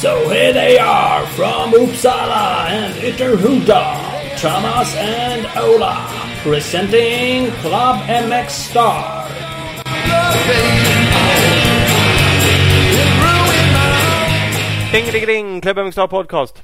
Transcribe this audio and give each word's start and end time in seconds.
So 0.00 0.28
here 0.28 0.52
they 0.52 0.78
are 0.78 1.26
from 1.28 1.72
Uppsala 1.72 2.68
and 2.68 2.94
Ytterhuda, 2.94 4.38
Thomas 4.38 4.94
and 4.94 5.46
Ola, 5.56 6.06
presenting 6.42 7.50
Club 7.62 7.96
MX 8.06 8.50
Star. 8.50 9.26
Ding, 14.92 15.10
ding, 15.12 15.26
ding! 15.26 15.60
Club 15.60 15.76
MX 15.76 15.92
Star 15.92 16.08
Podcast. 16.08 16.62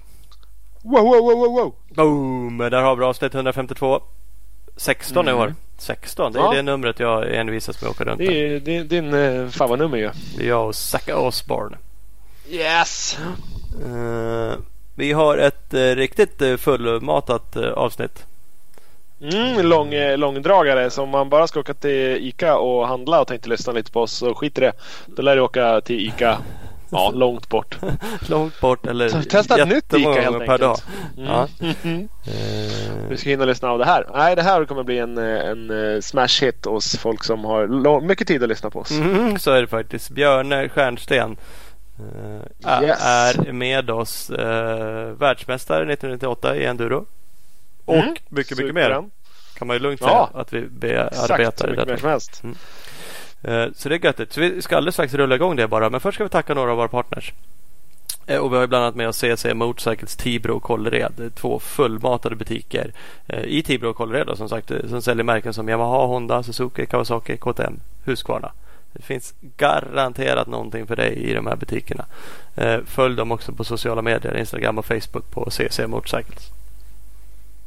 Wow, 0.85 1.03
wow, 1.05 1.23
wow, 1.23 1.37
wow, 1.37 1.51
wow. 1.51 1.75
Boom! 1.95 2.59
Där 2.59 2.83
har 2.83 2.97
vi 2.97 3.05
avsnitt 3.05 3.35
152. 3.35 4.01
16 4.83 5.29
i 5.29 5.33
år. 5.33 5.55
16, 5.79 6.33
det 6.33 6.39
är 6.39 6.43
Ja. 6.43 6.53
det 6.53 6.63
numret 6.63 7.01
jag 7.01 7.35
envisas 7.35 7.83
med 7.83 7.91
att 7.91 7.97
åka 7.97 8.05
runt 8.11 8.19
Det 8.19 8.27
med. 8.27 8.37
är 8.37 8.61
din, 8.61 8.89
din 8.89 9.15
uh, 9.15 9.49
favoritnummer 9.49 9.99
ju. 9.99 10.11
Det 10.37 10.45
är 10.45 10.49
jag 10.49 10.67
och 10.67 10.75
Zacka 10.75 11.17
Osborne. 11.19 11.77
Yes! 12.51 13.19
Eh, 13.85 14.59
vi 14.95 15.13
har 15.13 15.39
ett 15.39 15.75
uh, 15.75 15.81
riktigt 15.97 16.43
uh, 16.43 16.57
fullmatat 16.57 17.57
uh, 17.57 17.69
avsnitt. 17.73 18.27
Mm, 19.23 19.67
lång, 19.67 19.95
eh, 19.95 20.19
långdragare. 20.19 20.91
Så 20.91 21.03
om 21.03 21.09
man 21.09 21.29
bara 21.29 21.47
ska 21.47 21.61
åka 21.61 21.75
till 21.75 22.17
ICA 22.21 22.57
och 22.59 22.89
handla 22.89 23.21
och 23.21 23.29
tänkte 23.29 23.49
lyssna 23.49 23.73
lite 23.73 23.91
på 23.93 24.01
oss 24.01 24.13
så 24.13 24.35
skit 24.35 24.59
i 24.59 24.61
det. 24.61 24.73
Då 25.07 25.23
lär 25.23 25.37
du 25.37 25.43
åka 25.43 25.81
till 25.81 26.07
ICA 26.07 26.39
ja, 26.93 27.11
långt 27.15 27.49
bort. 27.49 27.79
Långt 28.29 28.61
bort 28.61 28.87
eller 28.87 29.09
Så 29.09 29.23
testa 29.23 29.63
ett 29.63 29.69
nytt 29.69 29.93
Ica, 29.95 30.13
helt 30.13 30.39
per 30.47 30.59
dag. 30.59 30.77
Mm. 31.17 31.29
Ja. 31.29 31.49
Vi 33.09 33.17
ska 33.17 33.31
hinna 33.31 33.45
lyssna 33.45 33.71
av 33.71 33.79
det 33.79 33.85
här. 33.85 34.07
Nej, 34.15 34.37
det 34.37 34.43
här 34.43 34.65
kommer 34.65 34.83
bli 34.83 34.99
en, 34.99 35.19
en 35.19 35.95
eh, 35.95 36.01
smash 36.01 36.41
hit 36.45 36.65
hos 36.65 36.97
folk 36.97 37.25
som 37.25 37.45
har 37.45 37.67
lång, 37.69 38.07
mycket 38.07 38.29
tid 38.29 38.43
att 38.43 38.49
lyssna 38.49 38.71
på 38.71 38.79
oss. 38.81 38.91
Mm, 38.91 39.39
så 39.39 39.51
är 39.51 39.61
det 39.61 39.67
faktiskt. 39.67 40.11
Björne 40.11 40.69
Stjernsten 40.69 41.37
eh, 41.99 42.71
ä- 42.71 42.83
Yes. 42.85 42.99
är 43.47 43.53
med 43.53 43.91
oss. 43.91 44.31
Uh, 44.31 44.39
världsmästare 45.19 45.83
1998 45.93 46.57
i 46.57 46.65
enduro. 46.65 47.05
Och 47.85 47.95
Mm, 47.97 48.15
mycket, 48.29 48.57
Sug 48.57 48.67
mycket 48.67 48.85
på 48.85 48.89
mer. 48.91 49.05
Kan 49.59 49.67
man 49.67 49.77
ju 49.77 49.81
lugnt 49.83 50.01
Ja. 50.01 50.07
säga 50.33 50.41
att 50.41 50.53
vi 50.53 50.59
Exakt, 50.59 51.17
så 51.17 51.27
bearbetar 51.29 51.69
i 51.69 51.71
mycket 51.71 51.87
mer 51.89 51.97
som 51.97 52.09
helst. 52.11 52.43
Eh, 53.43 53.67
så 53.75 53.89
det 53.89 53.95
är 53.95 54.05
göttigt. 54.05 54.33
Så 54.33 54.41
vi 54.41 54.63
ska 54.63 54.77
alldeles 54.77 54.95
strax 54.95 55.15
rulla 55.15 55.35
igång 55.35 55.57
det 55.57 55.69
bara. 55.69 55.91
Men 55.91 56.01
först 56.01 56.15
ska 56.15 56.25
vi 56.25 56.31
tacka 56.31 56.55
några 56.55 56.71
av 56.71 56.77
våra 56.77 56.89
partners. 56.89 57.33
Eh, 58.27 58.39
och 58.39 58.53
vi 58.53 58.57
har 58.57 58.63
ju 58.63 58.69
bland 58.69 58.85
annat 58.85 58.95
med 58.95 59.09
oss 59.09 59.17
CC 59.17 59.55
Motorcycles, 59.55 60.17
Tibro 60.17 60.57
och 60.57 60.63
Kållered. 60.63 61.13
Det 61.17 61.25
är 61.25 61.31
Två 61.31 61.59
fullmatade 61.59 62.37
butiker 62.37 62.93
i 63.45 63.63
Tibro 63.63 63.91
och 63.91 63.97
Kållered 63.97 64.37
som 64.37 64.49
sagt. 64.49 64.73
Som 64.89 65.03
säljer 65.03 65.25
märken 65.25 65.55
som 65.55 65.69
Yamaha, 65.69 66.07
Honda, 66.07 66.43
Suzuki, 66.43 66.87
Kawasaki, 66.87 67.37
KTM, 67.37 67.81
Husqvarna. 68.05 68.53
Det 68.93 69.03
finns 69.03 69.35
garanterat 69.57 70.47
någonting 70.47 70.87
för 70.87 70.97
dig 70.97 71.15
i 71.15 71.35
de 71.35 71.47
här 71.47 71.57
butikerna. 71.57 72.05
Följ 72.87 73.17
dem 73.17 73.33
också 73.33 73.53
på 73.53 73.65
sociala 73.65 74.03
medier, 74.03 74.37
Instagram 74.37 74.79
och 74.79 74.87
Facebook 74.87 75.31
på 75.31 75.51
CC 75.51 75.87
Motorcycles. 75.87 76.51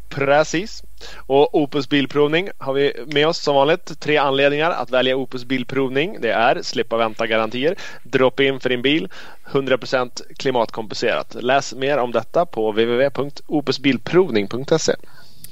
Precis. 0.09 0.83
Och 1.15 1.55
Opus 1.55 1.89
Bilprovning 1.89 2.49
har 2.57 2.73
vi 2.73 2.93
med 3.07 3.27
oss 3.27 3.38
som 3.38 3.55
vanligt. 3.55 3.99
Tre 3.99 4.17
anledningar 4.17 4.71
att 4.71 4.91
välja 4.91 5.15
Opus 5.15 5.45
Bilprovning. 5.45 6.17
Det 6.21 6.31
är 6.31 6.61
slippa 6.61 6.97
vänta 6.97 7.27
garantier, 7.27 7.75
drop 8.03 8.39
in 8.39 8.59
för 8.59 8.69
din 8.69 8.81
bil, 8.81 9.09
100% 9.45 10.21
klimatkompenserat. 10.38 11.35
Läs 11.39 11.73
mer 11.73 11.97
om 11.97 12.11
detta 12.11 12.45
på 12.45 12.71
www.opusbilprovning.se. 12.71 14.95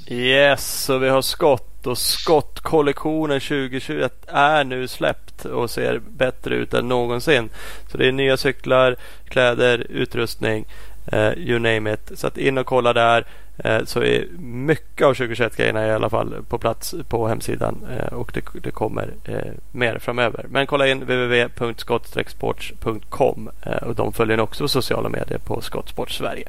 Yes, 0.08 0.84
så 0.84 0.98
vi 0.98 1.08
har 1.08 1.22
skott 1.22 1.86
och 1.86 1.98
skottkollektionen 1.98 3.40
2021 3.40 4.24
är 4.28 4.64
nu 4.64 4.88
släppt 4.88 5.44
och 5.44 5.70
ser 5.70 5.98
bättre 5.98 6.54
ut 6.54 6.74
än 6.74 6.88
någonsin. 6.88 7.50
Så 7.92 7.98
det 7.98 8.08
är 8.08 8.12
nya 8.12 8.36
cyklar, 8.36 8.96
kläder, 9.28 9.86
utrustning, 9.90 10.66
eh, 11.06 11.32
you 11.32 11.58
name 11.58 11.94
it. 11.94 12.12
Så 12.14 12.26
att 12.26 12.38
in 12.38 12.58
och 12.58 12.66
kolla 12.66 12.92
där. 12.92 13.26
Eh, 13.58 13.84
så 13.84 14.02
är 14.02 14.26
mycket 14.38 15.06
av 15.06 15.14
2021-grejerna 15.14 15.86
i 15.86 15.92
alla 15.92 16.10
fall 16.10 16.34
på 16.48 16.58
plats 16.58 16.94
på 17.08 17.28
hemsidan 17.28 17.86
eh, 17.90 18.12
och 18.12 18.30
det, 18.34 18.44
det 18.62 18.70
kommer 18.70 19.14
eh, 19.24 19.52
mer 19.72 19.98
framöver. 19.98 20.46
Men 20.48 20.66
kolla 20.66 20.88
in 20.88 21.00
www.skott-sports.com 21.00 23.50
och 23.82 23.94
de 23.94 24.12
följer 24.12 24.40
också 24.40 24.68
sociala 24.68 25.08
medier 25.08 25.38
på 25.38 25.60
Skottsport 25.60 26.10
Sverige. 26.10 26.48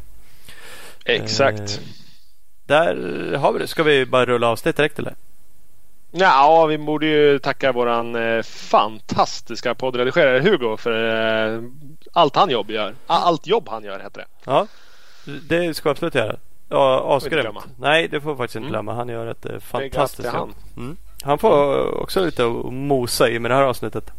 Exakt. 1.06 1.82
Där 2.66 2.96
har 3.36 3.54
vi 3.54 3.60
det. 3.60 3.68
Ska 3.68 3.84
vi 3.84 4.06
bara 4.06 4.26
rulla 4.26 4.48
avsnitt 4.48 4.78
direkt 4.78 5.00
eller? 5.00 5.14
Ja, 6.12 6.66
vi 6.66 6.78
borde 6.78 7.06
ju 7.06 7.40
tacka 7.40 7.72
våran 7.72 8.16
eh, 8.16 8.44
fantastiska 8.44 9.76
poddredigerare 9.76 10.40
Hugo 10.40 10.78
för 10.78 11.54
eh, 11.54 11.62
allt 12.14 12.36
han 12.36 12.50
jobb 12.50 12.72
gör. 12.72 12.96
Allt 13.08 13.48
jobb 13.48 13.70
han 13.70 13.84
gör 13.84 14.00
heter 14.00 14.20
det. 14.20 14.26
Ja, 14.46 14.68
det 15.26 15.74
ska 15.74 15.90
vi 15.90 15.92
absolut 15.92 16.16
göra. 16.16 16.36
Ja, 16.70 17.16
asgrymt. 17.18 17.58
Nej, 17.80 18.08
det 18.08 18.22
får 18.22 18.32
vi 18.32 18.38
faktiskt 18.38 18.56
inte 18.56 18.64
Mm. 18.66 18.72
glömma. 18.72 18.94
Han 18.94 19.10
gör 19.10 19.28
ett 19.28 19.46
eh, 19.46 19.60
fantastiskt 19.60 20.26
jobb. 20.26 20.36
han. 20.36 20.54
Mm. 20.78 20.98
Han 21.24 21.38
får 21.38 21.86
också 22.02 22.26
lite 22.26 22.46
att 22.46 22.74
mosa 22.74 23.30
i 23.30 23.40
med 23.40 23.52
det 23.52 23.56
här 23.56 23.64
avsnittet. 23.64 24.12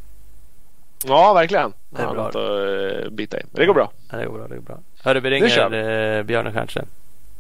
Ja, 1.07 1.33
verkligen. 1.33 1.73
Det 1.91 2.03
är 2.03 2.11
bra. 2.13 2.29
att 2.29 2.35
eh, 2.35 3.11
bita 3.11 3.39
i. 3.39 3.43
Men 3.53 3.61
det 3.61 3.67
går 3.67 3.75
bra. 3.75 3.91
Ja, 4.11 4.17
det 4.19 4.27
går 4.27 4.39
bra. 4.39 4.49
Det 4.49 4.55
går 4.57 4.63
bra. 4.63 4.79
Hörru, 5.05 5.21
vi 5.21 5.31
ringer 5.31 6.19
eh, 6.19 6.23
Björne 6.23 6.53
Stjernsten. 6.53 6.87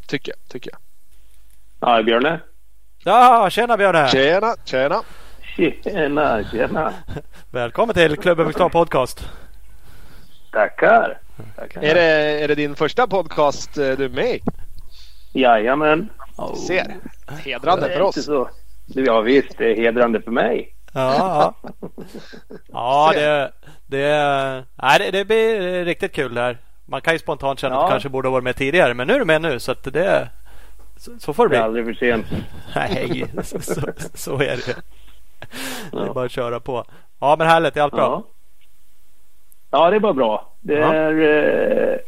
Tycker 0.06 0.32
jag. 0.32 0.48
Tycker 0.48 0.70
jag. 0.70 0.78
Ja, 1.80 2.02
Björne. 2.02 2.40
Ja, 3.04 3.50
tjena 3.50 3.76
Björne! 3.76 4.08
Tjena, 4.08 4.54
tjena. 4.64 5.02
Tjena, 5.56 6.44
tjena. 6.52 6.92
Välkommen 7.50 7.94
till 7.94 8.16
Klubben 8.16 8.46
Viktor 8.46 8.68
Podcast. 8.68 9.28
Tackar. 10.52 11.18
Tackar. 11.56 11.82
Är 11.82 11.94
det, 11.94 12.02
är 12.42 12.48
det 12.48 12.54
din 12.54 12.74
första 12.74 13.06
podcast 13.06 13.78
eh, 13.78 13.90
du 13.90 14.04
är 14.04 14.08
med 14.08 14.34
i? 14.34 14.42
Jajamän. 15.40 16.08
Oh. 16.36 16.54
Ser. 16.54 16.96
Hedrande 17.44 17.88
Det 17.88 17.94
för 17.94 18.00
oss. 18.00 18.24
så. 18.24 18.48
Ja 18.86 19.20
visst, 19.20 19.58
det 19.58 19.72
är 19.72 19.76
hedrande 19.76 20.20
för 20.22 20.30
mig. 20.30 20.72
Ja, 20.92 21.54
ja. 21.62 21.70
ja 22.72 23.10
det, 23.14 23.52
det, 23.86 24.64
nej, 24.82 24.98
det, 24.98 25.10
det 25.10 25.24
blir 25.24 25.84
riktigt 25.84 26.12
kul 26.12 26.34
det 26.34 26.40
här. 26.40 26.58
Man 26.86 27.00
kan 27.00 27.12
ju 27.12 27.18
spontant 27.18 27.58
känna 27.60 27.74
att 27.76 27.80
Ja. 27.82 27.86
du 27.86 27.90
kanske 27.90 28.08
borde 28.08 28.28
ha 28.28 28.32
varit 28.32 28.44
med 28.44 28.56
tidigare. 28.56 28.94
Men 28.94 29.06
nu 29.06 29.14
är 29.14 29.18
du 29.18 29.24
med 29.24 29.42
nu 29.42 29.58
så 29.60 29.72
att 29.72 29.84
det 29.84 30.28
så, 30.96 31.10
så 31.18 31.32
får 31.32 31.42
det 31.42 31.48
Det 31.48 31.48
bli. 31.48 31.58
är 31.58 31.62
aldrig 31.62 31.84
för 31.84 31.92
sent. 31.94 32.26
Nej, 32.76 33.24
så, 33.42 33.60
så, 33.60 33.80
så 34.14 34.34
är 34.34 34.38
det. 34.66 34.76
Det 35.92 35.98
är 35.98 36.06
Ja. 36.06 36.12
bara 36.12 36.24
att 36.24 36.30
köra 36.30 36.60
på. 36.60 36.84
Ja, 37.20 37.36
men 37.38 37.46
härligt. 37.46 37.74
Det 37.74 37.80
är 37.80 37.84
allt 37.84 37.94
bra. 37.94 38.22
Ja. 39.70 39.78
ja, 39.78 39.90
det 39.90 39.96
är 39.96 40.00
bara 40.00 40.12
bra. 40.12 40.52
Det 40.60 40.74
Ja. 40.74 40.94
är... 40.94 42.00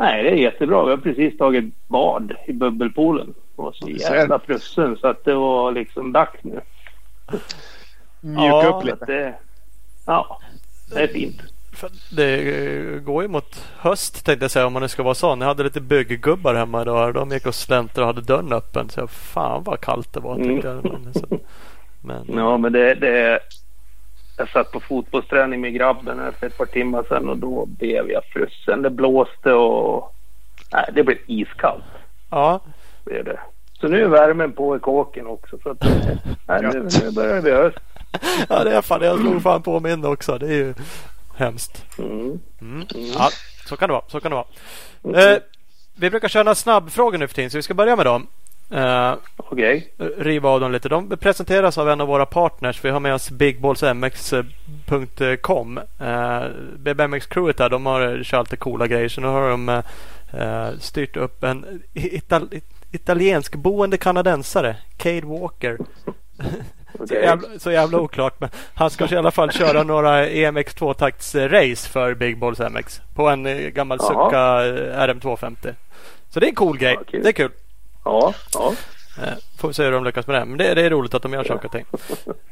Nej, 0.00 0.22
det 0.22 0.30
är 0.30 0.34
jättebra. 0.34 0.84
Vi 0.84 0.90
har 0.90 0.96
precis 0.96 1.38
tagit 1.38 1.88
bad 1.88 2.32
i 2.46 2.52
bubbelpoolen. 2.52 3.26
Det 3.26 3.62
var 3.62 3.72
så 3.72 3.88
jävla 3.88 4.38
frusen 4.38 4.96
så 4.96 5.06
att 5.08 5.24
det 5.24 5.34
var 5.34 5.72
liksom 5.72 6.12
dags 6.12 6.38
nu. 6.44 6.60
Mjuka 8.20 8.42
Ja, 8.44 8.78
upp 8.78 8.84
lite. 8.84 9.04
det, 9.04 9.34
ja, 10.06 10.40
det 10.94 11.00
är 11.02 11.06
fint. 11.08 11.42
Det 12.16 12.34
eh, 12.34 13.00
går 13.00 13.22
ju 13.22 13.28
mot 13.28 13.64
höst 13.78 14.24
tänkte 14.26 14.44
jag 14.44 14.50
säga 14.50 14.66
om 14.66 14.72
man 14.72 14.82
nu 14.82 14.88
ska 14.88 15.02
vara 15.02 15.14
sån. 15.14 15.40
Jag 15.40 15.48
hade 15.48 15.62
lite 15.62 15.80
bygggubbar 15.80 16.54
hemma 16.54 16.82
idag. 16.82 17.14
De 17.14 17.30
gick 17.30 17.46
och 17.46 17.54
släntrade 17.54 18.00
och 18.00 18.06
hade 18.14 18.26
dörren 18.26 18.52
öppen. 18.52 18.88
Så 18.88 19.00
jag, 19.00 19.10
fan 19.10 19.62
vad 19.64 19.80
kallt 19.80 20.12
det 20.12 20.20
var 20.20 20.36
tyckte 20.36 20.68
jag. 20.68 20.84
Men, 20.84 21.14
så, 21.14 21.26
men 22.02 22.24
Ja, 22.38 22.56
men 22.58 22.72
det, 22.72 22.94
det... 22.94 23.40
Jag 24.40 24.48
satt 24.48 24.72
på 24.72 24.80
fotbollsträning 24.80 25.60
med 25.60 25.74
grabben 25.74 26.32
för 26.38 26.46
ett 26.46 26.58
par 26.58 26.66
timmar 26.66 27.04
sedan 27.08 27.28
och 27.28 27.36
då 27.38 27.66
blev 27.66 28.10
jag 28.10 28.24
frusen. 28.24 28.82
Det 28.82 28.90
blåste 28.90 29.52
och... 29.52 30.14
Nej, 30.72 30.84
det 30.92 31.02
blev 31.04 31.18
iskallt. 31.26 31.84
ja. 32.30 32.60
Blev 33.04 33.24
det. 33.24 33.40
Så 33.80 33.88
nu 33.88 34.02
är 34.04 34.08
värmen 34.08 34.52
på 34.52 34.76
i 34.76 34.78
kåken 34.78 35.26
också. 35.26 35.58
Så 35.62 35.70
att, 35.70 35.84
nej, 36.48 36.62
nu, 36.62 36.88
nu 37.02 37.10
börjar 37.10 37.34
det 37.34 37.42
bli 37.42 37.50
höst. 37.52 37.78
ja, 38.48 38.64
det 38.64 38.76
är 38.76 38.82
fan. 38.82 39.02
Jag 39.02 39.18
slog 39.18 39.42
fan 39.42 39.62
på 39.62 39.80
min 39.80 40.04
också. 40.04 40.38
Det 40.38 40.46
är 40.46 40.52
ju 40.54 40.74
hemskt. 41.36 41.84
Mm. 41.98 42.40
Mm. 42.60 42.86
Ja, 42.92 43.28
så 43.66 43.76
kan 43.76 43.88
det 43.88 43.92
vara. 43.92 44.04
Så 44.08 44.20
kan 44.20 44.30
det 44.30 44.44
vara. 45.02 45.32
Eh, 45.32 45.38
vi 45.96 46.10
brukar 46.10 46.28
köra 46.28 46.54
snabbfrågor 46.54 47.18
nu 47.18 47.28
för 47.28 47.34
tiden 47.34 47.50
så 47.50 47.58
vi 47.58 47.62
ska 47.62 47.74
börja 47.74 47.96
med 47.96 48.06
dem. 48.06 48.26
Eh, 48.72 49.14
Okej. 49.36 49.92
riva 50.18 50.48
av 50.48 50.60
dem 50.60 50.72
lite. 50.72 50.88
De 50.88 51.16
presenteras 51.16 51.78
av 51.78 51.88
en 51.90 52.00
av 52.00 52.08
våra 52.08 52.26
partners. 52.26 52.84
Vi 52.84 52.90
har 52.90 53.00
med 53.00 53.14
oss 53.14 53.30
bigballsmx.com. 53.30 55.78
Eh, 56.00 56.42
BBMX-crewet 56.76 57.56
där, 57.56 57.68
de 57.68 57.86
har 57.86 58.22
kört 58.24 58.46
lite 58.46 58.56
coola 58.56 58.86
grejer. 58.86 59.08
Så 59.08 59.20
nu 59.20 59.26
har 59.26 59.50
de 59.50 59.68
eh, 59.68 59.80
styrt 60.78 61.16
upp 61.16 61.44
en 61.44 61.82
ital- 61.94 62.60
italiensk 62.92 63.54
boende 63.54 63.96
kanadensare, 63.96 64.76
Cade 64.96 65.26
Walker. 65.26 65.78
Så 66.98 67.04
Okej. 67.04 67.22
jävla, 67.22 67.48
så 67.58 67.72
jävla 67.72 67.98
oklart. 68.00 68.40
Men 68.40 68.50
han 68.74 68.90
ska 68.90 69.14
i 69.14 69.16
alla 69.16 69.30
fall 69.30 69.50
köra 69.52 69.82
några 69.82 70.28
EMX 70.28 70.74
tvåtakts-race 70.74 71.88
för 71.88 72.14
Big 72.14 72.38
Balls 72.38 72.58
MX. 72.58 73.00
På 73.14 73.28
en 73.28 73.72
gammal 73.74 73.98
Jaha. 74.00 74.08
Succa 74.08 74.66
eh, 74.66 74.72
RM250. 75.14 75.74
Så 76.30 76.40
det 76.40 76.46
är 76.46 76.48
en 76.48 76.54
cool 76.54 76.78
grej. 76.78 76.96
Kul. 77.10 77.22
det 77.22 77.28
är 77.28 77.32
kul. 77.32 77.50
Ja, 78.04 78.34
ja. 78.54 78.72
Eh, 79.22 79.32
får 79.58 79.68
vi 79.68 79.74
se 79.74 79.84
hur 79.84 79.92
de 79.92 80.04
lyckas 80.04 80.26
med 80.26 80.36
det. 80.40 80.44
Men 80.44 80.58
det, 80.58 80.74
det 80.74 80.82
är 80.82 80.90
roligt 80.90 81.14
att 81.14 81.22
de 81.22 81.32
gör 81.32 81.44
saker 81.44 81.66
och 81.66 81.72
ting. 81.72 81.84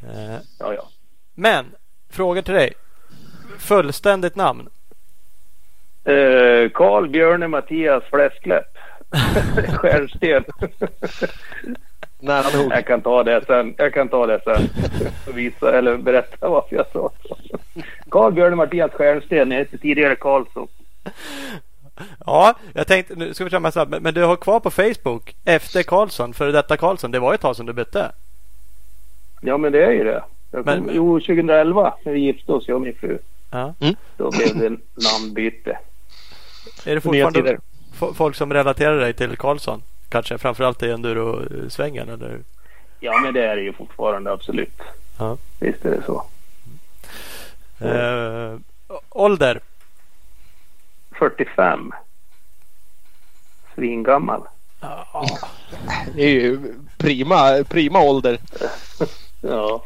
Eh, 0.02 0.36
Ja, 0.58 0.74
ja. 0.74 0.88
Men 1.34 1.66
frågor 2.10 2.42
till 2.42 2.54
dig. 2.54 2.72
Fullständigt 3.58 4.36
namn. 4.36 4.68
Eh, 6.04 6.70
Carl 6.74 7.08
Björne 7.08 7.48
Mattias 7.48 8.04
Fläskläpp. 8.04 8.78
Stjärnsten. 9.76 10.44
Nära 12.20 12.56
nog. 12.62 12.72
Jag 12.72 12.86
kan 12.86 13.00
ta 13.00 13.22
det 13.24 13.44
sen. 13.46 13.74
Jag 13.78 13.94
kan 13.94 14.08
ta 14.08 14.26
det 14.26 14.40
sen. 14.44 14.68
Visa 15.34 15.78
eller 15.78 15.96
berätta 15.96 16.48
varför 16.48 16.76
jag 16.76 16.86
sa 16.92 17.10
så. 17.28 17.38
Carl 18.10 18.32
Björne 18.32 18.56
Mattias 18.56 18.92
Stjärnsten. 18.92 19.50
Jag 19.50 19.58
heter 19.58 19.78
tidigare 19.78 20.16
Karlsson. 20.16 20.68
Ja, 22.26 22.54
jag 22.72 22.86
tänkte 22.86 23.14
nu 23.14 23.34
ska 23.34 23.44
vi 23.44 23.50
köra 23.50 23.70
snabbt. 23.72 23.90
Men, 23.90 24.02
men 24.02 24.14
du 24.14 24.24
har 24.24 24.36
kvar 24.36 24.60
på 24.60 24.70
Facebook 24.70 25.36
efter 25.44 25.82
Karlsson, 25.82 26.34
före 26.34 26.52
detta 26.52 26.76
Karlsson. 26.76 27.10
Det 27.10 27.18
var 27.18 27.32
ju 27.32 27.34
ett 27.34 27.40
tag 27.40 27.56
sedan 27.56 27.66
du 27.66 27.72
bytte. 27.72 28.12
Ja, 29.40 29.56
men 29.56 29.72
det 29.72 29.84
är 29.84 29.90
ju 29.92 30.04
det. 30.04 30.22
Jag 30.50 30.64
kom, 30.64 30.74
Men- 30.74 30.90
Jo, 30.94 31.20
2011 31.20 31.94
när 32.04 32.12
vi 32.12 32.20
gifte 32.20 32.52
oss, 32.52 32.68
jag 32.68 32.74
och 32.74 32.82
min 32.82 32.94
fru. 32.94 33.18
Ja. 33.50 33.74
Då 34.16 34.30
blev 34.30 34.56
det 34.58 34.76
namnbyte. 34.94 35.78
Är 36.84 36.94
det 36.94 37.00
fortfarande 37.00 37.58
folk 38.14 38.36
som 38.36 38.52
relaterar 38.52 38.98
dig 39.00 39.12
till 39.12 39.36
Karlsson? 39.36 39.82
Kanske 40.08 40.38
framförallt 40.38 40.82
i 40.82 40.90
enduro-svängen 40.90 42.08
eller? 42.08 42.38
Ja, 43.00 43.20
men 43.24 43.34
det 43.34 43.44
är 43.44 43.56
det 43.56 43.62
ju 43.62 43.72
fortfarande 43.72 44.32
absolut. 44.32 44.80
Ja. 45.18 45.36
Visst 45.60 45.84
är 45.84 45.90
det 45.90 46.02
så. 46.06 46.24
Eh, 47.80 48.58
ålder? 49.10 49.60
45. 51.19 51.93
Svingammal. 53.75 54.43
Det 56.15 56.23
är 56.23 56.31
ju 56.31 56.59
prima, 56.99 57.65
prima 57.69 58.00
ålder. 58.00 58.38
Ja. 59.41 59.82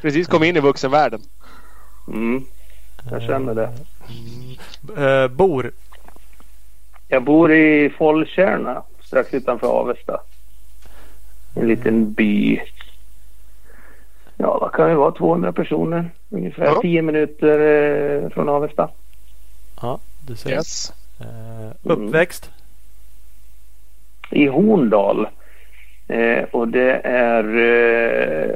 Precis 0.00 0.26
kom 0.28 0.44
in 0.44 0.56
i 0.56 0.60
vuxenvärlden. 0.60 1.20
Mm. 2.08 2.44
Jag 3.10 3.22
känner 3.22 3.54
det. 3.54 3.72
Eh, 5.04 5.28
bor? 5.28 5.70
Jag 7.08 7.24
bor 7.24 7.52
i 7.52 7.90
Follkärna 7.98 8.82
strax 9.02 9.34
utanför 9.34 9.66
Avesta. 9.66 10.20
En 11.54 11.68
liten 11.68 12.12
by. 12.12 12.60
Ja, 14.36 14.58
vad 14.58 14.72
kan 14.72 14.88
det 14.88 14.94
vara? 14.94 15.12
200 15.12 15.52
personer. 15.52 16.10
Ungefär 16.30 16.64
Ja. 16.64 16.78
10 16.82 17.02
minuter 17.02 17.58
eh, 18.24 18.30
från 18.30 18.48
Avesta. 18.48 18.88
Ja, 19.80 19.98
du 20.30 20.36
ser. 20.36 20.50
Yes. 20.50 20.92
Eh, 21.20 21.70
uppväxt? 21.82 22.50
I 24.30 24.46
Horndal. 24.46 25.28
Eh, 26.08 26.42
och 26.50 26.68
det 26.68 26.92
är 27.04 27.44
eh, 27.58 28.54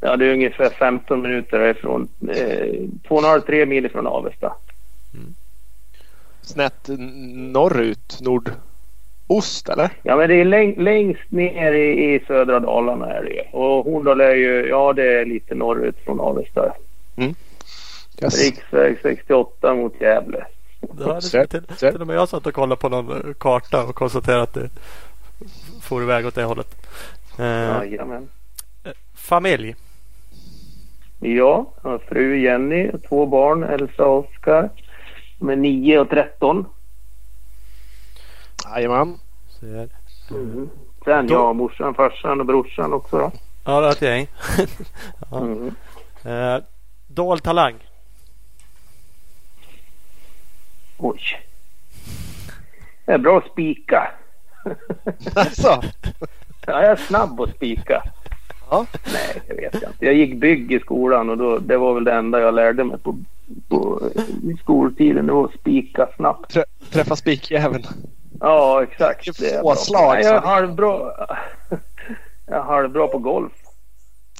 Ja, 0.00 0.16
det 0.16 0.26
är 0.26 0.32
ungefär 0.32 0.68
15 0.70 1.22
minuter 1.22 1.58
härifrån. 1.60 2.08
Eh, 2.28 2.66
2,5-3 3.08 3.66
mil 3.66 3.90
från 3.90 4.06
Avesta. 4.06 4.52
Snett 6.42 6.88
norrut. 7.34 8.18
Nordost 8.20 9.68
eller? 9.68 9.90
Ja, 10.02 10.16
men 10.16 10.28
det 10.28 10.34
är 10.34 10.44
läng- 10.44 10.78
längst 10.82 11.30
ner 11.30 11.72
i, 11.72 12.14
i 12.14 12.20
södra 12.26 12.60
Dalarna 12.60 13.06
är 13.12 13.22
det. 13.22 13.56
Och 13.58 13.84
Horndal 13.84 14.20
är 14.20 14.34
ju, 14.34 14.66
ja 14.68 14.92
det 14.92 15.20
är 15.20 15.24
lite 15.24 15.54
norrut 15.54 15.96
från 16.04 16.20
Avesta. 16.20 16.72
Yes. 18.22 18.44
Riksväg 18.44 18.98
68 19.02 19.74
mot 19.74 20.00
Gävle. 20.00 20.44
Det, 20.92 21.22
Ser- 21.22 21.46
till, 21.46 21.62
ser. 21.76 21.92
till 21.92 22.00
och 22.00 22.06
med 22.06 22.16
jag 22.16 22.28
satt 22.28 22.46
och 22.46 22.54
kollade 22.54 22.80
på 22.80 22.88
någon 22.88 23.34
karta 23.38 23.84
och 23.84 23.94
konstaterade 23.94 24.42
att 24.42 24.54
det 24.54 24.70
for 25.80 26.02
iväg 26.02 26.26
åt 26.26 26.34
det 26.34 26.44
hållet. 26.44 26.86
Eh, 27.38 27.44
Jajamän. 27.44 28.28
familj? 29.14 29.76
Ja, 31.20 31.72
fru 32.08 32.38
Jenny 32.42 32.90
och 32.90 33.02
två 33.08 33.26
barn, 33.26 33.62
Elsa 33.64 34.04
och 34.04 34.18
Oskar. 34.28 34.70
De 35.38 35.48
är 35.48 35.56
9 35.56 35.98
och 35.98 36.10
13. 36.10 36.66
Jajamän. 38.74 39.18
Ser. 39.60 39.88
Mm. 40.30 40.68
Sen 41.04 41.26
Då- 41.26 41.34
jag, 41.34 41.56
morsan, 41.56 41.94
farsan 41.94 42.40
och 42.40 42.46
brorsan 42.46 42.92
också 42.92 43.18
då. 43.18 43.32
Ja, 43.64 43.80
det 43.80 43.86
är 43.86 43.90
ett 43.92 44.02
gäng. 44.02 44.26
Ja. 45.30 45.40
Mm. 45.40 45.74
Eh, 46.24 46.62
dold 47.06 47.42
talang? 47.42 47.74
Oj. 51.04 51.20
Det 53.04 53.12
är 53.12 53.18
bra 53.18 53.38
att 53.38 53.52
spika. 53.52 54.10
Alltså. 55.34 55.82
Ja, 56.66 56.82
jag 56.82 56.84
är 56.84 56.96
snabb 56.96 57.40
att 57.40 57.54
spika. 57.56 58.02
Ja. 58.70 58.86
Nej, 59.12 59.42
det 59.48 59.54
vet 59.54 59.82
jag 59.82 59.90
inte. 59.92 60.04
Jag 60.04 60.14
gick 60.14 60.34
bygg 60.36 60.72
i 60.72 60.80
skolan 60.80 61.30
och 61.30 61.36
då, 61.36 61.58
det 61.58 61.76
var 61.76 61.94
väl 61.94 62.04
det 62.04 62.12
enda 62.12 62.40
jag 62.40 62.54
lärde 62.54 62.84
mig 62.84 62.98
på, 62.98 63.16
på 63.68 64.00
i 64.42 64.56
skoltiden. 64.62 65.26
Det 65.26 65.32
var 65.32 65.44
att 65.44 65.60
spika 65.60 66.08
snabbt. 66.16 66.50
Trä, 66.52 66.64
träffa 66.90 67.16
spikjäveln. 67.16 67.84
Ja, 68.40 68.82
exakt. 68.82 69.38
Det 69.40 69.46
är 69.50 69.52
bra 69.52 69.62
på. 69.62 69.68
påslag, 69.68 70.14
Nej, 70.14 70.24
Jag 70.24 70.34
är 70.34 70.40
halvbra. 70.40 71.10
Jag 72.46 72.58
är 72.58 72.62
halvbra 72.62 73.06
på 73.06 73.18
golf. 73.18 73.52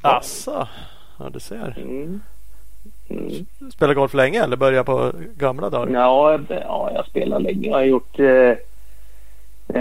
Asså? 0.03 0.69
Ja, 1.19 1.31
du 1.31 1.41
ser. 1.41 1.79
Mm. 1.79 2.21
Spelat 3.59 3.73
Spelar 3.73 3.95
golf 3.95 4.15
länge 4.15 4.45
eller 4.45 4.57
börjar 4.57 4.85
på 4.85 5.13
gamla 5.37 5.71
dagar? 5.71 5.93
Ja, 5.95 6.33
jag- 6.33 6.61
ja, 6.67 6.91
jag 6.95 7.07
spelar 7.07 7.39
länge. 7.41 7.69
Jag 7.69 7.77
har 7.77 7.83
gjort... 7.85 8.19
Eh, 8.19 8.55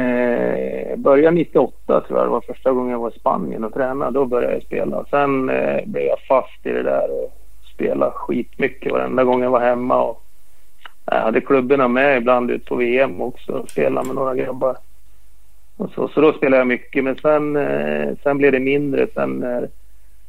eh, 0.02 0.96
började 0.98 1.36
98 1.36 2.02
tror 2.02 2.20
jag. 2.20 2.28
Det 2.28 2.32
var 2.32 2.42
första 2.42 2.72
gången 2.72 2.92
jag 2.92 3.00
var 3.00 3.10
i 3.12 3.20
Spanien 3.20 3.64
och 3.64 3.74
tränade. 3.74 4.12
Då 4.12 4.26
började 4.26 4.54
jag 4.54 4.64
spela. 4.64 5.06
Sen 5.10 5.50
eh, 5.50 5.86
blev 5.86 6.04
jag 6.04 6.20
fast 6.28 6.66
i 6.66 6.70
det 6.70 6.84
där 6.84 7.12
och 7.24 7.34
spelade 7.74 8.12
skitmycket 8.12 8.92
varenda 8.92 9.24
gång 9.24 9.44
jag 9.44 9.50
var 9.52 9.60
hemma. 9.60 10.02
Och 10.04 10.24
jag 11.06 11.22
hade 11.22 11.42
klubborna 11.42 11.88
med 11.88 12.18
ibland 12.18 12.52
ut 12.52 12.66
på 12.66 12.76
VM 12.76 13.22
också 13.22 13.52
och 13.52 13.70
spelade 13.70 14.08
med 14.08 14.16
några 14.16 14.36
grabbar. 14.36 14.78
Och 15.78 15.90
så, 15.96 16.08
så 16.08 16.22
då 16.22 16.34
spelade 16.34 16.58
jag 16.58 16.68
mycket. 16.68 17.04
Men 17.04 17.16
sen, 17.16 17.56
eh, 17.56 18.10
sen 18.24 18.38
blev 18.38 18.52
det 18.52 18.60
mindre 18.60 19.08
sen 19.14 19.30
när, 19.30 19.70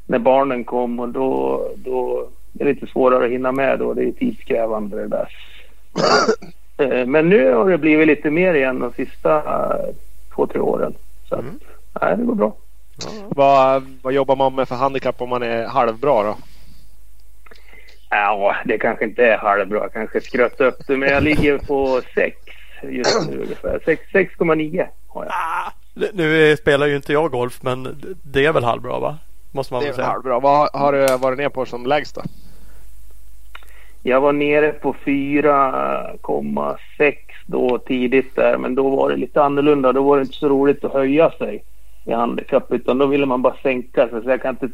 när 0.06 0.18
barnen 0.18 0.64
kom 0.64 1.00
och 1.00 1.08
då, 1.08 1.62
då 1.76 2.26
det 2.54 2.64
är 2.64 2.68
lite 2.74 2.86
svårare 2.86 3.24
att 3.24 3.30
hinna 3.30 3.52
med 3.52 3.78
då. 3.78 3.94
Det 3.94 4.04
är 4.04 4.12
tidskrävande 4.12 4.96
det 4.96 5.08
där. 5.08 5.28
Eh, 6.78 7.06
Men 7.06 7.28
nu 7.28 7.52
har 7.54 7.70
det 7.70 7.78
blivit 7.78 8.06
lite 8.06 8.30
mer 8.30 8.54
igen 8.54 8.78
de 8.78 8.92
sista 8.92 9.36
eh, 9.36 9.94
två, 10.34 10.46
tre 10.46 10.60
åren. 10.60 10.94
Så 11.28 11.34
att, 11.34 11.44
nej, 12.02 12.16
det 12.16 12.22
går 12.24 12.34
bra. 12.34 12.52
Vad, 13.28 13.86
vad 14.02 14.12
jobbar 14.12 14.36
man 14.36 14.54
med 14.54 14.68
för 14.68 14.74
handikapp 14.74 15.22
om 15.22 15.28
man 15.28 15.42
är 15.42 15.66
halvbra 15.66 16.22
då? 16.22 16.36
Ja, 18.10 18.56
det 18.64 18.78
kanske 18.78 19.04
inte 19.04 19.26
är 19.26 19.38
halvbra. 19.38 19.78
Jag 19.78 19.92
kanske 19.92 20.20
skröt 20.20 20.60
upp 20.60 20.86
det. 20.86 20.96
Men 20.96 21.08
jag 21.08 21.22
ligger 21.22 21.58
på 21.58 22.00
6 22.14 22.36
just 22.82 23.30
nu 23.30 23.36
ungefär. 23.42 23.80
Sex- 23.84 24.12
6,9 24.12 24.86
har 25.08 25.24
jag. 25.24 25.32
Ah, 25.32 25.72
nu 26.12 26.56
spelar 26.56 26.86
ju 26.86 26.96
inte 26.96 27.12
jag 27.12 27.30
golf 27.30 27.62
men 27.62 28.02
det 28.22 28.46
är 28.46 28.52
väl 28.52 28.64
halvbra 28.64 28.98
va? 28.98 29.18
Måste 29.52 29.72
man 29.74 29.82
Det 29.82 29.86
är 29.86 29.90
väl 29.90 29.96
säga. 29.96 30.06
halvbra. 30.08 30.40
Vad 30.40 30.70
har 30.72 30.92
du 30.92 31.16
varit 31.16 31.38
ner 31.38 31.48
på 31.48 31.66
som 31.66 31.86
lägst 31.86 32.14
då? 32.14 32.22
Jag 34.06 34.20
var 34.20 34.32
nere 34.32 34.72
på 34.72 34.92
4,6 34.92 37.14
då 37.46 37.78
tidigt 37.78 38.36
där. 38.36 38.58
Men 38.58 38.74
då 38.74 38.96
var 38.96 39.10
det 39.10 39.16
lite 39.16 39.42
annorlunda. 39.42 39.92
Då 39.92 40.02
var 40.02 40.16
det 40.16 40.22
inte 40.22 40.34
så 40.34 40.48
roligt 40.48 40.84
att 40.84 40.92
höja 40.92 41.30
sig 41.30 41.64
i 42.04 42.12
handikapp. 42.12 42.72
Utan 42.72 42.98
då 42.98 43.06
ville 43.06 43.26
man 43.26 43.42
bara 43.42 43.56
sänka 43.62 44.08
sig. 44.08 44.22
Så 44.22 44.30
jag 44.30 44.42
kan 44.42 44.56
inte... 44.60 44.68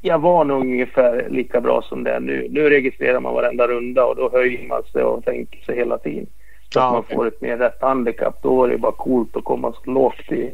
Jag 0.00 0.18
var 0.18 0.44
nog 0.44 0.60
ungefär 0.60 1.26
lika 1.30 1.60
bra 1.60 1.82
som 1.82 2.04
det 2.04 2.10
är 2.10 2.20
nu. 2.20 2.46
Nu 2.50 2.70
registrerar 2.70 3.20
man 3.20 3.34
varenda 3.34 3.68
runda 3.68 4.04
och 4.04 4.16
då 4.16 4.30
höjer 4.32 4.68
man 4.68 4.82
sig 4.92 5.02
och 5.02 5.24
tänker 5.24 5.64
sig 5.64 5.76
hela 5.76 5.98
tiden. 5.98 6.26
Så 6.72 6.78
Ja, 6.78 6.86
att 6.86 6.92
man 6.92 7.00
okej. 7.00 7.16
får 7.16 7.26
ett 7.26 7.40
mer 7.40 7.56
rätt 7.56 7.80
handikapp. 7.80 8.42
Då 8.42 8.54
var 8.56 8.68
det 8.68 8.78
bara 8.78 8.92
coolt 8.92 9.36
att 9.36 9.44
komma 9.44 9.72
så 9.84 9.90
lågt 9.90 10.32
i, 10.32 10.50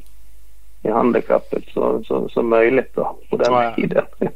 i 0.82 0.88
handikappet 0.88 1.64
så, 1.74 2.04
så, 2.04 2.28
som 2.28 2.48
möjligt 2.48 2.94
då, 2.94 3.16
på 3.30 3.36
den 3.36 3.52
Ja, 3.52 3.64
ja. 3.64 3.74
tiden. 3.74 4.04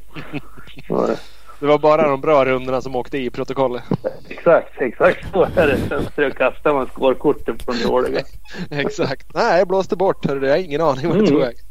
Det. 1.62 1.66
Det 1.66 1.70
var 1.72 1.78
bara 1.78 2.08
de 2.08 2.20
bra 2.20 2.44
rundorna 2.44 2.80
som 2.82 2.96
åkte 2.96 3.18
i 3.18 3.30
protokollet. 3.30 3.82
Exakt, 4.28 4.80
exakt 4.80 5.30
så 5.32 5.42
är 5.56 5.66
det. 5.66 6.02
Sen 6.16 6.30
kastar 6.30 6.74
man 6.74 6.86
skårkorten 6.86 7.58
på 7.58 7.72
de 7.72 7.78
dåliga. 7.82 8.22
Exakt. 8.70 9.34
Nej, 9.34 9.58
jag 9.58 9.68
blåste 9.68 9.96
bort. 9.96 10.26
Hörru, 10.26 10.46
jag 10.46 10.52
har 10.54 10.58
ingen 10.58 10.80
aning 10.80 11.08
vad 11.08 11.18
jag 11.18 11.26
tog 11.26 11.36
Mm. 11.36 11.48
vägen. 11.48 11.64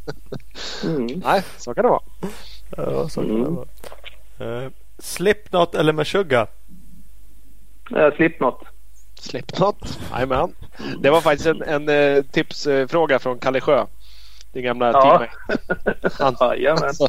Mm. 0.97 1.21
Nej, 1.25 1.43
så 1.57 1.73
kan 1.73 1.83
det 1.83 1.89
vara. 1.89 2.01
Ja, 2.77 3.09
så 3.09 3.21
kan 3.21 3.29
det 3.29 3.35
Mm. 3.47 3.55
vara. 3.55 4.63
Eh, 4.63 4.69
Slipknot 4.99 5.75
eller 5.75 5.93
Meshuggah? 5.93 6.47
Jag 7.89 8.13
Slipknot. 8.15 8.59
Slipknot. 9.19 9.99
Jajamän. 10.13 10.55
Det 10.99 11.09
var 11.09 11.21
faktiskt 11.21 11.45
en, 11.47 11.61
en 11.63 11.89
eh, 11.89 12.23
tipsfråga 12.23 13.19
från 13.19 13.39
Kalle 13.39 13.61
Sjö. 13.61 13.85
Din 14.53 14.63
gamla 14.63 14.91
Ja. 14.91 15.01
teammate. 15.01 15.29
Han, 16.23 16.35
Jajamän. 16.57 16.83
alltså, 16.83 17.07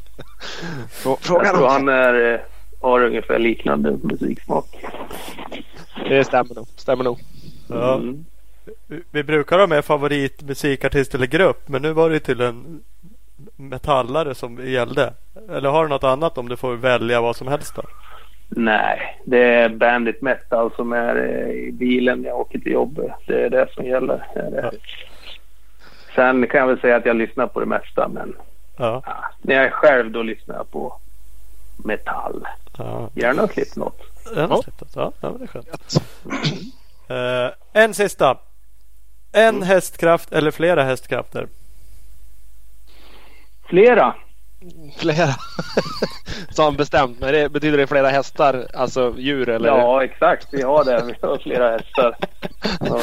frågan 1.21 1.57
om... 1.57 1.69
han 1.69 1.89
är, 1.89 2.45
har 2.83 3.03
ungefär 3.05 3.39
liknande 3.39 3.99
musiksmak. 4.03 4.67
Det 6.09 6.25
stämmer 6.25 6.55
nog. 6.55 6.67
Stämmer 6.77 7.05
nog. 7.05 7.19
Ja. 7.69 7.95
Mm. 7.95 8.25
Vi- 8.87 9.03
Vi 9.11 9.23
brukar 9.25 9.59
ha 9.59 9.67
med 9.67 9.85
favoritmusikartist 9.85 11.15
eller 11.15 11.27
grupp 11.27 11.69
men 11.69 11.83
nu 11.83 11.93
var 11.93 12.11
det 12.11 12.21
tydligen 12.21 12.83
metallare 13.57 14.35
som 14.35 14.67
gällde? 14.69 15.13
Eller 15.51 15.69
har 15.71 15.83
du 15.83 15.89
något 15.89 16.05
annat 16.05 16.39
om 16.39 16.49
du 16.49 16.57
får 16.57 16.75
välja 16.75 17.21
vad 17.21 17.37
som 17.37 17.49
helst 17.49 17.77
då? 17.77 17.83
Nej, 18.49 19.21
det 19.25 19.39
är 19.45 19.69
bandit 19.69 20.23
metal 20.23 20.71
som 20.77 20.93
är 20.93 21.17
eh, 21.17 21.51
i 21.51 21.73
bilen 21.73 22.21
när 22.23 22.29
jag 22.29 22.41
åker 22.41 22.59
till 22.59 22.73
jobbet. 22.73 23.13
Det 23.27 23.45
är 23.45 23.51
det 23.51 23.67
som 23.75 23.85
gäller. 23.87 24.27
Det 24.35 24.51
det. 24.51 24.71
Sen 26.15 26.47
kan 26.47 26.61
jag 26.61 26.67
väl 26.67 26.81
säga 26.81 26.97
att 26.97 27.07
jag 27.07 27.17
lyssnar 27.17 27.47
på 27.47 27.61
det 27.61 27.67
mesta 27.67 28.09
men 28.09 28.35
Ja, 28.77 29.03
ja, 29.07 29.15
när 29.43 29.55
jag 29.55 29.65
är 29.65 29.71
själv 29.71 30.11
då 30.11 30.23
lyssnar 30.23 30.57
jag 30.57 30.71
på 30.71 30.97
metall. 31.85 32.45
Ja. 32.79 33.11
Gärna 33.15 33.49
Slipknot. 33.49 34.01
Den 34.35 34.51
har 34.51 34.63
släppt. 34.63 34.83
Ja, 34.95 35.13
ja, 35.21 35.31
men 35.31 35.39
det 35.39 35.45
är 35.45 35.49
skönt. 35.49 35.69
Eh, 37.09 37.83
en 37.83 37.95
sista. 37.95 38.39
En 39.33 39.63
hästkraft 39.63 40.33
eller 40.33 40.51
flera 40.51 40.83
hästkrafter? 40.83 41.49
Flera. 43.67 44.15
Flera. 44.97 45.35
Han 46.57 46.77
bestämt. 46.77 47.21
Men 47.21 47.33
det 47.33 47.49
betyder 47.49 47.79
det 47.79 47.87
flera 47.87 48.09
hästar? 48.09 48.67
Alltså 48.75 49.15
djur 49.19 49.49
eller? 49.49 49.69
Ja, 49.69 50.05
exakt. 50.05 50.49
Vi 50.53 50.63
har 50.63 50.85
det. 50.85 51.05
Vi 51.07 51.27
har 51.27 51.39
flera 51.39 51.71
hästar. 51.71 52.17
Ja, 52.81 53.01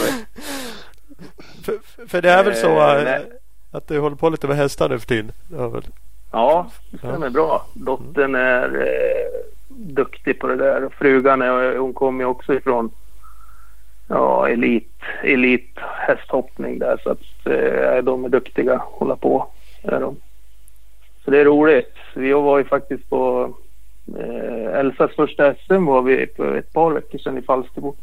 För, 1.63 2.07
för 2.07 2.21
det 2.21 2.29
är 2.31 2.43
väl 2.43 2.55
så 2.55 2.79
Eh, 2.79 3.13
eh, 3.13 3.21
att 3.71 3.87
du 3.87 3.99
håller 3.99 4.15
på 4.15 4.29
lite 4.29 4.47
med 4.47 4.57
hästar 4.57 4.89
nu 4.89 4.99
för 4.99 5.07
tiden? 5.07 5.31
Ja, 5.51 5.67
väl. 5.67 5.83
Ja, 6.31 6.67
det 6.91 6.97
stämmer 6.97 7.29
bra. 7.29 7.65
Dottern 7.73 8.35
är 8.35 8.75
eh, 8.75 9.58
duktig 9.69 10.39
på 10.39 10.47
det 10.47 10.55
där. 10.55 10.89
Frugan 10.97 11.41
är, 11.41 11.77
hon 11.77 11.93
kommer 11.93 12.23
ju 12.23 12.25
också 12.25 12.53
ifrån 12.53 12.91
ja, 14.07 14.49
elit, 14.49 15.01
elit 15.23 15.77
hästhoppning 16.07 16.79
där. 16.79 16.99
Så 17.03 17.09
att 17.09 17.45
eh, 17.45 18.03
de 18.03 18.25
är 18.25 18.29
duktiga 18.29 18.73
att 18.73 18.81
hålla 18.81 19.15
på. 19.15 19.47
Är 19.83 19.99
de. 19.99 20.15
Så 21.25 21.31
det 21.31 21.39
är 21.39 21.45
roligt. 21.45 21.95
Vi 22.13 22.33
var 22.33 22.57
ju 22.57 22.63
faktiskt 22.63 23.09
på 23.09 23.53
eh, 24.19 24.79
Elsas 24.79 25.11
första 25.11 25.53
SM 25.53 25.85
var 25.85 26.01
vi 26.01 26.27
på 26.27 26.43
ett 26.43 26.73
par 26.73 26.91
veckor 26.91 27.19
sedan 27.19 27.37
i 27.37 27.41
Falsterbo. 27.41 27.95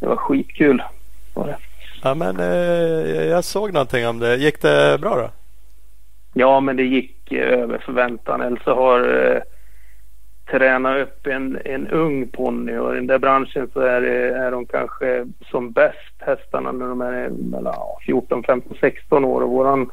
Det 0.00 0.06
var 0.06 0.16
skitkul. 0.16 0.82
Var 1.34 1.46
det. 1.46 1.56
Ja, 2.02 2.14
men 2.14 2.40
eh, 2.40 3.26
jag 3.26 3.44
såg 3.44 3.72
någonting 3.72 4.08
om 4.08 4.18
det. 4.18 4.36
Gick 4.36 4.62
det 4.62 4.98
bra 5.00 5.16
då? 5.16 5.30
Ja, 6.34 6.60
men 6.60 6.76
det 6.76 6.82
gick 6.82 7.32
eh, 7.32 7.60
över 7.60 7.78
förväntan. 7.78 8.40
Elsa 8.40 8.74
har 8.74 9.00
träna 10.52 10.98
upp 10.98 11.26
en, 11.26 11.58
en 11.64 11.88
ung 11.88 12.28
ponny 12.28 12.76
och 12.76 12.92
i 12.92 12.96
den 12.96 13.06
där 13.06 13.18
branschen 13.18 13.70
så 13.72 13.80
är, 13.80 14.00
det- 14.00 14.34
är 14.36 14.50
de 14.50 14.66
kanske 14.66 15.26
som 15.50 15.70
bäst 15.72 16.14
hästarna 16.18 16.72
när 16.72 16.88
de 16.88 17.00
är 17.00 17.28
mellan 17.28 17.74
14, 18.06 18.42
15, 18.42 18.76
16 18.80 19.24
år. 19.24 19.40
Och 19.40 19.50
våran, 19.50 19.90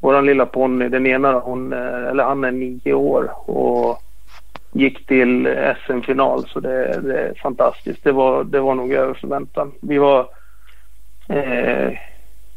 våran 0.00 0.26
lilla 0.26 0.46
ponny, 0.46 0.88
den 0.88 1.06
ena 1.06 1.32
då, 1.32 1.38
hon, 1.38 1.72
eller 1.72 2.24
han 2.24 2.44
är 2.44 2.50
nio 2.50 2.94
år 2.94 3.50
och 3.50 4.02
gick 4.72 5.06
till 5.06 5.56
SM-final 5.86 6.46
så 6.48 6.60
det, 6.60 7.00
det 7.00 7.20
är 7.20 7.34
fantastiskt. 7.34 8.04
Det 8.04 8.12
var, 8.12 8.44
det 8.44 8.60
var 8.60 8.74
nog 8.74 8.92
över 8.92 9.14
förväntan. 9.14 9.72
Vi 9.82 9.98
var, 9.98 10.20
eh, 11.28 11.92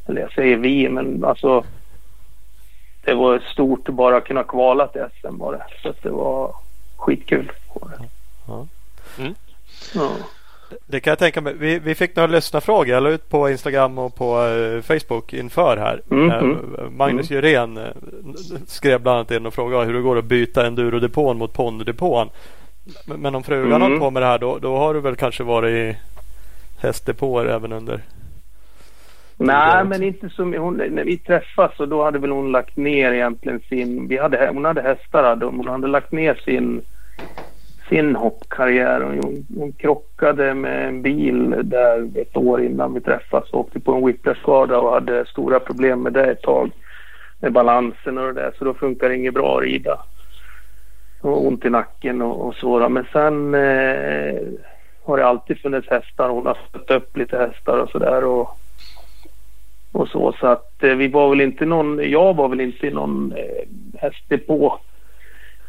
eller 0.07 0.21
jag 0.21 0.31
säger 0.31 0.57
vi, 0.57 0.89
men 0.89 1.25
alltså 1.25 1.63
det 3.05 3.13
var 3.13 3.39
stort 3.39 3.85
bara 3.85 3.89
att 3.89 3.95
bara 3.95 4.21
kunna 4.21 4.43
kvala 4.43 4.87
till 4.87 5.01
SM 5.21 5.37
var 5.37 5.51
det. 5.53 5.63
Så 5.83 5.89
att 5.89 6.01
det 6.03 6.09
var 6.09 6.55
skitkul. 7.01 7.51
Ja. 8.47 8.67
Mm. 9.19 9.35
Ja. 9.95 10.09
Det 10.87 10.99
kan 10.99 11.11
jag 11.11 11.19
tänka 11.19 11.41
mig. 11.41 11.53
Vi, 11.53 11.79
vi 11.79 11.95
fick 11.95 12.15
några 12.15 12.27
lyssnarfrågor. 12.27 12.87
Jag 12.87 13.03
la 13.03 13.09
ut 13.09 13.29
på 13.29 13.49
Instagram 13.49 13.97
och 13.97 14.15
på 14.15 14.45
eh, 14.45 14.81
Facebook 14.81 15.33
inför 15.33 15.77
här. 15.77 16.01
Mm, 16.11 16.29
Eh, 16.31 16.37
mm. 16.37 16.57
Magnus 16.97 17.29
Jurén 17.31 17.77
eh, 17.77 17.83
skrev 18.67 19.01
bland 19.01 19.17
annat 19.17 19.31
in 19.31 19.45
och 19.45 19.53
frågade 19.53 19.85
hur 19.85 19.93
det 19.93 20.01
går 20.01 20.17
att 20.17 20.25
byta 20.25 20.67
endurodepån 20.67 21.37
mot 21.37 21.53
ponnydepån. 21.53 22.29
Men, 23.05 23.21
men 23.21 23.35
om 23.35 23.43
frugan 23.43 23.81
Mm. 23.81 23.91
har 23.91 23.99
på 23.99 24.11
med 24.11 24.21
det 24.23 24.27
här 24.27 24.39
då, 24.39 24.57
då 24.57 24.77
har 24.77 24.93
du 24.93 24.99
väl 24.99 25.15
kanske 25.15 25.43
varit 25.43 25.69
i 25.71 25.97
hästdepåer 26.81 27.45
även 27.45 27.71
under? 27.71 28.01
Nej, 29.43 29.83
men 29.85 30.03
inte 30.03 30.29
som 30.29 30.53
hon, 30.53 30.77
när 30.77 31.03
vi 31.03 31.17
träffas 31.17 31.79
och 31.79 31.87
då 31.87 32.03
hade 32.03 32.19
väl 32.19 32.31
hon 32.31 32.51
lagt 32.51 32.77
ner 32.77 33.11
egentligen 33.11 33.59
sin, 33.69 34.07
vi 34.07 34.17
hade, 34.17 34.47
hon 34.53 34.65
hade 34.65 34.81
hästar 34.81 35.23
hade 35.23 35.45
hon, 35.45 35.57
hon 35.57 35.67
hade 35.67 35.87
lagt 35.87 36.11
ner 36.11 36.33
sin, 36.45 36.81
sin 37.89 38.15
hoppkarriär. 38.15 39.01
Hon, 39.01 39.45
hon 39.57 39.71
krockade 39.71 40.53
med 40.53 40.87
en 40.87 41.01
bil 41.01 41.55
där 41.63 42.09
ett 42.15 42.37
år 42.37 42.61
innan 42.61 42.93
vi 42.93 43.01
träffas 43.01 43.49
och 43.49 43.59
åkte 43.59 43.79
på 43.79 43.93
en 43.93 44.05
whiplashskada 44.05 44.79
och 44.79 44.93
hade 44.93 45.25
stora 45.25 45.59
problem 45.59 46.01
med 46.01 46.13
det 46.13 46.31
ett 46.31 46.41
tag. 46.41 46.71
Med 47.39 47.53
balansen 47.53 48.17
och 48.17 48.33
det 48.33 48.41
där, 48.41 48.53
så 48.57 48.65
då 48.65 48.73
funkar 48.73 49.09
det 49.09 49.15
inget 49.15 49.33
bra 49.33 49.57
att 49.57 49.63
rida. 49.63 49.99
Och 51.21 51.47
ont 51.47 51.65
i 51.65 51.69
nacken 51.69 52.21
och, 52.21 52.47
och 52.47 52.55
så. 52.55 52.79
då. 52.79 52.89
Men 52.89 53.05
sen 53.11 53.53
eh, 53.53 54.41
har 55.03 55.17
det 55.17 55.25
alltid 55.25 55.59
funnits 55.59 55.89
hästar. 55.89 56.29
Hon 56.29 56.45
har 56.45 56.57
stött 56.69 56.91
upp 56.91 57.17
lite 57.17 57.37
hästar 57.37 57.77
och 57.77 57.89
sådär. 57.89 58.23
Och, 58.23 58.57
och 59.91 60.07
så. 60.07 60.33
Så 60.39 60.47
att 60.47 60.83
eh, 60.83 60.95
vi 60.95 61.07
var 61.07 61.29
väl 61.29 61.41
inte 61.41 61.65
någon, 61.65 62.09
jag 62.11 62.33
var 62.33 62.49
väl 62.49 62.61
inte 62.61 62.87
i 62.87 62.91
någon 62.91 63.33
eh, 63.37 63.67
hästdepå 63.99 64.79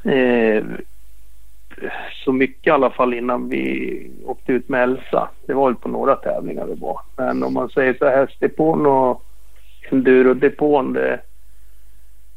eh, 0.05 0.65
så 2.25 2.33
mycket 2.33 2.67
i 2.67 2.71
alla 2.71 2.91
fall 2.91 3.15
innan 3.15 3.49
vi 3.49 4.11
åkte 4.25 4.53
ut 4.53 4.69
med 4.69 4.83
Elsa. 4.83 5.29
Det 5.47 5.55
var 5.55 5.67
väl 5.67 5.77
på 5.77 5.89
några 5.89 6.17
tävlingar 6.17 6.67
det 6.67 6.75
var. 6.75 7.01
Men 7.17 7.43
om 7.43 7.55
man 7.55 7.69
säger 7.69 7.95
så 7.95 8.05
här 8.05 8.17
hästdepån 8.17 8.87
och 8.87 9.25
endurodepån 9.91 10.93
det 10.93 11.21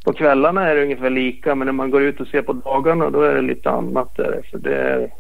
på 0.05 0.13
kvällarna 0.13 0.69
är 0.69 0.75
det 0.75 0.83
ungefär 0.83 1.09
lika 1.09 1.55
men 1.55 1.65
när 1.65 1.73
man 1.73 1.91
går 1.91 2.01
ut 2.01 2.19
och 2.19 2.27
ser 2.27 2.41
på 2.41 2.53
dagarna 2.53 3.09
då 3.09 3.21
är 3.21 3.35
det 3.35 3.41
lite 3.41 3.69
annat 3.69 4.15
där. 4.15 4.41
För 4.51 4.57
det 4.57 4.75
är, 4.75 5.11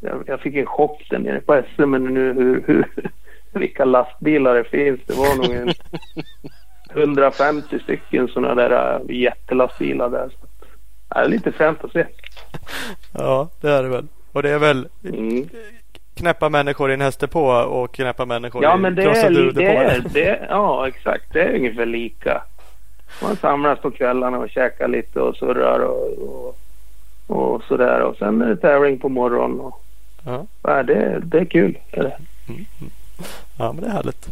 jag, 0.00 0.22
jag 0.26 0.40
fick 0.40 0.56
en 0.56 0.66
chock 0.66 1.06
där 1.10 1.18
nere 1.18 1.40
på 1.40 1.62
SM 1.74 1.90
men 1.90 2.04
nu 2.04 2.32
hur, 2.32 2.64
hur, 2.66 2.86
vilka 3.52 3.84
lastbilar 3.84 4.54
det 4.54 4.64
finns. 4.64 5.00
Det 5.06 5.14
var 5.14 5.36
nog 5.36 5.52
en 5.56 5.74
150 7.02 7.78
stycken 7.78 8.28
sådana 8.28 8.54
där 8.54 8.94
äh, 9.08 9.16
jättelastbilar 9.16 10.08
där. 10.10 10.28
Så 10.28 10.46
ja, 11.08 11.20
det 11.20 11.26
är 11.26 11.28
lite 11.28 11.52
fränt 11.52 11.84
att 11.84 11.92
se. 11.92 12.06
Ja, 13.12 13.48
det 13.60 13.68
är 13.70 13.82
det 13.82 13.88
väl. 13.88 14.06
Och 14.32 14.42
det 14.42 14.50
är 14.50 14.58
väl 14.58 14.88
Mm. 15.04 15.48
knäppa 16.14 16.48
människor 16.48 16.90
i 16.90 16.94
en 16.94 17.00
hästdepå 17.00 17.46
och 17.50 17.94
knäppa 17.94 18.24
människor 18.24 18.62
Ja 18.62 18.74
i 18.76 18.78
men 18.80 18.94
det 18.94 19.02
är, 19.02 19.52
det 19.52 19.64
är, 19.66 20.02
det 20.14 20.28
är, 20.28 20.46
ja 20.50 20.88
exakt. 20.88 21.32
Det 21.32 21.42
är 21.42 21.54
ungefär 21.54 21.86
lika. 21.86 22.42
Man 23.22 23.36
samlas 23.36 23.78
på 23.78 23.90
kvällarna 23.90 24.38
och 24.38 24.50
käkar 24.50 24.88
lite 24.88 25.20
och 25.20 25.36
surrar 25.36 25.78
och, 25.80 26.08
och, 26.18 26.56
och 27.26 27.62
sådär. 27.62 28.00
Och 28.00 28.16
sen 28.16 28.42
är 28.42 28.46
det 28.46 28.56
tävling 28.56 28.98
på 28.98 29.08
morgonen. 29.08 29.60
Och, 29.60 29.84
Ja. 30.26 30.46
ja, 30.62 30.82
det, 30.82 31.20
det 31.24 31.38
är 31.38 31.44
kul. 31.44 31.78
Är 31.92 32.02
det. 32.02 32.16
Ja, 33.58 33.72
men 33.72 33.84
det 33.84 33.86
är 33.90 33.92
härligt. 33.92 34.26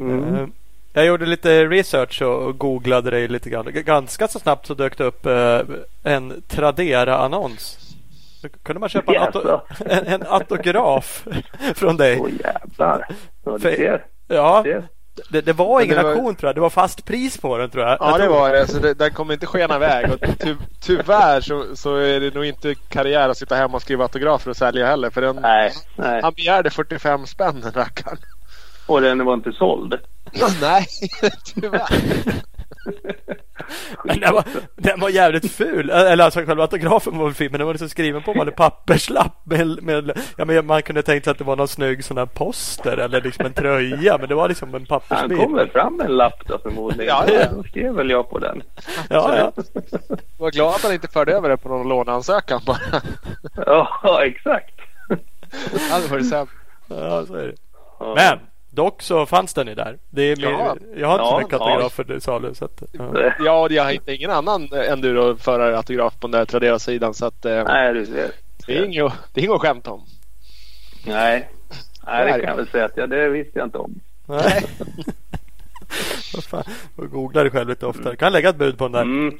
Mm. 0.00 0.34
Eh, 0.34 0.46
Jag 0.92 1.06
gjorde 1.06 1.26
lite 1.26 1.64
research 1.66 2.22
och 2.22 2.58
googlade 2.58 3.10
dig 3.10 3.28
lite 3.28 3.50
grann. 3.50 3.66
Ganska 3.72 4.28
så 4.28 4.38
snabbt 4.38 4.66
så 4.66 4.74
dök 4.74 4.98
det 4.98 5.04
upp 5.04 5.26
eh, 5.26 5.60
en 6.02 6.42
Tradera-annons. 6.48 7.78
Då 8.42 8.48
kunde 8.62 8.80
man 8.80 8.88
köpa 8.88 9.14
en, 9.14 9.22
auto- 9.22 9.60
en, 9.86 10.06
en 10.06 10.22
autograf 10.26 11.26
från 11.74 11.96
dig. 11.96 12.18
Åh 12.20 12.28
jävlar. 12.44 13.06
Ja, 13.44 13.58
ser. 13.58 14.04
Ja. 14.28 14.64
Det, 15.30 15.40
det 15.40 15.52
var 15.52 15.80
ingen 15.80 15.96
det 15.96 16.02
var- 16.02 16.10
auktion 16.10 16.34
tror 16.36 16.48
jag. 16.48 16.54
Det 16.54 16.60
var 16.60 16.70
fast 16.70 17.04
pris 17.04 17.38
på 17.38 17.58
den 17.58 17.70
tror 17.70 17.84
jag. 17.84 17.96
Ja 18.00 18.10
jag 18.10 18.20
det 18.20 18.28
var 18.28 18.52
det. 18.52 18.66
Så 18.66 18.78
det, 18.78 18.94
den 18.94 19.10
kommer 19.12 19.34
inte 19.34 19.46
skena 19.46 19.76
iväg. 19.76 20.10
Och 20.12 20.20
ty, 20.38 20.54
tyvärr 20.80 21.40
så, 21.40 21.64
så 21.74 21.96
är 21.96 22.20
det 22.20 22.34
nog 22.34 22.44
inte 22.44 22.74
karriär 22.74 23.28
att 23.28 23.38
sitta 23.38 23.54
hemma 23.56 23.76
och 23.76 23.82
skriva 23.82 24.04
autografer 24.04 24.50
och 24.50 24.56
sälja 24.56 24.86
heller. 24.86 25.10
För 25.10 25.20
den, 25.20 25.36
Nej, 25.36 25.72
nej. 25.96 26.20
han 26.22 26.32
begärde 26.34 26.70
45 26.70 27.26
spänn 27.26 27.60
den 27.60 27.72
rackaren. 27.72 28.18
Och 28.86 29.00
den 29.00 29.24
var 29.24 29.34
inte 29.34 29.52
såld. 29.52 29.94
Nej, 30.60 30.86
tyvärr. 31.54 31.88
Men 34.04 34.20
den, 34.20 34.34
var, 34.34 34.44
den 34.76 35.00
var 35.00 35.08
jävligt 35.08 35.52
ful. 35.52 35.90
Eller 35.90 36.24
alltså 36.24 36.40
själva 36.40 36.62
autografen 36.62 37.18
var 37.18 37.24
väl 37.24 37.34
fin 37.34 37.48
men 37.50 37.58
den 37.58 37.66
var 37.66 37.74
liksom 37.74 37.88
skriven 37.88 38.22
på 38.22 38.32
en 38.32 38.52
papperslapp. 38.52 39.32
Med, 39.44 39.82
med, 39.82 40.18
ja, 40.36 40.44
men 40.44 40.66
man 40.66 40.82
kunde 40.82 41.02
tänkt 41.02 41.24
sig 41.24 41.30
att 41.30 41.38
det 41.38 41.44
var 41.44 41.56
någon 41.56 41.68
snygg 41.68 42.04
sån 42.04 42.18
här 42.18 42.26
poster 42.26 42.96
eller 42.96 43.20
liksom 43.20 43.46
en 43.46 43.52
tröja. 43.52 44.18
Men 44.18 44.28
det 44.28 44.34
var 44.34 44.48
liksom 44.48 44.68
en 44.68 44.74
Han 44.74 44.86
pappersbit. 44.86 45.38
kom 45.38 45.54
väl 45.54 45.70
fram 45.70 45.96
med 45.96 46.06
en 46.06 46.16
lapp 46.16 46.46
då 46.46 46.58
förmodligen. 46.58 47.06
Ja, 47.06 47.24
ja. 47.32 47.46
Då 47.56 47.62
skrev 47.62 47.94
väl 47.94 48.10
jag 48.10 48.30
på 48.30 48.38
den. 48.38 48.62
Ja, 49.10 49.36
ja. 49.36 49.52
Var 50.38 50.50
glad 50.50 50.74
att 50.74 50.82
han 50.82 50.92
inte 50.92 51.08
förde 51.08 51.32
över 51.32 51.48
det 51.48 51.56
på 51.56 51.68
någon 51.68 51.88
låneansökan 51.88 52.60
bara. 52.66 52.78
Ja, 53.66 54.24
exakt. 54.24 54.74
Det 55.72 55.90
hade 55.90 56.06
varit 56.08 56.28
sämre. 56.28 56.52
ja 56.88 57.26
så 57.26 57.34
är 57.34 57.46
det. 57.46 57.54
Men 58.14 58.38
dock 58.78 59.02
så 59.02 59.26
fanns 59.26 59.54
den 59.54 59.66
ju 59.66 59.74
där. 59.74 59.98
Det 60.10 60.22
är 60.22 60.36
mer, 60.36 60.44
Ja. 60.44 60.76
Jag 60.96 61.08
har 61.08 61.14
inte 61.14 61.24
så 61.24 61.34
Ja, 61.34 61.38
mycket 61.38 61.52
ja. 61.60 61.70
autografer 61.70 62.04
till 62.04 62.20
salu. 62.20 62.54
Så 62.54 62.64
att, 62.64 62.82
ja. 62.92 63.32
Ja, 63.38 63.68
jag 63.70 63.92
hittade 63.92 64.16
ingen 64.16 64.30
annan 64.30 64.72
enduroförare 64.72 65.76
autograf 65.76 66.14
på 66.20 66.26
den 66.26 66.38
där 66.38 66.44
Tradera-sidan. 66.44 67.14
Så 67.14 67.26
att, 67.26 67.44
eh, 67.44 67.64
Nej, 67.64 67.94
du 67.94 68.06
ser. 68.06 68.30
det, 68.66 68.78
är 68.78 68.84
inget, 68.84 69.12
det 69.32 69.40
är 69.40 69.44
inget 69.44 69.54
att 69.54 69.60
skämta 69.60 69.90
om. 69.90 70.04
Nej. 71.06 71.48
Nej, 72.06 72.24
det 72.26 72.32
kan 72.32 72.48
jag 72.48 72.56
väl 72.56 72.68
säga 72.68 72.84
att 72.84 72.96
ja, 72.96 73.06
det 73.06 73.28
visste 73.28 73.58
jag 73.58 73.66
inte 73.66 73.78
om. 73.78 74.00
Nej. 74.26 74.64
Fan, 76.50 76.64
och 76.96 77.10
googla 77.10 77.42
dig 77.42 77.50
själv 77.50 77.68
lite 77.68 77.86
oftare. 77.86 78.16
Kan 78.16 78.32
lägga 78.32 78.48
ett 78.48 78.56
bud 78.56 78.78
på 78.78 78.84
den 78.84 78.92
där. 78.92 79.02
Mm. 79.02 79.38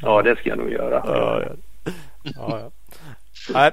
Ja, 0.00 0.22
det 0.22 0.36
ska 0.36 0.48
jag 0.48 0.58
nog 0.58 0.70
göra. 0.70 1.02
Ja, 1.06 1.42
ja. 1.42 1.52
ja, 2.24 2.60
ja. 2.60 2.70
Nej, 3.54 3.70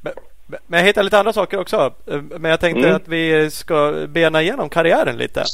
men, 0.00 0.12
men 0.46 0.78
jag 0.80 0.86
hittade 0.86 1.04
lite 1.04 1.18
andra 1.18 1.32
saker 1.32 1.60
också. 1.60 1.92
Men 2.30 2.50
jag 2.50 2.60
tänkte 2.60 2.82
Mm. 2.84 2.96
att 2.96 3.08
vi 3.08 3.50
ska 3.50 4.06
bena 4.08 4.42
igenom 4.42 4.68
karriären 4.68 5.16
lite. 5.16 5.44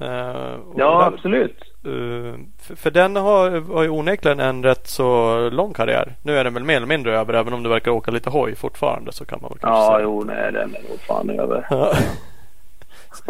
Eh, 0.00 0.56
Ja, 0.76 1.04
absolut. 1.14 1.60
eh, 1.84 2.40
för, 2.62 2.76
för 2.76 2.90
den 2.90 3.16
har, 3.16 3.50
har 3.74 3.82
ju 3.82 3.88
onekligen 3.88 4.40
en 4.40 4.62
rätt 4.64 4.86
så 4.86 5.36
lång 5.50 5.72
karriär. 5.74 6.14
Nu 6.22 6.36
är 6.38 6.44
den 6.44 6.54
väl 6.54 6.64
mer 6.64 6.76
eller 6.76 6.86
mindre 6.86 7.18
över. 7.18 7.34
Även 7.34 7.52
om 7.52 7.62
du 7.62 7.68
verkar 7.68 7.90
åka 7.90 8.10
lite 8.10 8.30
hoj 8.30 8.54
fortfarande 8.54 9.12
så 9.12 9.24
kan 9.24 9.38
man 9.42 9.50
väl 9.50 9.58
kanske 9.58 9.80
Ja, 9.82 9.90
säga. 9.92 10.02
jo, 10.04 10.24
nej, 10.24 10.52
den 10.52 10.74
är 10.74 10.88
nog 10.88 11.00
fan 11.06 11.30
över. 11.30 11.66
Ja. 11.70 11.94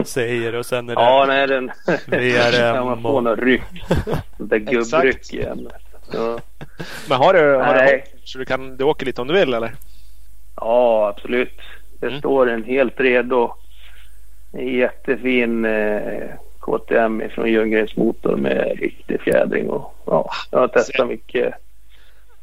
Säger 0.05 0.55
och 0.55 0.67
sen 0.67 0.89
är 0.91 0.95
det 0.95 1.01
Ja, 1.01 1.25
nej, 1.29 1.47
den... 1.47 1.71
VRM 2.07 2.85
man 2.87 3.03
få 3.03 3.09
och- 3.09 3.23
något 3.25 3.39
ryck. 3.39 3.63
Sånt 4.37 4.51
där 4.51 4.59
gubbryck 4.59 5.33
igen. 5.35 5.69
Ja. 6.13 6.39
Men 7.09 7.19
har 7.19 7.35
du, 7.35 7.41
har 7.55 7.75
du 7.75 7.81
Nej. 7.81 7.93
hopp? 8.13 8.21
så 8.29 8.39
du, 8.39 8.45
kan, 8.45 8.77
du 8.77 8.85
åker 8.85 9.07
lite 9.07 9.21
om 9.21 9.29
du 9.29 9.35
vill 9.35 9.55
eller? 9.55 9.73
Ja, 10.61 11.09
absolut. 11.17 11.61
Det 12.01 12.07
Mm. 12.07 12.19
står 12.19 12.51
en 12.51 12.65
helt 12.65 13.01
redo. 13.01 13.55
En 14.53 14.67
jättefin 14.69 15.65
eh, 15.65 16.31
KTM 16.61 17.23
från 17.31 17.51
Ljunggrens 17.53 17.97
motor 17.97 18.37
med 18.37 18.79
riktig 18.79 19.21
fjädring. 19.21 19.71
Och, 19.71 19.95
ja, 20.07 20.31
jag 20.51 20.59
har 20.59 20.69
testat 20.69 21.09
mycket. 21.09 21.55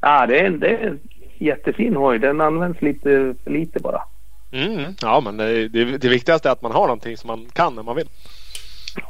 Ja, 0.02 0.26
det 0.26 0.40
är, 0.40 0.46
en, 0.46 0.60
det 0.60 0.68
är 0.68 0.88
en 0.88 1.00
jättefin 1.38 1.96
hoj. 1.96 2.20
Den 2.20 2.42
används 2.42 2.82
lite 2.82 3.36
för 3.44 3.52
lite 3.52 3.80
bara. 3.80 4.02
Mm. 4.52 4.84
Ja, 5.02 5.20
men 5.20 5.38
det, 5.38 5.68
det, 5.68 5.98
det 5.98 6.10
viktigaste 6.10 6.50
är 6.50 6.54
att 6.54 6.62
man 6.62 6.72
har 6.72 6.82
någonting 6.88 7.18
som 7.18 7.28
man 7.28 7.46
kan 7.54 7.76
när 7.76 7.84
man 7.84 7.96
vill. 7.96 8.10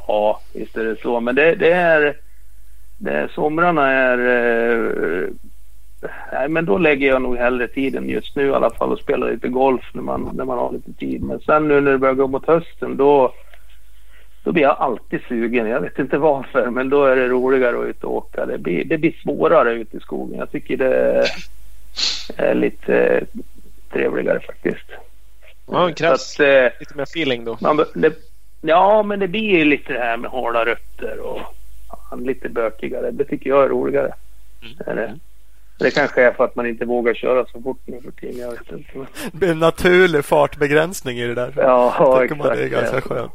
Ja, 0.06 0.40
visst 0.54 0.76
är 0.76 0.84
det 0.84 0.96
så. 1.02 1.20
Men 1.20 1.34
det, 1.34 1.54
det 1.54 1.72
är... 1.72 2.16
Det, 2.98 3.28
somrarna 3.34 3.90
är... 3.92 4.18
Eh, 4.18 5.28
nej, 6.32 6.48
men 6.48 6.64
då 6.64 6.78
lägger 6.78 7.08
jag 7.08 7.22
nog 7.22 7.36
hellre 7.36 7.68
tiden 7.68 8.08
just 8.08 8.36
nu 8.36 8.46
i 8.46 8.52
alla 8.52 8.70
fall 8.70 8.92
och 8.92 8.98
spelar 8.98 9.30
lite 9.30 9.48
golf 9.48 9.90
när 9.92 10.02
man, 10.02 10.30
när 10.34 10.44
man 10.44 10.58
har 10.58 10.72
lite 10.72 10.92
tid. 10.92 11.22
Men 11.22 11.40
sen 11.40 11.68
nu 11.68 11.80
när 11.80 11.92
det 11.92 11.98
börjar 11.98 12.14
gå 12.14 12.26
mot 12.26 12.46
hösten 12.46 12.96
då, 12.96 13.32
då 14.44 14.52
blir 14.52 14.62
jag 14.62 14.76
alltid 14.78 15.20
sugen. 15.28 15.66
Jag 15.66 15.80
vet 15.80 15.98
inte 15.98 16.18
varför, 16.18 16.70
men 16.70 16.90
då 16.90 17.04
är 17.04 17.16
det 17.16 17.28
roligare 17.28 17.78
att 17.78 17.86
ut 17.86 18.04
och 18.04 18.14
åka. 18.14 18.46
Det 18.46 18.58
blir, 18.58 18.84
det 18.84 18.98
blir 18.98 19.12
svårare 19.22 19.74
ute 19.74 19.96
i 19.96 20.00
skogen. 20.00 20.38
Jag 20.38 20.50
tycker 20.50 20.76
det 20.76 21.24
är 22.36 22.54
lite 22.54 23.24
trevligare 23.92 24.40
faktiskt. 24.40 24.90
Ja, 25.70 25.86
det 25.86 25.92
krävs 25.92 26.34
Så 26.34 26.42
att, 26.42 26.48
eh, 26.48 26.78
lite 26.80 26.96
mer 26.96 27.02
feeling 27.02 27.44
då. 27.44 27.58
man, 27.60 27.84
det, 27.94 28.12
ja, 28.60 29.02
men 29.02 29.18
det 29.18 29.28
blir 29.28 29.58
ju 29.58 29.64
lite 29.64 29.92
det 29.92 29.98
här 29.98 30.16
med 30.16 30.30
hala 30.30 30.64
rötter 30.64 31.18
och 31.20 31.40
lite 32.18 32.48
bökigare. 32.48 33.10
Det 33.10 33.24
tycker 33.24 33.50
jag 33.50 33.64
är 33.64 33.68
roligare. 33.68 34.12
Är 34.86 34.94
det. 34.94 35.18
Det 35.78 35.90
kanske 35.90 36.22
är 36.22 36.32
för 36.32 36.44
att 36.44 36.56
man 36.56 36.66
inte 36.66 36.84
vågar 36.84 37.14
köra 37.14 37.46
så 37.46 37.62
fort 37.62 37.80
nu 37.84 38.00
för 38.00 38.10
tiden. 38.10 38.40
Jag 38.40 38.50
vet 38.50 38.72
inte. 38.72 39.06
Det 39.32 39.38
blir 39.38 39.50
en 39.50 39.58
naturlig 39.58 40.24
fartbegränsning 40.24 41.18
i 41.18 41.26
det 41.26 41.34
där. 41.34 41.52
ja, 41.56 42.18
tycker 42.22 42.34
man 42.36 42.46
det 42.46 42.62
är 42.62 42.66
exakt. 42.66 42.92
ganska 42.92 43.14
skönt. 43.14 43.32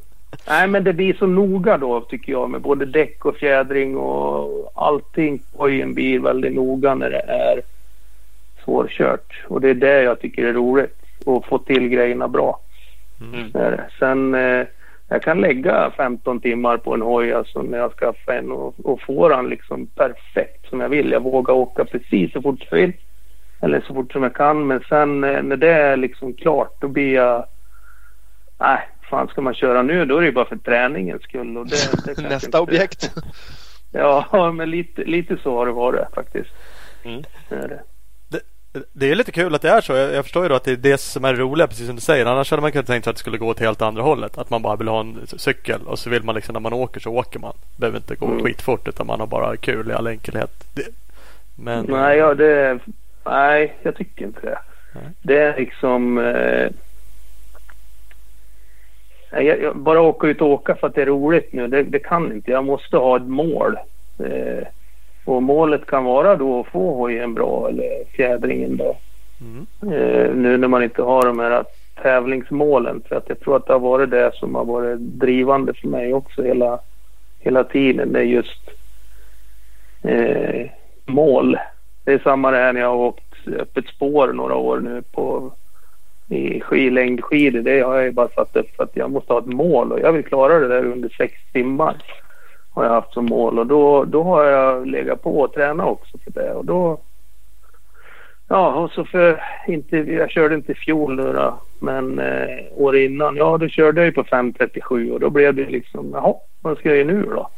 Nej, 0.47 0.67
men 0.67 0.83
det 0.83 0.93
blir 0.93 1.13
så 1.13 1.27
noga 1.27 1.77
då 1.77 2.01
tycker 2.01 2.31
jag 2.31 2.49
med 2.49 2.61
både 2.61 2.85
däck 2.85 3.25
och 3.25 3.35
fjädring 3.35 3.97
och 3.97 4.71
allting 4.75 5.39
på 5.57 5.69
en 5.69 5.93
bil 5.93 6.21
väldigt 6.21 6.53
noga 6.53 6.95
när 6.95 7.09
det 7.09 7.19
är 7.19 7.61
svårkört. 8.63 9.41
Och 9.47 9.61
det 9.61 9.69
är 9.69 9.73
det 9.73 10.01
jag 10.01 10.19
tycker 10.19 10.45
är 10.45 10.53
roligt. 10.53 10.97
Att 11.25 11.45
få 11.45 11.57
till 11.57 11.89
grejerna 11.89 12.27
bra. 12.27 12.59
Mm. 13.21 13.79
Sen 13.99 14.35
eh, 14.35 14.65
jag 15.11 15.21
kan 15.23 15.41
lägga 15.41 15.91
15 15.97 16.39
timmar 16.39 16.77
på 16.77 16.93
en 16.93 17.01
hoj 17.01 17.33
alltså 17.33 17.61
när 17.61 17.77
jag 17.77 17.91
skaffar 17.93 18.33
en 18.33 18.51
och, 18.51 18.73
och 18.85 19.01
få 19.01 19.29
den 19.29 19.49
liksom 19.49 19.87
perfekt 19.87 20.69
som 20.69 20.79
jag 20.79 20.89
vill. 20.89 21.11
Jag 21.11 21.23
vågar 21.23 21.53
åka 21.53 21.85
precis 21.85 22.31
så 22.33 22.41
fort 22.41 22.67
jag 22.71 22.77
vill. 22.77 22.93
Eller 23.61 23.81
så 23.87 23.93
fort 23.93 24.11
som 24.11 24.23
jag 24.23 24.35
kan. 24.35 24.67
Men 24.67 24.83
sen 24.89 25.23
eh, 25.23 25.43
när 25.43 25.57
det 25.57 25.71
är 25.71 25.97
liksom 25.97 26.33
klart 26.33 26.81
då 26.81 26.87
blir 26.87 27.13
jag... 27.15 27.45
Nej, 28.59 28.79
fan 29.09 29.27
ska 29.27 29.41
man 29.41 29.53
köra 29.53 29.81
nu 29.81 30.05
då 30.05 30.17
är 30.17 30.21
det 30.21 30.25
ju 30.27 30.31
bara 30.33 30.45
för 30.45 30.55
träningens 30.55 31.23
skull. 31.23 31.57
Och 31.57 31.67
det, 31.67 32.05
det 32.15 32.21
Nästa 32.29 32.47
inte- 32.47 32.59
objekt. 32.59 33.11
Ja, 33.93 34.51
men 34.55 34.69
lite, 34.71 35.03
lite 35.03 35.37
så 35.43 35.57
har 35.57 35.65
det 35.65 35.71
varit 35.71 36.13
faktiskt. 36.15 36.49
Mm. 37.03 37.23
Det 37.49 37.55
är 37.55 37.67
det. 37.67 37.81
Det 38.93 39.11
är 39.11 39.15
lite 39.15 39.31
kul 39.31 39.55
att 39.55 39.61
det 39.61 39.69
är 39.69 39.81
så. 39.81 39.93
Jag, 39.93 40.13
jag 40.13 40.23
förstår 40.25 40.43
ju 40.43 40.49
då 40.49 40.55
att 40.55 40.63
det 40.63 40.71
är 40.71 40.75
det 40.75 40.97
som 40.97 41.25
är 41.25 41.33
roligt, 41.33 41.69
precis 41.69 41.85
som 41.87 41.95
du 41.95 42.01
säger. 42.01 42.25
Annars 42.25 42.51
hade 42.51 42.61
man 42.61 42.71
kunnat 42.71 42.87
tänka 42.87 43.03
sig 43.03 43.09
att 43.11 43.15
det 43.15 43.19
skulle 43.19 43.37
gå 43.37 43.47
åt 43.47 43.59
helt 43.59 43.81
andra 43.81 44.01
hållet. 44.03 44.37
Att 44.37 44.49
man 44.49 44.61
bara 44.61 44.75
vill 44.75 44.87
ha 44.87 44.99
en 44.99 45.17
cykel 45.27 45.81
och 45.85 45.99
så 45.99 46.09
vill 46.09 46.23
man 46.23 46.35
liksom 46.35 46.53
när 46.53 46.59
man 46.59 46.73
åker 46.73 46.99
så 46.99 47.11
åker 47.15 47.39
man. 47.39 47.53
Behöver 47.77 47.97
inte 47.97 48.15
gå 48.15 48.25
Mm. 48.25 48.43
skitfort 48.43 48.87
utan 48.87 49.07
man 49.07 49.19
har 49.19 49.27
bara 49.27 49.57
kul 49.57 49.89
i 49.89 49.93
all 49.93 50.07
enkelhet. 50.07 50.51
Det, 50.73 50.83
men 51.55 51.85
Nej, 51.85 52.17
ja, 52.17 52.33
det, 52.33 52.79
nej, 53.25 53.75
jag 53.81 53.95
tycker 53.95 54.25
inte 54.25 54.41
det. 54.41 54.57
Nej. 54.95 55.03
Det 55.21 55.37
är 55.39 55.57
liksom... 55.59 56.17
Eh, 56.17 56.67
jag, 59.31 59.61
jag 59.61 59.77
bara 59.77 60.01
åka 60.01 60.27
ut 60.27 60.41
och 60.41 60.47
åka 60.47 60.75
för 60.75 60.87
att 60.87 60.95
det 60.95 61.01
är 61.01 61.05
roligt 61.05 61.53
nu. 61.53 61.67
Det, 61.67 61.83
det 61.83 61.99
kan 61.99 62.31
inte. 62.33 62.51
Jag 62.51 62.65
måste 62.65 62.97
ha 62.97 63.17
ett 63.17 63.23
mål. 63.27 63.77
Eh, 64.19 64.67
och 65.25 65.43
målet 65.43 65.85
kan 65.85 66.03
vara 66.03 66.35
då 66.35 66.59
att 66.59 66.67
få 66.67 66.95
hojen 66.95 67.33
bra 67.33 67.69
eller 67.69 68.05
fjädringen 68.15 68.77
bra. 68.77 68.97
Mm. 69.41 69.67
Eh, 69.81 70.35
nu 70.35 70.57
när 70.57 70.67
man 70.67 70.83
inte 70.83 71.01
har 71.01 71.25
de 71.25 71.39
här 71.39 71.63
tävlingsmålen. 72.01 73.01
För 73.07 73.15
att 73.15 73.29
jag 73.29 73.39
tror 73.39 73.55
att 73.55 73.67
det 73.67 73.73
har 73.73 73.79
varit 73.79 74.11
det 74.11 74.31
som 74.33 74.55
har 74.55 74.65
varit 74.65 74.99
drivande 74.99 75.73
för 75.73 75.87
mig 75.87 76.13
också 76.13 76.43
hela, 76.43 76.79
hela 77.39 77.63
tiden. 77.63 78.13
Det 78.13 78.19
är 78.19 78.23
just 78.23 78.69
eh, 80.03 80.69
mål. 81.05 81.57
Det 82.03 82.13
är 82.13 82.19
samma 82.19 82.51
det 82.51 82.57
här 82.57 82.73
när 82.73 82.81
jag 82.81 82.87
har 82.87 82.95
åkt 82.95 83.47
öppet 83.47 83.87
spår 83.87 84.33
några 84.33 84.55
år 84.55 84.79
nu 84.79 85.01
på 85.01 85.51
i 86.29 86.61
skidlängdskidor. 86.61 87.61
Det 87.61 87.81
har 87.81 87.95
jag 87.95 88.03
ju 88.03 88.11
bara 88.11 88.27
satt 88.27 88.55
upp 88.55 88.75
för 88.75 88.83
att 88.83 88.95
jag 88.95 89.11
måste 89.11 89.33
ha 89.33 89.39
ett 89.39 89.45
mål 89.45 89.91
och 89.91 89.99
jag 89.99 90.11
vill 90.11 90.25
klara 90.25 90.59
det 90.59 90.67
där 90.67 90.85
under 90.85 91.09
sex 91.09 91.33
timmar. 91.53 91.95
Har 92.73 92.83
jag 92.83 92.91
haft 92.91 93.13
som 93.13 93.25
mål 93.25 93.59
och 93.59 93.67
då, 93.67 94.05
då 94.05 94.23
har 94.23 94.43
jag 94.43 94.87
legat 94.87 95.21
på 95.21 95.39
och 95.39 95.53
tränat 95.53 95.87
också 95.87 96.17
för 96.17 96.31
det 96.31 96.53
och 96.53 96.65
då 96.65 96.99
Ja, 98.47 98.73
och 98.73 98.91
så 98.91 99.05
för 99.05 99.43
inte, 99.67 99.97
jag 99.97 100.31
körde 100.31 100.55
inte 100.55 100.71
i 100.71 100.75
fjol 100.75 101.15
nu 101.15 101.33
då, 101.33 101.59
men 101.79 102.19
eh, 102.19 102.65
år 102.71 102.97
innan, 102.97 103.35
ja 103.35 103.57
då 103.57 103.67
körde 103.67 104.01
jag 104.01 104.05
ju 104.05 104.11
på 104.11 104.23
5.37 104.23 105.11
och 105.11 105.19
då 105.19 105.29
blev 105.29 105.55
det 105.55 105.65
liksom, 105.65 106.09
jaha, 106.13 106.33
vad 106.61 106.77
ska 106.77 106.89
jag 106.89 106.97
göra 106.97 107.07
nu 107.07 107.23
då? 107.23 107.49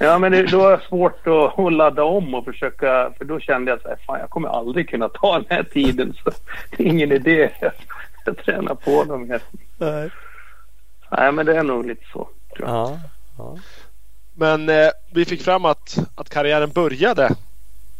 Ja, 0.00 0.18
men 0.18 0.32
det, 0.32 0.42
då 0.42 0.66
är 0.66 0.76
det 0.76 0.82
svårt 0.88 1.26
att, 1.26 1.58
att 1.58 1.72
ladda 1.72 2.04
om 2.04 2.34
och 2.34 2.44
försöka, 2.44 3.12
för 3.18 3.24
då 3.24 3.40
kände 3.40 3.70
jag 3.70 3.80
så 3.80 3.88
här, 3.88 3.96
fan 4.06 4.20
jag 4.20 4.30
kommer 4.30 4.48
aldrig 4.48 4.88
kunna 4.88 5.08
ta 5.08 5.38
den 5.38 5.46
här 5.48 5.62
tiden 5.62 6.14
så 6.24 6.30
det 6.70 6.82
är 6.82 6.86
ingen 6.86 7.12
idé. 7.12 7.50
Jag, 7.60 7.72
jag 8.26 8.36
tränar 8.36 8.74
på 8.74 9.04
dem 9.04 9.30
här. 9.30 9.42
Nej. 9.78 10.10
Nej, 11.10 11.32
men 11.32 11.46
det 11.46 11.56
är 11.56 11.62
nog 11.62 11.86
lite 11.86 12.04
så. 12.12 12.28
Ja. 12.58 12.98
Ja. 13.38 13.56
Men 14.34 14.68
eh, 14.68 14.88
vi 15.12 15.24
fick 15.24 15.42
fram 15.42 15.64
att, 15.64 15.98
att 16.14 16.28
karriären 16.30 16.70
började 16.70 17.24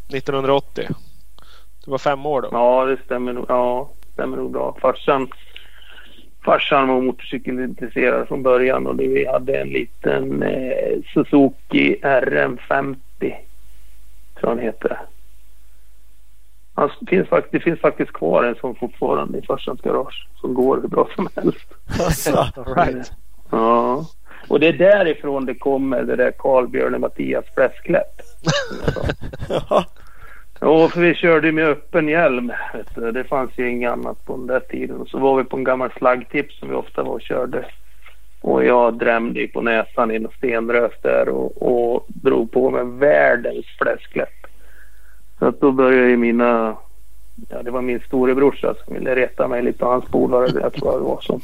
1980. 0.08 0.88
Du 1.84 1.90
var 1.90 1.98
fem 1.98 2.26
år 2.26 2.42
då. 2.42 2.48
Ja, 2.52 2.84
det 2.84 2.96
stämmer 3.04 3.32
nog. 3.32 3.46
Ja, 3.48 3.90
det 4.06 4.12
stämmer 4.12 4.36
nog 4.36 4.52
bra. 4.52 4.76
Farsan, 4.80 5.28
farsan 6.44 6.88
var 6.88 7.00
motorcykelintresserad 7.00 8.28
från 8.28 8.42
början 8.42 8.86
och 8.86 9.00
vi 9.00 9.26
hade 9.26 9.60
en 9.60 9.68
liten 9.68 10.42
eh, 10.42 10.98
Suzuki 11.14 11.96
RM50. 12.02 12.96
Tror 14.40 14.48
han 14.50 14.58
heter. 14.58 15.00
Han 16.74 16.90
finns, 17.08 17.28
fakt- 17.28 17.48
det 17.52 17.60
finns 17.60 17.80
faktiskt 17.80 18.12
kvar 18.12 18.44
en 18.44 18.54
sån 18.54 18.74
fortfarande 18.74 19.38
i 19.38 19.42
farsans 19.42 19.80
garage 19.80 20.28
som 20.40 20.54
går 20.54 20.80
hur 20.80 20.88
bra 20.88 21.08
som 21.14 21.28
helst. 21.36 21.66
Alltså. 22.00 22.36
All 22.36 22.74
right. 22.76 23.12
Ja. 23.50 24.06
Och 24.48 24.60
det 24.60 24.68
är 24.68 24.72
därifrån 24.72 25.46
det 25.46 25.54
kommer 25.54 26.02
det 26.02 26.16
där 26.16 26.30
Carl 26.30 26.68
Björn 26.68 26.94
och 26.94 27.00
Mattias 27.00 27.44
fläskläpp. 27.54 28.22
Ja. 29.48 29.84
Ja, 30.60 30.88
för 30.88 31.00
vi 31.00 31.14
körde 31.14 31.52
med 31.52 31.68
öppen 31.68 32.08
hjälm. 32.08 32.52
Det 33.12 33.24
fanns 33.24 33.50
ju 33.56 33.70
inget 33.70 33.92
annat 33.92 34.24
på 34.24 34.36
den 34.36 34.46
där 34.46 34.60
tiden. 34.60 35.06
Så 35.06 35.18
var 35.18 35.36
vi 35.36 35.44
på 35.44 35.56
en 35.56 35.64
gammal 35.64 35.90
slaggtips 35.98 36.58
som 36.58 36.68
vi 36.68 36.74
ofta 36.74 37.02
var 37.02 37.12
och 37.12 37.20
körde. 37.20 37.64
Och 38.40 38.64
jag 38.64 38.98
drämde 38.98 39.40
ju 39.40 39.48
på 39.48 39.62
näsan 39.62 40.10
i 40.10 40.18
något 40.18 40.34
stenrös 40.34 40.92
där 41.02 41.28
och, 41.28 41.62
och 41.62 42.04
drog 42.08 42.52
på 42.52 42.70
mig 42.70 42.84
världens 42.84 43.66
fläskläpp. 43.78 44.46
Så 45.38 45.46
att 45.46 45.60
då 45.60 45.72
började 45.72 46.08
ju 46.08 46.16
mina... 46.16 46.76
Ja, 47.48 47.62
det 47.62 47.70
var 47.70 47.82
min 47.82 48.00
storebrorsa 48.00 48.74
som 48.84 48.94
ville 48.94 49.14
reta 49.14 49.48
mig 49.48 49.62
lite 49.62 49.84
och 49.84 49.90
hans 49.90 50.04
polare, 50.04 50.60
jag 50.60 50.72
tror 50.72 50.92
jag 50.92 51.00
det 51.00 51.04
var, 51.04 51.20
som 51.20 51.40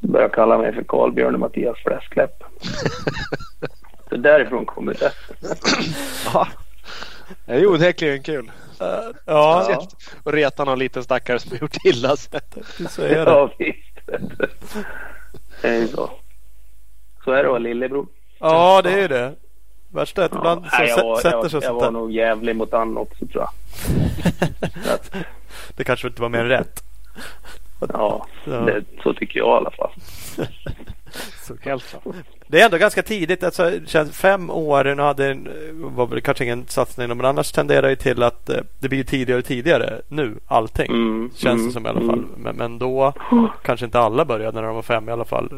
började 0.00 0.34
kalla 0.34 0.58
mig 0.58 0.74
för 0.74 0.82
Carl 0.82 1.12
Björn 1.12 1.34
och 1.34 1.40
Mattias 1.40 1.78
fläskläpp. 1.78 2.42
Så 4.08 4.16
därifrån 4.16 4.66
kommer 4.66 4.94
det. 4.94 5.12
Ja. 6.34 6.48
Det 7.46 7.52
är 7.52 7.66
onekligen 7.66 8.22
kul. 8.22 8.50
Ja, 9.24 9.60
Speciellt 9.64 9.96
att 10.24 10.34
reta 10.34 10.64
någon 10.64 10.78
liten 10.78 11.04
stackare 11.04 11.38
som 11.38 11.56
gjort 11.60 11.76
illa 11.84 12.16
sig. 12.16 12.40
så 12.90 13.02
är 13.02 13.08
det. 13.24 13.30
Ja, 13.30 13.50
visst. 13.58 13.98
Det 15.62 15.68
är 15.68 15.86
så. 15.86 16.10
Så 17.24 17.30
är 17.30 17.36
det 17.36 17.42
att 17.42 17.46
vara 17.48 17.58
lillebror. 17.58 18.06
Ja, 18.38 18.82
det 18.82 18.92
är 18.92 18.98
ju 18.98 19.08
det. 19.08 19.34
Värsta 19.92 20.22
är 20.22 20.26
att 20.26 20.32
ibland 20.34 20.64
Ja, 20.64 20.70
så 20.70 20.78
nej, 20.78 20.88
jag 20.88 21.04
var, 21.04 21.16
sätter 21.16 21.30
jag, 21.36 21.50
sig 21.50 21.56
jag 21.56 21.62
sånt 21.64 21.74
var 21.80 21.84
där. 21.84 21.90
nog 21.90 22.12
jävlig 22.12 22.56
mot 22.56 22.74
Ann 22.74 22.96
också 22.96 23.26
tror 23.26 23.42
jag. 23.44 23.50
Det 25.76 25.84
kanske 25.84 26.08
inte 26.08 26.22
var 26.22 26.28
mer 26.28 26.44
rätt. 26.44 26.82
Ja, 27.92 28.26
Ja. 28.44 28.52
det, 28.52 28.84
så 29.02 29.14
tycker 29.14 29.38
jag 29.38 29.48
i 29.48 29.50
alla 29.56 29.70
fall. 29.70 29.90
Helt. 31.62 31.96
Det 32.46 32.60
är 32.60 32.64
ändå 32.64 32.76
ganska 32.78 33.02
tidigt. 33.02 33.42
Alltså, 33.44 33.62
det 33.70 33.88
känns 33.88 34.16
fem 34.20 34.50
år. 34.50 34.84
Nu 34.84 35.02
hade 35.02 35.38
var 35.72 36.06
väl 36.06 36.20
kanske 36.20 36.44
ingen 36.44 36.66
satsning 36.66 37.08
men 37.08 37.24
annars 37.24 37.52
tenderar 37.52 37.88
det 37.88 37.96
till 37.96 38.22
att 38.22 38.48
eh, 38.48 38.56
det 38.78 38.88
blir 38.88 39.04
tidigare 39.04 39.38
och 39.38 39.44
tidigare 39.44 40.00
nu. 40.08 40.34
Allting. 40.46 40.86
Mm, 40.90 41.30
Känns 41.36 41.42
det 41.60 41.60
mm, 41.62 41.72
som 41.72 41.86
i 41.86 41.88
alla 41.88 42.00
fall. 42.00 42.18
mm. 42.18 42.30
Men, 42.36 42.56
men 42.56 42.78
då 42.78 43.12
kanske 43.62 43.86
inte 43.86 43.98
alla 44.00 44.24
började 44.24 44.60
när 44.60 44.66
de 44.66 44.74
var 44.74 44.82
fem 44.82 45.08
i 45.08 45.12
alla 45.12 45.24
fall. 45.24 45.48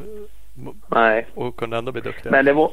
Nej, 0.87 1.27
Och 1.35 1.57
kunde 1.57 1.77
ändå 1.77 1.93
bli 1.93 2.01
duktiga. 2.01 2.33
men 2.33 2.45
det 2.45 2.53
var 2.53 2.71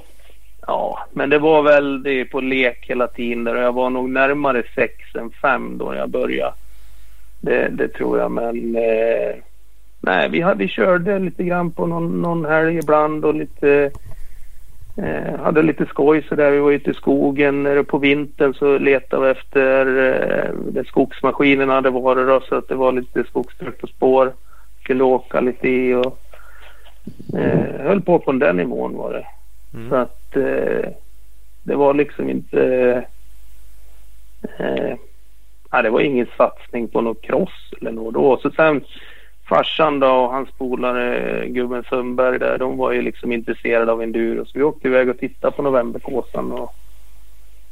Ja, 0.68 1.00
men 1.12 1.30
det 1.30 1.40
var 1.40 1.62
väl 1.64 2.04
det 2.04 2.26
på 2.26 2.42
lek 2.42 2.86
hela 2.90 3.08
tiden 3.08 3.44
där 3.44 3.56
och 3.56 3.62
jag 3.62 3.74
var 3.74 3.90
nog 3.90 4.10
närmare 4.10 4.64
sex 4.76 5.16
än 5.16 5.32
fem 5.42 5.78
då 5.78 5.96
jag 5.96 6.10
började. 6.10 6.54
Det, 7.42 7.68
det 7.68 7.88
tror 7.88 8.20
jag, 8.20 8.32
men 8.32 8.76
eh, 8.76 9.36
nej, 10.02 10.30
vi, 10.30 10.42
hade, 10.42 10.58
vi 10.58 10.68
körde 10.68 11.20
lite 11.20 11.44
grann 11.44 11.72
på 11.72 11.88
någon, 11.88 12.22
någon 12.22 12.46
helg 12.46 12.78
ibland 12.78 13.26
och 13.26 13.36
lite 13.36 13.92
eh, 14.98 15.40
hade 15.40 15.62
lite 15.62 15.86
skoj 15.86 16.26
så 16.30 16.36
där. 16.36 16.52
Vi 16.52 16.60
var 16.60 16.72
ute 16.72 16.92
i 16.92 16.94
skogen 16.94 17.86
på 17.88 17.98
vintern 17.98 18.54
så 18.54 18.78
letade 18.78 19.26
vi 19.26 19.32
efter 19.32 19.86
eh, 19.88 20.54
där 20.72 20.84
skogsmaskinerna 20.84 21.74
hade 21.74 21.90
varit 21.90 22.28
då, 22.28 22.42
så 22.50 22.56
att 22.56 22.68
det 22.68 22.76
var 22.76 22.92
lite 22.92 23.24
skogstryck 23.24 23.82
på 23.82 23.88
spår. 23.88 24.34
Skulle 24.84 25.04
åka 25.04 25.40
lite 25.40 25.70
i 25.70 25.94
och 25.94 26.20
eh, 27.38 27.82
höll 27.84 28.02
på 28.02 28.20
på 28.20 28.32
den 28.32 28.58
nivån 28.58 28.98
var 28.98 29.14
det. 29.14 29.26
Mm. 29.74 29.90
Så 29.90 29.96
att 29.96 30.36
eh, 30.36 30.90
det 31.64 31.76
var 31.76 31.94
liksom 31.94 32.30
inte... 32.30 33.04
Eh, 34.60 34.96
nej, 35.74 35.84
det 35.84 35.90
var 35.90 36.02
ingen 36.02 36.28
satsning 36.38 36.88
på 36.88 37.02
något 37.02 37.22
cross 37.22 37.74
eller 37.82 37.92
något 37.92 38.14
då. 38.14 38.38
Så 38.38 38.52
sen 38.52 38.84
farsan 39.50 40.00
då 40.00 40.08
och 40.08 40.32
hans 40.32 40.50
polare 40.52 41.48
gubben 41.48 41.84
Sundberg 41.84 42.40
där, 42.40 42.58
de 42.58 42.78
var 42.78 42.92
ju 42.92 43.02
liksom 43.02 43.32
intresserade 43.32 43.92
av 43.92 44.02
enduro. 44.02 44.46
Så 44.46 44.52
vi 44.54 44.64
åkte 44.64 44.88
iväg 44.88 45.10
och 45.10 45.18
tittade 45.18 45.56
på 45.56 45.62
Novemberkåsan 45.62 46.52
och, 46.52 46.74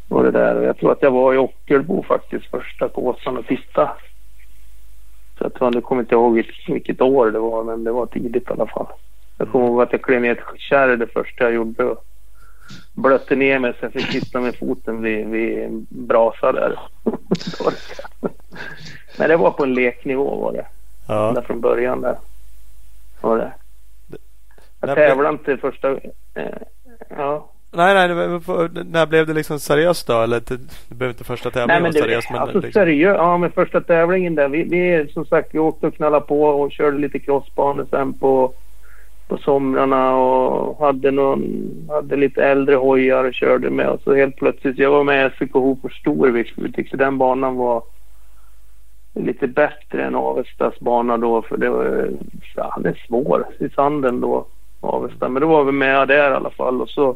och 0.09 0.23
det 0.23 0.31
där. 0.31 0.55
Och 0.55 0.63
jag 0.63 0.77
tror 0.77 0.91
att 0.91 1.01
jag 1.01 1.11
var 1.11 1.33
i 1.33 1.37
Ockelbo 1.37 2.03
faktiskt 2.03 2.45
första 2.45 2.89
kåsan 2.89 3.37
och 3.37 3.47
tittade. 3.47 3.91
Så 5.37 5.43
jag 5.43 5.53
tror, 5.53 5.71
nu 5.71 5.81
kommer 5.81 6.01
inte 6.01 6.15
ihåg 6.15 6.33
vilket, 6.33 6.69
vilket 6.69 7.01
år 7.01 7.31
det 7.31 7.39
var, 7.39 7.63
men 7.63 7.83
det 7.83 7.91
var 7.91 8.05
tidigt 8.05 8.49
i 8.49 8.51
alla 8.51 8.67
fall. 8.67 8.87
Jag 9.37 9.49
kommer 9.51 9.65
ihåg 9.65 9.81
att 9.81 9.91
jag 9.91 10.01
klev 10.01 10.21
ner 10.21 10.31
ett 10.31 10.59
kärr 10.59 10.97
det 10.97 11.07
första 11.07 11.43
jag 11.43 11.53
gjorde 11.53 11.83
och 11.83 12.03
blötte 12.93 13.35
ner 13.35 13.59
mig 13.59 13.73
så 13.73 13.85
jag 13.85 13.93
fick 13.93 14.11
sitta 14.11 14.39
med 14.39 14.55
foten 14.55 15.01
vid, 15.01 15.27
vid 15.27 15.59
en 15.59 15.87
brasa 15.89 16.51
där. 16.51 16.79
Men 19.17 19.29
det 19.29 19.37
var 19.37 19.51
på 19.51 19.63
en 19.63 19.73
leknivå 19.73 20.35
var 20.35 20.53
det. 20.53 20.65
Ja. 21.07 21.31
Där 21.35 21.41
från 21.41 21.61
början 21.61 22.01
där. 22.01 22.17
Var 23.21 23.37
det. 23.37 23.51
Jag 24.79 24.95
tävlade 24.95 25.29
inte 25.29 25.57
första... 25.57 25.91
Eh, 26.33 26.45
ja. 27.09 27.49
Nej, 27.71 27.93
nej. 27.93 28.07
När 28.85 29.05
blev 29.05 29.27
det 29.27 29.33
liksom 29.33 29.59
seriöst 29.59 30.07
då? 30.07 30.21
Eller 30.21 30.39
det, 30.39 30.59
behöver 30.89 31.13
inte 31.13 31.23
första 31.23 31.51
tävlingen 31.51 31.83
Nej 31.83 31.93
men 31.93 32.01
vara. 32.01 32.21
Men 32.29 32.39
alltså 32.41 32.59
liksom, 32.59 32.81
seriöst. 32.81 33.17
Ja 33.17 33.37
men 33.37 33.51
första 33.51 33.81
tävlingen 33.81 34.35
där. 34.35 34.49
Vi, 34.49 34.63
vi 34.63 35.11
som 35.13 35.25
sagt 35.25 35.49
vi 35.51 35.59
åkte 35.59 35.87
och 35.87 35.95
knallade 35.95 36.25
på 36.25 36.43
och 36.43 36.71
körde 36.71 36.97
lite 36.97 37.19
crossbanor 37.19 37.87
sen 37.89 38.13
på, 38.13 38.53
på 39.27 39.37
somrarna 39.37 40.15
och 40.15 40.79
hade 40.79 41.11
någon, 41.11 41.71
hade 41.89 42.15
lite 42.15 42.43
äldre 42.43 42.75
hojar 42.75 43.23
och 43.23 43.33
körde 43.33 43.69
med 43.69 43.89
och 43.89 44.01
så 44.03 44.15
helt 44.15 44.35
plötsligt, 44.35 44.77
jag 44.77 44.91
var 44.91 45.03
med 45.03 45.27
i 45.27 45.35
SVK 45.35 45.53
Hofors 45.53 45.99
Storvik. 45.99 46.53
Vi 46.55 46.71
tyckte 46.71 46.97
den 46.97 47.17
banan 47.17 47.55
var 47.55 47.83
lite 49.13 49.47
bättre 49.47 50.03
än 50.03 50.15
Avestas 50.15 50.79
bana 50.79 51.17
då 51.17 51.41
för 51.41 51.57
det 51.57 51.69
var, 51.69 52.09
ja, 52.55 52.77
den 52.77 52.93
är 52.93 53.03
svår 53.07 53.45
i 53.59 53.69
sanden 53.69 54.21
då, 54.21 54.45
Avesta. 54.79 55.29
Men 55.29 55.41
då 55.41 55.47
var 55.47 55.63
vi 55.63 55.71
med 55.71 56.07
där 56.07 56.31
i 56.31 56.35
alla 56.35 56.49
fall 56.49 56.81
och 56.81 56.89
så 56.89 57.15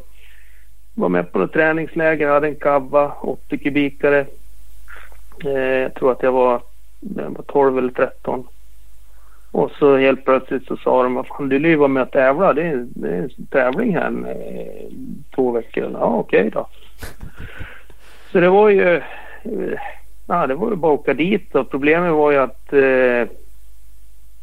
var 0.94 1.08
med 1.08 1.32
på 1.32 1.38
något 1.38 1.52
träningsläger, 1.52 2.28
hade 2.28 2.46
en 2.46 2.54
kava, 2.54 3.12
80 3.20 3.58
kubikare. 3.58 4.26
Eh, 5.44 5.50
jag 5.52 5.94
tror 5.94 6.12
att 6.12 6.22
jag 6.22 6.32
var, 6.32 6.60
jag 7.00 7.30
var 7.30 7.42
12 7.42 7.78
eller 7.78 7.92
13. 7.92 8.46
Och 9.52 9.70
så 9.78 9.96
helt 9.96 10.24
plötsligt 10.24 10.66
så 10.66 10.76
sa 10.76 11.02
de, 11.02 11.14
"Vad 11.14 11.26
fan 11.26 11.48
du 11.48 11.76
vara 11.76 11.88
med 11.88 12.02
och 12.02 12.10
tävla. 12.10 12.52
Det 12.52 12.62
är, 12.62 12.86
det 12.88 13.08
är 13.08 13.22
en 13.22 13.46
tävling 13.50 13.94
här 13.94 14.12
eh, 14.26 14.92
två 15.34 15.50
veckor. 15.50 15.90
Ja 15.92 16.06
okej 16.06 16.50
då. 16.50 16.66
Så 18.32 18.40
det 18.40 18.48
var 18.48 18.68
ju, 18.68 18.96
eh, 18.96 19.80
ja 20.26 20.46
det 20.46 20.54
var 20.54 20.70
ju 20.70 20.76
bara 20.76 20.94
att 20.94 21.00
åka 21.00 21.14
dit 21.14 21.54
och 21.54 21.70
problemet 21.70 22.12
var 22.12 22.30
ju 22.30 22.38
att 22.38 22.72
eh, 22.72 23.28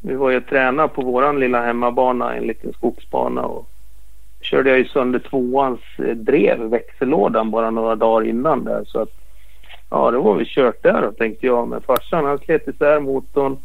vi 0.01 0.15
var 0.15 0.29
ju 0.29 0.37
och 0.37 0.45
tränade 0.45 0.89
på 0.89 1.01
våran 1.01 1.39
lilla 1.39 1.65
hemmabana, 1.65 2.35
en 2.35 2.43
liten 2.47 2.73
skogsbana 2.73 3.41
och 3.41 3.69
körde 4.41 4.69
jag 4.69 4.79
ju 4.79 4.85
sönder 4.85 5.19
tvåans 5.19 5.79
eh, 5.97 6.15
drev, 6.15 6.59
växellådan 6.59 7.51
bara 7.51 7.71
några 7.71 7.95
dagar 7.95 8.27
innan 8.27 8.63
där 8.63 8.83
så 8.85 8.99
att 8.99 9.13
ja 9.89 10.11
det 10.11 10.17
var 10.17 10.35
vi 10.35 10.45
kört 10.45 10.83
där 10.83 11.01
då 11.01 11.11
tänkte 11.11 11.45
jag 11.45 11.67
men 11.67 11.81
farsan 11.81 12.25
han 12.25 12.37
slet 12.37 12.67
isär 12.67 12.99
motorn 12.99 13.57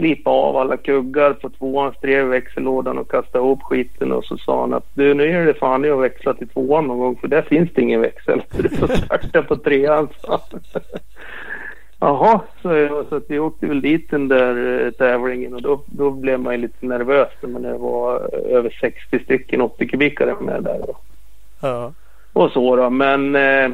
slipa 0.00 0.30
av 0.30 0.56
alla 0.56 0.76
kuggar 0.76 1.32
på 1.32 1.48
tvåans 1.50 1.94
drev 2.02 2.26
växellådan 2.26 2.98
och 2.98 3.10
kasta 3.10 3.38
ihop 3.38 3.62
skiten 3.62 4.12
och 4.12 4.24
så 4.24 4.36
sa 4.36 4.60
han 4.60 4.74
att 4.74 4.86
du 4.94 5.14
nu 5.14 5.24
är 5.42 5.46
det 5.46 5.54
fan 5.54 5.84
i 5.84 5.90
att 5.90 6.00
växla 6.00 6.34
till 6.34 6.48
tvåan 6.48 6.86
någon 6.86 6.98
gång 6.98 7.16
för 7.16 7.28
där 7.28 7.42
finns 7.42 7.70
det 7.74 7.82
ingen 7.82 8.00
växel. 8.00 8.42
Du 8.62 8.68
får 8.68 8.86
starta 8.86 9.42
på 9.42 9.56
trean 9.56 10.08
sa. 10.20 10.40
Jaha, 12.00 12.40
så, 12.62 12.76
jag- 12.76 13.06
så 13.08 13.20
vi 13.28 13.38
åkte 13.38 13.66
väl 13.66 13.80
dit 13.80 14.10
den 14.10 14.28
där 14.28 14.84
eh, 14.86 14.90
tävlingen 14.90 15.54
och 15.54 15.62
då, 15.62 15.80
då 15.86 16.10
blev 16.10 16.40
man 16.40 16.54
ju 16.54 16.60
lite 16.60 16.86
nervös 16.86 17.28
när 17.40 17.60
det 17.72 17.78
var 17.78 18.14
eh, 18.32 18.56
över 18.56 18.70
60 18.80 19.18
stycken 19.24 19.60
80 19.60 19.88
kubikare 19.88 20.34
med 20.40 20.62
där. 20.62 20.78
Då. 20.86 20.96
ja. 21.62 21.92
Och 22.32 22.50
så 22.50 22.76
då, 22.76 22.90
men 22.90 23.36
eh, 23.36 23.70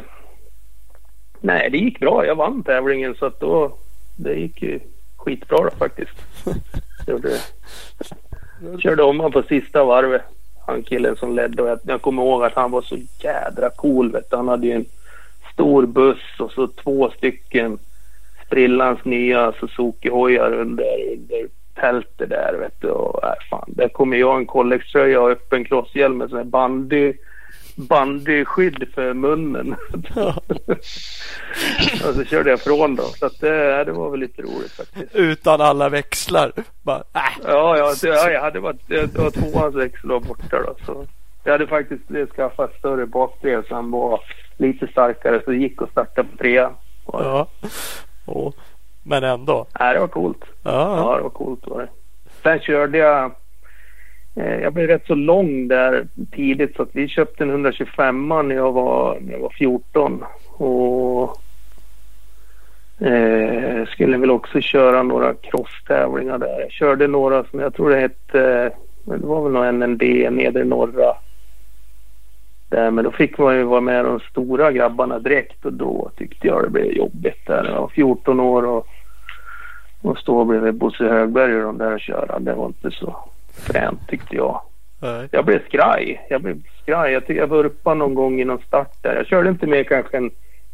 nej 1.40 1.68
det 1.70 1.78
gick 1.78 1.98
bra. 2.00 2.26
Jag 2.26 2.34
vann 2.34 2.62
tävlingen 2.62 3.14
så 3.14 3.26
att 3.26 3.40
då 3.40 3.72
det 4.16 4.34
gick 4.34 4.62
ju 4.62 4.80
skitbra 5.26 5.58
då 5.58 5.70
faktiskt. 5.70 6.16
Det. 7.06 7.40
Körde 8.82 9.02
om 9.02 9.20
han 9.20 9.32
på 9.32 9.42
sista 9.42 9.84
varvet. 9.84 10.22
Han 10.66 10.82
killen 10.82 11.16
som 11.16 11.36
ledde 11.36 11.62
och 11.62 11.68
jag, 11.68 11.78
jag 11.82 12.02
kommer 12.02 12.22
ihåg 12.22 12.44
att 12.44 12.54
han 12.54 12.70
var 12.70 12.82
så 12.82 12.96
jädra 13.22 13.70
cool 13.70 14.12
vet 14.12 14.30
du. 14.30 14.36
Han 14.36 14.48
hade 14.48 14.66
ju 14.66 14.72
en 14.72 14.84
stor 15.52 15.86
buss 15.86 16.40
och 16.40 16.52
så 16.52 16.66
två 16.66 17.10
stycken 17.10 17.78
sprillans 18.46 19.04
nya 19.04 19.52
Suzuki-hojar 19.52 20.52
under, 20.52 20.86
under 21.12 21.48
tältet 21.74 22.30
där 22.30 22.56
vet 22.60 22.80
du. 22.80 22.88
Och, 22.88 23.24
äh, 23.24 23.30
fan, 23.50 23.64
där 23.68 23.88
kommer 23.88 24.16
jag 24.16 24.36
en 24.36 24.46
Collex-tröja 24.46 25.20
och 25.20 25.30
öppen 25.30 25.64
crosshjälm 25.64 26.18
med 26.18 26.28
sån 26.28 26.38
här 26.38 26.44
bandy 26.44 27.14
bandyskydd 27.76 28.88
för 28.94 29.14
munnen. 29.14 29.76
och 32.08 32.14
så 32.14 32.24
körde 32.24 32.50
jag 32.50 32.60
från 32.60 32.96
då. 32.96 33.02
Så 33.02 33.26
att 33.26 33.40
det, 33.40 33.84
det 33.84 33.92
var 33.92 34.10
väl 34.10 34.20
lite 34.20 34.42
roligt 34.42 34.72
faktiskt. 34.72 35.14
Utan 35.14 35.60
alla 35.60 35.88
växlar. 35.88 36.52
Bara, 36.82 36.98
äh. 36.98 37.22
Ja, 37.44 37.78
ja, 37.78 37.94
det, 38.02 38.08
ja 38.08 38.30
jag 38.30 38.40
hade 38.40 38.60
varit, 38.60 38.88
det 38.88 39.18
var 39.18 39.30
tvåans 39.30 39.74
växel 39.74 40.10
var 40.10 40.20
borta 40.20 40.62
då. 40.62 40.74
Så 40.86 41.06
jag 41.44 41.52
hade 41.52 41.66
faktiskt 41.66 42.32
skaffat 42.36 42.78
större 42.78 43.06
bakdrev 43.06 43.68
så 43.68 43.74
han 43.74 43.90
var 43.90 44.20
lite 44.56 44.86
starkare 44.86 45.42
så 45.44 45.50
det 45.50 45.56
gick 45.56 45.82
att 45.82 45.90
starta 45.90 46.24
på 46.24 46.36
trean. 46.36 46.72
Ja. 47.06 47.22
Ja. 47.22 47.68
Åh. 48.26 48.52
Men 49.02 49.24
ändå. 49.24 49.66
Nej, 49.80 49.94
det 49.94 50.00
var 50.00 50.08
coolt. 50.08 50.44
Ja. 50.62 50.96
Ja, 50.96 51.16
det 51.16 51.22
var 51.22 51.30
coolt 51.30 51.66
var 51.66 51.80
det. 51.80 51.88
Sen 52.42 52.60
körde 52.60 52.98
jag 52.98 53.24
eh, 53.24 53.30
Eh, 54.36 54.60
jag 54.62 54.72
blev 54.72 54.86
rätt 54.86 55.06
så 55.06 55.14
lång 55.14 55.68
där 55.68 56.06
tidigt 56.30 56.76
så 56.76 56.82
att 56.82 56.88
vi 56.92 57.08
köpte 57.08 57.44
en 57.44 57.50
125 57.50 58.28
när 58.28 58.54
jag 58.54 58.72
var, 58.72 59.18
när 59.20 59.32
jag 59.32 59.40
var 59.40 59.50
14. 59.50 60.24
Och 60.56 61.40
eh, 63.06 63.86
skulle 63.86 64.18
väl 64.18 64.30
också 64.30 64.60
köra 64.60 65.02
några 65.02 65.34
crosstävlingar 65.34 66.38
där. 66.38 66.60
Jag 66.60 66.72
körde 66.72 67.06
några 67.06 67.44
som 67.44 67.60
jag 67.60 67.74
tror 67.74 67.90
det 67.90 68.00
hette, 68.00 68.72
eh, 69.04 69.18
det 69.18 69.26
var 69.26 69.42
väl 69.42 69.52
någon 69.52 69.78
NND, 69.78 70.02
Nedre 70.30 70.64
Norra. 70.64 71.14
Där, 72.68 72.90
men 72.90 73.04
då 73.04 73.10
fick 73.10 73.38
man 73.38 73.56
ju 73.56 73.62
vara 73.62 73.80
med 73.80 74.04
de 74.04 74.20
stora 74.20 74.72
grabbarna 74.72 75.18
direkt 75.18 75.64
och 75.64 75.72
då 75.72 76.10
tyckte 76.16 76.46
jag 76.46 76.64
det 76.64 76.70
blev 76.70 76.92
jobbigt 76.92 77.46
där. 77.46 77.64
Jag 77.64 77.80
var 77.80 77.88
14 77.88 78.40
år 78.40 78.66
och, 78.66 78.86
och 80.02 80.18
stå 80.18 80.44
bredvid 80.44 80.74
Bosse 80.74 81.04
Högberg 81.04 81.56
och 81.56 81.62
de 81.62 81.78
där 81.78 81.94
och 81.94 82.00
köra. 82.00 82.38
Det 82.38 82.54
var 82.54 82.66
inte 82.66 82.90
så 82.90 83.30
fränt 83.56 84.08
tyckte 84.08 84.36
jag. 84.36 84.60
Nej. 85.00 85.28
Jag 85.30 85.44
blev 85.44 85.64
skraj. 85.64 86.26
Jag 86.30 86.42
blev 86.42 86.62
skraj. 86.82 87.12
Jag 87.12 87.22
jag 87.26 87.46
vurpade 87.46 87.96
någon 87.98 88.14
gång 88.14 88.40
i 88.40 88.44
någon 88.44 88.62
start 88.62 89.02
där. 89.02 89.16
Jag 89.16 89.26
körde 89.26 89.48
inte 89.48 89.66
med 89.66 89.88
kanske 89.88 90.16
en 90.16 90.30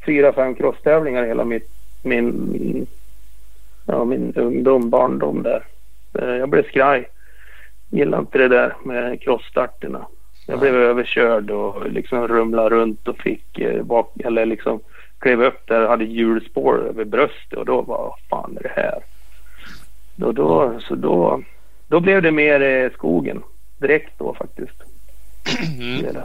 fyra, 0.06 0.32
fem 0.32 0.54
crosstävlingar 0.54 1.24
hela 1.24 1.44
mitt, 1.44 1.68
min, 2.02 2.86
ja, 3.86 4.04
min 4.04 4.32
ungdom, 4.36 4.90
barndom 4.90 5.42
där. 5.42 5.64
Eh, 6.18 6.28
Jag 6.36 6.48
blev 6.48 6.68
skraj. 6.68 7.08
Gillade 7.90 8.20
inte 8.20 8.38
det 8.38 8.48
där 8.48 8.74
med 8.84 9.20
crossstarterna. 9.22 10.06
Jag 10.46 10.58
blev 10.58 10.74
överkörd 10.74 11.50
och 11.50 11.90
liksom 11.90 12.28
rumlade 12.28 12.68
runt 12.76 13.08
och 13.08 13.18
fick 13.18 13.58
eh, 13.58 13.82
bak, 13.82 14.12
eller 14.24 14.46
liksom 14.46 14.80
klev 15.18 15.42
upp 15.42 15.66
där 15.66 15.82
och 15.82 15.88
hade 15.88 16.04
hjulspår 16.04 16.88
över 16.88 17.04
bröstet 17.04 17.58
och 17.58 17.64
då 17.66 17.82
var 17.82 17.98
vad 17.98 18.14
fan 18.30 18.56
är 18.56 18.62
det 18.62 18.82
här? 18.82 18.98
Då, 20.16 20.32
då, 20.32 20.80
så 20.80 20.94
då, 20.94 21.42
då 21.92 22.00
blev 22.00 22.22
det 22.22 22.30
mer 22.32 22.60
eh, 22.62 22.90
skogen 22.92 23.42
direkt 23.78 24.18
då 24.18 24.34
faktiskt. 24.34 24.82
Mm. 25.78 26.02
Det 26.02 26.12
det. 26.12 26.24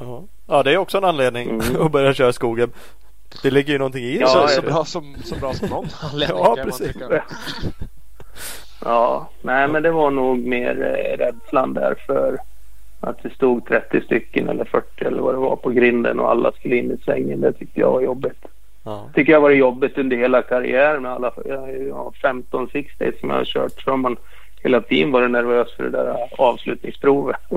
Ja. 0.00 0.24
ja, 0.46 0.62
det 0.62 0.72
är 0.72 0.76
också 0.76 0.98
en 0.98 1.04
anledning 1.04 1.50
Mm. 1.50 1.80
att 1.82 1.92
börja 1.92 2.14
köra 2.14 2.32
skogen. 2.32 2.70
Det 3.42 3.50
ligger 3.50 3.72
ju 3.72 3.78
någonting 3.78 4.04
i 4.04 4.12
det. 4.14 4.20
Ja, 4.20 4.26
så, 4.28 4.38
jag 4.38 4.50
så, 4.50 4.62
bra 4.62 4.84
som, 4.84 5.16
så 5.24 5.36
bra 5.36 5.52
som 5.54 5.68
någon 5.68 5.86
anledning 6.12 6.38
Ja, 6.38 6.44
kan 6.44 6.56
man 6.56 6.78
precis. 6.78 6.92
tycka. 6.92 7.24
Ja, 8.84 9.30
nej 9.42 9.68
men 9.68 9.82
det 9.82 9.90
var 9.90 10.10
nog 10.10 10.38
mer 10.38 10.82
eh, 10.82 11.16
rädslan 11.18 11.74
där 11.74 11.94
för 12.06 12.38
att 13.00 13.22
det 13.22 13.30
stod 13.34 13.66
30 13.66 14.00
stycken 14.00 14.48
eller 14.48 14.64
40 14.64 15.04
eller 15.04 15.22
vad 15.22 15.34
det 15.34 15.38
var 15.38 15.56
på 15.56 15.70
grinden 15.70 16.20
och 16.20 16.30
alla 16.30 16.52
skulle 16.52 16.76
in 16.76 16.90
i 16.92 16.96
svängen. 17.04 17.40
Det 17.40 17.52
tyckte 17.52 17.80
jag 17.80 17.90
var 17.90 18.00
jobbigt. 18.00 18.44
Ja. 18.88 19.10
Tycker 19.14 19.32
jag 19.32 19.40
var 19.40 19.50
jobbigt 19.50 19.98
under 19.98 20.16
hela 20.16 20.42
karriären 20.42 21.02
med 21.02 21.12
alla 21.12 21.32
ja, 21.88 22.12
15 22.22 22.68
six 22.68 22.98
days 22.98 23.20
som 23.20 23.30
jag 23.30 23.36
har 23.36 23.44
kört 23.44 23.80
så 23.82 23.90
har 23.90 23.96
man 23.96 24.16
hela 24.62 24.80
tiden 24.80 25.12
varit 25.12 25.30
nervös 25.30 25.76
för 25.76 25.84
det 25.84 25.90
där 25.90 26.16
avslutningsprovet. 26.38 27.36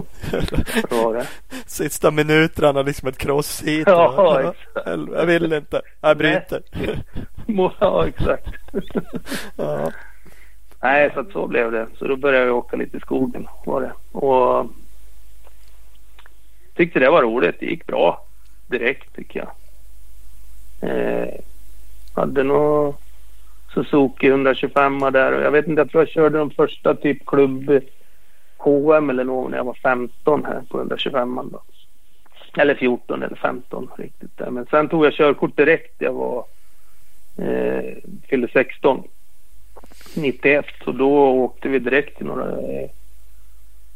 det. 0.89 1.27
Sista 1.65 2.11
minuterna 2.11 2.81
liksom 2.81 3.07
ett 3.07 3.17
cross-hit. 3.17 3.83
Ja, 3.87 4.11
va? 4.11 4.39
exakt. 4.41 4.87
Jag 5.13 5.25
vill 5.25 5.53
inte. 5.53 5.81
Jag 6.01 6.17
bryter. 6.17 6.61
Ja, 7.79 8.07
exakt. 8.07 8.47
Ja. 9.55 9.91
Nej, 10.83 11.11
så 11.13 11.19
att 11.19 11.31
så 11.31 11.47
blev 11.47 11.71
det. 11.71 11.87
Så 11.99 12.07
då 12.07 12.15
började 12.15 12.45
jag 12.45 12.57
åka 12.57 12.77
lite 12.77 12.97
i 12.97 12.99
skogen 12.99 13.47
var 13.65 13.81
det. 13.81 14.17
Och 14.17 14.65
tyckte 16.75 16.99
det 16.99 17.09
var 17.09 17.21
roligt. 17.21 17.55
Det 17.59 17.65
gick 17.65 17.87
bra 17.87 18.25
direkt 18.67 19.15
tycker 19.15 19.39
jag. 19.39 19.49
Eh, 20.81 21.29
hade 22.15 22.43
nog 22.43 22.95
Suzuki 23.73 24.27
125 24.27 24.99
där 24.99 25.31
och 25.31 25.41
jag 25.41 25.51
vet 25.51 25.67
inte, 25.67 25.81
jag 25.81 25.91
tror 25.91 26.01
jag 26.01 26.09
körde 26.09 26.37
de 26.37 26.51
första 26.51 26.95
typ 26.95 27.25
klubb 27.25 27.81
KM 28.57 29.09
eller 29.09 29.23
något 29.23 29.51
när 29.51 29.57
jag 29.57 29.63
var 29.63 29.73
15 29.73 30.45
här 30.45 30.61
på 30.69 30.77
125 30.77 31.49
då. 31.51 31.61
Eller 32.61 32.75
14 32.75 33.23
eller 33.23 33.35
15 33.35 33.87
riktigt 33.97 34.37
där. 34.37 34.49
Men 34.49 34.65
sen 34.65 34.89
tog 34.89 35.05
jag 35.05 35.13
körkort 35.13 35.57
direkt. 35.57 35.95
Jag 35.97 36.13
var 36.13 36.45
eh, 37.37 37.95
fyllde 38.27 38.47
16. 38.53 39.03
91 40.15 40.65
och 40.85 40.95
då 40.95 41.29
åkte 41.29 41.69
vi 41.69 41.79
direkt 41.79 42.17
till 42.17 42.25
några... 42.25 42.61
Jag 42.61 42.89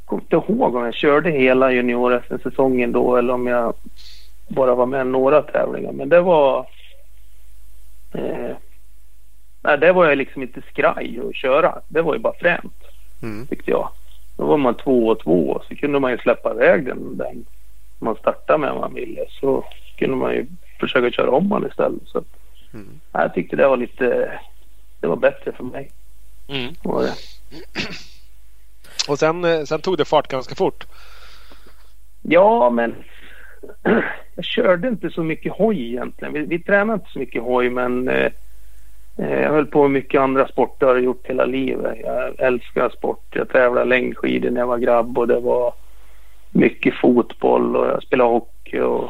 kommer 0.05 0.21
inte 0.21 0.35
ihåg 0.35 0.75
om 0.75 0.85
jag 0.85 0.93
körde 0.93 1.31
hela 1.31 1.71
junior 1.71 2.39
säsongen 2.43 2.91
då 2.91 3.15
eller 3.15 3.33
om 3.33 3.47
jag 3.47 3.73
bara 4.47 4.75
var 4.75 4.85
med 4.85 5.07
några 5.07 5.41
tävlingar. 5.41 5.91
Men 5.91 6.09
det 6.09 6.21
var... 6.21 6.67
Eh, 8.17 8.55
nej, 9.61 9.77
det 9.77 9.91
var 9.93 10.05
jag 10.05 10.17
liksom 10.17 10.41
inte 10.41 10.61
skraj 10.71 11.19
att 11.29 11.35
köra. 11.35 11.79
Det 11.87 12.01
var 12.01 12.13
ju 12.13 12.19
bara 12.19 12.33
fränt 12.39 12.73
Mm. 13.21 13.47
tyckte 13.47 13.71
jag. 13.71 13.89
Då 14.37 14.45
var 14.45 14.57
man 14.57 14.77
två 14.77 15.07
och 15.07 15.19
två 15.19 15.49
och 15.49 15.63
så 15.65 15.75
kunde 15.75 15.99
man 15.99 16.11
ju 16.11 16.17
släppa 16.17 16.51
iväg 16.53 16.85
den, 16.85 17.17
den 17.17 17.45
man 17.99 18.15
startade 18.15 18.59
med 18.59 18.71
om 18.71 18.79
man 18.79 18.93
ville. 18.93 19.25
Så 19.29 19.65
kunde 19.97 20.15
man 20.15 20.33
ju 20.33 20.45
försöka 20.79 21.11
köra 21.11 21.31
om 21.31 21.47
man 21.49 21.67
istället. 21.67 22.01
Så 22.07 22.23
Mm. 22.73 22.99
nej, 23.13 23.23
jag 23.23 23.33
tyckte 23.33 23.55
det 23.55 23.67
var 23.67 23.77
lite... 23.77 24.39
Det 24.99 25.07
var 25.07 25.15
bättre 25.15 25.51
för 25.51 25.63
mig. 25.63 25.91
Mm. 26.47 26.73
Var 26.83 27.03
det. 27.03 27.13
Och 29.09 29.19
sen, 29.19 29.45
eh, 29.45 29.63
sen 29.63 29.81
tog 29.81 29.97
det 29.97 30.05
fart 30.05 30.27
ganska 30.27 30.55
fort. 30.55 30.85
Ja, 32.21 32.69
men 32.69 32.95
jag 34.35 34.45
körde 34.45 34.87
inte 34.87 35.09
så 35.09 35.23
mycket 35.23 35.53
hoj 35.53 35.87
egentligen. 35.87 36.33
Vi, 36.33 36.45
vi 36.45 36.59
tränade 36.59 36.93
inte 36.93 37.11
så 37.11 37.19
mycket 37.19 37.43
hoj, 37.43 37.69
men 37.69 38.07
eh, 38.07 38.31
eh 39.17 39.41
jag 39.41 39.51
höll 39.51 39.65
på 39.65 39.81
med 39.81 39.91
mycket 39.91 40.21
andra 40.21 40.47
sporter 40.47 40.87
har 40.87 40.97
gjort 40.97 41.27
hela 41.27 41.45
livet. 41.45 41.97
Jag 42.03 42.39
älskar 42.39 42.89
sport. 42.89 43.25
Jag 43.29 43.49
tävlade 43.49 43.85
längdskidor 43.85 44.49
när 44.49 44.59
jag 44.59 44.67
var 44.67 44.77
grabb 44.77 45.17
och 45.17 45.27
det 45.27 45.39
var 45.39 45.73
mycket 46.51 46.93
fotboll 46.95 47.75
och 47.75 47.87
jag 47.87 48.03
spelade 48.03 48.29
hockey 48.29 48.79
och 48.79 49.09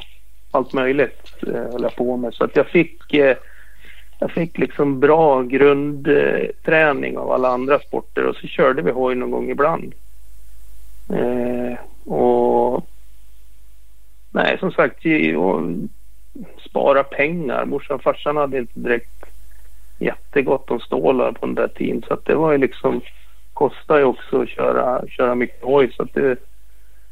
allt 0.52 0.74
möjligt 0.74 1.32
eh, 1.48 1.72
höll 1.72 1.84
jag 1.84 1.96
på 1.96 2.18
med. 2.18 2.34
Så 2.34 2.44
att 2.44 2.56
jag 2.56 2.68
fick 2.68 3.14
eh, 3.14 3.38
jag 4.20 4.32
fick 4.32 4.58
liksom 4.58 5.00
bra 5.00 5.42
grundträning 5.42 7.18
av 7.18 7.32
alla 7.32 7.50
andra 7.50 7.80
sporter 7.80 8.26
och 8.26 8.36
så 8.36 8.48
körde 8.48 8.82
vi 8.82 8.92
hoj 8.92 9.16
någon 9.16 9.32
gång 9.32 9.50
ibland. 9.50 9.94
Eh, 11.14 11.78
och 12.14 12.88
Nej, 14.36 14.58
som 14.60 14.72
sagt, 14.72 14.98
spara 16.70 17.04
pengar. 17.04 17.66
Morsan 17.66 17.96
och 17.96 18.04
farsan 18.04 18.38
hade 18.38 18.58
inte 18.58 18.80
direkt 18.80 19.26
jättegott 20.00 20.72
om 20.72 20.80
stålar 20.80 21.32
på 21.32 21.46
den 21.46 21.56
där 21.56 21.68
tiden. 21.68 22.04
Så 22.08 22.14
att 22.14 22.26
det 22.26 22.36
var 22.36 22.52
ju 22.52 22.58
liksom, 22.58 23.02
kostar 23.54 23.98
ju 23.98 24.04
också 24.04 24.42
att 24.42 24.50
köra, 24.50 25.08
köra 25.08 25.36
mycket 25.36 25.64
hoj. 25.64 25.94
Så 25.94 26.04
att 26.04 26.14
det, 26.14 26.30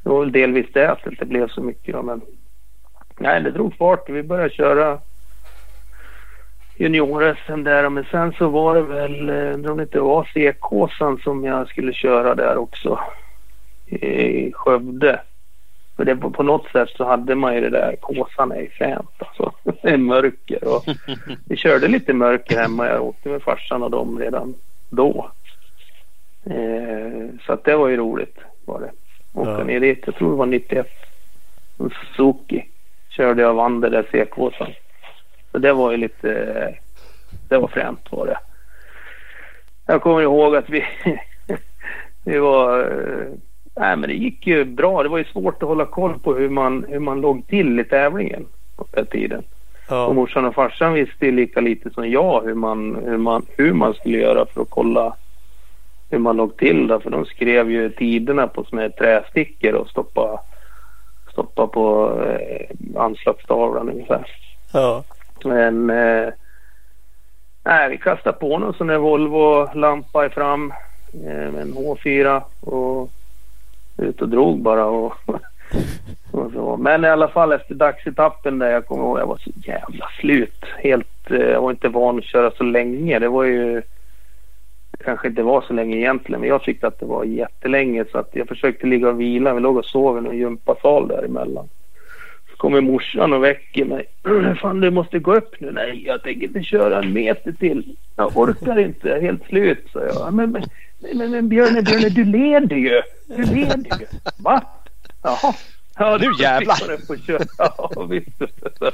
det 0.04 0.10
var 0.10 0.20
väl 0.20 0.32
delvis 0.32 0.66
det 0.74 0.92
att 0.92 1.04
det 1.04 1.10
inte 1.10 1.26
blev 1.26 1.48
så 1.48 1.62
mycket. 1.62 1.94
Då, 1.94 2.02
men 2.02 2.22
nej, 3.18 3.42
det 3.42 3.52
drog 3.52 3.76
fart. 3.78 4.10
Vi 4.10 4.24
började 4.24 4.50
köra 4.50 5.00
junior-SM 6.76 7.64
där. 7.64 7.90
Men 7.90 8.06
sen 8.12 8.34
så 8.34 8.50
var 8.50 8.76
det 8.76 8.82
väl, 8.82 9.30
eh, 9.30 9.54
undrar 9.54 9.72
om 9.72 9.78
det 9.78 9.84
inte 9.84 10.00
var 10.00 10.24
CK 10.24 10.94
som 11.24 11.44
jag 11.44 11.68
skulle 11.68 11.94
köra 11.94 12.36
där 12.36 12.58
också. 12.58 13.00
I 13.86 14.52
Skövde. 14.54 15.22
För 15.96 16.06
det, 16.06 16.16
på, 16.16 16.30
på 16.32 16.44
något 16.44 16.68
sätt 16.72 16.90
så 16.90 17.04
hade 17.06 17.36
man 17.36 17.56
ju 17.56 17.62
det 17.62 17.70
där, 17.70 17.96
kåsan 18.02 18.52
är 18.52 18.62
ju 18.62 18.70
fränt 18.70 19.10
alltså. 19.18 19.52
Är 19.88 19.98
mörker 19.98 20.68
och 20.68 20.84
vi 21.46 21.56
körde 21.58 21.88
lite 21.88 22.14
mörker 22.14 22.58
hemma. 22.60 22.88
Jag 22.88 23.04
åkte 23.04 23.30
med 23.30 23.42
farsan 23.44 23.84
och 23.84 23.92
dem 23.92 24.20
redan 24.20 24.56
då. 24.90 25.32
Eh, 26.46 27.30
så 27.46 27.54
att 27.54 27.64
det 27.64 27.76
var 27.76 27.88
ju 27.88 27.98
roligt 27.98 28.38
var 28.66 28.80
det. 28.80 28.92
Åka 29.34 29.50
Ja. 29.52 29.64
ner 29.64 29.80
dit. 29.80 30.04
Jag 30.06 30.16
tror 30.16 30.30
det 30.32 30.38
var 30.38 30.46
91. 30.46 30.88
En 31.80 31.90
Suzuki 31.90 32.66
körde 33.10 33.42
jag 33.42 33.50
och 33.50 33.56
vann 33.56 33.82
det 33.82 33.90
där 33.90 34.08
C-kåsan. 34.12 34.72
Så 35.52 35.58
det 35.58 35.74
var 35.74 35.92
ju 35.92 35.98
lite, 35.98 36.28
det 37.50 37.58
var 37.58 37.68
fränt 37.68 38.08
var 38.12 38.26
det. 38.26 38.38
Jag 39.86 40.02
kommer 40.02 40.22
ihåg 40.22 40.56
att 40.56 40.70
vi, 40.70 40.86
vi 42.26 42.38
var, 42.38 42.80
eh, 42.80 43.28
nej 43.76 43.96
men 43.96 44.10
det 44.10 44.16
gick 44.16 44.48
ju 44.48 44.66
bra. 44.66 45.04
Det 45.04 45.10
var 45.10 45.18
ju 45.18 45.24
svårt 45.26 45.64
att 45.64 45.70
hålla 45.70 45.86
koll 45.86 46.20
på 46.20 46.34
hur 46.34 46.50
man, 46.50 46.86
hur 46.90 47.00
man 47.00 47.22
låg 47.22 47.48
till 47.48 47.80
i 47.80 47.84
tävlingen 47.84 48.46
på 48.76 48.86
den 48.92 49.06
tiden. 49.06 49.40
Och 49.88 49.96
Ja. 49.96 50.14
morsan 50.14 50.46
och 50.46 50.56
farsan 50.56 50.94
visste 50.94 51.26
ju 51.26 51.32
lika 51.32 51.62
lite 51.62 51.90
som 51.90 52.10
jag 52.10 52.42
hur 52.46 52.54
man, 52.54 52.96
hur 53.06 53.18
man, 53.18 53.46
hur 53.58 53.74
man 53.74 53.94
skulle 53.94 54.18
göra 54.18 54.46
för 54.46 54.62
att 54.62 54.70
kolla 54.70 55.16
hur 56.10 56.18
man 56.20 56.38
låg 56.38 56.58
till 56.58 56.88
då. 56.88 57.00
För 57.00 57.10
de 57.10 57.26
skrev 57.26 57.72
ju 57.72 57.90
tiderna 57.90 58.48
på 58.48 58.64
såna 58.64 58.82
här 58.82 58.90
trästickor 58.90 59.74
och 59.74 59.88
stoppa, 59.90 60.40
stoppa 61.32 61.68
på 61.68 62.18
eh, 62.22 63.02
anslagstavlan 63.02 63.90
ungefär. 63.90 64.26
Ja. 64.74 65.04
Men 65.44 65.90
eh, 65.90 66.30
nej, 67.66 67.90
vi 67.90 67.98
kastade 67.98 68.38
på 68.38 68.58
någon 68.58 68.74
sån 68.74 68.88
där 68.88 68.98
Volvo-lampa 68.98 70.26
i 70.26 70.30
fram 70.30 70.74
eh, 71.26 71.62
en 71.62 71.74
H4 71.74 72.42
och 72.62 73.10
ut 73.98 74.22
och 74.22 74.30
drog 74.30 74.62
bara. 74.62 74.86
Och, 74.86 75.14
och 76.32 76.52
så. 76.52 76.78
Men 76.78 77.06
i 77.06 77.08
alla 77.08 77.28
fall 77.28 77.52
efter 77.52 77.76
dagsetappen 77.76 78.60
där 78.60 78.72
jag 78.72 78.86
kommer 78.86 79.04
ihåg, 79.04 79.20
jag 79.20 79.28
var 79.28 79.38
så 79.38 79.52
jävla 79.56 80.10
slut. 80.20 80.66
Helt, 80.78 81.32
eh, 81.32 81.38
jag 81.38 81.62
var 81.62 81.72
inte 81.72 81.90
van 81.90 82.18
att 82.18 82.24
köra 82.24 82.52
så 82.52 82.64
länge. 82.64 83.20
Det 83.20 83.30
var 83.30 83.44
ju 83.44 83.82
det 84.98 85.04
kanske 85.04 85.28
inte 85.28 85.44
var 85.44 85.62
så 85.62 85.74
länge 85.74 85.98
egentligen, 85.98 86.42
men 86.42 86.50
jag 86.50 86.64
tyckte 86.64 86.88
att 86.88 87.00
det 87.00 87.06
var 87.06 87.24
jättelänge 87.24 88.06
så 88.12 88.18
att 88.18 88.30
jag 88.32 88.48
försökte 88.48 88.88
ligga 88.88 89.10
och 89.10 89.20
vila. 89.20 89.54
Vi 89.54 89.60
låg 89.60 89.78
och 89.78 89.86
sov 89.86 90.18
i 90.18 90.22
någon 90.22 90.38
gympasal 90.38 91.08
däremellan. 91.08 91.70
Kommer 92.64 92.82
morsan 92.82 93.34
och 93.34 93.44
väcker 93.44 93.86
mig. 93.86 94.06
Fan 94.62 94.80
du 94.80 94.92
måste 94.92 95.20
gå 95.20 95.36
upp 95.36 95.60
nu. 95.60 95.72
Nej 95.72 96.04
jag 96.06 96.24
tänker 96.24 96.48
inte 96.48 96.64
köra 96.64 97.00
en 97.04 97.14
meter 97.14 97.52
till. 97.52 97.96
Jag 98.16 98.38
orkar 98.38 98.80
inte. 98.80 99.08
Jag 99.08 99.18
är 99.18 99.22
helt 99.22 99.46
slut 99.46 99.88
sa 99.94 100.00
jag. 100.06 100.34
Men, 100.34 100.52
men, 100.52 100.64
men, 101.14 101.32
men 101.32 101.50
Björne, 101.50 101.82
Björne 101.82 102.10
du 102.10 102.26
leder 102.26 102.76
ju. 102.76 103.02
Du 103.28 103.44
leder 103.44 104.00
ju. 104.00 104.06
Va? 104.38 104.64
Jaha. 105.24 105.54
Ja, 105.98 106.18
Nu 106.22 106.32
jävlar. 106.40 106.92
upp 106.92 107.10
och. 107.10 107.16
Ja, 107.58 108.06
visst. 108.10 108.38
Så, 108.80 108.92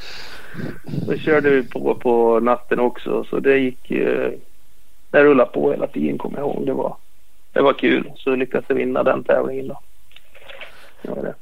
så 1.06 1.18
körde 1.18 1.50
vi 1.50 1.64
på 1.64 1.96
på 1.96 2.40
natten 2.40 2.80
också. 2.80 3.24
Så 3.24 3.40
det 3.40 3.58
gick 3.58 3.92
ju. 3.92 4.38
Det 5.12 5.24
rullade 5.24 5.52
på 5.52 5.72
hela 5.72 5.88
tiden 5.88 6.18
kommer 6.18 6.38
jag 6.38 6.48
ihåg. 6.48 6.66
Det 6.66 6.74
var, 6.74 6.96
det 7.54 7.62
var 7.62 7.74
kul. 7.74 8.12
Så 8.16 8.36
lyckades 8.36 8.66
jag 8.70 8.76
vinna 8.76 9.04
den 9.04 9.24
tävlingen 9.24 9.68
då. 9.68 9.80
Det 11.02 11.10
var 11.10 11.24
det. 11.24 11.34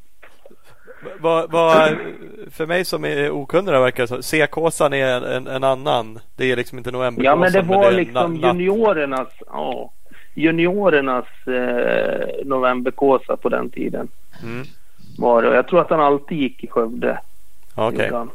Vad, 1.20 1.52
vad, 1.52 1.96
för 2.52 2.66
mig 2.66 2.86
som 2.86 3.06
är 3.06 3.32
okunnig 3.32 3.72
verkar 3.72 4.04
det 4.04 4.08
som. 4.08 4.24
C-kåsan 4.24 4.94
är 4.94 5.22
en, 5.22 5.48
en, 5.48 5.64
annan. 5.64 6.20
Det 6.36 6.52
är 6.52 6.56
liksom 6.56 6.78
inte 6.78 6.92
novemberkåsan. 6.92 7.26
Ja 7.26 7.36
men 7.36 7.52
det 7.52 7.62
var 7.62 7.92
är 7.92 7.92
liksom 7.92 8.38
na- 8.38 8.42
na- 8.42 8.48
juniorernas, 8.48 9.28
ja. 9.48 9.92
juniorernas 10.34 11.26
eh, 11.48 12.46
novemberkåsa 12.46 13.38
på 13.38 13.50
den 13.50 13.70
tiden. 13.70 14.08
Mm. 14.44 14.66
Var 15.18 15.42
det. 15.42 15.56
Jag 15.56 15.68
tror 15.68 15.82
att 15.82 15.90
han 15.90 16.00
alltid 16.00 16.38
gick 16.38 16.64
i 16.64 16.68
Skövde. 16.68 17.20
Okej. 17.76 18.10
han. 18.12 18.30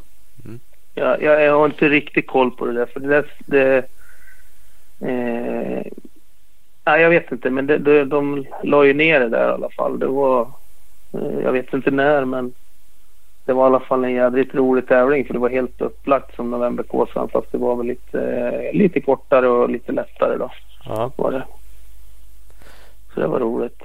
Mm. 0.45 0.61
Jag, 0.95 1.23
jag, 1.23 1.43
jag 1.43 1.59
har 1.59 1.67
inte 1.67 1.89
riktigt 1.89 2.27
koll 2.27 2.51
på 2.51 2.67
det 2.67 2.73
där. 2.73 2.87
För 2.87 3.01
det, 3.01 3.09
där- 3.09 3.33
det, 3.47 3.77
eh, 5.01 5.93
nej, 6.85 7.03
jag 7.03 7.11
vet 7.11 7.33
inte, 7.33 7.51
men 7.51 7.67
det, 7.67 7.79
det, 7.79 8.05
de 8.05 8.47
la 8.63 8.85
ju 8.85 8.95
ner 8.95 9.21
det 9.21 9.29
där 9.29 9.49
i 9.49 9.53
alla 9.53 9.71
fall. 9.71 9.99
Det 9.99 10.07
var, 10.07 10.49
jag 11.43 11.53
vet 11.53 11.73
inte 11.73 11.91
när, 11.91 12.25
men 12.25 12.53
det 13.45 13.53
var 13.53 13.65
i 13.65 13.67
alla 13.67 13.81
fall 13.81 14.05
en 14.05 14.13
jädrigt 14.15 14.55
rolig 14.55 14.89
tävling 14.89 15.25
för 15.27 15.33
det 15.33 15.39
var 15.41 15.49
helt 15.49 15.81
upplagt 15.81 16.37
som 16.37 16.51
Novemberkåsan 16.51 17.29
fast 17.29 17.53
det 17.53 17.59
var 17.59 17.77
väl 17.77 17.87
lite, 17.87 18.21
eh, 18.23 18.75
lite 18.79 19.01
kortare 19.01 19.49
och 19.49 19.71
lite 19.71 19.93
lättare 19.93 20.37
då. 20.37 20.51
Ja. 20.85 21.11
Var 21.17 21.33
det. 21.33 21.45
Så 23.15 23.21
det 23.21 23.27
var 23.27 23.41
roligt. 23.41 23.83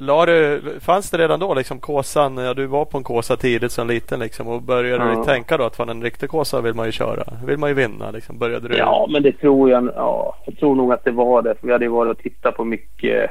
La 0.00 0.26
du, 0.26 0.62
fanns 0.80 1.10
det 1.10 1.18
redan 1.18 1.40
då 1.40 1.54
liksom 1.54 1.78
kåsan, 1.80 2.36
ja, 2.36 2.54
du 2.54 2.66
var 2.66 2.84
på 2.84 2.98
en 2.98 3.04
kåsa 3.04 3.36
tidigt 3.36 3.72
som 3.72 3.86
liten 3.88 4.20
liksom 4.20 4.48
och 4.48 4.62
började 4.62 5.04
Ja. 5.04 5.18
du 5.18 5.24
tänka 5.24 5.56
då 5.56 5.64
att 5.64 5.76
fan 5.76 5.88
en 5.88 6.02
riktig 6.02 6.30
kåsa 6.30 6.60
vill 6.60 6.74
man 6.74 6.86
ju 6.86 6.92
köra, 6.92 7.24
vill 7.46 7.58
man 7.58 7.68
ju 7.70 7.74
vinna 7.74 8.10
liksom. 8.10 8.38
Började 8.38 8.68
du? 8.68 8.76
Ja, 8.76 9.06
men 9.10 9.22
det 9.22 9.32
tror 9.32 9.70
jag. 9.70 9.90
Ja, 9.96 10.36
jag 10.46 10.56
tror 10.58 10.74
nog 10.76 10.92
att 10.92 11.04
det 11.04 11.10
var 11.10 11.42
det. 11.42 11.54
För 11.54 11.66
vi 11.66 11.72
hade 11.72 11.84
ju 11.84 11.90
varit 11.90 12.10
och 12.16 12.22
tittat 12.22 12.56
på 12.56 12.64
mycket. 12.64 13.30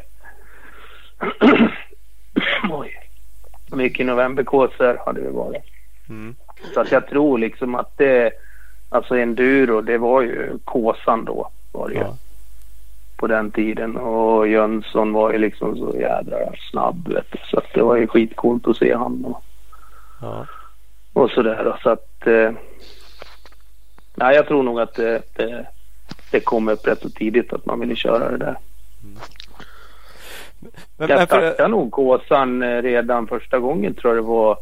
Oj. 2.71 2.93
Mycket 3.71 4.05
novemberkåsor 4.05 4.97
hade 5.05 5.21
vi 5.21 5.27
varit. 5.29 5.63
Mm. 6.09 6.35
Så 6.73 6.79
att 6.81 6.91
jag 6.91 7.07
tror 7.07 7.37
liksom 7.37 7.75
att 7.75 7.97
det. 7.97 8.31
Alltså 8.89 9.17
enduro, 9.17 9.81
det 9.81 9.97
var 9.97 10.21
ju 10.21 10.57
kåsan 10.65 11.25
då. 11.25 11.49
Var 11.71 11.87
det 11.87 11.93
ju. 11.93 11.99
Ja. 11.99 12.15
På 13.17 13.27
den 13.27 13.51
tiden. 13.51 13.97
Och 13.97 14.47
Jönsson 14.47 15.13
var 15.13 15.31
ju 15.31 15.37
liksom 15.37 15.77
så 15.77 15.97
jädra 15.99 16.37
snabb. 16.71 17.07
Vet 17.07 17.31
du. 17.31 17.37
Så 17.51 17.57
att 17.57 17.73
det 17.73 17.81
var 17.81 17.95
ju 17.95 18.07
skitcoolt 18.07 18.67
att 18.67 18.77
se 18.77 18.93
han. 18.95 19.25
Och, 19.25 19.43
Ja. 20.21 20.45
och 21.13 21.29
sådär. 21.31 21.79
Så 21.83 21.89
att. 21.89 22.27
Eh, 22.27 22.51
nej, 24.15 24.35
jag 24.35 24.47
tror 24.47 24.63
nog 24.63 24.79
att 24.79 24.93
det, 24.95 25.21
det, 25.35 25.65
det 26.31 26.39
kom 26.39 26.67
upp 26.67 26.87
rätt 26.87 27.01
så 27.01 27.09
tidigt 27.09 27.53
att 27.53 27.65
man 27.65 27.79
ville 27.79 27.95
köra 27.95 28.31
det 28.31 28.37
där. 28.37 28.57
Men, 30.97 31.09
Jag 31.09 31.19
för, 31.19 31.25
startade 31.25 31.67
nog 31.67 31.91
Kåsan 31.91 32.63
eh, 32.63 32.81
redan 32.81 33.27
första 33.27 33.59
gången 33.59 33.93
tror 33.93 34.15
jag 34.15 34.23
det 34.23 34.27
var 34.27 34.57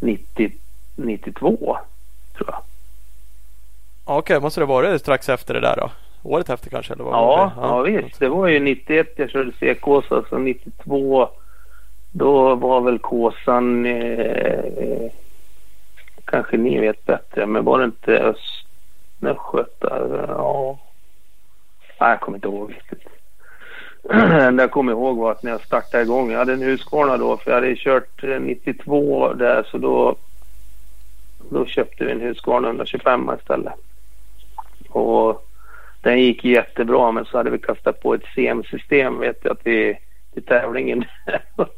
90, 0.00 0.52
92. 0.96 1.76
Tror 2.36 2.48
jag. 2.50 2.62
Okej, 4.04 4.40
måste 4.40 4.60
det 4.60 4.66
vara 4.66 4.98
strax 4.98 5.28
efter 5.28 5.54
det 5.54 5.60
där 5.60 5.76
då? 5.76 5.90
Året 6.22 6.50
efter 6.50 6.70
kanske? 6.70 6.92
Eller 6.92 7.04
vad 7.04 7.12
Ja, 7.14 7.52
det? 7.56 7.60
ja, 7.66 7.80
visst. 8.02 8.18
Det 8.18 8.28
var 8.28 8.46
ju 8.48 8.60
91 8.60 9.12
jag 9.16 9.30
körde 9.30 9.52
C-Kåsa. 9.60 10.24
Så 10.28 10.38
92 10.38 11.28
då 12.12 12.54
var 12.54 12.80
väl 12.80 12.98
Kåsan 12.98 13.86
eh, 13.86 15.10
kanske 16.24 16.56
ni 16.56 16.78
vet 16.80 17.04
bättre. 17.06 17.46
Men 17.46 17.64
var 17.64 17.78
det 17.78 17.84
inte 17.84 18.34
Östnösköta? 19.20 20.08
Ja. 20.28 20.78
Nej, 22.00 22.10
jag 22.10 22.20
kommer 22.20 22.38
inte 22.38 22.48
ihåg 22.48 22.70
riktigt. 22.72 23.08
Det 24.08 24.54
jag 24.58 24.70
kommer 24.70 24.92
ihåg 24.92 25.16
var 25.16 25.32
att 25.32 25.42
när 25.42 25.50
jag 25.50 25.60
startade 25.60 26.02
igång. 26.02 26.30
Jag 26.30 26.38
hade 26.38 26.52
en 26.52 26.62
Husqvarna 26.62 27.16
då 27.16 27.36
för 27.36 27.50
jag 27.50 27.54
hade 27.60 27.76
kört 27.76 28.24
eh, 28.24 28.40
92 28.40 29.32
där 29.32 29.66
så 29.70 29.78
då 29.78 30.16
då 31.50 31.66
köpte 31.66 32.04
vi 32.04 32.12
en 32.12 32.20
Husqvarna 32.20 32.68
125 32.68 33.30
istället. 33.38 33.72
Och 34.88 35.48
den 36.00 36.20
gick 36.20 36.44
jättebra 36.44 37.12
men 37.12 37.24
så 37.24 37.36
hade 37.36 37.50
vi 37.50 37.58
kastat 37.58 38.00
på 38.00 38.14
ett 38.14 38.24
CM-system 38.34 39.18
vet 39.18 39.38
jag 39.42 39.62
till, 39.62 39.96
till 40.32 40.44
tävlingen. 40.44 41.04
När 41.56 41.74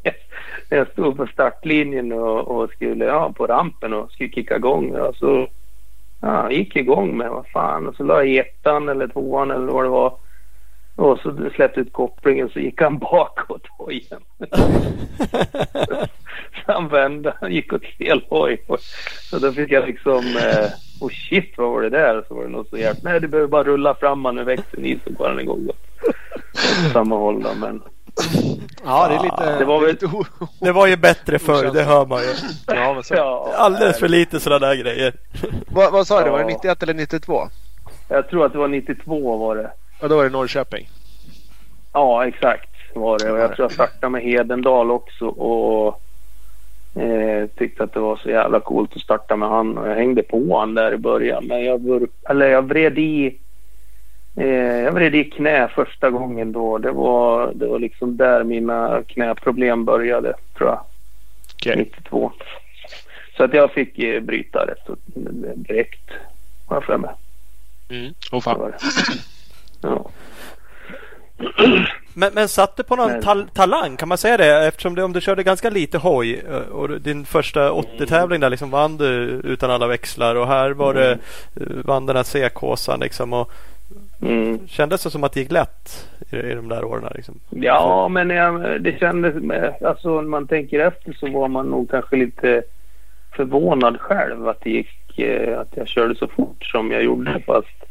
jag 0.77 0.87
stod 0.87 1.17
på 1.17 1.27
startlinjen 1.27 2.11
och, 2.11 2.47
och 2.47 2.69
skulle, 2.69 3.05
ja 3.05 3.33
på 3.37 3.47
rampen 3.47 3.93
och 3.93 4.11
skulle 4.11 4.29
kicka 4.29 4.55
igång. 4.55 4.95
Och 4.95 5.15
så 5.15 5.47
ja, 6.21 6.51
gick 6.51 6.75
igång 6.75 7.17
med 7.17 7.29
vad 7.29 7.47
fan 7.47 7.87
och 7.87 7.95
så 7.95 8.03
la 8.03 8.23
jag 8.23 8.47
ettan 8.47 8.89
eller 8.89 9.07
tvåan 9.07 9.51
eller 9.51 9.71
vad 9.71 9.85
det 9.85 9.89
var. 9.89 10.13
Och 10.97 11.19
så 11.19 11.49
släppte 11.55 11.79
ut 11.79 11.93
kopplingen 11.93 12.49
så 12.49 12.59
gick 12.59 12.81
han 12.81 12.97
bakåt 13.11 13.61
hojen. 13.77 14.21
så 16.65 16.71
han 16.71 16.87
vände, 16.87 17.33
han 17.41 17.51
gick 17.51 17.73
åt 17.73 17.85
fel 17.97 18.21
hoj. 18.29 18.61
Så 19.29 19.39
då 19.39 19.51
fick 19.51 19.71
jag 19.71 19.85
liksom, 19.87 20.17
eh, 20.25 20.65
oh 21.01 21.09
shit 21.09 21.53
vad 21.57 21.69
var 21.69 21.81
det 21.81 21.89
där? 21.89 22.23
Så 22.27 22.33
var 22.35 22.43
det 22.43 22.49
något 22.49 22.69
så 22.69 22.77
jävla, 22.77 22.99
nej 23.11 23.19
du 23.19 23.27
behöver 23.27 23.47
bara 23.49 23.63
rulla 23.63 23.95
fram 23.95 24.25
han 24.25 24.35
med 24.35 24.45
växeln 24.45 24.85
i 24.85 24.99
så 25.07 25.13
går 25.13 25.27
han 25.27 25.39
igång 25.39 25.65
då. 25.67 25.73
Åt 26.87 26.91
samma 26.93 27.15
håll 27.17 27.43
då 27.43 27.49
men. 27.59 27.81
Ja, 28.85 29.07
det 29.07 29.15
är 29.15 29.23
lite... 29.23 29.59
Det 29.59 29.65
var 29.65 29.79
väl- 29.81 29.97
Det 30.59 30.71
var 30.71 30.87
ju 30.87 30.97
bättre 30.97 31.39
förr, 31.39 31.71
det 31.73 31.83
hör 31.83 32.05
man 32.05 32.19
ju. 32.21 32.27
Ja, 32.67 32.93
men 32.93 33.03
så. 33.03 33.13
Ja, 33.15 33.51
Alldeles 33.55 33.99
för 33.99 34.07
lite 34.07 34.39
sådana 34.39 34.67
där 34.67 34.75
grejer. 34.75 35.13
Vad, 35.71 35.91
vad 35.93 36.07
sa 36.07 36.23
du? 36.23 36.29
Var 36.29 36.37
det 36.37 36.43
Ja. 36.51 36.57
91 36.57 36.83
eller 36.83 36.93
92? 36.93 37.47
Jag 38.09 38.29
tror 38.29 38.45
att 38.45 38.51
det 38.51 38.57
var 38.57 38.67
92 38.67 39.37
var 39.37 39.55
det. 39.55 39.71
Ja, 40.01 40.07
då 40.07 40.15
var 40.15 40.23
det 40.23 40.29
Norrköping. 40.29 40.89
Ja, 41.93 42.27
exakt 42.27 42.69
var 42.95 43.19
det. 43.19 43.31
Och 43.31 43.39
jag 43.39 43.55
tror 43.55 43.63
jag 43.65 43.71
startade 43.71 44.09
med 44.09 44.21
Hedendal 44.21 44.91
också 44.91 45.25
och 45.27 46.01
eh, 47.01 47.47
tyckte 47.57 47.83
att 47.83 47.93
det 47.93 47.99
var 47.99 48.15
så 48.17 48.29
jävla 48.29 48.59
coolt 48.59 48.95
att 48.95 49.01
starta 49.01 49.35
med 49.35 49.49
han. 49.49 49.77
Och 49.77 49.87
jag 49.89 49.95
hängde 49.95 50.23
på 50.23 50.59
han 50.59 50.73
där 50.73 50.93
i 50.93 50.97
början. 50.97 51.45
Men 51.45 51.65
jag, 51.65 51.81
vur, 51.83 52.07
eller 52.29 52.47
jag 52.47 52.61
vred 52.61 52.99
i 52.99 53.37
eh, 54.35 54.47
jag 54.57 54.91
vred 54.91 55.15
i 55.15 55.23
knä 55.23 55.67
första 55.75 56.09
gången 56.09 56.51
då. 56.51 56.77
Det 56.77 56.91
var, 56.91 57.51
det 57.55 57.67
var 57.67 57.79
liksom 57.79 58.17
där 58.17 58.43
mina 58.43 59.03
knäproblem 59.07 59.85
började 59.85 60.33
tror 60.57 60.69
jag. 60.69 60.79
Okej. 61.55 61.75
92. 61.77 62.31
Så 63.37 63.43
att 63.43 63.53
jag 63.53 63.71
fick 63.71 63.99
eh, 63.99 64.21
bryta 64.21 64.67
rätt 64.67 64.85
så- 64.85 64.95
direkt. 65.55 66.09
Har 66.67 66.75
jag 66.75 66.83
för 66.83 66.97
mig. 66.97 67.11
Mm. 67.89 68.13
Det 68.31 68.41
fan. 68.41 68.73
Det. 69.81 69.87
Ja. 69.87 70.09
Men, 72.13 72.31
men 72.33 72.47
satt 72.47 72.77
du 72.77 72.83
på 72.83 72.95
någon 72.95 73.21
tal- 73.21 73.49
talang? 73.53 73.97
Kan 73.97 74.07
man 74.09 74.17
säga 74.17 74.37
det? 74.37 74.67
Eftersom 74.67 74.95
du, 74.95 75.03
om 75.03 75.13
du 75.13 75.21
körde 75.21 75.43
ganska 75.43 75.69
lite 75.69 75.97
hoj 75.97 76.41
eh, 76.49 76.55
och 76.57 77.01
din 77.01 77.25
första 77.25 77.71
80-tävling 77.71 78.39
där 78.39 78.49
liksom 78.49 78.69
vann 78.71 78.97
du 78.97 79.05
utan 79.43 79.71
alla 79.71 79.87
växlar 79.87 80.35
och 80.35 80.47
här 80.47 80.69
var 80.71 80.93
det 80.93 81.11
eh, 81.11 81.17
vann 81.85 82.05
den 82.05 82.15
här 82.15 82.23
C-kåsan 82.23 82.99
liksom 82.99 83.33
och 83.33 83.51
Mm. 84.21 84.67
kändes 84.67 85.03
det 85.03 85.09
som 85.09 85.23
att 85.23 85.31
det 85.33 85.39
gick 85.39 85.51
lätt 85.51 86.09
i, 86.31 86.35
i 86.37 86.53
de 86.55 86.69
där 86.69 86.83
åren 86.83 87.11
liksom? 87.15 87.39
Ja, 87.49 88.07
men 88.07 88.29
jag, 88.29 88.81
det 88.81 88.99
kändes... 88.99 89.33
Alltså 89.81 90.09
när 90.21 90.29
man 90.29 90.47
tänker 90.47 90.79
efter 90.79 91.13
så 91.13 91.27
var 91.31 91.47
man 91.47 91.65
nog 91.65 91.91
kanske 91.91 92.15
lite 92.15 92.63
förvånad 93.35 93.99
själv 94.01 94.47
att 94.47 94.61
det 94.61 94.69
gick... 94.69 95.19
eh, 95.19 95.59
Att 95.59 95.67
jag 95.77 95.87
körde 95.87 96.15
så 96.15 96.27
fort 96.27 96.65
som 96.65 96.91
jag 96.91 97.03
gjorde 97.03 97.39
fast 97.45 97.83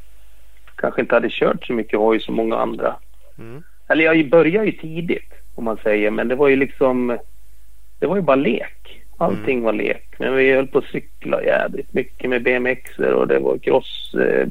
kanske 0.77 1.01
inte 1.01 1.15
hade 1.15 1.29
kört 1.31 1.67
så 1.67 1.73
mycket 1.73 1.99
hoj 1.99 2.21
som 2.21 2.35
många 2.35 2.57
andra. 2.57 2.97
Mm. 3.39 3.63
Eller 3.89 4.05
jag 4.05 4.31
började 4.31 4.67
ju 4.67 4.73
tidigt 4.73 5.33
om 5.55 5.65
man 5.65 5.79
säger 5.83 6.11
men 6.11 6.29
det 6.29 6.35
var 6.35 6.49
ju 6.49 6.57
liksom... 6.57 7.19
Det 7.99 8.07
var 8.07 8.17
ju 8.17 8.23
bara 8.23 8.37
lek. 8.37 9.03
Allting 9.19 9.63
var 9.63 9.73
lek. 9.73 10.15
Men 10.19 10.35
vi 10.35 10.53
höll 10.53 10.67
på 10.67 10.79
att 10.79 10.85
cykla 10.85 11.43
jädrigt 11.43 11.95
mycket 11.95 12.31
med 12.31 12.43
BMXer 12.43 13.13
och 13.13 13.29
det 13.29 13.39
var 13.39 13.59
cross 13.59 14.15
eh, 14.15 14.47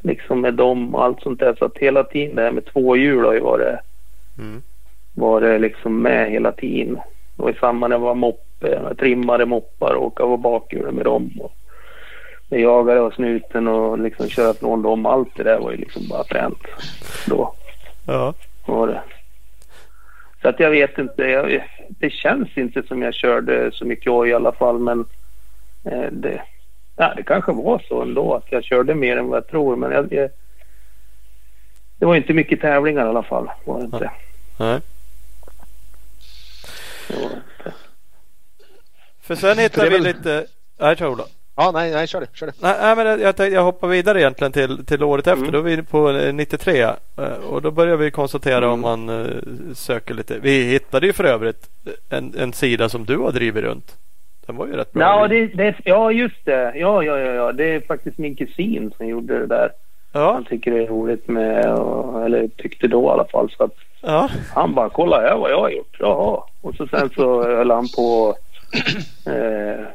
liksom 0.00 0.40
med 0.40 0.54
dem 0.54 0.94
och 0.94 1.04
allt 1.04 1.22
sånt 1.22 1.40
där. 1.40 1.54
Så 1.58 1.64
att 1.64 1.78
hela 1.78 2.04
tiden 2.04 2.36
det 2.36 2.42
här 2.42 2.52
med 2.52 2.64
två 2.64 2.96
hjul 2.96 3.24
har 3.24 3.34
ju 3.34 3.40
varit 3.40 3.78
Mm. 4.38 4.62
var 5.14 5.40
det 5.40 5.58
liksom 5.58 6.02
med 6.02 6.30
hela 6.30 6.52
tiden. 6.52 6.94
Det 7.36 7.42
var 7.42 7.48
ju 7.48 7.58
samma 7.58 7.88
när 7.88 7.96
jag 7.96 8.00
var 8.00 8.14
moppe, 8.14 8.94
trimmade 8.98 9.46
moppar 9.46 9.94
och 9.94 10.06
åka 10.06 10.22
på 10.22 10.36
bakhjulen 10.36 10.94
med 10.94 11.04
dem. 11.04 11.30
Och 11.40 11.52
jag 12.52 12.60
jagade 12.60 13.00
och 13.00 13.14
snuten 13.14 13.68
och 13.68 13.98
liksom 13.98 14.28
köra 14.28 14.54
från 14.54 14.82
dem. 14.82 15.06
Allt 15.06 15.36
det 15.36 15.42
där 15.42 15.58
var 15.58 15.70
ju 15.70 15.76
liksom 15.76 16.08
bara 16.08 16.24
fränt 16.24 16.62
då. 17.26 17.54
Ja. 18.06 18.34
Var 18.66 18.86
det. 18.86 19.02
Så 20.42 20.48
att 20.48 20.60
jag 20.60 20.70
vet 20.70 20.98
inte. 20.98 21.22
Jag, 21.22 21.68
det 21.88 22.10
känns 22.10 22.48
inte 22.58 22.82
som 22.82 23.02
jag 23.02 23.14
körde 23.14 23.70
så 23.72 23.84
mycket 23.84 24.12
hoj 24.12 24.28
i 24.28 24.34
alla 24.34 24.52
fall. 24.52 24.78
Men 24.78 25.00
eh, 25.84 26.10
det, 26.12 26.42
ja, 26.96 27.14
det 27.16 27.22
kanske 27.22 27.52
var 27.52 27.84
så 27.88 28.02
ändå 28.02 28.34
att 28.34 28.52
jag 28.52 28.64
körde 28.64 28.94
mer 28.94 29.16
än 29.16 29.28
vad 29.28 29.36
jag 29.36 29.48
tror. 29.48 29.76
Men 29.76 29.92
jag, 29.92 30.12
jag, 30.12 30.30
det 31.98 32.06
var 32.06 32.16
inte 32.16 32.32
mycket 32.32 32.60
tävlingar 32.60 33.06
i 33.06 33.08
alla 33.08 33.22
fall. 33.22 33.50
Var 33.64 33.78
det 33.78 33.84
inte. 33.84 34.10
Nej. 34.58 34.80
Det 37.08 37.16
var 37.16 37.24
inte. 37.24 37.76
För 39.20 39.34
sen 39.34 39.58
hittade 39.58 39.90
vi 39.90 39.98
lite... 39.98 40.46
Nej, 40.78 40.96
kör 40.96 41.06
Ola. 41.08 41.24
Ja, 41.56 41.70
nej, 41.74 41.90
nej, 41.92 42.06
kör 42.06 42.20
det. 42.20 42.26
Kör 42.32 42.46
det. 42.46 42.52
Nej, 42.60 42.74
nej 42.80 42.96
men 42.96 43.06
jag, 43.06 43.36
tänkte, 43.36 43.46
jag 43.54 43.62
hoppar 43.64 43.88
vidare 43.88 44.20
egentligen 44.20 44.52
till, 44.52 44.86
till 44.86 45.02
året 45.02 45.26
efter. 45.26 45.38
Mm. 45.48 45.52
Då 45.52 45.58
är 45.58 45.62
vi 45.62 45.82
på 45.82 46.10
eh, 46.10 46.32
93. 46.34 46.80
eh, 46.82 46.92
Och 47.50 47.62
då 47.62 47.70
börjar 47.70 47.96
vi 47.96 48.10
konstatera 48.10 48.56
Mm. 48.66 48.70
om 48.72 48.80
man 48.80 49.08
eh, 49.08 49.26
söker 49.74 50.14
lite. 50.14 50.38
Vi 50.38 50.62
hittade 50.62 51.06
ju 51.06 51.12
för 51.12 51.24
övrigt 51.24 51.68
en, 52.10 52.34
en 52.38 52.52
sida 52.52 52.88
som 52.88 53.04
du 53.04 53.16
har 53.18 53.32
drivit 53.32 53.64
runt. 53.64 53.96
Den 54.46 54.56
var 54.56 54.66
ju 54.66 54.72
rätt 54.76 54.92
bra. 54.92 55.02
Ja, 55.02 55.28
det, 55.28 55.46
det, 55.46 55.74
ja, 55.84 56.12
just 56.12 56.44
det. 56.44 56.72
Ja, 56.76 57.02
ja, 57.04 57.18
ja, 57.18 57.32
ja. 57.32 57.52
Det 57.52 57.64
är 57.74 57.80
faktiskt 57.80 58.18
min 58.18 58.36
kusin 58.36 58.92
som 58.96 59.06
gjorde 59.06 59.38
det 59.38 59.46
där. 59.46 59.70
Ja. 60.12 60.32
Han 60.32 60.44
tycker 60.44 60.70
det 60.70 60.82
är 60.82 60.86
roligt 60.86 61.28
med, 61.28 61.58
eller 62.26 62.48
tyckte 62.56 62.88
då 62.88 63.04
i 63.04 63.08
alla 63.08 63.24
fall. 63.24 63.50
Så 63.56 63.64
att 63.64 63.74
ja. 64.00 64.28
Han 64.54 64.74
bara, 64.74 64.88
kolla 64.88 65.20
här 65.20 65.36
vad 65.36 65.50
jag 65.50 65.60
har 65.60 65.70
gjort. 65.70 65.96
Jaha. 65.98 66.42
Och 66.60 66.74
så 66.74 66.86
sen 66.86 67.10
så 67.16 67.42
höll 67.56 67.70
han 67.70 67.86
på 67.96 68.34
eh, 69.26 69.86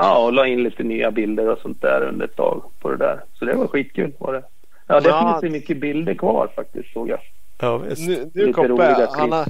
ja, 0.00 0.24
och 0.24 0.32
la 0.32 0.46
in 0.46 0.62
lite 0.62 0.82
nya 0.82 1.10
bilder 1.10 1.48
och 1.48 1.58
sånt 1.58 1.82
där 1.82 2.08
under 2.08 2.24
ett 2.24 2.36
tag 2.36 2.62
på 2.80 2.90
det 2.90 2.96
där. 2.96 3.20
Så 3.34 3.44
det 3.44 3.54
var 3.54 3.66
skitkul 3.66 4.12
var 4.18 4.32
det. 4.32 4.42
Ja, 4.86 5.00
det 5.00 5.08
ja. 5.08 5.32
finns 5.32 5.44
ju 5.44 5.58
mycket 5.58 5.80
bilder 5.80 6.14
kvar 6.14 6.50
faktiskt 6.56 6.92
såg 6.92 7.08
jag. 7.08 7.20
Ja, 7.60 7.78
visst. 7.78 8.08
Nu, 8.08 8.30
nu 8.34 8.52
Koppe, 8.52 9.08
han 9.12 9.32
har, 9.32 9.46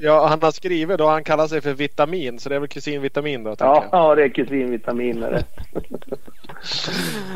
ja, 0.00 0.26
han 0.26 0.42
har 0.42 0.50
skrivit 0.50 0.98
då, 0.98 1.06
han 1.06 1.24
kallar 1.24 1.46
sig 1.46 1.60
för 1.60 1.74
Vitamin, 1.74 2.38
så 2.38 2.48
det 2.48 2.54
är 2.54 2.60
väl 2.60 2.68
kusinvitamin 2.68 3.44
då? 3.44 3.54
Ja, 3.58 3.84
ja, 3.92 4.14
det 4.14 4.24
är 4.24 4.28
kusinvitamin. 4.28 5.22
Är 5.22 5.32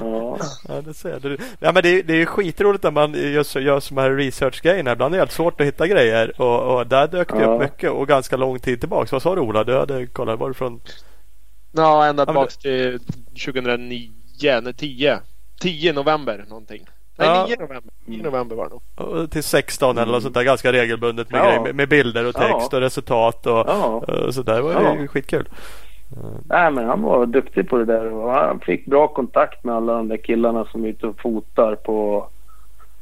ja. 0.01 0.39
ja, 0.69 0.81
det 0.85 0.95
ser 0.95 1.21
du. 1.21 1.37
Ja, 1.59 1.73
men 1.73 1.83
det, 1.83 2.03
det 2.03 2.23
är 2.23 2.27
skitroligt 2.27 2.85
när 2.85 2.91
man 2.91 3.15
just 3.15 3.57
gör 3.57 3.81
sådana 3.81 4.09
här 4.09 4.17
research-grejerna. 4.17 4.93
Ibland 4.93 5.15
är 5.15 5.19
det 5.19 5.21
helt 5.21 5.33
svårt 5.33 5.61
att 5.61 5.67
hitta 5.67 5.87
grejer 5.87 6.41
och, 6.41 6.77
och 6.77 6.87
där 6.87 7.09
dök 7.09 7.33
det 7.33 7.43
ja. 7.43 7.55
upp 7.55 7.61
mycket 7.61 7.91
och 7.91 8.09
ganska 8.09 8.37
lång 8.37 8.59
tid 8.59 8.81
tillbaka. 8.81 9.09
Vad 9.13 9.23
sa 9.23 9.35
du 9.35 9.41
Ola? 9.41 9.65
Du 9.65 9.77
hade 9.79 10.07
kollat 10.07 10.39
varifrån? 10.39 10.81
Ja, 11.77 12.07
ända 12.07 12.27
tillbaka 12.27 12.51
till 12.51 13.01
2009, 13.45 14.11
nej 14.63 14.75
10. 14.75 15.21
10 15.61 15.93
november 15.93 16.45
någonting. 16.49 16.87
Nej, 17.19 17.29
ja. 17.29 17.47
9 17.49 17.57
november. 17.57 17.93
9 18.05 18.23
november 18.23 18.57
var 18.57 18.69
det 18.69 18.71
nog. 18.71 19.31
Till 19.31 19.43
16 19.43 19.91
mm. 19.91 20.03
eller 20.03 20.13
något 20.13 20.23
sånt 20.23 20.35
där 20.35 20.43
ganska 20.43 20.73
regelbundet 20.73 21.31
med, 21.31 21.41
ja. 21.41 21.45
grejer, 21.45 21.73
med, 21.73 21.89
bilder 21.89 22.27
och 22.27 22.35
text 22.35 22.69
ja. 22.71 22.77
och 22.77 22.81
resultat 22.81 23.47
och, 23.47 23.69
och 24.09 24.35
sådär. 24.35 24.55
Det 24.55 24.63
var 24.63 24.73
ja. 24.73 25.07
skitkul. 25.07 25.49
Nej 26.45 26.71
men 26.71 26.89
han 26.89 27.03
var 27.03 27.27
duktig 27.27 27.69
på 27.69 27.79
det 27.79 27.85
där 27.85 28.13
och 28.13 28.31
han 28.31 28.61
fick 28.61 28.87
bra 28.87 29.09
kontakt 29.09 29.65
med 29.65 29.75
alla 29.75 29.93
de 29.93 30.09
där 30.09 30.17
killarna 30.17 30.65
som 30.65 30.85
är 30.85 30.89
ute 30.89 31.07
och 31.07 31.21
fotar 31.21 31.75
på, 31.75 32.29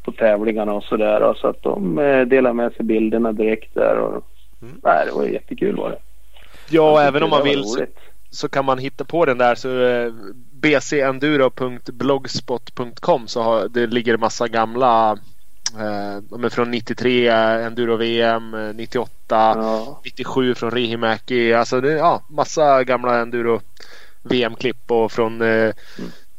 på 0.05 0.13
tävlingarna 0.13 0.73
och 0.73 0.85
sådär. 0.85 1.35
Så 1.37 1.49
att 1.49 1.63
de 1.63 1.99
eh, 1.99 2.21
delar 2.21 2.53
med 2.53 2.73
sig 2.73 2.85
bilderna 2.85 3.33
direkt 3.33 3.75
där. 3.75 3.99
Och, 3.99 4.25
mm. 4.63 4.75
nej, 4.83 5.07
det 5.07 5.13
var 5.13 5.25
jättekul 5.25 5.77
var 5.77 5.91
det. 5.91 5.99
Ja, 6.71 7.03
även 7.03 7.23
om 7.23 7.31
man 7.31 7.45
vill 7.45 7.65
så, 7.65 7.85
så, 8.35 8.49
kan 8.49 8.65
man 8.65 8.79
hitta 8.79 9.05
på 9.05 9.25
den 9.25 9.39
där. 9.39 9.55
Så 9.55 9.83
eh, 9.83 10.13
bcenduro.blogspot.com 10.53 13.29
så 13.29 13.43
har, 13.43 13.69
det 13.69 13.87
ligger 13.87 14.17
massa 14.17 14.49
gamla 14.49 15.19
Eh, 15.79 16.49
från 16.51 16.71
93 16.71 17.29
enduro-VM, 17.29 18.73
98, 18.75 19.11
ja. 19.29 20.01
97 20.05 20.55
från 20.55 20.71
Rihimäki. 20.71 21.53
Alltså 21.53 21.81
det, 21.81 21.93
ja, 21.93 22.23
massa 22.29 22.85
gamla 22.85 23.21
enduro-VM-klipp 23.21 24.91
och 24.91 25.13
från 25.13 25.41
eh, 25.41 25.49
mm. 25.49 25.73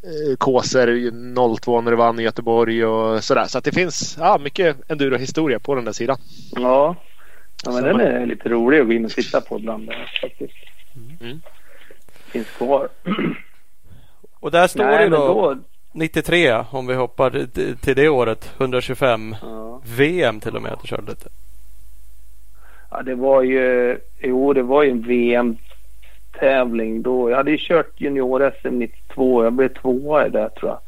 Eh, 0.05 0.35
Kåser 0.37 1.11
02 1.57 1.81
när 1.81 1.91
det 1.91 1.97
vann 1.97 2.19
i 2.19 2.23
Göteborg 2.23 2.85
och 2.85 3.23
sådär. 3.23 3.45
Så 3.45 3.59
det 3.59 3.71
finns 3.71 4.17
ja, 4.19 4.37
mycket 4.37 4.91
enduro-historia 4.91 5.59
på 5.59 5.75
den 5.75 5.85
där 5.85 5.91
sidan. 5.91 6.17
Ja, 6.51 6.95
ja 7.65 7.71
men 7.71 7.83
den 7.83 7.99
är 7.99 8.25
lite 8.25 8.49
rolig 8.49 8.79
att 8.79 8.87
gå 8.87 8.93
in 8.93 9.05
och 9.05 9.11
titta 9.11 9.41
på 9.41 9.59
ibland 9.59 9.91
faktiskt. 10.21 10.53
Mm. 11.21 11.41
Finns 12.35 12.57
kvar. 12.57 12.87
Och 14.39 14.51
där 14.51 14.67
står 14.67 14.83
Nej, 14.83 15.09
det 15.09 15.15
då, 15.15 15.27
då 15.27 15.57
93 15.91 16.63
om 16.71 16.87
vi 16.87 16.93
hoppar 16.93 17.29
till 17.75 17.95
det 17.95 18.09
året. 18.09 18.53
125 18.57 19.35
ja. 19.41 19.81
VM 19.97 20.39
till 20.39 20.55
och 20.55 20.61
med 20.61 20.71
att 20.71 20.81
du 20.81 20.87
körde 20.87 21.09
lite. 21.09 21.29
Ja 22.91 23.01
det 23.01 23.15
var 23.15 23.41
ju, 23.41 23.97
jo 24.19 24.53
det 24.53 24.63
var 24.63 24.83
ju 24.83 24.91
en 24.91 25.01
VM-tävling 25.01 27.01
då. 27.01 27.29
Jag 27.29 27.37
hade 27.37 27.51
ju 27.51 27.57
kört 27.59 28.01
junior-SM 28.01 28.69
92. 28.69 29.43
Jag 29.43 29.53
blev 29.53 29.73
tvåa 29.73 30.27
i 30.27 30.29
det 30.29 30.49
tror 30.49 30.71
jag. 30.71 30.79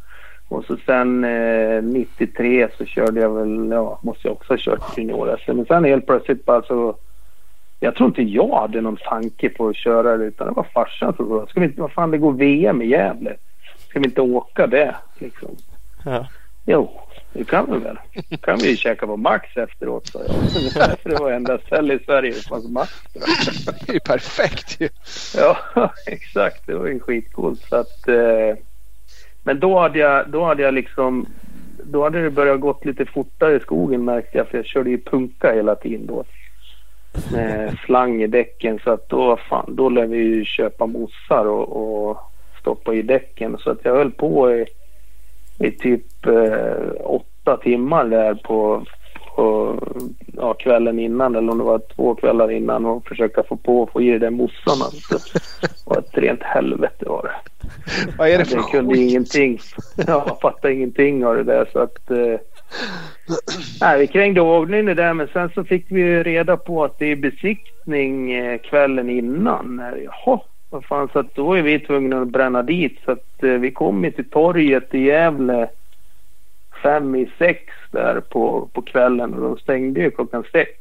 Och 0.48 0.66
så 0.66 0.78
sen 0.86 1.24
eh, 1.24 1.84
93 1.84 2.68
så 2.78 2.86
körde 2.86 3.20
jag 3.20 3.30
väl, 3.30 3.70
ja 3.72 4.00
måste 4.04 4.28
jag 4.28 4.34
också 4.34 4.54
ha 4.54 4.58
kört 4.58 4.98
junior-SM. 4.98 5.54
Men 5.54 5.66
sen 5.66 5.84
helt 5.84 6.06
plötsligt 6.06 6.46
bara 6.46 6.62
så 6.62 6.96
jag 7.80 7.96
tror 7.96 8.10
inte 8.10 8.22
jag 8.22 8.60
hade 8.60 8.82
någon 8.82 8.98
tanke 8.98 9.50
på 9.50 9.68
att 9.68 9.76
köra 9.76 10.18
det 10.18 10.26
utan 10.26 10.48
det 10.48 10.54
var 10.54 10.68
farsan 10.74 11.16
som 11.16 11.28
sa, 11.30 11.48
ska 11.48 11.60
vi 11.60 11.66
inte, 11.66 11.82
vad 11.82 11.92
fan 11.92 12.12
det 12.12 12.18
går 12.18 12.34
VM 12.34 12.82
i 12.82 12.88
Gävle. 12.88 13.36
Ska 13.90 14.00
vi 14.00 14.06
inte 14.06 14.22
åka 14.22 14.68
det 14.68 14.96
liksom? 15.20 15.56
Ja. 16.06 16.28
Jo, 16.66 17.02
det 17.34 17.44
kan 17.44 17.72
vi 17.72 17.80
väl. 17.80 17.98
Då 18.30 18.38
kan 18.38 18.58
vi 18.58 18.70
ju 18.70 18.76
käka 18.76 19.08
på 19.08 19.18
Max 19.18 19.58
efteråt 19.58 20.08
sa 20.08 20.20
jag. 20.20 21.00
För 21.00 21.10
det 21.10 21.16
var 21.20 21.32
enda 21.32 21.58
ställe 21.58 21.94
i 21.94 22.00
Sverige 22.06 22.34
som 22.34 22.50
fanns 22.50 22.70
Max. 22.70 22.92
Det 23.14 23.90
är 23.90 23.94
ju 23.94 24.00
perfekt 24.00 24.82
ju. 24.82 24.90
Ja, 25.38 25.58
exakt. 26.08 26.68
Det 26.68 26.76
var 26.76 26.88
ju 26.88 27.00
skitcoolt. 27.00 27.62
Så 27.62 27.76
att, 27.76 28.08
eh, 28.08 28.56
men 29.44 29.60
då 29.60 29.80
hade 29.80 30.00
jag, 30.00 30.30
då 30.30 30.46
hade 30.46 30.64
jag 30.64 30.74
liksom 30.74 31.28
då 31.84 32.04
hade 32.04 32.24
det 32.24 32.32
börjat 32.32 32.60
gått 32.60 32.86
lite 32.86 33.06
fortare 33.06 33.56
i 33.56 33.60
skogen 33.60 34.06
märkte 34.06 34.38
jag 34.38 34.48
för 34.48 34.58
jag 34.58 34.66
körde 34.66 34.90
ju 34.90 34.98
punka 34.98 35.54
hela 35.54 35.76
tiden 35.76 36.06
då. 36.06 36.24
Med 37.32 37.78
slang 37.86 38.22
i 38.22 38.28
däcken 38.28 38.80
så 38.84 38.92
att 38.92 39.10
då, 39.10 39.38
fan, 39.50 39.76
då 39.76 39.90
lär 39.90 40.06
vi 40.06 40.18
ju 40.18 40.46
köpa 40.46 40.86
mossar 40.86 41.46
och, 41.46 42.10
och 42.10 42.18
stoppa 42.62 42.94
i 42.94 43.02
däcken. 43.02 43.58
Så 43.60 43.70
att 43.70 43.80
jag 43.84 43.96
höll 43.96 44.12
på 44.12 44.52
i, 44.52 44.66
i 45.60 45.72
typ 45.72 46.26
eh, 46.26 46.92
åtta 47.04 47.58
timmar 47.58 48.06
där 48.06 48.34
på, 48.34 48.86
på 49.36 49.76
ja, 50.38 50.54
kvällen 50.54 51.00
innan 51.00 51.36
eller 51.36 51.52
om 51.52 51.58
det 51.58 51.64
var 51.64 51.82
två 51.96 52.16
kvällar 52.16 52.52
innan 52.52 52.86
och 52.86 53.08
försöka 53.08 53.44
få 53.44 53.56
på 53.56 53.82
och 53.82 53.92
få 53.92 54.02
i 54.02 54.12
det 54.12 54.20
där 54.20 54.30
mossan. 54.30 54.82
Alltså. 54.82 55.18
Var 55.86 55.98
ett 55.98 56.18
rent 56.18 56.44
helvete 56.44 57.06
var 57.06 57.24
det. 57.24 57.68
Vad 58.18 58.30
är 58.30 58.38
det 58.38 58.46
för 58.46 58.56
Jag 58.56 58.70
kunde 58.70 58.96
skit? 58.96 59.10
ingenting. 59.12 59.60
Jag 60.08 60.40
fattade 60.42 60.74
ingenting 60.74 61.26
av 61.26 61.36
det 61.36 61.44
där 61.44 61.70
så 61.74 61.80
att 61.80 62.12
eh, 62.12 62.40
Nej, 63.82 64.00
vi 64.00 64.08
krängde 64.08 64.42
ordningen 64.42 64.96
där, 64.98 65.14
men 65.14 65.28
sen 65.28 65.50
så 65.56 65.64
fick 65.64 65.86
vi 65.90 66.24
reda 66.24 66.58
på 66.58 66.84
att 66.84 67.00
det 67.00 67.06
är 67.06 67.16
besiktning 67.16 68.32
eh, 68.32 68.60
kvällen 68.60 69.10
innan. 69.10 69.80
Eh, 69.80 70.04
jaha, 70.04 70.40
vad 70.70 70.86
fan, 70.86 71.10
så 71.14 71.20
att 71.20 71.36
då 71.36 71.54
är 71.54 71.62
vi 71.62 71.80
tvungna 71.80 72.22
att 72.22 72.28
bränna 72.28 72.64
dit. 72.64 73.00
Så 73.06 73.12
att 73.12 73.44
eh, 73.44 73.50
vi 73.50 73.72
kom 73.72 74.12
till 74.16 74.30
torget 74.30 74.94
i 74.94 75.00
Gävle 75.00 75.70
fem 76.84 77.16
i 77.16 77.32
sex 77.38 77.74
där 77.92 78.20
på, 78.20 78.70
på 78.74 78.82
kvällen 78.82 79.34
och 79.34 79.42
de 79.42 79.58
stängde 79.58 80.02
ju 80.02 80.12
klockan 80.12 80.44
sex. 80.52 80.72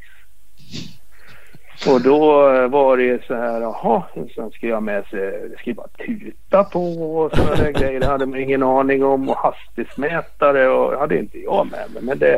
Och 1.87 2.01
då 2.01 2.51
eh, 2.53 2.69
var 2.69 2.97
det 2.97 3.25
så 3.27 3.35
här, 3.35 3.61
jaha, 3.61 4.03
sen 4.35 4.51
ska 4.51 4.67
jag 4.67 4.83
med 4.83 5.05
sig, 5.07 5.51
ska 5.59 5.71
ju 5.71 5.75
bara 5.75 5.89
tuta 5.89 6.65
på 6.65 7.15
och 7.17 7.37
sådana 7.37 7.55
där 7.55 7.73
grejer. 7.81 8.01
Det 8.01 8.07
hade 8.07 8.27
man 8.27 8.41
ingen 8.41 8.63
aning 8.63 9.05
om 9.05 9.29
och 9.29 9.37
hastighetsmätare 9.37 10.69
och 10.69 10.91
det 10.91 10.99
hade 10.99 11.19
inte 11.19 11.39
jag 11.39 11.67
med 11.71 11.91
mig. 11.95 12.03
Men 12.03 12.19
det, 12.19 12.35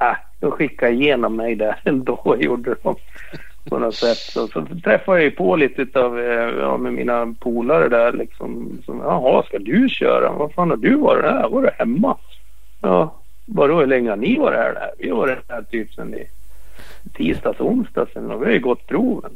äh, 0.00 0.16
de 0.40 0.50
skickade 0.50 0.92
igenom 0.92 1.36
mig 1.36 1.54
där 1.54 1.80
ändå, 1.84 2.36
gjorde 2.38 2.74
de 2.82 2.94
på 3.68 3.78
något 3.78 3.94
sätt. 3.94 4.18
Så, 4.18 4.48
så 4.48 4.66
träffade 4.84 5.18
jag 5.18 5.24
ju 5.24 5.30
på 5.30 5.56
lite 5.56 6.00
av, 6.00 6.18
eh, 6.18 6.58
ja, 6.60 6.76
med 6.76 6.92
mina 6.92 7.34
polare 7.40 7.88
där 7.88 8.12
liksom. 8.12 8.78
Som, 8.84 9.00
Jaha, 9.00 9.42
ska 9.42 9.58
du 9.58 9.88
köra? 9.88 10.32
Vad 10.32 10.52
fan 10.52 10.70
har 10.70 10.76
du 10.76 10.94
varit 10.94 11.24
här? 11.24 11.48
Var 11.48 11.62
du 11.62 11.70
hemma? 11.78 12.16
Ja, 12.80 13.14
vadå 13.46 13.80
hur 13.80 13.86
länge 13.86 14.10
har 14.10 14.16
ni 14.16 14.38
varit 14.38 14.58
här? 14.58 14.74
Där? 14.74 14.90
Vi 14.98 15.10
har 15.10 15.16
varit 15.16 15.38
här 15.48 15.62
typ 15.62 15.92
sen 15.92 16.14
i 16.14 16.26
tisdags, 17.08 17.60
onsdags 17.60 18.12
sen 18.12 18.30
och 18.30 18.42
vi 18.42 18.46
har 18.46 18.52
ju 18.52 18.60
gått 18.60 18.86
proven. 18.86 19.32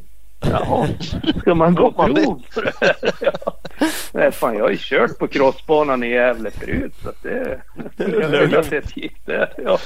Jaha, 0.50 0.88
ska 1.40 1.54
man 1.54 1.74
gå 1.74 1.92
prov 1.92 2.42
för 2.50 2.62
det 2.62 2.72
här? 2.80 2.96
Ja. 3.20 3.32
Nej, 4.12 4.32
fan, 4.32 4.56
jag 4.56 4.64
har 4.64 4.70
ju 4.70 4.76
kört 4.80 5.18
på 5.18 5.28
crossbanan 5.28 6.04
i 6.04 6.08
Gävle 6.08 6.50
förut 6.50 6.94
så 7.02 7.08
att 7.08 7.22
det... 7.22 7.60
det 8.70 8.96
gick 8.96 9.26
det. 9.26 9.50
Ja. 9.64 9.78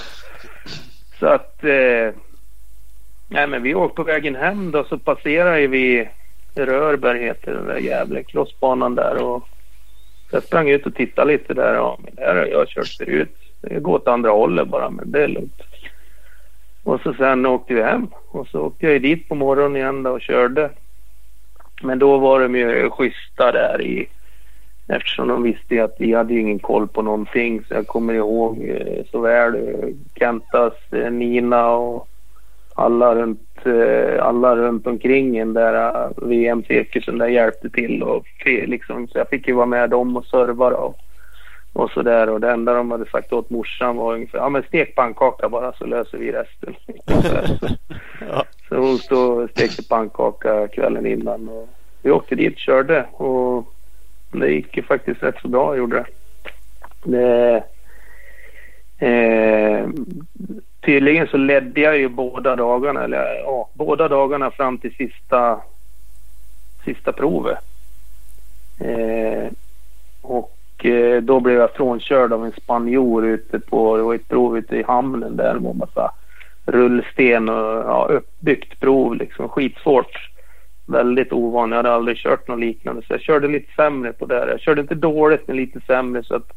Så 1.18 1.26
att... 1.26 1.64
Eh, 1.64 2.10
Nej 3.28 3.46
men 3.46 3.62
vi 3.62 3.74
åkte 3.74 3.96
på 3.96 4.02
vägen 4.02 4.36
hem 4.36 4.70
då 4.70 4.84
så 4.84 4.98
passerade 4.98 5.66
vi 5.66 6.08
Rörberg 6.54 7.22
heter 7.22 7.54
den 7.54 7.66
där 7.66 7.78
jävla 7.78 8.22
crossbanan 8.22 8.94
där 8.94 9.22
och 9.22 9.48
jag 10.30 10.42
sprang 10.42 10.68
ut 10.68 10.86
och 10.86 10.94
tittade 10.94 11.32
lite 11.32 11.54
där. 11.54 11.74
Ja, 11.74 11.98
men 12.04 12.14
där 12.14 12.34
har 12.34 12.46
jag 12.46 12.68
kört 12.68 12.88
förut. 12.88 13.36
Det 13.60 13.80
går 13.80 13.94
åt 13.94 14.08
andra 14.08 14.30
hållet 14.30 14.68
bara 14.68 14.90
men 14.90 15.10
det 15.10 15.22
är 15.22 15.28
lugnt. 15.28 15.62
Och 16.86 17.00
så 17.00 17.14
sen 17.14 17.46
åkte 17.46 17.74
vi 17.74 17.82
hem 17.82 18.06
och 18.28 18.46
så 18.48 18.60
åkte 18.60 18.86
jag 18.86 19.02
dit 19.02 19.28
på 19.28 19.34
morgonen 19.34 19.76
igen 19.76 20.02
då 20.02 20.10
och 20.10 20.20
körde. 20.20 20.70
Men 21.82 21.98
då 21.98 22.18
var 22.18 22.40
de 22.40 22.54
ju 22.54 22.90
schyssta 22.90 23.52
där 23.52 23.82
i 23.82 24.08
eftersom 24.88 25.28
de 25.28 25.42
visste 25.42 25.84
att 25.84 25.96
vi 25.98 26.14
hade 26.14 26.34
ingen 26.34 26.58
koll 26.58 26.88
på 26.88 27.02
någonting 27.02 27.64
så 27.68 27.74
jag 27.74 27.86
kommer 27.86 28.14
ihåg 28.14 28.68
eh, 28.68 29.04
så 29.10 29.20
väl 29.20 29.54
eh, 29.54 29.88
Kentas, 30.18 30.72
eh, 30.90 31.10
Nina 31.10 31.70
och 31.70 32.08
alla 32.74 33.14
runt, 33.14 33.66
eh, 33.66 34.26
alla 34.26 34.56
runt 34.56 34.86
omkring 34.86 35.38
den 35.38 35.52
där 35.52 36.04
eh, 36.04 36.10
VM-cirkusen 36.16 37.18
där 37.18 37.28
hjälpte 37.28 37.70
till. 37.70 38.02
Och 38.02 38.26
liksom, 38.44 39.08
så 39.08 39.18
jag 39.18 39.28
fick 39.28 39.48
ju 39.48 39.54
vara 39.54 39.66
med 39.66 39.90
dem 39.90 40.16
och 40.16 40.26
serva 40.26 40.70
och, 40.70 40.98
och 41.76 41.90
så 41.90 42.02
där. 42.02 42.28
Och 42.28 42.40
det 42.40 42.50
enda 42.50 42.74
de 42.74 42.90
hade 42.90 43.06
sagt 43.06 43.32
åt 43.32 43.50
morsan 43.50 43.96
var 43.96 44.14
ungefär, 44.14 44.38
ja 44.38 44.48
men 44.48 44.62
stek 44.62 44.94
pannkaka 44.94 45.48
bara 45.48 45.72
så 45.72 45.86
löser 45.86 46.18
vi 46.18 46.32
resten. 46.32 46.74
ja. 48.20 48.44
Så 48.68 48.76
hon 48.76 48.98
stod 48.98 49.42
och 49.42 49.50
stekte 49.50 49.88
pannkaka 49.88 50.68
kvällen 50.68 51.06
innan. 51.06 51.48
Och 51.48 51.68
vi 52.02 52.10
åkte 52.10 52.34
dit 52.34 52.52
och 52.52 52.58
körde 52.58 53.06
och 53.12 53.72
det 54.32 54.48
gick 54.48 54.76
ju 54.76 54.82
faktiskt 54.82 55.22
rätt 55.22 55.40
så 55.42 55.48
bra 55.48 55.76
gjorde 55.76 55.96
det. 55.96 56.06
det 57.04 57.62
Eh, 58.98 59.88
tydligen 60.80 61.26
så 61.26 61.36
ledde 61.36 61.80
jag 61.80 61.98
ju 61.98 62.08
båda 62.08 62.56
dagarna, 62.56 63.04
eller 63.04 63.34
ja, 63.34 63.68
båda 63.72 64.08
dagarna 64.08 64.50
fram 64.50 64.78
till 64.78 64.94
sista, 64.94 65.60
sista 66.84 67.12
provet. 67.12 67.58
Eh, 68.80 69.52
och 70.22 70.55
Eh, 70.84 71.22
då 71.22 71.40
blev 71.40 71.56
jag 71.58 71.70
frånkörd 71.70 72.32
av 72.32 72.44
en 72.44 72.52
spanjor 72.52 73.26
ute 73.26 73.60
på, 73.60 73.96
det 73.96 74.02
var 74.02 74.14
ett 74.14 74.28
prov 74.28 74.58
ute 74.58 74.76
i 74.76 74.82
hamnen 74.82 75.36
där. 75.36 75.54
Det 75.54 75.60
var 75.60 75.74
massa 75.74 76.10
rullsten 76.66 77.48
och 77.48 77.64
ja, 77.64 78.08
uppbyggt 78.10 78.80
prov 78.80 79.14
liksom. 79.14 79.48
Skitsvårt. 79.48 80.30
Väldigt 80.86 81.32
ovan. 81.32 81.70
Jag 81.70 81.76
hade 81.76 81.92
aldrig 81.92 82.16
kört 82.16 82.48
något 82.48 82.60
liknande 82.60 83.02
så 83.02 83.12
jag 83.12 83.20
körde 83.20 83.48
lite 83.48 83.72
sämre 83.72 84.12
på 84.12 84.26
det. 84.26 84.50
Jag 84.50 84.60
körde 84.60 84.80
inte 84.80 84.94
dåligt 84.94 85.48
men 85.48 85.56
lite 85.56 85.80
sämre 85.80 86.22
så 86.22 86.34
att 86.34 86.52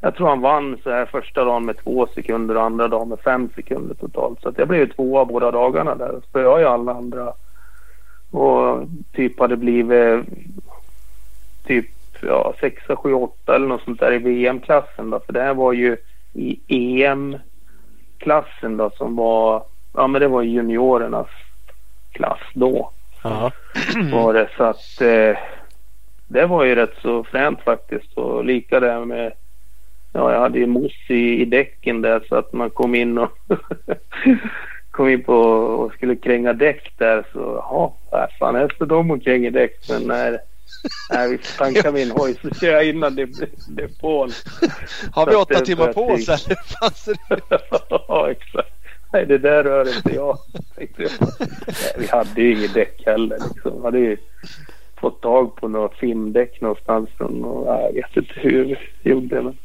jag 0.00 0.14
tror 0.14 0.28
han 0.28 0.40
vann 0.40 0.78
så 0.82 0.90
här 0.90 1.06
första 1.06 1.44
dagen 1.44 1.64
med 1.64 1.76
två 1.76 2.06
sekunder 2.14 2.56
och 2.56 2.62
andra 2.62 2.88
dagen 2.88 3.08
med 3.08 3.18
fem 3.20 3.48
sekunder 3.54 3.94
totalt. 3.94 4.42
Så 4.42 4.48
att 4.48 4.58
jag 4.58 4.68
blev 4.68 4.92
tvåa 4.92 5.24
båda 5.24 5.50
dagarna 5.50 5.94
där. 5.94 6.10
och 6.10 6.24
spöade 6.24 6.60
ju 6.60 6.66
alla 6.66 6.92
andra. 6.92 7.32
Och 8.30 8.84
typ 9.12 9.40
hade 9.40 9.56
blivit 9.56 10.26
typ 11.66 11.86
ja, 12.22 12.54
sexa, 12.60 12.96
sju, 12.96 13.12
åtta 13.12 13.54
eller 13.54 13.66
något 13.66 13.82
sånt 13.82 14.00
där 14.00 14.12
i 14.12 14.18
VM-klassen 14.18 15.10
då. 15.10 15.20
För 15.20 15.32
det 15.32 15.42
här 15.42 15.54
var 15.54 15.72
ju 15.72 15.96
i 16.32 16.60
EM-klassen 17.04 18.76
då 18.76 18.90
som 18.90 19.16
var, 19.16 19.64
ja 19.94 20.06
men 20.06 20.20
det 20.20 20.28
var 20.28 20.42
juniorernas 20.42 21.28
klass 22.12 22.40
då. 22.54 22.90
Ja. 23.22 23.50
Var 24.12 24.34
det 24.34 24.48
så 24.56 24.64
att 24.64 25.00
eh, 25.00 25.38
det 26.28 26.46
var 26.46 26.64
ju 26.64 26.74
rätt 26.74 26.94
så 27.02 27.24
fränt 27.24 27.60
faktiskt 27.60 28.18
och 28.18 28.44
lika 28.44 28.80
där 28.80 29.04
med 29.04 29.32
Ja, 30.12 30.32
jag 30.32 30.40
hade 30.40 30.58
ju 30.58 30.66
mos 30.66 30.92
i, 31.08 31.42
i 31.42 31.44
däcken 31.44 32.02
där 32.02 32.24
så 32.28 32.36
att 32.36 32.52
man 32.52 32.70
kom 32.70 32.94
in 32.94 33.18
och 33.18 33.38
kom 34.90 35.08
in 35.08 35.24
på 35.24 35.34
och 35.34 35.92
skulle 35.92 36.16
kränga 36.16 36.52
däck 36.52 36.92
där 36.98 37.24
så 37.32 37.38
jaha, 37.38 37.90
vad 38.10 38.28
fan 38.38 38.56
är 38.56 38.68
det 38.68 38.74
för 38.74 38.86
dem 38.86 39.10
och 39.10 39.22
kränger 39.22 39.50
däck 39.50 39.88
men 39.90 40.02
när 40.02 40.38
Nej, 41.10 41.30
vi 41.30 41.38
får 41.38 41.64
tanka 41.64 41.92
min 41.92 42.10
hoj 42.10 42.34
så 42.42 42.50
kör 42.50 42.72
jag 42.72 42.84
innan 42.88 43.14
det 43.14 43.26
blir 43.26 43.88
pål. 44.00 44.30
Har 45.12 45.26
vi 45.26 45.34
åtta 45.34 45.58
det- 45.58 45.64
timmar 45.66 45.92
på 45.92 46.06
oss 46.06 46.26
det- 46.26 46.32
eller? 46.32 46.56
Det- 47.48 47.86
ja, 48.08 48.30
exakt. 48.30 48.68
Nej, 49.12 49.26
det 49.26 49.38
där 49.38 49.64
rör 49.64 49.96
inte 49.96 50.14
jag. 50.14 50.38
Nej, 50.76 50.88
vi 51.98 52.06
hade 52.06 52.40
ju 52.42 52.52
inget 52.58 52.74
däck 52.74 53.02
heller. 53.06 53.38
Liksom. 53.52 53.76
Vi 53.78 53.82
hade 53.84 53.98
ju 53.98 54.16
fått 55.00 55.20
tag 55.22 55.56
på 55.56 55.68
några 55.68 55.88
filmdäck 55.88 56.60
någonstans 56.60 57.08
nej, 57.18 57.30
jag 57.84 57.92
vet 57.92 58.16
inte 58.16 58.32
hur 58.40 58.64
vi 59.02 59.10
gjorde. 59.10 59.42
Men. 59.42 59.56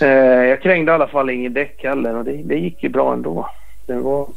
Eh, 0.00 0.44
jag 0.48 0.62
krängde 0.62 0.92
i 0.92 0.94
alla 0.94 1.08
fall 1.08 1.30
inget 1.30 1.54
däck 1.54 1.82
heller 1.82 2.16
och 2.16 2.24
det, 2.24 2.32
det 2.32 2.54
gick 2.58 2.82
ju 2.82 2.88
bra 2.88 3.12
ändå. 3.12 3.50
Det 3.86 3.94
var, 3.98 4.28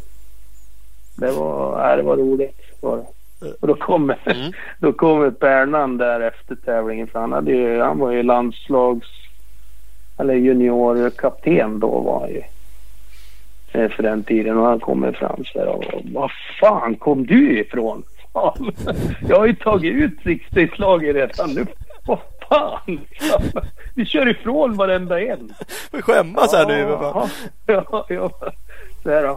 det 1.15 1.31
var, 1.31 1.77
nej, 1.77 1.97
det 1.97 2.03
var 2.03 2.17
roligt. 2.17 2.61
Var 2.81 2.97
det. 2.97 3.05
Och 3.59 3.67
då 3.67 3.75
kommer, 3.75 4.17
Mm. 4.25 4.51
då 4.79 4.93
kommer 4.93 5.31
Pernan 5.31 5.97
där 5.97 6.19
efter 6.19 6.55
tävlingen 6.55 7.07
för 7.07 7.19
han, 7.19 7.31
hade 7.31 7.51
ju, 7.51 7.79
han 7.81 7.99
var 7.99 8.11
ju 8.11 8.23
landslags 8.23 9.07
eller 10.19 10.33
juniorkapten 10.33 11.79
då 11.79 11.99
var 11.99 12.19
han 12.19 12.29
ju. 12.29 12.41
Eh, 13.71 13.89
För 13.89 14.03
den 14.03 14.23
tiden 14.23 14.57
och 14.57 14.65
han 14.65 14.79
kommer 14.79 15.11
fram 15.11 15.43
så 15.45 15.59
här 15.59 15.67
och 15.67 15.83
vad 16.13 16.31
fan 16.59 16.95
kom 16.95 17.25
du 17.25 17.59
ifrån? 17.59 18.03
Fan, 18.33 18.71
Jag 19.29 19.39
har 19.39 19.45
ju 19.45 19.55
tagit 19.55 19.93
ut 19.93 20.19
sixtayslaget 20.23 21.15
redan 21.15 21.49
nu. 21.53 21.65
Vad 22.07 22.19
fan? 22.49 22.99
Vi 23.95 24.05
kör 24.05 24.29
ifrån 24.29 24.73
varenda 24.77 25.21
en. 25.21 25.53
Vi 25.91 26.01
skämmas 26.01 26.53
här 26.53 26.65
nu. 26.67 26.79
Ja, 26.79 28.05
ja. 28.09 28.29
Så 29.03 29.09
här. 29.09 29.35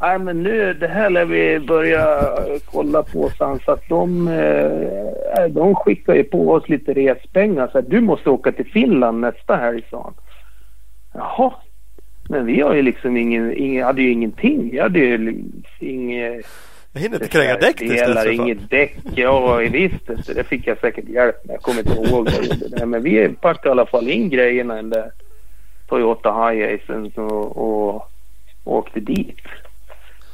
Nej 0.00 0.18
men 0.18 0.42
nu, 0.42 0.74
det 0.74 0.88
här 0.88 1.10
lär 1.10 1.24
vi 1.24 1.58
börja 1.58 2.28
kolla 2.64 3.02
på 3.02 3.30
sen 3.38 3.58
så 3.64 3.72
att 3.72 3.88
de, 3.88 4.28
eh, 4.28 5.44
de 5.50 5.74
skickar 5.74 6.14
ju 6.14 6.24
på 6.24 6.50
oss 6.52 6.68
lite 6.68 6.92
respengar 6.94 7.68
så 7.72 7.78
att 7.78 7.90
du 7.90 8.00
måste 8.00 8.30
åka 8.30 8.52
till 8.52 8.66
Finland 8.70 9.20
nästa 9.20 9.56
helg 9.56 9.82
sa 9.90 10.02
han. 10.02 10.14
Jaha. 11.14 11.52
Men 12.28 12.46
vi 12.46 12.60
har 12.60 12.74
ju 12.74 12.82
liksom 12.82 13.16
ingen, 13.16 13.56
ingen 13.56 13.84
hade 13.84 14.02
ju 14.02 14.12
ingenting. 14.12 14.70
Vi 14.72 14.80
hade 14.80 14.98
ju 14.98 15.42
inget 15.78 16.46
Jag 16.92 17.00
hinner 17.00 17.16
inte 17.16 17.28
kränga 17.28 17.56
däck 17.56 17.78
för 17.78 18.14
fan. 18.14 18.32
inget 18.32 18.70
däck. 18.70 18.96
Ja, 19.14 19.56
visst. 19.56 20.26
Det 20.34 20.44
fick 20.44 20.66
jag 20.66 20.78
säkert 20.78 21.08
hjälp 21.08 21.44
med. 21.44 21.54
Jag 21.54 21.62
kommer 21.62 21.78
inte 21.78 21.92
ihåg 21.92 22.24
vad 22.24 22.34
jag 22.34 22.44
gjorde. 22.44 22.86
Men 22.86 23.02
vi 23.02 23.28
packade 23.28 23.68
i 23.68 23.70
alla 23.70 23.86
fall 23.86 24.08
in 24.08 24.30
grejerna 24.30 24.74
i 24.74 24.76
den 24.76 24.90
där 24.90 25.10
Toyota 25.88 26.50
Hiacen 26.50 27.12
och, 27.16 27.56
och 27.56 28.10
åkte 28.64 29.00
dit. 29.00 29.36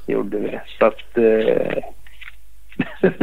Gjorde 0.07 0.38
vi. 0.38 0.61
Så 0.78 0.86
att... 0.86 1.18
Eh, 1.18 1.84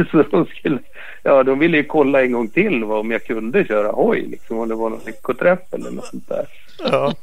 så 0.10 0.22
de 0.30 0.46
skulle... 0.46 0.78
Ja, 1.22 1.42
de 1.42 1.58
ville 1.58 1.76
ju 1.76 1.84
kolla 1.84 2.22
en 2.22 2.32
gång 2.32 2.48
till 2.48 2.84
vad, 2.84 3.00
om 3.00 3.10
jag 3.10 3.24
kunde 3.24 3.64
köra 3.64 3.92
hoj. 3.92 4.26
Liksom, 4.26 4.58
om 4.58 4.68
det 4.68 4.74
var 4.74 4.90
någon 4.90 5.00
lyckoträff 5.06 5.72
eller 5.72 5.90
något 5.90 6.04
sånt 6.06 6.28
där. 6.28 6.46
Ja. 6.78 7.14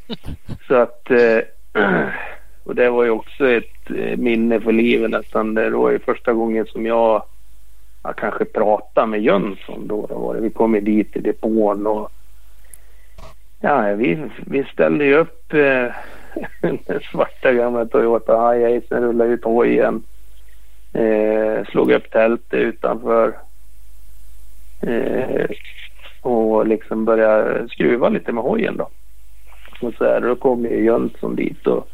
Så 0.67 0.75
att... 0.75 1.11
Eh, 1.11 1.39
och 2.63 2.75
det 2.75 2.89
var 2.89 3.03
ju 3.03 3.09
också 3.09 3.49
ett 3.49 3.91
eh, 3.97 4.17
minne 4.17 4.59
för 4.59 4.71
livet 4.71 5.09
nästan. 5.09 5.53
Det 5.53 5.69
var 5.69 5.91
ju 5.91 5.99
första 5.99 6.33
gången 6.33 6.65
som 6.65 6.85
jag, 6.85 7.23
jag 8.03 8.15
kanske 8.15 8.45
pratade 8.45 9.07
med 9.07 9.21
Jönsson 9.21 9.87
då. 9.87 10.05
då 10.09 10.15
var 10.17 10.35
det. 10.35 10.41
Vi 10.41 10.49
kom 10.49 10.83
dit 10.83 11.15
i 11.15 11.19
depån 11.19 11.87
och 11.87 12.11
ja, 13.59 13.81
vi, 13.81 14.17
vi 14.45 14.63
ställde 14.63 15.05
ju 15.05 15.15
upp 15.15 15.53
eh, 15.53 15.85
den 16.61 16.99
svarta 17.11 17.53
gamla 17.53 17.85
Toyota 17.85 18.51
Hiacen, 18.51 19.03
rullade 19.03 19.29
ut 19.29 19.43
hojen. 19.43 20.03
Eh, 20.93 21.65
slog 21.65 21.91
upp 21.91 22.11
tältet 22.11 22.53
utanför. 22.59 23.37
Eh, 24.81 25.45
och 26.21 26.67
liksom 26.67 27.05
började 27.05 27.69
skruva 27.69 28.09
lite 28.09 28.31
med 28.31 28.43
hojen 28.43 28.77
då. 28.77 28.89
Och 29.81 29.93
så 29.93 30.05
här, 30.05 30.21
då 30.21 30.35
kom 30.35 30.65
ju 30.65 30.83
Jönsson 30.83 31.35
dit 31.35 31.67
och, 31.67 31.87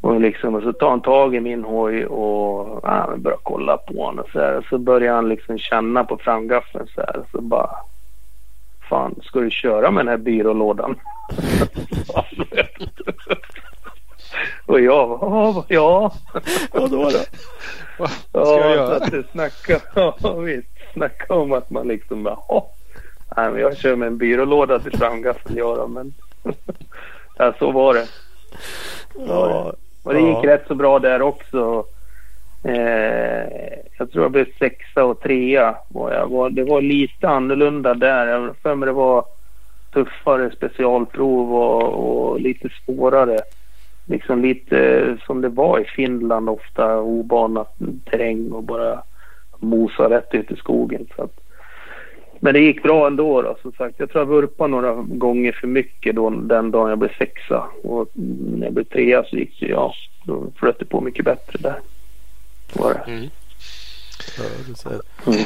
och, 0.00 0.20
liksom, 0.20 0.54
och 0.54 0.62
så 0.62 0.72
tar 0.72 0.90
han 0.90 1.00
tag 1.00 1.34
i 1.34 1.40
min 1.40 1.64
hoj 1.64 2.06
och 2.06 2.80
ja, 2.82 3.14
börjar 3.16 3.38
kolla 3.42 3.76
på 3.76 4.04
honom 4.04 4.24
och 4.24 4.30
så 4.32 4.40
här. 4.40 4.56
Och 4.56 4.64
så 4.64 4.78
börjar 4.78 5.14
han 5.14 5.28
liksom 5.28 5.58
känna 5.58 6.04
på 6.04 6.16
framgaffeln 6.16 6.86
så 6.94 7.00
här. 7.00 7.22
Så 7.32 7.40
bara, 7.40 7.70
fan 8.88 9.14
ska 9.22 9.40
du 9.40 9.50
köra 9.50 9.90
med 9.90 10.00
den 10.06 10.10
här 10.10 10.16
byrålådan? 10.18 10.96
och 14.66 14.80
jag 14.80 15.18
ja, 15.22 15.64
ja. 15.68 16.12
Vad 16.72 16.90
då? 16.90 16.96
då? 17.10 17.18
Vad 17.98 18.10
ska 18.10 18.20
jag 18.32 18.42
Ja, 18.42 18.44
så 18.44 18.58
göra? 18.74 18.96
att 18.96 19.30
snacka, 19.32 19.80
ja, 20.22 20.34
visst, 20.34 20.68
snacka 20.92 21.34
om 21.34 21.52
att 21.52 21.70
man 21.70 21.88
liksom 21.88 22.22
bara, 22.22 22.38
"Åh, 22.48 22.64
nej 23.36 23.50
men 23.50 23.60
jag 23.60 23.76
kör 23.76 23.96
med 23.96 24.06
en 24.06 24.18
byrålåda 24.18 24.78
till 24.78 24.98
framgaffeln 24.98 25.56
jag 25.58 25.76
då, 25.76 25.86
men 25.88 26.14
ja, 27.38 27.52
så 27.58 27.70
var 27.70 27.94
det. 27.94 28.06
Ja. 29.28 29.72
Och 30.02 30.14
det 30.14 30.20
gick 30.20 30.36
Ja. 30.42 30.54
rätt 30.54 30.64
så 30.68 30.74
bra 30.74 30.98
där 30.98 31.22
också. 31.22 31.84
Eh, 32.62 33.78
jag 33.98 34.12
tror 34.12 34.24
jag 34.24 34.32
blev 34.32 34.46
sexa 34.58 35.04
och 35.04 35.20
trea. 35.20 35.76
Var 35.88 36.12
jag. 36.12 36.54
Det 36.54 36.64
var 36.64 36.82
lite 36.82 37.28
annorlunda 37.28 37.94
där. 37.94 38.26
Jag 38.26 38.40
har 38.40 38.54
för 38.62 38.74
mig 38.74 38.86
det 38.86 38.92
var 38.92 39.24
tuffare 39.92 40.50
specialprov 40.50 41.54
och, 41.54 41.82
och 41.82 42.40
lite 42.40 42.68
svårare. 42.84 43.38
Liksom 44.06 44.42
lite 44.42 44.78
eh, 44.78 45.14
som 45.26 45.40
det 45.40 45.48
var 45.48 45.80
i 45.80 45.84
Finland 45.84 46.48
ofta 46.48 47.00
obanat 47.00 47.76
terräng 48.10 48.52
och 48.52 48.62
bara 48.62 49.02
mosa 49.58 50.10
rätt 50.10 50.34
ut 50.34 50.50
i 50.50 50.56
skogen. 50.56 51.06
Så 51.16 51.22
att, 51.22 51.40
men 52.40 52.54
det 52.54 52.60
gick 52.60 52.82
bra 52.82 53.06
ändå 53.06 53.42
då, 53.42 53.56
som 53.62 53.72
sagt. 53.72 54.00
Jag 54.00 54.10
tror 54.10 54.22
jag 54.22 54.28
vurpade 54.28 54.70
några 54.70 54.94
gånger 54.94 55.52
för 55.52 55.66
mycket 55.66 56.16
då, 56.16 56.30
den 56.30 56.70
dagen 56.70 56.88
jag 56.88 56.98
blev 56.98 57.16
sexa. 57.18 57.66
Och 57.82 58.08
när 58.14 58.66
jag 58.66 58.74
blev 58.74 58.84
trea 58.84 59.24
så 59.24 59.36
gick 59.36 59.60
det, 59.60 59.66
ja, 59.66 59.92
då 60.24 60.46
flöt 60.56 60.78
det 60.78 60.84
på 60.84 61.00
mycket 61.00 61.24
bättre 61.24 61.58
där. 61.58 61.78
Var 62.72 62.94
det. 62.94 63.10
Mm. 63.12 63.30
Ja. 64.38 64.90
Mm. 65.26 65.44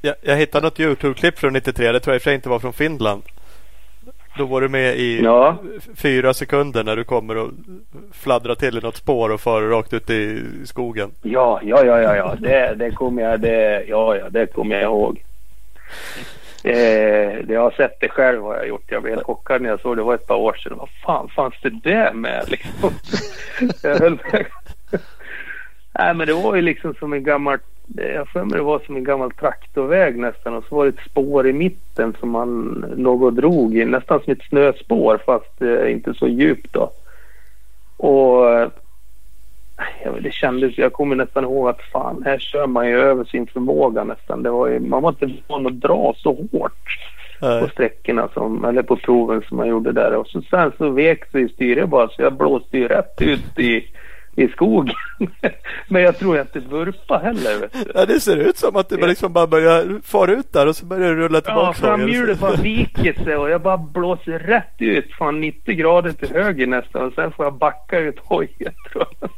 Jag, 0.00 0.14
jag 0.20 0.36
hittade 0.36 0.66
något 0.66 0.80
Youtube-klipp 0.80 1.38
från 1.38 1.52
93. 1.52 1.92
Det 1.92 2.00
tror 2.00 2.12
jag 2.12 2.16
i 2.16 2.18
och 2.18 2.22
för 2.22 2.30
sig 2.30 2.34
inte 2.34 2.48
var 2.48 2.58
från 2.58 2.72
Finland. 2.72 3.22
Då 4.38 4.44
var 4.46 4.60
du 4.60 4.68
med 4.68 4.96
i 4.96 5.20
Ja. 5.24 5.56
fyra 5.96 6.34
sekunder 6.34 6.84
när 6.84 6.96
du 6.96 7.04
kommer 7.04 7.36
och 7.36 7.50
fladdrar 8.12 8.54
till 8.54 8.78
i 8.78 8.80
något 8.80 8.96
spår 8.96 9.30
och 9.30 9.40
far 9.40 9.62
rakt 9.62 9.92
ut 9.92 10.10
i 10.10 10.42
skogen. 10.64 11.10
Ja, 11.22 11.60
ja, 11.64 11.84
ja, 11.84 12.00
ja, 12.02 12.16
ja. 12.16 12.34
Det, 12.38 12.74
det 12.78 12.90
kommer 12.90 13.22
jag, 13.22 13.40
det, 13.40 13.84
ja, 13.88 14.16
ja, 14.16 14.30
det 14.30 14.46
kommer 14.46 14.74
jag 14.74 14.82
ihåg. 14.84 15.24
Eh, 16.64 17.40
jag 17.48 17.60
har 17.60 17.70
sett 17.70 18.00
det 18.00 18.08
själv 18.08 18.42
har 18.42 18.56
jag 18.56 18.68
gjort. 18.68 18.84
Jag 18.86 19.02
blev 19.02 19.14
helt 19.14 19.26
chockad 19.26 19.62
när 19.62 19.68
jag 19.68 19.80
såg 19.80 19.96
det. 19.96 20.00
Det 20.00 20.04
var 20.06 20.14
ett 20.14 20.26
par 20.26 20.36
år 20.36 20.52
sedan. 20.54 20.72
Vad 20.76 20.88
fan 21.06 21.28
fanns 21.28 21.54
det 21.62 21.70
där 21.90 22.12
med 22.12 22.44
liksom? 22.48 22.90
jag 23.82 23.98
höll 23.98 24.18
Nej, 26.00 26.14
men 26.14 26.26
det 26.26 26.32
var 26.32 26.56
ju 26.56 26.62
liksom 26.62 26.94
som 26.94 27.12
en 27.12 27.24
gammal... 27.24 27.58
Jag 27.96 28.28
för 28.28 28.44
mig 28.44 28.58
det 28.58 28.64
var 28.64 28.78
som 28.86 28.96
en 28.96 29.04
gammal 29.04 29.30
traktorväg 29.30 30.18
nästan 30.18 30.54
och 30.54 30.64
så 30.68 30.74
var 30.74 30.84
det 30.84 30.88
ett 30.88 31.10
spår 31.10 31.48
i 31.48 31.52
mitten 31.52 32.16
som 32.20 32.30
man 32.30 32.84
låg 32.96 33.22
och 33.22 33.32
drog 33.32 33.76
i. 33.76 33.84
Nästan 33.84 34.20
som 34.20 34.32
ett 34.32 34.42
snöspår 34.48 35.20
fast 35.26 35.62
eh, 35.62 35.92
inte 35.92 36.14
så 36.14 36.28
djupt 36.28 36.72
då. 36.72 36.92
Och 37.96 38.50
eh, 38.50 38.68
ja, 40.04 40.10
det 40.20 40.32
kändes, 40.32 40.78
jag 40.78 40.92
kommer 40.92 41.16
nästan 41.16 41.44
ihåg 41.44 41.68
att 41.68 41.82
fan 41.92 42.22
här 42.24 42.38
kör 42.38 42.66
man 42.66 42.88
ju 42.88 43.00
över 43.00 43.24
sin 43.24 43.46
förmåga 43.46 44.04
nästan. 44.04 44.42
Det 44.42 44.50
var 44.50 44.68
ju, 44.68 44.80
man 44.80 45.02
var 45.02 45.10
inte 45.10 45.42
van 45.48 45.66
att 45.66 45.80
dra 45.80 46.14
så 46.16 46.46
hårt 46.52 46.72
på 47.40 47.46
Nej. 47.46 47.70
sträckorna 47.72 48.28
som, 48.34 48.64
eller 48.64 48.82
på 48.82 48.96
proven 48.96 49.42
som 49.48 49.56
man 49.56 49.68
gjorde 49.68 49.92
där. 49.92 50.14
Och 50.14 50.26
så, 50.26 50.42
sen 50.42 50.72
så 50.78 50.88
vek 50.88 51.30
sig 51.30 51.48
styret 51.48 51.88
bara 51.88 52.08
så 52.08 52.22
jag 52.22 52.32
blåste 52.32 52.78
ju 52.78 52.88
rätt 52.88 53.22
ut 53.22 53.58
i, 53.58 53.84
i 54.36 54.48
skogen. 54.48 54.94
Men 55.88 56.02
jag 56.02 56.18
tror 56.18 56.40
inte 56.40 56.60
vurpa 56.60 57.18
heller. 57.18 57.68
Ja, 57.94 58.06
det 58.06 58.20
ser 58.20 58.36
ut 58.36 58.56
som 58.58 58.76
att 58.76 58.88
det 58.88 58.96
bara 58.96 59.06
liksom 59.06 59.32
bara 59.32 59.46
börjar 59.46 60.00
fara 60.04 60.32
ut 60.32 60.52
där 60.52 60.66
och 60.66 60.76
så 60.76 60.86
börjar 60.86 61.08
det 61.08 61.14
rulla 61.16 61.36
Ja, 61.38 61.40
tillbaka. 61.40 61.72
framhjulet 61.78 62.38
bara 62.38 62.54
viker 62.56 63.24
sig 63.24 63.36
och 63.36 63.50
jag 63.50 63.60
bara 63.62 63.76
blåser 63.78 64.38
rätt 64.38 64.74
ut. 64.78 65.12
Fan 65.18 65.40
90 65.40 65.74
grader 65.74 66.12
till 66.12 66.30
höger 66.30 66.66
nästan 66.66 67.06
och 67.06 67.12
sen 67.14 67.32
får 67.32 67.44
jag 67.46 67.54
backa 67.54 67.98
ut 67.98 68.18
hojen 68.18 68.72
tror 68.92 69.04
jag. 69.20 69.30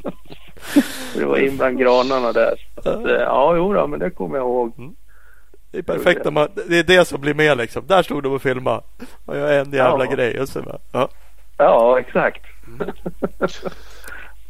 Det 1.19 1.25
var 1.25 1.37
in 1.37 1.57
bland 1.57 1.79
granarna 1.79 2.33
där. 2.33 2.55
Så 2.83 2.89
att, 2.91 3.05
eh, 3.07 3.13
ja, 3.13 3.57
jo 3.57 3.73
då, 3.73 3.87
men 3.87 4.01
det 4.01 4.11
kommer 4.11 4.37
jag 4.37 4.45
ihåg. 4.47 4.73
Det 5.73 5.79
är 5.79 5.83
perfekt 5.83 6.25
när 6.25 6.33
man, 6.33 6.49
det 6.69 6.79
är 6.79 6.83
det 6.83 7.05
som 7.05 7.21
blir 7.21 7.35
med 7.35 7.57
liksom. 7.59 7.87
Där 7.87 8.03
stod 8.03 8.23
de 8.23 8.33
och 8.33 8.43
filmade. 8.43 8.81
Och 9.25 9.37
jag 9.37 9.55
är 9.55 9.61
en 9.61 9.73
jävla 9.73 10.05
Ja. 10.05 10.11
grej. 10.13 10.41
Och 10.41 10.49
så 10.49 10.63
bara, 10.63 10.79
ja. 10.93 11.09
Ja, 11.59 11.99
exakt. 12.01 12.43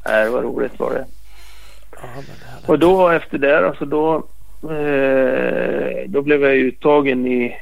Nej, 0.06 0.24
det 0.24 0.30
var 0.30 0.42
roligt 0.42 0.78
var 0.78 0.90
det. 0.90 1.06
Och 2.66 2.78
då 2.78 3.08
efter 3.08 3.38
det 3.38 3.66
alltså 3.66 3.84
då, 3.84 4.14
eh, 4.70 6.08
då 6.08 6.22
blev 6.22 6.42
jag 6.42 6.56
uttagen 6.56 7.26
i, 7.26 7.56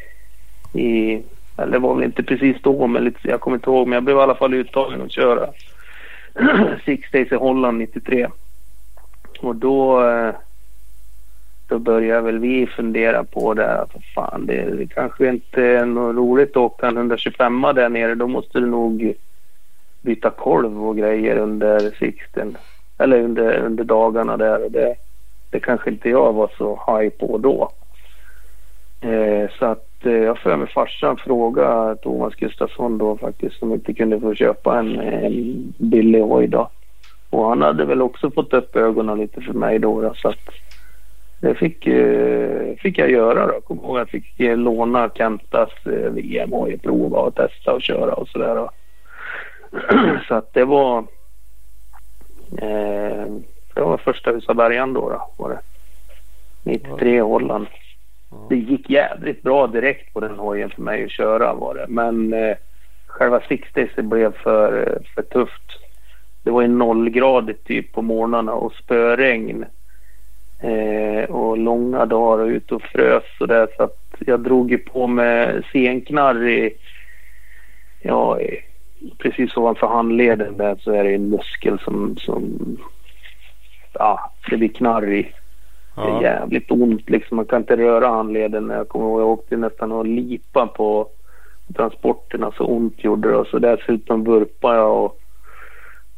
i, 0.72 1.22
eller 1.56 1.72
det 1.72 1.78
var 1.78 1.94
väl 1.94 2.04
inte 2.04 2.22
precis 2.22 2.56
då 2.62 2.86
men 2.86 3.04
lite, 3.04 3.18
jag 3.22 3.40
kommer 3.40 3.56
inte 3.56 3.70
ihåg 3.70 3.88
men 3.88 3.94
jag 3.94 4.04
blev 4.04 4.16
i 4.16 4.20
alla 4.20 4.34
fall 4.34 4.54
uttagen 4.54 5.02
att 5.02 5.12
köra 5.12 5.48
Six 6.84 7.10
Days 7.10 7.32
i 7.32 7.34
Holland 7.34 7.78
93. 7.78 8.28
Och 9.40 9.56
då, 9.56 10.08
eh, 10.08 10.34
då 11.68 11.78
började 11.78 12.20
väl 12.20 12.38
vi 12.38 12.66
fundera 12.66 13.24
på 13.24 13.54
det 13.54 13.80
att 13.80 13.90
fan 14.14 14.46
det, 14.46 14.74
det 14.74 14.86
kanske 14.86 15.28
inte 15.28 15.62
är 15.62 15.84
något 15.84 16.16
roligt 16.16 16.50
att 16.50 16.56
åka 16.56 16.88
en 16.88 16.96
125 16.96 17.62
där 17.74 17.88
nere. 17.88 18.14
Då 18.14 18.26
måste 18.26 18.60
du 18.60 18.66
nog 18.66 19.14
byta 20.00 20.30
kolv 20.30 20.84
och 20.88 20.96
grejer 20.96 21.36
under 21.36 21.90
Sixten. 21.98 22.56
Eller 22.98 23.22
under, 23.22 23.58
under 23.58 23.84
dagarna 23.84 24.36
där. 24.36 24.64
Och 24.64 24.70
det, 24.70 24.94
det 25.50 25.60
kanske 25.60 25.90
inte 25.90 26.08
jag 26.08 26.32
var 26.32 26.50
så 26.58 26.82
high 26.86 27.10
på 27.10 27.38
då. 27.38 27.70
Eh, 29.00 29.50
så 29.58 29.66
att 29.66 30.06
eh, 30.06 30.12
jag 30.12 30.38
för 30.38 30.56
mig 30.56 30.68
farsan 30.68 31.16
fråga 31.16 31.96
Thomas 32.02 32.34
Gustafsson 32.34 32.98
då 32.98 33.16
faktiskt 33.16 33.62
om 33.62 33.72
inte 33.72 33.94
kunde 33.94 34.20
få 34.20 34.34
köpa 34.34 34.78
en, 34.78 35.00
en 35.00 35.74
billig 35.78 36.20
hoj 36.20 36.46
då. 36.46 36.70
Och 37.30 37.48
han 37.48 37.62
hade 37.62 37.84
väl 37.84 38.02
också 38.02 38.30
fått 38.30 38.52
upp 38.52 38.76
ögonen 38.76 39.18
lite 39.18 39.40
för 39.40 39.52
mig 39.52 39.78
då. 39.78 40.00
då 40.00 40.14
så 40.14 40.28
att 40.28 40.48
det 41.40 41.54
fick, 41.54 41.86
eh, 41.86 42.76
fick 42.76 42.98
jag 42.98 43.10
göra 43.10 43.46
då. 43.46 43.60
Kommer 43.60 43.82
ihåg 43.82 43.98
att 43.98 44.00
jag 44.00 44.22
fick 44.22 44.40
eh, 44.40 44.56
låna 44.56 45.10
Kentas 45.14 45.70
eh, 45.86 46.10
VM-hoj, 46.10 46.78
prova 46.78 47.18
och 47.18 47.34
testa 47.34 47.72
och 47.72 47.82
köra 47.82 48.14
och 48.14 48.28
sådär. 48.28 48.68
Så 50.28 50.34
att 50.34 50.52
det 50.52 50.64
var 50.64 50.98
eh, 52.58 53.26
det 53.74 53.80
var 53.80 53.96
första 53.96 54.32
Husabergan 54.32 54.92
då, 54.92 55.10
då 55.10 55.30
var 55.36 55.48
det. 55.48 55.60
93 56.62 57.16
i 57.16 57.18
Holland. 57.18 57.66
Det 58.48 58.56
gick 58.56 58.90
jävligt 58.90 59.42
bra 59.42 59.66
direkt 59.66 60.14
på 60.14 60.20
den 60.20 60.38
hojen 60.38 60.70
för 60.70 60.82
mig 60.82 61.04
att 61.04 61.10
köra 61.10 61.54
var 61.54 61.74
det. 61.74 61.86
Men 61.88 62.32
eh, 62.32 62.56
själva 63.06 63.40
60 63.48 64.02
blev 64.02 64.32
för, 64.32 64.98
för 65.14 65.22
tufft. 65.22 65.80
Det 66.42 66.50
var 66.50 66.62
ju 66.62 66.68
nollgradigt 66.68 67.64
typ 67.64 67.92
på 67.92 68.02
morgnarna 68.02 68.52
och 68.52 68.72
spöregn. 68.72 69.64
Eh, 70.62 71.30
och 71.30 71.58
långa 71.58 72.06
dagar 72.06 72.44
och 72.44 72.48
ute 72.48 72.74
och 72.74 72.82
frös 72.82 73.24
och 73.40 73.48
där 73.48 73.68
så 73.76 73.82
att 73.82 73.96
jag 74.18 74.40
drog 74.40 74.70
ju 74.70 74.78
på 74.78 75.06
med 75.06 75.64
senknarr 75.72 76.48
i, 76.48 76.74
ja, 78.02 78.40
i, 78.40 78.64
precis 79.18 79.56
ovanför 79.56 79.86
handleden 79.86 80.56
där 80.56 80.76
så 80.80 80.92
är 80.92 81.04
det 81.04 81.14
en 81.14 81.30
muskel 81.30 81.78
som, 81.78 82.16
som 82.16 82.58
ja, 83.92 84.32
det 84.50 84.56
blir 84.56 84.68
knarr 84.68 85.12
i. 85.12 85.32
Det 85.94 86.00
är 86.02 86.22
jävligt 86.22 86.70
ont 86.70 87.10
liksom. 87.10 87.36
Man 87.36 87.46
kan 87.46 87.60
inte 87.60 87.76
röra 87.76 88.08
handleden. 88.08 88.70
Jag 88.70 88.88
kommer 88.88 89.04
ihåg 89.04 89.20
jag 89.20 89.28
åkte 89.28 89.56
nästan 89.56 89.92
och 89.92 90.06
lipa 90.06 90.66
på 90.66 91.08
transporterna. 91.76 92.52
Så 92.56 92.64
ont 92.64 93.04
gjorde 93.04 93.30
det. 93.30 93.36
Och 93.36 93.46
så 93.46 93.58
dessutom 93.58 94.24
vurpade 94.24 94.76
jag 94.76 95.04
och 95.04 95.18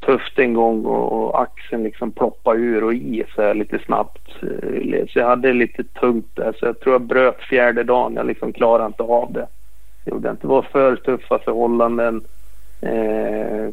tufft 0.07 0.39
en 0.39 0.55
gång 0.55 0.85
och, 0.85 1.13
och 1.13 1.43
axeln 1.43 1.83
liksom 1.83 2.13
ploppade 2.13 2.59
ur 2.59 2.85
och 2.85 2.95
i 2.95 3.25
så 3.35 3.43
här 3.43 3.55
lite 3.55 3.79
snabbt. 3.79 4.29
Eh, 4.43 5.07
Så 5.09 5.19
jag 5.19 5.27
hade 5.27 5.53
lite 5.53 5.85
tungt 5.85 6.31
där. 6.35 6.53
Så 6.59 6.67
jag 6.67 6.81
tror 6.81 6.95
jag 6.95 7.03
bröt 7.03 7.41
fjärde 7.41 7.83
dagen. 7.83 8.15
Jag 8.15 8.27
liksom 8.27 8.53
klarade 8.53 8.87
inte 8.87 9.03
av 9.03 9.33
det. 9.33 9.47
Jag 10.05 10.13
gjorde 10.15 10.31
inte. 10.31 10.43
Det 10.43 10.49
var 10.49 10.63
för 10.63 10.97
tuffa 10.97 11.39
förhållanden. 11.39 12.25
Eh, 12.83 13.69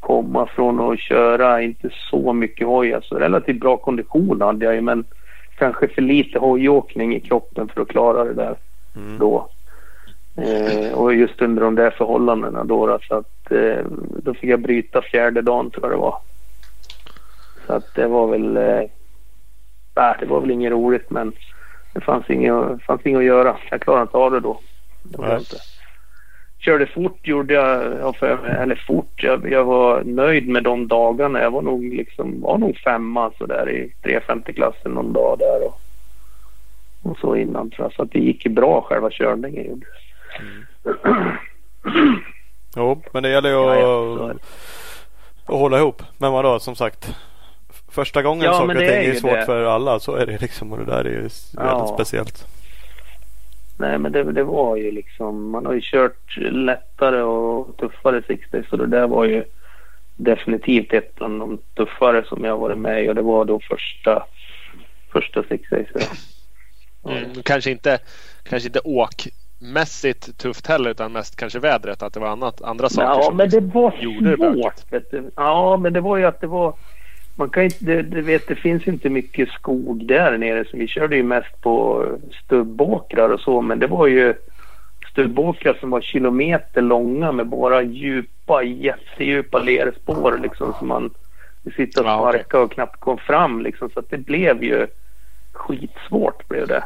komma 0.00 0.46
från 0.46 0.80
att 0.92 1.00
köra 1.00 1.62
inte 1.62 1.90
så 2.10 2.32
mycket 2.32 2.66
hoj. 2.66 2.92
Alltså 2.92 3.14
relativt 3.14 3.60
bra 3.60 3.76
kondition 3.76 4.40
hade 4.40 4.64
jag 4.64 4.74
ju 4.74 4.80
men 4.80 5.04
kanske 5.58 5.88
för 5.88 6.02
lite 6.02 6.38
hojåkning 6.38 7.14
i 7.16 7.20
kroppen 7.20 7.68
för 7.68 7.80
att 7.80 7.88
klara 7.88 8.24
det 8.24 8.34
där 8.34 8.56
Mm. 8.96 9.18
då. 9.18 9.48
Eh, 10.36 10.92
och 10.92 11.14
just 11.14 11.42
under 11.42 11.62
de 11.62 11.74
där 11.74 11.90
förhållandena 11.90 12.64
då, 12.64 12.86
då 12.86 12.98
så 13.08 13.14
att 13.14 13.50
eh, 13.52 13.86
då 14.22 14.34
fick 14.34 14.50
jag 14.50 14.60
bryta 14.60 15.02
fjärde 15.02 15.42
dagen 15.42 15.70
tror 15.70 15.84
jag 15.84 15.92
det 15.92 15.96
var. 16.02 16.18
Så 17.66 17.72
att 17.72 17.94
det 17.94 18.06
var 18.06 18.26
väl 18.26 18.56
eh, 18.56 18.82
nej, 19.96 20.14
det 20.20 20.26
var 20.26 20.40
väl 20.40 20.50
inget 20.50 20.72
roligt 20.72 21.10
men 21.10 21.32
det 21.94 22.00
fanns 22.00 22.30
inget, 22.30 22.82
fanns 22.82 23.00
inget 23.06 23.18
att 23.18 23.24
göra. 23.24 23.56
Jag 23.70 23.80
klarade 23.80 24.02
inte 24.02 24.16
av 24.16 24.30
det 24.30 24.40
då. 24.40 24.60
Det 25.02 25.18
var 25.18 25.38
inte. 25.38 25.56
Körde 26.64 26.86
fort 26.86 27.26
gjorde 27.26 27.54
jag, 27.54 27.82
eller 28.62 28.84
fort, 28.86 29.22
jag, 29.22 29.50
jag 29.52 29.64
var 29.64 30.02
nöjd 30.04 30.48
med 30.48 30.62
de 30.62 30.88
dagarna. 30.88 31.42
Jag 31.42 31.50
var 31.50 31.62
nog 31.62 31.84
liksom, 31.84 32.40
var 32.40 32.58
nog 32.58 32.76
femma 32.78 33.30
så 33.38 33.46
där 33.46 33.70
i 33.70 33.92
350 34.02 34.52
klassen 34.52 34.92
någon 34.92 35.12
dag 35.12 35.38
där 35.38 35.66
och, 35.66 35.80
och 37.02 37.18
så 37.18 37.36
innan 37.36 37.70
tror 37.70 37.84
jag. 37.86 37.92
Så 37.92 38.02
att 38.02 38.10
det 38.12 38.18
gick 38.18 38.46
bra 38.46 38.80
själva 38.88 39.10
körningen 39.10 39.64
gjorde 39.66 39.86
det. 40.84 40.92
Jo, 42.76 43.02
men 43.12 43.22
det 43.22 43.28
gäller 43.28 43.48
ju 43.50 43.56
att, 43.56 43.78
ja, 43.80 44.30
att 45.46 45.60
hålla 45.60 45.78
ihop. 45.78 46.02
Men 46.18 46.32
vadå, 46.32 46.58
som 46.58 46.74
sagt. 46.76 47.14
Första 47.90 48.22
gången 48.22 48.44
Ja, 48.44 48.52
saker 48.52 48.68
och 48.74 48.78
ting 48.78 48.88
är 48.88 49.10
är 49.10 49.14
svårt 49.14 49.32
det. 49.32 49.46
för 49.46 49.64
alla. 49.64 50.00
Så 50.00 50.14
är 50.14 50.26
det 50.26 50.40
liksom. 50.40 50.72
Och 50.72 50.78
det 50.78 50.84
där 50.84 51.04
är 51.04 51.08
ju 51.10 51.14
väldigt 51.20 51.52
Ja. 51.56 51.90
speciellt. 51.94 52.46
Nej 53.82 53.98
men 53.98 54.12
det, 54.12 54.32
det 54.32 54.44
var 54.44 54.76
ju 54.76 54.90
liksom, 54.90 55.50
man 55.50 55.66
har 55.66 55.72
ju 55.72 55.80
kört 55.82 56.36
lättare 56.36 57.22
och 57.22 57.76
tuffare 57.76 58.22
60 58.26 58.62
så 58.70 58.76
det 58.76 58.86
där 58.86 59.06
var 59.06 59.24
ju 59.24 59.44
definitivt 60.16 60.92
ett 60.92 61.20
av 61.20 61.30
de 61.30 61.58
tuffare 61.74 62.24
som 62.24 62.44
jag 62.44 62.58
varit 62.58 62.78
med 62.78 63.04
i 63.04 63.08
och 63.08 63.14
det 63.14 63.22
var 63.22 63.44
då 63.44 63.60
första, 63.60 64.26
första 65.12 65.42
60 65.48 65.84
så. 65.92 65.98
Mm. 67.10 67.42
Kanske, 67.44 67.70
inte, 67.70 67.98
kanske 68.42 68.68
inte 68.68 68.80
åkmässigt 68.84 70.38
tufft 70.38 70.66
heller 70.66 70.90
utan 70.90 71.12
mest 71.12 71.36
kanske 71.36 71.58
vädret. 71.58 72.02
Att 72.02 72.14
det 72.14 72.20
var 72.20 72.28
annat, 72.28 72.62
andra 72.62 72.88
saker 72.88 73.08
Ja 73.08 73.22
som 73.22 73.36
men 73.36 73.50
det 73.50 73.60
liksom 73.60 73.82
var 73.82 73.94
gjorde 74.00 74.36
det 74.36 74.52
svårt. 74.52 75.10
Du. 75.10 75.30
Ja 75.36 75.76
men 75.76 75.92
det 75.92 76.00
var 76.00 76.16
ju 76.16 76.24
att 76.24 76.40
det 76.40 76.46
var 76.46 76.74
man 77.34 77.50
kan 77.50 77.62
inte, 77.62 77.84
det, 77.84 78.02
det, 78.02 78.20
vet, 78.20 78.48
det 78.48 78.54
finns 78.54 78.88
inte 78.88 79.10
mycket 79.10 79.48
skog 79.48 80.06
där 80.06 80.38
nere 80.38 80.64
så 80.64 80.76
vi 80.76 80.88
körde 80.88 81.16
ju 81.16 81.22
mest 81.22 81.60
på 81.60 82.06
stubbåkrar 82.44 83.28
och 83.28 83.40
så 83.40 83.60
men 83.60 83.78
det 83.78 83.86
var 83.86 84.06
ju 84.06 84.34
stubbåkrar 85.10 85.74
som 85.80 85.90
var 85.90 86.00
kilometer 86.00 86.82
långa 86.82 87.32
med 87.32 87.46
bara 87.46 87.82
djupa, 87.82 88.62
jättedjupa 88.62 89.58
lerspår 89.58 90.38
liksom 90.42 90.74
som 90.78 90.88
man 90.88 91.10
sitter 91.76 92.00
och 92.00 92.20
sparka 92.20 92.60
och 92.60 92.72
knappt 92.72 93.00
kom 93.00 93.18
fram 93.18 93.60
liksom 93.60 93.90
så 93.90 93.98
att 93.98 94.10
det 94.10 94.18
blev 94.18 94.64
ju 94.64 94.86
skitsvårt 95.52 96.48
blev 96.48 96.68
det. 96.68 96.84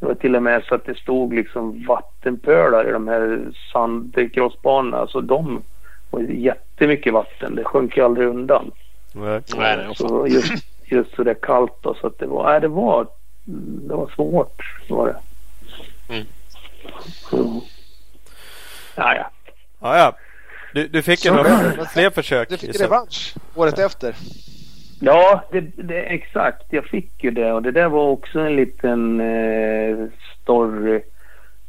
Det 0.00 0.06
var 0.06 0.14
till 0.14 0.36
och 0.36 0.42
med 0.42 0.64
så 0.64 0.74
att 0.74 0.84
det 0.84 0.98
stod 0.98 1.34
liksom 1.34 1.84
vattenpölar 1.88 2.88
i 2.88 2.92
de 2.92 3.08
här 3.08 3.40
sandcrossbanorna. 3.72 4.96
Alltså 4.96 5.20
de 5.20 5.62
var 6.10 6.20
jättemycket 6.20 7.12
vatten. 7.12 7.54
Det 7.54 7.64
sjönk 7.64 7.96
ju 7.96 8.04
aldrig 8.04 8.28
undan. 8.28 8.70
Nej. 9.12 9.42
Nej. 9.56 9.94
Så 9.96 10.26
just, 10.26 10.64
just 10.84 11.14
så 11.14 11.22
det 11.22 11.34
kallt 11.34 11.72
då, 11.80 11.94
så 11.94 12.06
att 12.06 12.18
det 12.18 12.26
var, 12.26 12.50
nej, 12.50 12.60
det 12.60 12.68
var, 12.68 13.06
det 13.88 13.94
var 13.94 14.10
svårt 14.14 14.62
var 14.88 15.06
det. 15.06 15.16
Mm. 16.14 16.26
Ja, 18.94 19.14
ja. 19.14 19.30
Ja, 19.80 19.98
ja. 19.98 20.16
Du, 20.74 20.88
du 20.88 21.02
fick 21.02 21.24
ju 21.24 21.30
några 21.30 21.86
fler 21.86 22.10
försök. 22.10 22.48
Du 22.48 22.56
fick 22.58 22.80
revansch 22.80 23.34
året 23.54 23.78
efter. 23.78 24.14
Ja, 25.00 25.44
det, 25.50 25.60
det, 25.60 26.02
exakt. 26.02 26.62
Jag 26.70 26.84
fick 26.84 27.24
ju 27.24 27.30
det 27.30 27.52
och 27.52 27.62
det 27.62 27.70
där 27.70 27.88
var 27.88 28.08
också 28.08 28.40
en 28.40 28.56
liten 28.56 29.20
eh, 29.20 29.96
story. 30.42 31.02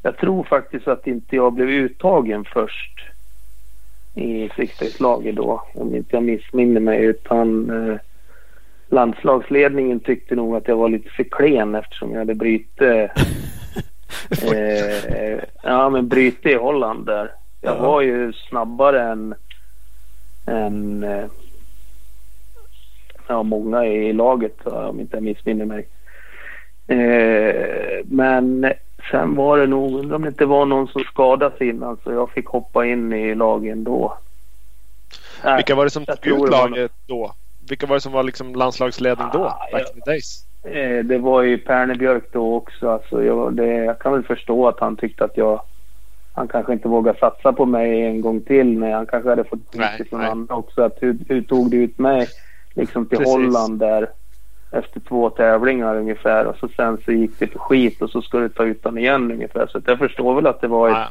Jag 0.01 0.17
tror 0.17 0.43
faktiskt 0.43 0.87
att 0.87 1.07
inte 1.07 1.35
jag 1.35 1.53
blev 1.53 1.69
uttagen 1.69 2.45
först 2.45 3.12
i 4.15 4.49
sexdagarslaget 4.55 5.35
då, 5.35 5.63
om 5.73 5.95
inte 5.95 6.15
jag 6.15 6.23
missminner 6.23 6.79
mig. 6.81 7.03
Utan 7.03 7.69
eh, 7.89 7.95
landslagsledningen 8.87 9.99
tyckte 9.99 10.35
nog 10.35 10.55
att 10.55 10.67
jag 10.67 10.75
var 10.77 10.89
lite 10.89 11.09
för 11.09 11.23
klen 11.23 11.75
eftersom 11.75 12.11
jag 12.11 12.19
hade 12.19 12.35
bryte, 12.35 13.11
eh, 14.41 15.39
ja, 15.63 15.89
men 15.89 16.07
bryte 16.07 16.49
i 16.49 16.55
Holland 16.55 17.05
där. 17.05 17.31
Jag 17.61 17.75
Ja. 17.75 17.81
var 17.81 18.01
ju 18.01 18.33
snabbare 18.33 19.01
än, 19.01 19.35
än 20.45 21.03
eh, 21.03 21.25
ja, 23.27 23.43
många 23.43 23.85
i 23.85 24.13
laget 24.13 24.67
om 24.67 24.99
inte 24.99 25.15
jag 25.17 25.23
missminner 25.23 25.65
mig. 25.65 25.87
Eh, 26.87 28.01
men 28.05 28.73
sen 29.11 29.35
var 29.35 29.57
det 29.57 29.67
nog, 29.67 29.99
undrar 29.99 30.15
om 30.15 30.21
det 30.21 30.27
inte 30.27 30.45
var 30.45 30.65
någon 30.65 30.87
som 30.87 31.03
skadade 31.03 31.57
sig 31.57 31.69
innan 31.69 31.97
så 32.03 32.11
jag 32.11 32.31
fick 32.31 32.47
hoppa 32.47 32.85
in 32.85 33.13
i 33.13 33.35
lagen 33.35 33.83
då. 33.83 34.17
Nej, 35.43 35.55
Vilka 35.55 35.75
var 35.75 35.83
det 35.83 35.89
som 35.89 36.03
jag 36.07 36.21
tog 36.21 36.33
ut 36.33 36.39
var 36.39 36.47
laget 36.47 36.91
då? 37.07 37.33
Vilka 37.69 37.87
var 37.87 37.95
det 37.95 38.01
som 38.01 38.11
var 38.11 38.23
liksom 38.23 38.55
landslagsledning 38.55 39.27
då? 39.33 39.45
Ah, 39.45 39.67
Back 39.71 39.81
ja. 39.81 39.93
in 39.95 40.01
the 40.01 40.11
days? 40.11 40.45
Eh, 40.63 41.05
det 41.05 41.17
var 41.17 41.41
ju 41.41 41.57
Perne 41.57 41.95
Björk 41.95 42.23
då 42.31 42.55
också. 42.55 42.89
Alltså 42.89 43.23
jag, 43.23 43.53
det, 43.53 43.67
jag 43.67 43.99
kan 43.99 44.13
väl 44.13 44.23
förstå 44.23 44.67
att 44.67 44.79
han 44.79 44.95
tyckte 44.95 45.23
att 45.23 45.37
jag... 45.37 45.61
Han 46.35 46.47
kanske 46.47 46.73
inte 46.73 46.87
vågade 46.87 47.19
satsa 47.19 47.53
på 47.53 47.65
mig 47.65 48.05
en 48.05 48.21
gång 48.21 48.41
till. 48.41 48.77
Men 48.77 48.93
han 48.93 49.05
kanske 49.05 49.29
hade 49.29 49.43
fått 49.43 49.71
kritik 49.71 50.09
från 50.09 50.21
andra 50.21 50.55
också. 50.55 50.81
Att 50.81 50.97
hur, 51.01 51.17
hur 51.27 51.41
tog 51.41 51.71
du 51.71 51.83
ut 51.83 51.99
mig 51.99 52.27
liksom 52.73 53.05
till 53.05 53.17
Precis. 53.17 53.33
Holland 53.33 53.79
där 53.79 54.09
efter 54.73 54.99
två 54.99 55.29
tävlingar 55.29 55.95
ungefär. 55.95 56.45
Och 56.45 56.55
så 56.55 56.67
sen 56.67 56.97
så 57.05 57.11
gick 57.11 57.39
det 57.39 57.47
för 57.47 57.59
skit 57.59 58.01
och 58.01 58.09
så 58.09 58.21
ska 58.21 58.39
du 58.39 58.49
ta 58.49 58.63
ut 58.63 58.83
den 58.83 58.97
igen 58.97 59.31
ungefär. 59.31 59.67
Så 59.67 59.81
jag 59.85 59.99
förstår 59.99 60.35
väl 60.35 60.47
att 60.47 60.61
det 60.61 60.67
var 60.67 60.89
ett, 60.89 60.95
Ah, 60.95 61.09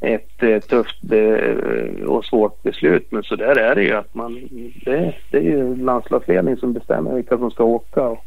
ett 0.00 0.42
eh, 0.42 0.58
tufft 0.58 1.12
eh, 1.12 2.06
och 2.06 2.24
svårt 2.24 2.62
beslut. 2.62 3.06
Men 3.10 3.22
så 3.22 3.36
där 3.36 3.58
är 3.58 3.74
det 3.74 3.82
ju. 3.82 3.94
Att 3.94 4.14
man, 4.14 4.48
det, 4.84 5.14
det 5.30 5.36
är 5.36 5.42
ju 5.42 5.76
landslagsledning 5.76 6.56
som 6.56 6.72
bestämmer 6.72 7.14
vilka 7.14 7.38
som 7.38 7.50
ska 7.50 7.64
åka 7.64 8.02
och, 8.02 8.24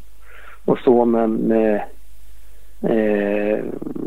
och 0.64 0.78
så. 0.78 1.04
Men 1.04 1.52
eh, 1.52 1.80
eh, 2.90 3.58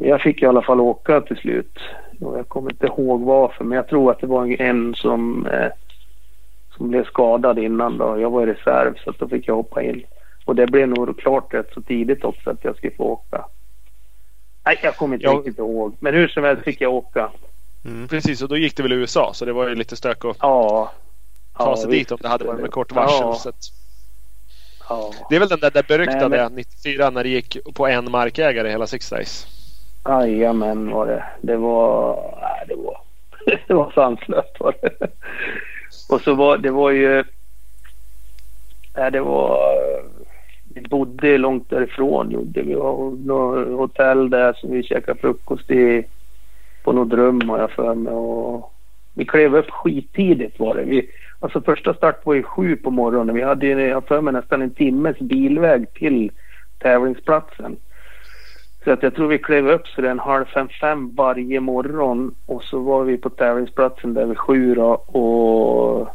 jag 0.01 0.21
fick 0.21 0.41
i 0.41 0.45
alla 0.45 0.61
fall 0.61 0.79
åka 0.79 1.21
till 1.21 1.37
slut. 1.37 1.79
Och 2.21 2.37
jag 2.37 2.47
kommer 2.47 2.71
inte 2.71 2.87
ihåg 2.87 3.21
varför. 3.21 3.63
Men 3.63 3.75
jag 3.75 3.87
tror 3.87 4.11
att 4.11 4.21
det 4.21 4.27
var 4.27 4.61
en 4.61 4.95
som, 4.95 5.45
eh, 5.45 5.71
som 6.77 6.89
blev 6.89 7.03
skadad 7.03 7.59
innan. 7.59 7.97
Då. 7.97 8.19
Jag 8.19 8.29
var 8.29 8.43
i 8.43 8.53
reserv 8.53 8.93
så 9.03 9.09
att 9.09 9.19
då 9.19 9.27
fick 9.27 9.47
jag 9.47 9.55
hoppa 9.55 9.83
in. 9.83 10.03
Och 10.51 10.55
det 10.55 10.67
blev 10.67 10.87
nog 10.87 11.19
klart 11.19 11.53
rätt 11.53 11.69
så 11.73 11.81
tidigt 11.81 12.23
också 12.23 12.49
att 12.49 12.63
jag 12.63 12.75
skulle 12.77 12.93
få 12.95 13.03
åka. 13.03 13.45
Nej, 14.65 14.79
jag 14.83 14.95
kommer 14.95 15.15
inte 15.15 15.25
Ja. 15.25 15.31
riktigt 15.33 15.57
ihåg. 15.57 15.95
Men 15.99 16.13
hur 16.13 16.27
som 16.27 16.43
helst 16.43 16.63
fick 16.63 16.81
jag 16.81 16.93
åka. 16.93 17.29
Mm. 17.85 18.07
precis, 18.07 18.41
och 18.41 18.49
då 18.49 18.57
gick 18.57 18.75
det 18.77 18.83
väl 18.83 18.93
i 18.93 18.95
USA 18.95 19.31
så 19.33 19.45
det 19.45 19.53
var 19.53 19.67
ju 19.69 19.75
lite 19.75 19.95
stök 19.95 20.25
att 20.25 20.37
Ja. 20.39 20.91
ta 21.57 21.69
ja, 21.69 21.77
sig 21.77 21.89
visst. 21.89 21.99
dit 21.99 22.11
om 22.11 22.17
det 22.21 22.27
hade 22.27 22.43
varit 22.45 22.61
med 22.61 22.71
kort 22.71 22.91
varsel. 22.91 23.17
Ja, 23.21 23.33
Så 23.35 23.49
att, 23.49 23.55
ja. 24.89 25.13
det 25.29 25.35
är 25.35 25.39
väl 25.39 25.49
den 25.49 25.59
där, 25.59 25.71
där 25.71 25.83
beryktade 25.87 26.27
Nej, 26.29 26.39
men- 26.39 26.53
94 26.55 27.09
när 27.09 27.23
det 27.23 27.29
gick 27.29 27.57
på 27.75 27.87
en 27.87 28.11
markägare 28.11 28.69
hela 28.69 28.87
Six 28.87 29.09
Days. 29.09 29.47
Jajamän 30.05 30.89
var 30.91 31.05
det. 31.07 31.23
Det 31.41 31.57
var... 31.57 32.15
Nej, 32.41 32.65
det 32.67 32.75
var... 32.75 33.01
Det 33.67 33.73
var 33.73 33.91
sanslöst 33.91 34.59
var 34.59 34.75
det. 34.81 35.07
Och 36.09 36.21
så 36.21 36.33
var 36.35 36.57
det 36.57 36.71
var 36.71 36.91
ju... 36.91 37.23
Nej, 38.95 39.11
det 39.11 39.21
var... 39.21 39.57
Vi 40.73 40.81
bodde 40.81 41.37
långt 41.37 41.69
därifrån 41.69 42.31
gjorde 42.31 42.61
vi. 42.61 42.75
Och 42.75 43.17
något 43.17 43.67
hotell 43.67 44.29
där 44.29 44.53
som 44.53 44.71
vi 44.71 44.83
käkade 44.83 45.19
frukost 45.19 45.71
i. 45.71 46.05
På 46.83 46.91
något 46.91 47.13
rum 47.13 47.49
har 47.49 47.59
jag 47.59 47.71
för 47.71 47.95
mig. 47.95 48.13
Och 48.13 48.73
vi 49.13 49.25
klev 49.25 49.55
upp 49.55 49.69
skittidigt 49.69 50.59
var 50.59 50.75
det. 50.75 50.83
Vi, 50.83 51.09
alltså 51.39 51.61
första 51.61 51.93
start 51.93 52.25
var 52.25 52.33
ju 52.33 52.43
sju 52.43 52.75
på 52.75 52.91
morgonen. 52.91 53.35
Vi 53.35 53.41
hade 53.41 53.65
ju, 53.65 53.81
jag 53.81 54.07
för 54.07 54.21
mig 54.21 54.33
nästan 54.33 54.61
en 54.61 54.73
timmes 54.73 55.19
bilväg 55.19 55.93
till 55.93 56.31
tävlingsplatsen. 56.77 57.77
Så 58.83 58.91
att 58.91 59.03
jag 59.03 59.15
tror 59.15 59.27
vi 59.27 59.37
klev 59.37 59.69
upp 59.69 59.87
så 59.87 60.01
det 60.01 60.07
är 60.07 60.11
en 60.11 60.19
halv 60.19 60.45
fem, 60.45 60.69
fem 60.81 61.15
varje 61.15 61.59
morgon 61.59 62.35
och 62.45 62.63
så 62.63 62.79
var 62.79 63.03
vi 63.03 63.17
på 63.17 63.29
tävlingsplatsen 63.29 64.13
där 64.13 64.25
vid 64.25 64.37
sju 64.37 64.75
då 64.75 64.89
och 64.91 66.07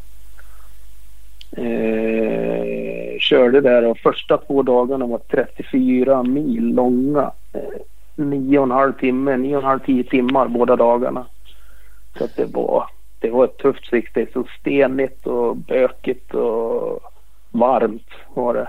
eh, 1.57 3.19
körde 3.19 3.61
där 3.61 3.87
och 3.87 3.99
första 3.99 4.39
två 4.39 4.63
dagarna 4.63 5.07
var 5.07 5.19
34 5.19 6.23
mil 6.23 6.75
långa. 6.75 7.33
Eh, 7.53 7.61
nio 8.15 8.59
och 8.59 8.65
en 8.65 8.71
halv 8.71 8.93
timme, 8.93 9.37
nio 9.37 9.57
och 9.57 9.63
en 9.63 9.69
halv, 9.69 9.81
tio 9.81 10.05
timmar 10.05 10.49
båda 10.49 10.77
dagarna. 10.77 11.27
Så 12.19 12.25
att 12.25 12.37
det 12.37 12.45
var, 12.45 12.85
det 13.19 13.31
var 13.31 13.45
ett 13.45 13.57
tufft 13.59 13.87
sikt. 13.87 14.15
Det 14.15 14.23
är 14.23 14.29
så 14.33 14.45
stenigt 14.61 15.27
och 15.27 15.57
bökigt 15.57 16.35
och 16.35 17.01
varmt 17.51 18.11
var 18.35 18.55
det. 18.55 18.69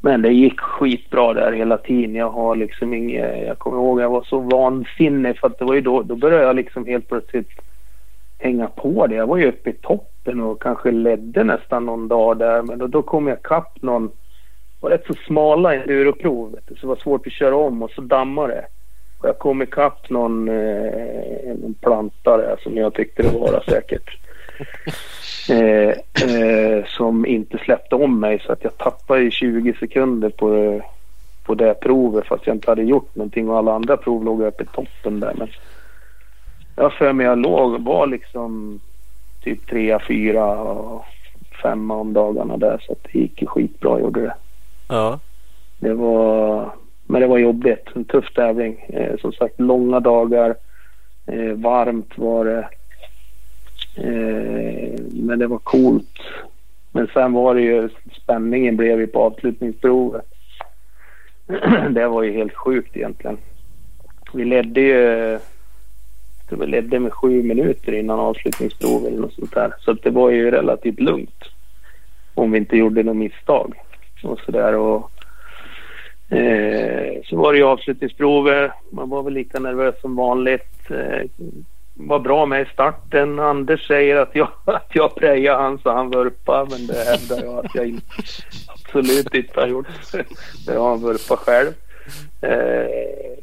Men 0.00 0.22
det 0.22 0.32
gick 0.32 0.60
skitbra 0.60 1.34
där 1.34 1.52
hela 1.52 1.78
tiden. 1.78 2.14
Jag 2.14 2.30
har 2.30 2.56
liksom 2.56 2.94
inget, 2.94 3.46
jag 3.46 3.58
kommer 3.58 3.76
ihåg 3.76 4.00
jag 4.00 4.10
var 4.10 4.22
så 4.22 4.38
vansinnig 4.38 5.38
för 5.38 5.46
att 5.46 5.58
det 5.58 5.64
var 5.64 5.74
ju 5.74 5.80
då, 5.80 6.02
då 6.02 6.16
började 6.16 6.44
jag 6.44 6.56
liksom 6.56 6.86
helt 6.86 7.08
plötsligt 7.08 7.50
hänga 8.38 8.66
på 8.66 9.06
det. 9.06 9.14
Jag 9.14 9.26
var 9.26 9.36
ju 9.36 9.48
uppe 9.48 9.70
i 9.70 9.72
toppen 10.26 10.40
och 10.40 10.62
kanske 10.62 10.90
ledde 10.90 11.44
nästan 11.44 11.86
någon 11.86 12.08
dag 12.08 12.38
där 12.38 12.62
men 12.62 12.78
då, 12.78 12.86
då 12.86 13.02
kom 13.02 13.26
jag 13.26 13.42
kapp 13.42 13.82
någon, 13.82 14.10
var 14.80 14.90
rätt 14.90 15.06
så 15.06 15.14
smala 15.26 15.74
enduroprov 15.74 16.56
så 16.68 16.74
det 16.80 16.86
var 16.86 16.96
svårt 16.96 17.26
att 17.26 17.32
köra 17.32 17.56
om 17.56 17.82
och 17.82 17.90
så 17.90 18.00
dammade 18.00 18.54
det. 18.54 18.66
Och 19.20 19.28
jag 19.28 19.38
kom 19.38 19.62
ikapp 19.62 20.10
någon, 20.10 20.48
eh, 20.48 21.56
någon 21.62 21.74
plantare 21.74 22.56
som 22.62 22.76
jag 22.76 22.94
tyckte 22.94 23.22
det 23.22 23.38
var 23.38 23.62
säkert. 23.68 24.18
Eh, 25.48 25.88
eh, 25.88 26.84
som 26.86 27.26
inte 27.26 27.58
släppte 27.58 27.94
om 27.94 28.20
mig 28.20 28.42
så 28.46 28.52
att 28.52 28.64
jag 28.64 28.78
tappade 28.78 29.22
i 29.22 29.30
20 29.30 29.74
sekunder 29.80 30.30
på, 30.30 30.80
på 31.44 31.54
det 31.54 31.74
provet 31.74 32.26
fast 32.26 32.46
jag 32.46 32.56
inte 32.56 32.70
hade 32.70 32.82
gjort 32.82 33.14
någonting 33.14 33.48
och 33.48 33.58
alla 33.58 33.72
andra 33.72 33.96
prov 33.96 34.24
låg 34.24 34.42
uppe 34.42 34.62
i 34.62 34.66
toppen 34.66 35.20
där. 35.20 35.34
Men 35.38 35.48
jag 36.76 36.92
för 36.92 37.12
mig 37.12 37.26
jag 37.26 37.38
låg, 37.38 37.84
var 37.84 38.06
liksom 38.06 38.80
typ 39.46 39.66
trea, 39.66 40.00
fyra 40.08 40.60
och 40.60 41.04
femma 41.62 41.94
om 41.94 42.12
dagarna 42.12 42.56
där 42.56 42.84
så 42.86 42.96
det 43.02 43.18
gick 43.18 43.42
ju 43.42 43.46
skitbra 43.46 44.00
gjorde 44.00 44.20
det. 44.20 44.34
Ja. 44.88 45.18
Det 45.78 45.94
var, 45.94 46.70
men 47.06 47.20
det 47.20 47.26
var 47.26 47.38
jobbigt. 47.38 47.88
En 47.94 48.04
tuff 48.04 48.34
tävling. 48.34 48.84
Eh, 48.88 49.16
som 49.20 49.32
sagt 49.32 49.60
långa 49.60 50.00
dagar. 50.00 50.54
Eh, 51.26 51.52
varmt 51.52 52.18
var 52.18 52.44
det. 52.44 52.68
Eh, 53.96 55.00
men 55.12 55.38
det 55.38 55.46
var 55.46 55.58
coolt. 55.58 56.18
Men 56.92 57.08
sen 57.14 57.32
var 57.32 57.54
det 57.54 57.60
ju 57.60 57.88
spänningen 58.22 58.76
blev 58.76 59.00
ju 59.00 59.06
på 59.06 59.22
avslutningsprovet. 59.22 60.26
det 61.90 62.08
var 62.08 62.22
ju 62.22 62.32
helt 62.32 62.54
sjukt 62.54 62.96
egentligen. 62.96 63.38
Vi 64.32 64.44
ledde 64.44 64.80
ju 64.80 65.38
tror 66.48 66.58
vi 66.58 66.66
ledde 66.66 67.00
med 67.00 67.12
sju 67.12 67.42
minuter 67.42 67.92
innan 67.92 68.20
avslutningsprovet 68.20 69.08
eller 69.08 69.20
något 69.20 69.34
sånt 69.34 69.54
där. 69.54 69.74
Så 69.80 69.90
att 69.90 70.02
det 70.02 70.10
var 70.10 70.30
ju 70.30 70.50
relativt 70.50 71.00
lugnt. 71.00 71.44
Om 72.34 72.52
vi 72.52 72.58
inte 72.58 72.76
gjorde 72.76 73.02
något 73.02 73.16
misstag. 73.16 73.74
Och 74.22 74.40
sådär 74.40 74.74
och 74.74 75.10
Eh, 76.28 77.22
så 77.24 77.36
var 77.36 77.52
det 77.52 77.58
ju 77.58 77.64
avslutningsprovet. 77.64 78.72
Man 78.90 79.08
var 79.08 79.22
väl 79.22 79.32
lika 79.32 79.58
nervös 79.58 80.00
som 80.00 80.16
vanligt. 80.16 80.90
Eh, 80.90 81.30
var 81.94 82.18
bra 82.18 82.46
med 82.46 82.62
i 82.62 82.70
starten. 82.72 83.38
Anders 83.38 83.86
säger 83.86 84.16
att 84.16 84.36
jag, 84.36 84.48
att 84.64 84.90
jag 84.92 85.14
prejade 85.14 85.62
han 85.62 85.78
så 85.78 85.92
han 85.92 86.10
vurpade. 86.10 86.70
Men 86.70 86.86
det 86.86 87.04
hävdar 87.04 87.44
jag 87.44 87.66
att 87.66 87.74
jag 87.74 87.86
inte, 87.86 88.06
absolut 88.66 89.34
inte 89.34 89.60
har 89.60 89.66
gjort. 89.66 89.86
Det 90.66 90.74
har 90.74 90.88
han 90.88 91.00
vurpat 91.00 91.38
själv. 91.38 91.72
Eh, 92.40 92.86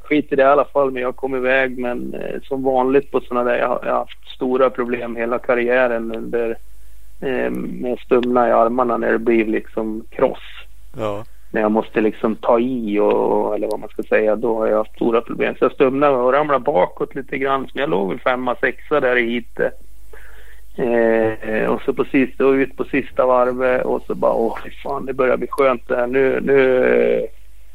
skit 0.01 0.34
i 0.34 0.36
det 0.36 0.41
i 0.41 0.45
alla 0.45 0.66
fall. 0.66 0.91
Men 0.91 1.01
jag 1.01 1.16
kom 1.16 1.36
iväg. 1.36 1.78
Men 1.78 2.14
eh, 2.14 2.41
som 2.43 2.64
vanligt 2.64 3.11
på 3.11 3.20
sådana 3.20 3.51
där. 3.51 3.59
Jag 3.59 3.68
har, 3.68 3.80
jag 3.84 3.91
har 3.91 3.99
haft 3.99 4.30
stora 4.36 4.70
problem 4.70 5.16
hela 5.16 5.39
karriären 5.39 6.16
under 6.16 6.57
eh, 7.22 7.49
med 7.51 7.99
stumna 7.99 8.47
i 8.49 8.51
armarna 8.51 8.97
när 8.97 9.11
det 9.11 9.20
blir 9.20 9.45
liksom 9.45 10.03
kross 10.09 10.43
Ja. 10.97 11.26
när 11.51 11.61
jag 11.61 11.72
måste 11.72 12.01
liksom 12.01 12.36
ta 12.36 12.59
i 12.59 12.99
och, 12.99 13.55
eller 13.55 13.68
vad 13.68 13.80
man 13.80 13.89
ska 13.89 14.03
säga, 14.03 14.36
då 14.36 14.57
har 14.57 14.68
jag 14.68 14.78
haft 14.78 14.95
stora 14.95 15.22
problem. 15.22 15.55
Så 15.59 15.66
jag 15.66 15.72
stumnade 15.72 16.16
och 16.16 16.34
ramlade 16.34 16.59
bakåt 16.59 17.16
lite 17.16 17.38
grann. 17.38 17.68
Så 17.68 17.80
jag 17.80 17.89
låg 17.89 18.09
väl 18.09 18.20
femma, 18.20 18.55
sexa 18.55 18.99
där 18.99 19.16
i 19.16 19.34
heatet. 19.34 19.80
Eh, 20.76 21.66
och 21.70 21.82
så 21.82 21.93
på 21.93 22.05
sista, 22.05 22.45
och 22.45 22.51
ut 22.51 22.78
på 22.78 22.84
sista 22.84 23.26
varvet 23.26 23.86
och 23.86 24.01
så 24.07 24.16
bara 24.16 24.34
åh 24.34 24.57
fan 24.84 25.05
det 25.05 25.14
börjar 25.14 25.38
bli 25.38 25.47
skönt 25.51 25.88
det 25.88 25.95
här. 25.95 26.07
Nu, 26.07 26.39
nu, 26.41 27.28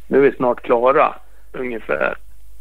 nu 0.09 0.18
är 0.18 0.30
vi 0.30 0.36
snart 0.36 0.62
klara 0.62 1.14
ungefär. 1.52 2.14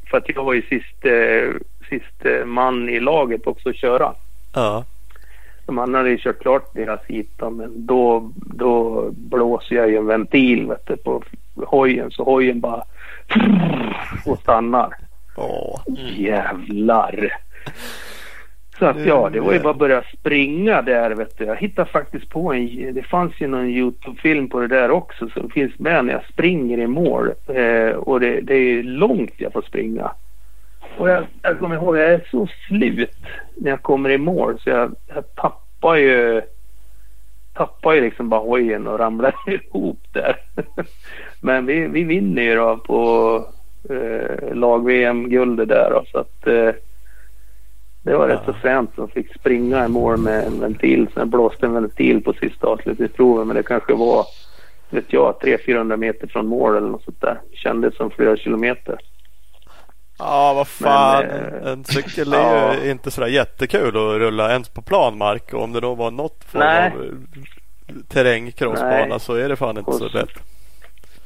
För 0.09 0.17
att 0.17 0.29
jag 0.29 0.43
var 0.43 0.53
ju 0.53 0.61
sist, 0.61 1.05
eh, 1.05 1.53
sist 1.89 2.25
eh, 2.25 2.45
man 2.45 2.89
i 2.89 2.99
laget 2.99 3.47
också 3.47 3.69
att 3.69 3.75
köra. 3.75 4.13
Ja. 4.53 4.85
De 5.65 5.79
andra 5.79 5.97
hade 5.99 6.09
ju 6.09 6.17
kört 6.17 6.39
klart 6.39 6.73
deras 6.73 6.99
hit 7.07 7.31
då, 7.37 7.49
men 7.49 7.85
då, 7.85 8.31
då 8.35 9.05
blåser 9.11 9.75
jag 9.75 9.89
ju 9.89 9.97
en 9.97 10.05
ventil 10.05 10.67
vet 10.67 10.87
du, 10.87 10.97
på 10.97 11.23
hojen 11.55 12.11
så 12.11 12.23
hojen 12.23 12.59
bara 12.59 12.83
och 14.25 14.39
stannar. 14.39 14.89
Åh. 15.35 15.81
Jävlar! 16.17 17.31
Så 18.79 18.85
att 18.85 19.05
ja, 19.05 19.29
det 19.29 19.39
var 19.39 19.53
ju 19.53 19.59
bara 19.59 19.71
att 19.71 19.77
börja 19.77 20.03
springa 20.19 20.81
där 20.81 21.11
vet 21.11 21.37
du. 21.37 21.45
Jag 21.45 21.55
hittade 21.55 21.91
faktiskt 21.91 22.29
på 22.29 22.53
en, 22.53 22.93
det 22.93 23.03
fanns 23.03 23.33
ju 23.41 23.47
någon 23.47 23.67
Youtube-film 23.67 24.49
på 24.49 24.59
det 24.59 24.67
där 24.67 24.91
också 24.91 25.29
som 25.29 25.49
finns 25.49 25.79
med 25.79 26.05
när 26.05 26.13
jag 26.13 26.25
springer 26.25 26.77
i 26.77 26.87
mål. 26.87 27.33
Eh, 27.47 27.89
och 27.89 28.19
det, 28.19 28.41
det 28.41 28.55
är 28.55 28.83
långt 28.83 29.33
jag 29.37 29.53
får 29.53 29.61
springa. 29.61 30.11
Och 30.97 31.09
jag, 31.09 31.25
jag 31.41 31.59
kommer 31.59 31.75
ihåg, 31.75 31.97
jag 31.97 32.13
är 32.13 32.27
så 32.31 32.47
slut 32.67 33.15
när 33.55 33.69
jag 33.69 33.81
kommer 33.81 34.09
i 34.09 34.17
mål 34.17 34.59
så 34.59 34.69
jag, 34.69 34.95
jag 35.07 35.35
tappar 35.35 35.95
ju 35.95 36.41
tappar 37.53 37.93
ju 37.93 38.01
liksom 38.01 38.29
bara 38.29 38.41
hojen 38.41 38.87
och 38.87 38.99
ramlar 38.99 39.35
ihop 39.47 39.99
där. 40.11 40.35
Men 41.41 41.65
vi, 41.65 41.87
vi 41.87 42.03
vinner 42.03 42.41
ju 42.41 42.55
då 42.55 42.77
på 42.77 43.45
eh, 43.89 44.55
lag-VM-guldet 44.55 45.69
där 45.69 45.89
då, 45.89 46.03
så 46.11 46.17
att 46.17 46.47
eh, 46.47 46.71
det 48.07 48.17
var 48.17 48.27
rätt 48.27 48.45
så 48.45 48.53
fränt 48.53 48.95
som 48.95 49.07
fick 49.07 49.35
springa 49.35 49.85
i 49.85 49.87
mål 49.87 50.17
med 50.17 50.43
en 50.43 50.59
ventil. 50.59 51.07
Så 51.13 51.19
jag 51.19 51.27
blåste 51.27 51.65
en 51.65 51.73
ventil 51.73 52.23
på 52.23 52.33
sista 52.33 52.67
avslutningsprovet 52.67 53.47
men 53.47 53.55
det 53.55 53.63
kanske 53.63 53.93
var 53.93 54.25
vet 54.89 55.13
jag 55.13 55.35
300-400 55.41 55.97
meter 55.97 56.27
från 56.27 56.47
mål 56.47 56.77
eller 56.77 56.87
något 56.87 57.03
sånt 57.03 57.21
där. 57.21 57.39
Kändes 57.53 57.95
som 57.95 58.11
flera 58.11 58.37
kilometer. 58.37 58.97
Ja, 60.19 60.53
vad 60.53 60.67
fan. 60.67 61.25
Men, 61.25 61.63
eh, 61.63 61.71
en 61.71 61.83
cykel 61.83 62.33
är 62.33 62.37
ja. 62.37 62.75
ju 62.83 62.91
inte 62.91 63.11
sådär 63.11 63.27
jättekul 63.27 63.87
att 63.87 64.17
rulla 64.19 64.51
ens 64.51 64.69
på 64.69 64.81
planmark. 64.81 65.53
Och 65.53 65.63
om 65.63 65.73
det 65.73 65.79
då 65.79 65.95
var 65.95 66.11
något 66.11 66.43
form 66.43 66.59
Nej. 66.59 66.91
av 66.91 67.01
eh, 67.01 67.95
terrängcrossbana 68.07 69.19
så 69.19 69.33
är 69.33 69.49
det 69.49 69.55
fan 69.55 69.77
inte 69.77 69.91
så 69.91 70.05
Och- 70.05 70.13
lätt. 70.13 70.29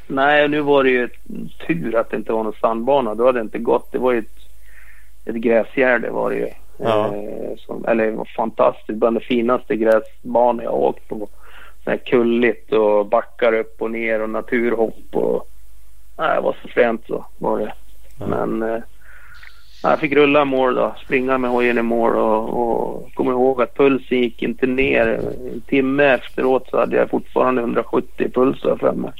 Nej, 0.08 0.48
nu 0.48 0.62
var 0.62 0.84
det 0.84 0.90
ju 0.90 1.10
tur 1.68 1.96
att 1.96 2.10
det 2.10 2.18
inte 2.18 2.32
var 2.32 2.44
någon 2.44 2.54
sandbana. 2.62 3.16
Då 3.16 3.26
hade 3.26 3.40
det 3.40 3.44
inte 3.44 3.60
gått. 3.60 3.92
Det 3.92 3.98
var 3.98 4.12
ju 4.12 4.20
ett, 4.20 4.38
ett 5.26 5.36
gräsgärde 5.36 6.10
var 6.10 6.30
det 6.30 6.36
ju. 6.36 6.48
Ja. 6.84 7.16
Eh, 7.16 7.58
som, 7.58 7.86
eller 7.86 8.12
var 8.12 8.30
fantastiskt. 8.36 9.00
Bland 9.00 9.16
det 9.16 9.22
finaste 9.22 9.76
gräsbanor 9.76 10.64
jag 10.64 10.74
åkt 10.74 11.08
på. 11.08 11.28
Så 11.84 11.90
här 11.90 11.98
kulligt 11.98 12.74
och 12.74 13.06
backar 13.06 13.54
upp 13.54 13.82
och 13.82 13.92
ner 13.92 14.22
och 14.22 14.30
naturhopp 14.30 15.16
och... 15.16 15.48
Nej, 16.18 16.36
det 16.36 16.42
var 16.42 16.56
så 16.62 16.68
fränt 16.68 17.02
så 17.08 17.26
var 17.38 17.60
det. 17.60 17.74
Ja. 18.20 18.28
Men 18.28 18.64
eh, 18.64 18.84
jag 19.84 20.00
fick 20.00 20.14
rulla 20.14 20.46
mål 20.46 20.76
då. 20.76 20.96
Springa 21.06 21.38
med 21.38 21.50
hojen 21.50 21.78
i 21.78 21.82
mål 21.82 22.16
och, 22.16 22.50
och 22.50 23.14
kommer 23.14 23.32
ihåg 23.32 23.62
att 23.62 23.78
pulsen 23.78 24.18
gick 24.18 24.44
inte 24.44 24.68
ner. 24.68 25.08
En 25.08 25.62
timme 25.62 26.04
efteråt 26.04 26.68
så 26.70 26.80
hade 26.80 26.98
jag 26.98 27.10
fortfarande 27.10 27.62
170 27.62 28.26
i 28.26 28.30
puls 28.30 28.62
för 28.62 28.92
mig. 28.92 29.12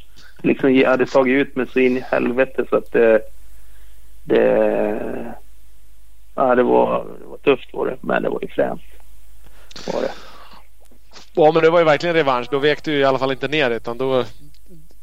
Liksom 0.41 0.76
jag 0.76 0.89
hade 0.89 1.05
tagit 1.05 1.47
ut 1.47 1.55
mig 1.55 1.68
så 1.68 1.80
in 1.80 1.97
i 1.97 2.03
helvete 2.12 2.66
så 2.70 2.76
att 2.76 2.91
det... 2.91 3.22
Det... 4.24 5.34
Ja, 6.41 6.55
det 6.55 6.63
var, 6.63 7.05
det 7.19 7.25
var 7.25 7.37
tufft 7.37 7.73
var 7.73 7.85
det. 7.85 7.97
Men 8.01 8.23
det 8.23 8.29
var 8.29 8.39
ju 8.41 8.47
fränt. 8.47 8.81
Var 9.93 10.01
det. 10.01 10.11
Ja 11.33 11.51
men 11.53 11.63
det 11.63 11.69
var 11.69 11.79
ju 11.79 11.85
verkligen 11.85 12.15
revansch. 12.15 12.47
Då 12.51 12.59
vek 12.59 12.83
du 12.83 12.93
i 12.93 13.03
alla 13.03 13.19
fall 13.19 13.31
inte 13.31 13.47
ner 13.47 13.71
utan 13.71 13.97
då, 13.97 14.23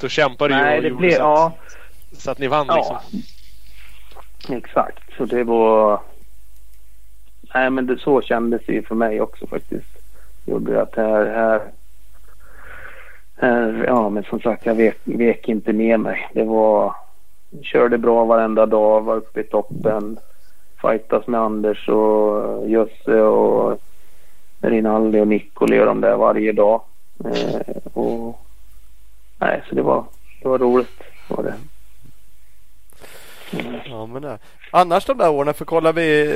då 0.00 0.08
kämpade 0.08 0.54
du 0.54 0.60
Nej, 0.60 0.76
och 0.76 0.82
det 0.82 0.90
blev... 0.90 1.10
så, 1.10 1.16
Ja. 1.18 1.52
att, 2.12 2.18
så 2.18 2.30
att 2.30 2.38
ni 2.38 2.48
vann 2.48 2.66
liksom. 2.66 2.96
Ja, 4.48 4.56
exakt. 4.56 5.02
Så 5.16 5.24
det 5.24 5.44
var... 5.44 6.00
Nej, 7.54 7.70
men 7.70 7.86
det, 7.86 7.98
så 7.98 8.22
kändes 8.22 8.62
det 8.66 8.72
ju 8.72 8.82
för 8.82 8.94
mig 8.94 9.20
också 9.20 9.46
faktiskt. 9.46 9.88
Gjorde 10.46 10.82
att 10.82 10.96
här, 10.96 11.26
här, 11.26 11.60
här... 13.36 13.84
Ja, 13.86 14.08
men 14.08 14.24
som 14.24 14.40
sagt, 14.40 14.66
jag 14.66 14.74
vek, 14.74 14.98
vek 15.04 15.48
inte 15.48 15.72
ner 15.72 15.96
mig. 15.96 16.30
Det 16.34 16.44
var... 16.44 16.94
Körde 17.62 17.98
bra 17.98 18.24
varenda 18.24 18.66
dag, 18.66 19.00
var 19.00 19.16
uppe 19.16 19.40
i 19.40 19.44
toppen. 19.44 20.18
Fightas 20.82 21.26
med 21.26 21.40
Anders 21.40 21.88
och 21.88 22.70
Jösse 22.70 23.20
och 23.20 23.80
Rinaldi 24.60 25.20
och 25.20 25.28
Niccoli 25.28 25.80
och 25.80 25.86
de 25.86 26.00
där 26.00 26.16
varje 26.16 26.52
dag. 26.52 26.80
Eh, 27.24 27.76
och... 27.92 28.40
Nej, 29.38 29.62
så 29.68 29.74
det 29.74 29.82
var, 29.82 30.04
det 30.42 30.48
var 30.48 30.58
roligt. 30.58 31.00
Var 31.28 31.42
det. 31.42 31.54
Ja, 33.84 34.06
men 34.06 34.22
det. 34.22 34.38
Annars 34.70 35.04
de 35.04 35.18
där 35.18 35.30
åren, 35.30 35.54
för 35.54 35.64
kollar 35.64 35.92
vi 35.92 36.26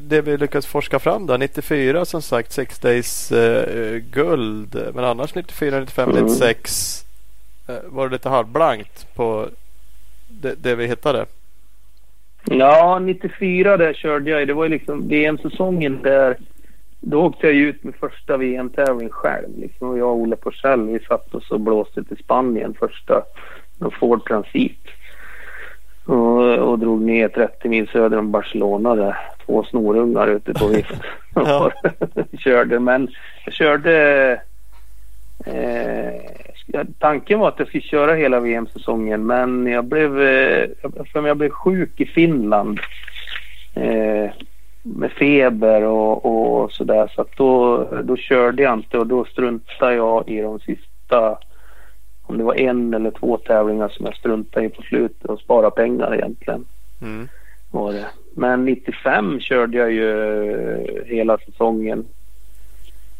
det 0.00 0.20
vi 0.20 0.36
lyckats 0.36 0.66
forska 0.66 0.98
fram 0.98 1.26
då. 1.26 1.36
94 1.36 2.04
som 2.04 2.22
sagt 2.22 2.52
Six 2.52 2.78
Days 2.78 3.32
eh, 3.32 3.96
guld. 3.98 4.92
Men 4.94 5.04
annars 5.04 5.34
94, 5.34 5.80
95, 5.80 6.10
Mm. 6.10 6.22
96 6.24 7.04
eh, 7.68 7.76
var 7.84 8.08
det 8.08 8.12
lite 8.12 8.28
halvblankt 8.28 9.14
på 9.14 9.48
det, 10.28 10.54
det 10.54 10.74
vi 10.74 10.86
hittade. 10.86 11.26
Ja, 12.50 12.98
94 12.98 13.76
där 13.76 13.92
körde 13.92 14.30
jag. 14.30 14.48
Det 14.48 14.54
var 14.54 14.64
ju 14.64 14.70
liksom 14.70 15.08
VM-säsongen 15.08 16.02
där. 16.02 16.36
Då 17.00 17.22
åkte 17.22 17.46
jag 17.46 17.56
ut 17.56 17.84
med 17.84 17.94
första 17.94 18.36
VM-tävling 18.36 19.08
själv. 19.08 19.58
Liksom. 19.58 19.88
Och 19.88 19.98
jag 19.98 20.08
och 20.08 20.16
Olle 20.16 20.36
Forsell, 20.42 20.86
vi 20.86 20.98
satt 20.98 21.34
oss 21.34 21.50
och 21.50 21.60
blåste 21.60 22.04
till 22.04 22.16
Spanien 22.16 22.74
första 22.78 23.22
Ford 24.00 24.28
Transit. 24.28 24.86
Och, 26.06 26.58
och 26.58 26.78
drog 26.78 27.02
ner 27.02 27.28
30 27.28 27.68
mil 27.68 27.88
söder 27.88 28.18
om 28.18 28.30
Barcelona 28.30 28.94
där. 28.94 29.16
Två 29.46 29.64
snorungar 29.64 30.28
ute 30.28 30.52
på 30.54 30.66
vift. 30.66 30.94
Ja. 31.34 31.72
körde, 32.38 32.80
men 32.80 33.08
jag 33.44 33.54
körde... 33.54 34.40
Eh, 35.46 36.20
tanken 36.98 37.38
var 37.38 37.48
att 37.48 37.58
jag 37.58 37.68
skulle 37.68 37.82
köra 37.82 38.14
hela 38.14 38.40
VM-säsongen 38.40 39.26
men 39.26 39.66
jag 39.66 39.84
blev, 39.84 40.20
eh, 40.22 40.68
jag- 41.14 41.26
jag 41.26 41.36
blev 41.36 41.50
sjuk 41.50 42.00
i 42.00 42.06
Finland. 42.06 42.80
Eh, 43.74 44.30
med 44.82 45.12
feber 45.12 45.82
och, 45.82 46.26
och 46.62 46.72
sådär 46.72 47.12
så 47.14 47.20
att 47.20 47.36
då, 47.36 47.84
då 48.04 48.16
körde 48.16 48.62
jag 48.62 48.74
inte 48.74 48.98
och 48.98 49.06
då 49.06 49.24
struntade 49.24 49.94
jag 49.94 50.28
i 50.28 50.40
de 50.40 50.60
sista 50.60 51.38
om 52.22 52.38
det 52.38 52.44
var 52.44 52.54
en 52.54 52.94
eller 52.94 53.10
två 53.10 53.36
tävlingar 53.36 53.88
som 53.88 54.06
jag 54.06 54.16
struntade 54.16 54.66
i 54.66 54.68
på 54.68 54.82
slutet 54.82 55.24
och 55.24 55.40
sparade 55.40 55.70
pengar 55.70 56.14
egentligen. 56.14 56.64
Mm. 57.02 57.28
Var 57.70 57.92
det. 57.92 58.06
Men 58.34 58.64
95 58.64 59.40
körde 59.40 59.78
jag 59.78 59.92
ju 59.92 61.04
hela 61.06 61.38
säsongen. 61.38 62.04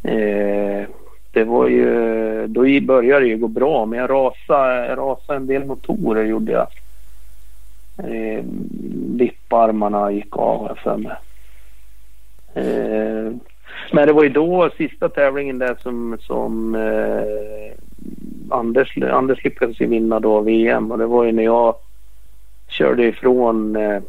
Eh, 0.04 0.88
det 1.36 1.44
var 1.44 1.68
ju, 1.68 2.46
då 2.46 2.60
började 2.80 3.20
det 3.20 3.28
ju 3.28 3.36
gå 3.36 3.48
bra 3.48 3.86
men 3.86 3.98
jag 3.98 4.10
rasade, 4.10 4.86
jag 4.86 4.98
rasade 4.98 5.36
en 5.36 5.46
del 5.46 5.64
motorer 5.64 6.24
gjorde 6.24 6.52
jag. 6.52 6.66
Eh, 7.98 8.44
vipparmarna 9.16 10.10
gick 10.10 10.36
av 10.36 10.58
har 10.58 10.68
jag 10.68 10.78
för 10.78 10.96
mig. 10.96 11.12
Eh, 12.54 13.32
men 13.92 14.06
det 14.06 14.12
var 14.12 14.22
ju 14.22 14.28
då 14.28 14.70
sista 14.76 15.08
tävlingen 15.08 15.58
där 15.58 15.76
som, 15.82 16.18
som 16.20 16.74
eh, 16.74 17.72
Anders, 18.50 18.98
Anders 19.02 19.44
lyckades 19.44 19.80
ju 19.80 19.86
vinna 19.86 20.20
då 20.20 20.40
VM 20.40 20.90
och 20.90 20.98
det 20.98 21.06
var 21.06 21.24
ju 21.24 21.32
när 21.32 21.44
jag 21.44 21.74
körde 22.68 23.04
ifrån 23.04 23.76
eh, 23.76 24.00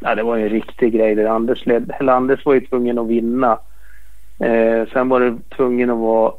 Ja, 0.00 0.14
det 0.14 0.22
var 0.22 0.36
ju 0.36 0.42
en 0.42 0.48
riktig 0.48 0.92
grej. 0.92 1.14
Där 1.14 1.24
Anders, 1.24 1.66
led, 1.66 1.92
eller 2.00 2.12
Anders 2.12 2.44
var 2.44 2.54
ju 2.54 2.60
tvungen 2.60 2.98
att 2.98 3.06
vinna. 3.06 3.58
Eh, 4.38 4.88
sen 4.92 5.08
var 5.08 5.20
det 5.20 5.38
tvungen 5.56 5.90
att 5.90 5.98
vara 5.98 6.32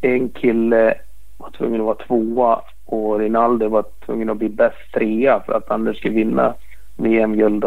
en 0.00 0.28
kille 0.28 0.94
var 1.38 1.50
tvungen 1.50 1.80
att 1.80 1.86
vara 1.86 2.06
tvåa 2.06 2.60
och 2.86 3.18
Rinaldo 3.18 3.68
var 3.68 3.84
tvungen 4.06 4.30
att 4.30 4.36
bli 4.36 4.48
bäst 4.48 4.92
trea 4.94 5.40
för 5.46 5.52
att 5.52 5.70
Anders 5.70 5.98
skulle 5.98 6.14
vinna 6.14 6.54
VM-guld. 6.96 7.64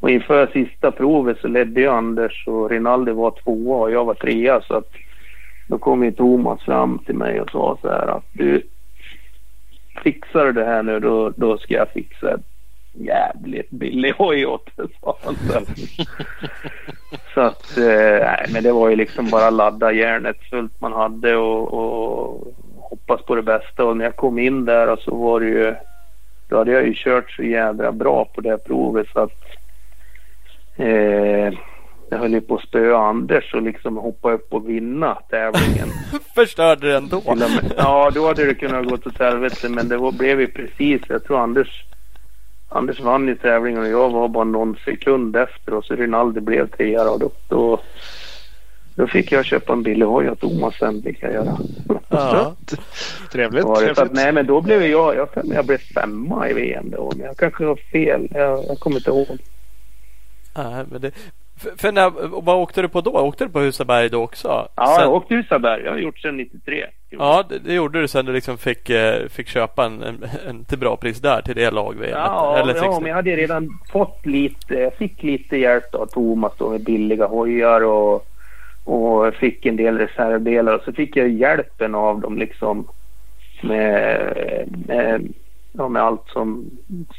Och 0.00 0.10
inför 0.10 0.46
sista 0.46 0.90
provet 0.90 1.38
så 1.38 1.48
ledde 1.48 1.80
ju 1.80 1.88
Anders 1.88 2.46
och 2.46 2.70
Rinaldo 2.70 3.14
var 3.14 3.30
tvåa 3.30 3.76
och 3.76 3.90
jag 3.90 4.04
var 4.04 4.14
trea 4.14 4.60
så 4.60 4.74
att 4.74 4.90
då 5.68 5.78
kom 5.78 6.04
ju 6.04 6.12
Thomas 6.12 6.62
fram 6.62 6.98
till 6.98 7.14
mig 7.14 7.40
och 7.40 7.50
sa 7.50 7.78
så 7.82 7.88
här 7.88 8.06
att 8.06 8.24
du 8.32 8.62
fixar 10.02 10.44
du 10.44 10.52
det 10.52 10.64
här 10.64 10.82
nu 10.82 11.00
då, 11.00 11.32
då 11.36 11.58
ska 11.58 11.74
jag 11.74 11.88
fixa 11.88 12.34
ett 12.34 12.46
jävligt 12.92 13.70
billig 13.70 14.12
hoj 14.12 14.46
åt 14.46 14.76
dig, 14.76 14.86
sa 15.00 15.18
han. 15.24 15.36
Så 17.34 17.40
att, 17.40 17.78
eh, 17.78 17.84
nej 17.84 18.46
men 18.52 18.62
det 18.62 18.72
var 18.72 18.88
ju 18.88 18.96
liksom 18.96 19.30
bara 19.30 19.50
ladda 19.50 19.92
järnet 19.92 20.36
fullt 20.50 20.80
man 20.80 20.92
hade 20.92 21.36
och, 21.36 21.74
och 21.74 22.54
hoppas 22.76 23.22
på 23.22 23.34
det 23.34 23.42
bästa. 23.42 23.84
Och 23.84 23.96
när 23.96 24.04
jag 24.04 24.16
kom 24.16 24.38
in 24.38 24.64
där 24.64 24.96
så 24.96 25.14
var 25.14 25.40
det 25.40 25.46
ju, 25.46 25.74
då 26.48 26.58
hade 26.58 26.72
jag 26.72 26.86
ju 26.86 26.94
kört 26.96 27.30
så 27.30 27.42
jädra 27.42 27.92
bra 27.92 28.24
på 28.24 28.40
det 28.40 28.50
här 28.50 28.56
provet 28.56 29.06
så 29.12 29.20
att 29.20 29.40
eh, 30.76 31.54
jag 32.10 32.18
höll 32.18 32.32
ju 32.32 32.40
på 32.40 32.54
att 32.54 32.62
spöa 32.62 32.98
Anders 32.98 33.54
och 33.54 33.62
liksom 33.62 33.96
hoppa 33.96 34.32
upp 34.32 34.54
och 34.54 34.68
vinna 34.68 35.14
tävlingen. 35.14 35.88
Förstörde 36.34 36.96
och 36.96 37.38
med. 37.38 37.72
Ja, 37.76 38.10
då 38.14 38.26
hade 38.26 38.44
det 38.44 38.54
kunnat 38.54 38.88
gå 38.88 38.94
åt 38.94 39.18
helvete 39.18 39.68
men 39.68 39.88
det 39.88 39.96
var, 39.96 40.12
blev 40.12 40.40
ju 40.40 40.46
precis, 40.46 41.02
jag 41.08 41.24
tror 41.24 41.40
Anders 41.40 41.84
Anders 42.72 43.00
vann 43.00 43.28
ju 43.28 43.36
tävlingen 43.36 43.82
och 43.82 43.88
jag 43.88 44.10
var 44.10 44.28
bara 44.28 44.44
någon 44.44 44.76
sekund 44.84 45.36
efter 45.36 45.74
och 45.74 45.84
så 45.84 45.94
Rinaldi 45.94 46.40
blev 46.40 46.68
trea 46.70 47.10
och 47.10 47.20
då, 47.20 47.30
då, 47.48 47.80
Då 48.94 49.06
fick 49.06 49.32
jag 49.32 49.44
köpa 49.44 49.72
en 49.72 49.82
billig 49.82 50.06
hoj 50.06 50.30
åt 50.30 50.40
Thomas 50.40 50.78
sen 50.78 51.02
fick 51.02 51.22
jag 51.22 51.32
göra. 51.32 51.58
Ja. 52.08 52.54
Trevligt. 53.32 53.64
Var 53.64 53.74
det, 53.74 53.80
så 53.80 53.90
att, 53.90 53.96
trevligt. 53.96 54.16
nej 54.16 54.32
men 54.32 54.46
då 54.46 54.60
blev 54.60 54.82
jag, 54.82 55.16
jag, 55.16 55.28
jag 55.44 55.66
blev 55.66 55.78
femma 55.78 56.48
i 56.48 56.52
VM 56.52 56.90
då. 56.90 57.12
Men 57.16 57.26
jag 57.26 57.36
kanske 57.36 57.64
var 57.64 57.76
fel. 57.76 58.28
Jag, 58.30 58.64
jag 58.68 58.78
kommer 58.78 58.96
inte 58.96 59.10
ihåg. 59.10 59.38
Nej, 60.56 60.84
men 60.90 61.00
det, 61.00 61.12
för, 61.56 61.70
för 61.76 61.92
när, 61.92 62.10
vad 62.42 62.56
åkte 62.56 62.82
du 62.82 62.88
på 62.88 63.00
då? 63.00 63.10
Åkte 63.10 63.44
du 63.44 63.50
på 63.50 63.60
Husaberg 63.60 64.08
då 64.08 64.22
också? 64.22 64.68
Ja, 64.74 64.86
Sen- 64.86 65.04
jag 65.04 65.14
åkte 65.14 65.34
Husaberg. 65.34 65.82
Jag 65.84 65.90
har 65.92 65.98
gjort 65.98 66.18
sedan 66.18 66.36
93. 66.36 66.86
Ja, 67.10 67.44
det, 67.48 67.58
det 67.58 67.74
gjorde 67.74 68.00
du 68.00 68.08
sen 68.08 68.26
du 68.26 68.32
liksom 68.32 68.58
fick, 68.58 68.90
eh, 68.90 69.28
fick 69.28 69.48
köpa 69.48 69.84
en, 69.84 70.02
en, 70.02 70.24
en 70.48 70.64
till 70.64 70.78
bra 70.78 70.96
pris 70.96 71.20
där 71.20 71.42
till 71.42 71.54
det 71.54 71.70
lag 71.70 71.96
Ja, 72.10 72.58
Eller 72.58 72.74
ja, 72.74 72.80
60. 72.80 73.00
men 73.00 73.08
jag 73.08 73.16
hade 73.16 73.36
redan 73.36 73.78
fått 73.92 74.26
lite, 74.26 74.74
jag 74.74 74.94
fick 74.94 75.22
lite 75.22 75.56
hjälp 75.56 75.94
av 75.94 76.06
Thomas 76.06 76.52
då 76.58 76.70
med 76.70 76.84
billiga 76.84 77.26
hojar 77.26 77.80
och, 77.80 78.26
och 78.84 79.34
fick 79.34 79.66
en 79.66 79.76
del 79.76 79.98
reservdelar 79.98 80.74
och 80.74 80.82
så 80.84 80.92
fick 80.92 81.16
jag 81.16 81.28
hjälpen 81.28 81.94
av 81.94 82.20
dem 82.20 82.38
liksom 82.38 82.88
med, 83.62 84.68
med, 84.86 85.32
ja, 85.72 85.88
med 85.88 86.02
allt 86.02 86.28
som, 86.32 86.70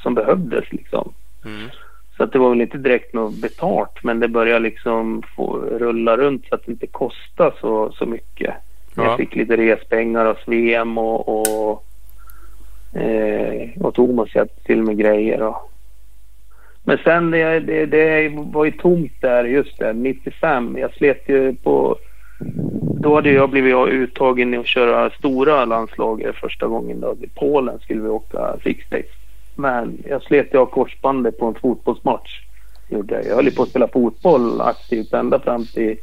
som 0.03 0.15
behövdes 0.15 0.71
liksom. 0.71 1.13
Mm. 1.45 1.69
Så 2.17 2.23
att 2.23 2.31
det 2.31 2.39
var 2.39 2.49
väl 2.49 2.61
inte 2.61 2.77
direkt 2.77 3.13
något 3.13 3.41
betalt 3.41 4.03
men 4.03 4.19
det 4.19 4.27
började 4.27 4.59
liksom 4.59 5.23
få 5.35 5.57
rulla 5.57 6.17
runt 6.17 6.45
så 6.49 6.55
att 6.55 6.65
det 6.65 6.71
inte 6.71 6.87
kostade 6.87 7.51
så, 7.61 7.91
så 7.91 8.05
mycket. 8.05 8.55
Ja. 8.95 9.03
Jag 9.03 9.17
fick 9.17 9.35
lite 9.35 9.57
respengar 9.57 10.25
av 10.25 10.37
VM 10.45 10.97
och, 10.97 11.29
och, 11.29 11.83
eh, 13.01 13.69
och 13.79 13.93
Thomas 13.93 14.35
hjälpte 14.35 14.63
till 14.63 14.83
med 14.83 14.97
grejer. 14.97 15.41
Och. 15.41 15.71
Men 16.83 16.97
sen 17.03 17.31
det, 17.31 17.59
det, 17.59 17.85
det 17.85 18.29
var 18.29 18.65
ju 18.65 18.71
tomt 18.71 19.11
där 19.21 19.43
just 19.43 19.79
där 19.79 19.93
95. 19.93 20.77
Jag 20.79 20.93
slet 20.93 21.29
ju 21.29 21.55
på... 21.55 21.97
Då 22.99 23.15
hade 23.15 23.31
jag 23.31 23.49
blivit 23.49 23.75
uttagen 23.87 24.53
i 24.53 24.57
att 24.57 24.67
köra 24.67 25.09
stora 25.09 25.65
landslaget 25.65 26.35
första 26.35 26.67
gången. 26.67 26.99
Då. 26.99 27.15
I 27.21 27.27
Polen 27.27 27.79
skulle 27.79 28.01
vi 28.01 28.09
åka 28.09 28.55
six 28.63 28.89
days. 28.89 29.05
Men 29.55 29.97
jag 30.07 30.21
slet 30.23 30.53
ju 30.53 30.57
av 30.57 30.65
korsbandet 30.65 31.37
på 31.37 31.45
en 31.45 31.55
fotbollsmatch. 31.55 32.41
Gjorde 32.89 33.23
jag 33.27 33.35
höll 33.35 33.45
ju 33.45 33.51
på 33.51 33.63
att 33.63 33.69
spela 33.69 33.87
fotboll 33.87 34.61
aktivt 34.61 35.13
ända 35.13 35.39
fram 35.39 35.65
till, 35.65 35.97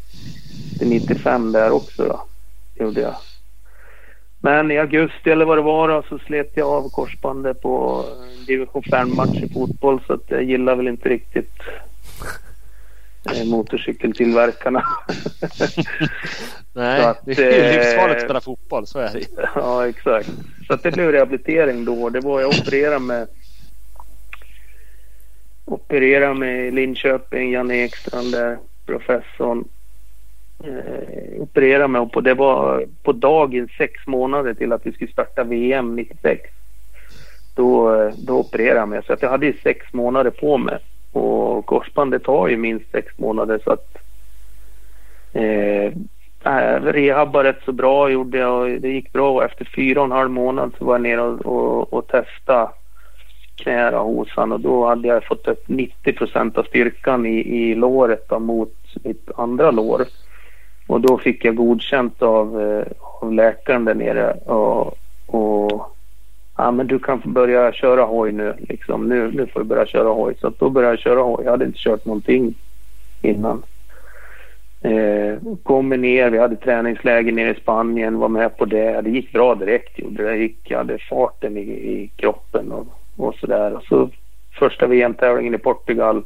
till 0.78 0.88
95 0.88 1.52
där 1.52 1.70
också. 1.70 2.04
Då. 2.04 2.20
Gjorde 2.78 3.00
jag. 3.00 3.14
Men 4.40 4.70
i 4.70 4.78
augusti 4.78 5.30
eller 5.30 5.44
vad 5.44 5.58
det 5.58 5.62
var 5.62 5.88
då, 5.88 6.02
så 6.08 6.18
slet 6.18 6.50
jag 6.54 6.68
av 6.68 6.90
korsbandet 6.90 7.62
på 7.62 8.04
division 8.46 8.82
5-match 8.82 9.42
i 9.42 9.48
fotboll 9.48 10.00
så 10.06 10.12
att 10.12 10.24
jag 10.26 10.42
gillar 10.42 10.76
väl 10.76 10.88
inte 10.88 11.08
riktigt 11.08 11.52
eh, 13.34 13.44
motorcykeltillverkarna. 13.46 14.82
Nej, 16.72 17.04
att, 17.04 17.20
det 17.24 17.38
är 17.38 17.52
ju 17.52 17.62
eh, 17.62 17.76
livsfarligt 17.76 18.16
att 18.16 18.24
spela 18.24 18.40
fotboll. 18.40 18.86
Så 18.86 18.98
är 18.98 19.12
det 19.12 19.26
ja, 19.54 19.88
exakt. 19.88 20.30
Så 20.66 20.74
att 20.74 20.82
det 20.82 20.90
blev 20.90 21.12
rehabilitering 21.12 21.84
då. 21.84 22.08
Det 22.08 22.20
var 22.20 22.40
jag 22.40 22.48
opererade 22.48 22.98
med 22.98 23.28
opererade 25.64 26.34
med 26.34 26.74
Linköping, 26.74 27.52
Janne 27.52 27.74
Ekstrand 27.74 28.32
där, 28.32 28.58
professorn. 28.86 29.64
Opererade 31.48 31.88
mig 31.88 32.00
och 32.00 32.12
på, 32.12 32.20
det 32.20 32.34
var 32.34 32.86
på 33.02 33.12
dagen 33.12 33.68
sex 33.78 34.06
månader 34.06 34.54
till 34.54 34.72
att 34.72 34.86
vi 34.86 34.92
skulle 34.92 35.12
starta 35.12 35.44
VM 35.44 35.96
96. 35.96 36.50
Då, 37.54 38.10
då 38.26 38.38
opererade 38.38 38.80
jag 38.80 38.88
mig. 38.88 39.02
Så 39.06 39.12
att 39.12 39.22
jag 39.22 39.30
hade 39.30 39.46
ju 39.46 39.52
sex 39.62 39.92
månader 39.92 40.30
på 40.30 40.58
mig. 40.58 40.78
Och 41.12 41.66
korsbandet 41.66 42.24
tar 42.24 42.48
ju 42.48 42.56
minst 42.56 42.90
sex 42.90 43.18
månader 43.18 43.60
så 43.64 43.70
att 43.70 43.96
eh, 45.32 45.92
äh, 46.44 46.82
rehabbade 46.82 47.48
rätt 47.48 47.62
så 47.64 47.72
bra 47.72 48.10
gjorde 48.10 48.38
jag 48.38 48.82
det 48.82 48.88
gick 48.88 49.12
bra. 49.12 49.30
Och 49.30 49.44
efter 49.44 49.64
fyra 49.76 50.00
och 50.00 50.06
en 50.06 50.12
halv 50.12 50.30
månad 50.30 50.72
så 50.78 50.84
var 50.84 50.94
jag 50.94 51.02
nere 51.02 51.20
och, 51.20 51.46
och, 51.46 51.92
och 51.92 52.06
testade 52.06 52.70
knära 53.56 53.98
hos 53.98 54.28
han 54.30 54.52
och 54.52 54.60
då 54.60 54.86
hade 54.86 55.08
jag 55.08 55.24
fått 55.24 55.48
upp 55.48 55.68
90 55.68 56.12
procent 56.12 56.58
av 56.58 56.62
styrkan 56.62 57.26
i, 57.26 57.38
i 57.38 57.74
låret 57.74 58.30
mot 58.40 58.74
mitt 59.02 59.30
andra 59.36 59.70
lår. 59.70 60.06
Och 60.88 61.00
då 61.00 61.18
fick 61.18 61.44
jag 61.44 61.56
godkänt 61.56 62.22
av, 62.22 62.62
eh, 62.62 62.86
av 63.00 63.32
läkaren 63.32 63.84
där 63.84 63.94
nere 63.94 64.32
och, 64.32 64.98
och 65.26 65.94
ja 66.56 66.70
men 66.70 66.86
du 66.86 66.98
kan 66.98 67.22
få 67.22 67.28
börja 67.28 67.72
köra 67.72 68.02
hoj 68.02 68.32
nu 68.32 68.54
liksom. 68.68 69.08
Nu, 69.08 69.30
nu 69.32 69.46
får 69.46 69.60
du 69.60 69.66
börja 69.66 69.86
köra 69.86 70.08
hoj. 70.08 70.34
Så 70.40 70.46
att 70.46 70.58
då 70.58 70.70
började 70.70 70.92
jag 70.92 70.98
köra 70.98 71.20
hoj. 71.20 71.44
Jag 71.44 71.50
hade 71.50 71.64
inte 71.64 71.78
kört 71.78 72.04
någonting 72.04 72.54
innan. 73.22 73.62
Eh, 74.82 75.38
kommer 75.62 75.96
ner, 75.96 76.30
vi 76.30 76.38
hade 76.38 76.56
träningsläger 76.56 77.32
nere 77.32 77.50
i 77.50 77.60
Spanien, 77.60 78.18
var 78.18 78.28
med 78.28 78.56
på 78.56 78.64
det. 78.64 79.00
Det 79.00 79.10
gick 79.10 79.32
bra 79.32 79.54
direkt 79.54 80.00
det. 80.10 80.36
gick, 80.36 80.58
jag 80.62 80.78
hade 80.78 80.98
farten 80.98 81.56
i, 81.56 81.60
i 81.70 82.10
kroppen 82.16 82.72
och, 82.72 82.86
och 83.16 83.34
sådär. 83.34 83.76
Och 83.76 83.82
så 83.82 84.10
första 84.58 84.86
VM-tävlingen 84.86 85.54
i 85.54 85.58
Portugal. 85.58 86.24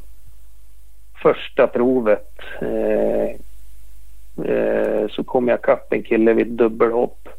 Första 1.21 1.67
provet. 1.67 2.39
Eh, 2.61 3.39
eh, 4.45 5.07
så 5.09 5.23
kom 5.23 5.47
jag 5.47 5.61
kapp 5.61 5.93
en 5.93 6.03
kille 6.03 6.33
vid 6.33 6.47
ett 6.47 6.57
dubbelhopp. 6.57 7.29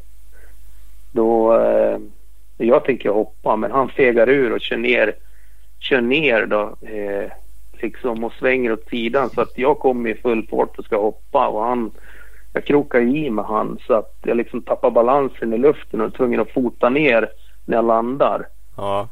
Då, 1.11 1.57
eh, 1.59 1.97
jag 2.57 2.83
tänker 2.85 3.09
hoppa 3.09 3.55
men 3.55 3.71
han 3.71 3.89
fegar 3.89 4.29
ur 4.29 4.53
och 4.53 4.61
kör 4.61 4.77
ner, 4.77 5.15
kör 5.79 6.01
ner 6.01 6.45
då. 6.45 6.75
Eh, 6.87 7.31
liksom 7.81 8.23
och 8.23 8.33
svänger 8.33 8.71
åt 8.71 8.89
sidan 8.89 9.29
så 9.29 9.41
att 9.41 9.57
jag 9.57 9.79
kommer 9.79 10.09
i 10.09 10.15
full 10.15 10.47
fart 10.47 10.79
och 10.79 10.85
ska 10.85 11.01
hoppa 11.01 11.47
och 11.47 11.63
han 11.63 11.91
jag 12.55 12.65
krokar 12.65 13.01
i 13.01 13.29
med 13.29 13.45
han 13.45 13.79
så 13.87 13.93
att 13.93 14.15
jag 14.23 14.37
liksom 14.37 14.61
tappar 14.61 14.91
balansen 14.91 15.53
i 15.53 15.57
luften 15.57 16.01
och 16.01 16.07
är 16.07 16.11
tvungen 16.11 16.39
att 16.39 16.51
fota 16.51 16.89
ner 16.89 17.29
när 17.65 17.77
jag 17.77 17.85
landar. 17.85 18.47
Ja. 18.77 19.09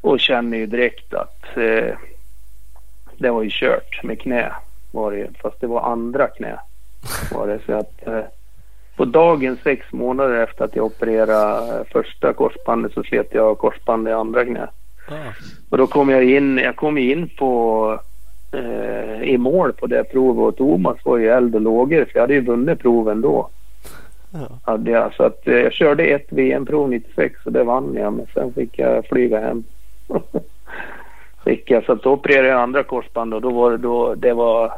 Och 0.00 0.20
känner 0.20 0.58
ju 0.58 0.66
direkt 0.66 1.14
att 1.14 1.56
eh, 1.56 1.96
det 3.16 3.30
var 3.30 3.42
ju 3.42 3.50
kört 3.52 4.02
med 4.02 4.20
knä. 4.20 4.52
Var 4.90 5.10
det, 5.10 5.18
ju. 5.18 5.28
fast 5.42 5.60
det 5.60 5.66
var 5.66 5.80
andra 5.80 6.26
knä. 6.26 6.58
Var 7.32 7.46
det. 7.46 7.58
Så 7.66 7.72
att, 7.72 8.06
eh, 8.06 8.24
på 8.96 9.04
dagen 9.04 9.58
sex 9.64 9.92
månader 9.92 10.42
efter 10.42 10.64
att 10.64 10.76
jag 10.76 10.84
opererade 10.84 11.84
första 11.92 12.32
korsbandet 12.32 12.92
så 12.92 13.02
slet 13.02 13.28
jag 13.34 13.58
korsbandet 13.58 14.10
i 14.10 14.14
andra 14.14 14.44
knä. 14.44 14.68
Ah. 15.08 15.32
Och 15.70 15.78
då 15.78 15.86
kom 15.86 16.08
jag 16.08 16.24
in, 16.24 16.58
jag 16.58 16.76
kom 16.76 16.98
in 16.98 17.28
på 17.38 18.00
eh, 18.52 19.22
i 19.22 19.38
mål 19.38 19.72
på 19.72 19.86
det 19.86 20.04
provet 20.04 20.42
och 20.42 20.56
Thomas 20.56 21.04
var 21.04 21.18
ju 21.18 21.28
eld 21.28 21.54
och 21.54 21.60
lågor 21.60 22.04
för 22.04 22.10
jag 22.14 22.20
hade 22.20 22.34
ju 22.34 22.40
vunnit 22.40 22.78
proven 22.78 23.20
då. 23.20 23.48
Ja. 24.32 24.48
Hade 24.64 24.90
jag, 24.90 25.14
så 25.14 25.22
att, 25.22 25.48
eh, 25.48 25.54
jag 25.54 25.72
körde 25.72 26.04
ett 26.04 26.26
VM-prov 26.28 26.90
96 26.90 27.46
och 27.46 27.52
det 27.52 27.64
vann 27.64 27.94
jag 27.94 28.12
men 28.12 28.26
sen 28.34 28.52
fick 28.52 28.78
jag 28.78 29.06
flyga 29.06 29.40
hem. 29.40 29.64
fick 31.44 31.70
jag, 31.70 31.84
så 31.84 31.92
att 31.92 32.02
då 32.02 32.12
opererade 32.12 32.48
jag 32.48 32.60
andra 32.60 32.82
korsband 32.82 33.34
och 33.34 33.40
då 33.40 33.50
var 33.50 33.70
det 33.70 33.76
då, 33.76 34.14
det 34.14 34.32
var 34.32 34.72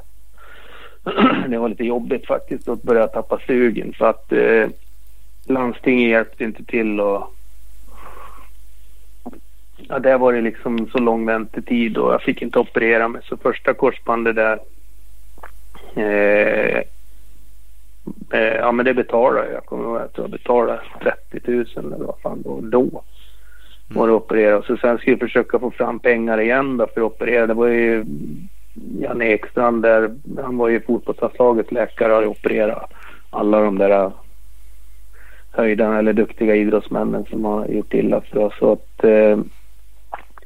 det 1.48 1.58
var 1.58 1.68
lite 1.68 1.84
jobbigt 1.84 2.26
faktiskt 2.26 2.68
att 2.68 2.82
börja 2.82 3.06
tappa 3.06 3.38
sugen 3.46 3.92
för 3.92 4.10
att 4.10 4.32
eh, 4.32 4.68
landstinget 5.46 6.10
hjälpte 6.10 6.44
inte 6.44 6.64
till 6.64 7.00
och 7.00 7.34
Ja, 9.88 9.98
där 9.98 10.18
var 10.18 10.32
det 10.32 10.40
liksom 10.40 10.88
så 10.92 10.98
lång 10.98 11.26
väntetid 11.26 11.96
och 11.96 12.12
jag 12.12 12.22
fick 12.22 12.42
inte 12.42 12.58
operera 12.58 13.08
mig. 13.08 13.22
Så 13.24 13.36
första 13.36 13.74
korsbandet 13.74 14.36
där. 14.36 14.58
Eh, 15.94 16.82
eh, 18.32 18.56
ja, 18.56 18.72
men 18.72 18.84
det 18.84 18.94
betalade 18.94 19.46
jag. 19.46 19.54
Jag 19.54 19.64
kommer 19.64 19.84
ihåg 19.84 19.96
att 19.96 20.18
jag 20.18 20.30
betalade 20.30 20.80
30 21.32 21.50
000 21.50 21.66
eller 21.76 22.04
vad 22.04 22.20
fan 22.22 22.42
då. 22.42 22.60
Då 22.60 23.02
var 23.88 24.06
det 24.06 24.12
operera. 24.12 24.62
Så 24.62 24.76
sen 24.76 24.98
skulle 24.98 25.12
jag 25.12 25.20
försöka 25.20 25.58
få 25.58 25.70
fram 25.70 25.98
pengar 25.98 26.40
igen 26.40 26.76
då 26.76 26.86
för 26.86 27.00
att 27.00 27.12
operera. 27.12 27.46
Det 27.46 27.54
var 27.54 27.66
ju 27.66 28.04
Janne 29.00 29.24
Ekstrand 29.24 29.82
där. 29.82 30.14
Han 30.42 30.58
var 30.58 30.68
ju 30.68 30.80
fotbollslandslagets 30.80 31.72
läkare 31.72 32.08
och 32.08 32.14
hade 32.14 32.26
opererat 32.26 32.92
alla 33.30 33.60
de 33.60 33.78
där 33.78 33.90
äh, 33.90 34.10
höjdarna 35.50 35.98
eller 35.98 36.12
duktiga 36.12 36.54
idrottsmännen 36.54 37.24
som 37.24 37.44
har 37.44 37.66
gjort 37.66 37.94
illa 37.94 38.20
för 38.20 38.38
oss. 38.38 38.54
Så 38.58 38.72
att, 38.72 39.04
eh, 39.04 39.38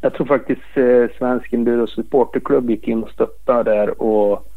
jag 0.01 0.15
tror 0.15 0.27
faktiskt 0.27 0.77
eh, 0.77 1.19
Svensk 1.19 1.53
Enduro 1.53 1.87
Supporterklubb 1.87 2.71
gick 2.71 2.89
in 2.89 3.03
och 3.03 3.11
stöttade 3.11 3.71
där 3.71 4.03
och, 4.03 4.49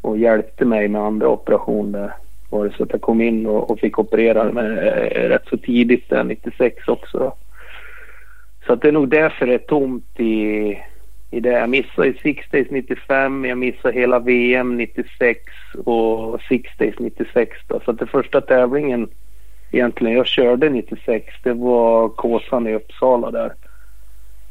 och 0.00 0.18
hjälpte 0.18 0.64
mig 0.64 0.88
med 0.88 1.02
andra 1.02 1.28
operationer. 1.28 2.14
Var 2.50 2.64
det 2.64 2.72
så 2.76 2.82
att 2.82 2.92
jag 2.92 3.00
kom 3.00 3.20
in 3.20 3.46
och, 3.46 3.70
och 3.70 3.78
fick 3.78 3.98
operera 3.98 4.52
med, 4.52 4.78
eh, 4.78 5.28
rätt 5.28 5.46
så 5.50 5.56
tidigt 5.56 6.10
där, 6.10 6.24
96 6.24 6.88
också. 6.88 7.18
Då. 7.18 7.34
Så 8.66 8.72
att 8.72 8.82
det 8.82 8.88
är 8.88 8.92
nog 8.92 9.08
därför 9.08 9.46
det 9.46 9.54
är 9.54 9.58
tomt 9.58 10.20
i, 10.20 10.78
i 11.34 11.40
det. 11.40 11.52
Jag 11.52 11.70
missade 11.70 12.06
ju 12.06 12.14
Six 12.14 12.46
Days 12.50 12.70
95, 12.70 13.44
jag 13.44 13.58
missade 13.58 13.94
hela 13.94 14.18
VM 14.18 14.76
96 14.76 15.40
och 15.84 16.40
Six 16.48 16.70
Days 16.78 16.94
96 16.98 17.58
då. 17.66 17.80
Så 17.84 17.90
att 17.90 17.98
den 17.98 18.08
första 18.08 18.40
tävlingen 18.40 19.08
egentligen 19.70 20.16
jag 20.16 20.26
körde 20.26 20.70
96 20.70 21.34
det 21.42 21.52
var 21.52 22.08
Kåsan 22.08 22.66
i 22.66 22.74
Uppsala 22.74 23.30
där. 23.30 23.54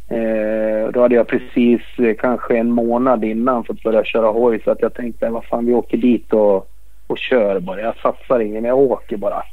Eh, 0.10 0.92
då 0.92 1.02
hade 1.02 1.16
jag 1.16 1.28
precis 1.28 1.82
eh, 1.98 2.16
kanske 2.20 2.58
en 2.58 2.72
månad 2.72 3.24
innan 3.24 3.64
fått 3.64 3.84
börja 3.84 4.04
köra 4.04 4.28
hoj 4.28 4.62
så 4.64 4.72
att 4.72 4.82
jag 4.82 4.94
tänkte 4.94 5.30
vad 5.30 5.46
fan 5.46 5.66
vi 5.66 5.74
åker 5.74 5.98
dit 5.98 6.34
och 6.34 6.70
och 7.08 7.18
kör 7.18 7.60
bara. 7.60 7.82
Jag 7.82 7.96
satsar 7.98 8.40
ingen, 8.40 8.66
jag 8.66 8.78
åker 8.78 9.18
bara. 9.18 9.44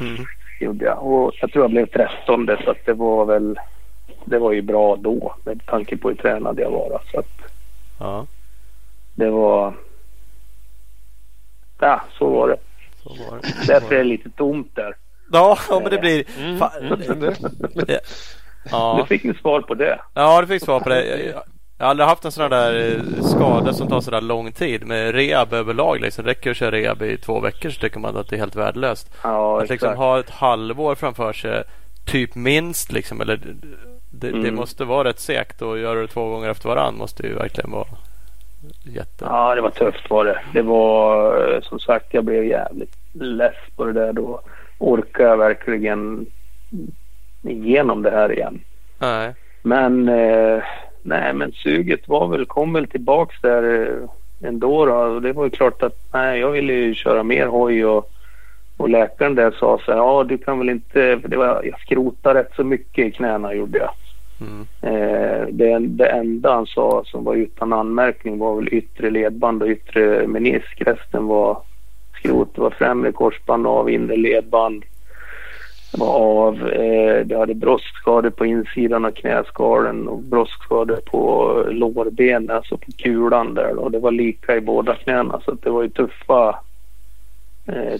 Mm. 0.00 0.24
Gjorde 0.60 0.84
jag. 0.84 1.06
Och 1.06 1.32
jag 1.40 1.52
tror 1.52 1.64
jag 1.64 1.70
blev 1.70 1.86
13 1.86 2.46
så 2.64 2.70
att 2.70 2.86
det 2.86 2.92
var 2.92 3.24
väl 3.24 3.58
det 4.24 4.38
var 4.38 4.52
ju 4.52 4.62
bra 4.62 4.96
då 4.96 5.34
med 5.44 5.66
tanke 5.66 5.96
på 5.96 6.08
hur 6.08 6.16
tränad 6.16 6.58
jag 6.58 6.70
var. 6.70 7.02
Så 7.12 7.18
att 7.18 7.38
Ja, 7.98 8.26
det 9.14 9.30
var... 9.30 9.74
Ja, 11.80 12.00
så 12.18 12.30
var 12.30 12.48
det. 12.48 12.56
så 13.02 13.08
var 13.08 13.38
det. 13.38 13.66
Därför 13.66 13.94
är 13.94 13.98
det 13.98 14.04
lite 14.04 14.30
tomt 14.30 14.76
där. 14.76 14.96
Ja, 15.32 15.58
ja 15.68 15.80
men 15.80 15.90
det 15.90 15.98
blir... 15.98 16.24
Mm. 16.38 16.62
Mm. 16.80 17.34
Ja. 18.70 19.06
fick 19.08 19.24
ju 19.24 19.34
svar 19.34 19.60
på 19.60 19.74
det. 19.74 20.00
ja, 20.14 20.40
du 20.40 20.46
fick 20.46 20.62
svar 20.62 20.80
på 20.80 20.88
det. 20.88 21.32
Jag, 21.78 21.84
har 21.84 21.90
aldrig 21.90 22.08
haft 22.08 22.24
en 22.24 22.32
sån 22.32 22.50
där 22.50 22.96
eh, 22.96 23.22
skada 23.22 23.72
som 23.72 23.88
tar 23.88 24.00
sådär 24.00 24.20
lång 24.20 24.52
tid 24.52 24.86
med 24.86 25.14
rehab 25.14 25.52
överlag. 25.52 26.00
Liksom. 26.00 26.24
Det 26.24 26.30
räcker 26.30 26.50
att 26.50 26.56
köra 26.56 26.72
rehab 26.72 27.02
i 27.02 27.16
två 27.16 27.40
veckor 27.40 27.70
så 27.70 27.80
tycker 27.80 28.00
man 28.00 28.16
att 28.16 28.28
det 28.28 28.36
är 28.36 28.40
helt 28.40 28.56
värdelöst. 28.56 29.10
Ja, 29.22 29.62
Att 29.62 29.68
liksom 29.70 29.96
ha 29.96 30.20
ett 30.20 30.30
halvår 30.30 30.94
framför 30.94 31.32
sig, 31.32 31.64
typ 32.06 32.34
minst 32.34 32.92
liksom. 32.92 33.20
Eller, 33.20 33.40
det, 34.10 34.30
det 34.30 34.38
Mm. 34.38 34.54
måste 34.54 34.84
vara 34.84 35.08
rätt 35.08 35.20
segt 35.20 35.62
och 35.62 35.78
göra 35.78 36.00
det 36.00 36.06
två 36.06 36.28
gånger 36.28 36.48
efter 36.50 36.68
varann 36.68 36.96
måste 36.96 37.26
ju 37.26 37.34
verkligen 37.34 37.70
vara 37.70 37.86
jätte... 38.84 39.24
Ja, 39.24 39.54
det 39.54 39.60
var 39.60 39.70
tufft 39.70 40.10
var 40.10 40.24
det. 40.24 40.40
Det 40.52 40.62
var 40.62 41.36
eh, 41.54 41.60
som 41.60 41.78
sagt, 41.80 42.14
jag 42.14 42.24
blev 42.24 42.44
jävligt 42.44 42.96
less 43.12 43.54
på 43.76 43.84
det 43.84 43.92
där. 43.92 44.12
Då 44.12 44.40
orkade 44.78 45.28
jag 45.28 45.36
verkligen 45.36 46.26
igenom 47.42 48.02
det 48.02 48.10
här 48.10 48.32
igen. 48.32 48.60
Nej. 48.98 49.34
Men 49.62 50.08
eh, 50.08 50.62
nej, 51.02 51.32
men 51.34 51.52
suget 51.52 52.08
var 52.08 52.28
väl, 52.28 52.46
kom 52.46 52.72
väl 52.72 52.86
tillbaks 52.86 53.40
där 53.40 53.86
eh, 54.42 54.48
ändå 54.48 54.86
då. 54.86 54.94
Och 54.94 55.22
det 55.22 55.32
var 55.32 55.44
ju 55.44 55.50
klart 55.50 55.82
att 55.82 55.96
nej, 56.12 56.40
jag 56.40 56.50
ville 56.50 56.72
ju 56.72 56.94
köra 56.94 57.22
mer 57.22 57.46
hoj 57.46 57.86
och, 57.86 58.10
och 58.78 58.88
läkaren 58.88 59.34
där 59.34 59.50
sa 59.50 59.80
så 59.84 59.92
här, 59.92 59.98
ja 59.98 60.24
du 60.24 60.38
kan 60.38 60.58
väl 60.58 60.68
inte, 60.68 61.18
för 61.22 61.28
det 61.28 61.36
var, 61.36 61.62
jag 61.64 61.80
skrotade 61.80 62.40
rätt 62.40 62.52
så 62.56 62.64
mycket 62.64 63.06
i 63.06 63.10
knäna 63.10 63.54
gjorde 63.54 63.78
jag. 63.78 63.90
Mm. 64.40 64.66
Eh, 64.82 65.46
det, 65.50 65.78
det 65.78 66.06
enda 66.06 66.54
han 66.54 66.66
sa 66.66 67.02
som 67.06 67.24
var 67.24 67.34
utan 67.34 67.72
anmärkning 67.72 68.38
var 68.38 68.56
väl 68.56 68.74
yttre 68.74 69.10
ledband 69.10 69.62
och 69.62 69.68
yttre 69.68 70.26
menisk. 70.26 70.82
Resten 70.86 71.26
var 71.26 71.62
skrot. 72.18 72.54
Det 72.54 72.60
var 72.60 72.70
främre 72.70 73.12
korsband 73.12 73.66
av, 73.66 73.90
inre 73.90 74.16
ledband 74.16 74.84
var 75.98 76.14
av. 76.14 76.68
Eh, 76.68 77.26
det 77.26 77.38
hade 77.38 77.54
broskskador 77.54 78.30
på 78.30 78.46
insidan 78.46 79.04
av 79.04 79.10
knäskalen 79.10 80.08
och 80.08 80.22
broskskador 80.22 80.96
på 80.96 81.52
lårbenen, 81.70 82.50
alltså 82.50 82.76
på 82.76 82.92
kulan 82.92 83.54
där. 83.54 83.74
Då. 83.74 83.88
Det 83.88 83.98
var 83.98 84.10
lika 84.10 84.56
i 84.56 84.60
båda 84.60 84.94
knäna 84.94 85.40
så 85.44 85.50
att 85.50 85.62
det 85.62 85.70
var 85.70 85.82
ju 85.82 85.88
tuffa 85.88 86.58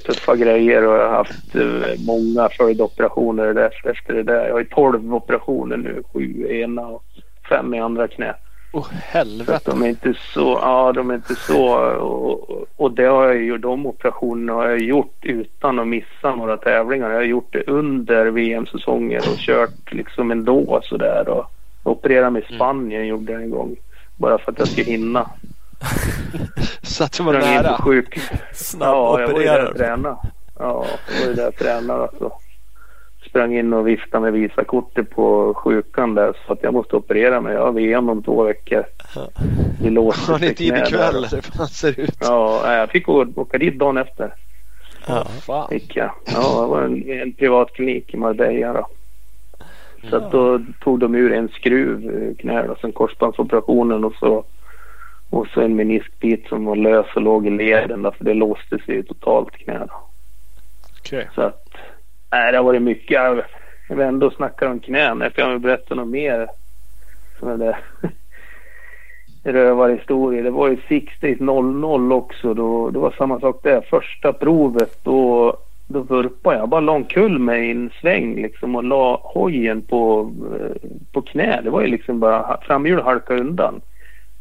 tuffa 0.06 0.36
grejer 0.36 0.86
och 0.86 0.94
jag 0.94 1.08
har 1.08 1.16
haft 1.16 1.54
eh, 1.54 2.06
många 2.06 2.48
följdoperationer 2.48 3.70
efter 3.84 4.14
det 4.14 4.22
där. 4.22 4.46
Jag 4.46 4.52
har 4.52 4.58
ju 4.58 4.64
12 4.64 5.14
operationer 5.14 5.76
nu, 5.76 6.02
sju 6.12 6.46
i 6.50 6.60
ena 6.60 6.86
och 6.86 7.02
fem 7.48 7.74
i 7.74 7.80
andra 7.80 8.08
knä. 8.08 8.34
Åh 8.72 8.82
att 8.82 8.92
helvete. 8.92 9.60
de 9.64 9.82
är 9.82 9.88
inte 9.88 10.14
så, 10.34 10.58
ja 10.62 10.92
de 10.92 11.10
är 11.10 11.14
inte 11.14 11.34
så 11.34 11.74
och, 11.96 12.66
och 12.76 12.92
det 12.92 13.04
har 13.04 13.26
jag 13.26 13.36
ju, 13.36 13.58
de 13.58 13.86
operationerna 13.86 14.52
har 14.52 14.68
jag 14.68 14.80
gjort 14.80 15.16
utan 15.22 15.78
att 15.78 15.88
missa 15.88 16.34
några 16.34 16.56
tävlingar. 16.56 17.10
Jag 17.10 17.16
har 17.16 17.24
gjort 17.24 17.52
det 17.52 17.62
under 17.66 18.26
VM-säsonger 18.26 19.18
och 19.18 19.38
kört 19.38 19.92
liksom 19.92 20.30
ändå 20.30 20.80
sådär 20.84 21.28
och 21.28 21.44
opererade 21.82 22.30
mig 22.30 22.46
i 22.50 22.54
Spanien 22.54 23.06
gjorde 23.06 23.32
jag 23.32 23.42
en 23.42 23.50
gång. 23.50 23.76
Bara 24.16 24.38
för 24.38 24.52
att 24.52 24.58
jag 24.58 24.68
skulle 24.68 24.90
hinna. 24.90 25.30
Så 26.82 27.04
att 27.04 27.12
det 27.12 27.22
var 27.22 27.32
Sprang 27.32 27.52
in 27.54 27.56
på 27.56 27.62
nära. 27.62 27.78
sjuk, 27.82 28.18
Ja, 28.80 29.20
jag 29.20 29.28
var 29.32 29.40
ju 29.40 29.46
där 29.46 29.70
och 29.70 29.76
tränade. 29.76 30.16
Ja, 30.58 30.86
jag 31.08 31.20
var 31.20 31.26
ju 31.28 31.34
där 31.34 31.48
och 31.48 31.56
tränade. 31.56 32.02
Alltså. 32.02 32.32
Sprang 33.28 33.54
in 33.58 33.72
och 33.72 33.88
viftade 33.88 34.22
med 34.22 34.32
Visakortet 34.32 35.10
på 35.10 35.54
sjukan 35.56 36.14
där 36.14 36.32
så 36.46 36.52
att 36.52 36.62
jag 36.62 36.74
måste 36.74 36.96
operera 36.96 37.40
mig. 37.40 37.54
Jag 37.54 37.64
har 37.64 37.72
VM 37.72 38.08
om 38.08 38.22
två 38.22 38.42
veckor. 38.42 38.84
Vi 39.82 39.90
låste 39.90 40.32
Har 40.32 40.38
ni 40.38 40.54
tid 40.54 40.68
knä 40.74 40.86
ikväll? 40.86 41.26
Det 41.30 41.42
fan 41.42 41.68
ser 41.68 42.00
ut. 42.00 42.16
Ja, 42.20 42.74
jag 42.76 42.90
fick 42.90 43.08
åka 43.08 43.58
dit 43.58 43.78
dagen 43.78 43.96
efter. 43.96 44.34
Ja. 45.06 45.24
Fan. 45.46 45.68
Fick 45.68 45.96
jag. 45.96 46.10
Ja, 46.26 46.60
det 46.62 46.66
var 46.68 46.82
en, 46.82 47.10
en 47.10 47.32
privatklinik 47.32 48.14
i 48.14 48.16
Marbella 48.16 48.72
då. 48.72 48.86
Så 50.10 50.16
att 50.16 50.32
då 50.32 50.60
tog 50.80 51.00
de 51.00 51.14
ur 51.14 51.32
en 51.32 51.48
skruv 51.48 52.04
i 52.04 52.34
knät 52.34 52.70
och 52.70 52.78
sen 52.80 52.92
korsbandsoperationen 52.92 54.04
och 54.04 54.14
så 54.20 54.44
och 55.30 55.46
så 55.46 55.60
en 55.60 55.76
meniskbit 55.76 56.48
som 56.48 56.64
var 56.64 56.76
lös 56.76 57.06
och 57.14 57.22
låg 57.22 57.46
i 57.46 57.50
leden 57.50 58.02
då, 58.02 58.12
för 58.12 58.24
det 58.24 58.34
låste 58.34 58.78
sig 58.78 58.94
ju 58.94 59.02
totalt 59.02 59.52
knä. 59.52 59.88
Okej. 60.98 61.28
Så 61.34 61.42
att, 61.42 61.68
nej, 62.32 62.52
det 62.52 62.58
har 62.58 62.64
varit 62.64 62.82
mycket. 62.82 63.10
Jag, 63.10 63.42
jag 63.88 63.96
vill 63.96 64.06
ändå 64.06 64.30
snacka 64.30 64.70
om 64.70 64.80
knän. 64.80 65.20
Jag 65.20 65.34
kan 65.34 65.50
väl 65.50 65.58
berätta 65.58 65.94
något 65.94 66.08
mer. 66.08 66.48
Som 67.38 67.58
det 67.58 67.76
rövarhistoria. 69.52 70.42
Det 70.42 70.50
var 70.50 70.68
ju 70.68 70.76
60-00 70.76 72.12
också. 72.12 72.54
Då, 72.54 72.90
det 72.90 72.98
var 72.98 73.14
samma 73.18 73.40
sak 73.40 73.60
där. 73.62 73.80
Första 73.80 74.32
provet 74.32 75.04
då, 75.04 75.56
då 75.86 76.00
vurpade 76.00 76.56
jag. 76.56 76.62
Jag 76.62 76.68
bara 76.68 76.80
la 76.80 76.92
omkull 76.92 77.38
mig 77.38 77.68
i 77.68 77.70
en 77.70 77.90
sväng 78.00 78.42
liksom 78.42 78.76
och 78.76 78.84
la 78.84 79.20
hojen 79.24 79.82
på, 79.82 80.32
eh, 80.60 80.90
på 81.12 81.22
knä. 81.22 81.60
Det 81.64 81.70
var 81.70 81.80
ju 81.80 81.86
liksom 81.86 82.20
bara 82.20 82.60
framhjul 82.62 83.02
halka 83.02 83.34
undan. 83.34 83.80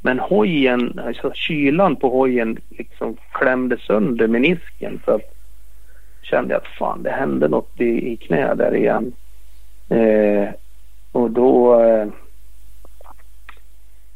Men 0.01 0.19
hojen, 0.19 0.99
alltså 1.05 1.31
kylan 1.33 1.95
på 1.95 2.09
hojen 2.09 2.57
liksom 2.69 3.17
klämde 3.31 3.77
sönder 3.77 4.27
menisken. 4.27 5.01
Så 5.05 5.11
att 5.11 5.33
kände 6.21 6.53
jag 6.53 6.61
att 6.61 6.77
fan 6.79 7.03
det 7.03 7.11
hände 7.11 7.47
något 7.47 7.81
i, 7.81 8.11
i 8.11 8.17
knä 8.17 8.55
där 8.55 8.75
igen. 8.75 9.13
Eh, 9.89 10.49
och 11.11 11.31
då 11.31 11.81
eh, 11.81 12.07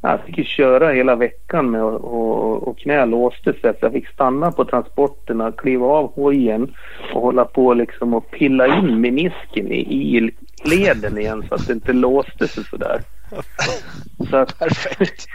jag 0.01 0.25
fick 0.25 0.37
ju 0.37 0.43
köra 0.43 0.91
hela 0.91 1.15
veckan 1.15 1.71
med 1.71 1.83
och, 1.83 2.03
och, 2.03 2.67
och 2.67 2.77
knä 2.77 3.05
låste 3.05 3.53
sig 3.53 3.61
så 3.61 3.77
jag 3.81 3.91
fick 3.91 4.07
stanna 4.07 4.51
på 4.51 4.65
transporterna, 4.65 5.51
kliva 5.51 5.85
av 5.85 6.13
hojen 6.13 6.75
och 7.13 7.21
hålla 7.21 7.45
på 7.45 7.73
liksom 7.73 8.13
och 8.13 8.31
pilla 8.31 8.77
in 8.77 9.01
menisken 9.01 9.71
i, 9.71 10.17
i 10.17 10.31
leden 10.63 11.17
igen 11.17 11.45
så 11.49 11.55
att 11.55 11.67
det 11.67 11.73
inte 11.73 11.93
låste 11.93 12.47
sig 12.47 12.63
sådär. 12.63 13.01
Så 14.29 14.37
att, 14.37 14.59
Perfekt. 14.59 15.27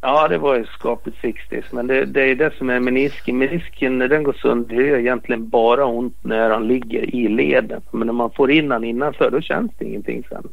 Ja, 0.00 0.28
det 0.28 0.38
var 0.38 0.54
ju 0.56 0.64
skapligt 0.64 1.16
60 1.20 1.62
men 1.70 1.86
det, 1.86 2.04
det 2.04 2.22
är 2.22 2.34
det 2.34 2.54
som 2.58 2.70
är 2.70 2.80
menisken. 2.80 3.38
Menisken 3.38 3.98
när 3.98 4.08
den 4.08 4.22
går 4.22 4.32
sönder 4.32 4.76
det 4.76 4.86
gör 4.86 4.98
egentligen 4.98 5.48
bara 5.48 5.84
ont 5.86 6.16
när 6.22 6.50
han 6.50 6.68
ligger 6.68 7.14
i 7.14 7.28
leden. 7.28 7.80
Men 7.90 8.06
när 8.06 8.12
man 8.12 8.30
får 8.30 8.50
in 8.50 8.70
han 8.70 8.84
innanför 8.84 9.30
då 9.30 9.40
känns 9.40 9.72
det 9.78 9.84
ingenting 9.84 10.22
sen. 10.28 10.48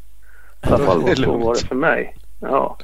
I 0.63 0.73
alla 0.73 0.85
fall 0.85 1.15
så 1.15 1.37
var 1.37 1.53
det 1.53 1.67
för 1.67 1.75
mig. 1.75 2.15
Ja. 2.39 2.77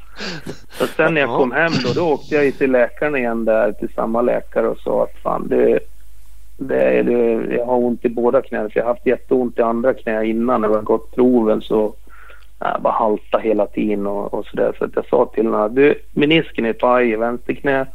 Så 0.69 0.87
sen 0.87 1.13
när 1.13 1.21
jag 1.21 1.29
Ja. 1.29 1.37
kom 1.37 1.51
hem 1.51 1.71
då, 1.85 1.93
då 1.93 2.13
åkte 2.13 2.35
jag 2.35 2.57
till 2.57 2.71
läkaren 2.71 3.15
igen 3.15 3.45
där 3.45 3.71
till 3.71 3.89
samma 3.95 4.21
läkare 4.21 4.67
och 4.67 4.77
sa 4.77 5.03
att 5.03 5.21
fan 5.23 5.47
det, 5.47 5.79
det 6.57 6.81
är 6.81 7.03
det, 7.03 7.55
jag 7.55 7.65
har 7.65 7.75
ont 7.77 8.05
i 8.05 8.09
båda 8.09 8.41
knäna 8.41 8.69
för 8.69 8.79
jag 8.79 8.85
har 8.85 8.93
haft 8.93 9.05
jätteont 9.05 9.59
i 9.59 9.61
andra 9.61 9.93
knä 9.93 10.25
innan 10.25 10.61
när 10.61 10.67
jag 10.67 10.75
har 10.75 10.81
gått 10.81 11.15
proven 11.15 11.61
så 11.61 11.93
jag 12.59 12.81
bara 12.81 12.93
halta 12.93 13.37
hela 13.37 13.65
tiden 13.65 14.07
och, 14.07 14.33
och 14.33 14.45
sådär. 14.45 14.75
Så 14.77 14.85
att 14.85 14.95
jag 14.95 15.05
sa 15.05 15.25
till 15.25 15.45
honom, 15.45 15.75
du 15.75 16.01
menisken 16.11 16.65
är 16.65 16.73
paj 16.73 17.11
i 17.11 17.15
vänsterknä. 17.15 17.87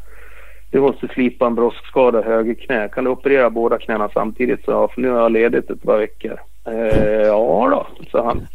Du 0.70 0.80
måste 0.80 1.08
slipa 1.08 1.46
en 1.46 1.54
broskskada 1.54 2.20
i 2.20 2.22
högerknä. 2.22 2.88
Kan 2.88 3.04
du 3.04 3.10
operera 3.10 3.50
båda 3.50 3.78
knäna 3.78 4.08
samtidigt? 4.14 4.64
Så 4.64 4.88
för 4.88 5.00
nu 5.00 5.10
har 5.10 5.20
jag 5.20 5.32
ledigt 5.32 5.70
ett 5.70 5.82
par 5.82 5.98
veckor. 5.98 6.40
Eh, 6.66 7.26
ja 7.26 7.68
då, 7.70 7.86
sa 8.10 8.24
han. 8.24 8.46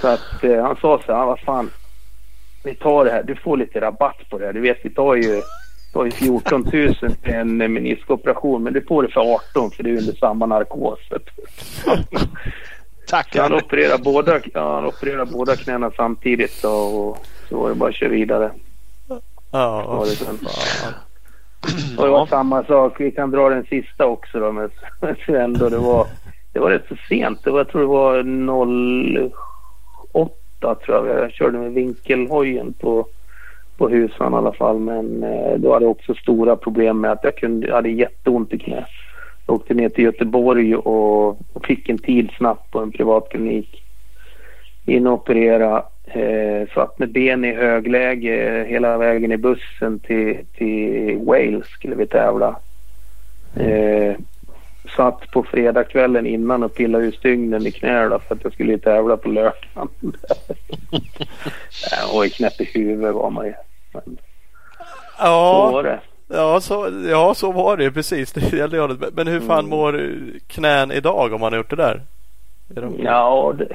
Så 0.00 0.08
att 0.08 0.44
eh, 0.44 0.62
han 0.62 0.76
sa 0.76 1.00
så 1.06 1.12
här, 1.12 1.26
vad 1.26 1.40
fan. 1.40 1.70
Vi 2.64 2.74
tar 2.74 3.04
det 3.04 3.10
här, 3.10 3.22
du 3.22 3.34
får 3.34 3.56
lite 3.56 3.80
rabatt 3.80 4.28
på 4.30 4.38
det 4.38 4.46
här. 4.46 4.52
Du 4.52 4.60
vet 4.60 4.78
vi 4.82 4.90
tar 4.90 5.14
ju, 5.14 5.42
tar 5.92 6.04
ju 6.04 6.10
14 6.10 6.60
000 6.72 6.94
till 6.94 7.34
en 7.34 7.56
meniskoperation 7.56 8.62
men 8.62 8.72
du 8.72 8.80
får 8.80 9.02
det 9.02 9.08
för 9.08 9.20
18 9.20 9.70
för 9.70 9.82
det 9.82 9.90
är 9.90 9.98
under 9.98 10.12
samma 10.12 10.46
narkos. 10.46 10.98
Tack. 13.06 13.34
Så 13.34 13.42
han 13.42 13.52
opererade 13.52 14.02
båda, 14.02 14.40
han 14.54 14.84
opererade 14.86 15.32
båda 15.32 15.56
knäna 15.56 15.90
samtidigt 15.96 16.62
då, 16.62 16.68
och 16.68 17.26
så 17.48 17.56
var 17.62 17.68
det 17.68 17.74
bara 17.74 17.88
att 17.88 17.94
köra 17.96 18.08
vidare. 18.08 18.50
Ja, 19.50 19.86
Var 19.86 20.06
det. 20.06 20.12
Och 21.98 22.04
det 22.04 22.10
var 22.10 22.26
samma 22.26 22.64
sak. 22.64 23.00
Vi 23.00 23.10
kan 23.10 23.30
dra 23.30 23.48
den 23.48 23.64
sista 23.64 24.06
också 24.06 24.40
då 24.40 24.52
med 24.52 24.70
Sven 25.26 25.52
då. 25.52 25.68
Det 25.68 25.78
var, 25.78 26.06
det 26.52 26.60
var 26.60 26.70
rätt 26.70 26.88
så 26.88 26.96
sent. 27.08 27.44
Det 27.44 27.50
var, 27.50 27.58
jag 27.58 27.68
tror 27.68 27.80
det 27.80 27.86
var 27.86 28.24
08 30.12 30.74
tror 30.74 31.08
jag. 31.08 31.18
Jag 31.24 31.32
körde 31.32 31.58
med 31.58 31.72
vinkelhojen 31.72 32.72
på, 32.72 33.06
på 33.76 33.88
husan 33.88 34.32
i 34.32 34.36
alla 34.36 34.52
fall. 34.52 34.78
Men 34.78 35.22
eh, 35.22 35.58
då 35.58 35.72
hade 35.72 35.84
jag 35.84 35.90
också 35.90 36.14
stora 36.14 36.56
problem 36.56 37.00
med 37.00 37.12
att 37.12 37.24
jag, 37.24 37.36
kunde, 37.36 37.66
jag 37.66 37.74
hade 37.74 37.90
jätteont 37.90 38.52
i 38.52 38.58
knä. 38.58 38.86
Jag 39.46 39.54
åkte 39.54 39.74
ner 39.74 39.88
till 39.88 40.04
Göteborg 40.04 40.76
och, 40.76 41.28
och 41.28 41.66
fick 41.66 41.88
en 41.88 41.98
tid 41.98 42.30
snabbt 42.36 42.70
på 42.70 42.78
en 42.78 42.92
privatklinik. 42.92 43.82
In 44.86 45.06
och 45.06 45.12
operera. 45.12 45.84
Eh, 46.04 46.68
satt 46.74 46.98
med 46.98 47.12
ben 47.12 47.44
i 47.44 47.52
högläge 47.54 48.64
hela 48.68 48.98
vägen 48.98 49.32
i 49.32 49.36
bussen 49.36 49.98
till, 49.98 50.38
till 50.56 51.18
Wales 51.18 51.66
skulle 51.66 51.94
vi 51.94 52.06
tävla. 52.06 52.56
Eh, 53.56 54.14
satt 54.96 55.30
på 55.30 55.42
fredagskvällen 55.42 56.26
innan 56.26 56.62
och 56.62 56.74
pillade 56.74 57.04
ur 57.04 57.12
stygnen 57.12 57.66
i 57.66 57.70
knäna 57.70 58.18
för 58.18 58.34
att 58.34 58.44
jag 58.44 58.52
skulle 58.52 58.78
tävla 58.78 59.16
på 59.16 59.28
lördagen. 59.28 59.88
ju 62.24 62.30
knäpp 62.30 62.60
i 62.60 62.64
huvudet 62.64 63.14
var 63.14 63.30
man 63.30 63.46
ju. 63.46 63.54
Men 63.92 64.02
så 64.04 64.22
Ja, 65.18 65.70
var 65.72 65.82
det. 65.82 66.00
Ja, 66.32 66.60
så, 66.60 66.88
ja, 67.10 67.34
så 67.34 67.52
var 67.52 67.76
det 67.76 67.84
ju 67.84 67.92
precis. 67.92 68.32
Det 68.32 68.52
gällde. 68.52 68.96
Men 69.12 69.26
hur 69.26 69.40
fan 69.40 69.58
Mm. 69.58 69.70
mår 69.70 70.00
knän 70.46 70.92
idag 70.92 71.32
om 71.32 71.40
man 71.40 71.52
har 71.52 71.58
gjort 71.58 71.70
det 71.70 71.76
där? 71.76 72.00
Är 72.76 72.80
de... 72.80 72.94
Ja, 73.02 73.54
det, 73.58 73.68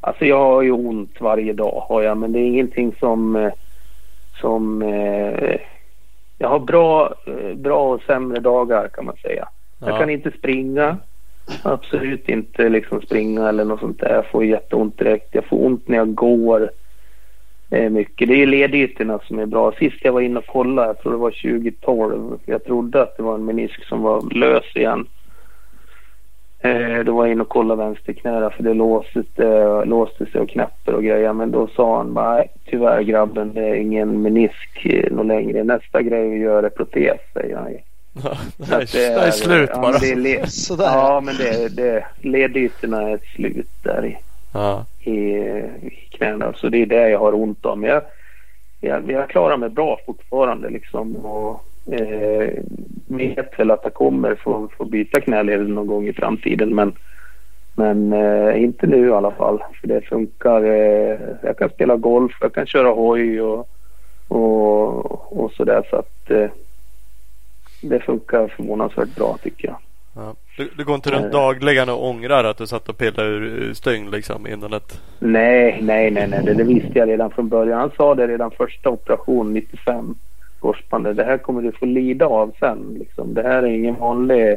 alltså 0.00 0.24
jag 0.24 0.38
har 0.38 0.62
ju 0.62 0.70
ont 0.70 1.20
varje 1.20 1.52
dag 1.52 1.84
har 1.88 2.02
jag, 2.02 2.16
men 2.16 2.32
det 2.32 2.38
är 2.38 2.46
ingenting 2.46 2.94
som 3.00 3.36
eh, 3.36 3.52
som 4.40 4.82
eh, 4.82 5.56
jag 6.38 6.48
har 6.48 6.58
bra, 6.58 7.14
eh, 7.26 7.54
bra 7.56 7.92
och 7.94 8.00
sämre 8.02 8.40
dagar 8.40 8.88
kan 8.88 9.04
man 9.04 9.16
säga. 9.22 9.48
Jag 9.80 9.88
Ja. 9.90 9.98
kan 9.98 10.10
inte 10.10 10.30
springa. 10.38 10.96
Absolut 11.62 12.28
inte 12.28 12.68
liksom 12.68 13.00
springa 13.00 13.48
eller 13.48 13.64
något 13.64 13.80
sånt 13.80 14.00
där. 14.00 14.14
Jag 14.14 14.26
får 14.26 14.44
jätteont 14.44 14.98
direkt. 14.98 15.28
Jag 15.34 15.44
får 15.44 15.66
ont 15.66 15.88
när 15.88 15.96
jag 15.96 16.14
går 16.14 16.70
mycket. 17.90 18.28
Det 18.28 18.42
är 18.42 18.46
ledytorna 18.46 19.18
som 19.26 19.38
är 19.38 19.46
bra. 19.46 19.72
Sist 19.72 19.96
jag 20.02 20.12
var 20.12 20.20
inne 20.20 20.38
och 20.38 20.46
kollade, 20.46 20.88
jag 20.88 20.98
tror 20.98 21.12
det 21.12 21.18
var 21.18 21.30
2012. 21.30 22.38
Jag 22.46 22.64
trodde 22.64 23.02
att 23.02 23.16
det 23.16 23.22
var 23.22 23.34
en 23.34 23.44
menisk 23.44 23.84
som 23.84 24.02
var 24.02 24.22
lös 24.34 24.76
igen. 24.76 25.06
Eh, 26.60 26.98
då 27.04 27.12
var 27.16 27.24
jag 27.24 27.32
inne 27.32 27.42
och 27.42 27.48
kollade 27.48 27.84
vänsterknära 27.84 28.50
för 28.50 28.62
det 28.62 28.74
låste, 28.74 29.22
eh, 29.36 29.84
låste 29.84 30.26
sig 30.26 30.40
och 30.40 30.48
knäpper 30.50 30.94
och 30.94 31.02
grejer. 31.04 31.32
Men 31.32 31.50
då 31.50 31.68
sa 31.76 31.96
han 31.96 32.14
bara, 32.14 32.34
"Nej, 32.34 32.48
tyvärr 32.64 33.02
grabben 33.02 33.54
det 33.54 33.60
är 33.68 33.74
ingen 33.74 34.22
menisk 34.22 34.86
eh, 34.86 35.12
något 35.12 35.26
längre. 35.26 35.64
Nästa 35.64 36.02
grej 36.02 36.28
vi 36.28 36.36
gör 36.38 36.62
är 36.62 36.68
protes 36.68 37.20
säger 37.32 37.56
han 37.56 37.70
ju. 37.72 37.78
det, 38.56 38.64
Så 38.66 38.74
är, 38.74 38.80
att 38.80 38.92
det 38.92 39.26
är 39.26 39.30
slut 39.30 39.70
ja, 39.72 39.80
bara. 39.80 39.90
men 39.90 40.00
Det 40.00 40.10
är 40.12 40.16
le- 40.16 40.46
Sådär. 40.46 40.84
ja 40.84 41.20
men 41.24 41.34
det, 41.36 41.76
det, 41.76 42.04
ledytorna 42.20 43.02
är 43.10 43.18
slut 43.36 43.66
där 43.82 44.06
i, 44.06 44.16
Ja 44.52 44.84
i, 45.06 45.36
i 45.86 46.08
knäna. 46.10 46.52
Så 46.52 46.68
det 46.68 46.82
är 46.82 46.86
det 46.86 47.08
jag 47.10 47.18
har 47.18 47.34
ont 47.34 47.66
av. 47.66 47.78
Men 47.78 47.90
jag, 47.90 48.02
jag, 48.80 49.10
jag 49.10 49.28
klarar 49.28 49.56
mig 49.56 49.68
bra 49.68 49.98
fortfarande 50.06 50.70
liksom. 50.70 51.16
Och, 51.16 51.64
eh, 51.94 52.50
vet 53.06 53.58
väl 53.58 53.70
att 53.70 53.80
jag 53.82 53.94
kommer 53.94 54.34
få, 54.34 54.68
få 54.76 54.84
byta 54.84 55.20
knäled 55.20 55.68
någon 55.68 55.86
gång 55.86 56.08
i 56.08 56.12
framtiden. 56.12 56.74
Men, 56.74 56.92
men 57.74 58.12
eh, 58.12 58.62
inte 58.62 58.86
nu 58.86 59.08
i 59.08 59.12
alla 59.12 59.30
fall. 59.30 59.62
För 59.80 59.88
det 59.88 60.00
funkar. 60.00 60.62
Eh, 60.62 61.18
jag 61.42 61.58
kan 61.58 61.70
spela 61.70 61.96
golf, 61.96 62.32
jag 62.40 62.52
kan 62.54 62.66
köra 62.66 62.88
hoj 62.88 63.40
och, 63.42 63.68
och, 64.28 65.42
och 65.44 65.52
sådär. 65.52 65.86
Så 65.90 65.96
att 65.96 66.30
eh, 66.30 66.50
det 67.82 68.00
funkar 68.00 68.48
förvånansvärt 68.48 69.16
bra 69.16 69.38
tycker 69.42 69.68
jag. 69.68 69.76
Ja. 70.16 70.34
Du, 70.56 70.70
du 70.76 70.84
går 70.84 70.94
inte 70.94 71.10
runt 71.10 71.24
Eh. 71.24 71.30
dagligen 71.30 71.88
och 71.88 72.06
ångrar 72.08 72.44
att 72.44 72.56
du 72.58 72.66
satt 72.66 72.88
och 72.88 72.98
pillade 72.98 73.28
ur 73.28 73.74
stygn 73.74 74.10
liksom 74.10 74.46
innan 74.46 74.72
ett... 74.72 75.00
Nej, 75.18 75.78
nej, 75.82 76.10
nej, 76.10 76.28
nej. 76.28 76.40
Det, 76.44 76.54
det 76.54 76.64
visste 76.64 76.98
jag 76.98 77.08
redan 77.08 77.30
från 77.30 77.48
början. 77.48 77.80
Han 77.80 77.90
sa 77.96 78.14
det 78.14 78.26
redan 78.26 78.50
första 78.50 78.90
operation 78.90 79.52
95. 79.52 80.14
Korsbandet. 80.60 81.16
Det 81.16 81.24
här 81.24 81.38
kommer 81.38 81.62
du 81.62 81.72
få 81.72 81.86
lida 81.86 82.26
av 82.26 82.52
sen. 82.60 82.96
Liksom. 82.98 83.34
Det 83.34 83.42
här 83.42 83.62
är 83.62 83.66
ingen 83.66 83.94
vanlig 83.94 84.56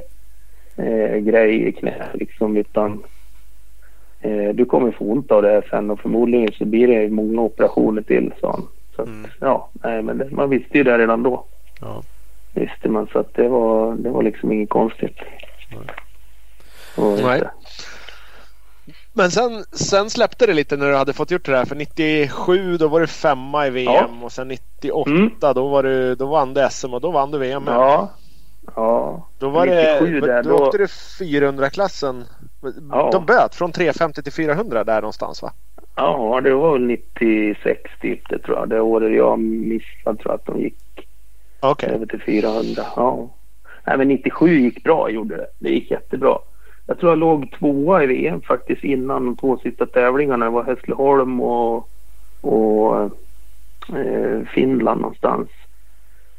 eh, 0.77 1.17
grej 1.17 1.67
i 1.67 1.71
knä. 1.71 1.93
Liksom, 2.13 2.57
utan 2.57 3.03
eh, 4.21 4.49
du 4.53 4.65
kommer 4.65 4.91
få 4.91 5.05
ont 5.05 5.31
av 5.31 5.41
det 5.41 5.49
här 5.49 5.67
sen 5.69 5.91
och 5.91 5.99
förmodligen 5.99 6.51
så 6.51 6.65
blir 6.65 6.87
det 6.87 7.09
många 7.09 7.41
operationer 7.41 8.01
till, 8.01 8.33
sa 8.41 8.51
han. 8.51 8.67
Så 8.95 9.01
att, 9.01 9.07
Mm. 9.07 9.27
ja, 9.39 9.69
nej, 9.83 10.01
men 10.01 10.17
det, 10.17 10.31
man 10.31 10.49
visste 10.49 10.77
ju 10.77 10.83
det 10.83 10.97
redan 10.97 11.23
då. 11.23 11.43
Ja. 11.81 12.03
Visste 12.59 12.89
man. 12.89 13.07
Så 13.11 13.19
att 13.19 13.33
det 13.33 13.47
var, 13.47 13.95
det 13.95 14.09
var 14.09 14.23
liksom 14.23 14.51
inget 14.51 14.69
konstigt. 14.69 15.17
Nej. 17.23 17.43
Men 19.13 19.31
sen, 19.31 19.63
sen 19.71 20.09
släppte 20.09 20.45
det 20.45 20.53
lite 20.53 20.77
när 20.77 20.89
du 20.89 20.95
hade 20.95 21.13
fått 21.13 21.31
gjort 21.31 21.45
det 21.45 21.51
där. 21.51 21.65
För 21.65 21.75
97 21.75 22.77
då 22.77 22.87
var 22.87 22.99
du 22.99 23.07
femma 23.07 23.67
i 23.67 23.69
VM 23.69 23.93
Ja. 23.93 24.07
och 24.21 24.31
sen 24.31 24.47
98 24.47 25.09
Mm. 25.11 25.31
då, 25.55 25.67
var 25.67 25.83
du, 25.83 26.15
då 26.15 26.25
vann 26.25 26.53
du 26.53 26.67
SM 26.71 26.93
och 26.93 27.01
då 27.01 27.11
vann 27.11 27.31
du 27.31 27.37
VM. 27.37 27.63
Ja. 27.67 28.09
Ja. 28.75 29.27
Då 29.39 29.49
var 29.49 29.65
det, 29.67 29.99
97 30.01 30.19
där, 30.21 30.43
då, 30.43 30.49
då- 30.57 30.63
åkte 30.65 30.77
du 30.77 30.85
400-klassen. 31.19 32.23
Ja. 32.91 33.09
De 33.11 33.25
böt 33.25 33.55
från 33.55 33.71
350 33.71 34.23
till 34.23 34.33
400 34.33 34.83
där 34.83 35.01
någonstans 35.01 35.41
va? 35.41 35.51
Ja, 35.95 36.41
det 36.43 36.53
var 36.53 36.71
väl 36.73 36.81
96 36.87 37.81
typ 38.01 38.29
det 38.29 38.39
tror 38.39 38.57
jag. 38.57 38.69
Det 38.69 38.79
året 38.81 39.15
jag 39.17 39.39
missade 39.39 40.17
tror 40.17 40.31
jag 40.31 40.33
att 40.35 40.45
de 40.45 40.59
gick 40.61 40.75
Okej. 41.59 41.89
över 41.89 42.05
till 42.05 42.21
400. 42.21 42.83
Ja. 42.95 43.29
Nej 43.87 43.97
men 43.97 44.07
97 44.07 44.59
gick 44.59 44.83
bra 44.83 45.09
gjorde 45.09 45.37
det. 45.37 45.47
Det 45.59 45.69
gick 45.69 45.91
jättebra. 45.91 46.37
Jag 46.87 46.99
tror 46.99 47.11
jag 47.11 47.19
låg 47.19 47.51
tvåa 47.51 48.03
i 48.03 48.07
VM 48.07 48.41
faktiskt 48.41 48.83
innan 48.83 49.25
de 49.25 49.35
två 49.35 49.57
sista 49.57 49.85
tävlingarna. 49.85 50.45
Det 50.45 50.51
var 50.51 50.63
Hässleholm 50.63 51.41
och, 51.41 51.89
och 52.41 53.01
eh, 53.97 54.41
Finland 54.53 55.01
någonstans. 55.01 55.49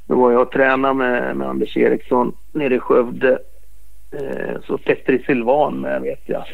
Då 0.06 0.14
var 0.14 0.32
jag 0.32 0.42
och 0.42 0.50
tränade 0.52 0.94
med, 0.94 1.36
med 1.36 1.48
Anders 1.48 1.76
Eriksson 1.76 2.32
nere 2.52 2.74
i 2.74 2.78
Skövde. 2.78 3.38
Eh, 4.10 4.60
så 4.66 4.78
Petri 4.78 5.22
Silvan 5.26 5.80
med 5.80 6.02
vet 6.02 6.22
jag. 6.24 6.44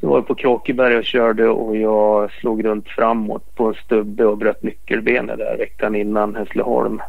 Så 0.00 0.06
var 0.06 0.16
jag 0.16 0.26
på 0.26 0.34
Kråkeberg 0.34 0.96
och 0.96 1.04
körde 1.04 1.48
och 1.48 1.76
jag 1.76 2.32
slog 2.32 2.64
runt 2.64 2.88
framåt 2.88 3.54
på 3.54 3.66
en 3.66 3.74
stubbe 3.74 4.24
och 4.24 4.38
bröt 4.38 4.62
nyckelbenet 4.62 5.38
där 5.38 5.56
veckan 5.58 5.94
innan 5.94 6.36
Hässleholm. 6.36 7.00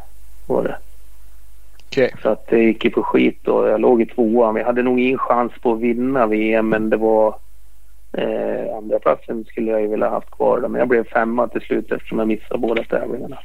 Var 0.52 0.62
det. 0.62 0.76
Okej. 1.86 2.14
Så 2.22 2.28
att 2.28 2.46
det 2.46 2.58
gick 2.58 2.84
ju 2.84 2.90
på 2.90 3.02
skit 3.02 3.48
och 3.48 3.68
jag 3.68 3.80
låg 3.80 4.02
i 4.02 4.06
tvåan. 4.06 4.54
Vi 4.54 4.62
hade 4.62 4.82
nog 4.82 5.00
ingen 5.00 5.18
chans 5.18 5.52
på 5.62 5.72
att 5.72 5.80
vinna 5.80 6.26
VM 6.26 6.68
men 6.68 6.90
det 6.90 6.96
var 6.96 7.34
eh, 8.12 8.76
andra 8.76 8.98
platsen 8.98 9.44
skulle 9.44 9.70
jag 9.70 9.80
ju 9.80 9.86
vilja 9.88 10.08
haft 10.08 10.30
kvar. 10.30 10.60
Men 10.60 10.74
jag 10.74 10.88
blev 10.88 11.04
femma 11.04 11.48
till 11.48 11.60
slut 11.60 11.92
eftersom 11.92 12.18
jag 12.18 12.28
missade 12.28 12.58
båda 12.58 12.82
tävlingarna. 12.84 13.38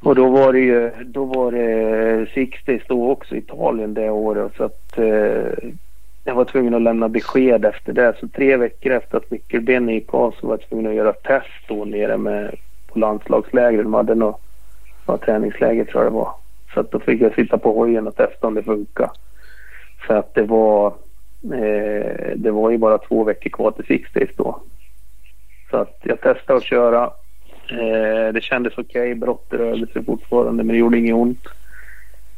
Och 0.00 0.14
då 0.14 0.30
var 0.30 0.52
det 0.52 0.58
ju 0.58 0.90
då 1.04 1.24
var 1.24 1.52
det 1.52 2.26
Sixties 2.34 2.82
då 2.88 3.10
också 3.10 3.34
i 3.34 3.38
Italien 3.38 3.94
det 3.94 4.10
året 4.10 4.52
så 4.56 4.64
att 4.64 4.98
eh, 4.98 5.70
jag 6.24 6.34
var 6.34 6.44
tvungen 6.44 6.74
att 6.74 6.82
lämna 6.82 7.08
besked 7.08 7.64
efter 7.64 7.92
det. 7.92 8.14
Så 8.20 8.28
tre 8.28 8.56
veckor 8.56 8.92
efter 8.92 9.16
att 9.16 9.30
nyckelbenet 9.30 9.94
gick 9.94 10.14
av 10.14 10.34
så 10.40 10.46
var 10.46 10.54
jag 10.54 10.68
tvungen 10.68 10.86
att 10.86 10.96
göra 10.96 11.12
test 11.12 11.68
då 11.68 11.84
nere 11.84 12.16
med 12.16 12.54
på 12.86 12.98
landslagsläger. 12.98 13.82
De 13.82 13.94
hade 13.94 14.14
något, 14.14 14.40
något 15.08 15.22
träningsläger 15.22 15.84
tror 15.84 16.04
jag 16.04 16.12
det 16.12 16.16
var. 16.16 16.32
Så 16.74 16.80
att 16.80 16.90
då 16.90 16.98
fick 16.98 17.20
jag 17.20 17.34
sitta 17.34 17.58
på 17.58 17.72
hojen 17.72 18.06
och 18.06 18.16
testa 18.16 18.46
om 18.46 18.54
det 18.54 18.62
funkar. 18.62 19.10
För 20.06 20.14
att 20.14 20.34
det 20.34 20.42
var 20.42 20.86
eh, 21.42 22.36
det 22.36 22.50
var 22.50 22.70
ju 22.70 22.78
bara 22.78 22.98
två 22.98 23.24
veckor 23.24 23.50
kvar 23.50 23.70
till 23.70 23.84
Six 23.84 24.12
Days 24.12 24.30
då. 24.36 24.60
Så 25.70 25.76
att 25.76 26.00
jag 26.02 26.20
testade 26.20 26.56
att 26.56 26.64
köra. 26.64 27.10
Eh, 27.70 28.32
det 28.32 28.42
kändes 28.42 28.72
okej. 28.78 29.02
Okay. 29.02 29.14
Brottet 29.14 29.60
rörde 29.60 29.86
sig 29.86 30.04
fortfarande 30.04 30.62
men 30.62 30.74
det 30.74 30.78
gjorde 30.78 30.98
inget 30.98 31.14
ont. 31.14 31.46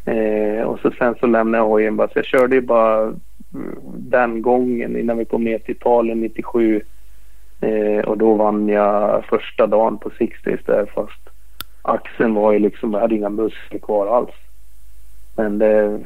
Eh, 0.05 0.62
och 0.62 0.81
så 0.81 0.90
sen 0.90 1.15
så 1.20 1.27
lämnade 1.27 1.65
jag 1.65 1.69
hojen 1.69 1.97
bara. 1.97 2.09
Så 2.09 2.19
jag 2.19 2.24
körde 2.24 2.55
ju 2.55 2.61
bara 2.61 3.01
mm, 3.01 3.78
den 3.97 4.43
gången 4.43 4.97
innan 4.97 5.19
vi 5.19 5.24
kom 5.24 5.45
ner 5.45 5.59
till 5.59 5.74
Italien 5.74 6.20
97. 6.20 6.81
Eh, 7.61 8.05
och 8.05 8.19
då 8.19 8.35
vann 8.35 8.69
jag 8.69 9.24
första 9.24 9.66
dagen 9.66 9.99
på 9.99 10.11
Six 10.19 10.43
Days 10.43 10.61
där 10.66 10.86
fast 10.95 11.28
axeln 11.89 12.35
var 12.35 12.52
ju 12.52 12.59
liksom, 12.59 12.93
jag 12.93 13.01
hade 13.01 13.15
inga 13.15 13.28
muskler 13.28 13.78
kvar 13.78 14.16
alls. 14.16 14.35
Men 15.36 15.59
det, 15.59 16.01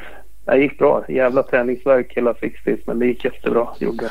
det 0.45 0.59
gick 0.59 0.79
bra. 0.79 1.05
Jävla 1.09 1.43
träningsverk 1.43 2.13
hela 2.17 2.35
Sixdays 2.35 2.81
men 2.87 2.99
det 2.99 3.07
gick 3.07 3.25
jättebra. 3.25 3.69
Gjorde 3.79 4.11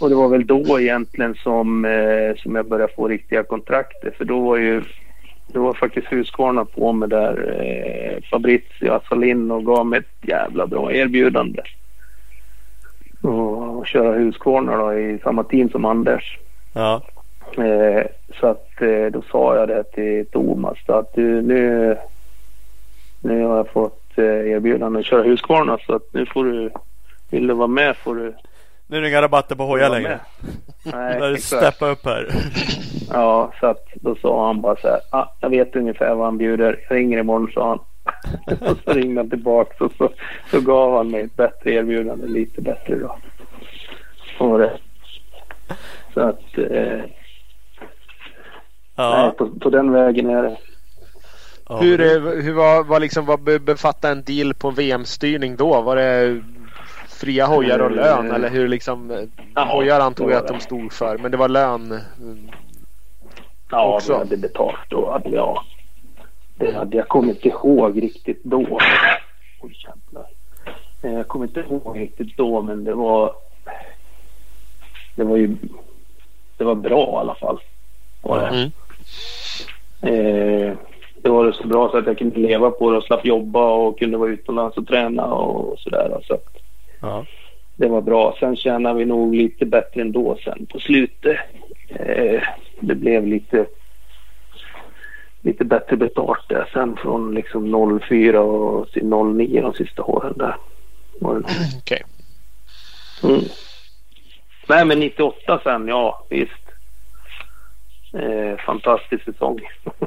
och 0.00 0.08
det 0.08 0.14
var 0.14 0.28
väl 0.28 0.46
då 0.46 0.80
egentligen 0.80 1.34
som, 1.34 1.84
eh, 1.84 2.36
som 2.36 2.54
jag 2.54 2.68
började 2.68 2.92
få 2.92 3.08
riktiga 3.08 3.42
kontrakter 3.42 4.10
för 4.18 4.24
då 4.24 4.40
var 4.40 4.56
ju 4.56 4.82
det 5.46 5.58
var 5.58 5.74
faktiskt 5.74 6.12
Husqvarna 6.12 6.64
på 6.64 6.92
mig 6.92 7.08
där. 7.08 7.60
Eh, 7.60 8.22
Fabrizio 8.30 8.90
Assalin 8.90 9.50
och 9.50 9.64
gav 9.64 9.86
mig 9.86 9.98
ett 9.98 10.28
jävla 10.28 10.66
bra 10.66 10.92
erbjudande. 10.92 11.62
Och, 13.22 13.78
och 13.78 13.86
köra 13.86 14.18
Husqvarna 14.18 14.76
då 14.76 14.94
i 14.94 15.18
samma 15.22 15.44
team 15.44 15.68
som 15.70 15.84
Anders. 15.84 16.38
Ja. 16.74 17.02
Eh, 17.58 18.06
så 18.40 18.46
att 18.46 18.82
eh, 18.82 19.06
då 19.12 19.22
sa 19.22 19.56
jag 19.56 19.68
det 19.68 19.82
till 19.82 20.26
Thomas 20.26 20.78
att 20.86 21.14
du, 21.14 21.42
nu, 21.42 21.96
nu 23.20 23.44
har 23.44 23.56
jag 23.56 23.68
fått 23.68 24.18
eh, 24.18 24.24
erbjudande 24.24 24.98
att 24.98 25.06
köra 25.06 25.22
Husqvarna 25.22 25.78
så 25.86 25.94
att 25.94 26.12
nu 26.12 26.26
får 26.26 26.44
du, 26.44 26.70
vill 27.30 27.46
du 27.46 27.54
vara 27.54 27.68
med 27.68 27.96
får 27.96 28.14
du 28.14 28.34
Nu 28.86 28.96
är 28.96 29.00
det 29.00 29.08
inga 29.08 29.22
rabatter 29.22 29.56
på 29.56 29.64
hojar 29.64 29.90
längre. 29.90 30.20
Nej, 30.84 31.20
När 31.20 31.30
du 31.30 31.36
steppa 31.36 31.88
upp 31.88 32.04
här. 32.04 32.28
Ja, 33.12 33.52
så 33.60 33.66
att 33.66 33.84
då 33.94 34.14
sa 34.14 34.46
han 34.46 34.60
bara 34.60 34.76
så 34.76 34.88
här. 34.88 35.00
Ah, 35.10 35.26
jag 35.40 35.50
vet 35.50 35.76
ungefär 35.76 36.14
vad 36.14 36.24
han 36.24 36.38
bjuder. 36.38 36.80
Jag 36.88 36.96
ringer 36.96 37.18
imorgon 37.18 37.50
sa 37.54 37.68
han. 37.68 37.78
och 38.70 38.78
så 38.84 38.92
ringde 38.92 39.20
han 39.20 39.30
tillbaka 39.30 39.84
och 39.84 39.92
så, 39.98 40.10
så 40.50 40.60
gav 40.60 40.96
han 40.96 41.10
mig 41.10 41.20
ett 41.20 41.36
bättre 41.36 41.72
erbjudande. 41.72 42.26
Lite 42.26 42.62
bättre 42.62 42.94
då. 42.96 43.18
Och 44.38 44.58
det. 44.58 44.78
Så 46.14 46.20
att 46.20 46.58
eh, 46.58 47.00
Ja. 48.96 49.22
nej, 49.22 49.32
på, 49.32 49.58
på 49.60 49.70
den 49.70 49.92
vägen 49.92 50.30
är 50.30 50.42
det. 50.42 50.56
Ja, 51.68 51.76
hur, 51.76 52.00
eh, 52.00 52.42
hur 52.42 52.52
var, 52.52 52.84
var 52.84 53.00
liksom, 53.00 53.26
vad 53.26 53.40
be- 53.40 53.58
befattade 53.58 54.12
en 54.12 54.22
deal 54.22 54.54
på 54.54 54.70
VM-styrning 54.70 55.56
då? 55.56 55.80
Var 55.80 55.96
det 55.96 56.42
fria 57.08 57.46
hojar 57.46 57.78
och 57.78 57.90
lön 57.90 58.28
Eh, 58.30 58.34
eller 58.34 58.48
hur 58.50 58.68
liksom? 58.68 59.10
eh, 59.10 59.20
ja, 59.54 59.64
hojar 59.64 60.00
antog 60.00 60.28
det 60.28 60.32
jag 60.34 60.40
att 60.42 60.48
de 60.48 60.60
stod 60.60 60.92
för 60.92 61.18
men 61.18 61.30
det 61.30 61.36
var 61.36 61.48
lön. 61.48 62.00
mm, 62.20 62.50
Ja, 63.70 63.94
också. 63.96 64.12
vi 64.12 64.18
hade 64.18 64.36
betalt 64.36 64.92
vi, 64.92 65.22
ja. 65.24 65.64
Det 66.58 66.72
hade 66.72 66.96
jag 66.96 67.08
kommit 67.08 67.36
inte 67.36 67.48
ihåg 67.48 68.02
riktigt 68.02 68.44
då. 68.44 68.78
Oj, 69.60 69.76
jävlar. 69.84 70.26
Eh, 71.02 71.12
Jag 71.12 71.28
kommer 71.28 71.44
inte 71.46 71.60
ihåg 71.60 71.98
riktigt 72.00 72.36
då, 72.36 72.62
men 72.62 72.84
det 72.84 72.94
var... 72.94 73.32
Det 75.14 75.24
var 75.24 75.36
ju... 75.36 75.56
Det 76.56 76.64
var 76.64 76.74
bra 76.74 77.12
i 77.12 77.16
alla 77.20 77.34
fall. 77.34 77.60
Var 78.22 78.40
det. 78.40 78.46
Mm. 78.46 78.70
Eh, 80.02 80.72
det 81.22 81.28
var 81.28 81.44
det 81.46 81.52
så 81.52 81.66
bra 81.66 81.90
så 81.90 81.98
att 81.98 82.06
jag 82.06 82.18
kunde 82.18 82.40
leva 82.40 82.70
på 82.70 82.90
det 82.90 82.96
och 82.96 83.04
slapp 83.04 83.24
jobba 83.26 83.70
och 83.70 83.98
kunde 83.98 84.16
vara 84.18 84.30
utomlands 84.30 84.76
och 84.76 84.86
träna 84.86 85.24
och 85.26 85.78
sådär. 85.78 86.20
Så 86.24 86.38
Ja. 87.00 87.24
det 87.76 87.88
var 87.88 88.00
bra. 88.00 88.36
Sen 88.40 88.56
tjänade 88.56 88.98
vi 88.98 89.04
nog 89.04 89.34
lite 89.34 89.66
bättre 89.66 90.00
ändå 90.00 90.38
sen 90.44 90.66
på 90.66 90.78
slutet. 90.80 91.36
Eh, 91.88 92.42
det 92.80 92.94
blev 92.94 93.26
lite, 93.26 93.66
lite 95.42 95.64
bättre 95.64 95.96
betalt 95.96 96.48
där 96.48 96.68
sen 96.72 96.96
från 96.96 97.34
liksom 97.34 98.00
04 98.08 98.40
och 98.40 98.90
till 98.90 99.06
09 99.06 99.60
de 99.62 99.72
sista 99.74 100.02
åren 100.02 100.34
där. 100.36 100.56
Okej. 101.20 102.02
Mm. 103.22 103.40
Nej 104.68 104.84
men 104.84 105.00
98 105.00 105.60
sen, 105.64 105.88
ja 105.88 106.26
visst. 106.30 106.65
Eh, 108.16 108.58
fantastisk 108.58 109.24
säsong. 109.24 109.60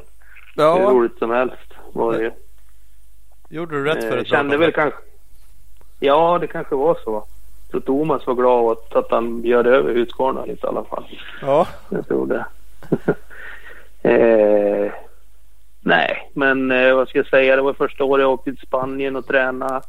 Hur 0.56 0.64
ja, 0.64 0.90
roligt 0.92 1.18
som 1.18 1.32
helst 1.32 1.74
var 1.94 2.14
det 2.14 2.34
gjorde 3.50 3.76
du 3.76 3.84
rätt 3.84 4.04
för 4.04 4.16
Eh, 4.16 4.22
ett 4.22 4.30
bra 4.30 4.38
kände 4.38 4.58
väl 4.58 4.72
kanske... 4.72 5.00
Ja, 6.00 6.38
det 6.42 6.48
kanske 6.48 6.76
var 6.76 6.98
så. 7.04 7.26
Så 7.72 7.80
Thomas 7.80 8.28
var 8.28 8.36
glad 8.36 8.64
åt 8.64 8.96
att 8.96 9.12
han 9.12 9.42
bjöd 9.42 9.68
över 9.68 9.94
Husqvarna 9.94 10.46
lite 10.46 10.68
i 10.68 10.70
alla 10.70 10.84
fall. 10.84 11.06
Ja. 11.42 11.68
Jag 11.90 12.08
tror 12.08 12.28
det. 12.28 12.46
eh, 14.10 14.92
nej, 15.82 16.32
men 16.34 16.72
eh, 16.72 16.96
vad 16.96 17.10
ska 17.10 17.20
jag 17.20 17.28
säga? 17.28 17.56
Det 17.56 17.62
var 17.62 17.74
första 17.74 18.04
året 18.04 18.22
jag 18.22 18.32
åkte 18.32 18.52
till 18.52 18.68
Spanien 18.68 19.16
och 19.16 19.28
tränade. 19.28 19.82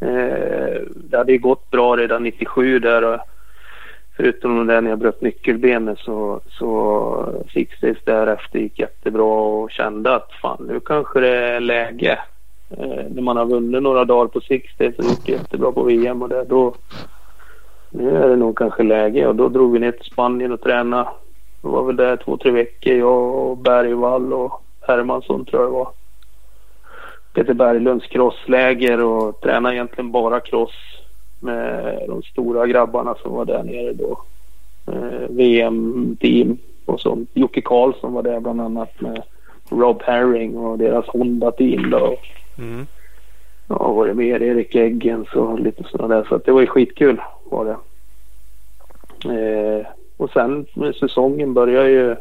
Eh, 0.00 0.80
det 0.94 1.16
hade 1.16 1.32
ju 1.32 1.38
gått 1.38 1.70
bra 1.70 1.96
redan 1.96 2.22
97 2.22 2.78
där. 2.78 3.04
Och, 3.04 3.20
förutom 4.16 4.66
det 4.66 4.80
när 4.80 4.90
jag 4.90 4.98
bröt 4.98 5.20
nyckelbenet 5.20 5.98
så, 5.98 6.40
så 6.50 7.44
Six 7.52 7.80
därefter 8.04 8.58
gick 8.58 8.78
jättebra 8.78 9.24
och 9.24 9.70
kände 9.70 10.14
att 10.14 10.32
fan 10.42 10.66
nu 10.68 10.80
kanske 10.80 11.20
det 11.20 11.36
är 11.36 11.60
läge. 11.60 12.18
Eh, 12.70 13.04
när 13.08 13.22
man 13.22 13.36
har 13.36 13.46
vunnit 13.46 13.82
några 13.82 14.04
dagar 14.04 14.26
på 14.26 14.40
Sixties 14.40 14.98
och 14.98 15.04
gjort 15.04 15.28
jättebra 15.28 15.72
på 15.72 15.82
VM 15.82 16.22
och 16.22 16.28
det 16.28 16.44
då 16.44 16.74
nu 17.90 18.16
är 18.16 18.28
det 18.28 18.36
nog 18.36 18.58
kanske 18.58 18.82
läge 18.82 19.26
och 19.26 19.36
då 19.36 19.48
drog 19.48 19.72
vi 19.72 19.78
ner 19.78 19.92
till 19.92 20.12
Spanien 20.12 20.52
och 20.52 20.60
tränade. 20.60 21.08
Det 21.62 21.68
var 21.68 21.84
väl 21.84 21.96
där 21.96 22.16
två, 22.16 22.36
tre 22.36 22.50
veckor. 22.50 22.94
Jag 22.94 23.34
och 23.34 23.58
Bergvall 23.58 24.32
och 24.32 24.62
Hermansson 24.80 25.44
tror 25.44 25.62
jag 25.62 25.70
det 25.70 25.74
var. 25.74 25.88
Peter 27.34 27.54
Berglunds 27.54 28.06
crossläger 28.06 29.00
och 29.00 29.40
tränade 29.40 29.74
egentligen 29.74 30.12
bara 30.12 30.40
cross 30.40 30.74
med 31.40 32.02
de 32.08 32.22
stora 32.22 32.66
grabbarna 32.66 33.14
som 33.22 33.32
var 33.32 33.44
där 33.44 33.62
nere 33.62 33.92
då. 33.92 34.20
Eh, 34.86 35.28
VM-team 35.28 36.58
och 36.84 37.00
så. 37.00 37.24
Jocke 37.34 37.60
Karlsson 37.60 38.12
var 38.12 38.22
där 38.22 38.40
bland 38.40 38.60
annat 38.60 39.00
med 39.00 39.22
Rob 39.70 40.02
Herring 40.02 40.56
och 40.56 40.78
deras 40.78 41.06
Honda-team 41.06 41.90
då. 41.90 42.16
Mm. 42.58 42.86
Ja, 43.68 43.92
var 43.92 44.06
det 44.06 44.14
mer 44.14 44.42
Erik 44.42 44.74
Eggens 44.74 45.28
och 45.28 45.60
lite 45.60 45.84
sådana 45.90 46.14
där. 46.14 46.24
Så 46.28 46.34
att 46.34 46.44
det 46.44 46.52
var 46.52 46.60
ju 46.60 46.66
skitkul 46.66 47.20
var 47.44 47.64
det. 47.64 47.76
Eh, 49.24 49.86
och 50.16 50.30
sen 50.30 50.66
med 50.74 50.94
säsongen 50.94 51.54
började 51.54 51.90
ju 51.90 52.16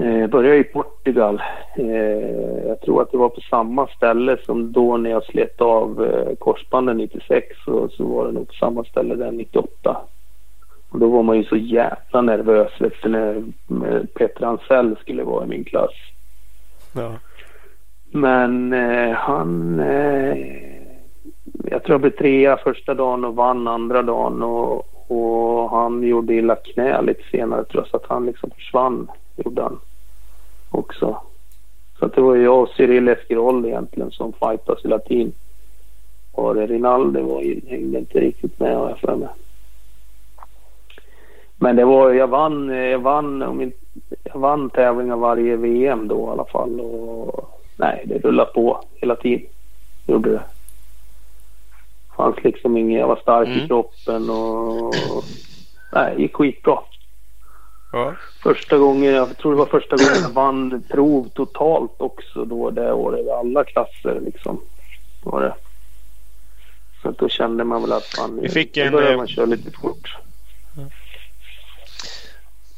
eh, 0.00 0.26
började 0.26 0.56
i 0.56 0.64
Portugal. 0.64 1.42
Eh, 1.76 2.66
jag 2.66 2.80
tror 2.80 3.02
att 3.02 3.10
det 3.10 3.18
var 3.18 3.28
på 3.28 3.40
samma 3.40 3.86
ställe 3.86 4.36
som 4.46 4.72
då 4.72 4.96
när 4.96 5.10
jag 5.10 5.24
slet 5.24 5.60
av 5.60 6.04
eh, 6.04 6.36
korsbanden 6.36 6.96
96 6.96 7.46
och 7.66 7.90
så 7.90 8.04
var 8.04 8.26
det 8.26 8.32
nog 8.32 8.48
på 8.48 8.54
samma 8.54 8.84
ställe 8.84 9.14
där 9.14 9.30
98. 9.30 9.96
Och 10.90 10.98
då 10.98 11.08
var 11.08 11.22
man 11.22 11.36
ju 11.36 11.44
så 11.44 11.56
jävla 11.56 12.20
nervös 12.20 12.72
du, 12.78 13.08
när 13.08 13.36
eh, 13.36 14.04
Peter 14.14 14.44
Ansell 14.44 14.96
skulle 15.00 15.22
vara 15.22 15.44
i 15.44 15.48
min 15.48 15.64
klass. 15.64 15.94
Ja. 16.94 17.12
Men 18.12 18.72
eh, 18.72 19.12
han... 19.12 19.80
Eh, 19.80 20.36
jag 21.64 21.82
tror 21.82 21.94
jag 21.94 22.00
blev 22.00 22.10
trea 22.10 22.56
första 22.56 22.94
dagen 22.94 23.24
och 23.24 23.36
vann 23.36 23.68
andra 23.68 24.02
dagen. 24.02 24.42
Och, 24.42 24.86
och 25.08 25.70
han 25.70 26.02
gjorde 26.02 26.34
illa 26.34 26.56
knä 26.56 27.02
lite 27.02 27.22
senare 27.30 27.64
tror 27.64 27.82
jag. 27.82 27.90
Så 27.90 27.96
att 27.96 28.06
han 28.08 28.26
liksom 28.26 28.50
försvann. 28.50 29.10
Gjorde 29.36 29.62
han 29.62 29.80
också. 30.70 31.16
Så 31.98 32.06
det 32.06 32.20
var 32.20 32.36
jag 32.36 32.62
och 32.62 32.68
Cyril 32.68 33.08
Esquirol 33.08 33.66
egentligen 33.66 34.10
som 34.10 34.32
fightades 34.32 34.84
hela 34.84 34.98
tiden. 34.98 35.32
Och 36.32 36.54
det 36.54 36.66
Rinaldo 36.66 37.22
var, 37.34 37.40
ju- 37.42 37.60
hängde 37.68 37.98
inte 37.98 38.20
riktigt 38.20 38.60
med 38.60 38.76
har 38.76 38.88
jag 38.88 38.98
för 38.98 39.16
mig. 39.16 39.28
Men 41.56 41.76
det 41.76 41.84
var, 41.84 42.10
jag 42.12 42.26
vann, 42.28 42.68
jag 42.68 42.98
vann, 42.98 43.42
om 43.42 43.60
inte, 43.60 43.76
jag 44.24 44.40
vann 44.40 44.70
tävlingar 44.70 45.16
varje 45.16 45.56
VM 45.56 46.08
då 46.08 46.26
i 46.26 46.30
alla 46.30 46.44
fall. 46.44 46.80
Och, 46.80 47.50
nej, 47.76 48.02
det 48.06 48.18
rullade 48.18 48.50
på 48.52 48.84
hela 48.94 49.16
tiden. 49.16 49.46
Gjorde 50.06 50.30
det. 50.30 50.42
Fanns 52.16 52.44
liksom 52.44 52.76
inget, 52.76 53.00
jag 53.00 53.08
var 53.08 53.16
stark 53.16 53.48
i 53.48 53.52
Mm. 53.52 53.66
kroppen 53.68 54.30
och 54.30 54.94
nej, 55.92 56.14
det 56.16 56.22
gick 56.22 56.34
skitbra. 56.36 56.78
Ja. 57.92 58.14
Första 58.42 58.78
gången, 58.78 59.14
jag 59.14 59.38
tror 59.38 59.52
det 59.52 59.58
var 59.58 59.66
första 59.66 59.96
gången 59.96 60.22
jag 60.22 60.30
vann 60.30 60.82
prov 60.88 61.28
totalt 61.34 61.94
också 61.96 62.44
då 62.44 62.70
det 62.70 62.92
året. 62.92 63.28
Alla 63.28 63.64
klasser 63.64 64.20
liksom. 64.24 64.60
Var 65.22 65.42
det. 65.42 65.54
Så 67.02 67.10
då 67.10 67.28
kände 67.28 67.64
man 67.64 67.82
väl 67.82 67.92
att 67.92 68.06
fan, 68.06 68.40
Vi 68.42 68.48
fick 68.48 68.76
en, 68.76 68.92
börjar 68.92 69.10
eh, 69.10 69.16
man 69.16 69.28
köra 69.28 69.46
lite 69.46 69.70
fort. 69.70 70.16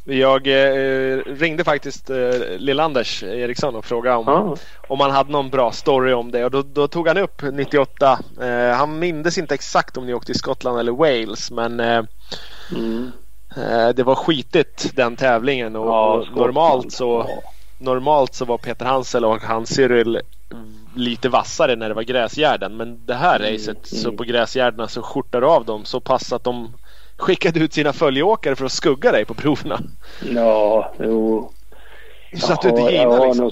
Jag 0.04 0.46
eh, 0.46 1.18
ringde 1.26 1.64
faktiskt 1.64 2.10
eh, 2.10 2.16
Lill-Anders 2.58 3.22
Eriksson 3.22 3.74
och 3.74 3.84
frågade 3.84 4.16
om, 4.16 4.56
om 4.88 5.00
han 5.00 5.10
hade 5.10 5.32
någon 5.32 5.50
bra 5.50 5.72
story 5.72 6.12
om 6.12 6.30
det 6.30 6.44
och 6.44 6.50
då, 6.50 6.62
då 6.62 6.88
tog 6.88 7.08
han 7.08 7.18
upp 7.18 7.42
98. 7.52 8.18
Eh, 8.40 8.76
han 8.76 8.98
mindes 8.98 9.38
inte 9.38 9.54
exakt 9.54 9.96
om 9.96 10.06
ni 10.06 10.14
åkte 10.14 10.32
i 10.32 10.34
Skottland 10.34 10.78
eller 10.78 10.92
Wales 10.92 11.50
men 11.50 11.80
eh, 11.80 12.04
mm. 12.76 13.12
Eh, 13.56 13.88
det 13.88 14.02
var 14.02 14.14
skitigt 14.14 14.96
den 14.96 15.16
tävlingen 15.16 15.76
och, 15.76 15.86
Ja, 15.88 16.24
normalt 16.36 16.92
så. 16.92 17.26
Normalt 17.78 18.34
så 18.34 18.44
var 18.44 18.58
Peter 18.58 18.86
Hansel 18.86 19.24
och 19.24 19.42
han 19.42 19.66
Cyril 19.66 20.20
lite 20.96 21.28
vassare 21.28 21.76
när 21.76 21.88
det 21.88 21.94
var 21.94 22.02
gräsgärden 22.02 22.76
men 22.76 23.06
det 23.06 23.14
här 23.14 23.40
Mm, 23.40 23.52
racet 23.52 23.86
så 23.86 24.12
på 24.12 24.24
gräsgärdena 24.24 24.88
så 24.88 25.02
skjortar 25.02 25.42
av 25.42 25.64
dem 25.64 25.84
så 25.84 26.00
pass 26.00 26.32
att 26.32 26.44
de 26.44 26.72
skickade 27.16 27.60
ut 27.60 27.72
sina 27.72 27.92
följeåkare 27.92 28.56
för 28.56 28.64
att 28.64 28.72
skugga 28.72 29.12
dig 29.12 29.24
på 29.24 29.34
proverna. 29.34 29.80
Ja, 30.34 30.92
jo. 31.00 31.50
Så 32.36 32.52
att 32.52 32.62
du 32.62 32.68
inte 32.68 32.92
ginar 32.92 33.26
liksom. 33.26 33.50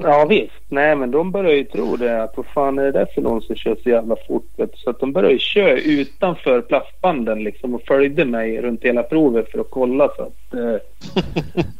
Ja 0.00 0.26
visst. 0.28 0.52
Nej 0.68 0.96
men 0.96 1.10
de 1.10 1.30
börjar 1.30 1.52
ju 1.52 1.64
tro 1.64 1.96
det. 1.96 2.22
Att 2.22 2.36
vad 2.36 2.46
fan 2.46 2.78
är 2.78 2.84
det 2.84 2.92
där 2.92 3.06
för 3.14 3.22
någon 3.22 3.42
som 3.42 3.56
kör 3.56 3.76
så 3.82 3.88
jävla 3.88 4.16
fort? 4.28 4.50
Så 4.74 4.90
att 4.90 5.00
de 5.00 5.12
började 5.12 5.32
ju 5.32 5.38
köra 5.38 5.72
utanför 5.76 6.60
plastbanden 6.60 7.44
liksom 7.44 7.74
och 7.74 7.82
följde 7.86 8.24
mig 8.24 8.60
runt 8.60 8.84
hela 8.84 9.02
provet 9.02 9.50
för 9.50 9.58
att 9.58 9.70
kolla 9.70 10.08
så 10.16 10.22
att... 10.22 10.54
Eh, 10.54 10.74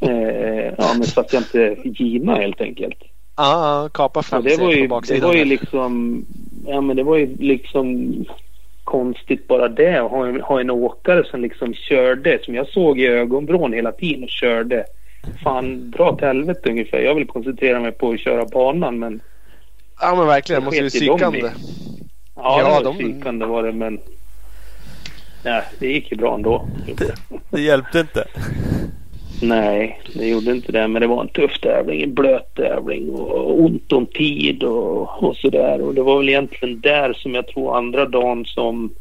eh, 0.11 0.75
ja 0.79 0.95
men 0.95 1.05
så 1.05 1.21
att 1.21 1.33
jag 1.33 1.41
inte 1.43 1.77
gina 1.85 2.35
helt 2.35 2.61
enkelt. 2.61 2.99
Ja, 3.37 3.89
kapa 3.95 4.19
Ja, 4.19 4.23
fram 4.23 4.43
det 4.45 4.57
var 4.61 4.67
på 4.67 4.73
ju, 4.73 4.83
det 4.83 4.89
baksidan. 4.89 5.29
var 5.29 5.35
ju 5.35 5.45
liksom... 5.45 6.25
Ja 6.67 6.81
men 6.81 6.97
det 6.97 7.03
var 7.03 7.17
ju 7.17 7.37
liksom 7.39 8.15
konstigt 8.85 9.49
bara 9.49 9.69
det 9.69 9.97
att 9.97 10.11
ha 10.11 10.27
en, 10.27 10.41
ha 10.41 10.61
en 10.61 10.71
åkare 10.71 11.25
som 11.25 11.41
liksom 11.41 11.75
körde 11.75 12.39
som 12.43 12.55
jag 12.55 12.69
såg 12.69 13.01
i 13.01 13.07
ögonvrån 13.07 13.73
hela 13.73 13.93
tiden 13.93 14.25
och 14.25 14.31
körde. 14.31 14.85
Fan, 15.45 15.91
dra 15.91 16.17
till 16.17 16.27
helvete 16.27 16.71
ungefär. 16.71 16.99
Jag 16.99 17.15
vill 17.15 17.27
koncentrera 17.27 17.81
mig 17.81 17.93
på 17.93 18.11
att 18.11 18.21
köra 18.21 18.45
banan 18.45 18.99
men 18.99 19.21
Ja 20.01 20.15
men 20.17 20.27
verkligen, 20.27 20.61
det 20.61 20.65
måste 20.65 20.81
ju 20.83 20.91
psykande. 20.91 21.39
ja, 21.39 21.51
Ja, 22.37 22.59
det 22.59 22.65
var 22.65 22.85
de- 22.85 22.99
psykande 22.99 23.47
var 23.47 23.63
det 23.63 23.73
men 23.73 24.01
nej, 25.45 25.63
det 25.79 25.87
gick 25.87 26.11
ju 26.11 26.17
bra 26.17 26.35
ändå. 26.35 26.67
Det 27.51 27.61
hjälpte 27.61 28.01
inte. 28.01 28.25
Nej, 29.43 30.01
det 30.15 30.29
gjorde 30.29 30.51
inte 30.51 30.73
det. 30.73 30.89
Men 30.89 31.03
det 31.03 31.09
var 31.09 31.21
en 31.23 31.29
tuff 31.29 31.61
tävling, 31.61 32.03
en 32.03 32.15
blöt 32.15 32.55
tävling 32.55 33.11
och 33.11 33.61
ont 33.61 33.93
om 33.93 34.07
tid 34.07 34.63
och, 34.65 35.23
och 35.25 35.37
sådär. 35.37 35.81
Och 35.83 35.95
det 35.95 36.03
var 36.03 36.19
väl 36.19 36.29
egentligen 36.29 36.81
där 36.81 37.13
som 37.13 37.35
jag 37.35 37.47
tror 37.47 37.77
andra 37.77 38.07
dagen 38.07 38.45
som 38.45 38.95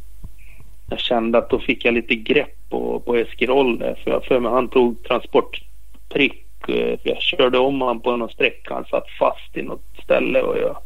jag 0.90 1.00
kände 1.00 1.38
att 1.38 1.50
då 1.50 1.60
fick 1.60 1.86
jag 1.86 1.94
lite 1.94 2.16
grepp 2.16 2.70
på, 2.70 3.00
på 3.00 3.16
där. 3.16 4.00
För 4.04 4.12
jag 4.12 4.26
för 4.26 4.40
mig 4.40 4.52
han 4.52 4.68
tog 4.70 5.04
transportprick 5.04 5.68
eh, 6.16 7.00
för 7.00 7.10
jag 7.10 7.22
körde 7.22 7.58
om 7.60 7.82
han 7.82 8.00
på 8.00 8.16
någon 8.16 8.30
sträcka. 8.30 8.74
Han 8.74 8.86
satt 8.86 9.10
fast 9.20 9.58
i 9.58 9.62
något 9.62 9.84
ställe 10.04 10.42
och 10.42 10.58
jag, 10.58 10.78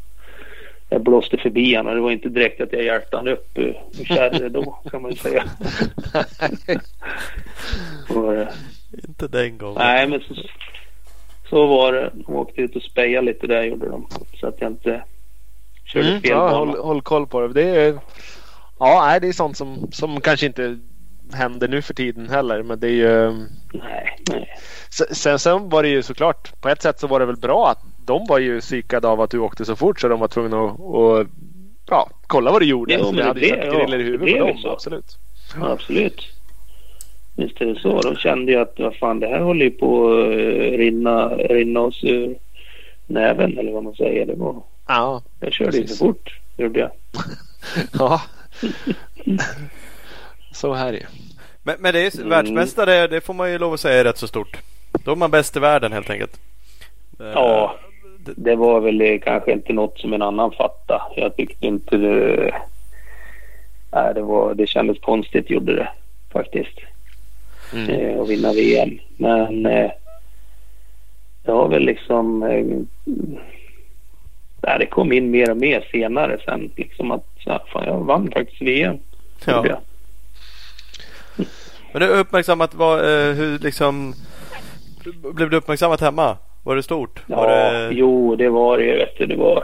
jag 0.89 1.01
blåste 1.01 1.37
förbi 1.37 1.75
honom. 1.75 1.95
Det 1.95 2.01
var 2.01 2.11
inte 2.11 2.29
direkt 2.29 2.61
att 2.61 2.73
jag 2.73 2.83
hjälpte 2.83 3.17
honom 3.17 3.33
upp 3.33 3.57
ur 3.57 3.81
ur 3.99 4.05
kärret 4.05 4.53
då 4.53 4.71
kan 4.91 5.01
man 5.01 5.11
ju 5.11 5.17
säga. 5.17 5.43
och, 8.15 8.33
eh, 8.35 8.47
Inte 9.07 9.27
den 9.27 9.57
gången. 9.57 9.75
nej 9.77 10.07
men 10.07 10.19
så, 10.21 10.35
så 11.49 11.65
var 11.67 11.93
det. 11.93 12.11
De 12.13 12.35
åkte 12.35 12.61
ut 12.61 12.75
och 12.75 12.81
spejade 12.81 13.25
lite 13.25 13.47
där 13.47 13.63
gjorde 13.63 13.89
de. 13.89 14.07
Så 14.39 14.47
att 14.47 14.61
jag 14.61 14.71
inte 14.71 15.03
körde 15.85 16.07
Mm, 16.09 16.21
fel 16.21 16.31
ja, 16.31 16.49
håll, 16.57 16.77
håll 16.77 17.01
koll 17.01 17.27
på 17.27 17.41
det. 17.41 17.53
det 17.53 17.69
är, 17.85 17.97
ja, 18.79 19.19
det 19.19 19.27
är 19.27 19.33
sånt 19.33 19.57
som, 19.57 19.87
som 19.91 20.21
kanske 20.21 20.45
inte 20.45 20.79
händer 21.33 21.67
nu 21.67 21.81
för 21.81 21.93
tiden 21.93 22.29
heller. 22.29 22.63
Men 22.63 22.79
det 22.79 22.87
är 22.87 22.91
ju... 22.91 23.31
Nej, 23.73 24.17
nej. 24.29 24.49
S- 24.89 25.17
Sen, 25.21 25.39
sen 25.39 25.69
var 25.69 25.83
det 25.83 25.89
ju 25.89 26.03
såklart, 26.03 26.61
på 26.61 26.69
ett 26.69 26.81
sätt 26.81 26.99
så 26.99 27.07
var 27.07 27.19
det 27.19 27.25
väl 27.25 27.37
bra 27.37 27.69
att 27.69 27.79
de 28.05 28.25
var 28.29 28.39
ju 28.39 28.61
psykade 28.61 29.07
av 29.07 29.21
att 29.21 29.29
du 29.29 29.39
åkte 29.39 29.65
så 29.65 29.75
fort 29.75 29.99
så 29.99 30.07
de 30.07 30.19
var 30.19 30.27
tvungna 30.27 30.65
att, 30.65 30.79
att 30.79 31.27
ja, 31.89 32.09
kolla 32.27 32.51
vad 32.51 32.61
du 32.61 32.65
gjorde. 32.65 32.97
Men 33.03 33.15
det 33.15 33.23
hade 33.23 33.39
ju 33.39 33.49
satt 33.49 33.59
ja, 33.65 33.71
griller 33.79 33.99
i 33.99 34.03
det 34.03 34.09
huvudet 34.09 34.37
på 34.39 34.47
dem. 34.47 34.57
så. 34.57 34.69
Absolut. 34.69 35.17
Ja, 35.59 35.71
absolut. 35.71 36.21
Visst 37.35 37.61
är 37.61 37.65
det 37.65 37.79
så. 37.79 38.01
De 38.01 38.15
kände 38.15 38.51
ju 38.51 38.57
att 38.59 38.73
vad 38.77 38.95
fan, 38.95 39.19
det 39.19 39.27
här 39.27 39.39
håller 39.39 39.65
ju 39.65 39.71
på 39.71 40.07
att 40.11 40.27
eh, 40.27 40.77
rinna, 40.77 41.29
rinna 41.29 41.79
oss 41.79 42.03
ur 42.03 42.37
näven 43.07 43.57
eller 43.57 43.71
vad 43.71 43.83
man 43.83 43.95
säger. 43.95 44.25
Det 44.25 44.35
var, 44.35 44.63
Ja, 44.87 45.21
jag 45.39 45.53
körde 45.53 45.77
ju 45.77 45.87
för 45.87 45.95
fort. 45.95 46.39
Gjorde 46.57 46.79
jag. 46.79 46.91
ja. 47.99 48.21
så 50.55 50.73
här 50.73 50.87
är 50.87 50.91
det. 50.91 51.05
Men, 51.63 51.75
men 51.79 51.93
det 51.93 51.99
är 51.99 52.15
Mm. 52.17 52.29
världsmästare, 52.29 53.07
det 53.07 53.21
får 53.21 53.33
man 53.33 53.51
ju 53.51 53.57
lov 53.57 53.73
att 53.73 53.79
säga 53.79 53.99
är 53.99 54.03
rätt 54.03 54.17
så 54.17 54.27
stort. 54.27 54.57
Då 55.03 55.11
är 55.11 55.15
man 55.15 55.31
bäst 55.31 55.57
i 55.57 55.59
världen 55.59 55.91
helt 55.91 56.09
enkelt. 56.09 56.39
Eh, 57.19 57.25
Ja, 57.25 57.75
det 58.35 58.55
var 58.55 58.79
väl 58.79 59.01
eh, 59.01 59.19
kanske 59.23 59.51
inte 59.51 59.73
något 59.73 59.99
som 59.99 60.13
en 60.13 60.21
annan 60.21 60.51
fattade. 60.51 61.01
Jag 61.15 61.35
tyckte 61.35 61.65
inte 61.65 61.97
det... 61.97 62.51
Nej, 63.91 64.13
det, 64.13 64.21
var, 64.21 64.53
det 64.53 64.67
kändes 64.67 64.99
konstigt 64.99 65.49
gjorde 65.49 65.75
det 65.75 65.87
faktiskt. 66.31 66.79
Mm. 67.73 67.89
eh, 67.89 68.15
och 68.17 68.29
vinna 68.29 68.53
VM. 68.53 68.99
Men 69.17 69.65
eh, 69.65 69.91
det 71.45 71.51
har 71.51 71.67
väl 71.69 71.83
liksom... 71.85 72.43
Eh, 72.43 72.65
nej, 74.61 74.79
det 74.79 74.85
kom 74.85 75.11
in 75.11 75.31
mer 75.31 75.51
och 75.51 75.57
mer 75.57 75.87
senare 75.91 76.37
sen. 76.45 76.71
Liksom 76.75 77.11
att 77.11 77.25
ja, 77.45 77.65
fan, 77.73 77.83
jag 77.87 77.99
vann 77.99 78.31
faktiskt 78.31 78.61
VM. 78.61 78.97
Ja. 79.45 79.65
jag. 79.67 79.77
Men 81.95 82.01
du 82.01 82.07
uppmärksammat 82.07 82.75
vad, 82.75 82.99
eh, 82.99 83.33
hur 83.33 83.59
liksom 83.59 84.13
Blev 85.33 85.49
det 85.49 85.57
uppmärksammat 85.57 86.01
hemma? 86.01 86.37
Var 86.63 86.75
det 86.75 86.83
stort? 86.83 87.23
Ja, 87.27 87.35
var 87.35 87.47
det... 87.47 87.89
jo 87.91 88.35
det 88.35 88.49
var 88.49 88.77
det. 88.77 88.95
Vet 88.95 89.17
du, 89.17 89.25
det 89.25 89.35
var... 89.35 89.63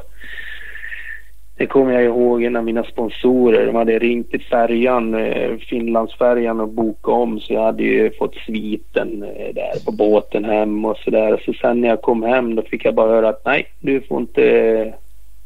Det 1.58 1.66
kommer 1.66 1.94
jag 1.94 2.04
ihåg 2.04 2.44
en 2.44 2.56
av 2.56 2.64
mina 2.64 2.84
sponsorer. 2.84 3.66
De 3.66 3.76
hade 3.76 4.00
ringt 4.00 4.32
till 4.32 4.44
färjan, 4.44 5.14
eh, 5.14 5.58
Finlandsfärjan 5.58 6.60
och 6.60 6.68
bokat 6.68 7.14
om. 7.14 7.40
Så 7.40 7.54
jag 7.54 7.64
hade 7.64 7.84
ju 7.84 8.12
fått 8.12 8.36
sviten 8.36 9.24
eh, 9.24 9.54
där 9.56 9.86
på 9.86 9.92
båten 9.92 10.46
hem 10.46 10.86
och 10.86 10.98
sådär. 10.98 11.42
Så 11.46 11.54
sen 11.54 11.82
när 11.82 11.88
jag 11.88 12.02
kom 12.02 12.24
hem 12.24 12.56
då 12.56 12.62
fick 12.62 12.86
jag 12.86 12.96
bara 12.96 13.12
höra 13.12 13.30
att 13.30 13.46
nej, 13.46 13.66
du 13.80 14.02
får 14.02 14.20
inte, 14.20 14.94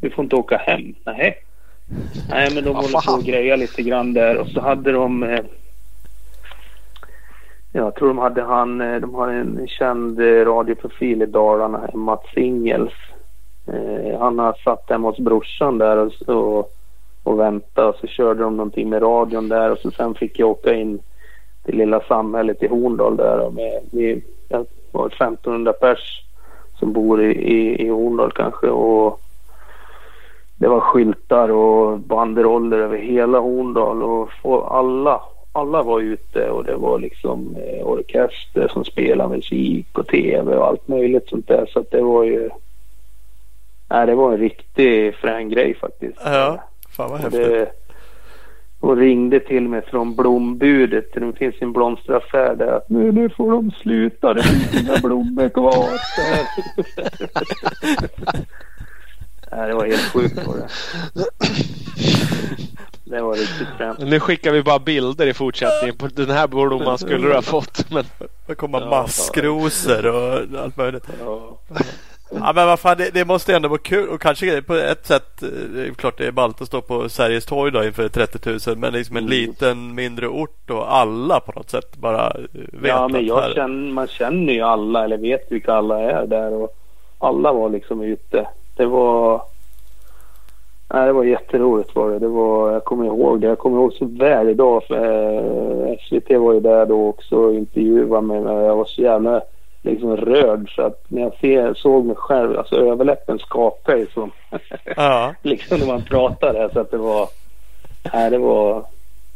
du 0.01 0.09
får 0.09 0.23
inte 0.23 0.35
åka 0.35 0.57
hem. 0.57 0.95
Nej. 1.03 1.35
Nej, 2.29 2.49
men 2.53 2.63
de 2.63 2.75
håller 2.75 3.07
på 3.07 3.13
och 3.13 3.23
greja 3.23 3.55
lite 3.55 3.81
grann 3.81 4.13
där. 4.13 4.37
Och 4.37 4.47
så 4.47 4.61
hade 4.61 4.91
de... 4.91 5.39
Jag 7.77 7.95
tror 7.95 8.07
de 8.07 8.17
hade 8.17 8.41
han, 8.41 8.81
eh, 8.81 9.01
de 9.01 9.15
har 9.15 9.27
en 9.27 9.67
känd 9.67 10.19
eh, 10.19 10.45
radioprofil 10.45 11.21
i 11.21 11.25
Dalarna, 11.25 11.87
eh, 11.87 11.95
Mats 11.95 12.25
Ingels. 12.35 12.93
Eh, 13.67 14.19
han 14.19 14.39
har 14.39 14.53
satt 14.63 14.89
hemma 14.89 15.07
hos 15.07 15.19
brorsan 15.19 15.77
där 15.77 15.97
och, 15.97 16.35
och, 16.35 16.71
och 17.23 17.39
väntat 17.39 17.95
och 17.95 17.99
så 18.01 18.07
körde 18.07 18.43
de 18.43 18.57
någonting 18.57 18.89
med 18.89 19.01
radion 19.01 19.49
där 19.49 19.71
och 19.71 19.77
så 19.77 19.91
sen 19.91 20.15
fick 20.15 20.39
jag 20.39 20.49
åka 20.49 20.73
in 20.73 20.99
till 21.63 21.77
lilla 21.77 21.99
samhället 21.99 22.63
i 22.63 22.67
Horndal 22.67 23.17
där 23.17 23.39
och 23.39 23.53
med, 23.53 23.81
vi 23.91 24.23
var 24.91 25.07
1500 25.07 25.73
pers 25.73 26.23
som 26.79 26.93
bor 26.93 27.23
i, 27.23 27.31
i, 27.31 27.85
i 27.85 27.89
Horndal 27.89 28.31
kanske 28.31 28.67
och 28.67 29.21
det 30.55 30.67
var 30.67 30.79
skyltar 30.79 31.51
och 31.51 31.99
banderoller 31.99 32.77
över 32.77 32.97
hela 32.97 33.39
Horndal 33.39 34.03
och 34.03 34.77
alla, 34.77 35.21
alla 35.55 35.83
var 35.83 35.99
ute 35.99 36.49
och 36.49 36.63
det 36.63 36.75
var 36.75 36.99
liksom 36.99 37.55
eh, 37.55 37.87
orkester 37.87 38.67
som 38.67 38.85
spelade 38.85 39.35
musik 39.35 39.97
och 39.97 40.07
tv 40.07 40.55
och 40.55 40.67
allt 40.67 40.87
möjligt 40.87 41.29
sånt 41.29 41.47
där 41.47 41.65
så 41.73 41.79
att 41.79 41.91
det 41.91 42.01
var 42.01 42.23
ju 42.23 42.49
Nej, 43.89 44.05
det 44.05 44.15
var 44.15 44.31
en 44.31 44.37
riktig 44.39 45.15
frän 45.15 45.49
grej 45.49 45.75
faktiskt. 45.75 46.17
Ja, 46.25 46.63
fan 46.89 47.09
vad 47.09 47.11
Och 47.11 47.19
häftigt. 47.19 47.41
det, 47.41 47.71
och 48.79 48.97
ringde 48.97 49.39
till 49.39 49.69
mig 49.69 49.81
från 49.81 50.15
blombudet. 50.15 51.13
Det 51.13 51.33
finns 51.33 51.55
en 51.59 51.73
blomsteraffär 51.73 52.55
där. 52.55 52.67
Att 52.67 52.89
nu, 52.89 53.11
nu 53.11 53.29
får 53.29 53.51
de 53.51 53.71
sluta. 53.71 54.33
Det 54.33 54.43
finns 54.43 54.83
inga 54.83 54.97
blommor 54.97 55.49
kvar. 55.49 55.85
Det 59.49 59.73
var 59.73 59.85
helt 59.85 60.01
sjukt. 60.13 60.47
Var 60.47 60.55
det. 60.55 60.67
det 63.03 63.21
var 63.21 63.33
riktigt 63.33 63.67
fränt. 63.77 63.99
Nu 63.99 64.19
skickar 64.19 64.51
vi 64.51 64.63
bara 64.63 64.79
bilder 64.79 65.27
i 65.27 65.33
fortsättningen. 65.33 65.97
På 65.97 66.07
den 66.07 66.29
här 66.29 66.47
blomman 66.47 66.97
skulle 66.97 67.27
du 67.27 67.33
ha 67.33 67.41
fått. 67.41 67.91
Men 67.91 68.03
Det 68.47 68.55
kommer 68.55 68.81
Ja, 68.81 68.89
maskrosor 68.89 70.05
och 70.05 70.59
allt 70.63 70.77
möjligt. 70.77 71.03
Ja. 71.25 71.57
Ja 72.29 72.51
men 72.55 72.67
vad 72.67 72.79
fan 72.79 72.97
det, 72.97 73.09
det 73.13 73.25
måste 73.25 73.55
ändå 73.55 73.69
vara 73.69 73.79
kul 73.79 74.09
och 74.09 74.21
kanske 74.21 74.61
på 74.61 74.73
ett 74.75 75.07
sätt 75.07 75.43
eh, 75.43 75.49
det 75.73 75.81
är 75.87 75.93
klart 75.93 76.17
det 76.17 76.27
är 76.27 76.31
ballt 76.31 76.61
att 76.61 76.67
stå 76.67 76.81
på 76.81 77.09
Sergels 77.09 77.45
torg 77.45 77.71
då 77.71 77.83
inför 77.83 78.09
30 78.09 78.69
000 78.69 78.77
men 78.77 78.93
liksom 78.93 79.17
en 79.17 79.23
Mm. 79.23 79.31
liten 79.37 79.95
mindre 79.95 80.27
ort 80.27 80.69
och 80.69 80.95
alla 80.95 81.39
på 81.39 81.51
något 81.55 81.69
sätt 81.69 81.95
bara 81.97 82.27
eh, 82.27 82.41
vet 82.53 82.89
Ja, 82.89 83.07
men 83.07 83.21
att 83.21 83.27
jag 83.27 83.41
här- 83.41 83.53
känner, 83.53 83.91
man 83.93 84.07
känner 84.07 84.53
ju 84.53 84.61
alla 84.61 85.03
eller 85.03 85.17
vet 85.17 85.51
vilka 85.51 85.73
alla 85.73 85.99
är 86.01 86.27
där 86.27 86.53
och 86.53 86.69
alla 87.19 87.51
var 87.53 87.69
liksom 87.69 88.01
ute. 88.01 88.47
Det 88.75 88.85
var... 88.85 89.41
Nej, 90.93 91.05
det 91.05 91.13
var 91.13 91.23
jätteroligt 91.23 91.95
var 91.95 92.09
det. 92.09 92.19
det 92.19 92.27
var, 92.27 92.71
jag 92.71 92.83
kommer 92.83 93.05
ihåg 93.05 93.41
det. 93.41 93.47
Jag 93.47 93.57
kommer 93.59 93.77
ihåg 93.77 93.93
så 93.93 94.05
väl 94.05 94.49
idag 94.49 94.83
för 94.83 94.95
eh, 95.91 95.97
SVT 96.09 96.29
var 96.39 96.53
ju 96.53 96.59
där 96.59 96.85
då 96.85 97.07
också 97.07 97.35
och 97.35 97.53
intervjuade 97.53 98.21
mig. 98.21 98.39
Men 98.41 98.53
jag 98.55 98.75
var 98.75 98.85
så 98.85 99.01
jävla 99.01 99.41
liksom 99.81 100.17
rörd 100.17 100.75
så 100.75 100.81
att 100.81 101.03
när 101.07 101.21
jag 101.21 101.33
ser, 101.41 101.73
såg 101.73 102.05
mig 102.05 102.15
själv, 102.15 102.57
alltså 102.57 102.75
överläppen 102.75 103.39
skakade 103.39 103.97
ju 103.99 104.07
som 104.07 104.31
Ja, 104.95 105.33
liksom 105.41 105.79
när 105.79 105.87
man 105.87 106.01
pratade 106.03 106.69
så 106.73 106.79
att 106.79 106.91
det 106.91 106.97
var... 106.97 107.27
Nej, 108.13 108.29
det 108.29 108.37
var... 108.37 108.85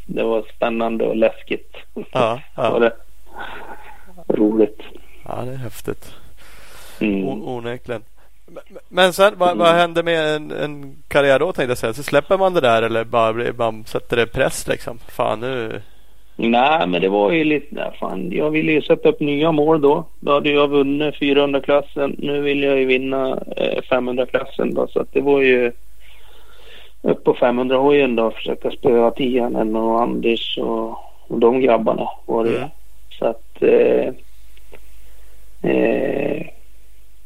Det 0.06 0.24
var 0.24 0.41
spännande 0.56 1.06
och 1.07 1.16
läskigt. 1.16 1.76
ja, 2.11 2.40
Var 2.56 2.72
ja. 2.72 2.80
det. 2.90 2.94
Roligt. 4.28 4.82
ja 5.26 5.41
det 5.45 5.52
är 5.52 5.56
häftigt. 5.57 6.11
Mm. 6.99 7.28
O- 7.28 7.44
onekligen. 7.57 8.02
Men- 8.89 9.13
sen 9.13 9.34
vad, 9.38 9.57
vad 9.57 9.67
händer 9.67 10.03
med 10.03 10.35
en, 10.35 10.51
en 10.51 10.95
karriär 11.07 11.39
då 11.39 11.45
tänkte 11.45 11.71
jag 11.71 11.77
säga? 11.77 11.93
Så 11.93 12.03
släpper 12.03 12.38
man 12.38 12.53
det 12.53 12.61
där 12.61 12.81
eller 12.81 13.03
bara 13.03 13.53
man 13.57 13.84
sätter 13.85 14.17
det 14.17 14.27
press 14.27 14.67
liksom? 14.67 14.99
Fan 15.07 15.39
nu. 15.39 15.81
Nej, 16.41 16.88
men 16.88 17.01
det 17.01 17.09
var 17.09 17.31
ju 17.31 17.43
lite... 17.43 17.67
Nej, 17.69 17.91
fan, 17.99 18.31
jag 18.31 18.49
ville 18.49 18.71
ju 18.71 18.81
sätta 18.81 19.09
upp 19.09 19.19
nya 19.19 19.51
mål 19.51 19.81
då. 19.81 20.05
Då 20.19 20.34
hade 20.34 20.49
jag 20.49 20.67
vunnit 20.67 21.15
400-klassen. 21.15 22.15
Nu 22.17 22.41
vill 22.41 22.63
jag 22.63 22.80
ju 22.80 22.85
vinna 22.85 23.30
eh, 23.57 23.81
500-klassen 23.91 24.73
då. 24.73 24.88
Så 24.88 24.99
att 24.99 25.13
det 25.13 25.21
var 25.21 25.41
ju 25.41 25.71
upp 27.01 27.23
på 27.23 27.34
500-hojen 27.34 28.15
då. 28.15 28.31
Försöka 28.31 28.71
spöa 28.71 29.11
Tianen 29.11 29.76
och 29.76 30.01
Anders 30.01 30.57
och, 30.57 30.89
och 31.27 31.39
de 31.39 31.61
grabbarna 31.61 32.07
var 32.26 32.43
det. 32.43 32.57
Mm. 32.57 32.69
Så 33.19 33.26
att... 33.26 33.61
Eh, 33.61 34.13
eh, 35.71 35.98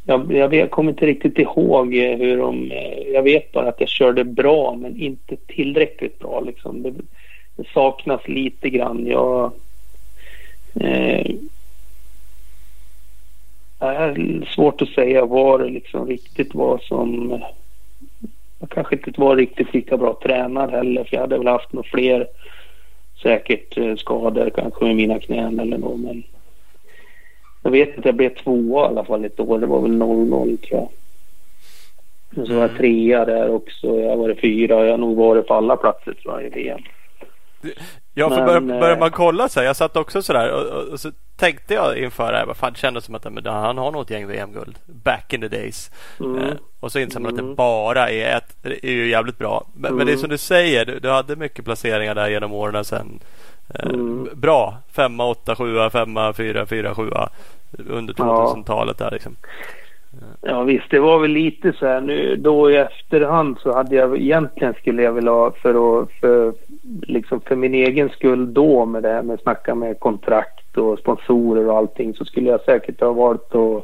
jag, 0.06 0.34
jag, 0.34 0.54
jag 0.54 0.72
kommer 0.72 0.92
inte 0.92 1.06
riktigt 1.06 1.40
ihåg 1.40 1.96
eh, 1.96 2.18
hur 2.18 2.38
de... 2.38 2.72
Eh, 2.72 3.00
jag 3.14 3.24
vet 3.24 3.52
bara 3.52 3.70
att 3.70 3.80
jag 3.80 3.90
körde 3.90 4.24
bra 4.24 4.76
men 4.76 4.98
inte 4.98 5.36
tillräckligt 5.48 6.20
bra 6.20 6.40
liksom. 6.40 6.84
Det, 6.84 6.92
det 7.56 7.68
saknas 7.74 8.28
lite 8.28 8.70
grann. 8.70 9.08
Jag... 9.08 9.52
Eh, 10.76 11.36
det 13.80 13.86
är 13.86 14.46
svårt 14.56 14.82
att 14.82 14.90
säga 14.90 15.26
vad 15.26 15.60
det 15.60 15.70
liksom 15.70 16.08
riktigt 16.08 16.56
var 16.56 16.78
som... 16.78 17.40
Jag 18.60 18.70
kanske 18.70 18.96
inte 18.96 19.22
var 19.22 19.36
riktigt 19.36 19.74
lika 19.74 19.98
bra 19.98 20.20
tränad 20.24 20.72
heller 20.72 21.04
för 21.04 21.16
jag 21.16 21.22
hade 21.22 21.38
väl 21.38 21.48
haft 21.48 21.74
några 21.74 21.90
fler 21.90 22.28
säkert 23.22 23.78
eh, 23.78 23.96
skador 23.96 24.50
kanske 24.56 24.86
med 24.86 24.96
mina 24.96 25.20
knän 25.20 25.60
eller 25.60 25.78
något 25.78 26.00
men 26.00 26.24
jag 27.64 27.72
vet 27.72 28.00
att 28.00 28.06
jag 28.06 28.16
blev 28.16 28.36
tvåa 28.36 28.86
i 28.86 28.88
alla 28.88 29.06
fall 29.06 29.26
ett 29.26 29.40
år. 29.40 29.60
Det 29.60 29.66
var 29.66 29.82
väl 29.82 29.92
0-0 29.92 30.58
tror 30.58 30.80
jag. 30.80 30.90
Och 32.42 32.48
så 32.48 32.54
var 32.54 32.62
jag 32.62 32.78
trea 32.78 33.26
där 33.26 33.50
också. 33.50 33.88
Jag 34.00 34.18
var 34.18 34.34
fyra. 34.42 34.86
Jag 34.86 34.92
har 34.92 34.98
nog 34.98 35.18
varit 35.18 35.48
på 35.48 35.54
alla 35.54 35.76
platser 35.78 36.14
tror 36.14 36.42
jag 36.42 36.52
i 36.52 36.64
VM. 36.64 36.82
Ja, 38.14 38.30
för 38.30 38.36
Men, 38.36 38.46
börjar, 38.68 38.80
börjar 38.80 38.96
eh, 38.96 39.00
man 39.00 39.12
kolla 39.12 39.50
så 39.50 39.60
här. 39.60 39.68
Jag 39.68 39.76
satt 39.76 39.98
också 39.98 40.22
så 40.22 40.34
där 40.34 40.52
och, 40.54 40.78
och, 40.78 40.88
och 40.88 41.00
så 41.00 41.12
tänkte 41.38 41.74
jag 41.74 41.98
inför 41.98 42.32
det 42.32 42.38
här. 42.38 42.46
Vad 42.46 42.58
fan, 42.58 42.74
det 42.74 42.80
kändes 42.80 43.06
som 43.06 43.16
att 43.16 43.34
men, 43.34 43.46
han 43.46 43.78
har 43.78 43.92
något 43.92 44.10
gäng 44.10 44.28
VM-guld. 44.28 44.78
Back 44.86 45.34
in 45.34 45.42
the 45.42 45.48
days. 45.48 45.92
Mm. 46.20 46.44
Eh, 46.44 46.54
och 46.80 46.92
så 46.92 47.00
inser 47.00 47.20
man 47.20 47.30
att 47.30 47.38
det 47.38 47.44
Mm. 47.44 47.56
bara 47.56 48.10
är 48.10 48.38
ett. 48.38 48.56
Det 48.62 48.86
är 48.88 48.92
ju 48.92 49.10
jävligt 49.10 49.38
bra. 49.38 49.66
Men, 49.76 49.96
men 49.96 50.06
det 50.06 50.12
är 50.12 50.14
Mm. 50.14 50.22
som 50.22 50.30
du 50.30 50.38
säger. 50.38 50.86
Du, 50.86 51.00
du 51.00 51.10
hade 51.10 51.36
mycket 51.36 51.66
placeringar 51.66 52.16
där 52.16 52.30
genom 52.30 52.54
åren 52.54 52.86
sen. 52.86 53.20
Eh, 53.70 53.90
Mm. 53.90 54.28
Bra. 54.34 54.78
Femma, 54.96 55.26
åtta, 55.30 55.56
sjua, 55.56 55.90
femma, 55.90 56.34
fyra, 56.34 56.66
fyra, 56.66 56.96
sjua. 56.96 57.30
Under 57.90 58.14
Ja. 58.18 58.24
2000-talet 58.56 58.98
där 58.98 59.12
liksom. 59.12 59.36
Ja 60.42 60.64
visst, 60.64 60.90
det 60.90 61.00
var 61.00 61.20
väl 61.20 61.32
lite 61.32 61.74
så 61.74 61.86
här 61.88 62.02
nu 62.02 62.36
då 62.36 62.72
i 62.72 62.76
efterhand 62.78 63.58
så 63.60 63.74
hade 63.74 63.96
jag 63.96 64.18
egentligen 64.18 64.74
skulle 64.74 65.02
jag 65.04 65.14
vilja 65.14 65.32
ha 65.32 65.52
för 65.52 66.02
att 66.02 66.12
för, 66.12 66.54
liksom 67.02 67.42
för 67.42 67.56
min 67.56 67.74
egen 67.74 68.10
skull 68.10 68.54
då 68.54 68.86
med 68.86 69.04
det 69.04 69.10
här 69.10 69.22
med 69.24 69.34
att 69.34 69.42
snacka 69.42 69.76
med 69.76 70.00
kontrakt 70.00 70.78
och 70.78 71.00
sponsorer 71.00 71.70
och 71.70 71.78
allting 71.78 72.14
så 72.14 72.26
skulle 72.26 72.50
jag 72.50 72.62
säkert 72.62 73.02
ha 73.02 73.12
valt 73.14 73.56
att, 73.56 73.78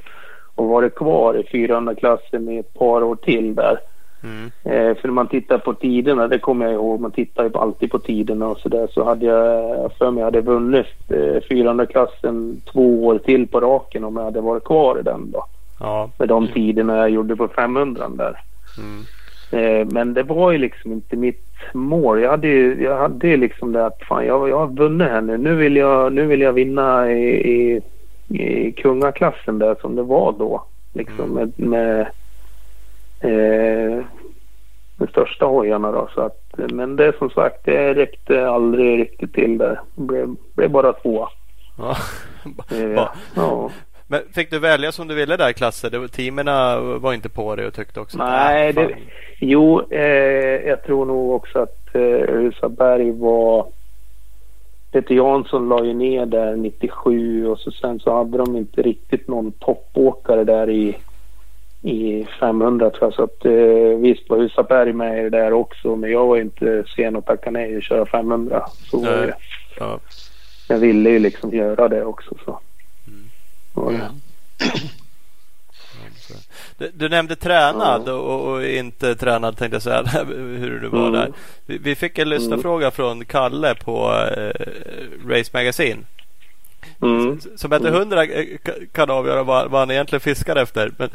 att 0.56 0.66
vara 0.66 0.90
kvar 0.90 1.34
i 1.38 1.44
400-klassen 1.44 2.50
i 2.50 2.58
ett 2.58 2.74
par 2.74 3.04
år 3.04 3.16
till 3.16 3.56
där. 3.56 3.80
Mm. 4.24 4.46
Eh, 4.64 4.98
för 4.98 5.08
när 5.08 5.14
man 5.14 5.28
tittar 5.28 5.58
på 5.58 5.74
tiderna, 5.74 6.28
det 6.28 6.40
kommer 6.40 6.66
jag 6.66 6.74
ihåg, 6.74 7.00
man 7.00 7.12
tittar 7.12 7.44
ju 7.44 7.50
alltid 7.54 7.92
på 7.92 8.00
tiderna 8.00 8.48
och 8.48 8.58
sådär 8.58 8.88
så 8.92 9.04
hade 9.06 9.26
jag 9.26 9.92
för 9.98 10.12
mig 10.12 10.24
hade 10.24 10.42
vunnit 10.42 10.86
eh, 11.10 11.42
400-klassen 11.50 12.62
två 12.74 13.06
år 13.06 13.18
till 13.18 13.48
på 13.48 13.60
raken 13.60 14.04
om 14.04 14.18
jag 14.18 14.24
hade 14.24 14.42
varit 14.42 14.64
kvar 14.64 15.00
i 15.00 15.04
den 15.04 15.32
då 15.32 15.46
Ja. 15.80 16.10
med 16.18 16.28
de 16.28 16.48
tiderna 16.48 16.98
jag 16.98 17.10
gjorde 17.10 17.36
på 17.36 17.48
500 17.48 18.10
där. 18.10 18.38
Mm. 18.78 19.02
Eh, 19.52 19.88
men 19.92 20.14
det 20.14 20.24
var 20.24 20.52
ju 20.52 20.58
liksom 20.58 20.92
inte 20.92 21.16
mitt 21.16 21.46
mål. 21.74 22.22
Jag 22.22 22.30
hade 22.32 22.48
ju 22.48 22.84
jag 22.84 22.98
hade 22.98 23.28
ju 23.28 23.38
liksom 23.38 23.72
det 23.72 23.86
att 23.86 24.02
fan 24.08 24.26
jag, 24.26 24.50
jag 24.50 24.60
har 24.60 24.68
vunnit 24.68 25.08
här 25.08 25.22
nu. 25.22 25.38
Nu 25.38 25.56
vill 25.56 25.76
jag, 25.76 26.14
nu 26.14 26.26
vill 26.26 26.42
jag 26.42 26.54
vinna 26.54 27.12
i, 27.12 27.52
i, 27.52 27.82
i 28.44 28.72
kungaklassen 28.72 29.60
där 29.60 29.76
som 29.82 29.96
det 29.96 30.04
var 30.04 30.36
då. 30.40 30.64
Liksom 30.94 31.26
Mm. 31.26 31.34
med, 31.34 31.68
med 31.70 32.08
eh, 33.20 34.06
de 34.98 35.08
största 35.08 35.46
hojarna 35.46 35.92
då. 35.92 36.10
Så 36.14 36.22
att, 36.22 36.72
men 36.72 36.96
det 36.96 37.18
som 37.18 37.30
sagt 37.30 37.66
det 37.66 37.94
räckte 37.94 38.50
aldrig 38.50 39.00
riktigt 39.00 39.34
till 39.34 39.58
där. 39.58 39.80
Det 39.96 40.02
blev, 40.02 40.36
blev 40.56 40.70
bara 40.70 40.94
två. 40.94 41.28
Ja. 41.78 41.98
Eh, 42.72 43.08
ja. 43.36 43.72
Men 44.12 44.22
fick 44.34 44.52
du 44.52 44.60
välja 44.60 44.92
som 44.92 45.08
du 45.08 45.16
ville 45.16 45.38
där 45.38 45.50
i 45.50 45.54
klasser? 45.54 45.90
Det 45.90 46.08
teamerna 46.08 46.80
var 46.80 47.14
inte 47.14 47.30
på 47.30 47.56
det 47.56 47.68
och 47.68 47.74
tyckte 47.74 48.00
också 48.00 48.18
Nej, 48.18 48.70
äh, 48.70 48.76
det, 48.76 48.96
jo, 49.40 49.82
eh, 49.92 50.68
jag 50.68 50.84
tror 50.84 51.06
nog 51.06 51.32
också 51.32 51.60
att 51.60 51.96
eh, 51.96 52.36
Husaberg 52.36 53.12
var... 53.12 53.68
Peter 54.92 55.16
Jansson 55.16 55.70
la 55.70 55.86
ju 55.86 55.94
ner 55.94 56.26
där 56.26 56.56
97 56.56 57.48
och 57.48 57.60
så 57.60 57.72
sen 57.72 58.00
så 58.00 58.18
hade 58.18 58.38
de 58.38 58.58
inte 58.58 58.82
riktigt 58.82 59.28
någon 59.28 59.52
toppåkare 59.52 60.44
där 60.44 60.70
i, 60.70 60.98
i 61.82 62.28
500 62.40 62.90
tror 62.90 63.04
jag. 63.04 63.14
Så 63.14 63.24
att 63.24 63.46
eh, 63.46 64.00
visst 64.00 64.30
var 64.30 64.38
Husaberg 64.38 64.94
med 64.94 65.20
i 65.20 65.22
det 65.22 65.30
där 65.30 65.54
också 65.54 65.96
men 65.96 66.12
jag 66.12 66.26
var 66.28 66.38
inte 66.38 66.84
sen 66.96 67.16
att 67.16 67.26
tacka 67.26 67.52
nej 67.52 67.78
och 67.78 67.84
köra 67.84 68.06
500. 68.06 68.66
Så 68.92 69.00
var 69.00 69.12
det. 69.12 69.36
Ja. 69.80 70.00
Jag 70.68 70.78
ville 70.78 71.10
ju 71.10 71.20
liksom 71.20 71.52
göra 71.54 71.88
det 71.88 72.06
också 72.06 72.36
så. 72.46 72.60
Mm. 73.08 73.24
Var 73.74 73.92
det. 73.92 74.10
Du, 76.78 76.92
du 76.94 77.10
nämnde 77.10 77.36
tränad 77.36 78.02
Ja. 78.06 78.14
och, 78.14 78.52
och 78.54 78.64
inte 78.66 79.16
tränad 79.16 79.58
tänkte 79.58 79.76
jag 79.76 79.82
säga 79.82 80.04
hur 80.58 80.80
du 80.80 80.88
var 80.88 81.00
Mm. 81.08 81.12
där. 81.14 81.32
Vi, 81.66 81.78
vi 81.78 81.96
fick 81.96 82.18
en 82.18 82.30
lyssnarfråga 82.30 82.92
från 82.92 83.26
Kalle 83.26 83.76
på 83.76 84.14
eh, 84.38 84.52
Race 85.30 85.52
Magazine. 85.54 86.00
Mm. 87.02 87.40
Som 87.56 87.74
efter 87.74 87.92
hundra 87.92 88.24
eh, 88.24 88.46
ka- 88.64 88.88
kan 88.92 89.10
avgöra 89.10 89.44
vad, 89.44 89.72
vad 89.72 89.80
han 89.82 89.92
egentligen 89.92 90.22
fiskar 90.22 90.56
efter. 90.56 90.92
Men 90.98 91.10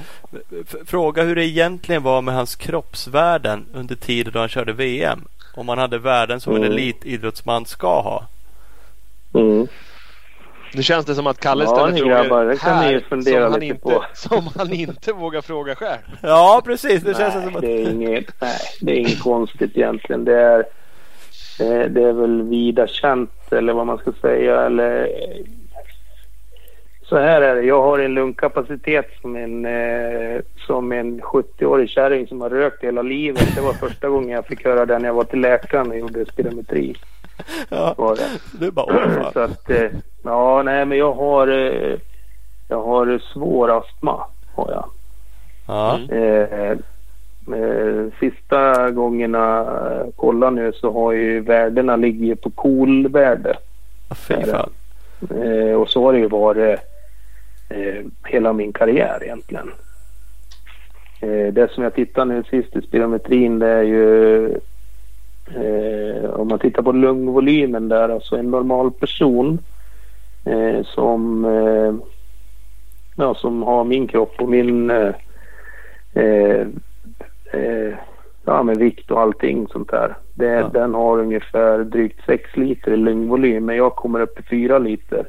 fråga 0.86 1.23
hur 1.23 1.36
det 1.36 1.45
egentligen 1.45 2.03
var 2.03 2.23
med 2.23 2.35
hans 2.35 2.57
kroppsvärden 2.57 3.66
under 3.74 3.95
tiden 3.95 4.32
då 4.32 4.39
han 4.39 4.49
körde 4.49 4.73
VM. 4.73 5.24
Om 5.57 5.69
han 5.69 5.78
hade 5.78 5.99
värden 5.99 6.41
som 6.41 6.53
en 6.57 6.62
Mm. 6.62 6.73
elitidrottsman 6.73 7.66
ska 7.66 8.01
ha. 8.01 8.27
Mm. 9.35 9.66
Nu 10.74 10.82
känns 10.82 11.07
det 11.07 11.15
som 11.15 11.27
att 11.27 11.41
Kalle 11.41 11.65
Ja, 11.65 11.70
ställer 11.70 11.93
ni 11.93 11.99
frågor 12.01 12.15
grabbar, 12.15 12.45
det 12.45 12.57
kan 12.57 12.81
ni 12.81 12.86
ju 12.93 12.93
här 13.01 13.07
fundera 13.09 13.45
som, 13.45 13.53
han 13.53 13.61
lite 13.61 13.66
inte, 13.66 13.82
på. 13.82 14.05
som 14.15 14.49
han 14.57 14.73
inte 14.73 15.12
vågar 15.12 15.41
fråga 15.41 15.74
själv. 15.74 15.99
Ja 16.23 16.62
precis, 16.65 17.03
det 17.03 17.16
känns 17.16 17.35
nej, 17.35 17.45
som 17.45 17.57
att... 17.57 17.61
det 17.62 17.82
är 17.82 17.91
inget, 17.91 18.41
nej, 18.41 18.59
det 18.81 18.93
är 18.93 18.97
inget 18.97 19.20
konstigt 19.23 19.77
egentligen. 19.77 20.24
Det 20.24 20.41
är, 20.41 20.65
det 21.59 22.02
är 22.02 22.12
väl 22.12 22.43
vida 22.43 22.86
känt 22.86 23.52
eller 23.52 23.72
vad 23.72 23.86
man 23.86 23.98
ska 23.98 24.12
säga. 24.20 24.60
Eller, 24.60 25.09
så 27.02 27.16
här 27.18 27.40
är 27.43 27.55
det. 27.55 27.62
Jag 27.62 27.82
har 27.82 27.98
en 27.98 28.14
lungkapacitet 28.14 29.06
som 29.20 29.36
en, 29.36 29.66
eh, 29.66 30.40
som 30.66 30.93
en 30.93 31.20
70-årig 31.20 31.89
kärring 31.89 32.26
som 32.26 32.40
har 32.40 32.51
rökt 32.51 32.85
hela 32.85 33.02
livet. 33.02 33.55
Det 33.55 33.60
var 33.60 33.72
första 33.72 34.09
gången 34.09 34.28
jag 34.31 34.47
fick 34.47 34.64
höra 34.64 34.86
det 34.86 34.98
när 34.98 35.06
jag 35.09 35.14
var 35.14 35.24
till 35.24 35.40
läkaren 35.40 35.90
och 35.90 35.98
gjorde 35.98 36.24
spirometri. 36.26 36.97
Ja, 37.68 37.94
Var 37.98 38.16
det. 38.16 38.28
du 38.66 38.70
bara 38.70 38.86
åh. 38.86 39.32
Så 39.32 39.40
att, 39.40 39.70
eh, 39.70 39.90
ja, 40.24 40.62
nej 40.62 40.85
men 40.85 40.98
jag 40.98 41.12
har, 41.12 41.48
eh, 41.48 41.97
jag 42.68 42.82
har 42.82 43.18
svår 43.32 43.78
astma. 43.78 44.24
Har 44.55 44.70
jag. 44.70 44.85
Ja. 45.66 45.98
Eh, 46.10 46.60
eh, 46.60 46.78
sista 48.21 48.91
gångerna 48.91 49.66
jag 50.05 50.16
kollar 50.16 50.51
nu 50.51 50.73
så 50.73 50.93
har 50.93 51.12
ju 51.12 51.41
värdena 51.41 51.97
ligger 51.97 52.35
på 52.35 52.51
coolvärde. 52.51 53.57
Fy 54.29 54.35
fan. 54.35 54.71
Eh, 55.31 55.75
och 55.75 55.89
så 55.89 56.05
har 56.05 56.12
det 56.12 56.19
ju 56.19 56.29
varit 56.29 56.79
eh, 57.69 58.05
hela 58.25 58.53
min 58.53 58.73
karriär 58.73 59.19
egentligen. 59.23 59.71
Eh, 61.21 61.53
det 61.53 61.71
som 61.71 61.83
jag 61.83 61.95
tittar 61.95 62.25
nu 62.25 62.43
sist 62.43 62.77
i 62.77 62.83
spirometrin 62.83 63.59
det 63.59 63.69
är 63.69 63.83
ju 63.83 64.47
eh, 65.55 66.31
om 66.31 66.49
man 66.49 66.59
tittar 66.59 66.83
på 66.83 66.93
lungvolymen 66.93 67.89
där, 67.89 68.09
alltså 68.09 68.37
en 68.37 68.51
normal 68.51 68.91
person 68.91 69.59
eh, 70.45 70.85
som, 70.85 71.45
eh, 71.45 71.95
ja, 73.16 73.35
som 73.35 73.62
har 73.62 73.85
min 73.85 74.07
kropp 74.07 74.35
och 74.39 74.49
min 74.49 74.91
eh, 74.91 76.66
eh, 77.55 77.94
ja, 78.44 78.62
med 78.62 78.76
vikt 78.76 79.10
och 79.10 79.20
allting 79.20 79.68
sånt 79.68 79.90
där. 79.90 80.16
Det, 80.35 80.47
Ja. 80.47 80.68
Den 80.72 80.94
har 80.94 81.18
ungefär 81.18 81.78
drygt 81.78 82.20
6 82.26 82.56
liter 82.56 82.93
i 82.93 82.97
lungvolym 82.97 83.64
men 83.64 83.76
jag 83.76 83.97
kommer 83.97 84.20
upp 84.20 84.40
i 84.40 84.43
4 84.43 84.78
liter. 84.78 85.26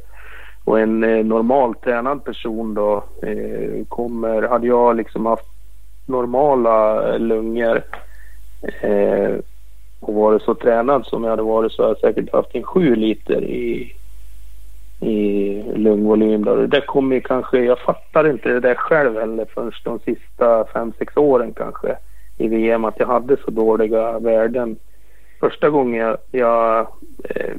Och 0.64 0.80
en 0.80 1.04
eh, 1.04 1.26
normal 1.26 1.76
tränad 1.76 2.24
person 2.24 2.74
då 2.74 3.04
eh, 3.22 3.86
kommer, 3.88 4.42
hade 4.42 4.68
jag 4.68 4.96
liksom 4.96 5.26
haft 5.26 5.48
normala 6.06 7.08
eh, 7.14 7.20
lungor 7.20 7.82
eh, 8.82 9.36
och 10.00 10.14
varit 10.14 10.42
så 10.42 10.56
tränad 10.56 11.06
som 11.06 11.24
jag 11.24 11.30
hade 11.30 11.44
varit 11.44 11.72
så 11.72 11.84
hade 11.84 11.98
jag 12.02 12.14
säkert 12.14 12.34
haft 12.34 12.56
en 12.56 12.64
7 12.64 12.96
liter 12.96 13.44
i, 13.44 13.96
i 15.00 15.64
lungvolym. 15.76 16.46
Då. 16.46 16.56
Det 16.56 16.68
där 16.68 16.82
kommer 16.82 17.20
kanske, 17.20 17.60
jag 17.60 17.80
fattar 17.80 18.30
inte 18.30 18.50
det 18.50 18.60
där 18.60 18.76
själv 18.76 19.20
heller 19.20 19.46
förrän 19.54 19.72
de 19.84 20.00
sista 20.00 20.64
5-6 20.64 21.20
åren 21.20 21.54
kanske 21.54 21.98
i 22.38 22.48
VM 22.48 22.86
att 22.86 23.00
jag 23.00 23.08
hade 23.08 23.38
så 23.38 23.52
dåliga 23.52 24.20
värden. 24.20 24.78
Första 25.40 25.70
gången 25.70 26.00
jag, 26.00 26.18
jag 26.32 26.88
eh, 27.24 27.56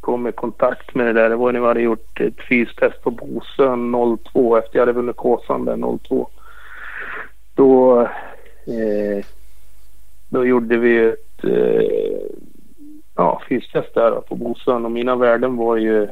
kom 0.00 0.26
i 0.26 0.32
kontakt 0.32 0.94
med 0.94 1.06
det 1.06 1.12
där 1.12 1.28
det 1.28 1.36
var 1.36 1.52
när 1.52 1.60
vi 1.60 1.66
hade 1.66 1.80
gjort 1.80 2.20
ett 2.20 2.40
fystest 2.48 3.02
på 3.02 3.10
Bosön 3.10 4.18
02 4.32 4.56
efter 4.56 4.78
jag 4.78 4.82
hade 4.82 4.92
vunnit 4.92 5.16
Kåsan 5.16 5.64
där 5.64 5.98
02. 5.98 6.28
Då, 7.54 8.00
eh, 8.66 9.24
då 10.28 10.46
gjorde 10.46 10.76
vi 10.76 10.98
ett 10.98 11.44
eh, 11.44 12.20
ja, 13.16 13.42
fystest 13.48 13.94
där 13.94 14.20
på 14.20 14.36
Bosön 14.36 14.84
och 14.84 14.92
mina 14.92 15.16
värden 15.16 15.56
var 15.56 15.76
ju 15.76 16.08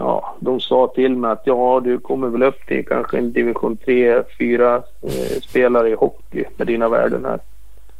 Ja, 0.00 0.36
de 0.40 0.60
sa 0.60 0.92
till 0.94 1.16
mig 1.16 1.30
att 1.30 1.42
ja, 1.44 1.80
du 1.84 1.98
kommer 1.98 2.28
väl 2.28 2.42
upp 2.42 2.66
till 2.66 2.86
kanske 2.86 3.18
en 3.18 3.32
division 3.32 3.76
3, 3.76 4.22
4 4.38 4.76
eh, 5.02 5.40
spelare 5.42 5.88
i 5.88 5.94
hockey 5.94 6.44
med 6.56 6.66
dina 6.66 6.88
värden 6.88 7.24
här. 7.24 7.40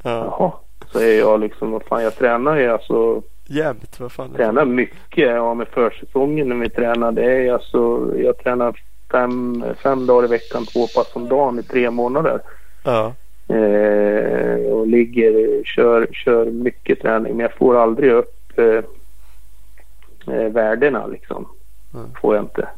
Ja. 0.02 0.10
Jaha, 0.10 0.52
säger 0.92 1.18
jag 1.18 1.40
liksom. 1.40 1.70
Vad 1.70 1.82
fan, 1.82 2.02
jag 2.02 2.16
tränar 2.16 2.56
ju 2.56 2.70
alltså 2.70 3.22
Jämt, 3.46 4.00
vad 4.00 4.12
fan. 4.12 4.32
tränar 4.32 4.64
mycket 4.64 5.28
ja, 5.28 5.54
med 5.54 5.68
försäsongen 5.68 6.48
när 6.48 6.56
vi 6.56 6.70
tränar. 6.70 7.12
Det 7.12 7.24
är 7.24 7.52
alltså, 7.52 8.10
jag 8.16 8.38
tränar 8.38 8.80
fem, 9.10 9.64
fem 9.82 10.06
dagar 10.06 10.24
i 10.24 10.30
veckan, 10.30 10.66
två 10.66 10.86
pass 10.86 11.16
om 11.16 11.28
dagen 11.28 11.58
i 11.58 11.62
tre 11.62 11.90
månader. 11.90 12.40
Ja. 12.84 13.12
Eh, 13.48 14.72
och 14.72 14.86
ligger, 14.86 15.64
kör, 15.64 16.06
kör 16.12 16.46
mycket 16.46 17.00
träning 17.00 17.36
men 17.36 17.42
jag 17.42 17.54
får 17.54 17.76
aldrig 17.76 18.12
upp 18.12 18.58
eh, 18.58 18.84
eh, 20.34 20.52
värdena 20.52 21.06
liksom. 21.06 21.46
Mm. 21.94 22.10
Får 22.20 22.34
jag 22.34 22.44
inte. 22.44 22.68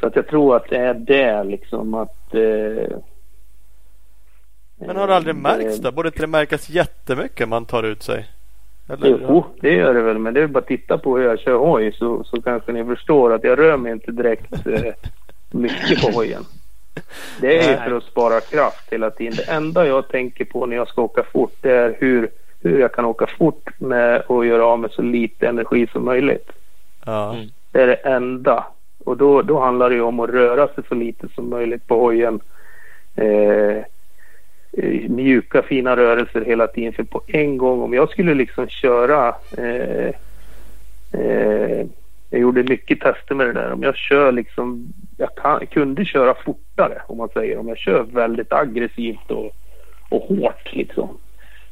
Så 0.00 0.06
att 0.06 0.16
jag 0.16 0.26
tror 0.26 0.56
att 0.56 0.68
det 0.70 0.76
är 0.76 0.94
det 0.94 1.44
liksom 1.44 1.94
att 1.94 2.34
eh, 2.34 2.98
Men 4.76 4.96
har 4.96 5.06
det 5.06 5.16
aldrig 5.16 5.34
eh, 5.34 5.40
märkts 5.40 5.78
då? 5.78 5.92
Borde 5.92 6.08
inte 6.08 6.20
det 6.20 6.26
märkas 6.26 6.68
jättemycket 6.68 7.48
man 7.48 7.64
tar 7.64 7.82
ut 7.82 8.02
sig? 8.02 8.26
Eller? 8.88 9.18
Jo, 9.28 9.44
det 9.60 9.74
gör 9.74 9.94
det 9.94 10.02
väl. 10.02 10.18
Men 10.18 10.34
det 10.34 10.42
är 10.42 10.46
bara 10.46 10.58
att 10.58 10.66
titta 10.66 10.98
på 10.98 11.18
hur 11.18 11.24
jag 11.24 11.38
kör 11.38 11.58
hoj 11.58 11.92
så, 11.92 12.24
så 12.24 12.42
kanske 12.42 12.72
ni 12.72 12.84
förstår 12.84 13.32
att 13.32 13.44
jag 13.44 13.58
rör 13.58 13.76
mig 13.76 13.92
inte 13.92 14.12
direkt 14.12 14.66
eh, 14.66 14.92
mycket 15.50 16.02
på 16.02 16.10
hojen. 16.10 16.44
Det 17.40 17.58
är 17.58 17.70
ju 17.70 17.76
för 17.76 17.96
att 17.96 18.04
spara 18.04 18.40
kraft 18.40 18.92
hela 18.92 19.10
tiden. 19.10 19.34
Det 19.36 19.52
enda 19.52 19.86
jag 19.86 20.08
tänker 20.08 20.44
på 20.44 20.66
när 20.66 20.76
jag 20.76 20.88
ska 20.88 21.02
åka 21.02 21.22
fort 21.22 21.54
det 21.60 21.72
är 21.72 21.96
hur, 21.98 22.30
hur 22.62 22.80
jag 22.80 22.92
kan 22.92 23.04
åka 23.04 23.26
fort 23.38 23.80
med 23.80 24.20
och 24.20 24.46
göra 24.46 24.64
av 24.64 24.78
med 24.78 24.90
så 24.90 25.02
lite 25.02 25.48
energi 25.48 25.86
som 25.92 26.04
möjligt. 26.04 26.50
Ja. 27.04 27.34
Mm. 27.34 27.48
Det 27.76 27.82
är 27.82 27.86
det 27.86 27.94
enda. 27.94 28.66
Och 29.04 29.16
då, 29.16 29.42
då 29.42 29.60
handlar 29.60 29.90
det 29.90 29.96
ju 29.96 30.02
om 30.02 30.20
att 30.20 30.30
röra 30.30 30.68
sig 30.68 30.84
så 30.88 30.94
lite 30.94 31.28
som 31.34 31.50
möjligt 31.50 31.86
på 31.86 32.00
hojen. 32.00 32.40
Eh, 33.14 33.76
eh, 34.72 35.08
mjuka 35.08 35.62
fina 35.62 35.96
rörelser 35.96 36.44
hela 36.44 36.66
tiden. 36.66 36.92
För 36.92 37.04
på 37.04 37.22
en 37.26 37.58
gång 37.58 37.82
om 37.82 37.94
jag 37.94 38.10
skulle 38.10 38.34
liksom 38.34 38.68
köra 38.68 39.34
eh, 39.58 40.10
eh, 41.12 41.86
jag 42.30 42.40
gjorde 42.40 42.62
mycket 42.62 43.00
tester 43.00 43.34
med 43.34 43.46
det 43.46 43.52
där. 43.52 43.72
Om 43.72 43.82
jag 43.82 43.96
kör 43.96 44.32
liksom 44.32 44.92
jag 45.16 45.34
kan, 45.34 45.66
kunde 45.66 46.04
köra 46.04 46.34
fortare 46.44 47.02
om 47.06 47.18
man 47.18 47.28
säger. 47.28 47.58
Om 47.58 47.68
jag 47.68 47.78
kör 47.78 48.02
väldigt 48.02 48.52
aggressivt 48.52 49.30
och, 49.30 49.56
och 50.08 50.22
hårt 50.22 50.72
liksom. 50.72 51.08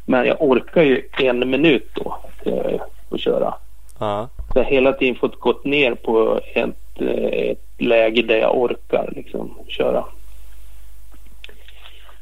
Men 0.06 0.26
jag 0.26 0.36
orkar 0.42 0.82
ju 0.82 1.02
en 1.18 1.50
minut 1.50 1.90
då 1.94 2.18
eh, 2.44 2.80
att 3.10 3.20
köra. 3.20 3.54
Ja. 3.98 4.28
-huh 4.38 4.43
jag 4.54 4.64
har 4.64 4.70
hela 4.70 4.92
tiden 4.92 5.14
fått 5.14 5.40
gått 5.40 5.64
ner 5.64 5.94
på 5.94 6.40
ett, 6.54 7.00
eh, 7.00 7.50
ett 7.50 7.60
läge 7.78 8.22
där 8.22 8.36
jag 8.36 8.58
orkar 8.58 9.12
liksom 9.16 9.58
köra. 9.68 10.04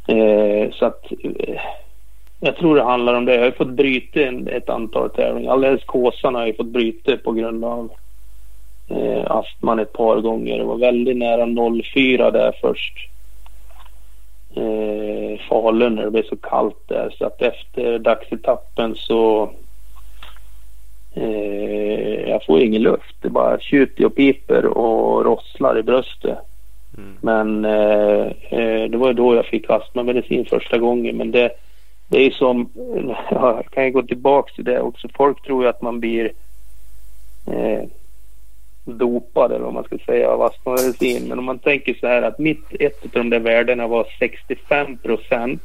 Eh, 0.07 0.71
så 0.73 0.87
att 0.87 1.13
eh, 1.25 1.61
jag 2.41 2.57
tror 2.57 2.77
det 2.77 2.83
handlar 2.83 3.15
om 3.15 3.25
det. 3.25 3.35
Jag 3.35 3.45
har 3.45 3.51
fått 3.51 3.69
bryta 3.69 4.21
en, 4.21 4.49
ett 4.49 4.69
antal 4.69 5.11
tävlingar. 5.11 5.53
Alldeles 5.53 5.85
Kåsan 5.85 6.35
har 6.35 6.47
jag 6.47 6.57
fått 6.57 6.67
bryta 6.67 7.17
på 7.17 7.33
grund 7.33 7.65
av 7.65 7.91
eh, 8.89 9.31
astman 9.31 9.79
ett 9.79 9.93
par 9.93 10.21
gånger. 10.21 10.59
Det 10.59 10.65
var 10.65 10.79
väldigt 10.79 11.17
nära 11.17 11.47
04 11.83 12.31
där 12.31 12.57
först. 12.61 13.09
Eh, 14.55 15.41
Falun 15.49 15.95
när 15.95 16.03
det 16.03 16.11
blev 16.11 16.29
så 16.29 16.37
kallt 16.37 16.89
där 16.89 17.15
så 17.19 17.27
att 17.27 17.43
efter 17.43 17.99
dagsetappen 17.99 18.95
så 18.97 19.51
Eh, 21.15 22.31
jag 22.31 22.45
får 22.45 22.61
ingen 22.61 22.83
luft. 22.83 23.17
Det 23.23 23.31
bara 23.31 23.61
tjuter 23.61 24.05
och 24.07 24.15
piper 24.15 24.67
och 24.67 25.25
rosslar 25.25 25.79
i 25.79 25.83
bröstet. 25.83 26.39
Mm. 26.99 27.17
Men 27.21 27.65
eh, 27.65 28.27
eh, 28.51 28.91
det 28.91 28.97
var 28.97 29.13
då 29.13 29.35
jag 29.35 29.47
fick 29.47 29.71
astmamedicin 29.71 30.45
första 30.45 30.79
gången. 30.79 31.17
Men 31.17 31.31
det, 31.31 31.51
det 32.09 32.27
är 32.27 32.31
som, 32.31 32.69
ja, 33.31 33.55
jag 33.57 33.67
kan 33.71 33.85
ju 33.85 33.91
gå 33.91 34.03
tillbaka 34.03 34.53
till 34.55 34.65
det 34.65 34.81
också. 34.81 35.09
Folk 35.15 35.43
tror 35.43 35.63
ju 35.63 35.69
att 35.69 35.83
man 35.83 36.01
blir 36.01 36.33
eh, 37.47 37.83
dopad 38.85 39.53
eller 39.53 39.65
vad 39.65 39.75
man 39.75 39.85
ska 39.85 39.99
säga 39.99 40.29
av 40.29 40.43
astmamedicin. 40.43 41.29
Men 41.29 41.39
om 41.39 41.45
man 41.45 41.59
tänker 41.59 41.95
så 41.95 42.07
här 42.07 42.23
att 42.23 42.39
mitt, 42.39 42.65
ett 42.81 43.05
av 43.05 43.11
de 43.11 43.31
där 43.31 43.41
värdena 43.41 43.87
var 43.87 44.07
65 44.19 44.99
procent 44.99 45.63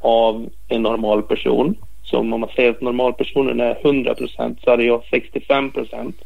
av 0.00 0.48
en 0.68 0.82
normal 0.82 1.22
person. 1.22 1.76
Så 2.10 2.18
om 2.18 2.28
man 2.28 2.48
säger 2.56 2.70
att 2.70 2.80
normalpersonen 2.80 3.60
är 3.60 3.78
100 3.82 4.14
procent 4.14 4.58
så 4.64 4.70
hade 4.70 4.84
jag 4.84 5.02
65 5.10 5.70
procent. 5.70 6.16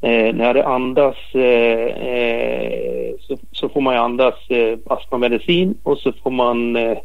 Eh, 0.00 0.34
när 0.34 0.54
det 0.54 0.66
andas 0.66 1.16
eh, 1.34 1.86
eh, 2.06 3.14
så, 3.20 3.36
så 3.52 3.68
får 3.68 3.80
man 3.80 3.94
ju 3.94 4.00
andas 4.00 4.34
eh, 4.50 4.78
astmamedicin 4.86 5.74
och 5.82 5.98
så 5.98 6.12
får 6.12 6.30
man 6.30 6.76
eh, 6.76 6.98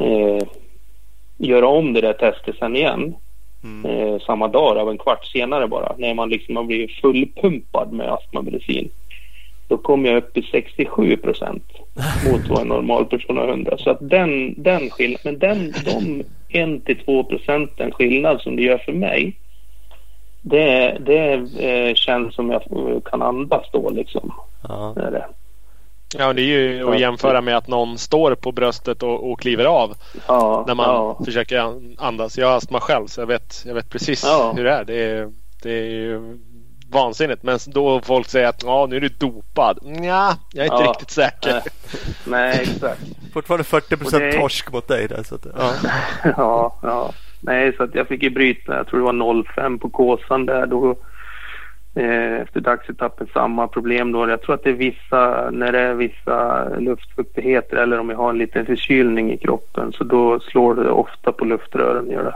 eh, 0.00 0.42
göra 1.38 1.68
om 1.68 1.92
det 1.92 2.00
där 2.00 2.12
testet 2.12 2.56
sen 2.58 2.76
igen. 2.76 3.14
Mm. 3.64 4.20
Samma 4.20 4.48
dag, 4.48 4.78
av 4.78 4.90
en 4.90 4.98
kvart 4.98 5.26
senare 5.26 5.68
bara. 5.68 5.94
När 5.98 6.14
man 6.14 6.28
liksom 6.28 6.56
har 6.56 6.64
blivit 6.64 7.00
fullpumpad 7.00 7.92
med 7.92 8.12
astmamedicin. 8.12 8.90
Då 9.68 9.76
kom 9.76 10.04
jag 10.04 10.16
upp 10.16 10.36
i 10.36 10.42
67 10.42 11.16
procent 11.16 11.64
mot 12.30 12.48
vad 12.48 12.60
en 12.60 12.68
normal 12.68 13.04
person 13.04 13.36
har 13.36 13.48
100. 13.48 13.78
Så 13.78 13.90
att 13.90 13.98
den, 14.00 14.62
den 14.62 14.90
skillnaden, 14.90 15.20
men 15.24 15.38
den, 15.38 15.72
de 15.84 16.24
1 16.50 16.84
till 16.84 17.04
2 17.04 17.24
procenten 17.24 17.92
skillnad 17.92 18.40
som 18.40 18.56
det 18.56 18.62
gör 18.62 18.78
för 18.78 18.92
mig. 18.92 19.36
Det, 20.42 20.98
det 21.00 21.32
eh, 21.68 21.94
känns 21.94 22.34
som 22.34 22.50
jag 22.50 22.62
eh, 22.94 23.00
kan 23.00 23.22
andas 23.22 23.66
då 23.72 23.90
liksom. 23.90 24.32
Ja. 24.68 24.92
Det 24.96 25.10
det. 25.10 25.26
Ja, 26.18 26.32
det 26.32 26.42
är 26.42 26.44
ju 26.46 26.88
att 26.90 27.00
jämföra 27.00 27.40
med 27.40 27.56
att 27.56 27.68
någon 27.68 27.98
står 27.98 28.34
på 28.34 28.52
bröstet 28.52 29.02
och, 29.02 29.30
och 29.30 29.40
kliver 29.40 29.64
av 29.64 29.94
Ja, 30.28 30.64
när 30.66 30.74
man 30.74 30.86
ja. 30.88 31.18
försöker 31.24 31.58
an- 31.58 31.96
andas. 31.98 32.38
Jag 32.38 32.46
har 32.46 32.56
astma 32.56 32.80
själv 32.80 33.06
så 33.06 33.20
jag 33.20 33.26
vet, 33.26 33.62
jag 33.66 33.74
vet 33.74 33.90
precis 33.90 34.24
Ja. 34.24 34.52
hur 34.56 34.64
det 34.64 34.72
är. 34.72 34.84
Det 34.84 34.94
är, 35.02 35.32
det 35.62 35.70
är 35.72 35.84
ju 35.90 36.38
vansinnigt. 36.92 37.42
Men 37.42 37.58
då 37.66 38.00
folk 38.00 38.28
säger 38.28 38.48
att 38.48 38.62
ja, 38.62 38.86
nu 38.90 38.96
är 38.96 39.00
du 39.00 39.08
dopad. 39.08 39.78
Nja, 39.82 40.36
jag 40.52 40.66
är 40.66 40.72
inte 40.72 40.84
Ja. 40.84 40.90
riktigt 40.90 41.10
säker. 41.10 41.52
Nej. 41.52 41.62
Nej, 42.26 42.58
exakt. 42.62 43.00
Fortfarande 43.32 43.64
40 43.64 43.96
procent 43.96 44.22
det- 44.22 44.32
torsk 44.32 44.72
mot 44.72 44.88
dig 44.88 45.08
där. 45.08 45.22
Så 45.22 45.34
att, 45.34 45.46
ja. 45.58 45.72
ja, 46.36 46.78
ja. 46.82 47.12
Nej, 47.40 47.76
så 47.76 47.82
att 47.82 47.94
jag 47.94 48.08
fick 48.08 48.22
ju 48.22 48.30
bryta. 48.30 48.76
Jag 48.76 48.86
tror 48.86 48.98
det 49.00 49.06
var 49.24 49.42
05 49.54 49.78
på 49.78 49.90
Kåsan 49.90 50.46
där. 50.46 50.66
Då, 50.66 50.90
eh, 51.94 52.40
efter 52.40 52.60
dagsetappen 52.60 53.26
samma 53.34 53.68
problem 53.68 54.12
då. 54.12 54.28
Jag 54.28 54.42
tror 54.42 54.54
att 54.54 54.64
det 54.64 54.70
är 54.70 54.74
vissa, 54.74 55.50
när 55.50 55.72
det 55.72 55.78
är 55.80 55.94
vissa 55.94 56.68
luftfuktigheter 56.78 57.76
eller 57.76 57.98
om 57.98 58.10
jag 58.10 58.16
har 58.16 58.30
en 58.30 58.38
liten 58.38 58.66
förkylning 58.66 59.32
i 59.32 59.38
kroppen 59.38 59.92
så 59.92 60.04
då 60.04 60.40
slår 60.40 60.74
det 60.74 60.90
ofta 60.90 61.32
på 61.32 61.44
luftrören. 61.44 62.10
Gör 62.10 62.24
det. 62.24 62.34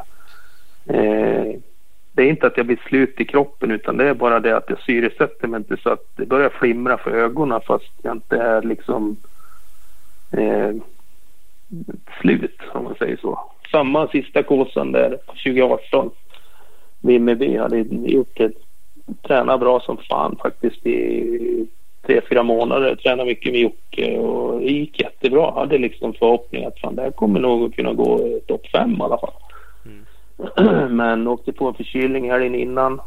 Eh, 0.94 1.60
det 2.14 2.22
är 2.22 2.28
inte 2.28 2.46
att 2.46 2.56
jag 2.56 2.66
blir 2.66 2.80
slut 2.88 3.20
i 3.20 3.24
kroppen 3.24 3.70
utan 3.70 3.96
det 3.96 4.08
är 4.08 4.14
bara 4.14 4.40
det 4.40 4.56
att 4.56 4.68
jag 4.68 4.80
syresätter 4.80 5.48
mig 5.48 5.58
inte 5.58 5.76
så 5.82 5.90
att 5.90 6.06
det 6.16 6.26
börjar 6.26 6.48
flimra 6.48 6.98
för 6.98 7.10
ögonen 7.10 7.60
fast 7.66 7.92
jag 8.02 8.16
inte 8.16 8.36
är 8.36 8.62
liksom 8.62 9.16
eh, 10.32 10.70
slut 12.20 12.60
om 12.72 12.84
man 12.84 12.94
säger 12.94 13.16
så. 13.16 13.50
Samma 13.70 14.08
sista 14.08 14.42
kåsan 14.42 14.92
där 14.92 15.18
2018. 15.26 16.10
Vimmerby 17.00 17.56
hade 17.56 17.78
gjort 17.90 18.36
det. 18.36 18.52
Tränat 19.22 19.60
bra 19.60 19.80
som 19.80 19.96
fan 19.96 20.36
faktiskt 20.42 20.86
i 20.86 21.66
tre, 22.06 22.20
fyra 22.28 22.42
månader. 22.42 22.96
Tränade 22.96 23.24
mycket 23.24 23.52
med 23.52 23.60
Jocke 23.60 24.18
och 24.18 24.60
det 24.60 24.66
gick 24.66 25.00
jättebra. 25.00 25.50
Hade 25.50 25.78
liksom 25.78 26.12
förhoppning 26.12 26.64
att 26.64 26.80
fan 26.80 26.94
det 26.94 27.02
här 27.02 27.10
kommer 27.10 27.40
nog 27.40 27.64
att 27.64 27.76
kunna 27.76 27.92
gå 27.92 28.40
topp 28.46 28.66
fem 28.72 28.92
i 28.92 29.02
alla 29.02 29.18
fall. 29.18 29.32
Men 30.90 31.28
åkte 31.28 31.52
på 31.52 31.68
en 31.68 31.74
förkylning 31.74 32.30
helgen 32.30 32.54
innan. 32.54 33.00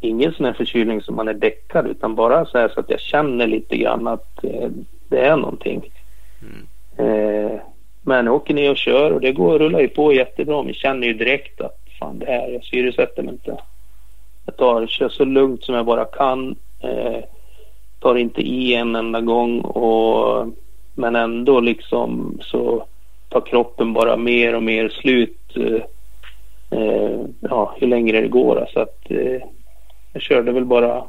Ingen 0.00 0.32
sån 0.32 0.46
här 0.46 0.52
förkylning 0.52 1.02
som 1.02 1.16
man 1.16 1.28
är 1.28 1.34
däckad 1.34 1.86
utan 1.86 2.14
bara 2.14 2.46
så 2.46 2.58
här 2.58 2.68
så 2.68 2.80
att 2.80 2.90
jag 2.90 3.00
känner 3.00 3.46
lite 3.46 3.76
grann 3.76 4.06
att 4.06 4.44
eh, 4.44 4.68
det 5.08 5.20
är 5.20 5.36
någonting. 5.36 5.90
Eh, 6.96 7.60
men 8.02 8.26
jag 8.26 8.34
åker 8.34 8.54
ner 8.54 8.70
och 8.70 8.76
kör 8.76 9.10
och 9.10 9.20
det 9.20 9.32
går 9.32 9.58
rullar 9.58 9.80
ju 9.80 9.88
på 9.88 10.12
jättebra. 10.12 10.62
Men 10.62 10.74
känner 10.74 11.06
ju 11.06 11.14
direkt 11.14 11.60
att 11.60 11.78
fan 11.98 12.18
det 12.18 12.26
här, 12.26 12.48
jag 12.48 12.64
syresätter 12.64 13.22
mig 13.22 13.32
inte. 13.32 13.56
Jag 14.46 14.56
tar, 14.56 14.86
kör 14.86 15.08
så 15.08 15.24
lugnt 15.24 15.64
som 15.64 15.74
jag 15.74 15.86
bara 15.86 16.04
kan. 16.04 16.56
Eh, 16.80 17.24
tar 17.98 18.14
inte 18.16 18.40
i 18.40 18.74
en 18.74 18.96
enda 18.96 19.20
gång 19.20 19.60
och 19.60 20.46
men 20.94 21.16
ändå 21.16 21.60
liksom 21.60 22.38
så 22.42 22.86
tar 23.28 23.40
kroppen 23.40 23.92
bara 23.92 24.16
mer 24.16 24.54
och 24.54 24.62
mer 24.62 24.88
slut. 24.88 25.56
Eh, 25.56 25.82
eh, 26.70 27.20
ja, 27.40 27.76
ju 27.80 27.86
längre 27.86 28.20
det 28.20 28.28
går. 28.28 28.66
Så 28.72 28.80
att 28.80 29.10
eh, 29.10 29.42
jag 30.12 30.22
körde 30.22 30.52
väl 30.52 30.64
bara 30.64 31.04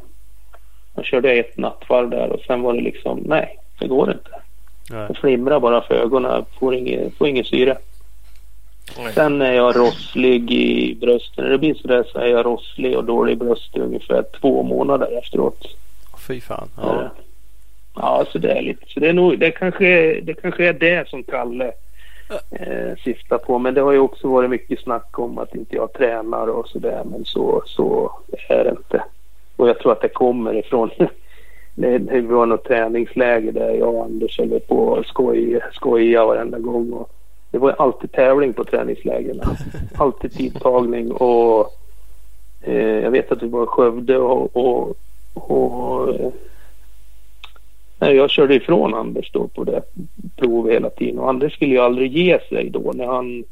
jag 0.96 1.06
körde 1.06 1.32
ett 1.34 1.58
nattvarv 1.58 2.10
där 2.10 2.30
och 2.30 2.40
sen 2.40 2.62
var 2.62 2.74
det 2.74 2.82
liksom 2.82 3.20
nej, 3.26 3.58
det 3.80 3.88
går 3.88 4.12
inte. 4.12 4.30
Nej. 4.92 5.08
Det 5.08 5.14
flimrar 5.20 5.60
bara 5.60 5.82
för 5.82 5.96
ögonen. 5.96 6.46
Får 6.60 6.76
ingen, 6.76 7.12
får 7.12 7.28
ingen 7.28 7.46
syre. 7.46 7.78
Nej. 8.98 9.14
Sen 9.14 9.42
är 9.42 9.54
jag 9.54 9.76
rosslig 9.76 10.52
i 10.52 10.96
brösten. 10.96 11.44
När 11.44 11.52
det 11.52 11.58
blir 11.58 11.74
sådär 11.74 12.06
så 12.12 12.20
är 12.20 12.28
jag 12.28 12.46
rosslig 12.46 12.98
och 12.98 13.06
dålig 13.06 13.34
i 13.34 13.36
bröstet 13.36 13.82
ungefär 13.82 14.24
två 14.42 14.64
månader 14.64 15.18
efteråt. 15.18 15.68
Fy 16.28 16.42
fan. 16.42 16.70
Ja, 16.78 17.02
Ja. 17.04 17.10
ja 17.96 18.26
så 18.32 18.38
det 18.38 18.52
är 18.52 18.62
lite. 18.62 18.86
Så 18.88 19.00
det 19.00 19.10
är 19.10 19.14
nog, 19.14 19.40
det 19.40 19.52
kanske, 19.52 20.20
det 20.22 20.34
kanske 20.34 20.68
är 20.68 20.74
det 20.74 21.10
som 21.10 21.24
Kalle 21.24 21.72
eh, 22.52 22.96
syftar 23.04 23.38
på. 23.38 23.60
Men 23.60 23.74
det 23.74 23.82
har 23.82 23.92
ju 23.92 24.00
också 24.00 24.28
varit 24.28 24.50
mycket 24.50 24.80
snack 24.80 25.20
om 25.20 25.38
att 25.38 25.56
inte 25.56 25.76
jag 25.76 25.94
tränar 25.94 26.48
och 26.48 26.68
sådär. 26.68 27.02
Men 27.06 27.26
så, 27.26 27.64
så 27.66 28.12
är 28.50 28.64
det 28.64 28.70
inte. 28.70 29.04
Och 29.56 29.70
jag 29.70 29.80
tror 29.80 29.92
att 29.92 30.02
det 30.02 30.10
kommer 30.10 30.54
ifrån 30.54 30.90
det, 31.76 32.22
var 32.22 32.46
något 32.46 32.64
träningsläge 32.64 33.52
där 33.52 33.70
jag 33.70 33.96
och 33.96 34.04
Anders 34.04 34.40
höll 34.40 34.60
på 34.60 34.78
och 34.78 35.06
skoj, 35.06 35.60
skoja 35.74 36.26
varenda 36.26 36.60
gång. 36.60 36.94
Och 36.94 37.10
det 37.52 37.58
var 37.58 37.72
alltid 37.72 38.12
tävling 38.12 38.54
på 38.54 38.64
träningslägren. 38.64 39.42
Alltid 39.98 40.34
tidtagning 40.34 41.12
och 41.12 41.74
eh, 42.62 43.00
jag 43.00 43.12
vet 43.12 43.32
att 43.32 43.44
vi 43.44 43.48
var 43.48 43.64
i 43.64 43.68
Skövde 43.68 44.18
och, 44.18 44.58
och, 44.58 44.96
och 45.34 46.34
jag 48.10 48.30
körde 48.30 48.56
ifrån 48.56 48.94
Anders 48.94 49.32
då 49.32 49.48
på 49.48 49.64
det 49.64 49.82
provet 50.36 50.74
hela 50.74 50.90
tiden 50.90 51.20
och 51.20 51.30
Anders 51.30 51.54
skulle 51.54 51.72
ju 51.72 51.80
aldrig 51.80 52.18
ge 52.18 52.40
sig 52.50 52.70
då 52.70 52.92
när 52.96 53.06
han 53.06 53.44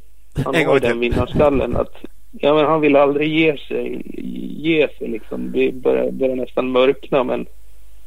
Han 0.45 0.55
En 0.55 0.67
har 0.67 0.80
den 0.80 0.99
vinnarskallen 0.99 1.76
att 1.76 1.93
ja, 2.31 2.53
men 2.53 2.65
han 2.65 2.81
vill 2.81 2.95
aldrig 2.95 3.27
ge 3.27 3.57
sig. 3.57 4.01
Ge 4.63 4.88
sig 4.88 5.07
liksom. 5.07 5.51
Det 5.51 5.73
börjar, 5.73 6.11
börjar 6.11 6.35
nästan 6.35 6.71
mörkna 6.71 7.23
men 7.23 7.45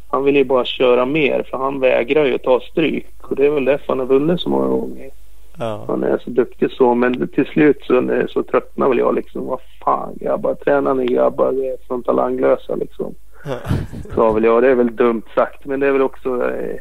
han 0.09 0.25
vill 0.25 0.37
ju 0.37 0.45
bara 0.45 0.65
köra 0.65 1.07
mer 1.07 1.47
för 1.51 1.59
han 1.59 1.81
vägrar 1.81 2.25
ju 2.25 2.39
ta 2.39 2.61
stryk. 2.61 3.07
Och 3.23 3.37
det 3.37 3.47
är 3.47 3.51
väl 3.51 3.65
därför 3.65 3.87
han 3.89 3.99
har 3.99 4.07
vunnit 4.07 4.41
så 4.41 4.49
många 4.49 4.69
gånger. 4.69 5.11
Ja. 5.59 5.85
Han 5.89 6.05
är 6.05 6.19
så 6.19 6.31
duktig 6.31 6.71
så 6.71 6.95
men 6.95 7.29
till 7.29 7.47
slut 7.47 7.79
så, 7.87 8.25
så 8.29 8.43
tröttnar 8.43 8.89
väl 8.89 8.99
jag 8.99 9.15
liksom. 9.15 9.47
Vad 9.47 9.61
fan 9.85 10.15
grabbar, 10.21 10.55
tränar 10.55 10.95
ni 10.95 11.07
grabbar? 11.07 11.53
Vi 11.53 11.69
är 11.69 11.77
som 11.87 12.03
talanglösa 12.03 12.75
liksom. 12.75 13.15
Sa 14.15 14.33
väl 14.33 14.45
jag. 14.45 14.63
Det 14.63 14.71
är 14.71 14.75
väl 14.75 14.97
dumt 14.97 15.23
sagt 15.35 15.65
men 15.65 15.81
det 15.81 15.87
är 15.87 15.93
väl 15.93 16.03
också 16.03 16.51
eh, 16.51 16.77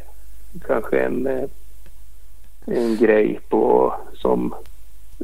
kanske 0.68 1.00
en, 1.00 1.28
eh, 1.28 1.44
en 2.66 2.98
grej 2.98 3.40
på 3.50 3.94
som 4.14 4.56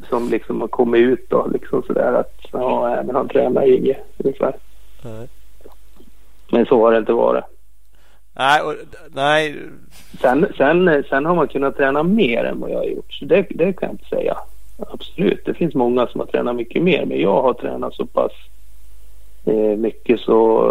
som 0.09 0.29
liksom 0.29 0.61
har 0.61 0.67
kommit 0.67 1.01
ut 1.01 1.29
då 1.29 1.47
liksom 1.47 1.83
sådär 1.83 2.13
att 2.13 2.39
ja 2.51 3.03
men 3.05 3.15
han 3.15 3.27
tränar 3.27 3.73
inget 3.73 3.97
ungefär. 4.17 4.53
Nej. 5.01 5.27
Men 6.51 6.65
så 6.65 6.85
har 6.85 6.91
det 6.91 6.97
inte 6.97 7.13
varit. 7.13 7.43
Nej, 8.35 8.61
och, 8.61 8.73
nej, 9.13 9.55
Sen, 10.21 10.47
sen, 10.57 11.03
sen 11.09 11.25
har 11.25 11.35
man 11.35 11.47
kunnat 11.47 11.77
träna 11.77 12.03
mer 12.03 12.43
än 12.43 12.59
vad 12.59 12.71
jag 12.71 12.77
har 12.77 12.85
gjort. 12.85 13.13
Så 13.13 13.25
det, 13.25 13.45
det 13.49 13.73
kan 13.73 13.87
jag 13.87 13.93
inte 13.93 14.09
säga. 14.09 14.37
Absolut, 14.77 15.45
det 15.45 15.53
finns 15.53 15.75
många 15.75 16.07
som 16.07 16.19
har 16.19 16.27
tränat 16.27 16.55
mycket 16.55 16.83
mer. 16.83 17.05
Men 17.05 17.21
jag 17.21 17.41
har 17.41 17.53
tränat 17.53 17.93
så 17.93 18.05
pass 18.05 18.31
eh, 19.45 19.77
mycket 19.77 20.19
så, 20.19 20.69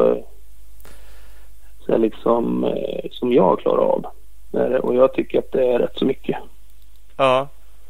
jag 1.93 2.01
liksom, 2.01 2.65
eh, 2.65 3.11
som 3.11 3.33
jag 3.33 3.59
klarar 3.61 3.83
av. 3.83 4.07
Eh, 4.53 4.61
Och 4.77 4.95
jag 4.95 5.13
tycker 5.15 5.39
att 5.39 5.53
det 5.53 5.67
är 5.73 5.79
rätt 5.79 5.99
så 5.99 6.05
mycket. 6.05 6.37
ja. 7.17 7.49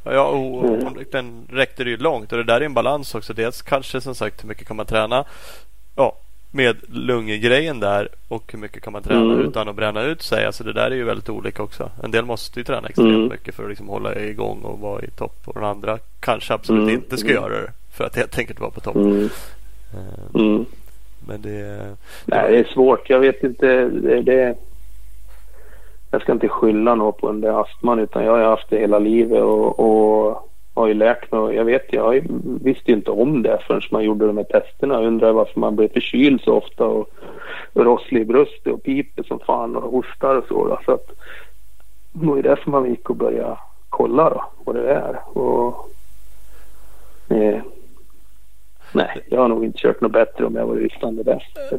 Ja, 0.09 0.23
och, 0.29 0.65
Mm. 0.65 0.87
och 0.87 0.93
den 1.13 1.47
räckte 1.51 1.85
det 1.85 1.91
ju 1.91 1.97
långt 1.97 2.33
och 2.33 2.39
det 2.39 2.45
där 2.45 2.61
är 2.61 2.65
en 2.65 2.75
balans 2.75 3.15
också. 3.15 3.33
Dels 3.35 3.63
kanske 3.63 4.01
som 4.01 4.15
sagt 4.15 4.43
hur 4.45 4.49
mycket 4.49 4.67
kan 4.67 4.77
man 4.77 4.87
träna 4.87 5.25
ja, 5.97 6.13
med 6.51 6.77
lunggrejen 6.89 7.81
där 7.81 8.09
och 8.29 8.53
hur 8.53 8.59
mycket 8.59 8.83
kan 8.83 8.93
man 8.93 9.03
träna 9.03 9.21
Mm. 9.33 9.41
utan 9.41 9.69
att 9.69 9.77
bränna 9.77 10.03
ut 10.03 10.23
sig. 10.23 10.47
Alltså 10.47 10.65
det 10.65 10.73
där 10.73 10.91
är 10.91 10.95
ju 10.95 11.05
väldigt 11.05 11.29
olika 11.29 11.63
också. 11.63 11.91
En 12.05 12.11
del 12.11 12.25
måste 12.25 12.61
ju 12.61 12.65
träna 12.65 12.89
extremt 12.89 13.15
Mm. 13.15 13.29
mycket 13.29 13.55
för 13.55 13.63
att 13.63 13.69
liksom 13.69 13.89
hålla 13.89 14.15
igång 14.21 14.63
och 14.63 14.79
vara 14.79 15.03
i 15.03 15.11
topp 15.11 15.37
och 15.45 15.55
den 15.55 15.65
andra 15.65 15.99
kanske 16.21 16.55
absolut 16.55 16.83
Mm. 16.83 16.95
inte 16.95 17.17
ska 17.17 17.31
Mm. 17.31 17.43
göra 17.43 17.61
det 17.61 17.73
för 17.93 18.05
att 18.05 18.17
helt 18.17 18.39
enkelt 18.39 18.61
vara 18.61 18.71
på 18.71 18.81
topp. 18.81 18.97
Men 21.27 21.43
det... 21.43 21.97
Nej, 22.25 22.53
det 22.53 22.59
är 22.59 22.65
svårt. 22.65 23.11
Jag 23.11 23.21
vet 23.21 23.45
inte. 23.45 23.85
Det, 23.89 24.23
det, 24.23 24.55
jag 26.11 26.23
ska 26.23 26.33
inte 26.33 26.49
skylla 26.49 26.95
något 26.95 27.19
på 27.19 27.27
den 27.27 27.41
där 27.41 27.61
astman 27.61 27.99
utan 27.99 28.25
jag 28.25 28.33
har 28.33 28.43
haft 28.43 28.71
det 28.71 28.79
hela 28.79 28.99
livet 28.99 29.43
och, 29.43 29.81
och 29.81 30.51
har 30.75 30.87
ju 30.87 30.95
lärt 30.95 31.33
mig. 31.33 31.57
Jag 31.57 31.65
vet, 31.65 31.93
jag 31.93 32.27
visste 32.63 32.91
ju 32.91 32.97
inte 32.97 33.11
om 33.11 33.43
det 33.43 33.59
förrän 33.67 33.83
man 33.91 34.05
gjorde 34.05 34.27
de 34.27 34.37
här 34.37 34.45
testerna. 34.45 34.95
Jag 34.95 35.05
undrar 35.07 35.33
varför 35.33 35.61
man 35.61 35.77
blir 35.77 35.89
förkyld 35.89 36.41
så 36.41 36.55
ofta 36.55 36.85
och, 36.85 37.11
och 37.73 37.85
rosslig 37.85 38.21
i 38.21 38.25
bröstet 38.25 38.73
och 38.73 38.83
piper 38.83 39.23
som 39.23 39.39
fan 39.39 39.77
och 39.77 39.91
hostar 39.91 40.37
och 40.37 40.45
så. 40.49 40.69
Då. 40.69 40.81
så 40.85 40.93
att, 40.93 41.07
det 42.13 42.27
var 42.27 42.37
ju 42.37 42.43
därför 42.43 42.71
man 42.71 42.91
gick 42.91 43.11
och 43.11 43.17
började 43.17 43.57
kolla 43.89 44.31
då, 44.31 44.45
vad 44.65 44.77
det 44.77 44.91
är. 44.91 45.21
Och, 45.39 45.91
eh, 47.29 47.63
nej, 48.97 49.21
jag 49.31 49.41
har 49.41 49.49
nog 49.49 49.65
inte 49.65 49.79
kört 49.79 50.01
något 50.01 50.13
bättre 50.13 50.45
om 50.47 50.55
jag 50.57 50.67
var 50.67 50.77
jag 50.77 50.83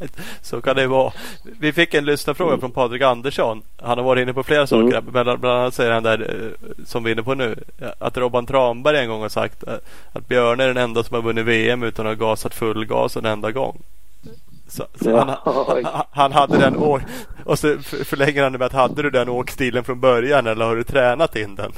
inte. 0.00 0.22
Så 0.42 0.60
kan 0.60 0.76
det 0.76 0.86
vara. 0.86 1.12
Vi 1.60 1.72
fick 1.72 1.94
en 1.94 2.04
lyssnarfråga 2.04 2.58
från 2.58 2.70
Patrik 2.70 3.02
Andersson. 3.02 3.62
Han 3.82 3.98
har 3.98 4.04
varit 4.04 4.22
inne 4.22 4.32
på 4.34 4.42
flera 4.42 4.66
saker. 4.66 4.82
Mm. 4.98 5.04
Bland, 5.12 5.40
bland 5.40 5.58
annat 5.60 5.74
säger 5.74 5.92
han 5.92 6.02
där 6.02 6.20
eh, 6.20 6.84
som 6.86 7.04
vi 7.04 7.10
är 7.10 7.12
inne 7.14 7.22
på 7.22 7.34
nu. 7.34 7.54
Att 7.98 8.16
Robban 8.16 8.46
Tranberg 8.46 8.98
en 8.98 9.08
gång 9.08 9.20
har 9.22 9.28
sagt 9.28 9.66
eh, 9.68 9.74
att 10.12 10.28
Björn 10.28 10.60
är 10.60 10.66
den 10.66 10.76
enda 10.76 11.02
som 11.02 11.14
har 11.14 11.22
vunnit 11.22 11.44
VM 11.46 11.82
utan 11.82 12.06
att 12.06 12.18
ha 12.18 12.28
gasat 12.28 12.54
full 12.54 12.86
gas 12.86 13.16
en 13.16 13.24
enda 13.24 13.50
gång. 13.52 13.78
Så, 14.68 14.84
så 15.02 15.10
Ja. 15.10 15.38
han, 15.44 15.84
han, 15.84 16.04
han 16.10 16.32
hade 16.32 16.58
den 16.58 16.76
å- 16.76 17.00
och 17.44 17.58
så 17.58 17.76
förlänger 18.04 18.42
han 18.42 18.52
det 18.52 18.58
med 18.58 18.66
att 18.66 18.72
hade 18.72 19.02
du 19.02 19.10
den 19.10 19.28
åkstilen 19.28 19.84
från 19.84 20.00
början 20.00 20.46
eller 20.46 20.64
har 20.64 20.76
du 20.76 20.84
tränat 20.84 21.36
in 21.36 21.54
den? 21.54 21.72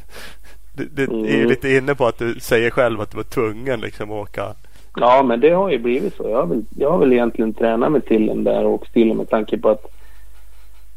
Det, 0.76 0.84
det 0.96 1.02
är 1.02 1.08
ju 1.08 1.36
Mm. 1.36 1.48
lite 1.48 1.68
inne 1.68 1.94
på 1.94 2.06
att 2.06 2.18
du 2.18 2.34
säger 2.40 2.70
själv 2.70 3.00
att 3.00 3.10
du 3.10 3.16
var 3.16 3.24
tvungen 3.24 3.80
liksom 3.80 4.10
att 4.10 4.22
åka. 4.22 4.54
Ja, 4.96 5.22
men 5.22 5.40
det 5.40 5.50
har 5.50 5.70
ju 5.70 5.78
blivit 5.78 6.14
så. 6.14 6.28
Jag 6.28 6.36
har 6.36 6.46
väl, 6.46 6.64
jag 6.76 6.90
har 6.90 6.98
väl 6.98 7.12
egentligen 7.12 7.54
tränat 7.54 7.92
mig 7.92 8.00
till 8.00 8.26
den 8.26 8.44
där 8.44 8.66
åkstilen 8.66 9.16
med 9.16 9.30
tanke 9.30 9.58
på 9.58 9.68
att 9.68 9.86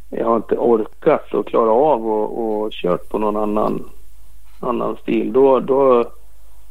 jag 0.10 0.26
har 0.26 0.36
inte 0.36 0.56
orkat 0.58 1.34
och 1.34 1.48
klara 1.48 1.72
av 1.72 2.08
och, 2.08 2.40
och 2.40 2.72
kört 2.72 3.10
på 3.10 3.18
någon 3.18 3.38
annan, 3.38 3.84
annan 4.60 4.98
stil. 5.02 5.34
Då, 5.34 5.60
då, 5.60 6.06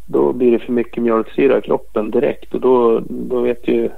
då 0.06 0.32
blir 0.32 0.52
det 0.52 0.59
för 0.59 0.72
mycket 0.72 1.02
mjölksyra 1.02 1.59
i 1.59 1.62
kroppen 1.62 2.10
direkt 2.10 2.55
och 2.55 2.60
då, 2.60 3.01
då 3.09 3.40
vet 3.40 3.68
ju 3.68 3.90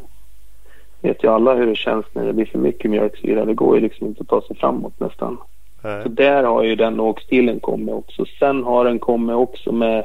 vet 1.01 1.25
ju 1.25 1.29
alla 1.29 1.55
hur 1.55 1.67
det 1.67 1.77
känns 1.77 2.07
när 2.13 2.27
det 2.27 2.33
blir 2.33 2.47
för 2.47 2.59
mycket 2.59 2.91
mjölksyra. 2.91 3.45
Det 3.45 3.55
går 3.55 3.75
ju 3.77 3.83
liksom 3.83 4.07
inte 4.07 4.21
att 4.23 4.29
ta 4.29 4.43
sig 4.43 4.57
framåt 4.57 5.01
nästan. 5.01 5.39
Så 5.83 6.09
där 6.09 6.45
har 6.45 6.63
ju 6.63 6.77
den 6.77 7.01
åkstilen 7.01 7.61
kommit 7.61 7.95
också. 7.95 8.25
Sen 8.39 8.65
har 8.65 8.85
den 8.85 8.99
kommit 8.99 9.37
också 9.37 9.73
med, 9.73 10.05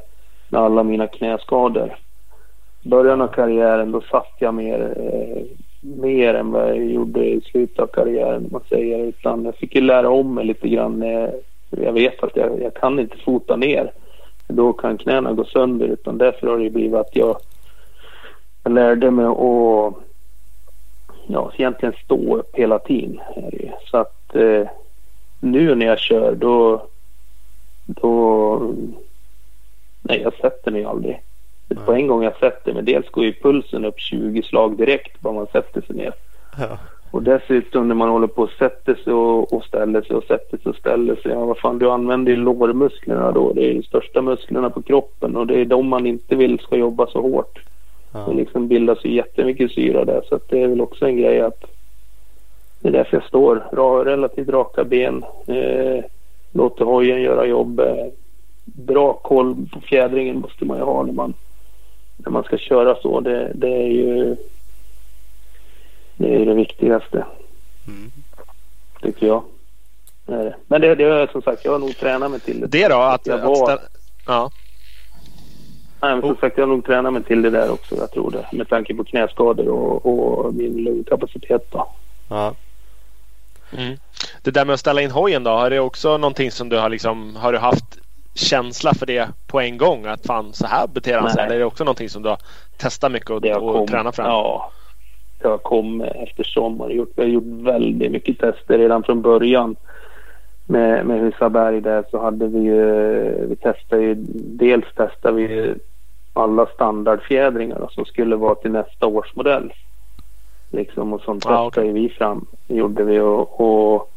med 0.49 0.61
alla 0.61 0.83
mina 0.83 1.07
knäskador. 1.07 1.95
Början 2.83 3.21
av 3.21 3.27
karriären 3.27 3.91
då 3.91 4.01
satt 4.01 4.33
jag 4.39 4.53
mer, 4.53 4.93
eh, 4.97 5.43
mer 5.81 6.33
än 6.33 6.51
vad 6.51 6.69
jag 6.69 6.85
gjorde 6.85 7.25
i 7.25 7.41
slutet 7.41 7.79
av 7.79 7.87
karriären 7.87 8.45
om 8.45 8.49
man 8.51 8.61
säger. 8.69 8.99
Utan 8.99 9.45
jag 9.45 9.55
fick 9.55 9.75
ju 9.75 9.81
lära 9.81 10.09
om 10.09 10.33
mig 10.33 10.45
lite 10.45 10.69
grann. 10.69 11.03
Eh, 11.03 11.29
jag 11.69 11.93
vet 11.93 12.23
att 12.23 12.35
jag, 12.35 12.61
jag 12.61 12.73
kan 12.73 12.99
inte 12.99 13.17
fota 13.17 13.55
ner. 13.55 13.91
Då 14.47 14.73
kan 14.73 14.97
knäna 14.97 15.33
gå 15.33 15.45
sönder. 15.45 15.87
Utan 15.87 16.17
därför 16.17 16.47
har 16.47 16.57
det 16.57 16.69
blivit 16.69 16.95
att 16.95 17.15
jag, 17.15 17.37
jag 18.63 18.73
lärde 18.73 19.11
mig 19.11 19.25
att 19.25 19.93
ja, 21.27 21.51
egentligen 21.57 21.95
stå 22.03 22.37
upp 22.37 22.55
hela 22.55 22.79
tiden. 22.79 23.19
Så 23.91 23.97
att 23.97 24.35
eh, 24.35 24.67
nu 25.39 25.75
när 25.75 25.85
jag 25.85 25.99
kör 25.99 26.35
då, 26.35 26.87
då 27.85 28.59
nej 30.01 30.21
jag 30.21 30.33
sätter 30.33 30.71
mig 30.71 30.85
aldrig. 30.85 31.21
På 31.85 31.93
en 31.93 32.07
gång 32.07 32.23
jag 32.23 32.37
sätter 32.37 32.73
mig, 32.73 32.83
dels 32.83 33.09
går 33.09 33.25
ju 33.25 33.33
pulsen 33.33 33.85
upp 33.85 33.99
20 33.99 34.41
slag 34.41 34.77
direkt 34.77 35.19
bara 35.19 35.33
man 35.33 35.47
sätter 35.51 35.81
sig 35.81 35.95
ner. 35.95 36.13
ja. 36.57 36.77
Och 37.11 37.23
dessutom 37.23 37.87
när 37.87 37.95
man 37.95 38.09
håller 38.09 38.27
på 38.27 38.41
och 38.41 38.49
sätter 38.49 38.95
sig 38.95 39.13
och, 39.13 39.53
och 39.53 39.63
ställer 39.63 40.01
sig 40.01 40.15
och 40.15 40.23
sätter 40.23 40.57
sig 40.57 40.69
och 40.69 40.75
ställer 40.75 41.15
sig. 41.15 41.31
Ja, 41.31 41.45
vad 41.45 41.57
fan, 41.57 41.79
du 41.79 41.89
använder 41.89 42.31
ju 42.31 42.37
lårmusklerna 42.37 43.31
då. 43.31 43.53
Det 43.53 43.69
är 43.69 43.73
de 43.73 43.83
största 43.83 44.21
musklerna 44.21 44.69
på 44.69 44.81
kroppen 44.81 45.35
och 45.35 45.47
det 45.47 45.61
är 45.61 45.65
de 45.65 45.87
man 45.87 46.05
inte 46.05 46.35
vill 46.35 46.59
ska 46.59 46.75
jobba 46.75 47.07
så 47.07 47.21
hårt. 47.21 47.59
Ja. 48.13 48.25
Det 48.27 48.33
liksom 48.33 48.67
bildas 48.67 49.05
ju 49.05 49.15
jättemycket 49.15 49.71
syra 49.71 50.05
där 50.05 50.21
så 50.29 50.35
att 50.35 50.49
det 50.49 50.61
är 50.61 50.67
väl 50.67 50.81
också 50.81 51.05
en 51.05 51.17
grej 51.17 51.41
att 51.41 51.63
det 52.85 52.89
är 52.89 53.03
därför 53.03 53.17
jag 53.17 53.23
står 53.27 53.63
ra, 53.71 54.05
relativt 54.05 54.49
raka 54.49 54.83
ben. 54.83 55.23
Eh, 55.47 56.03
låter 56.51 56.85
hojen 56.85 57.21
göra 57.21 57.45
jobb. 57.45 57.79
Eh, 57.79 58.05
bra 58.65 59.13
koll 59.13 59.55
på 59.73 59.81
fjädringen 59.81 60.39
måste 60.39 60.65
man 60.65 60.77
ju 60.77 60.83
ha 60.83 61.03
när 61.03 61.13
man, 61.13 61.33
när 62.17 62.31
man 62.31 62.43
ska 62.43 62.57
köra 62.57 62.95
så. 63.01 63.19
Det, 63.19 63.51
det 63.55 63.67
är 63.67 63.87
ju 63.87 64.35
det, 66.17 66.35
är 66.35 66.45
det 66.45 66.53
viktigaste 66.53 67.25
Mm. 67.87 68.11
tycker 69.01 69.27
jag. 69.27 69.43
Men 70.67 70.81
det, 70.81 70.95
det 70.95 71.03
är 71.03 71.27
som 71.27 71.41
sagt, 71.41 71.65
jag 71.65 71.71
har 71.71 71.79
nog 71.79 71.97
tränat 71.97 72.31
mig 72.31 72.39
till 72.39 72.59
det. 72.59 72.67
Det 72.67 72.87
då? 72.87 72.95
Att, 72.95 73.27
Jag 73.27 73.39
att 73.39 73.45
var- 73.45 73.55
ställa, 73.55 73.81
ja. 74.27 74.49
Nej, 76.01 76.11
men 76.11 76.21
som 76.21 76.31
Oh. 76.31 76.39
sagt, 76.39 76.57
jag 76.57 76.63
har 76.67 76.69
nog 76.75 76.85
tränat 76.85 77.13
mig 77.13 77.23
till 77.23 77.41
det 77.41 77.49
där 77.49 77.71
också. 77.71 77.95
Jag 77.95 78.11
tror 78.11 78.31
det. 78.31 78.57
Med 78.57 78.69
tanke 78.69 78.95
på 78.95 79.03
knäskador 79.03 79.67
och, 79.69 80.05
och 80.45 80.53
min 80.53 80.83
lungkapacitet. 80.83 81.71
Då. 81.71 81.87
Ja. 82.29 82.53
Mm. 83.77 83.97
Det 84.41 84.51
där 84.51 84.65
med 84.65 84.73
att 84.73 84.79
ställa 84.79 85.01
in 85.01 85.11
hojen 85.11 85.43
då, 85.43 85.51
har 85.51 85.69
det 85.69 85.79
också 85.79 86.17
någonting 86.17 86.51
som 86.51 86.69
du 86.69 86.77
har 86.77 86.89
liksom, 86.89 87.35
har 87.35 87.51
du 87.51 87.57
haft 87.57 87.99
känsla 88.33 88.93
för 88.93 89.05
det 89.05 89.29
på 89.47 89.61
en 89.61 89.77
gång? 89.77 90.05
Att 90.05 90.25
fan 90.25 90.53
så 90.53 90.67
här 90.67 90.87
beter 90.87 91.19
han 91.19 91.29
sig? 91.29 91.43
Eller 91.43 91.55
är 91.55 91.59
det 91.59 91.65
också 91.65 91.83
någonting 91.83 92.09
som 92.09 92.23
du 92.23 92.29
har 92.29 92.37
testat 92.77 93.11
mycket 93.11 93.29
och, 93.29 93.45
och 93.45 93.73
kom- 93.73 93.87
tränat 93.87 94.15
fram? 94.15 94.25
Ja, 94.25 94.71
det 95.41 95.47
har 95.47 95.57
kommit 95.57 96.11
eftersom. 96.15 96.81
Och 96.81 96.93
gjort, 96.93 97.11
vi 97.15 97.21
har 97.21 97.29
gjort 97.29 97.43
väldigt 97.45 98.11
mycket 98.11 98.39
tester 98.39 98.77
redan 98.77 99.03
från 99.03 99.21
början. 99.21 99.75
Med, 100.67 101.05
med 101.05 101.19
Husaberg 101.19 101.81
där 101.81 102.05
så 102.11 102.21
hade 102.21 102.47
vi 102.47 102.59
ju, 102.59 103.47
vi 103.47 103.55
testade 103.55 104.01
ju, 104.01 104.15
dels 104.59 104.85
testade 104.95 105.37
vi 105.37 105.75
alla 106.33 106.65
standardfjädringar 106.65 107.79
då, 107.79 107.89
som 107.91 108.05
skulle 108.05 108.35
vara 108.35 108.55
till 108.55 108.71
nästa 108.71 109.07
års 109.07 109.35
modell. 109.35 109.73
Liksom 110.75 111.13
och 111.13 111.21
sånt 111.21 111.45
okej. 111.45 111.85
ju 111.85 111.93
vi 111.93 112.09
fram, 112.09 112.45
gjorde 112.67 113.03
vi 113.03 113.19
och, 113.19 113.61
och 113.61 114.11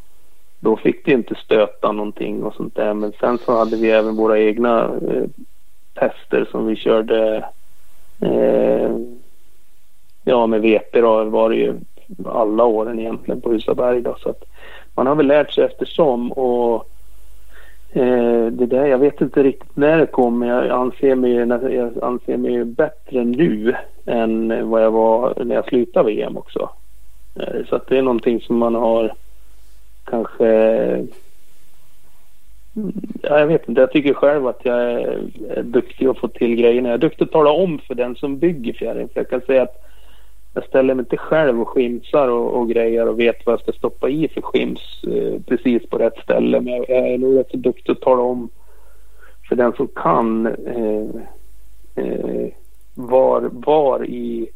då 0.60 0.76
fick 0.76 1.04
det 1.04 1.12
inte 1.12 1.34
stöta 1.34 1.92
någonting 1.92 2.42
och 2.42 2.54
sånt 2.54 2.74
där. 2.76 2.94
Men 2.94 3.12
sen 3.20 3.38
så 3.38 3.58
hade 3.58 3.76
vi 3.76 3.90
även 3.90 4.16
våra 4.16 4.38
egna 4.38 4.84
eh, 4.84 5.24
tester 5.94 6.48
som 6.50 6.66
vi 6.66 6.76
körde 6.76 7.44
eh, 8.20 8.96
ja 10.24 10.46
med 10.46 10.60
VP 10.60 11.00
då 11.00 11.24
var 11.24 11.50
det 11.50 11.56
ju 11.56 11.74
alla 12.26 12.64
åren 12.64 12.98
egentligen 12.98 13.40
på 13.40 13.50
Husaberg 13.50 14.02
då. 14.02 14.16
Så 14.22 14.28
att 14.28 14.44
man 14.94 15.06
har 15.06 15.14
väl 15.14 15.26
lärt 15.26 15.52
sig 15.52 15.64
eftersom 15.64 16.32
och 16.32 16.88
Eh, 17.92 18.46
det 18.46 18.66
där, 18.66 18.86
jag 18.86 18.98
vet 18.98 19.20
inte 19.20 19.42
riktigt 19.42 19.76
när 19.76 19.98
det 19.98 20.06
kom 20.06 20.38
men 20.38 20.48
jag 20.48 20.70
anser 20.70 21.14
mig, 21.14 21.32
jag 21.74 22.04
anser 22.04 22.36
mig 22.36 22.64
bättre 22.64 23.24
nu 23.24 23.74
än 24.08 24.68
vad 24.70 24.82
jag 24.82 24.90
var 24.90 25.44
när 25.44 25.54
jag 25.54 25.64
slutade 25.64 26.06
VM 26.06 26.36
också. 26.36 26.70
Eh, 27.34 27.66
så 27.68 27.76
att 27.76 27.86
det 27.86 27.98
är 27.98 28.02
någonting 28.02 28.40
som 28.40 28.56
man 28.56 28.74
har 28.74 29.12
kanske... 30.04 30.46
Mm, 32.76 32.92
ja, 33.22 33.38
jag 33.38 33.46
vet 33.46 33.68
inte, 33.68 33.80
jag 33.80 33.92
tycker 33.92 34.14
själv 34.14 34.46
att 34.46 34.60
jag 34.62 34.80
är, 34.80 35.62
duktig 35.62 36.06
att 36.06 36.18
få 36.18 36.28
till 36.28 36.56
grejerna. 36.56 36.88
Jag 36.88 36.94
är 36.94 36.98
duktig 36.98 37.24
att 37.24 37.32
tala 37.32 37.50
om 37.50 37.78
för 37.78 37.94
den 37.94 38.16
som 38.16 38.38
bygger 38.38 38.72
fjärring. 38.72 39.08
För 39.08 39.20
jag 39.20 39.30
kan 39.30 39.40
säga 39.40 39.62
att 39.62 39.84
jag 40.54 40.64
ställer 40.64 40.94
mig 40.94 41.02
inte 41.02 41.16
själv 41.16 41.60
och 41.60 41.68
skimsar 41.68 42.28
och, 42.28 42.56
och 42.60 42.68
grejer 42.68 43.08
och 43.08 43.20
vet 43.20 43.46
vad 43.46 43.52
jag 43.52 43.60
ska 43.60 43.72
stoppa 43.72 44.08
i 44.08 44.28
för 44.28 44.40
skims 44.40 45.04
eh, 45.04 45.40
precis 45.46 45.88
på 45.90 45.98
rätt 45.98 46.18
ställe. 46.22 46.60
Men 46.60 46.72
jag, 46.72 46.84
jag 46.88 47.08
är 47.08 47.18
nog 47.18 47.38
rätt 47.38 47.50
så 47.50 47.56
duktig 47.56 47.92
att 47.92 48.00
tala 48.00 48.22
om 48.22 48.48
för 49.48 49.56
den 49.56 49.72
som 49.72 49.88
kan 49.88 50.46
eh, 50.46 51.22
eh, 52.04 52.48
var, 52.98 53.50
var 53.52 54.04
i 54.04 54.48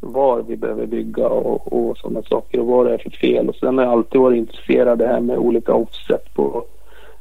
var 0.00 0.42
vi 0.42 0.56
behöver 0.56 0.86
bygga 0.86 1.28
och, 1.28 1.72
och 1.72 1.98
sådana 1.98 2.22
saker 2.22 2.60
och 2.60 2.66
vad 2.66 2.86
det 2.86 2.94
är 2.94 2.98
för 2.98 3.10
fel. 3.10 3.48
Och 3.48 3.54
sen 3.54 3.78
har 3.78 3.84
jag 3.84 3.92
alltid 3.92 4.20
varit 4.20 4.36
intresserad 4.38 4.88
av 4.88 4.98
det 4.98 5.06
här 5.06 5.20
med 5.20 5.38
olika 5.38 5.74
offset 5.74 6.34
på 6.34 6.64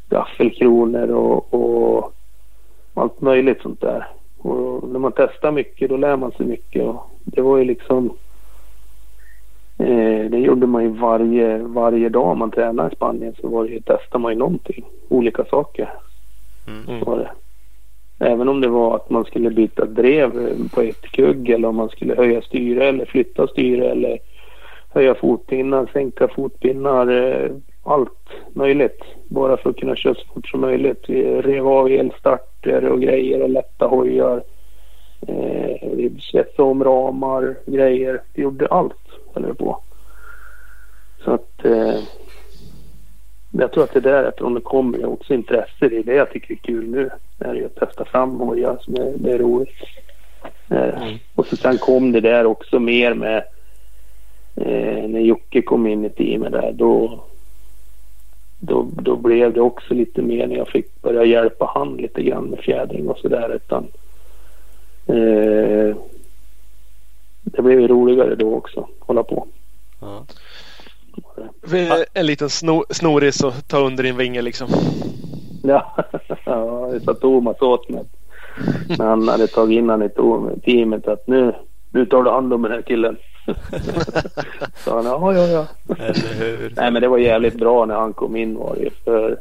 gaffelkronor 0.09 1.09
och, 1.11 1.53
och 1.53 2.13
allt 2.93 3.21
möjligt 3.21 3.61
sånt 3.61 3.81
där. 3.81 4.07
Och 4.37 4.89
när 4.89 4.99
man 4.99 5.11
testar 5.15 5.51
mycket 5.51 5.89
då 5.89 5.97
lär 5.97 6.17
man 6.17 6.31
sig 6.31 6.45
mycket. 6.45 6.85
Och 6.85 7.11
det 7.23 7.41
var 7.41 7.57
ju 7.57 7.63
liksom 7.63 8.05
eh, 9.77 10.29
det 10.29 10.39
gjorde 10.39 10.67
man 10.67 10.83
ju 10.83 10.89
varje, 10.89 11.57
varje 11.57 12.09
dag 12.09 12.37
man 12.37 12.51
tränade 12.51 12.91
i 12.91 12.95
Spanien 12.95 13.35
så 13.41 13.47
var 13.47 13.63
det 13.63 13.69
ju, 13.69 13.79
testade 13.79 14.21
man 14.21 14.31
ju 14.31 14.37
någonting. 14.37 14.85
Olika 15.09 15.45
saker. 15.45 15.93
Mm. 16.67 17.03
Var 17.03 17.17
det. 17.17 17.29
Även 18.19 18.49
om 18.49 18.61
det 18.61 18.67
var 18.67 18.95
att 18.95 19.09
man 19.09 19.25
skulle 19.25 19.49
byta 19.49 19.85
drev 19.85 20.47
eh, 20.47 20.71
på 20.73 20.81
ett 20.81 21.01
kugg 21.01 21.49
eller 21.49 21.67
om 21.67 21.75
man 21.75 21.89
skulle 21.89 22.15
höja 22.15 22.41
styre 22.41 22.85
eller 22.85 23.05
flytta 23.05 23.47
styre 23.47 23.91
eller 23.91 24.19
höja 24.89 25.15
fotpinnar, 25.15 25.89
sänka 25.93 26.27
fotpinnar. 26.27 27.07
Eh, 27.07 27.51
allt 27.83 28.29
möjligt. 28.53 29.03
Bara 29.27 29.57
för 29.57 29.69
att 29.69 29.77
kunna 29.77 29.95
köra 29.95 30.15
så 30.15 30.33
fort 30.33 30.47
som 30.47 30.61
möjligt. 30.61 31.05
Vi 31.07 31.41
rev 31.41 31.67
av 31.67 31.87
elstarter 31.87 32.85
och 32.85 33.01
grejer 33.01 33.41
och 33.41 33.49
lätta 33.49 33.87
hojar. 33.87 34.43
Eh, 35.27 35.89
vi 35.93 36.11
svetsade 36.31 36.69
om 36.69 36.83
ramar, 36.83 37.55
grejer. 37.65 38.21
Vi 38.33 38.41
gjorde 38.41 38.67
allt, 38.67 38.93
höll 39.33 39.55
på. 39.55 39.81
Så 41.23 41.31
att 41.31 41.65
eh, 41.65 41.99
jag 43.51 43.71
tror 43.71 43.83
att 43.83 43.93
det 43.93 43.99
är 43.99 44.23
därifrån 44.23 44.53
det 44.53 44.61
kommer 44.61 45.05
också 45.05 45.33
intresse. 45.33 45.89
Det 45.89 45.97
är 45.97 46.03
det 46.03 46.13
jag 46.13 46.31
tycker 46.31 46.53
är 46.53 46.57
kul 46.57 46.89
nu. 46.89 47.09
Det 47.37 47.45
är 47.45 47.65
att 47.65 47.75
testa 47.75 48.05
fram 48.05 48.39
hojar 48.39 48.77
som 48.81 48.95
är, 48.95 49.13
det 49.15 49.31
är 49.31 49.37
roligt. 49.37 49.83
Eh, 50.69 51.01
Mm. 51.01 51.17
Och 51.35 51.45
så 51.47 51.55
sen 51.55 51.77
kom 51.77 52.11
det 52.11 52.21
där 52.21 52.45
också 52.45 52.79
mer 52.79 53.13
med 53.13 53.37
eh, 54.55 55.07
när 55.09 55.19
Jocke 55.19 55.61
kom 55.61 55.87
in 55.87 56.05
i 56.05 56.09
teamet 56.09 56.51
där. 56.51 56.71
Då, 56.71 57.23
då, 58.59 58.87
då 58.91 59.15
blev 59.15 59.53
det 59.53 59.61
också 59.61 59.93
lite 59.93 60.21
mer 60.21 60.47
när 60.47 60.55
jag 60.55 60.67
fick 60.67 61.01
börja 61.01 61.23
hjälpa 61.25 61.71
han 61.75 61.97
lite 61.97 62.23
grann 62.23 62.43
med 62.43 62.59
fjädring 62.59 63.09
och 63.09 63.17
sådär. 63.17 63.55
Utan 63.55 63.87
eh, 65.07 65.95
det 67.43 67.61
blev 67.61 67.87
roligare 67.87 68.35
då 68.35 68.55
också. 68.55 68.87
Hålla 68.99 69.23
på. 69.23 69.47
Ja. 70.01 70.25
En 72.13 72.25
liten 72.25 72.49
sno, 72.49 72.85
snoris 72.89 73.43
och 73.43 73.53
ta 73.67 73.79
under 73.79 74.03
din 74.03 74.17
vinge 74.17 74.41
liksom. 74.41 74.67
Ja, 75.63 75.95
ja 76.45 76.89
det 76.91 76.99
sa 76.99 77.13
Thomas 77.13 77.61
åt 77.61 77.89
mig. 77.89 78.03
När 78.97 79.05
han 79.05 79.27
hade 79.27 79.47
tagit 79.47 79.77
in 79.77 79.89
han 79.89 80.03
i 80.03 80.09
teamet 80.65 81.07
att 81.07 81.27
nu, 81.27 81.53
nu 81.91 82.05
tar 82.05 82.23
du 82.23 82.29
hand 82.29 82.53
om 82.53 82.61
den 82.61 82.71
här 82.71 82.81
killen. 82.81 83.17
Så 84.75 84.95
han, 84.95 85.05
ja, 85.05 85.33
ja, 85.33 85.47
ja. 85.47 85.67
Nej 86.75 86.91
men 86.91 87.01
det 87.01 87.07
var 87.07 87.17
jävligt 87.17 87.55
bra 87.55 87.85
när 87.85 87.95
han 87.95 88.13
kom 88.13 88.35
in 88.35 88.55
var 88.55 88.75
det 88.75 88.89
för 89.03 89.39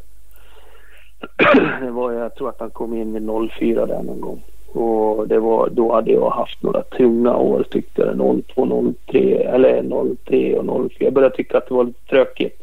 det 1.81 1.91
var, 1.91 2.13
jag 2.13 2.35
tror 2.35 2.49
att 2.49 2.61
han 2.61 2.71
kom 2.71 2.95
in 2.95 3.13
vid 3.13 3.51
04 3.59 3.87
där 3.87 4.03
någon 4.03 4.21
gång. 4.21 4.43
Och 4.73 5.29
det 5.29 5.39
var, 5.39 5.69
då 5.69 5.93
hade 5.93 6.13
jag 6.13 6.31
haft 6.31 6.63
några 6.63 6.83
tunga 6.83 7.37
år 7.37 7.63
tyckte 7.71 8.03
jag. 8.03 8.45
02, 8.55 8.93
03 9.07 9.35
eller 9.35 9.83
03 10.25 10.59
och 10.59 10.67
04. 10.91 10.97
Jag 10.99 11.13
började 11.13 11.37
tycka 11.37 11.59
att 11.59 11.69
det 11.69 11.75
var 11.75 11.85
lite 11.85 12.07
tråkigt. 12.11 12.61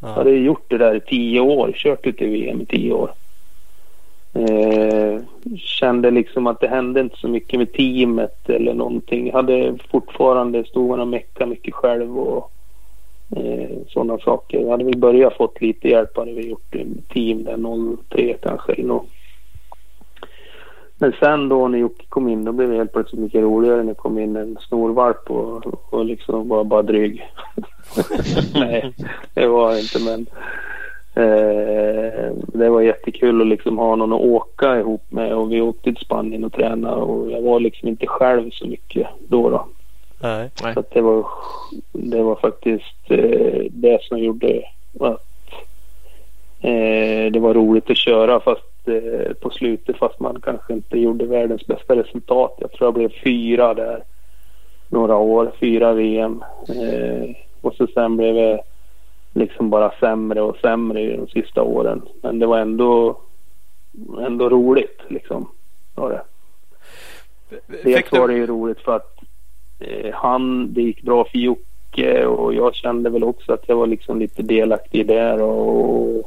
Jag 0.00 0.10
Ja. 0.10 0.14
hade 0.14 0.30
gjort 0.30 0.64
det 0.68 0.78
där 0.78 0.94
i 0.94 1.00
tio 1.00 1.40
år. 1.40 1.72
Kört 1.74 2.06
ut 2.06 2.22
i 2.22 2.26
VM 2.26 2.60
i 2.60 2.66
tio 2.66 2.92
år. 2.92 3.10
Eh, 4.34 5.20
kände 5.58 6.10
liksom 6.10 6.46
att 6.46 6.60
det 6.60 6.68
hände 6.68 7.00
inte 7.00 7.16
så 7.16 7.28
mycket 7.28 7.58
med 7.58 7.72
teamet 7.72 8.48
eller 8.50 8.74
någonting. 8.74 9.26
Jag 9.26 9.34
hade 9.34 9.78
fortfarande 9.90 10.64
stod 10.64 10.88
man 10.88 11.00
och 11.00 11.08
meckade 11.08 11.50
mycket 11.50 11.74
själv 11.74 12.18
och 12.18 12.50
eh, 13.36 13.68
sådana 13.88 14.18
saker. 14.18 14.60
Jag 14.60 14.70
hade 14.70 14.84
väl 14.84 14.98
börjat 14.98 15.36
fått 15.36 15.60
lite 15.60 15.88
hjälp. 15.88 16.16
Hade 16.16 16.32
vi 16.32 16.48
gjort 16.48 16.74
team 17.12 17.44
där 17.44 17.96
03 18.10 18.36
kanske 18.42 18.72
eller 18.72 18.84
något. 18.84 19.06
Men 20.98 21.12
sen 21.20 21.48
då 21.48 21.68
när 21.68 21.78
Jocke 21.78 22.04
kom 22.08 22.28
in 22.28 22.44
då 22.44 22.52
blev 22.52 22.70
det 22.70 22.76
helt 22.76 22.92
plötsligt 22.92 23.20
mycket 23.20 23.42
roligare 23.42 23.76
när 23.76 23.84
det 23.84 23.94
kom 23.94 24.18
in 24.18 24.36
en 24.36 24.58
snorvalp 24.60 25.30
och, 25.30 25.66
och 25.94 26.04
liksom 26.04 26.48
var 26.48 26.64
bara 26.64 26.82
dryg. 26.82 27.30
Nej, 28.54 28.92
det 29.34 29.46
var 29.46 29.72
det 29.72 29.80
inte 29.80 29.98
men 29.98 30.26
eh, 31.24 32.32
det 32.36 32.68
var 32.68 32.80
jättekul 32.80 33.40
att 33.40 33.46
liksom 33.46 33.78
ha 33.78 33.96
någon 33.96 34.12
att 34.12 34.20
åka 34.20 34.78
ihop 34.78 35.02
med 35.08 35.32
och 35.32 35.52
vi 35.52 35.60
åkte 35.60 35.82
till 35.82 36.04
Spanien 36.04 36.44
och 36.44 36.52
tränade 36.52 37.02
och 37.02 37.30
jag 37.30 37.42
var 37.42 37.60
liksom 37.60 37.88
inte 37.88 38.06
själv 38.06 38.50
så 38.50 38.66
mycket 38.66 39.06
då. 39.28 39.50
då. 39.50 39.66
Nej. 40.20 40.50
Nej. 40.62 40.74
Så 40.74 40.80
att 40.80 40.90
det 40.90 41.00
var, 41.00 41.26
det 41.92 42.22
var 42.22 42.36
faktiskt 42.36 43.10
eh, 43.10 43.64
det 43.70 44.02
som 44.02 44.18
gjorde 44.18 44.62
att 45.00 45.24
eh, 46.60 47.32
det 47.32 47.40
var 47.40 47.54
roligt 47.54 47.90
att 47.90 47.96
köra 47.96 48.40
fast 48.40 48.67
på 49.40 49.50
slutet 49.50 49.96
fast 49.96 50.20
man 50.20 50.40
kanske 50.40 50.72
inte 50.72 50.98
gjorde 50.98 51.26
världens 51.26 51.66
bästa 51.66 51.96
resultat. 51.96 52.54
Jag 52.58 52.72
tror 52.72 52.86
jag 52.86 52.94
blev 52.94 53.12
fyra 53.24 53.74
där 53.74 54.04
några 54.88 55.16
år, 55.16 55.52
fyra 55.60 55.92
VM. 55.92 56.44
Eh, 56.68 57.36
och 57.60 57.74
så 57.74 57.86
sen 57.86 58.16
blev 58.16 58.34
det 58.34 58.60
liksom 59.32 59.70
bara 59.70 59.92
sämre 60.00 60.40
och 60.40 60.56
sämre 60.56 61.00
i 61.00 61.16
de 61.16 61.28
sista 61.28 61.62
åren. 61.62 62.02
Men 62.22 62.38
det 62.38 62.46
var 62.46 62.58
ändå, 62.58 63.18
ändå 64.20 64.48
roligt 64.48 65.00
liksom. 65.08 65.48
Var 65.94 66.10
det. 66.10 66.22
Dels 67.84 68.12
var 68.12 68.28
det 68.28 68.34
ju 68.34 68.46
roligt 68.46 68.80
för 68.80 68.96
att 68.96 69.18
eh, 69.78 70.14
han, 70.14 70.72
det 70.74 70.82
gick 70.82 71.02
bra 71.02 71.24
för 71.24 71.38
Jocke 71.38 72.26
och 72.26 72.54
jag 72.54 72.74
kände 72.74 73.10
väl 73.10 73.24
också 73.24 73.52
att 73.52 73.68
jag 73.68 73.76
var 73.76 73.86
liksom 73.86 74.18
lite 74.18 74.42
delaktig 74.42 75.06
där 75.06 75.42
och 75.42 76.16
eh, 76.16 76.24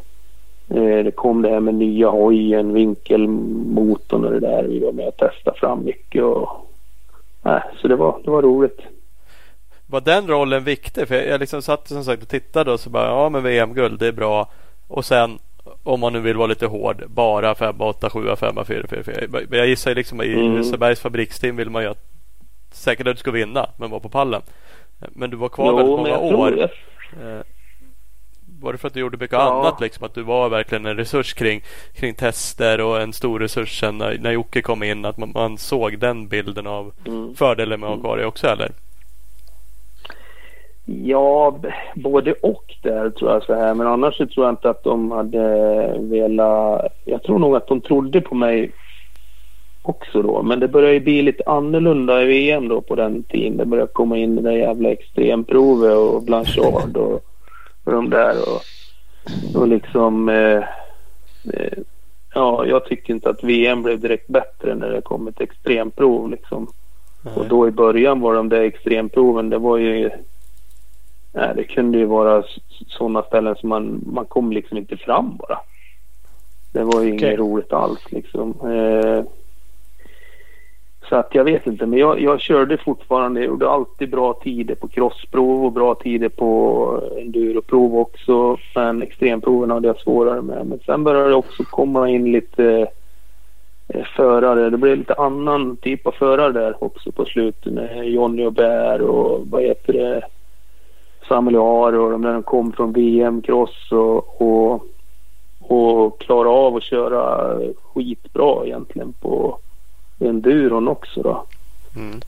det 0.74 1.12
kom 1.16 1.42
det 1.42 1.50
här 1.50 1.60
med 1.60 1.76
nya 1.76 2.10
hojen, 2.10 2.74
vinkelmotorn 2.74 4.26
och 4.26 4.32
det 4.32 4.40
där. 4.40 4.64
Vi 4.64 4.80
var 4.80 4.92
med 4.92 5.08
och 5.08 5.18
testade 5.18 5.60
fram 5.60 5.86
mycket 5.86 6.24
och 6.24 6.50
nej, 7.42 7.62
så 7.82 7.88
det 7.88 7.96
var, 7.96 8.22
det 8.24 8.32
var 8.32 8.42
roligt. 8.42 8.80
var 9.88 10.02
den 10.02 10.28
rollen 10.28 10.64
viktig? 10.64 11.08
För 11.08 11.16
jag, 11.16 11.28
jag 11.28 11.40
liksom 11.40 11.62
satt 11.62 11.88
som 11.88 12.04
sagt 12.04 12.24
och 12.24 12.30
tittade 12.30 12.72
och 12.72 12.80
så 12.80 12.90
bara 12.90 13.08
ja 13.08 13.30
men 13.30 13.44
VM-guld 13.44 14.00
det 14.00 14.08
är 14.08 14.12
bra. 14.12 14.50
Och 14.88 15.06
sen 15.06 15.40
om 15.84 16.00
man 16.00 16.14
nu 16.14 16.20
vill 16.20 16.38
vara 16.38 16.48
lite 16.48 16.66
hård 16.66 17.04
bara 17.08 17.56
5, 17.56 17.82
8, 17.82 18.10
7, 18.10 18.36
5, 18.36 18.56
4, 18.66 18.88
4, 18.88 19.04
4. 19.04 19.28
Men 19.30 19.60
jag 19.60 19.68
gissar 19.68 19.92
ju 19.92 19.96
liksom 19.96 20.22
i 20.22 20.34
Mm. 20.34 20.58
Lisebergs 20.58 21.00
fabriksteam 21.02 21.56
vill 21.56 21.70
man 21.70 21.84
ju 21.84 21.90
att 21.90 22.04
säkert 22.72 23.08
att 23.08 23.16
du 23.16 23.20
ska 23.20 23.32
vinna 23.32 23.70
men 23.78 23.90
vara 23.90 24.00
på 24.00 24.10
pallen. 24.10 24.42
Men 25.10 25.30
du 25.30 25.38
var 25.38 25.50
kvar 25.50 25.74
väldigt 25.74 25.96
men 25.96 25.98
många 25.98 26.10
jag 26.10 26.40
år. 26.40 26.52
det. 26.52 26.64
Eh, 27.24 27.42
Var 28.62 28.72
det 28.72 28.78
för 28.78 28.88
att 28.88 28.94
du 28.94 29.00
gjorde 29.00 29.18
mycket 29.18 29.34
Ja. 29.40 29.60
annat 29.60 29.82
liksom? 29.82 30.06
Att 30.06 30.14
du 30.14 30.22
var 30.24 30.50
verkligen 30.50 30.86
en 30.86 30.98
resurs 30.98 31.34
kring, 31.34 31.62
kring 31.94 32.14
tester 32.14 32.82
och 32.82 33.02
en 33.02 33.14
stor 33.14 33.40
resurs 33.40 33.80
sen 33.80 33.98
när, 33.98 34.18
när 34.22 34.32
Jocke 34.32 34.62
kom 34.62 34.84
in? 34.84 35.06
Att 35.06 35.18
man, 35.18 35.32
man 35.36 35.58
såg 35.58 36.00
den 36.00 36.28
bilden 36.28 36.68
av 36.68 36.92
Mm. 37.08 37.36
fördelen 37.36 37.80
med 37.80 37.90
att 37.90 37.96
ha 37.96 38.02
kvar 38.02 38.18
dig 38.18 38.26
också 38.26 38.48
eller? 38.48 38.72
Ja, 40.86 41.60
både 41.96 42.34
och 42.34 42.64
där 42.84 43.10
tror 43.10 43.32
jag 43.32 43.44
så 43.44 43.54
här. 43.54 43.74
Men 43.74 43.88
annars 43.88 44.18
så 44.18 44.26
tror 44.28 44.46
jag 44.46 44.54
inte 44.54 44.70
att 44.70 44.84
de 44.84 45.12
hade 45.12 45.96
velat... 46.00 46.82
Jag 47.06 47.24
tror 47.24 47.40
nog 47.40 47.56
att 47.56 47.68
de 47.68 47.82
trodde 47.82 48.22
på 48.22 48.36
mig 48.36 48.72
också 49.84 50.22
då. 50.22 50.44
Men 50.44 50.60
det 50.60 50.68
började 50.68 50.94
ju 50.94 51.00
bli 51.00 51.22
lite 51.22 51.44
annorlunda 51.46 52.22
i 52.24 52.26
VM 52.26 52.68
då 52.68 52.82
på 52.82 52.96
den 52.96 53.24
tiden. 53.24 53.58
Det 53.58 53.66
började 53.66 53.92
komma 53.94 54.18
in 54.18 54.36
det 54.36 54.42
där 54.42 54.52
jävla 54.52 54.90
extremprovet 54.92 55.98
och 55.98 56.24
Blanchard 56.24 56.98
och, 56.98 57.26
och 57.92 58.02
de 58.02 58.10
där. 58.10 58.36
Och, 58.50 58.62
och 59.62 59.68
liksom... 59.68 60.30
Eh, 60.30 60.64
eh, 61.54 61.78
ja, 62.34 62.66
jag 62.66 62.86
tyckte 62.86 63.12
inte 63.12 63.30
att 63.30 63.44
VM 63.44 63.84
blev 63.84 64.00
direkt 64.00 64.28
bättre 64.28 64.76
när 64.76 64.90
det 64.90 65.02
kom 65.02 65.28
ett 65.28 65.42
extremprov 65.42 66.30
liksom. 66.30 66.68
Och 67.36 67.48
då 67.48 67.68
i 67.68 67.72
början 67.72 68.22
var 68.22 68.34
de 68.34 68.50
där 68.50 68.62
extremproven, 68.62 69.50
det 69.50 69.58
var 69.58 69.78
ju... 69.78 70.10
Nej, 71.34 71.52
det 71.56 71.64
kunde 71.64 71.98
ju 71.98 72.06
vara 72.06 72.44
sådana 72.88 73.24
ställen 73.24 73.56
som 73.56 73.70
man, 73.70 74.02
man 74.06 74.26
kom 74.26 74.52
liksom 74.52 74.78
inte 74.78 74.98
fram 74.98 75.38
bara. 75.38 75.60
Det 76.74 76.84
var 76.84 77.02
ju 77.02 77.14
Okej. 77.14 77.28
inget 77.28 77.40
roligt 77.40 77.74
alls 77.74 78.12
liksom. 78.12 78.50
Eh, 78.50 79.24
så 81.12 81.18
att 81.18 81.36
jag 81.36 81.44
vet 81.44 81.68
inte, 81.68 81.86
men 81.86 82.00
jag, 82.00 82.22
jag 82.22 82.42
körde 82.42 82.78
fortfarande. 82.78 83.40
Jag 83.40 83.48
gjorde 83.48 83.70
alltid 83.70 84.10
bra 84.10 84.34
tider 84.34 84.76
på 84.76 84.88
crossprov 84.88 85.66
och 85.66 85.72
bra 85.72 85.96
tider 85.96 86.30
på 86.30 87.10
enduroprov 87.18 87.98
också. 87.98 88.58
Men 88.76 89.02
extremproven 89.02 89.72
hade 89.72 89.88
jag 89.88 90.00
svårare 90.00 90.42
med. 90.42 90.68
Men 90.68 90.80
sen 90.86 91.04
började 91.04 91.30
det 91.30 91.36
också 91.36 91.64
komma 91.64 92.10
in 92.10 92.32
lite 92.32 92.88
eh, 93.88 94.06
förare. 94.16 94.70
Det 94.70 94.78
blev 94.78 94.98
lite 94.98 95.14
annan 95.14 95.78
typ 95.78 96.08
av 96.08 96.12
förare 96.12 96.52
där 96.52 96.84
också 96.84 97.12
på 97.12 97.26
slutet. 97.26 97.74
Med 97.74 98.10
Johnny 98.10 98.46
och 98.46 98.54
Bär 98.54 99.02
och 99.02 99.42
vad 99.50 99.64
heter 99.64 99.94
det? 99.94 100.22
Samuel 101.28 101.56
Aar 101.56 101.94
och 101.94 102.12
de 102.12 102.22
där 102.22 102.34
de 102.34 102.44
kom 102.44 102.72
från 102.72 102.94
VM-cross 102.94 103.92
och, 103.92 104.42
och, 104.42 104.84
och 105.60 106.22
klarade 106.22 106.50
av 106.50 106.76
att 106.76 106.84
köra 106.84 107.56
skitbra 107.94 108.66
egentligen 108.66 109.14
på 109.14 109.60
enduron 110.22 110.88
också 110.88 111.22
då. 111.22 111.46
Mm. 111.96 112.22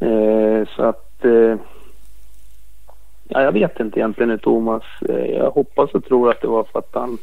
Eh, 0.00 0.68
så 0.76 0.82
att 0.82 1.24
eh, 1.24 1.56
ja, 3.28 3.42
jag 3.42 3.52
vet 3.52 3.80
inte 3.80 3.98
egentligen 3.98 4.30
hur 4.30 4.38
Thomas. 4.38 4.82
Eh, 5.08 5.26
jag 5.26 5.50
hoppas 5.50 5.90
och 5.90 6.04
tror 6.04 6.30
att 6.30 6.40
det 6.40 6.48
var 6.48 6.64
för 6.64 6.78
att 6.78 6.90
han 6.92 7.18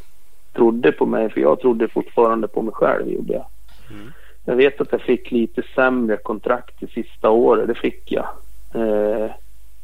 trodde 0.54 0.92
på 0.92 1.06
mig 1.06 1.30
för 1.30 1.42
jag 1.42 1.60
trodde 1.60 1.88
fortfarande 1.88 2.48
på 2.48 2.62
mig 2.62 2.74
själv 2.74 3.10
gjorde 3.10 3.34
jag. 3.34 3.46
Mm. 3.92 4.12
Jag 4.46 4.56
vet 4.56 4.82
att 4.82 4.92
jag 4.92 5.02
fick 5.02 5.32
lite 5.32 5.64
sämre 5.76 6.18
kontrakt 6.18 6.76
det 6.80 6.88
sista 6.88 7.30
året. 7.30 7.68
Det 7.68 7.76
fick 7.76 8.12
jag. 8.12 8.28
Eh, 8.74 9.32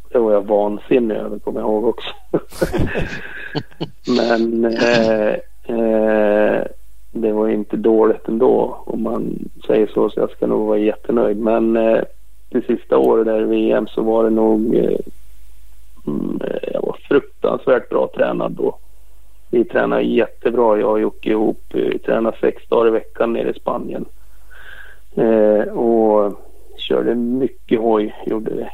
det 0.09 0.19
var 0.19 0.31
jag 0.31 0.47
vansinnig 0.47 1.15
över 1.15 1.39
kommer 1.39 1.59
jag 1.59 1.69
ihåg 1.69 1.85
också. 1.87 2.13
Men 4.17 4.65
eh, 4.65 5.33
eh, 5.77 6.63
det 7.13 7.31
var 7.31 7.49
inte 7.49 7.77
dåligt 7.77 8.27
ändå 8.27 8.77
om 8.85 9.03
man 9.03 9.49
säger 9.67 9.87
så. 9.87 10.09
Så 10.09 10.19
jag 10.19 10.31
ska 10.31 10.47
nog 10.47 10.67
vara 10.67 10.77
jättenöjd. 10.77 11.37
Men 11.37 11.77
eh, 11.77 12.01
det 12.49 12.65
sista 12.65 12.97
året 12.97 13.25
där 13.25 13.41
i 13.41 13.45
VM 13.45 13.87
så 13.87 14.01
var 14.01 14.23
det 14.23 14.29
nog... 14.29 14.75
Eh, 14.75 14.99
mm, 16.07 16.41
eh, 16.43 16.69
jag 16.73 16.81
var 16.81 16.97
fruktansvärt 17.07 17.89
bra 17.89 18.09
tränad 18.15 18.51
då. 18.51 18.77
Vi 19.49 19.65
tränade 19.65 20.01
jättebra 20.01 20.79
jag 20.79 20.91
och 20.91 20.99
Jocke 20.99 21.29
ihop. 21.29 21.61
Eh, 21.69 21.81
vi 21.81 21.99
tränade 21.99 22.37
sex 22.41 22.67
dagar 22.67 22.87
i 22.87 22.91
veckan 22.91 23.33
nere 23.33 23.49
i 23.49 23.59
Spanien. 23.59 24.05
Eh, 25.15 25.73
och 25.73 26.39
körde 26.77 27.15
mycket 27.15 27.79
hoj 27.79 28.15
gjorde 28.25 28.51
vi. 28.53 28.67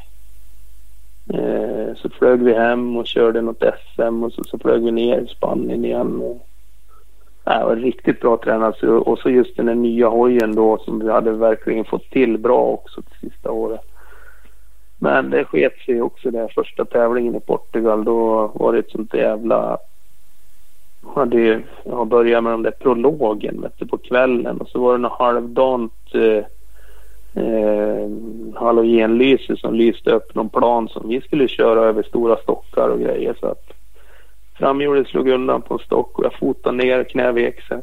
Eh, 1.38 1.96
så 1.96 2.10
flög 2.10 2.44
vi 2.44 2.54
hem 2.54 2.98
och 2.98 3.08
körde 3.08 3.42
något 3.42 3.64
SM 3.64 4.24
och 4.24 4.34
så, 4.34 4.44
så 4.44 4.60
flög 4.60 4.84
vi 4.84 4.92
ner 4.92 5.20
i 5.20 5.28
Spanien 5.28 5.86
igen. 5.86 6.22
Och, 6.22 6.49
Nej, 7.46 7.60
det 7.60 7.66
var 7.66 7.76
riktigt 7.76 8.20
bra 8.22 8.38
tränat. 8.38 8.78
Så- 8.78 8.98
Och 8.98 9.20
så 9.20 9.30
just 9.30 9.58
den 9.58 9.66
där 9.66 9.76
nya 9.76 10.08
hojen 10.08 10.56
då 10.56 10.78
som 10.78 11.00
vi 11.00 11.12
hade 11.12 11.32
verkligen 11.32 11.86
fått 11.86 12.10
till 12.10 12.38
bra 12.38 12.62
också 12.62 13.02
det 13.02 13.28
sista 13.30 13.52
året. 13.52 13.82
Men 14.98 15.30
det 15.30 15.46
sket 15.46 15.78
sig 15.86 16.02
också 16.02 16.32
där 16.32 16.52
första 16.56 16.86
tävlingen 16.86 17.36
i 17.36 17.40
Portugal. 17.40 18.04
Då 18.04 18.52
var 18.56 18.74
det 18.74 18.80
ett 18.80 18.90
sånt 18.92 19.14
jävla... 19.14 19.78
Hade 21.16 21.38
ju, 21.38 21.62
jag 21.84 22.08
började 22.08 22.42
med 22.42 22.54
den 22.54 22.62
där 22.64 22.72
prologen 22.72 23.62
vet 23.62 23.74
du, 23.78 23.88
på 23.88 23.98
kvällen 23.98 24.58
och 24.62 24.68
så 24.68 24.80
var 24.80 24.92
det 24.92 24.98
något 24.98 25.20
halvdant 25.20 25.94
eh, 26.14 26.44
eh, 27.44 28.10
halogenlyse 28.56 29.56
som 29.58 29.74
lyste 29.74 30.12
upp 30.12 30.36
någon 30.36 30.50
plan 30.50 30.88
som 30.88 31.10
vi 31.10 31.22
skulle 31.22 31.48
köra 31.48 31.80
över 31.80 32.04
stora 32.04 32.36
stockar 32.36 32.90
och 32.90 33.00
grejer. 33.00 33.36
Så 33.40 33.48
att 33.48 33.69
framhjulet 34.60 35.08
slog 35.08 35.30
undan 35.30 35.62
på 35.62 35.74
en 35.74 35.80
stock 35.80 36.20
och 36.20 36.26
jag 36.26 36.34
fotade 36.34 36.78
ner, 36.78 37.04
knävek 37.04 37.62
sig. 37.62 37.82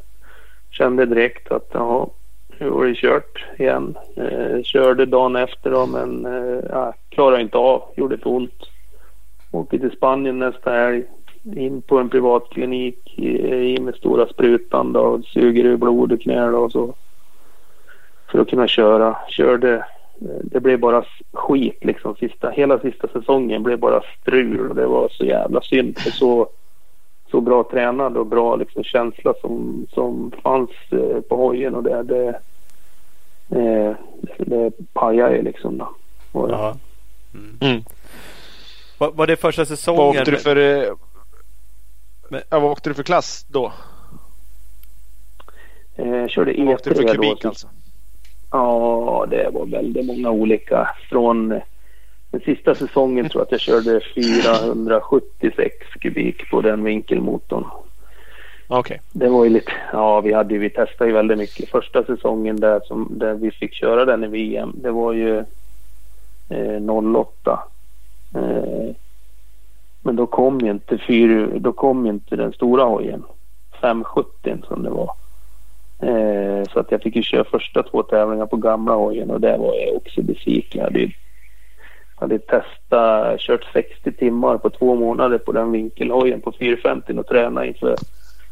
Kände 0.71 1.07
direkt 1.07 1.53
att 1.53 1.69
ja, 1.73 2.11
nu 2.59 2.69
var 2.69 2.87
det 2.87 2.95
kört 2.95 3.45
igen. 3.59 3.95
Eh, 4.17 4.63
körde 4.63 5.07
dagen 5.07 5.37
efter 5.37 5.71
då 5.71 5.87
men 5.87 6.27
eh, 6.27 6.91
klarade 7.09 7.43
inte 7.43 7.59
av, 7.59 7.83
gjorde 7.97 8.19
för 8.19 8.31
ont. 8.31 8.71
Åker 9.51 9.79
till 9.79 9.91
Spanien 9.91 10.39
nästa 10.39 10.71
helg. 10.71 11.05
In 11.57 11.83
på 11.83 11.99
en 11.99 12.09
privatklinik, 12.09 13.19
i 13.19 13.81
med 13.81 13.95
stora 13.95 14.27
sprutan 14.27 14.93
då, 14.93 15.01
och 15.01 15.25
suger 15.25 15.65
ur 15.65 15.77
blod 15.77 16.13
och 16.13 16.21
knä 16.21 16.51
då 16.51 16.59
och 16.59 16.73
så. 16.73 16.95
För 18.31 18.39
att 18.39 18.51
kunna 18.51 18.69
köra. 18.69 19.17
Körde 19.29 19.75
eh, 19.75 20.41
det 20.43 20.61
blev 20.61 20.81
bara 20.81 21.05
skit 21.33 21.85
liksom. 21.85 22.17
Sista, 22.17 22.51
hela 22.51 22.79
sista 22.79 23.09
säsongen 23.09 23.63
blev 23.63 23.79
bara 23.79 24.03
strul 24.21 24.69
och 24.71 24.77
det 24.77 24.87
var 24.87 25.09
så 25.09 25.25
jävla 25.25 25.61
synd. 25.61 25.99
För 25.99 26.11
så, 26.11 26.49
så 27.31 27.41
bra 27.41 27.65
tränad 27.71 28.17
och 28.17 28.27
bra 28.27 28.57
liksom, 28.57 28.85
känsla 28.85 29.35
som, 29.41 29.87
som 29.95 30.33
fanns 30.43 30.71
eh, 30.91 31.21
på 31.21 31.37
hojen 31.37 31.75
och 31.75 31.83
det, 31.83 32.03
det, 32.03 32.29
eh, 33.51 33.97
det, 34.23 34.45
det 34.47 34.73
pajade 34.93 35.37
ju 35.37 35.43
liksom. 35.43 35.79
Då. 35.79 35.89
Och, 36.33 36.51
Ja. 36.51 36.77
Mm. 37.35 37.59
Mm. 37.61 37.83
Var, 38.99 39.11
var 39.11 39.27
det 39.27 39.37
första 39.37 39.61
Vad 39.61 39.69
säsongen? 39.69 40.09
åkte 40.21 40.31
du 40.31 40.37
för, 40.37 40.57
eh, 40.57 40.93
Men- 42.31 42.43
ja, 42.51 42.61
vad 42.61 42.71
åkte 42.71 42.91
du 42.91 42.95
för 42.95 43.03
klass 43.03 43.47
då? 43.49 43.73
eh, 45.97 46.27
körde 46.29 46.55
Vad 46.59 46.69
åkte 46.75 46.91
du 46.91 46.95
för 46.97 47.03
E3 47.03 47.07
då. 47.07 47.13
kubik 47.15 47.43
så- 47.43 47.49
alltså? 47.49 47.69
Ja, 48.51 49.27
det 49.31 49.51
var 49.53 49.67
väldigt 49.67 50.07
många 50.07 50.31
olika. 50.31 50.89
Från 51.11 51.61
den 52.37 52.55
sista 52.57 52.75
säsongen 52.75 53.29
tror 53.29 53.41
jag 53.41 53.47
att 53.47 53.53
jag 53.53 53.61
körde 53.61 54.01
476 54.15 55.75
kubik 56.01 56.51
på 56.51 56.61
den 56.61 56.85
vinkelmotorn. 56.85 57.65
Okej. 58.69 59.01
Det 59.13 59.29
var 59.29 59.45
ju 59.45 59.51
lite, 59.51 59.73
ja 59.93 60.21
vi 60.21 60.33
hade 60.33 60.59
vi 60.59 60.71
testade 60.71 61.11
ju 61.11 61.17
väldigt 61.17 61.39
mycket. 61.39 61.69
Första 61.69 62.05
säsongen 62.05 62.61
där, 62.61 62.81
som, 62.85 63.09
där 63.11 63.35
vi 63.35 63.51
fick 63.51 63.75
köra 63.75 64.05
den 64.05 64.25
i 64.25 64.27
VM, 64.27 64.73
det 64.75 64.91
var 64.91 65.13
ju 65.13 65.39
eh, 66.49 66.83
08. 67.15 67.63
Eh, 68.35 68.95
men 70.03 70.17
då 70.17 70.27
kom 70.27 70.61
ju 70.61 70.71
inte 70.71 70.99
fyr, 70.99 71.59
då 71.59 71.73
kom 71.73 72.07
ju 72.07 72.13
inte 72.13 72.37
den 72.37 72.53
stora 72.53 72.85
hojen. 72.85 73.23
570 73.81 74.57
som 74.69 74.83
det 74.83 74.91
var. 74.91 75.11
Eh, 76.01 76.65
så 76.73 76.81
att 76.81 76.91
jag 76.93 77.03
fick 77.03 77.17
ju 77.17 77.23
köra 77.23 77.45
första 77.45 77.83
två 77.83 78.03
tävlingar 78.03 78.47
på 78.47 78.57
gamla 78.57 78.95
hojen 78.95 79.31
och 79.31 79.41
där 79.41 79.59
var 79.59 79.75
jag 79.75 79.97
också 79.97 80.23
besviken. 80.23 80.79
Jag 80.79 80.85
hade, 80.85 80.99
ju- 80.99 81.13
hade 82.17 82.39
testat, 82.39 83.41
kört 83.41 83.65
60 83.73 84.13
timmar 84.13 84.59
på 84.59 84.71
två 84.71 84.95
månader 84.95 85.39
på 85.39 85.53
den 85.53 85.73
vinkelhojen 85.73 86.41
på 86.41 86.53
450 86.53 87.13
och 87.19 87.27
tränat 87.27 87.65
inför 87.67 87.97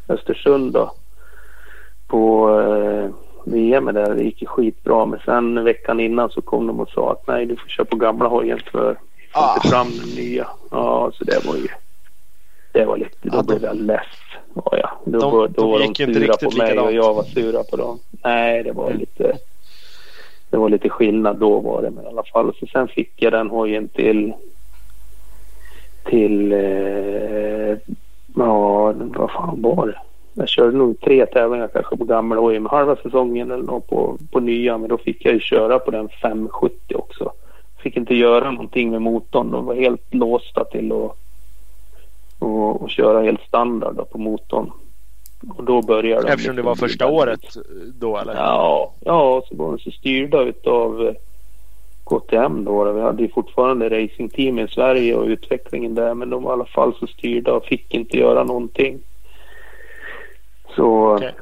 Östersund 0.09 0.73
då. 0.73 0.91
På 2.07 2.49
eh, 2.59 3.09
VM 3.51 3.85
där. 3.85 4.15
Det 4.15 4.23
gick 4.23 4.41
ju 4.41 4.47
skitbra. 4.47 5.05
Men 5.05 5.19
sen 5.25 5.63
veckan 5.63 5.99
innan 5.99 6.29
så 6.29 6.41
kom 6.41 6.67
de 6.67 6.79
och 6.79 6.89
sa 6.89 7.11
att 7.11 7.27
nej 7.27 7.45
du 7.45 7.55
får 7.55 7.67
köra 7.69 7.85
på 7.85 7.95
gamla 7.95 8.27
hojen 8.27 8.59
för 8.71 8.71
får 8.71 8.89
inte 8.89 8.99
Ah. 9.33 9.59
fram 9.69 9.87
den 9.87 10.15
nya. 10.25 10.47
Ja 10.71 11.11
så 11.13 11.23
det 11.23 11.45
var 11.45 11.55
ju. 11.55 11.67
Det 12.71 12.85
var 12.85 12.97
lite, 12.97 13.17
då 13.21 13.37
de- 13.41 13.45
blev 13.45 13.63
jag 13.63 13.75
less. 13.75 14.07
Ja, 14.53 14.77
ja. 14.77 14.89
Då, 15.05 15.19
De- 15.19 15.31
då 15.31 15.47
de 15.47 15.71
var 15.71 15.79
de 15.79 15.95
sura 15.95 16.33
på 16.37 16.57
mig 16.57 16.79
och 16.79 16.91
likadant. 16.91 16.95
jag 16.95 17.13
var 17.13 17.23
sura 17.23 17.63
på 17.63 17.75
dem. 17.75 17.99
Nej 18.23 18.63
det 18.63 18.71
var 18.71 18.93
lite. 18.93 19.37
Det 20.49 20.57
var 20.57 20.69
lite 20.69 20.89
skillnad 20.89 21.37
då 21.37 21.59
var 21.59 21.81
det 21.81 21.89
men 21.89 22.05
i 22.05 22.07
alla 22.07 22.23
fall. 22.23 22.53
Så 22.59 22.65
sen 22.65 22.87
fick 22.87 23.11
jag 23.15 23.33
den 23.33 23.49
hojen 23.49 23.87
till 23.87 24.33
till 26.03 26.51
eh, 26.51 27.77
ja 28.35 28.93
vad 28.97 29.31
fan 29.31 29.61
var 29.61 29.87
det? 29.87 29.97
Jag 30.33 30.49
körde 30.49 30.77
nog 30.77 30.99
tre 30.99 31.25
tävlingar 31.25 31.67
kanske 31.67 31.97
på 31.97 32.05
gamla 32.05 32.41
hoj. 32.41 32.59
med 32.59 32.71
halva 32.71 32.95
säsongen 32.95 33.51
eller 33.51 33.63
något 33.63 33.87
på, 33.87 34.17
på 34.31 34.39
nya 34.39 34.77
men 34.77 34.89
då 34.89 34.97
fick 34.97 35.25
jag 35.25 35.33
ju 35.33 35.39
köra 35.39 35.79
på 35.79 35.91
den 35.91 36.09
570 36.21 36.95
också. 36.95 37.31
Fick 37.77 37.97
inte 37.97 38.15
göra 38.15 38.51
någonting 38.51 38.91
med 38.91 39.01
motorn. 39.01 39.51
De 39.51 39.65
var 39.65 39.75
helt 39.75 40.13
låsta 40.13 40.63
till 40.63 40.91
att 40.91 41.17
och, 42.39 42.81
och 42.81 42.89
köra 42.89 43.21
helt 43.21 43.41
standard 43.41 43.95
då 43.95 44.05
på 44.05 44.17
motorn. 44.17 44.71
Och 45.49 45.63
då 45.63 45.81
började 45.81 46.21
de 46.21 46.33
Eftersom 46.33 46.55
det 46.55 46.61
var 46.61 46.75
första 46.75 47.07
året 47.07 47.55
eh, 47.55 47.61
då 47.99 48.17
eller? 48.17 48.35
Ja, 48.35 48.93
ja 48.99 49.43
så 49.49 49.55
var 49.55 49.67
de 49.71 49.79
så 49.79 49.91
styrda 49.91 50.41
utav 50.41 51.07
eh, 51.07 51.13
KTM 52.03 52.65
då. 52.65 52.91
Vi 52.91 53.01
hade 53.01 53.23
ju 53.23 53.29
fortfarande 53.29 53.89
racingteam 53.89 54.59
i 54.59 54.67
Sverige 54.67 55.15
och 55.15 55.25
utvecklingen 55.25 55.95
där 55.95 56.13
men 56.13 56.29
de 56.29 56.43
var 56.43 56.51
i 56.51 56.53
alla 56.53 56.65
fall 56.65 56.93
så 56.99 57.07
styrda 57.07 57.53
och 57.53 57.65
fick 57.65 57.93
inte 57.93 58.17
göra 58.17 58.43
någonting. 58.43 58.99
Så 60.75 61.15
Okej. 61.15 61.33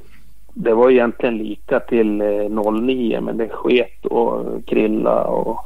det 0.54 0.74
var 0.74 0.92
egentligen 0.92 1.38
lika 1.38 1.80
till 1.80 2.22
eh, 2.22 2.72
09 2.72 3.22
men 3.22 3.38
det 3.38 3.50
sket 3.50 4.06
och 4.06 4.66
Krilla 4.66 5.24
och 5.24 5.60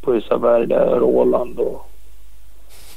Pusaberg 0.00 0.66
där, 0.66 0.96
Roland 0.96 1.58
och, 1.58 1.90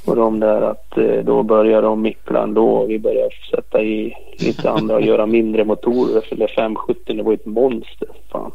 och 0.04 0.16
de 0.16 0.40
där 0.40 0.62
att 0.62 0.98
eh, 0.98 1.24
då 1.24 1.42
började 1.42 1.86
de 1.86 2.02
mickla 2.02 2.42
ändå 2.42 2.68
och 2.68 2.90
vi 2.90 2.98
började 2.98 3.30
sätta 3.50 3.82
i 3.82 4.14
lite 4.38 4.70
andra 4.70 4.94
och 4.94 5.02
göra 5.02 5.26
mindre 5.26 5.64
motorer 5.64 6.20
för 6.20 6.36
det 6.36 6.48
570 6.48 7.16
det 7.16 7.22
var 7.22 7.32
ett 7.32 7.46
monster. 7.46 8.08
Fan. 8.32 8.52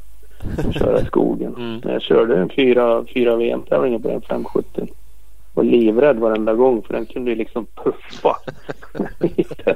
Att 0.57 0.73
köra 0.73 1.01
i 1.01 1.05
skogen. 1.05 1.55
Mm. 1.57 1.81
Jag 1.84 2.01
körde 2.01 2.38
en 2.38 2.49
fyra, 2.49 3.05
fyra 3.13 3.35
VM-tävlingar 3.35 3.99
på 3.99 4.07
den 4.07 4.22
570. 4.22 4.88
Var 5.53 5.63
livrädd 5.63 6.19
varenda 6.19 6.53
gång 6.53 6.81
för 6.81 6.93
den 6.93 7.05
kunde 7.05 7.31
ju 7.31 7.38
liksom 7.38 7.65
puffa. 7.65 8.35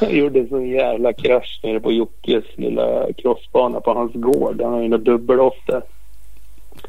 Jag 0.00 0.12
gjorde 0.12 0.40
en 0.40 0.48
sån 0.48 0.68
jävla 0.68 1.12
krasch 1.12 1.60
nere 1.62 1.80
på 1.80 1.92
Jockes 1.92 2.44
lilla 2.54 3.12
crossbana 3.12 3.80
på 3.80 3.92
hans 3.92 4.12
gård. 4.14 4.62
Han 4.62 4.72
har 4.72 4.82
ju 4.82 4.88
något 4.88 5.04
dubbeloff 5.04 5.54
där. 5.66 5.82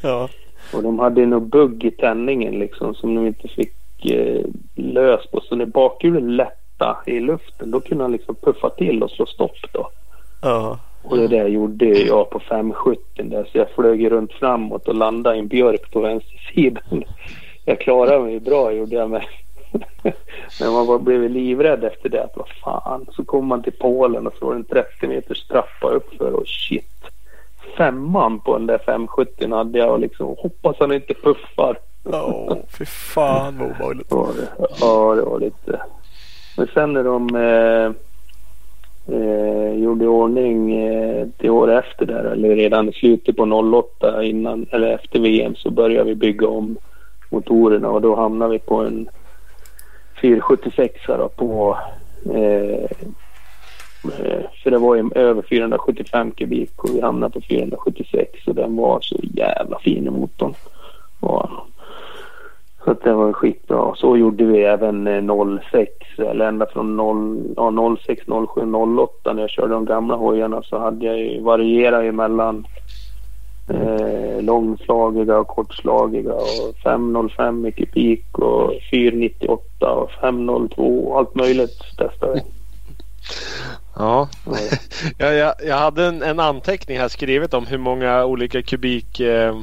Ja. 0.02 0.28
Och 0.74 0.82
de 0.82 0.98
hade 0.98 1.26
nog 1.26 1.42
bugg 1.42 1.84
i 1.84 1.90
tändningen 1.90 2.58
liksom 2.58 2.94
som 2.94 3.14
de 3.14 3.26
inte 3.26 3.48
fick 3.48 3.72
eh, 4.04 4.44
lös 4.74 5.26
på. 5.26 5.40
Så 5.40 5.56
när 5.56 5.66
bakhjulen 5.66 6.36
lätta 6.36 6.96
i 7.06 7.20
luften 7.20 7.70
då 7.70 7.80
kunde 7.80 8.04
han 8.04 8.12
liksom 8.12 8.34
puffa 8.34 8.70
till 8.70 9.02
och 9.02 9.10
slå 9.10 9.26
stopp 9.26 9.72
då. 9.72 9.88
Ja. 10.42 10.78
Och 11.02 11.16
det 11.16 11.28
där 11.28 11.48
gjorde 11.48 11.86
jag 11.86 12.30
på 12.30 12.40
570 12.40 13.24
där 13.24 13.44
så 13.52 13.58
jag 13.58 13.70
flög 13.70 14.10
runt 14.10 14.32
framåt 14.32 14.88
och 14.88 14.94
landade 14.94 15.36
i 15.36 15.38
en 15.38 15.48
björk 15.48 15.90
på 15.90 16.00
vänstersidan. 16.00 17.04
Jag 17.66 17.80
klarade 17.80 18.24
mig 18.24 18.40
bra 18.40 18.72
gjorde 18.72 18.96
jag 18.96 19.10
med. 19.10 19.24
Men 20.60 20.72
man 20.72 20.86
var, 20.86 20.98
blev 20.98 21.30
livrädd 21.30 21.84
efter 21.84 22.08
det. 22.08 22.22
Att, 22.22 22.36
vad 22.36 22.48
fan. 22.48 23.06
Så 23.12 23.24
kom 23.24 23.46
man 23.46 23.62
till 23.62 23.72
Polen 23.72 24.26
och 24.26 24.32
så 24.38 24.46
var 24.46 24.52
det 24.52 24.58
en 24.58 24.64
30 24.64 25.06
meters 25.08 25.46
trappa 25.46 25.88
uppför 25.88 26.32
och 26.32 26.46
shit. 26.46 27.04
Femman 27.76 28.40
på 28.40 28.58
den 28.58 28.66
där 28.66 28.78
570 28.78 29.54
hade 29.54 29.78
jag 29.78 29.92
och 29.92 30.00
liksom 30.00 30.34
hoppas 30.38 30.76
han 30.78 30.92
inte 30.92 31.14
puffar. 31.14 31.78
Åh, 32.04 32.56
fy 32.78 32.84
fan 32.84 33.58
vad 33.58 33.68
obehagligt. 33.68 34.12
Ja, 34.80 35.14
det 35.14 35.22
var 35.22 35.40
lite. 35.40 35.80
Men 36.56 36.66
sen 36.74 36.92
när 36.92 37.04
de 37.04 37.36
eh, 37.36 37.92
eh, 39.16 39.72
gjorde 39.72 40.04
i 40.04 40.08
ordning 40.08 40.72
eh, 40.86 41.26
det 41.36 41.50
år 41.50 41.72
efter 41.72 42.06
där 42.06 42.24
eller 42.24 42.56
redan 42.56 42.88
i 42.88 42.92
slutet 42.92 43.36
på 43.36 43.42
08 44.00 44.24
innan 44.24 44.66
eller 44.70 44.88
efter 44.88 45.20
VM 45.20 45.54
så 45.54 45.70
började 45.70 46.08
vi 46.08 46.14
bygga 46.14 46.48
om 46.48 46.76
motorerna 47.30 47.88
och 47.88 48.00
då 48.00 48.16
hamnade 48.16 48.52
vi 48.52 48.58
på 48.58 48.76
en 48.76 49.08
476 50.22 51.00
då 51.06 51.28
på 51.36 51.78
eh, 52.34 52.84
eh, 54.18 54.40
för 54.62 54.70
det 54.70 54.78
var 54.78 54.94
ju 54.94 55.10
över 55.14 55.42
475 55.42 56.30
kubik 56.30 56.84
och 56.84 56.90
vi 56.94 57.00
hamnade 57.00 57.32
på 57.32 57.40
476 57.40 58.46
och 58.46 58.54
den 58.54 58.76
var 58.76 59.00
så 59.00 59.16
jävla 59.22 59.78
fin 59.78 60.06
i 60.06 60.10
motorn. 60.10 60.54
Var. 61.20 61.50
Så 62.84 62.90
att 62.90 63.02
det 63.02 63.12
var 63.12 63.32
skitbra. 63.32 63.94
Så 63.96 64.16
gjorde 64.16 64.44
vi 64.44 64.62
även 64.62 65.06
eh, 65.06 65.60
06 65.70 65.92
eller 66.18 66.44
ända 66.44 66.66
från 66.66 66.96
0, 66.96 67.54
ja, 67.56 67.96
06, 68.06 68.22
07, 68.54 68.74
08 68.98 69.32
när 69.32 69.40
jag 69.40 69.50
körde 69.50 69.74
de 69.74 69.84
gamla 69.84 70.16
hojarna 70.16 70.62
så 70.62 70.78
hade 70.78 71.06
jag 71.06 71.18
ju 71.18 71.40
varierat 71.40 72.04
ju 72.04 72.12
mellan 72.12 72.66
eh, 73.68 74.42
långslagiga 74.42 75.38
och 75.38 75.46
kortslagiga 75.46 76.32
och 76.32 76.76
505 76.82 77.66
i 77.66 77.72
kubik 77.72 78.38
och 78.38 78.72
498 78.90 79.92
och 79.92 80.10
502 80.10 80.82
och 80.82 81.18
allt 81.18 81.34
möjligt 81.34 81.78
testade 81.98 82.32
vi. 82.32 82.40
Ja, 83.96 84.28
jag, 85.18 85.34
jag, 85.34 85.54
jag 85.66 85.76
hade 85.76 86.04
en, 86.04 86.22
en 86.22 86.40
anteckning 86.40 86.98
här 86.98 87.08
skrivet 87.08 87.54
om 87.54 87.66
hur 87.66 87.78
många 87.78 88.24
olika 88.24 88.62
kubik 88.62 89.20
eh, 89.20 89.54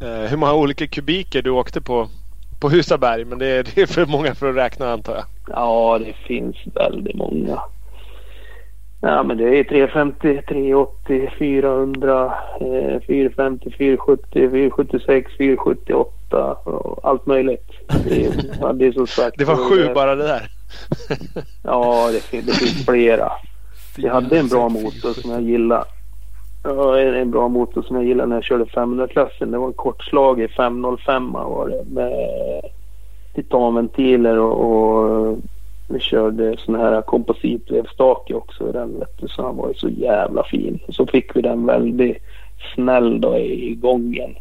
hur 0.00 0.36
många 0.36 0.54
olika 0.54 0.86
kubiker 0.86 1.42
du 1.42 1.50
åkte 1.50 1.80
på 1.80 2.08
på 2.60 2.68
Husaberg 2.68 3.24
men 3.24 3.38
det 3.38 3.46
är, 3.46 3.66
det 3.74 3.82
är 3.82 3.86
för 3.86 4.06
många 4.06 4.34
för 4.34 4.50
att 4.50 4.56
räkna 4.56 4.92
antar 4.92 5.14
jag. 5.14 5.24
Ja, 5.48 5.98
det 5.98 6.12
finns 6.26 6.56
väldigt 6.74 7.16
många. 7.16 7.60
Ja, 9.00 9.22
men 9.22 9.36
det 9.36 9.58
är 9.58 9.64
350, 9.64 10.42
380, 10.48 11.30
400, 11.38 12.34
eh, 12.60 13.00
450, 13.06 13.70
470, 13.78 14.50
476, 14.50 15.32
478 15.38 16.52
och 16.52 17.04
allt 17.04 17.26
möjligt. 17.26 17.70
Det 18.04 18.30
ja, 18.60 18.72
det 18.72 18.86
är 18.86 18.92
som 18.92 19.06
sagt. 19.06 19.38
Det 19.38 19.44
var 19.44 19.56
sju 19.56 19.94
bara 19.94 20.14
det 20.14 20.26
där. 20.26 20.48
Ja, 21.64 22.10
det, 22.12 22.40
det 22.40 22.52
finns 22.52 22.86
flera. 22.86 23.32
Jag 23.96 24.12
hade 24.12 24.38
en 24.38 24.48
bra 24.48 24.68
motor 24.68 25.12
som 25.12 25.30
jag 25.30 25.42
gillade. 25.42 25.84
Ja, 26.62 27.00
en, 27.00 27.14
en 27.14 27.30
bra 27.30 27.48
motor 27.48 27.82
som 27.82 27.96
jag 27.96 28.04
gillade 28.04 28.28
när 28.28 28.36
jag 28.36 28.44
körde 28.44 28.64
500-klassen. 28.64 29.50
Det 29.50 29.58
var 29.58 29.66
en 29.66 29.72
kortslag 29.72 30.40
i 30.40 30.48
505 30.48 31.32
var 31.32 31.68
det 31.68 31.84
med 31.94 32.12
titanventiler 33.34 34.38
och, 34.38 34.60
och 34.60 35.38
vi 35.88 36.00
körde 36.00 36.56
sån 36.58 36.74
här 36.74 37.02
kompositvevstake 37.02 38.34
också 38.34 38.68
i 38.68 38.72
den 38.72 38.98
vet 38.98 39.18
du, 39.18 39.28
så 39.28 39.42
han 39.42 39.56
var 39.56 39.68
ju 39.68 39.74
så 39.74 39.88
jävla 39.88 40.44
fin. 40.44 40.78
Så 40.88 41.06
fick 41.06 41.36
vi 41.36 41.42
den 41.42 41.66
väldigt 41.66 42.16
snäll 42.74 43.20
då 43.20 43.38
i 43.38 43.74
gången. 43.74 44.34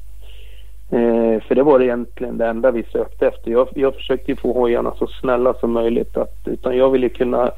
Eh, 0.90 1.42
för 1.42 1.56
det 1.56 1.64
var 1.64 1.80
egentligen 1.80 2.38
det 2.38 2.48
enda 2.48 2.72
vi 2.72 2.84
sökte 2.84 3.28
efter. 3.28 3.52
Jag, 3.52 3.68
jag 3.76 3.96
försökte 3.96 4.32
ju 4.32 4.36
få 4.36 4.54
hojarna 4.54 4.94
så 5.00 5.08
snälla 5.08 5.54
som 5.54 5.72
möjligt. 5.72 6.18
Att, 6.18 6.38
utan 6.46 6.78
jag 6.78 6.90
ville 6.90 7.10
kunna... 7.10 7.52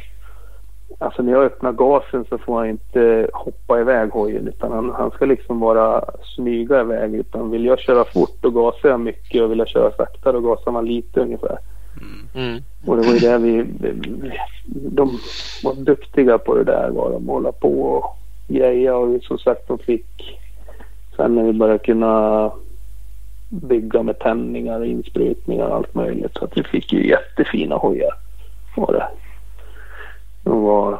Alltså 1.01 1.23
när 1.23 1.31
jag 1.31 1.43
öppnar 1.43 1.71
gasen 1.71 2.25
så 2.29 2.37
får 2.37 2.57
han 2.57 2.69
inte 2.69 3.29
hoppa 3.33 3.79
iväg 3.79 4.09
hojen 4.09 4.47
utan 4.47 4.71
han, 4.71 4.91
han 4.91 5.11
ska 5.11 5.25
liksom 5.25 5.59
vara 5.59 6.03
smyga 6.35 6.81
iväg. 6.81 7.15
Utan 7.15 7.51
vill 7.51 7.65
jag 7.65 7.79
köra 7.79 8.03
fort 8.03 8.37
då 8.41 8.49
gasar 8.49 8.89
jag 8.89 8.99
mycket 8.99 9.41
och 9.41 9.51
vill 9.51 9.59
jag 9.59 9.67
köra 9.67 9.91
sakta 9.91 10.31
då 10.31 10.39
gasar 10.39 10.71
man 10.71 10.85
lite 10.85 11.19
ungefär. 11.19 11.57
Mm. 12.35 12.61
Och 12.85 12.97
det 12.97 13.07
var 13.07 13.13
ju 13.13 13.19
det 13.19 13.37
vi... 13.37 13.65
De 14.65 15.19
var 15.63 15.73
duktiga 15.73 16.37
på 16.37 16.55
det 16.55 16.63
där 16.63 16.89
var 16.89 17.11
de 17.11 17.27
hålla 17.27 17.51
på 17.51 17.81
och 17.81 18.17
greja 18.47 18.95
och 18.95 19.23
som 19.23 19.37
sagt 19.37 19.67
de 19.67 19.77
fick... 19.79 20.39
Sen 21.15 21.35
när 21.35 21.43
vi 21.43 21.53
började 21.53 21.79
kunna 21.79 22.51
bygga 23.49 24.03
med 24.03 24.19
tändningar 24.19 24.79
och 24.79 24.85
insprutningar 24.85 25.67
och 25.67 25.75
allt 25.75 25.95
möjligt. 25.95 26.37
Så 26.37 26.45
att 26.45 26.57
vi 26.57 26.63
fick 26.63 26.93
ju 26.93 27.07
jättefina 27.07 27.75
hojar. 27.75 28.13
Var 28.75 28.93
det. 28.93 29.07
De 30.49 30.61
var 30.61 30.99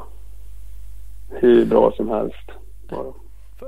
hur 1.30 1.66
bra 1.66 1.92
som 1.92 2.10
helst. 2.10 2.50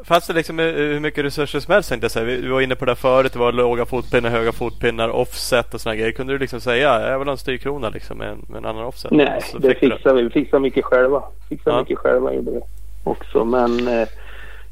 Fanns 0.05 0.27
det 0.27 0.33
liksom 0.33 0.59
eh, 0.59 0.65
hur 0.65 0.99
mycket 0.99 1.25
resurser 1.25 1.59
som 1.59 1.73
helst 1.73 1.89
tänkte 1.89 2.05
jag 2.05 2.11
säga. 2.11 2.25
Vi 2.25 2.47
var 2.47 2.61
inne 2.61 2.75
på 2.75 2.85
det 2.85 2.95
förut. 2.95 3.33
Det 3.33 3.39
var 3.39 3.51
låga 3.51 3.85
fotpinnar, 3.85 4.29
höga 4.29 4.51
fotpinnar, 4.51 5.09
offset 5.09 5.73
och 5.73 5.81
sådana 5.81 5.95
grejer. 5.95 6.11
Kunde 6.11 6.33
du 6.33 6.39
liksom 6.39 6.59
säga 6.61 7.09
jag 7.09 7.19
vill 7.19 7.27
ha 7.27 7.31
en 7.31 7.37
styrkrona 7.37 7.89
liksom 7.89 8.17
med 8.17 8.29
en, 8.29 8.45
med 8.49 8.57
en 8.57 8.65
annan 8.65 8.83
offset? 8.85 9.11
Nej, 9.11 9.37
Och 9.37 9.43
så 9.43 9.57
det 9.57 9.67
du 9.67 9.75
fixade 9.75 10.15
vi. 10.15 10.23
Vi 10.23 10.29
fixade 10.29 10.61
mycket 10.61 10.85
själva. 10.85 11.23
Fixade 11.49 11.75
Ja. 11.75 11.81
mycket 11.81 11.97
själva 11.97 12.33
gjorde 12.33 12.51
vi 12.51 12.59
också. 13.03 13.45
Men 13.45 13.87
eh, 13.87 14.07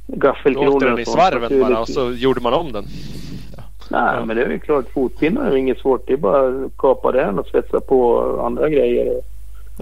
Då 0.07 0.15
gaffelkronan... 0.17 0.73
åkte 0.73 0.85
den 0.89 0.99
i 0.99 1.05
svarven 1.05 1.61
bara 1.61 1.79
och 1.79 1.89
så 1.89 2.11
gjorde 2.11 2.41
man 2.41 2.53
om 2.53 2.71
den. 2.71 2.85
Nej, 3.91 4.15
Ja. 4.15 4.25
men 4.25 4.35
det 4.37 4.43
är 4.43 4.49
ju 4.49 4.59
klart. 4.59 4.85
Fotpinnar 4.93 5.45
är 5.45 5.51
ju 5.51 5.59
inget 5.59 5.79
svårt. 5.79 6.07
Det 6.07 6.13
är 6.13 6.17
bara 6.17 6.47
att 6.65 6.77
kapa 6.77 7.11
den 7.11 7.39
och 7.39 7.47
svetsa 7.47 7.79
på 7.79 8.21
andra 8.45 8.69
grejer. 8.69 9.21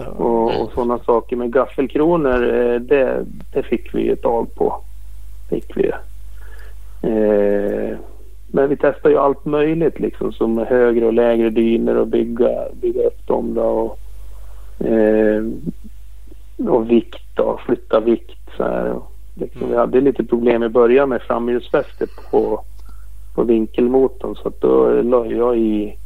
Och, 0.06 0.60
och 0.62 0.72
sådana 0.74 0.98
saker. 0.98 1.36
Men 1.36 1.50
gaffelkronor, 1.50 2.54
eh, 2.54 2.80
det, 2.80 3.26
det 3.52 3.62
fick 3.62 3.94
vi 3.94 4.02
ju 4.02 4.16
tag 4.16 4.54
på. 4.54 4.80
Fick 5.50 5.76
vi. 5.76 5.88
Eh, 7.02 7.98
men 8.52 8.68
vi 8.68 8.76
testar 8.76 9.10
ju 9.10 9.18
allt 9.18 9.44
möjligt 9.44 10.00
liksom 10.00 10.32
som 10.32 10.58
högre 10.58 11.06
och 11.06 11.12
lägre 11.12 11.50
dyner 11.50 11.96
och 11.96 12.06
bygga, 12.06 12.68
bygga 12.72 13.02
upp 13.02 13.26
dem 13.26 13.54
då. 13.54 13.62
Och, 13.62 14.86
eh, 14.86 15.44
och 16.68 16.90
vikt 16.90 17.36
då, 17.36 17.60
flytta 17.66 18.00
vikt 18.00 18.56
så 18.56 18.64
här. 18.64 18.92
Och, 18.92 19.12
liksom, 19.34 19.70
Vi 19.70 19.76
hade 19.76 20.00
lite 20.00 20.24
problem 20.24 20.62
i 20.62 20.68
början 20.68 21.08
med 21.08 21.22
framhjulsfästet 21.22 22.10
på 22.30 22.64
på 23.38 23.44
vinkelmotorn 23.44 24.36
så 24.36 24.48
att 24.48 24.60
då 24.60 25.02
la 25.02 25.26
jag 25.26 25.58
i 25.58 25.96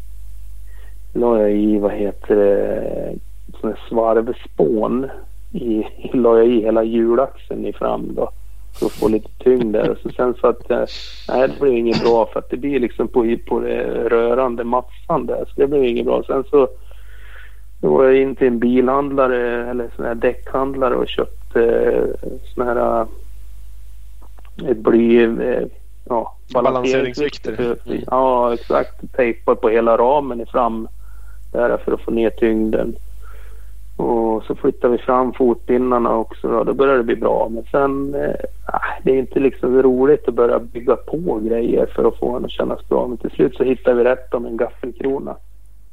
la 1.12 1.40
jag 1.40 1.52
i 1.52 1.78
vad 1.78 1.93
heter 1.93 2.36
det 2.36 3.14
sån 3.63 3.71
här 3.71 3.81
svarvspån 3.89 5.11
i, 5.53 5.85
la 6.13 6.39
jag 6.39 6.47
i 6.47 6.61
hela 6.61 6.83
hjulaxeln 6.83 7.67
i 7.67 7.73
fram 7.73 8.15
då 8.15 8.31
för 8.79 8.87
att 8.87 8.93
få 8.93 9.09
lite 9.09 9.29
tyngd 9.39 9.73
där 9.73 9.91
och 9.91 9.99
så 10.03 10.09
sen 10.09 10.35
så 10.41 10.47
att 10.47 10.71
eh, 10.71 10.85
nej 11.29 11.49
det 11.49 11.61
blev 11.61 11.77
inget 11.77 12.05
bra 12.05 12.27
för 12.33 12.39
att 12.39 12.51
det 12.51 12.57
blir 12.57 12.81
liksom 12.81 13.09
på, 13.09 13.37
på 13.47 13.61
det 13.61 14.09
rörande 14.09 14.65
massan 14.65 15.27
där 15.27 15.45
så 15.45 15.53
det 15.57 15.67
blev 15.67 15.85
inget 15.85 16.07
bra 16.07 16.23
sen 16.23 16.45
så 16.51 16.69
då 17.81 17.97
var 17.97 18.05
jag 18.05 18.17
in 18.17 18.37
till 18.37 18.47
en 18.47 18.59
bilhandlare 18.59 19.71
eller 19.71 19.91
sån 19.97 20.05
här 20.05 20.15
däckhandlare 20.15 20.95
och 20.95 21.09
köpte 21.09 21.65
eh, 21.65 22.31
sån 22.55 22.67
här 22.67 23.01
eh, 23.01 23.07
ett 24.71 24.79
bly 24.79 25.29
ja, 26.09 26.37
Balanseringsvikter. 26.53 27.77
Mm. 27.87 28.03
Ja, 28.11 28.55
exakt. 28.55 29.13
Tejpar 29.17 29.55
på 29.55 29.69
hela 29.69 29.97
ramen 29.97 30.41
i 30.41 30.47
fram 30.47 30.89
där 31.53 31.77
för 31.77 31.93
att 31.93 32.01
få 32.01 32.11
ner 32.11 32.31
tyngden. 32.31 32.97
Och 34.03 34.45
så 34.45 34.55
flyttar 34.55 34.89
vi 34.89 34.99
fram 34.99 35.33
fotpinnarna 35.33 36.16
också. 36.16 36.49
Då, 36.49 36.65
då 36.65 36.74
börjar 36.74 36.97
det 36.97 37.03
bli 37.03 37.16
bra. 37.16 37.49
Men 37.51 37.65
sen, 37.70 38.15
eh, 38.15 38.35
ah, 38.66 39.01
det 39.05 39.11
är 39.11 39.19
inte 39.19 39.41
liksom 39.41 39.83
roligt 39.83 40.29
att 40.29 40.35
börja 40.35 40.59
bygga 40.59 40.97
på 40.97 41.41
grejer 41.45 41.87
för 41.87 42.05
att 42.05 42.19
få 42.19 42.35
den 42.35 42.45
att 42.45 42.51
kännas 42.51 42.89
bra. 42.89 43.07
Men 43.07 43.19
till 43.19 43.31
slut 43.31 43.57
så 43.57 43.65
hittar 43.65 43.95
vi 43.95 44.05
rätt 44.05 44.35
om 44.35 44.47
en 44.47 44.57
gaffelkrona. 44.57 45.37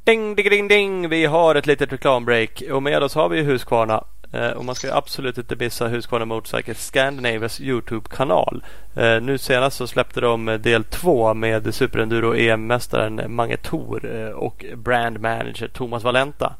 Ding, 0.04 0.34
ding, 0.34 0.50
ding, 0.50 0.68
ding! 0.68 1.08
Vi 1.08 1.24
har 1.26 1.54
ett 1.54 1.66
litet 1.66 1.92
reklambreak 1.92 2.62
och 2.72 2.82
med 2.82 3.02
oss 3.02 3.14
har 3.14 3.28
vi 3.28 3.42
Husqvarna. 3.42 4.04
Eh, 4.32 4.50
och 4.50 4.64
man 4.64 4.74
ska 4.74 4.86
ju 4.86 4.92
absolut 4.92 5.38
inte 5.38 5.56
missa 5.56 5.88
Husqvarna 5.88 6.24
Motorcycle 6.24 6.74
Scandinavias 6.74 7.60
Youtube-kanal. 7.60 8.64
Eh, 8.96 9.20
nu 9.22 9.38
senast 9.38 9.76
så 9.76 9.86
släppte 9.86 10.20
de 10.20 10.46
del 10.46 10.84
två 10.84 11.34
med 11.34 11.74
superenduro 11.74 12.34
EM-mästaren 12.34 13.22
Mange 13.28 13.56
Thor 13.56 14.10
eh, 14.14 14.30
och 14.30 14.64
brand 14.76 15.20
manager 15.20 15.68
Thomas 15.68 16.04
Valenta 16.04 16.52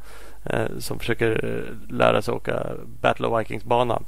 eh, 0.45 0.67
som 0.79 0.99
försöker 0.99 1.45
eh, 1.45 1.95
lära 1.97 2.23
sig 2.23 2.35
åka 2.35 2.63
Battle 3.01 3.27
of 3.27 3.41
Vikings-banan. 3.41 4.05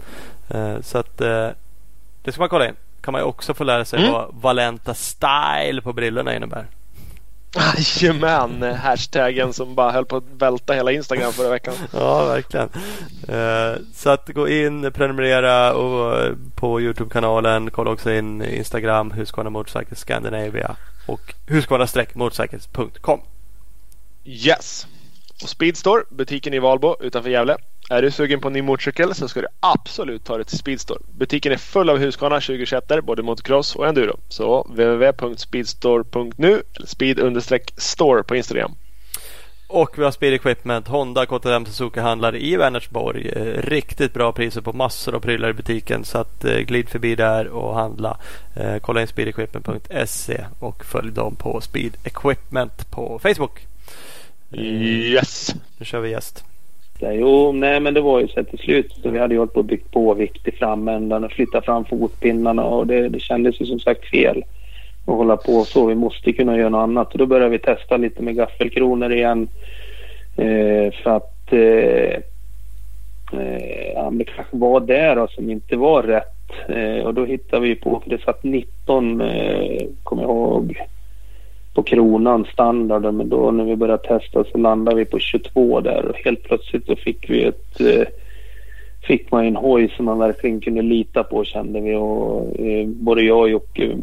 Eh, 0.49 0.81
så 0.81 0.99
att 0.99 1.17
det 1.19 2.33
ska 2.33 2.41
man 2.41 2.49
kolla 2.49 2.69
in. 2.69 2.75
Kan 3.01 3.13
man 3.13 3.23
också 3.23 3.55
få 3.55 3.65
lära 3.65 3.85
sig 3.85 3.99
Mm. 4.01 4.13
vad 4.13 4.35
Valenta 4.35 4.95
Style 4.95 5.81
på 5.83 5.93
brillorna 5.93 6.37
innebär. 6.37 6.67
Jajamän, 8.01 8.63
hashtaggen 8.63 9.53
som 9.53 9.75
bara 9.75 9.93
höll 9.93 10.05
på 10.07 10.17
att 10.17 10.25
välta 10.39 10.73
hela 10.73 10.93
Instagram 10.93 11.33
förra 11.33 11.49
veckan. 11.49 11.75
Ja, 11.93 12.25
verkligen. 12.25 12.69
Så 13.95 14.11
att 14.11 14.29
gå 14.29 14.49
in, 14.49 14.93
prenumerera 14.93 15.75
och 15.75 16.29
på 16.55 16.81
Youtube-kanalen. 16.81 17.71
Kolla 17.71 17.91
också 17.91 18.13
in 18.13 18.43
Instagram, 18.43 19.11
Husqvarna 19.11 19.51
Motorcycle 19.51 19.97
Scandinavia 19.97 20.77
och 21.07 21.35
husqvarna-motorcycles.com. 21.47 23.21
Yes! 24.25 24.87
Och 25.43 25.49
Speedstore, 25.49 26.05
butiken 26.11 26.55
i 26.55 26.59
Valbo 26.59 26.97
utanför 27.01 27.31
Gävle. 27.31 27.57
Är 27.91 28.03
du 28.03 28.11
sugen 28.11 28.41
på 28.41 28.49
en 28.49 28.55
ny 28.55 28.63
motorcykel 28.63 29.15
så 29.15 29.29
ska 29.29 29.41
du 29.41 29.47
absolut 29.61 30.25
ta 30.25 30.37
dig 30.37 30.47
till 30.47 30.59
Speedstore. 30.59 31.01
Butiken 31.19 31.53
är 31.53 31.57
full 31.57 31.91
av 31.91 31.99
Husqvarna 31.99 32.41
2021 32.41 32.85
både 33.03 33.23
motocross 33.23 33.77
och 33.77 33.87
enduro. 33.87 34.19
Så 34.29 34.63
www.speedstore.nu 34.63 36.63
eller 36.77 36.87
speed-store 36.87 38.23
på 38.23 38.37
Instagram. 38.37 38.75
Och 39.67 39.99
vi 39.99 40.05
har 40.05 40.11
Speed 40.11 40.35
Equipment, 40.35 40.89
Honda, 40.89 41.27
KTM, 41.27 41.67
Suzuki 41.67 42.01
handlar 42.01 42.37
i 42.37 42.57
Vänersborg. 42.57 43.29
Eh, 43.29 43.63
riktigt 43.63 44.15
bra 44.15 44.33
priser 44.33 44.61
på 44.61 44.73
massor 44.73 45.15
av 45.15 45.21
prylar 45.21 45.51
i 45.51 45.53
butiken 45.53 46.05
så 46.05 46.19
att 46.19 46.45
eh, 46.45 46.59
glid 46.59 46.89
förbi 46.89 47.15
där 47.15 47.49
och 47.49 47.75
handla. 47.75 48.19
Eh, 48.55 48.77
kolla 48.79 49.01
in 49.01 49.07
speedequipment.se 49.07 50.45
och 50.59 50.85
följ 50.85 51.13
dem 51.13 51.37
på 51.37 51.61
Speed 51.61 51.97
Equipment 52.05 52.91
på 52.91 53.19
Facebook. 53.19 53.67
Yes! 54.53 55.55
Nu 55.79 55.85
kör 55.85 56.01
vi 56.01 56.11
gäst. 56.11 56.45
Jo, 57.01 57.53
nej 57.53 57.81
men 57.81 57.95
det 57.95 58.01
var 58.01 58.21
ju 58.21 58.29
så 58.29 58.45
till 58.45 58.59
slut 58.59 58.93
så 59.03 59.11
vi 59.11 59.19
hade 59.19 59.35
ju 59.35 59.39
hållit 59.39 59.53
på 59.53 59.61
och 59.61 59.65
byggt 59.65 59.91
på 59.91 60.15
vikt 60.15 60.49
i 60.49 60.53
framändan 60.53 61.25
och 61.25 61.33
flyttat 61.33 61.65
fram 61.65 61.85
fotpinnarna 61.85 62.65
och 62.65 62.87
det, 62.87 63.09
det 63.09 63.21
kändes 63.21 63.61
ju 63.61 63.67
som 63.67 63.81
sagt 63.81 64.11
fel 64.11 64.45
att 65.07 65.15
hålla 65.15 65.37
på 65.37 65.65
så. 65.65 65.87
Vi 65.87 65.95
måste 65.95 66.33
kunna 66.33 66.59
göra 66.59 66.69
något 66.69 66.83
annat 66.83 67.13
och 67.13 67.19
då 67.19 67.27
började 67.27 67.51
vi 67.51 67.59
testa 67.59 67.97
lite 67.97 68.23
med 68.23 68.37
gaffelkronor 68.37 69.13
igen. 69.13 69.49
Eh, 70.37 70.93
för 71.03 71.11
att 71.17 71.53
eh, 71.53 72.15
eh, 73.41 74.11
det 74.13 74.25
kanske 74.25 74.57
var 74.57 74.81
det 74.81 75.15
då 75.15 75.29
som 75.29 75.51
inte 75.51 75.77
var 75.77 76.03
rätt. 76.03 76.69
Eh, 76.69 77.05
och 77.05 77.15
då 77.15 77.25
hittade 77.25 77.63
vi 77.63 77.75
på, 77.75 78.01
för 78.01 78.11
det 78.11 78.23
satt 78.23 78.45
19, 78.45 79.21
eh, 79.21 79.87
kommer 80.03 80.23
jag 80.23 80.31
ihåg, 80.31 80.81
på 81.75 81.83
kronan 81.83 82.47
standarden. 82.53 83.17
Men 83.17 83.29
då 83.29 83.51
när 83.51 83.65
vi 83.65 83.77
började 83.77 84.09
testa 84.09 84.45
så 84.45 84.59
landade 84.59 84.97
vi 84.97 85.05
på 85.05 85.19
22 85.19 85.81
där 85.81 86.05
och 86.05 86.17
helt 86.17 86.43
plötsligt 86.43 86.87
så 86.87 86.97
fick 86.97 87.31
vi 87.31 87.45
ett 87.45 87.81
eh, 87.81 88.07
fick 89.03 89.31
man 89.31 89.45
en 89.45 89.57
hoj 89.57 89.93
som 89.97 90.05
man 90.05 90.19
verkligen 90.19 90.61
kunde 90.61 90.83
lita 90.83 91.23
på 91.23 91.45
kände 91.45 91.81
vi 91.81 91.95
och 91.95 92.61
eh, 92.61 92.87
både 92.87 93.23
jag 93.23 93.39
och 93.39 93.51
Jocke 93.51 93.97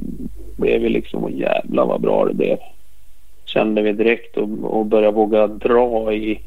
blev 0.58 0.84
ju 0.84 0.90
liksom 0.90 1.24
och 1.24 1.32
jävlar 1.32 1.86
vad 1.86 2.02
bra 2.02 2.26
det 2.26 2.34
blev. 2.34 2.58
Kände 3.46 3.82
vi 3.82 3.92
direkt 3.92 4.38
och, 4.38 4.50
och 4.64 4.86
började 4.86 5.16
våga 5.16 5.48
dra 5.48 6.14
i, 6.14 6.40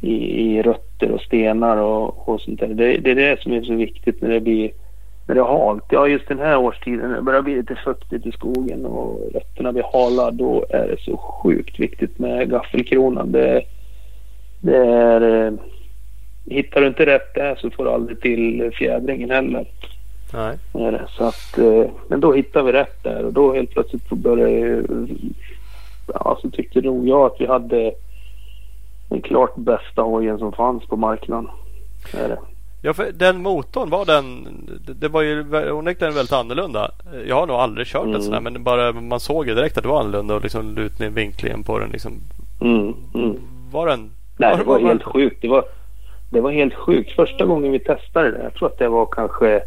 i, 0.00 0.14
i 0.42 0.62
rötter 0.62 1.10
och 1.10 1.20
stenar 1.20 1.76
och, 1.76 2.28
och 2.28 2.40
sånt 2.40 2.60
där. 2.60 2.68
Det, 2.68 2.96
det 2.96 3.10
är 3.10 3.14
det 3.14 3.42
som 3.42 3.52
är 3.52 3.62
så 3.62 3.74
viktigt 3.74 4.22
när 4.22 4.30
det 4.30 4.40
blir 4.40 4.70
när 5.28 5.34
det 5.34 5.40
är 5.40 5.44
halt. 5.44 5.84
Ja 5.88 6.08
just 6.08 6.28
den 6.28 6.38
här 6.38 6.56
årstiden 6.56 7.08
när 7.08 7.16
det 7.16 7.22
börjar 7.22 7.42
bli 7.42 7.56
lite 7.56 7.74
fuktigt 7.74 8.26
i 8.26 8.32
skogen 8.32 8.86
och 8.86 9.20
rötterna 9.34 9.72
blir 9.72 9.82
hala 9.92 10.30
då 10.30 10.66
är 10.70 10.88
det 10.88 11.00
så 11.00 11.16
sjukt 11.16 11.80
viktigt 11.80 12.18
med 12.18 12.50
gaffelkronan. 12.50 13.32
Det, 13.32 13.62
det 14.60 14.76
är 14.76 15.46
eh, 15.46 15.52
Hittar 16.50 16.80
du 16.80 16.86
inte 16.86 17.06
rätt 17.06 17.34
där 17.34 17.56
så 17.56 17.70
får 17.70 17.84
du 17.84 17.90
aldrig 17.90 18.20
till 18.20 18.70
fjädringen 18.74 19.30
heller. 19.30 19.66
Nej. 20.32 20.58
Är 20.74 20.92
det. 20.92 21.06
Så 21.08 21.24
att, 21.24 21.58
eh, 21.58 21.90
men 22.08 22.20
då 22.20 22.32
hittade 22.32 22.64
vi 22.64 22.72
rätt 22.72 23.02
där 23.02 23.24
och 23.24 23.32
då 23.32 23.54
helt 23.54 23.70
plötsligt 23.70 24.08
så 24.08 24.14
började 24.14 24.84
ja, 26.14 26.38
så 26.42 26.50
tyckte 26.50 26.80
nog 26.80 27.08
jag 27.08 27.26
att 27.26 27.40
vi 27.40 27.46
hade 27.46 27.92
den 29.08 29.22
klart 29.22 29.56
bästa 29.56 30.02
hojen 30.02 30.38
som 30.38 30.52
fanns 30.52 30.86
på 30.86 30.96
marknaden. 30.96 31.50
Är 32.14 32.28
det. 32.28 32.38
Ja, 32.82 32.94
för 32.94 33.12
den 33.12 33.42
motorn 33.42 33.90
var 33.90 34.04
den. 34.06 34.48
Det, 34.86 34.92
det 34.94 35.08
var 35.08 35.22
ju 35.22 35.40
onekligen 35.72 36.14
väldigt 36.14 36.32
annorlunda. 36.32 36.90
Jag 37.26 37.36
har 37.36 37.46
nog 37.46 37.56
aldrig 37.56 37.86
kört 37.86 38.02
en 38.04 38.08
Mm. 38.08 38.22
sån 38.22 38.32
här 38.34 38.40
men 38.40 38.64
bara 38.64 38.92
man 38.92 39.20
såg 39.20 39.48
ju 39.48 39.54
direkt 39.54 39.76
att 39.76 39.82
det 39.82 39.88
var 39.88 40.00
annorlunda 40.00 40.34
och 40.34 40.42
liksom 40.42 40.74
lutningen, 40.74 41.14
vinklingen 41.14 41.62
på 41.64 41.78
den 41.78 41.90
liksom. 41.90 42.12
Mm, 42.60 42.94
mm. 43.14 43.36
Var 43.70 43.86
den? 43.86 44.10
Nej, 44.36 44.56
det 44.56 44.64
var 44.64 44.80
var- 44.80 44.88
helt 44.88 45.02
sjukt. 45.04 45.42
Det 45.42 45.48
var, 45.48 45.64
det 46.30 46.40
var 46.40 46.50
helt 46.50 46.74
sjukt. 46.74 47.12
Första 47.12 47.44
gången 47.44 47.72
vi 47.72 47.78
testade 47.78 48.30
det, 48.30 48.42
jag 48.42 48.54
tror 48.54 48.68
att 48.68 48.78
det 48.78 48.88
var 48.88 49.06
kanske 49.06 49.60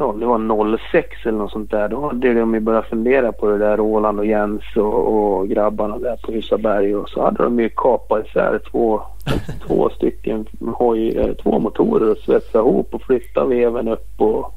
Ja, 0.00 0.14
det 0.18 0.26
var 0.26 0.78
06 0.90 1.26
eller 1.26 1.38
något 1.38 1.52
sånt 1.52 1.70
där. 1.70 1.88
Då 1.88 2.00
hade 2.00 2.34
de 2.34 2.54
ju 2.54 2.60
börjat 2.60 2.86
fundera 2.86 3.32
på 3.32 3.46
det 3.46 3.58
där, 3.58 3.76
Roland 3.76 4.18
och 4.18 4.26
Jens 4.26 4.62
och, 4.76 5.38
och 5.38 5.48
grabbarna 5.48 5.98
där 5.98 6.16
på 6.16 6.32
Husaberg. 6.32 6.96
Och 6.96 7.08
så 7.08 7.24
hade 7.24 7.42
de 7.42 7.60
ju 7.60 7.68
kapat 7.68 8.26
isär 8.26 8.60
två, 8.70 9.02
två 9.66 9.90
stycken 9.90 10.46
hoj, 10.74 11.18
eh, 11.18 11.32
två 11.32 11.58
motorer 11.58 12.10
och 12.10 12.18
svetsat 12.18 12.54
ihop 12.54 12.94
och 12.94 13.02
flyttat 13.02 13.48
veven 13.48 13.88
upp 13.88 14.20
och, 14.20 14.54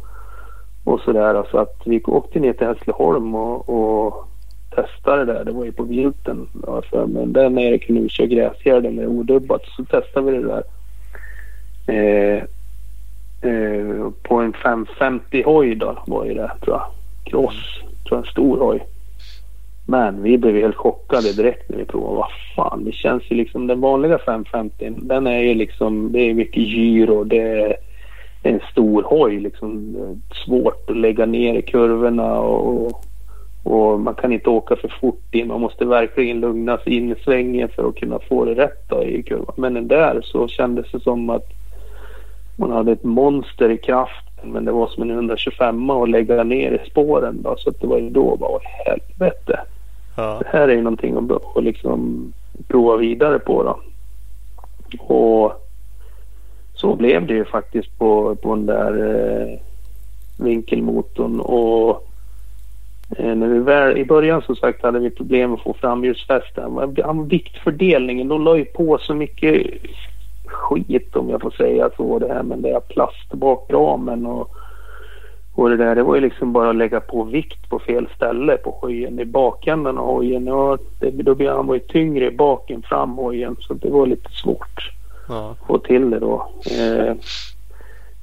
och 0.83 0.99
sådär. 0.99 1.45
Så 1.51 1.57
att 1.57 1.81
vi 1.85 2.03
åkte 2.03 2.39
ner 2.39 2.53
till 2.53 2.67
Hässleholm 2.67 3.35
och, 3.35 3.69
och 3.69 4.27
testade 4.75 5.25
det 5.25 5.33
där. 5.33 5.45
Det 5.45 5.51
var 5.51 5.65
ju 5.65 5.71
på 5.71 5.83
Vilten. 5.83 6.47
Ja, 6.67 6.81
för, 6.81 7.05
men 7.05 7.33
där 7.33 7.49
nere 7.49 7.77
kunde 7.77 8.01
vi 8.01 8.09
köra 8.09 8.27
gräsgärden 8.27 8.95
med 8.95 9.07
odubbat. 9.07 9.61
Så 9.77 9.85
testade 9.85 10.31
vi 10.31 10.37
det 10.37 10.47
där. 10.47 10.63
Eh, 11.87 12.43
eh, 13.43 14.09
på 14.23 14.35
en 14.35 14.53
550 14.53 15.43
hoj 15.45 15.75
då 15.75 16.03
var 16.07 16.25
ju 16.25 16.33
det 16.33 16.51
tror 16.61 16.77
jag. 16.77 16.85
Cross. 17.23 17.81
Tror 18.07 18.17
jag 18.17 18.25
en 18.25 18.31
stor 18.31 18.57
hoj. 18.57 18.83
Men 19.85 20.23
vi 20.23 20.37
blev 20.37 20.55
helt 20.55 20.75
chockade 20.75 21.33
direkt 21.33 21.69
när 21.69 21.77
vi 21.77 21.85
provade. 21.85 22.15
Vad 22.15 22.29
fan, 22.55 22.85
det 22.85 22.91
känns 22.91 23.23
ju 23.31 23.35
liksom 23.35 23.67
den 23.67 23.81
vanliga 23.81 24.17
550 24.17 24.93
den 24.97 25.27
är 25.27 25.39
ju 25.39 25.53
liksom, 25.53 26.11
det 26.11 26.19
är 26.19 26.33
mycket 26.33 26.63
gyro. 26.63 27.23
Det 27.23 27.41
är 27.41 27.77
en 28.43 28.59
stor 28.71 29.03
hoj 29.03 29.39
liksom. 29.39 29.95
Svårt 30.45 30.89
att 30.89 30.97
lägga 30.97 31.25
ner 31.25 31.53
i 31.53 31.61
kurvorna 31.61 32.39
och, 32.39 33.03
och 33.63 33.99
man 33.99 34.15
kan 34.15 34.33
inte 34.33 34.49
åka 34.49 34.75
för 34.75 34.93
fort 35.01 35.35
in. 35.35 35.47
Man 35.47 35.61
måste 35.61 35.85
verkligen 35.85 36.39
lugna 36.39 36.77
sig 36.77 36.93
in 36.93 37.11
i 37.11 37.15
svängen 37.15 37.69
för 37.69 37.89
att 37.89 37.95
kunna 37.95 38.19
få 38.19 38.45
det 38.45 38.53
rätt 38.53 38.89
då 38.89 39.03
i 39.03 39.23
kurvan. 39.23 39.55
Men 39.57 39.73
den 39.73 39.87
där 39.87 40.21
så 40.23 40.47
kändes 40.47 40.91
det 40.91 40.99
som 40.99 41.29
att 41.29 41.62
man 42.55 42.71
hade 42.71 42.91
ett 42.91 43.03
monster 43.03 43.69
i 43.69 43.77
kraften 43.77 44.33
men 44.43 44.65
det 44.65 44.71
var 44.71 44.87
som 44.87 45.03
en 45.03 45.11
125 45.11 45.89
att 45.89 46.09
lägga 46.09 46.43
ner 46.43 46.71
i 46.71 46.89
spåren 46.89 47.41
då. 47.41 47.55
Så 47.57 47.69
att 47.69 47.81
det 47.81 47.87
var 47.87 47.97
ju 47.97 48.09
då 48.09 48.35
bara, 48.35 48.49
"Åh, 48.49 48.61
helvete. 48.85 49.59
Ja. 50.17 50.39
Det 50.39 50.57
här 50.57 50.67
är 50.67 50.73
ju 50.73 50.81
någonting 50.81 51.17
att, 51.17 51.57
att 51.57 51.63
liksom 51.63 52.33
prova 52.67 52.97
vidare 52.97 53.39
på 53.39 53.63
då. 53.63 53.79
Och 54.99 55.53
så 56.73 56.95
blev 56.95 57.27
det 57.27 57.33
ju 57.33 57.45
faktiskt 57.45 57.97
på, 57.97 58.35
på 58.35 58.55
den 58.55 58.65
där 58.65 58.93
eh, 59.15 59.59
vinkelmotorn 60.45 61.39
och 61.39 62.07
eh, 63.17 63.35
när 63.35 63.47
vi 63.47 63.59
väl, 63.59 63.97
I 63.97 64.05
början 64.05 64.41
som 64.41 64.55
sagt 64.55 64.83
hade 64.83 64.99
vi 64.99 65.09
problem 65.09 65.53
att 65.53 65.61
få 65.61 65.73
framhjulsfästen. 65.73 66.73
Men 66.73 67.27
Viktfördelningen, 67.27 68.27
de 68.27 68.43
la 68.43 68.57
ju 68.57 68.65
på 68.65 68.97
så 68.97 69.13
mycket 69.13 69.67
skit 70.53 71.15
om 71.15 71.29
jag 71.29 71.41
får 71.41 71.51
säga 71.51 71.89
så. 71.97 72.19
Det 72.19 72.33
här 72.33 72.43
med 72.43 72.57
den 72.57 72.71
där 72.71 72.79
plastbakramen 72.79 74.25
och, 74.25 74.49
och 75.55 75.69
det 75.69 75.77
där. 75.77 75.95
Det 75.95 76.03
var 76.03 76.15
ju 76.15 76.21
liksom 76.21 76.53
bara 76.53 76.69
att 76.69 76.75
lägga 76.75 76.99
på 76.99 77.23
vikt 77.23 77.69
på 77.69 77.79
fel 77.79 78.07
ställe 78.15 78.57
på 78.57 78.77
hojen. 78.81 79.19
I 79.19 79.25
bakänden 79.25 79.97
av 79.97 80.05
hojen. 80.05 80.45
Ja, 80.45 80.77
det, 80.99 81.09
då 81.09 81.35
blev 81.35 81.55
han 81.55 81.67
var 81.67 81.75
ju 81.75 81.79
tyngre 81.79 82.27
i 82.27 82.31
baken 82.31 82.81
fram 82.81 83.11
hojen 83.11 83.55
så 83.59 83.73
det 83.73 83.89
var 83.89 84.07
lite 84.07 84.29
svårt 84.29 84.91
Ja. 85.27 85.55
få 85.67 85.77
till 85.77 86.09
det 86.09 86.19
då. 86.19 86.49
Eh, 86.71 87.15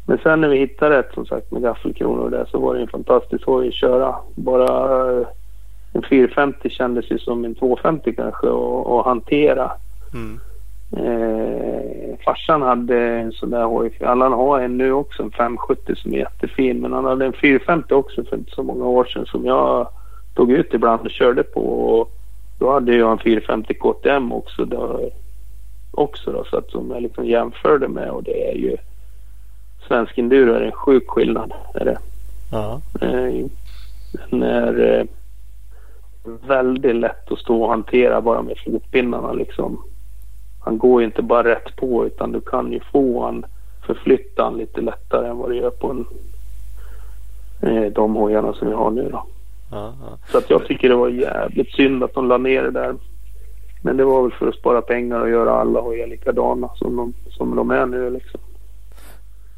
men 0.07 0.19
sen 0.23 0.41
när 0.41 0.49
vi 0.49 0.59
hittade 0.59 0.99
rätt 0.99 1.15
som 1.15 1.27
sagt 1.27 1.51
med 1.51 1.63
gaffelkronor 1.63 2.25
och 2.25 2.31
det 2.31 2.47
så 2.51 2.59
var 2.59 2.75
det 2.75 2.81
en 2.81 2.89
fantastisk 2.89 3.47
hoj 3.47 3.69
att 3.69 3.75
köra. 3.75 4.17
Bara 4.35 5.11
eh, 5.11 5.27
en 5.93 6.03
450 6.03 6.71
kändes 6.71 7.11
ju 7.11 7.19
som 7.19 7.45
en 7.45 7.55
250 7.55 8.15
kanske 8.17 8.47
att 8.47 8.87
att 8.87 9.05
hantera. 9.05 9.73
Mm. 10.15 10.41
Eh, 10.97 12.19
farsan 12.25 12.63
hade 12.63 12.99
en 12.99 13.33
sån 13.33 13.51
där 13.51 13.65
hoj. 13.65 13.93
Allan 14.01 14.33
har 14.33 14.61
en 14.61 14.79
nu 14.79 14.93
också, 14.93 15.23
en 15.23 15.31
570 15.31 15.95
som 15.97 16.15
är 16.15 16.19
jättefin. 16.19 16.81
Men 16.81 16.93
han 16.93 17.05
hade 17.05 17.27
en 17.27 17.33
450 17.33 17.95
också 17.95 18.25
för 18.25 18.37
inte 18.37 18.51
så 18.51 18.63
många 18.63 18.85
år 18.85 19.05
sedan 19.05 19.27
som 19.27 19.45
jag 19.47 19.89
tog 20.35 20.53
ut 20.53 20.75
ibland 20.75 21.01
och 21.01 21.11
körde 21.11 21.43
på. 21.43 21.61
Och 21.61 22.11
då 22.59 22.73
hade 22.73 22.97
jag 22.97 23.13
en 23.13 23.19
450 23.19 23.75
KTM 23.75 24.33
också. 24.33 24.65
Då, 24.65 25.11
också 25.91 26.33
då, 26.33 26.45
så 26.45 26.57
att 26.57 26.71
som 26.71 26.91
jag 26.91 27.03
liksom 27.03 27.25
jämförde 27.27 27.89
med 27.89 28.11
och 28.11 28.23
det 28.23 28.51
är 28.51 28.55
ju 28.55 28.77
Svensk 29.89 30.19
enduro 30.19 30.53
är 30.53 30.61
en 30.61 30.73
sjuk 30.73 31.09
skillnad. 31.09 31.53
Är 31.75 31.85
det. 31.85 31.99
Ja. 32.53 32.81
Eh, 33.01 33.47
Den 34.31 34.43
är 34.43 34.99
eh, 34.99 35.05
väldigt 36.47 36.97
lätt 36.97 37.33
att 37.33 37.39
stå 37.39 37.63
och 37.63 37.71
hantera 37.71 38.21
bara 38.21 38.43
med 38.43 38.59
fotpinnarna 38.65 39.33
liksom. 39.33 39.83
Han 40.61 40.79
går 40.79 41.01
ju 41.01 41.07
inte 41.07 41.23
bara 41.23 41.49
rätt 41.49 41.77
på 41.77 42.07
utan 42.07 42.33
du 42.33 42.41
kan 42.41 42.73
ju 42.73 42.81
få 42.93 43.25
han 43.25 43.45
förflytta 43.87 44.45
han 44.45 44.57
lite 44.57 44.81
lättare 44.81 45.29
än 45.29 45.37
vad 45.37 45.51
det 45.51 45.57
gör 45.57 45.71
på 45.71 45.91
en, 45.91 46.07
eh, 47.63 47.93
de 47.93 48.15
hojarna 48.15 48.53
som 48.53 48.69
vi 48.69 48.75
har 48.75 48.91
nu 48.91 49.09
då. 49.11 49.25
Ja, 49.71 49.95
ja. 50.01 50.19
Så 50.27 50.39
att 50.39 50.51
jag 50.51 50.67
tycker 50.67 50.89
det 50.89 50.95
var 50.95 51.09
jävligt 51.09 51.73
synd 51.73 52.05
att 52.05 52.15
de 52.15 52.29
la 52.29 52.39
ner 52.39 52.63
det 52.63 52.71
där. 52.71 52.95
Men 53.83 53.97
det 53.97 54.05
var 54.05 54.23
väl 54.23 54.33
för 54.33 54.49
att 54.49 54.55
spara 54.55 54.83
pengar 54.83 55.21
och 55.21 55.31
göra 55.31 55.51
alla 55.51 55.81
hojar 55.81 56.07
likadana 56.07 56.69
som 56.75 56.97
de, 56.97 57.13
som 57.31 57.57
de 57.57 57.71
är 57.71 57.87
nu 57.87 58.11
liksom. 58.11 58.41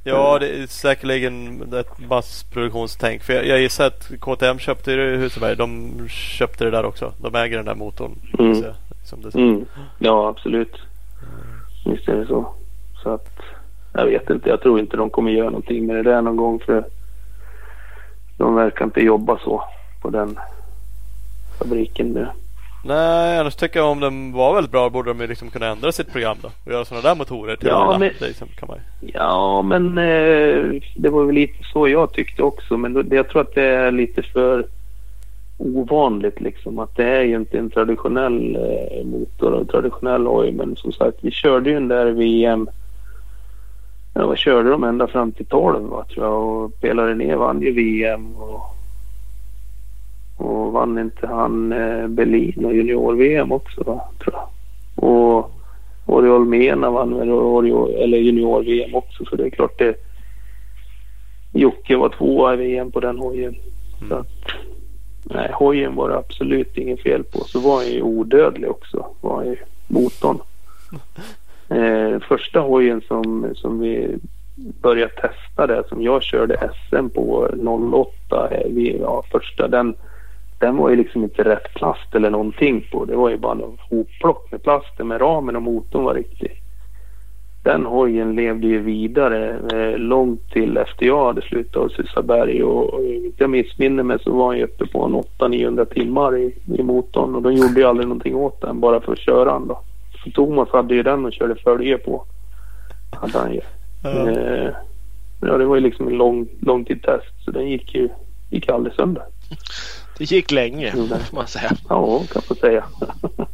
Ja, 0.05 0.39
det 0.39 0.49
är 0.49 0.67
säkerligen 0.67 1.63
ett 1.75 2.09
massproduktionstänk. 2.09 3.23
För 3.23 3.33
jag, 3.33 3.47
jag 3.47 3.61
gissar 3.61 3.87
att 3.87 4.11
KTM 4.21 4.59
köpte 4.59 4.93
ju 4.93 5.17
Huseberg. 5.17 5.57
De 5.57 5.93
köpte 6.09 6.65
det 6.65 6.71
där 6.71 6.85
också. 6.85 7.13
De 7.19 7.35
äger 7.35 7.57
den 7.57 7.67
där 7.67 7.75
motorn. 7.75 8.19
Mm. 8.39 8.65
Som 9.05 9.23
det. 9.23 9.35
Mm. 9.35 9.65
Ja, 9.99 10.29
absolut. 10.29 10.77
Visst 11.85 12.09
är 12.09 12.17
det 12.17 12.27
så. 12.27 12.55
Så 13.03 13.11
att 13.15 13.29
jag 13.95 14.05
vet 14.07 14.31
inte. 14.31 14.49
Jag 14.49 14.61
tror 14.61 14.81
inte 14.81 14.97
de 14.97 15.11
kommer 15.11 15.31
göra 15.31 15.51
någonting 15.51 15.87
med 15.87 15.97
det 15.97 16.03
där 16.03 16.23
någon 16.23 16.37
gång 16.37 16.61
för 16.61 16.85
de 18.39 18.55
verkar 18.55 18.85
inte 18.85 19.01
jobba 19.01 19.39
så 19.39 19.65
på 20.03 20.11
den 20.11 20.39
fabriken 21.59 22.09
nu. 22.09 22.27
Nej, 22.85 23.39
annars 23.39 23.55
tycker 23.57 23.79
jag 23.81 23.89
om 23.91 24.01
den 24.01 24.33
var 24.33 24.55
väldigt 24.55 24.73
bra 24.73 24.91
borde 24.91 25.11
de 25.11 25.21
ju 25.21 25.27
liksom 25.27 25.51
kunna 25.51 25.67
ändra 25.67 25.93
sitt 25.93 26.13
program 26.13 26.37
då. 26.43 26.49
Och 26.67 26.73
göra 26.73 26.85
sådana 26.85 27.09
där 27.09 27.15
motorer 27.15 27.57
till 27.57 27.69
Ja, 27.69 27.75
alla. 27.85 27.99
men- 27.99 28.11
liksom 28.21 28.49
kan 28.59 28.69
man. 28.69 28.79
Ja, 29.01 29.63
men 29.63 29.99
eh, 29.99 30.81
det 30.97 31.09
var 31.09 31.25
väl 31.25 31.35
lite 31.35 31.65
så 31.73 31.89
jag 31.89 32.13
tyckte 32.13 32.43
också. 32.43 32.77
Men 32.77 32.93
då, 32.95 33.03
jag 33.17 33.29
tror 33.29 33.43
att 33.43 33.55
det 33.55 33.63
är 33.63 33.91
lite 33.91 34.23
för 34.23 34.67
ovanligt 35.63 36.41
liksom. 36.41 36.79
Att 36.79 36.97
det 36.97 37.05
är 37.05 37.23
ju 37.23 37.37
inte 37.37 37.59
en 37.59 37.71
traditionell 37.71 38.57
eh, 38.57 39.05
motor 39.07 39.53
och 39.53 39.61
en 39.61 39.67
traditionell 39.67 40.27
hoj. 40.27 40.53
Men 40.53 40.77
som 40.77 40.93
sagt, 40.93 41.19
vi 41.21 41.31
körde 41.31 41.71
ju 41.71 41.75
den 41.75 41.89
där 41.89 42.07
VM. 42.07 42.69
Ja, 44.15 44.27
vad 44.27 44.39
körde 44.39 44.71
de 44.71 44.85
ända 44.85 45.07
fram 45.07 45.33
till 45.33 45.47
12 45.47 45.89
va, 45.89 46.05
tror 46.05 46.27
jag. 46.27 46.43
Och 46.43 46.81
Pelare 46.81 47.15
ner 47.15 47.37
vann 47.37 47.63
ju 47.63 47.73
VM. 47.73 48.37
Och, 48.37 48.63
och 50.37 50.73
vann 50.73 50.99
inte 50.99 51.27
han 51.27 51.73
eh, 51.73 52.09
Berlin 52.09 52.65
och 52.65 52.75
junior-VM 52.75 53.53
också 53.53 53.83
va, 53.83 54.09
tror 54.25 54.35
jag. 54.37 54.49
Och 55.05 55.51
Oriol 56.07 56.45
Mena 56.45 56.91
vann 56.91 57.19
väl 57.19 57.29
eller 57.29 58.19
junior-VM 58.19 58.95
också 58.95 59.25
så 59.25 59.37
det 59.37 59.45
är 59.45 59.51
klart 59.51 59.79
det 59.79 59.97
Jocke 61.53 61.97
var 61.97 62.09
tvåa 62.09 62.55
i 62.55 62.57
VM 62.57 62.91
på 62.91 63.01
den 63.01 63.19
hojen. 63.19 63.55
Så 64.09 64.15
att, 64.15 64.27
nej, 65.35 65.51
hojen 65.53 65.95
var 65.95 66.09
det 66.09 66.17
absolut 66.17 66.77
inget 66.77 67.03
fel 67.03 67.25
på. 67.25 67.39
Så 67.39 67.61
var 67.61 67.77
han 67.77 67.87
ju 67.87 68.03
odödlig 68.03 68.71
också, 68.71 69.07
var 69.21 69.43
ju 69.45 69.57
motorn. 69.89 70.39
Eh, 71.69 72.21
första 72.21 72.61
hojen 72.61 73.03
som, 73.09 73.53
som 73.55 73.81
vi 73.81 74.19
började 74.83 75.13
testa 75.13 75.67
där 75.67 75.85
som 75.89 76.03
jag 76.03 76.23
körde 76.23 76.71
SM 76.91 77.09
på 77.09 77.49
08, 78.29 78.49
eh, 78.51 78.67
vi, 78.71 78.99
ja, 79.01 79.25
första 79.31 79.69
den 79.69 79.95
den 80.63 80.77
var 80.77 80.91
ju 80.91 80.97
liksom 80.97 81.23
inte 81.23 81.45
rätt 81.45 81.75
plast 81.75 82.15
eller 82.15 82.31
någonting 82.31 82.89
på. 82.93 83.05
Det 83.05 83.17
var 83.17 83.31
ju 83.31 83.37
bara 83.37 83.55
något 83.55 83.81
hopplock 83.81 84.53
med 84.53 84.63
plasten 84.63 85.09
med 85.09 85.21
ramen 85.21 85.57
och 85.57 85.63
motorn 85.63 86.05
var 86.05 86.15
riktig. 86.15 86.62
Den 87.63 87.87
hojen 87.87 88.37
levde 88.37 88.67
ju 88.67 88.79
vidare 88.83 89.59
eh, 89.73 89.99
långt 89.99 90.51
till 90.53 90.77
efter 90.77 91.07
jag 91.07 91.27
hade 91.27 91.43
slutat 91.43 91.83
hos 91.83 91.93
Susaberg 91.97 92.63
och, 92.63 92.95
och 92.95 93.01
jag 93.37 93.51
missminner 93.51 94.03
mig 94.03 94.19
så 94.25 94.33
var 94.33 94.47
han 94.47 94.57
ju 94.59 94.65
uppe 94.65 94.87
på 94.87 95.05
en 95.05 95.49
800-900 95.53 95.85
timmar 95.85 96.37
i, 96.39 96.55
i 96.79 96.83
motorn 96.83 97.35
och 97.35 97.43
de 97.43 97.53
gjorde 97.53 97.81
ju 97.81 97.87
aldrig 97.87 98.09
någonting 98.09 98.35
åt 98.37 98.61
den 98.61 98.81
bara 98.81 99.01
för 99.01 99.13
att 99.13 99.19
köra 99.19 99.53
den 99.53 99.69
då. 99.69 99.81
Så 100.25 100.31
Thomas 100.31 100.69
hade 100.73 100.95
ju 100.95 101.03
den 101.03 101.25
och 101.25 101.33
körde 101.33 101.55
följe 101.55 101.99
på. 101.99 102.25
Hade 103.21 103.39
han 103.39 103.53
ju. 103.55 103.61
Ja. 104.05 104.31
Eh, 104.31 104.71
ja 105.41 105.59
det 105.59 105.65
var 105.65 105.75
ju 105.75 105.81
liksom 105.83 106.09
en 106.09 106.15
lång, 106.15 106.49
långtidstest 106.61 107.45
så 107.45 107.51
den 107.51 107.69
gick 107.69 107.95
ju 107.95 108.09
gick 108.51 108.69
aldrig 108.69 108.95
sönder. 108.95 109.23
Det 110.19 110.31
gick 110.31 110.51
länge 110.51 110.89
Mm. 110.89 111.09
får 111.09 111.37
man 111.37 111.47
säga. 111.47 111.71
Ja, 111.89 112.23
kan 112.33 112.43
man 112.49 112.57
säga. 112.57 112.85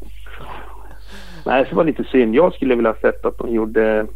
Nej, 1.49 1.67
så 1.69 1.77
var 1.77 1.85
lite 1.85 2.05
synd. 2.05 2.35
Jag 2.35 2.55
skulle 2.55 2.75
vilja 2.75 2.91
ha 2.91 3.01
sett 3.01 3.25
att 3.25 3.39
de 3.39 3.55
gjorde 3.55 4.07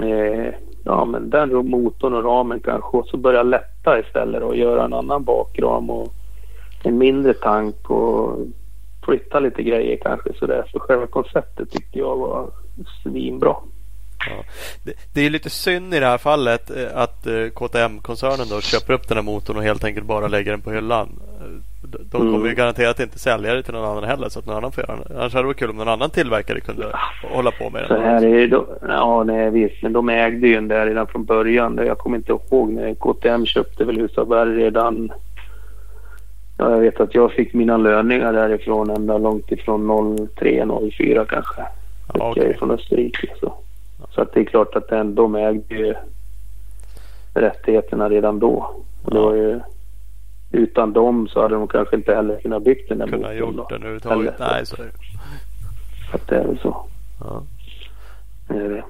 eh, 0.00 0.54
ja, 0.84 1.04
men 1.04 1.30
den 1.30 1.70
motorn 1.70 2.14
och 2.14 2.24
ramen 2.24 2.60
kanske 2.60 2.96
och 2.96 3.06
så 3.06 3.16
börja 3.16 3.42
lätta 3.42 4.00
istället 4.00 4.42
och 4.42 4.56
göra 4.56 4.84
en 4.84 4.92
annan 4.92 5.24
bakram 5.24 5.90
och 5.90 6.14
en 6.82 6.98
mindre 6.98 7.34
tank 7.34 7.90
och 7.90 8.38
flytta 9.04 9.40
lite 9.40 9.62
grejer 9.62 9.98
kanske 10.02 10.32
sådär. 10.38 10.64
För 10.72 10.78
själva 10.78 11.06
konceptet 11.06 11.70
tyckte 11.70 11.98
jag 11.98 12.16
var 12.16 12.50
svinbra. 13.02 13.56
Det, 14.84 14.92
det 15.14 15.26
är 15.26 15.30
lite 15.30 15.50
synd 15.50 15.94
i 15.94 16.00
det 16.00 16.06
här 16.06 16.18
fallet 16.18 16.70
eh, 16.70 16.86
att 16.94 17.26
eh, 17.26 17.48
KTM-koncernen 17.54 18.46
då 18.50 18.60
köper 18.60 18.92
upp 18.92 19.08
den 19.08 19.16
här 19.16 19.24
motorn 19.24 19.56
och 19.56 19.62
helt 19.62 19.84
enkelt 19.84 20.06
bara 20.06 20.28
lägger 20.28 20.50
den 20.50 20.60
på 20.60 20.70
hyllan. 20.70 21.08
De- 21.90 22.18
kommer 22.18 22.32
ju 22.32 22.38
Mm. 22.40 22.54
garanterat 22.54 23.00
inte 23.00 23.18
sälja 23.18 23.54
det 23.54 23.62
till 23.62 23.74
någon 23.74 23.84
annan 23.90 24.04
heller 24.04 24.28
så 24.28 24.38
att 24.38 24.46
någon 24.46 24.56
annan 24.56 24.72
får 24.72 24.84
göra 24.88 24.98
det. 25.08 25.14
Annars 25.20 25.32
hade 25.32 25.42
det 25.42 25.46
varit 25.46 25.56
kul 25.58 25.70
om 25.70 25.76
någon 25.76 25.88
annan 25.88 26.10
tillverkare 26.10 26.60
kunde 26.60 26.86
hålla 27.32 27.50
på 27.50 27.70
med 27.70 27.84
Så 27.88 27.94
den. 27.94 28.02
här 28.02 28.24
är 28.24 28.34
det 28.40 28.46
då, 28.46 28.66
ja 28.88 29.24
nej 29.24 29.50
visst, 29.50 29.82
men 29.82 29.92
de 29.92 30.08
ägde 30.08 30.48
ju 30.48 30.54
den 30.54 30.68
där 30.68 30.86
redan 30.86 31.06
från 31.06 31.24
början. 31.24 31.80
Jag 31.86 31.98
kommer 31.98 32.16
inte 32.16 32.32
ihåg 32.32 32.70
när 32.72 32.94
KTM 32.94 33.46
köpte 33.46 33.84
väl 33.84 34.00
Husaberg 34.00 34.56
redan. 34.56 35.12
Ja, 36.58 36.70
jag 36.70 36.78
vet 36.78 37.00
att 37.00 37.14
jag 37.14 37.32
fick 37.32 37.54
mina 37.54 37.76
löningar 37.76 38.32
därifrån 38.32 38.90
ända 38.90 39.18
långt 39.18 39.52
ifrån 39.52 40.28
03, 40.36 40.66
04 40.98 41.24
kanske. 41.28 41.60
Ja, 41.60 42.12
Fick 42.12 42.20
jag 42.22 42.30
okej. 42.30 42.56
från 42.58 42.70
Österrike. 42.70 43.28
Så. 43.40 43.52
så 44.14 44.20
att 44.20 44.32
det 44.34 44.40
är 44.40 44.44
klart 44.44 44.76
att 44.76 44.88
den, 44.88 45.14
de 45.14 45.34
ägde 45.34 45.74
ju 45.74 45.94
rättigheterna 47.34 48.08
redan 48.08 48.38
då. 48.38 48.70
Och 49.04 49.10
det 49.10 49.16
Ja. 49.18 49.24
var 49.24 49.34
ju, 49.34 49.60
utan 50.52 50.92
dem 50.92 51.28
så 51.28 51.42
hade 51.42 51.54
de 51.54 51.68
kanske 51.68 51.96
inte 51.96 52.14
heller 52.14 52.40
kunnat 52.40 52.62
byggt 52.64 52.88
den 52.88 52.98
där 52.98 53.06
Kunna 53.06 53.34
gjort 53.34 53.56
då. 53.56 53.66
den 53.70 53.78
överhuvudtaget. 53.82 54.34
Nej, 54.38 54.66
så 54.66 54.76
är 54.76 54.86
det. 54.86 54.92
Så 56.10 56.16
att 56.16 56.28
det 56.28 56.36
är 56.36 56.44
väl 56.46 56.58
så. 56.58 56.86
Ja. 57.20 57.42
Det 58.48 58.54
är 58.54 58.68
det. 58.68 58.84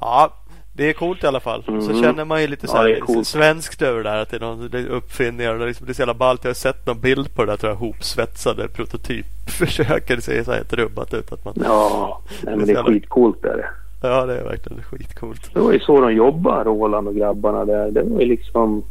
ja, 0.00 0.32
det 0.72 0.88
är 0.88 0.92
coolt 0.92 1.24
i 1.24 1.26
alla 1.26 1.40
fall. 1.40 1.62
Så 1.64 1.72
Mm. 1.72 2.02
känner 2.02 2.24
man 2.24 2.40
ju 2.40 2.46
lite 2.46 2.66
så 2.68 2.76
Ja, 2.76 2.80
här, 2.82 3.00
coolt. 3.00 3.26
svenskt 3.26 3.82
över 3.82 4.02
det 4.04 4.10
där. 4.10 4.22
Att 4.22 4.30
det 4.30 4.36
är 4.36 4.40
någon 4.40 4.74
uppfinningar. 4.88 5.52
och 5.52 5.58
Det 5.58 5.66
liksom, 5.66 5.86
det 5.86 5.92
är 5.92 5.94
så 5.94 6.00
jävla 6.02 6.14
ballt. 6.14 6.44
Jag 6.44 6.48
har 6.48 6.54
sett 6.54 6.86
någon 6.86 7.00
bild 7.00 7.34
på 7.34 7.44
det 7.44 7.52
där 7.52 7.56
tror 7.56 7.70
jag. 7.72 7.76
Hopsvetsade 7.76 8.68
prototypförsöker. 8.68 10.16
Det 10.16 10.22
ser 10.22 10.44
så 10.44 10.50
här 10.50 10.58
helt 10.58 10.72
rubbat 10.72 11.14
ut. 11.14 11.32
Att 11.32 11.44
man, 11.44 11.54
Ja, 11.64 12.22
nej, 12.42 12.56
men 12.56 12.66
det 12.66 12.72
är 12.72 12.82
skitcoolt 12.82 13.42
där. 13.42 13.70
ja, 14.02 14.26
det 14.26 14.38
är 14.38 14.44
verkligen 14.44 14.82
skitcoolt. 14.82 15.54
Det 15.54 15.60
var 15.60 15.72
ju 15.72 15.80
så 15.80 16.00
de 16.00 16.12
jobbade, 16.14 16.64
Roland 16.64 17.08
och 17.08 17.14
grabbarna 17.14 17.64
där. 17.64 17.90
Det 17.90 18.02
var 18.02 18.20
ju 18.20 18.26
liksom... 18.26 18.84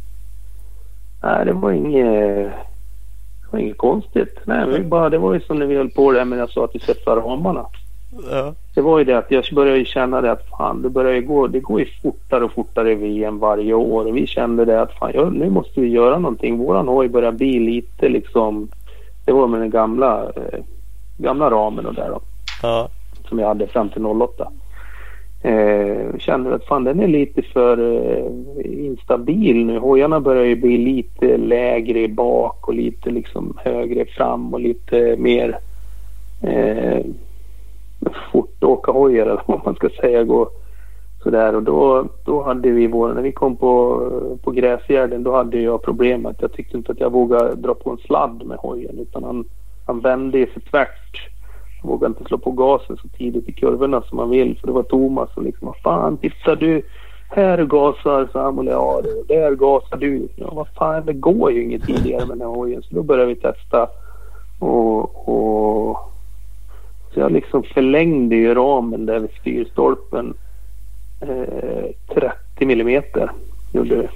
Nej, 1.22 1.44
det 1.44 1.52
var 1.52 1.72
inget... 1.72 2.52
Det 3.42 3.56
var 3.56 3.58
inget 3.58 3.78
konstigt. 3.78 4.38
Nej, 4.44 4.66
vi 4.68 4.84
bara, 4.84 5.10
det 5.10 5.18
var 5.18 5.34
ju 5.34 5.40
som 5.40 5.58
när 5.58 5.66
vi 5.66 5.76
höll 5.76 5.90
på 5.90 6.12
där 6.12 6.24
med 6.24 6.38
jag 6.38 6.50
sa 6.50 6.64
att 6.64 6.74
vi 6.74 6.78
sätter 6.78 7.16
ramarna. 7.16 7.66
Ja, 8.30 8.54
Det 8.74 8.80
var 8.80 8.98
ju 8.98 9.04
det 9.04 9.18
att 9.18 9.30
jag 9.30 9.44
började 9.52 9.78
ju 9.78 9.84
känna 9.84 10.20
det 10.20 10.32
att 10.32 10.48
fan, 10.48 10.82
det 10.82 10.90
börjar 10.90 11.12
ju 11.12 11.22
gå, 11.22 11.46
det 11.46 11.60
går 11.60 11.80
ju 11.80 11.86
fortare 12.02 12.44
och 12.44 12.52
fortare 12.52 12.92
i 12.92 12.94
VM 12.94 13.38
varje 13.38 13.74
år. 13.74 14.06
Och 14.06 14.16
vi 14.16 14.26
kände 14.26 14.64
det 14.64 14.80
att 14.82 14.98
fan, 14.98 15.10
ja, 15.14 15.30
nu 15.30 15.50
måste 15.50 15.80
vi 15.80 15.88
göra 15.88 16.18
någonting. 16.18 16.58
Våran 16.58 16.88
hoj 16.88 17.08
börjar 17.08 17.32
bli 17.32 17.58
lite 17.58 18.08
liksom... 18.08 18.68
Det 19.24 19.32
var 19.32 19.46
med 19.46 19.60
den 19.60 19.70
gamla, 19.70 20.22
eh, 20.24 20.60
gamla 21.18 21.50
ramen 21.50 21.86
och 21.86 21.94
där 21.94 22.08
då 22.08 22.20
ja, 22.62 22.88
som 23.28 23.38
jag 23.38 23.48
hade 23.48 23.66
fram 23.66 23.88
till 23.88 24.06
08. 24.06 24.48
Eh, 25.44 26.18
kände 26.18 26.54
att 26.54 26.64
fan 26.64 26.84
den 26.84 27.00
är 27.00 27.08
lite 27.08 27.42
för 27.42 27.78
eh, 27.78 28.84
instabil 28.86 29.66
nu. 29.66 29.78
Hojarna 29.78 30.20
börjar 30.20 30.44
ju 30.44 30.56
bli 30.56 30.78
lite 30.78 31.36
lägre 31.36 32.00
i 32.00 32.08
bak 32.08 32.68
och 32.68 32.74
lite 32.74 33.10
liksom 33.10 33.58
högre 33.64 34.04
fram 34.04 34.54
och 34.54 34.60
lite 34.60 35.16
mer 35.18 35.58
eh, 36.42 37.04
fortåkarhojar 38.32 39.26
eller 39.26 39.42
vad 39.46 39.64
man 39.64 39.74
ska 39.74 39.88
säga. 39.88 40.24
Gå 40.24 40.50
sådär 41.22 41.54
och 41.54 41.62
då, 41.62 42.06
då 42.24 42.42
hade 42.42 42.70
vi 42.70 42.86
vår, 42.86 43.14
när 43.14 43.22
vi 43.22 43.32
kom 43.32 43.56
på, 43.56 44.02
på 44.42 44.50
Gräsgärden 44.50 45.22
då 45.22 45.32
hade 45.32 45.60
jag 45.60 45.82
problemet. 45.82 46.36
Jag 46.40 46.52
tyckte 46.52 46.76
inte 46.76 46.92
att 46.92 47.00
jag 47.00 47.12
vågade 47.12 47.54
dra 47.54 47.74
på 47.74 47.90
en 47.90 47.98
sladd 47.98 48.42
med 48.46 48.58
hojen 48.58 48.98
utan 48.98 49.24
han, 49.24 49.44
han 49.86 50.00
vände 50.00 50.38
ju 50.38 50.46
för 50.46 50.60
tvärt. 50.60 51.31
Vågade 51.82 52.06
inte 52.06 52.24
slå 52.24 52.38
på 52.38 52.50
gasen 52.50 52.96
så 52.96 53.08
tidigt 53.08 53.48
i 53.48 53.52
kurvorna 53.52 54.02
som 54.02 54.16
man 54.16 54.30
vill 54.30 54.58
för 54.58 54.66
det 54.66 54.72
var 54.72 54.82
Thomas 54.82 55.32
som 55.34 55.44
liksom, 55.44 55.66
vad 55.66 55.76
fan 55.76 56.16
tittar 56.16 56.56
du? 56.56 56.82
Här 57.30 57.64
gasar 57.64 58.28
Samuel, 58.32 58.66
ja 58.66 59.00
det- 59.02 59.34
där 59.34 59.54
gasar 59.54 59.96
du. 59.96 60.28
Ja 60.36 60.50
vad 60.54 60.68
fan 60.68 61.06
det 61.06 61.12
går 61.12 61.52
ju 61.52 61.62
inget 61.62 61.82
tidigare 61.86 62.26
med 62.26 62.38
den 62.38 62.40
här 62.40 62.54
hojen 62.56 62.82
så 62.82 62.94
då 62.94 63.02
började 63.02 63.26
vi 63.28 63.34
testa 63.40 63.88
och, 64.58 65.28
och 65.28 65.98
så 67.14 67.20
jag 67.20 67.32
liksom 67.32 67.62
förlängde 67.62 68.36
ju 68.36 68.54
ramen 68.54 69.06
där 69.06 69.18
vid 69.20 69.30
styrstolpen 69.40 70.34
eh, 71.20 71.84
30 72.14 72.66
millimeter 72.66 73.30
gjorde 73.72 73.96
vi. 73.96 74.08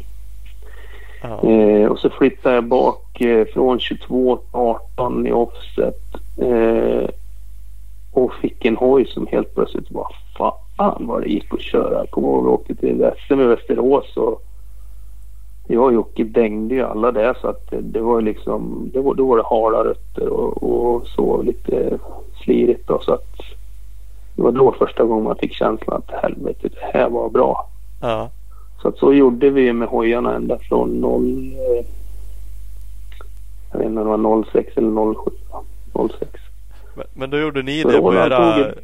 ja. 1.22 1.50
Eh, 1.50 1.88
och 1.90 1.98
så 1.98 2.10
flyttade 2.10 2.54
jag 2.54 2.64
bak 2.64 3.20
eh, 3.20 3.46
från 3.46 3.80
22 3.80 4.36
till 4.36 4.46
18 4.52 5.26
i 5.26 5.32
offset. 5.32 6.00
Eh, 6.40 7.08
och 8.16 8.34
fick 8.34 8.64
en 8.64 8.76
hoj 8.76 9.06
som 9.06 9.26
helt 9.26 9.54
plötsligt 9.54 9.90
var 9.90 10.14
fan 10.38 11.06
vad 11.06 11.22
det 11.22 11.28
gick 11.28 11.54
att 11.54 11.60
köra. 11.60 11.98
Jag 11.98 12.10
kommer 12.10 12.28
ihåg 12.28 12.44
vi 12.44 12.50
åkte 12.50 12.74
till 12.74 13.10
SM 13.26 13.40
i 13.40 13.44
Västerås 13.44 14.16
och 14.16 14.42
jag 15.66 15.84
och 15.84 15.92
Jocke 15.92 16.24
dängde 16.24 16.74
ju 16.74 16.82
alla 16.82 17.12
där 17.12 17.36
så 17.40 17.48
att 17.48 17.70
det, 17.70 17.80
det 17.80 18.00
var 18.00 18.20
liksom, 18.20 18.90
det 18.92 19.00
var, 19.00 19.14
då 19.14 19.26
var 19.26 19.36
det 19.36 19.42
hala 19.42 19.84
rötter 19.84 20.28
och, 20.28 20.62
och 20.62 21.06
så 21.06 21.42
lite 21.42 21.98
slirigt 22.44 22.88
då 22.88 23.00
så 23.02 23.12
att 23.12 23.36
det 24.36 24.42
var 24.42 24.52
då 24.52 24.72
första 24.78 25.04
gången 25.04 25.24
man 25.24 25.36
fick 25.36 25.52
känslan 25.52 26.02
att 26.06 26.22
helvete 26.22 26.68
det 26.68 26.98
här 26.98 27.10
var 27.10 27.28
bra. 27.28 27.68
Ja. 28.02 28.30
Så 28.82 28.88
att 28.88 28.98
så 28.98 29.12
gjorde 29.12 29.50
vi 29.50 29.72
med 29.72 29.88
hojarna 29.88 30.34
ända 30.34 30.58
från 30.58 31.00
0... 31.00 31.22
Eh, 31.22 31.86
jag 33.72 33.78
vet 33.78 33.88
inte 33.88 34.00
om 34.00 34.22
det 34.22 34.28
var 34.28 34.44
06 34.52 34.76
eller 34.76 35.14
07. 35.14 35.30
06. 36.18 36.45
Men, 36.96 37.06
men 37.14 37.30
då 37.30 37.38
gjorde 37.38 37.62
ni 37.62 37.82
Så 37.82 37.88
det 37.88 37.98
på 37.98 38.14
era, 38.14 38.54
tog 38.54 38.74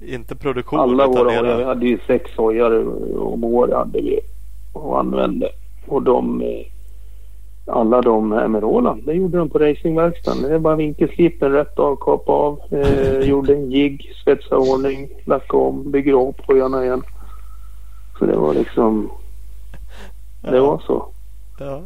inte 0.00 0.36
produktion 0.36 0.80
Alla 0.80 1.06
våra 1.06 1.34
era... 1.34 1.56
vi 1.56 1.64
hade 1.64 1.86
ju 1.86 1.98
sex 2.06 2.30
hojar 2.36 2.84
om 3.18 3.44
året 3.44 3.74
hade 3.74 4.00
vi 4.00 4.20
och 4.72 5.00
använde. 5.00 5.48
Och 5.86 6.02
de, 6.02 6.42
eh, 6.42 6.66
alla 7.66 8.02
de 8.02 8.32
här 8.32 8.48
med 8.48 8.62
Roland, 8.62 9.02
det 9.06 9.12
gjorde 9.12 9.38
de 9.38 9.48
på 9.48 9.58
racingverkstaden. 9.58 10.42
Det 10.42 10.58
bara 10.58 10.76
vinkelslipen 10.76 11.52
rätt 11.52 11.78
av, 11.78 11.96
kapa 11.96 12.32
av. 12.32 12.60
Eh, 12.70 13.20
gjorde 13.28 13.54
en 13.54 13.70
jigg, 13.70 14.12
svetsa 14.24 14.56
ordning, 14.58 15.08
lacka 15.24 15.56
om, 15.56 15.90
bygger 15.90 16.14
om 16.14 16.34
hojarna 16.46 16.84
igen. 16.84 17.02
Så 18.18 18.26
det 18.26 18.36
var 18.36 18.54
liksom, 18.54 19.10
det 20.42 20.60
var 20.60 20.82
så. 20.86 21.06
Ja. 21.58 21.82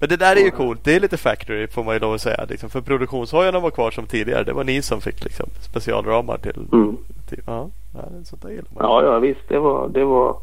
Men 0.00 0.08
det 0.08 0.16
där 0.16 0.36
är 0.36 0.40
ju 0.40 0.50
coolt. 0.50 0.84
Det 0.84 0.96
är 0.96 1.00
lite 1.00 1.16
factory 1.16 1.66
får 1.66 1.84
man 1.84 1.94
ju 1.94 2.00
lov 2.00 2.14
att 2.14 2.20
säga. 2.20 2.44
Liksom. 2.48 2.70
För 2.70 2.80
produktionshojarna 2.80 3.60
var 3.60 3.70
kvar 3.70 3.90
som 3.90 4.06
tidigare. 4.06 4.44
Det 4.44 4.52
var 4.52 4.64
ni 4.64 4.82
som 4.82 5.00
fick 5.00 5.24
liksom, 5.24 5.46
specialramar 5.60 6.38
till... 6.38 6.66
Mm. 6.72 6.96
till 7.28 7.40
ja, 7.46 7.68
ja, 7.94 8.00
sånt 8.24 8.42
där 8.42 8.50
gillar 8.50 8.68
man. 8.74 8.84
Ja, 8.84 9.04
ja 9.04 9.18
visst. 9.18 9.48
Det 9.48 9.58
var, 9.58 9.88
det 9.88 10.04
var, 10.04 10.36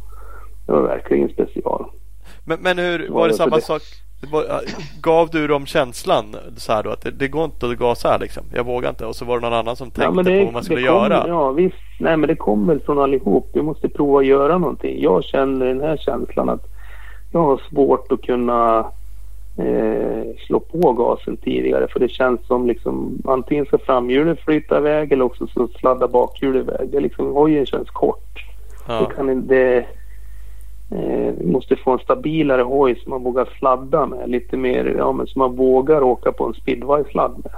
det 0.65 0.71
var 0.71 0.81
verkligen 0.81 1.29
special. 1.29 1.85
Men, 2.45 2.59
men 2.61 2.77
hur 2.77 2.99
Ja, 3.05 3.13
var 3.13 3.27
det 3.27 3.33
samma 3.33 3.55
det- 3.55 3.61
sak? 3.61 3.81
Var, 4.31 4.61
gav 5.01 5.29
du 5.29 5.47
dem 5.47 5.65
känslan 5.65 6.35
så 6.57 6.73
här 6.73 6.83
då 6.83 6.89
att 6.89 7.01
det, 7.01 7.11
det 7.11 7.27
går 7.27 7.45
inte 7.45 7.67
att 7.67 7.77
gasa 7.77 8.09
här 8.09 8.19
liksom? 8.19 8.43
Jag 8.53 8.63
vågar 8.63 8.89
inte. 8.89 9.05
Och 9.05 9.15
så 9.15 9.25
var 9.25 9.39
det 9.39 9.41
någon 9.49 9.59
annan 9.59 9.75
som 9.75 9.91
tänkte 9.91 10.15
men 10.15 10.25
det, 10.25 10.39
på 10.39 10.45
vad 10.45 10.53
man 10.53 10.63
skulle 10.63 10.87
kom, 10.87 10.95
göra. 10.95 11.25
Ja, 11.27 11.51
visst. 11.51 11.75
Nej, 11.99 12.17
men 12.17 12.27
det 12.27 12.35
kommer 12.35 12.73
väl 12.73 12.83
från 12.83 12.99
allihop. 12.99 13.49
Vi 13.53 13.61
måste 13.61 13.89
prova 13.89 14.19
att 14.19 14.25
göra 14.25 14.57
någonting. 14.57 15.01
Jag 15.03 15.23
känner 15.23 15.65
den 15.65 15.81
här 15.81 15.97
känslan 15.97 16.49
att 16.49 16.61
jag 17.31 17.39
har 17.39 17.61
svårt 17.69 18.11
att 18.11 18.21
kunna 18.21 18.85
eh, 19.57 20.35
slå 20.47 20.59
på 20.59 20.93
gasen 20.93 21.37
tidigare. 21.37 21.87
För 21.87 21.99
det 21.99 22.09
känns 22.09 22.47
som 22.47 22.67
liksom 22.67 23.21
antingen 23.25 23.65
ska 23.65 23.77
framhjulet 23.77 24.39
flyta 24.39 24.77
iväg 24.77 25.11
eller 25.11 25.25
också 25.25 25.47
så 25.47 25.67
sladdar 25.67 26.07
bakhjulet 26.07 26.63
iväg. 26.63 26.89
Det 26.91 26.99
liksom, 26.99 27.33
hojen 27.33 27.65
känns 27.65 27.89
kort. 27.89 28.45
Ja. 28.87 28.99
Det 28.99 29.15
kan 29.15 29.29
inte... 29.29 29.85
Eh, 30.91 31.33
vi 31.37 31.51
måste 31.51 31.75
få 31.75 31.91
en 31.91 31.99
stabilare 31.99 32.61
hoj 32.61 32.95
som 32.95 33.09
man 33.09 33.23
vågar 33.23 33.49
sladda 33.59 34.05
med. 34.05 34.29
Lite 34.29 34.57
mer, 34.57 34.95
ja 34.97 35.11
men 35.11 35.27
som 35.27 35.39
man 35.39 35.55
vågar 35.55 36.01
åka 36.01 36.31
på 36.31 36.45
en 36.45 36.53
speedway-sladd 36.53 37.31
med. 37.43 37.53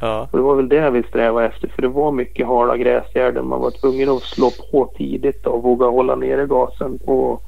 Ja. 0.00 0.28
Och 0.30 0.38
det 0.38 0.44
var 0.44 0.54
väl 0.54 0.68
det 0.68 0.90
vi 0.90 1.02
strävade 1.02 1.46
efter 1.46 1.68
för 1.68 1.82
det 1.82 1.88
var 1.88 2.12
mycket 2.12 2.46
hala 2.46 2.76
gräsgärden. 2.76 3.48
Man 3.48 3.60
var 3.60 3.70
tvungen 3.70 4.08
att 4.08 4.22
slå 4.22 4.50
på 4.72 4.92
tidigt 4.96 5.46
och 5.46 5.62
våga 5.62 5.86
hålla 5.86 6.14
nere 6.14 6.46
gasen. 6.46 6.98
Och 7.04 7.42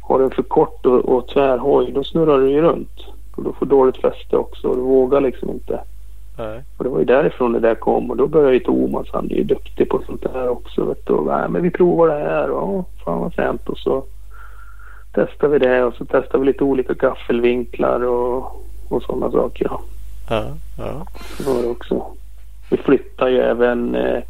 har 0.00 0.18
den 0.18 0.30
för 0.30 0.42
kort 0.42 0.86
och, 0.86 1.04
och 1.04 1.28
tvär 1.28 1.58
hoj 1.58 1.92
då 1.92 2.04
snurrar 2.04 2.40
den 2.40 2.50
ju 2.50 2.60
runt. 2.60 3.15
Och 3.36 3.42
då 3.42 3.52
får 3.52 3.66
dåligt 3.66 4.00
fäste 4.00 4.36
också 4.36 4.68
och 4.68 4.76
du 4.76 4.82
vågar 4.82 5.20
liksom 5.20 5.50
inte. 5.50 5.80
Nej. 6.38 6.62
Och 6.76 6.84
det 6.84 6.90
var 6.90 6.98
ju 6.98 7.04
därifrån 7.04 7.52
det 7.52 7.60
där 7.60 7.74
kom 7.74 8.10
och 8.10 8.16
då 8.16 8.26
började 8.26 8.54
ju 8.54 8.60
Thomas, 8.60 9.06
han 9.12 9.30
är 9.30 9.34
ju 9.34 9.44
duktig 9.44 9.88
på 9.88 10.02
sånt 10.06 10.22
där 10.22 10.48
också. 10.48 10.84
Vet 10.84 11.06
du. 11.06 11.12
Och, 11.12 11.26
Nej, 11.26 11.48
men 11.48 11.62
vi 11.62 11.70
provar 11.70 12.08
det 12.08 12.14
här 12.14 12.50
och 12.50 12.90
fan 13.04 13.20
vad 13.20 13.34
fränt 13.34 13.68
och 13.68 13.78
så 13.78 14.04
testade 15.14 15.52
vi 15.52 15.58
det 15.58 15.84
och 15.84 15.94
så 15.94 16.04
testade 16.04 16.38
vi 16.38 16.46
lite 16.46 16.64
olika 16.64 16.94
gaffelvinklar 16.94 18.04
och, 18.04 18.64
och 18.88 19.02
sådana 19.02 19.30
saker. 19.30 19.66
Ja. 19.70 19.80
Ja. 20.78 21.06
Det 21.38 21.46
var 21.46 21.62
det 21.62 21.68
också. 21.68 22.06
Vi 22.70 22.76
flyttar 22.76 23.28
ju 23.28 23.38
även 23.38 23.94
eh, 23.94 24.22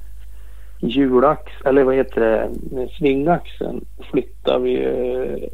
hjulax, 0.78 1.52
eller 1.64 1.84
vad 1.84 1.94
heter 1.94 2.20
det, 2.20 2.88
svingaxeln 2.98 3.84
flyttar 4.10 4.58
vi 4.58 4.84
eh, 4.84 5.48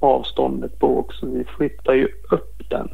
avståndet 0.00 0.78
på 0.78 0.98
också. 0.98 1.26
Vi 1.26 1.44
flyttar 1.44 1.94
ju 1.94 2.08
upp 2.30 2.70
den 2.70 2.88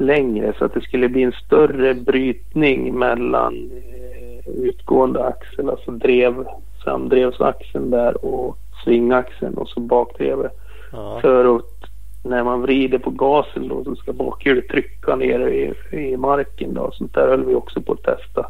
längre 0.00 0.52
så 0.58 0.64
att 0.64 0.74
det 0.74 0.80
skulle 0.80 1.08
bli 1.08 1.22
en 1.22 1.32
större 1.32 1.94
brytning 1.94 2.98
mellan 2.98 3.54
eh, 3.54 4.50
utgående 4.52 5.24
axel, 5.24 5.70
alltså 5.70 5.90
drev, 5.90 6.44
framdrevsaxeln 6.84 7.90
där 7.90 8.24
och 8.24 8.56
svingaxeln 8.84 9.54
och 9.54 9.68
så 9.68 9.80
bakdrevet. 9.80 10.52
Ja. 10.92 11.18
För 11.20 11.56
att 11.56 11.80
när 12.24 12.44
man 12.44 12.62
vrider 12.62 12.98
på 12.98 13.10
gasen 13.10 13.68
då 13.68 13.84
så 13.84 13.96
ska 13.96 14.12
bakhjulet 14.12 14.68
trycka 14.68 15.16
ner 15.16 15.48
i, 15.48 15.74
i 15.96 16.16
marken 16.16 16.74
då. 16.74 16.90
Sånt 16.92 17.14
där 17.14 17.28
höll 17.28 17.44
vi 17.44 17.54
också 17.54 17.80
på 17.80 17.92
att 17.92 18.02
testa. 18.02 18.46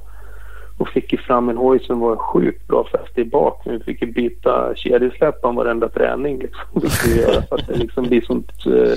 Och 0.80 0.88
fick 0.88 1.12
ju 1.12 1.18
fram 1.18 1.48
en 1.48 1.56
hoj 1.56 1.84
som 1.84 2.00
var 2.00 2.16
sjukt 2.16 2.68
bra 2.68 2.84
fäste 2.84 3.20
i 3.20 3.24
bak. 3.24 3.62
Men 3.64 3.78
vi 3.78 3.84
fick 3.84 4.02
ju 4.02 4.12
byta 4.12 4.74
kedjesläppan 4.76 5.54
varenda 5.54 5.88
träning 5.88 6.38
liksom. 6.38 6.80
Fick 6.80 7.06
vi 7.06 7.20
göra 7.20 7.42
för 7.42 7.56
att 7.56 7.66
det 7.66 7.76
liksom 7.76 8.04
blir 8.04 8.20
sånt 8.20 8.66
eh, 8.66 8.92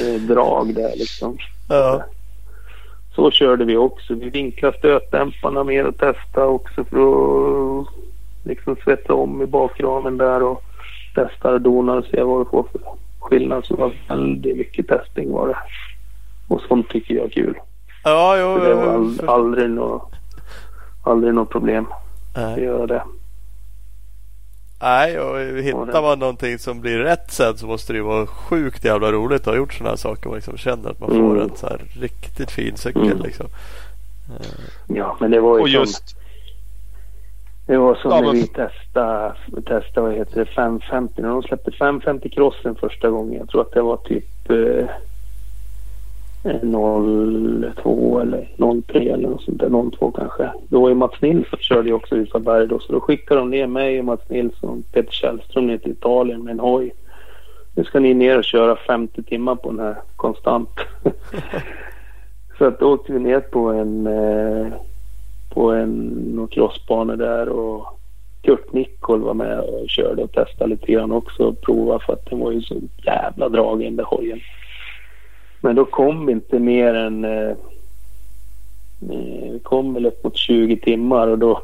eh, 0.00 0.20
drag 0.20 0.74
där 0.74 0.92
liksom. 0.96 1.36
Ja. 1.68 2.02
Så 3.14 3.30
körde 3.30 3.64
vi 3.64 3.76
också. 3.76 4.14
Vi 4.14 4.30
vinklade 4.30 4.78
stötdämparna 4.78 5.64
mer 5.64 5.86
och 5.86 5.98
testade 5.98 6.46
också 6.46 6.84
för 6.84 7.80
att 7.80 7.86
liksom 8.44 8.76
svetsa 8.84 9.14
om 9.14 9.42
i 9.42 9.46
bakramen 9.46 10.16
där 10.16 10.42
och 10.42 10.62
testa 11.14 11.50
och 11.50 11.60
dona 11.60 11.92
och 11.92 12.04
se 12.04 12.22
vad 12.22 12.40
det 12.40 12.50
får 12.50 12.62
för 12.62 12.80
skillnad. 13.20 13.64
Så 13.64 13.74
det 13.74 13.80
var 13.80 13.92
väldigt 14.08 14.56
mycket 14.56 14.88
testing 14.88 15.32
var 15.32 15.48
det. 15.48 15.56
Och 16.48 16.60
sånt 16.68 16.88
tycker 16.88 17.14
jag 17.14 17.24
är 17.24 17.30
kul. 17.30 17.54
Ja, 18.04 18.36
jo, 18.40 18.58
För 18.58 18.68
det 18.68 18.74
var 18.74 19.34
aldrig 19.34 19.70
något 19.70 20.11
aldrig 21.02 21.34
något 21.34 21.50
problem 21.50 21.86
att 22.34 22.58
göra 22.62 22.86
det. 22.86 23.02
Nej, 24.82 25.20
och 25.20 25.38
hittar 25.62 26.02
man 26.02 26.18
någonting 26.18 26.58
som 26.58 26.80
blir 26.80 26.98
rätt 26.98 27.30
sen 27.32 27.58
så 27.58 27.66
måste 27.66 27.92
det 27.92 27.96
ju 27.96 28.02
vara 28.02 28.26
sjukt 28.26 28.84
jävla 28.84 29.12
roligt 29.12 29.40
att 29.40 29.46
ha 29.46 29.54
gjort 29.56 29.72
sådana 29.74 29.90
här 29.90 29.96
saker. 29.96 30.28
Man 30.28 30.34
liksom 30.36 30.56
känner 30.56 30.90
att 30.90 31.00
man 31.00 31.08
får 31.10 31.16
Mm. 31.30 31.40
en 31.42 31.56
så 31.56 31.66
här 31.66 31.80
riktigt 32.00 32.50
fin 32.50 32.76
cykel 32.76 33.02
Mm. 33.06 33.22
liksom. 33.22 33.46
Ja, 34.88 35.16
men 35.20 35.30
det 35.30 35.40
var 35.40 35.56
ju 35.56 35.62
Och 35.62 35.68
som, 35.68 35.80
just 35.80 36.16
det 37.66 37.76
var 37.78 37.94
som 37.94 38.10
Ja, 38.10 38.16
när 38.20 38.26
men- 38.26 38.32
vi 38.36 38.46
testade, 38.46 39.34
testade 39.66 40.00
vad 40.08 40.14
heter 40.14 40.40
det, 40.40 40.46
550. 40.46 41.22
När 41.22 41.28
de 41.28 41.42
släppte 41.42 41.70
550 41.70 42.28
crossen 42.28 42.74
första 42.74 43.10
gången. 43.10 43.38
Jag 43.38 43.48
tror 43.48 43.60
att 43.60 43.72
det 43.72 43.82
var 43.82 43.96
typ 43.96 44.50
eh, 44.50 44.86
02 46.42 48.20
eller 48.20 48.48
03 48.82 48.98
eller 48.98 49.28
något 49.28 49.42
sånt 49.42 49.60
där. 49.60 49.90
02 49.90 50.10
kanske. 50.10 50.52
Då 50.68 50.80
var 50.80 50.88
ju 50.88 50.94
Mats 50.94 51.22
Nilsson 51.22 51.58
körde 51.58 51.88
ju 51.88 51.94
också 51.94 52.16
Isaberg 52.16 52.66
då. 52.66 52.78
Så 52.78 52.92
då 52.92 53.00
skickade 53.00 53.40
de 53.40 53.50
ner 53.50 53.66
mig 53.66 53.98
och 53.98 54.04
Mats 54.04 54.28
Nilsson 54.28 54.70
och 54.70 54.92
Peter 54.92 55.12
Källström 55.12 55.66
ner 55.66 55.78
till 55.78 55.92
Italien 55.92 56.44
med 56.44 56.52
en 56.52 56.60
hoj. 56.60 56.94
Nu 57.74 57.84
ska 57.84 58.00
ni 58.00 58.14
ner 58.14 58.38
och 58.38 58.44
köra 58.44 58.76
50 58.76 59.22
timmar 59.22 59.54
på 59.54 59.70
den 59.70 59.80
här 59.80 59.96
konstant. 60.16 60.70
så 62.58 62.64
att 62.64 62.80
då 62.80 62.92
åkte 62.92 63.12
vi 63.12 63.18
ner 63.18 63.40
på 63.40 63.68
en 63.68 64.06
eh, 64.06 64.72
på 65.50 65.70
en 65.70 66.08
någon 66.08 66.48
crossbana 66.48 67.16
där 67.16 67.48
och 67.48 67.98
Kurt 68.42 68.72
Nickol 68.72 69.20
var 69.20 69.34
med 69.34 69.60
och 69.60 69.88
körde 69.88 70.22
och 70.22 70.32
testade 70.32 70.70
lite 70.70 70.92
grann 70.92 71.12
också 71.12 71.42
och 71.42 71.60
provade. 71.60 72.04
för 72.04 72.12
att 72.12 72.26
den 72.26 72.38
var 72.38 72.52
ju 72.52 72.62
så 72.62 72.74
jävla 73.06 73.48
dragen 73.48 73.84
den 73.84 73.96
där 73.96 74.04
hojen. 74.04 74.40
Men 75.64 75.76
då 75.76 75.84
kom 75.84 76.26
vi 76.26 76.32
inte 76.32 76.58
mer 76.58 76.94
än 76.94 77.24
eh, 77.24 77.48
eh, 77.50 77.56
vi 79.52 79.60
kom 79.64 79.94
väl 79.94 80.06
upp 80.06 80.24
mot 80.24 80.36
20 80.36 80.76
timmar 80.76 81.26
och 81.28 81.38
då, 81.38 81.62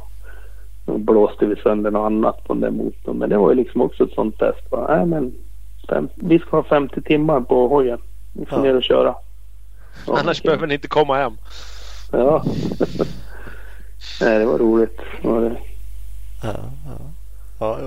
då 0.87 0.99
blåste 0.99 1.47
vi 1.47 1.57
sönder 1.57 1.91
något 1.91 2.07
annat 2.07 2.45
på 2.45 2.53
den 2.55 2.61
där 2.61 2.71
motorn. 2.71 3.19
Men 3.19 3.31
det 3.31 3.39
var 3.39 3.51
ju 3.51 3.57
liksom 3.57 3.81
också 3.81 4.05
ett 4.05 4.13
sånt 4.15 4.39
test. 4.39 4.71
Va? 4.71 4.87
Nej, 4.97 5.07
men 5.07 5.35
fem, 5.89 6.09
vi 6.15 6.39
ska 6.39 6.57
ha 6.57 6.63
50 6.63 7.03
timmar 7.03 7.41
på 7.41 7.69
hojen. 7.69 7.99
Vi 8.33 8.47
får 8.47 8.59
Ja. 8.59 8.63
ner 8.65 8.77
och 8.77 8.83
köra. 8.83 9.15
Ja, 10.07 10.19
annars 10.21 10.41
okej. 10.41 10.49
behöver 10.49 10.67
ni 10.67 10.75
inte 10.75 10.89
komma 10.89 11.17
hem. 11.17 11.33
Ja. 12.13 12.45
Nej, 14.21 14.39
det 14.39 14.45
var 14.47 14.59
roligt. 14.59 15.01
Det 15.23 15.29
var 15.29 15.41
det. 15.41 15.57
Ja, 16.43 16.55
ja. 16.87 16.99
Ja, 17.61 17.79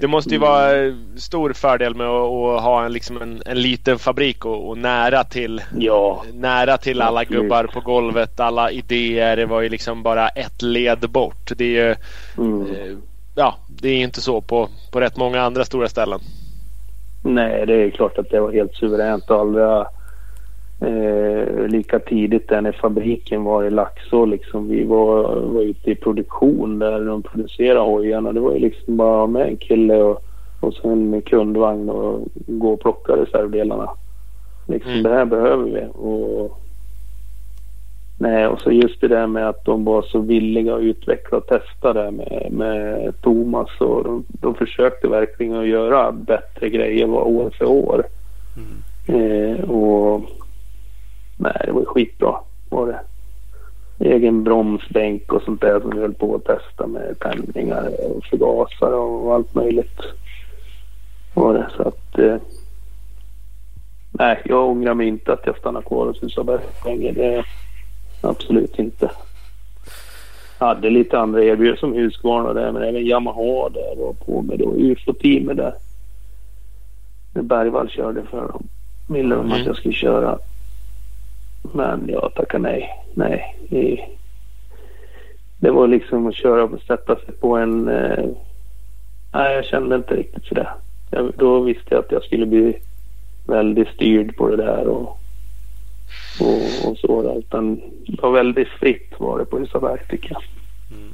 det 0.00 0.06
måste 0.06 0.30
ju 0.30 0.38
vara 0.38 0.70
stor 1.16 1.52
fördel 1.52 1.94
med 1.94 2.06
att, 2.06 2.32
att 2.32 2.62
ha 2.62 2.84
en, 2.84 2.92
liksom 2.92 3.22
en, 3.22 3.42
en 3.46 3.62
liten 3.62 3.98
fabrik 3.98 4.44
och, 4.44 4.68
och 4.68 4.78
nära 4.78 5.24
till 5.24 5.62
Ja, 5.78 6.24
Nära 6.32 6.76
till 6.76 7.02
alla 7.02 7.24
gubbar 7.24 7.64
på 7.64 7.80
golvet, 7.80 8.40
alla 8.40 8.70
idéer. 8.70 9.36
Det 9.36 9.46
var 9.46 9.60
ju 9.60 9.68
liksom 9.68 10.02
bara 10.02 10.28
ett 10.28 10.62
led 10.62 11.10
bort. 11.10 11.52
Det 11.56 11.64
är 11.64 11.88
ju, 11.88 11.94
mm. 12.38 12.66
eh, 12.66 12.98
ja, 13.34 13.54
det 13.68 13.88
är 13.88 13.96
inte 13.96 14.20
så 14.20 14.40
på, 14.40 14.68
på 14.92 15.00
rätt 15.00 15.16
många 15.16 15.42
andra 15.42 15.64
stora 15.64 15.88
ställen. 15.88 16.20
Nej, 17.24 17.66
det 17.66 17.74
är 17.74 17.90
klart 17.90 18.18
att 18.18 18.30
det 18.30 18.40
var 18.40 18.52
helt 18.52 18.74
suveränt 18.74 19.30
alla 19.30 19.86
Eh, 20.86 21.68
lika 21.68 21.98
tidigt 21.98 22.48
där 22.48 22.60
när 22.60 22.72
fabriken 22.72 23.44
var 23.44 23.64
i 23.64 23.70
Laxå. 23.70 24.24
Liksom, 24.24 24.68
vi 24.68 24.84
var, 24.84 25.36
var 25.40 25.62
ute 25.62 25.90
i 25.90 25.94
produktion 25.94 26.78
där 26.78 27.04
de 27.04 27.22
producerade 27.22 27.80
hojarna. 27.80 28.32
Det 28.32 28.40
var 28.40 28.52
ju 28.52 28.58
liksom 28.58 28.96
bara 28.96 29.26
med 29.26 29.48
en 29.48 29.56
kille 29.56 29.96
och, 29.96 30.22
och 30.60 30.74
sen 30.74 31.14
en 31.14 31.22
kundvagn 31.22 31.90
och 31.90 32.28
gå 32.46 32.72
och 32.72 32.80
plocka 32.80 33.12
reservdelarna. 33.12 33.90
Liksom, 34.66 34.92
Mm. 34.92 35.02
Det 35.02 35.08
här 35.08 35.24
behöver 35.24 35.64
vi. 35.64 35.86
Och, 35.92 36.60
nej, 38.18 38.46
och 38.46 38.60
så 38.60 38.70
just 38.70 39.00
det 39.00 39.08
där 39.08 39.26
med 39.26 39.48
att 39.48 39.64
de 39.64 39.84
var 39.84 40.02
så 40.02 40.18
villiga 40.18 40.74
att 40.74 40.82
utveckla 40.82 41.38
och 41.38 41.46
testa 41.46 41.92
det 41.92 42.10
med, 42.10 42.48
med 42.50 43.12
Thomas. 43.22 43.80
Och 43.80 44.04
de, 44.04 44.24
de 44.28 44.54
försökte 44.54 45.08
verkligen 45.08 45.56
att 45.56 45.66
göra 45.66 46.12
bättre 46.12 46.68
grejer 46.68 47.08
år 47.10 47.50
för 47.58 47.64
år. 47.64 48.04
Eh, 49.08 49.70
och 49.70 50.20
nej, 51.44 51.62
det 51.66 51.72
var 51.72 51.84
skitbra 51.84 52.34
var 52.68 52.86
det. 52.86 53.00
Egen 53.98 54.44
bromsbänk 54.44 55.32
och 55.32 55.42
sånt 55.42 55.60
där 55.60 55.80
som 55.80 55.90
vi 55.90 56.00
höll 56.00 56.14
på 56.14 56.34
att 56.34 56.44
testa 56.44 56.86
med 56.86 57.18
tändningar 57.18 57.90
och 58.10 58.24
förgasare 58.24 58.94
och 58.94 59.34
allt 59.34 59.54
möjligt. 59.54 60.00
Var 61.34 61.54
det. 61.54 61.66
Så 61.76 61.82
att 61.88 62.18
eh, 62.18 62.36
nej, 64.10 64.42
jag 64.44 64.68
ångrar 64.70 64.94
mig 64.94 65.08
inte 65.08 65.32
att 65.32 65.46
jag 65.46 65.58
stannade 65.58 65.86
kvar 65.86 66.06
hos 66.06 66.22
Husarberg 66.22 66.60
länge. 66.84 67.12
Det 67.12 67.44
absolut 68.20 68.78
inte. 68.78 69.10
Jag 70.58 70.66
hade 70.66 70.90
lite 70.90 71.18
andra 71.18 71.44
erbjudanden 71.44 71.80
som 71.80 71.92
Husqvarna 71.92 72.52
där 72.52 72.72
men 72.72 72.82
även 72.82 73.06
Yamaha 73.06 73.68
där 73.68 73.96
var 74.04 74.12
på 74.12 74.42
med 74.42 74.58
då 74.58 74.74
UFO-teamet 74.76 75.56
där. 75.56 75.74
När 77.34 77.42
Bergvall 77.42 77.88
körde 77.90 78.22
för 78.22 78.40
dem. 78.48 78.66
Ville 79.08 79.34
de 79.34 79.46
att 79.46 79.52
Mm. 79.54 79.66
jag 79.66 79.76
skulle 79.76 79.94
köra. 79.94 80.38
Men 81.72 82.08
jag 82.08 82.34
tackade 82.34 82.62
nej. 82.62 83.04
Nej. 83.14 83.56
Det, 85.60 85.70
var 85.70 85.88
liksom 85.88 86.26
att 86.26 86.34
köra 86.34 86.64
och 86.64 86.80
sätta 86.80 87.16
sig 87.16 87.34
på 87.40 87.56
en... 87.56 87.88
Eh, 87.88 88.24
nej, 89.32 89.54
jag 89.54 89.64
kände 89.64 89.96
inte 89.96 90.16
riktigt 90.16 90.46
för 90.46 90.54
det. 90.54 90.68
Jag, 91.10 91.32
då 91.38 91.60
visste 91.60 91.94
jag 91.94 92.04
att 92.04 92.12
jag 92.12 92.24
skulle 92.24 92.46
bli 92.46 92.78
väldigt 93.46 93.88
styrd 93.88 94.36
på 94.36 94.48
det 94.48 94.56
där 94.56 94.86
och, 94.86 95.18
och, 96.40 96.90
och 96.90 96.98
så. 96.98 97.22
Där. 97.22 97.38
Utan 97.38 97.80
det 98.06 98.22
var 98.22 98.30
väldigt 98.30 98.68
fritt 98.68 99.12
var 99.18 99.38
det 99.38 99.44
på 99.44 99.58
Husaberg 99.58 100.00
tycker 100.08 100.32
jag. 100.32 100.42
Mm. 100.98 101.12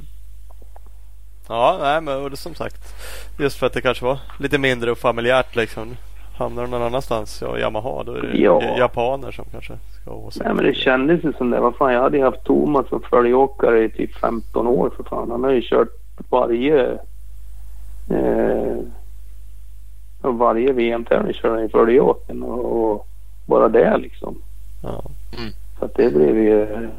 Ja, 1.47 1.77
nej 1.81 2.01
men 2.01 2.23
och 2.23 2.29
det, 2.29 2.37
som 2.37 2.55
sagt. 2.55 2.95
Just 3.39 3.57
för 3.57 3.67
att 3.67 3.73
det 3.73 3.81
kanske 3.81 4.05
var 4.05 4.19
lite 4.39 4.57
mindre 4.57 4.91
och 4.91 4.97
familjärt 4.97 5.55
liksom. 5.55 5.95
Hamnar 6.33 6.61
de 6.61 6.71
någon 6.71 6.81
annanstans, 6.81 7.41
ja 7.41 7.57
Yamaha, 7.59 8.03
då 8.03 8.11
är 8.13 8.21
det 8.21 8.37
Ja. 8.37 8.61
japaner 8.77 9.31
som 9.31 9.45
kanske 9.51 9.73
ska 10.01 10.11
ha 10.11 10.29
Nej 10.35 10.53
men 10.53 10.65
det 10.65 10.73
kändes 10.73 11.23
ju 11.23 11.33
som 11.33 11.49
det. 11.49 11.59
Vad 11.59 11.75
fan, 11.75 11.93
jag 11.93 12.01
hade 12.01 12.17
ju 12.17 12.23
haft 12.23 12.43
Thomas 12.43 12.89
som 12.89 13.01
följeåkare 13.01 13.83
i 13.83 13.89
typ 13.89 14.15
15 14.15 14.67
år 14.67 14.91
för 14.97 15.03
fan. 15.03 15.31
Han 15.31 15.43
har 15.43 15.51
ju 15.51 15.61
kört 15.61 15.89
varje... 16.29 16.97
Eh, 18.09 18.77
varje 20.21 20.71
VM-tävling 20.73 21.33
kör 21.33 21.49
han 21.55 21.63
i 21.63 21.69
följeåken 21.69 22.43
och, 22.43 22.91
och 22.91 23.07
bara 23.45 23.67
det 23.69 23.97
liksom. 23.97 24.35
Ja. 24.83 25.01
Så 25.79 25.85
att 25.85 25.95
det 25.95 26.13
blev 26.13 26.37
ju... 26.37 26.89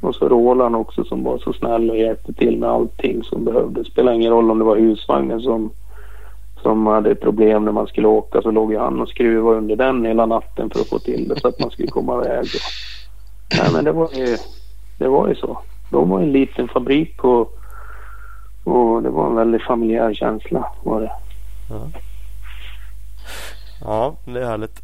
Och 0.00 0.14
så 0.14 0.28
Roland 0.28 0.76
också 0.76 1.04
som 1.04 1.24
var 1.24 1.38
så 1.38 1.52
snäll 1.52 1.90
och 1.90 1.96
hjälpte 1.96 2.32
till 2.32 2.58
med 2.58 2.68
allting 2.68 3.22
som 3.24 3.44
behövdes. 3.44 3.86
Spelar 3.86 4.12
ingen 4.12 4.32
roll 4.32 4.50
om 4.50 4.58
det 4.58 4.64
var 4.64 4.76
husvagnen 4.76 5.40
som, 5.40 5.70
som 6.62 6.86
hade 6.86 7.14
problem 7.14 7.64
när 7.64 7.72
man 7.72 7.86
skulle 7.86 8.08
åka 8.08 8.42
så 8.42 8.50
låg 8.50 8.72
ju 8.72 8.78
han 8.78 9.00
och 9.00 9.08
skruvade 9.08 9.56
under 9.56 9.76
den 9.76 10.04
hela 10.04 10.26
natten 10.26 10.70
för 10.70 10.80
att 10.80 10.88
få 10.88 10.98
till 10.98 11.28
det 11.28 11.40
så 11.40 11.48
att 11.48 11.60
man 11.60 11.70
skulle 11.70 11.88
komma 11.88 12.24
iväg. 12.24 12.46
Nej 13.58 13.68
men 13.72 13.84
det 13.84 13.92
var 13.92 14.08
ju, 14.14 14.36
det 14.98 15.08
var 15.08 15.28
ju 15.28 15.34
så. 15.34 15.58
De 15.90 16.08
var 16.10 16.20
en 16.20 16.32
liten 16.32 16.68
fabrik 16.68 17.24
och, 17.24 17.40
och 18.64 19.02
det 19.02 19.10
var 19.10 19.26
en 19.26 19.36
väldigt 19.36 19.62
familjär 19.62 20.14
känsla 20.14 20.72
var 20.84 21.00
det. 21.00 21.10
ja, 23.84 24.14
det 24.24 24.40
är 24.40 24.44
härligt. 24.46 24.80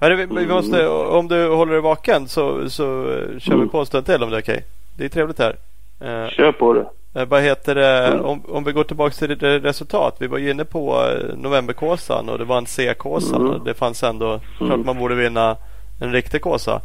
Hörru, 0.00 0.16
vi, 0.16 0.26
vi 0.26 0.46
måste, 0.46 0.88
om 0.88 1.28
du 1.28 1.48
håller 1.54 1.72
dig 1.72 1.80
vaken 1.82 2.28
så, 2.28 2.70
så 2.70 3.00
eh, 3.00 3.38
kör 3.38 3.50
vi 3.50 3.54
Mm. 3.54 3.68
på 3.68 3.78
en 3.78 3.86
stund 3.86 4.06
till 4.06 4.22
om 4.22 4.30
det 4.30 4.36
är 4.36 4.40
okej. 4.42 4.64
Det 4.98 5.04
är 5.04 5.08
trevligt 5.08 5.38
här. 5.38 5.56
Eh, 6.00 6.28
Kör 6.28 6.52
på 6.52 6.72
det. 6.72 6.86
Eh, 7.14 7.24
vad 7.28 7.42
heter 7.42 7.74
det? 7.74 8.06
Mm. 8.06 8.24
Om, 8.24 8.42
om 8.48 8.64
vi 8.64 8.72
går 8.72 8.84
tillbaka 8.84 9.14
till 9.14 9.36
resultat. 9.40 10.16
Vi 10.18 10.26
var 10.26 10.38
ju 10.38 10.50
inne 10.50 10.64
på 10.64 11.04
eh, 11.08 11.36
novemberkåsan 11.36 12.28
och 12.28 12.38
det 12.38 12.44
var 12.44 12.58
en 12.58 12.66
C-kåsa. 12.66 13.36
Mm. 13.36 13.64
Det 13.64 13.74
fanns 13.74 14.02
ändå, 14.02 14.40
klart 14.58 14.70
Mm. 14.72 14.86
man 14.86 14.98
borde 14.98 15.14
vinna 15.14 15.56
en 16.00 16.12
riktig 16.12 16.42
kåsa. 16.42 16.80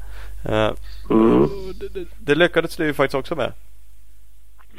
Eh, 0.49 0.70
Mm. 1.10 1.48
det, 1.94 2.06
det, 2.20 2.36
lyckades 2.36 2.76
du 2.76 2.86
ju 2.86 2.94
faktiskt 2.94 3.16
också 3.16 3.36
med. 3.36 3.52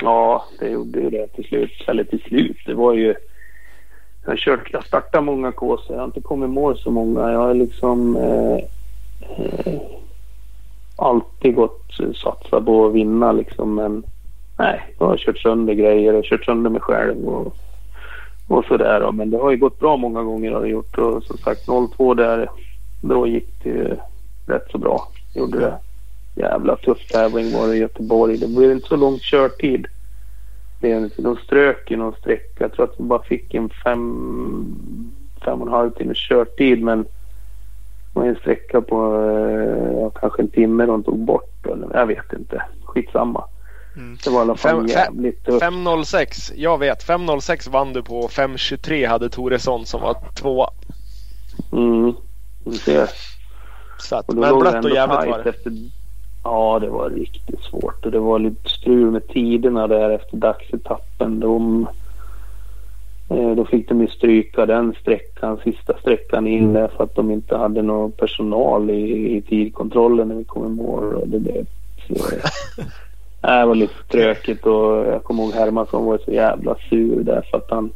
Ja, 0.01 0.45
det 0.61 0.69
gjorde 0.69 1.01
ju 1.01 1.11
det 1.11 1.27
till 1.27 1.45
slut. 1.45 1.85
Eller 1.87 2.05
till 2.05 2.23
slut. 2.23 2.57
Det 2.67 2.75
var 2.75 2.93
ju... 2.95 3.15
Jag 4.25 4.33
har 4.33 4.37
kört, 4.37 4.69
jag 4.73 4.85
startat 4.87 5.25
många 5.25 5.53
kåsor. 5.53 5.97
Jag 5.97 5.99
har 6.01 6.05
inte 6.07 6.21
kommit 6.21 6.51
mål 6.51 6.79
så 6.79 6.91
många. 6.91 7.33
Jag 7.33 7.39
har 7.39 7.55
liksom 7.55 8.17
eh, 8.17 8.57
eh, 9.39 9.81
alltid 10.97 11.55
gått 11.55 11.83
satsa 12.23 12.61
på 12.61 12.87
att 12.87 12.93
vinna 12.95 13.33
liksom. 13.33 13.75
Men 13.75 14.03
nej, 14.59 14.95
jag 14.99 15.07
har 15.07 15.17
kört 15.17 15.39
sönder 15.39 15.75
grejer 15.75 16.15
och 16.15 16.25
kört 16.25 16.45
sönder 16.45 16.71
mig 16.71 16.81
själv 16.81 17.29
och, 17.29 17.57
och 18.49 18.65
sådär. 18.65 19.01
då. 19.01 19.13
Men 19.13 19.31
det 19.31 19.39
har 19.39 19.51
ju 19.51 19.57
gått 19.57 19.81
bra 19.81 19.97
många 19.97 20.23
gånger 20.23 20.53
har 20.53 20.63
det 20.63 20.69
gjort. 20.69 20.99
Och 20.99 21.23
som 21.23 21.39
sagt 21.39 21.67
02 21.97 22.15
där, 22.15 22.51
då 23.03 23.27
gick 23.27 23.49
det 23.63 23.69
ju 23.69 23.97
rätt 24.47 24.71
så 24.71 24.79
bra. 24.79 25.09
Gjorde 25.35 25.59
det. 25.59 25.79
Jävla 26.37 26.77
tuff 26.77 27.07
tävling 27.09 27.53
var 27.53 27.69
det 27.69 27.77
i 27.77 27.81
Göteborg. 27.81 28.39
Det 28.39 28.49
blev 28.49 28.73
inte 28.73 28.89
så 28.89 28.97
lång 28.97 29.19
körtid. 29.19 29.87
De 31.17 31.37
strök 31.45 31.91
ju 31.91 31.97
någon 31.97 32.15
sträcka. 32.15 32.65
Jag 32.65 32.73
tror 32.73 32.85
att 32.85 33.01
vi 33.01 33.05
bara 33.05 33.23
fick 33.23 33.55
en 33.55 33.69
fem, 33.69 34.75
fem 35.45 35.61
och 35.61 35.67
en 35.67 35.73
halv 35.73 35.91
timmes 35.91 36.19
körtid. 36.19 36.83
Men 36.83 37.03
det 37.03 38.21
var 38.21 38.25
en 38.25 38.37
sträcka 38.37 38.81
på 38.81 39.15
eh, 39.15 40.01
ja, 40.01 40.11
kanske 40.11 40.43
en 40.43 40.49
timme 40.49 40.87
de 40.87 41.03
tog 41.03 41.19
bort. 41.19 41.67
Eller, 41.67 41.89
jag 41.95 42.07
vet 42.07 42.33
inte. 42.33 42.63
Skitsamma. 42.85 43.45
Mm. 43.99 44.19
Det 44.25 44.31
var 44.31 44.39
i 44.39 44.43
alla 44.43 44.57
fall 44.57 44.91
jävligt 44.91 45.45
tufft. 45.45 45.65
5.06. 45.65 46.53
Jag 46.57 46.79
vet. 46.79 47.07
5.06 47.07 47.71
vann 47.71 47.93
du 47.93 48.03
på. 48.03 48.29
5.23 48.29 49.09
hade 49.09 49.29
Toresson 49.29 49.87
som 49.87 50.01
var 50.01 50.17
tvåa. 50.35 50.71
Mm. 51.73 52.15
Du 52.65 52.73
ser. 52.73 53.09
Så 53.99 54.17
att, 54.17 54.33
men 54.33 54.59
blött 54.59 54.85
och 54.85 54.91
jävligt 54.91 55.31
var 55.31 55.41
det. 55.45 55.51
efter... 55.51 55.73
Ja, 56.45 56.79
det 56.79 56.89
var 56.89 57.11
riktigt 57.11 57.61
svårt. 57.61 58.05
Och 58.05 58.13
det 58.13 58.19
var 58.19 58.39
lite 58.39 58.69
strul 58.69 59.11
med 59.11 59.29
tiderna 59.29 59.87
där 59.87 60.11
efter 60.11 60.37
dagsetappen. 60.37 61.41
De, 61.41 61.89
eh, 63.31 63.51
då 63.51 63.65
fick 63.65 63.89
de 63.89 64.01
ju 64.01 64.09
stryka 64.09 64.67
den 64.67 64.95
sträckan, 65.01 65.59
sista 65.65 65.99
sträckan 65.99 66.47
in 66.47 66.73
där 66.73 66.89
för 66.89 67.05
att 67.05 67.15
de 67.15 67.31
inte 67.31 67.57
hade 67.57 67.83
någon 67.83 68.13
personal 68.13 68.91
i, 68.91 69.37
i 69.37 69.43
tidkontrollen 69.43 70.29
när 70.29 70.35
vi 70.35 70.45
kom 70.45 70.67
i 70.67 70.77
mål. 70.77 71.15
Och 71.15 71.29
det, 71.29 71.39
det, 71.39 71.65
det 73.41 73.67
var 73.67 73.75
lite 73.75 74.03
tråkigt 74.09 74.67
och 74.67 74.97
jag 75.07 75.25
kommer 75.25 75.43
ihåg 75.43 75.53
Hermansson 75.53 76.05
var 76.05 76.19
så 76.25 76.31
jävla 76.33 76.77
sur 76.91 77.23
där 77.23 77.43
för 77.51 77.59
att 77.59 77.71
han 77.71 77.91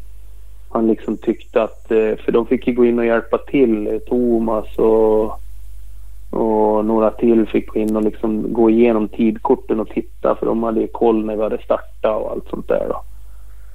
han 0.72 0.86
liksom 0.86 1.16
tyckte 1.16 1.62
att, 1.62 1.90
eh, 1.90 2.16
för 2.24 2.32
de 2.32 2.46
fick 2.46 2.66
ju 2.66 2.74
gå 2.74 2.84
in 2.84 2.98
och 2.98 3.06
hjälpa 3.06 3.38
till, 3.38 3.86
eh, 3.86 3.98
Thomas 3.98 4.78
och, 4.78 5.24
och 6.30 6.84
några 6.84 7.10
till 7.10 7.46
fick 7.46 7.66
gå 7.66 7.78
in 7.78 7.96
och 7.96 8.02
liksom 8.02 8.52
gå 8.52 8.70
igenom 8.70 9.08
tidkorten 9.08 9.80
och 9.80 9.88
titta 9.88 10.34
för 10.34 10.46
de 10.46 10.62
hade 10.62 10.80
ju 10.80 10.86
koll 10.86 11.24
när 11.24 11.36
vi 11.36 11.42
hade 11.42 11.62
startat 11.62 12.22
och 12.22 12.30
allt 12.30 12.48
sånt 12.48 12.68
där 12.68 12.86
då. 12.88 13.02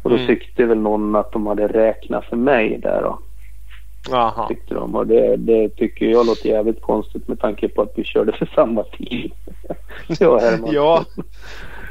Och 0.03 0.09
då 0.09 0.15
Mm. 0.15 0.27
tyckte 0.27 0.65
väl 0.65 0.77
någon 0.77 1.15
att 1.15 1.31
de 1.31 1.47
hade 1.47 1.67
räknat 1.67 2.25
för 2.25 2.37
mig 2.37 2.79
där 2.83 3.01
då, 3.01 3.19
Jaha. 4.09 4.47
tyckte 4.47 4.73
de. 4.73 4.95
Och 4.95 5.07
det, 5.07 5.35
det 5.35 5.69
tycker 5.69 6.05
jag 6.05 6.25
låter 6.25 6.49
jävligt 6.49 6.81
konstigt 6.81 7.27
med 7.27 7.39
tanke 7.39 7.69
på 7.69 7.81
att 7.81 7.93
vi 7.95 8.03
körde 8.03 8.31
för 8.31 8.51
samma 8.55 8.83
tid. 8.83 9.31
jag 10.19 10.39
Herman. 10.39 10.69
Ja, 10.73 11.05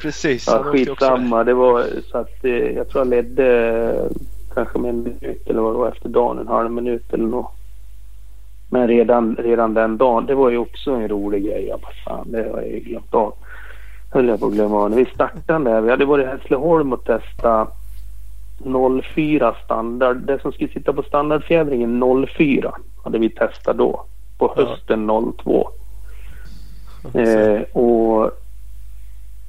precis. 0.03 0.47
Ja, 0.47 0.63
skitsamma. 0.63 1.45
Det 1.45 1.55
var 1.55 1.85
så 2.11 2.19
att 2.19 2.45
eh, 2.45 2.53
jag 2.53 2.89
tror 2.89 3.05
jag 3.05 3.09
ledde 3.09 3.47
eh, 3.89 4.17
kanske 4.55 4.79
med 4.79 4.89
en 4.89 5.03
minut 5.03 5.43
eller 5.47 5.61
vad 5.61 5.75
det 5.75 5.79
var 5.79 5.89
efter 5.89 6.09
dagen, 6.09 6.39
en 6.39 6.49
halv 6.49 6.71
minut 6.71 7.13
eller 7.13 7.27
något. 7.27 7.53
Men 8.71 8.89
redan, 8.89 9.37
redan 9.37 9.75
den 9.75 9.97
dagen, 9.97 10.27
det 10.27 10.35
var 10.35 10.51
ju 10.51 10.59
också 10.59 10.91
en 10.91 11.09
rolig 11.09 11.45
grej. 11.45 11.67
Jag 11.69 11.81
bara, 11.81 11.93
fan, 12.05 12.33
det 12.33 12.39
har 12.39 12.61
jag 12.61 12.69
ju 12.69 12.81
glömt 12.81 13.15
av. 13.15 13.35
Höll 14.13 14.29
jag 14.29 14.41
på 14.41 14.47
att 14.47 14.53
glömma 14.53 14.77
av. 14.77 14.91
När 14.91 14.97
vi 14.97 15.07
startade 15.07 15.71
där, 15.71 15.81
vi 15.81 15.91
hade 15.91 16.05
varit 16.05 16.27
i 16.27 16.29
Hässleholm 16.29 16.93
och 16.93 17.05
testat 17.05 17.86
04 19.15 19.55
standard. 19.65 20.17
Det 20.17 20.39
som 20.43 20.53
skulle 20.53 20.71
sitta 20.73 20.93
på 20.93 21.03
standardfjädringen 21.03 22.03
04 22.37 22.73
hade 23.05 23.19
vi 23.19 23.31
testat 23.31 23.77
då. 23.79 24.05
På 24.39 24.53
Ja. 24.57 24.65
hösten 24.67 25.11
02. 25.45 25.69
Eh, 27.15 27.61
och 27.73 28.31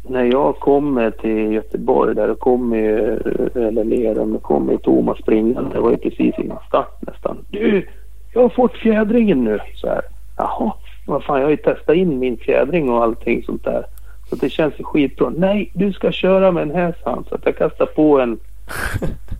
när 0.09 0.23
jag 0.23 0.55
kommer 0.55 1.11
till 1.11 1.51
Göteborg 1.53 2.15
där, 2.15 2.35
kommer 2.35 2.77
ju, 2.77 3.17
eller 3.55 3.84
Lerum, 3.84 4.34
då 4.34 4.39
kommer 4.39 4.71
ju 4.71 4.77
Thomas 4.77 5.17
springande. 5.17 5.69
Det 5.73 5.79
var 5.79 5.91
ju 5.91 5.97
precis 5.97 6.35
innan 6.39 6.57
start 6.67 7.01
nästan. 7.01 7.38
Du, 7.49 7.88
jag 8.34 8.41
har 8.41 8.49
fått 8.49 8.73
fjädringen 8.73 9.43
nu. 9.43 9.59
Så 9.75 9.88
här. 9.88 10.01
Jaha, 10.38 10.73
vad 11.07 11.23
fan, 11.23 11.38
jag 11.39 11.45
har 11.45 11.51
ju 11.51 11.57
testat 11.57 11.95
in 11.95 12.19
min 12.19 12.38
fjädring 12.38 12.89
och 12.89 13.03
allting 13.03 13.43
sånt 13.43 13.63
där. 13.63 13.85
Så 14.29 14.35
det 14.35 14.49
känns 14.49 14.73
ju 14.79 14.84
skitbra. 14.84 15.29
Nej, 15.38 15.71
du 15.73 15.93
ska 15.93 16.11
köra 16.11 16.51
med 16.51 16.67
den 16.67 16.75
här. 16.75 16.95
Så 17.03 17.35
att 17.35 17.45
jag 17.45 17.57
kastade 17.57 17.91
på 17.91 18.19
en 18.19 18.39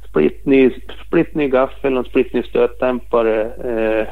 Splitny 0.10 0.72
splittny 1.08 1.49
gaffel 1.49 1.98
och 1.98 2.06
splitny 2.06 2.44
stötdämpare 2.44 3.44
eh, 3.44 4.08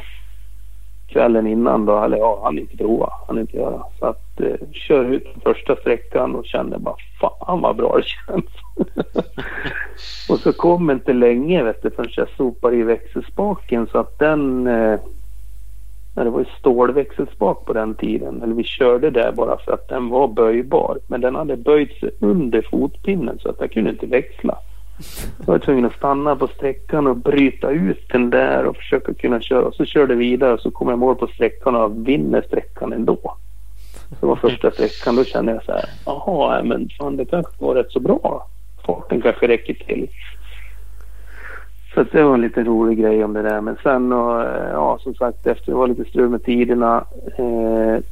kvällen 1.08 1.48
innan 1.48 1.86
då. 1.86 2.04
Eller 2.04 2.18
ja, 2.18 2.42
han 2.44 2.60
inte 2.60 2.78
prova. 2.78 3.10
Han 3.28 3.40
inte 3.40 3.58
göra. 3.58 3.84
Så 4.00 4.06
att 4.06 4.42
eh, 4.42 4.68
kör 4.72 5.06
ut 5.06 5.28
första 5.44 5.76
sträckan 5.76 6.36
och 6.36 6.46
kände 6.46 6.80
bara 6.80 6.96
fan 7.20 7.62
vad 7.62 7.76
bra 7.76 7.98
det 7.98 8.04
känns. 8.04 8.46
och 10.30 10.40
så 10.40 10.54
kom 10.54 10.92
inte 10.92 11.14
länge 11.14 11.64
vet 11.64 11.84
du 11.84 11.92
förrän 11.92 12.12
jag 12.16 12.30
sopade 12.38 12.76
i 12.76 12.84
växelspaken 12.84 13.88
så 13.88 13.98
att 13.98 14.20
den 14.20 14.68
eh, 14.68 15.00
det 16.24 16.30
var 16.30 16.40
ju 16.40 16.46
stålväxelspak 16.60 17.66
på 17.66 17.74
den 17.74 17.96
tiden. 17.96 18.42
Eller 18.42 18.54
vi 18.54 18.64
körde 18.64 19.10
där 19.10 19.32
bara 19.32 19.58
för 19.58 19.72
att 19.72 19.88
den 19.88 20.10
var 20.10 20.28
böjbar. 20.28 21.00
Men 21.08 21.22
den 21.22 21.36
hade 21.36 21.58
böjt 21.58 22.00
sig 22.00 22.10
under 22.20 22.62
fotpinnen 22.62 23.40
så 23.40 23.50
att 23.50 23.60
jag 23.60 23.72
kunde 23.72 23.90
inte 23.90 24.06
växla. 24.06 24.58
Jag 25.38 25.46
var 25.46 25.60
tvungen 25.60 25.86
att 25.86 25.96
stanna 25.96 26.36
på 26.36 26.48
sträckan 26.48 27.08
och 27.08 27.18
bryta 27.18 27.72
ut 27.72 28.10
den 28.10 28.30
där 28.30 28.66
och 28.66 28.76
försöka 28.76 29.14
kunna 29.14 29.42
köra. 29.42 29.66
Och 29.66 29.76
så 29.76 29.86
körde 29.86 30.16
vidare 30.16 30.54
och 30.54 30.60
så 30.60 30.72
kom 30.72 30.90
jag 30.90 31.00
mål 31.00 31.16
på 31.16 31.28
sträckan 31.28 31.76
och 31.76 32.08
vinner 32.08 32.42
sträckan 32.42 32.94
ändå. 32.94 33.36
Det 34.20 34.26
var 34.26 34.36
första 34.36 34.72
sträckan. 34.72 35.16
Då 35.16 35.24
kände 35.24 35.52
jag 35.52 35.64
så 35.64 35.72
här. 35.72 35.86
Jaha, 36.06 36.64
men 36.64 36.90
fan 37.00 37.18
det 37.18 37.26
kanske 37.26 37.52
går 37.60 37.76
rätt 37.76 37.92
så 37.92 38.00
bra. 38.00 38.48
Farten 38.86 39.22
kanske 39.22 39.48
räcker 39.48 39.74
till. 39.74 40.08
Så 41.94 42.04
det 42.04 42.24
var 42.24 42.34
en 42.34 42.42
lite 42.42 42.64
rolig 42.64 43.00
grej 43.00 43.24
om 43.24 43.34
det 43.34 43.42
där. 43.42 43.62
Men 43.62 43.78
sen 43.84 44.14
och, 44.14 44.42
ja 44.72 44.98
som 45.02 45.16
sagt 45.16 45.48
efter 45.48 45.72
det 45.72 45.78
var 45.78 45.88
lite 45.88 46.06
strul 46.06 46.30
med 46.30 46.44
tiderna. 46.44 47.06
Eh, 47.38 48.04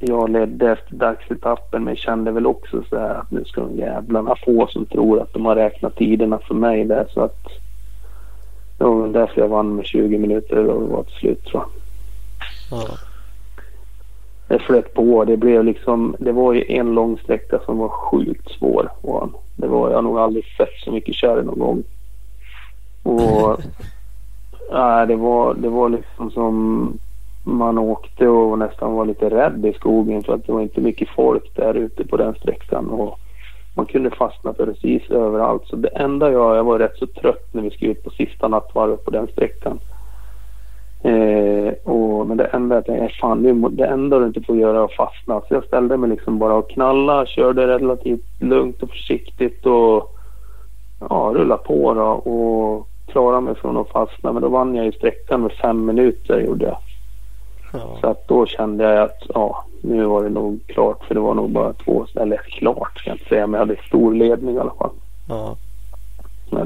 jag 0.00 0.30
ledde 0.30 0.72
efter 0.72 0.94
dagsetappen 0.94 1.84
men 1.84 1.96
kände 1.96 2.30
väl 2.30 2.46
också 2.46 2.82
så 2.90 2.98
här 2.98 3.14
att 3.14 3.30
nu 3.30 3.44
ska 3.44 3.60
de 3.60 3.76
jävlarna 3.76 4.34
få 4.44 4.66
som 4.66 4.86
tror 4.86 5.20
att 5.20 5.32
de 5.32 5.46
har 5.46 5.56
räknat 5.56 5.96
tiderna 5.96 6.38
för 6.38 6.54
mig 6.54 6.84
där 6.84 7.06
så 7.14 7.20
att 7.20 7.46
det 8.78 8.84
var 8.84 9.02
väl 9.02 9.12
därför 9.12 9.40
jag 9.40 9.48
vann 9.48 9.76
med 9.76 9.86
20 9.86 10.18
minuter 10.18 10.66
och 10.66 10.88
var 10.88 11.02
till 11.02 11.14
slut 11.14 11.44
tror 11.44 11.62
jag. 11.62 11.70
Ja. 12.80 12.86
Det 14.48 14.58
flöt 14.58 14.94
på. 14.94 15.24
Det 15.24 15.36
blev 15.36 15.64
liksom, 15.64 16.16
det 16.18 16.32
var 16.32 16.52
ju 16.52 16.64
en 16.68 16.94
lång 16.94 17.18
sträcka 17.18 17.58
som 17.64 17.78
var 17.78 17.88
sjukt 17.88 18.50
svår. 18.50 18.90
Det 19.56 19.66
var, 19.66 19.88
jag 19.88 19.96
har 19.96 20.02
nog 20.02 20.18
aldrig 20.18 20.44
sett 20.56 20.74
så 20.84 20.92
mycket 20.92 21.14
kärr 21.14 21.42
någon 21.42 21.58
gång. 21.58 21.82
Och 23.02 23.60
nej, 24.72 25.06
det 25.06 25.16
var, 25.16 25.54
det 25.54 25.68
var 25.68 25.88
liksom 25.88 26.30
som 26.30 26.98
man 27.44 27.78
åkte 27.78 28.28
och 28.28 28.58
nästan 28.58 28.92
var 28.92 29.04
lite 29.04 29.30
rädd 29.30 29.66
i 29.66 29.72
skogen 29.72 30.22
för 30.22 30.34
att 30.34 30.46
det 30.46 30.52
var 30.52 30.60
inte 30.60 30.80
mycket 30.80 31.08
folk 31.08 31.56
där 31.56 31.74
ute 31.74 32.06
på 32.06 32.16
den 32.16 32.34
sträckan. 32.34 32.90
Och 32.90 33.18
man 33.76 33.86
kunde 33.86 34.10
fastna 34.10 34.52
precis 34.52 35.10
överallt. 35.10 35.62
Så 35.66 35.76
det 35.76 35.88
enda 35.88 36.32
jag, 36.32 36.56
jag 36.56 36.64
var 36.64 36.78
rätt 36.78 36.96
så 36.96 37.06
trött 37.06 37.54
när 37.54 37.62
vi 37.62 37.70
skulle 37.70 37.90
ut 37.90 38.04
på 38.04 38.10
sista 38.10 38.48
nattvarvet 38.48 39.04
på 39.04 39.10
den 39.10 39.26
sträckan. 39.26 39.78
Eh, 41.02 41.72
och, 41.84 42.26
men 42.26 42.36
det 42.36 42.44
enda 42.44 42.74
jag 42.74 42.86
tänkte, 42.86 43.04
äh, 43.04 43.10
fan 43.20 43.42
nu, 43.42 43.68
det 43.68 43.86
enda 43.86 44.18
du 44.18 44.26
inte 44.26 44.42
får 44.42 44.56
göra 44.56 44.78
är 44.78 44.84
att 44.84 44.92
fastna. 44.92 45.40
Så 45.40 45.54
jag 45.54 45.64
ställde 45.64 45.96
mig 45.96 46.10
liksom 46.10 46.38
bara 46.38 46.54
och 46.54 46.70
knalla, 46.70 47.26
körde 47.26 47.66
relativt 47.66 48.40
lugnt 48.40 48.82
och 48.82 48.90
försiktigt 48.90 49.66
och 49.66 50.16
ja, 51.00 51.32
rullade 51.34 51.62
på 51.62 51.94
då 51.94 52.02
och 52.02 52.88
klarade 53.12 53.40
mig 53.40 53.54
från 53.54 53.76
att 53.76 53.88
fastna. 53.88 54.32
Men 54.32 54.42
då 54.42 54.48
vann 54.48 54.74
jag 54.74 54.84
ju 54.84 54.92
sträckan 54.92 55.42
med 55.42 55.52
fem 55.52 55.86
minuter 55.86 56.40
gjorde 56.40 56.64
jag. 56.64 56.76
Ja. 57.72 57.98
Så 58.00 58.06
att 58.06 58.28
då 58.28 58.46
kände 58.46 58.84
jag 58.84 59.02
att 59.02 59.22
ja, 59.34 59.64
nu 59.82 60.04
var 60.04 60.22
det 60.22 60.28
nog 60.30 60.60
klart 60.66 61.04
för 61.04 61.14
det 61.14 61.20
var 61.20 61.34
nog 61.34 61.50
bara 61.50 61.72
två, 61.72 62.06
eller 62.16 62.36
klart 62.36 62.98
ska 62.98 63.10
jag 63.10 63.14
inte 63.14 63.28
säga, 63.28 63.46
men 63.46 63.60
jag 63.60 63.66
hade 63.66 63.82
stor 63.86 64.14
ledning 64.14 64.54
i 64.54 64.58
alla 64.58 64.74
fall. 64.78 64.90
Ja. 65.28 65.56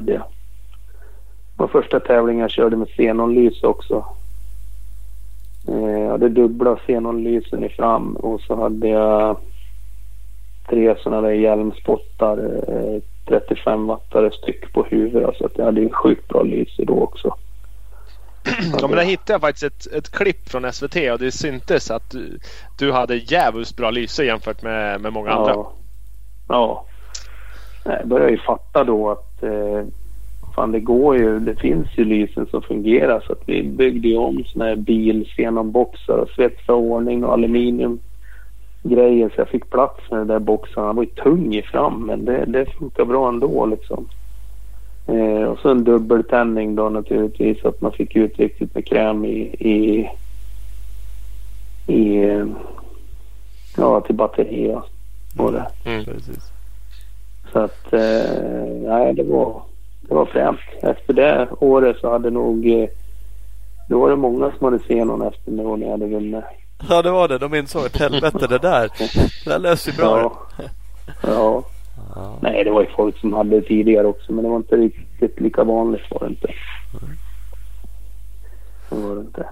Det 0.01 0.23
var 1.57 1.67
första 1.67 2.01
tävlingen 2.01 2.41
jag 2.41 2.51
körde 2.51 2.77
med 2.77 2.89
xenonlys 2.89 3.63
också. 3.63 4.05
Eh, 5.69 6.01
Jag 6.01 6.11
hade 6.11 6.29
dubbla 6.29 6.77
xenonlysen 6.77 7.65
i 7.65 7.69
fram 7.69 8.17
och 8.17 8.41
så 8.41 8.55
hade 8.57 8.89
jag 8.89 9.37
tre 10.69 10.95
sådana 10.99 11.21
där 11.21 11.31
hjälmspottar, 11.35 12.39
eh, 12.69 13.03
35 13.29 13.87
wattare 13.87 14.31
styck 14.31 14.73
på 14.73 14.83
huvudet. 14.83 15.37
Så 15.37 15.47
att 15.47 15.59
jag 15.59 15.65
hade 15.65 15.81
en 15.81 15.91
sjukt 15.93 16.29
bra 16.29 16.43
lyse 16.43 16.85
då 16.85 17.01
också. 17.03 17.35
Ja, 18.81 18.89
men 18.89 18.97
där 18.97 19.05
hittade 19.05 19.33
jag 19.33 19.41
faktiskt 19.41 19.65
ett, 19.65 19.93
ett 19.93 20.11
klipp 20.11 20.49
från 20.49 20.73
SVT 20.73 20.97
och 21.13 21.19
det 21.19 21.33
syntes 21.33 21.91
att 21.91 22.11
du, 22.11 22.39
du 22.79 22.93
hade 22.93 23.17
jävligt 23.17 23.77
bra 23.77 23.91
lyse 23.91 24.25
jämfört 24.25 24.63
med, 24.63 25.01
med 25.01 25.13
många 25.13 25.31
andra. 25.31 25.67
Ja. 26.49 26.85
Jag 27.85 28.09
började 28.09 28.31
ju 28.31 28.39
fatta 28.39 28.85
då 28.85 29.11
att 29.11 29.43
eh, 29.43 29.85
fan 30.55 30.73
det 30.73 30.81
går 30.81 31.17
ju, 31.17 31.39
det 31.39 31.57
finns 31.57 31.89
ju 31.95 32.05
lysen 32.05 32.47
som 32.47 32.63
fungerar 32.63 33.25
så 33.27 33.33
att 33.33 33.43
vi 33.47 33.63
byggde 33.63 34.09
ju 34.09 34.17
om 34.17 34.45
såna 34.47 34.65
här 34.65 34.77
bilxenonboxar 34.77 36.17
och 36.19 36.29
svetsade 36.29 36.79
ordning 36.79 37.25
och 37.25 37.33
aluminium 37.33 37.99
grejer 38.83 39.29
så 39.29 39.41
jag 39.41 39.49
fick 39.49 39.71
plats 39.71 40.11
med 40.11 40.21
de 40.21 40.29
där 40.29 40.39
boxarna. 40.39 40.87
Han 40.87 40.97
var 40.97 41.03
ju 41.03 41.11
tung 41.11 41.55
i 41.55 41.63
fram 41.63 42.07
men 42.07 42.25
det, 42.25 42.45
det 42.47 42.67
funkar 42.67 43.05
bra 43.05 43.29
ändå 43.29 43.67
liksom. 43.67 44.09
Eh, 45.07 45.49
och 45.49 45.59
så 45.59 45.71
en 45.71 45.85
dubbeltändning 45.85 46.75
då 46.75 46.89
naturligtvis 46.89 47.61
så 47.61 47.69
att 47.69 47.81
man 47.81 47.93
fick 47.93 48.17
ut 48.17 48.39
riktigt 48.39 48.75
med 48.75 48.87
kräm 48.87 49.25
i, 49.25 49.41
i, 49.59 50.11
i 51.93 52.25
ja 53.77 54.01
till 54.01 54.15
batterier 54.15 54.83
och 55.39 55.53
det. 55.53 55.67
Mm. 55.85 56.05
Precis. 56.05 56.53
Så 57.53 57.59
att 57.59 57.93
eh, 57.93 58.67
nej, 58.83 59.15
det 59.15 59.23
var, 59.23 59.63
det 60.01 60.15
var 60.15 60.27
främt. 60.27 60.61
Efter 60.83 61.13
det 61.13 61.49
året 61.61 61.97
så 62.01 62.11
hade 62.11 62.31
nog 62.31 62.67
eh, 62.67 62.89
då 63.89 64.01
var 64.01 64.11
det 64.11 64.17
många 64.17 64.53
som 64.59 64.65
hade 64.65 64.79
xenon 64.79 65.23
efter 65.23 65.51
mig 65.51 65.65
när 65.65 65.87
jag 65.87 65.91
hade 65.91 66.07
vunnit. 66.07 66.45
Ja 66.89 67.03
det 67.03 67.11
var 67.11 67.29
det. 67.29 67.39
De 67.39 67.55
insåg 67.55 67.87
att 67.87 67.97
helvete 67.97 68.47
det 68.47 68.59
där. 68.59 68.89
Det 69.45 69.51
där 69.51 69.59
löser 69.59 69.91
ju 69.91 69.97
bra. 69.97 70.33
Ja. 70.59 70.65
ja. 71.23 71.63
Ja. 72.15 72.39
Nej, 72.43 72.65
det 72.65 72.71
var 72.71 72.81
ju 72.81 72.87
folk 72.97 73.19
som 73.19 73.33
hade 73.33 73.51
det 73.61 73.63
tidigare 73.67 74.07
också 74.07 74.33
men 74.33 74.45
det 74.45 74.51
var 74.51 74.57
inte 74.57 74.77
riktigt 74.77 75.41
lika 75.41 75.65
vanligt 75.65 76.11
var 76.11 76.21
det 76.21 76.27
inte. 76.27 76.49
Det 78.91 78.97
var 78.97 79.15
det 79.15 79.21
inte. 79.21 79.47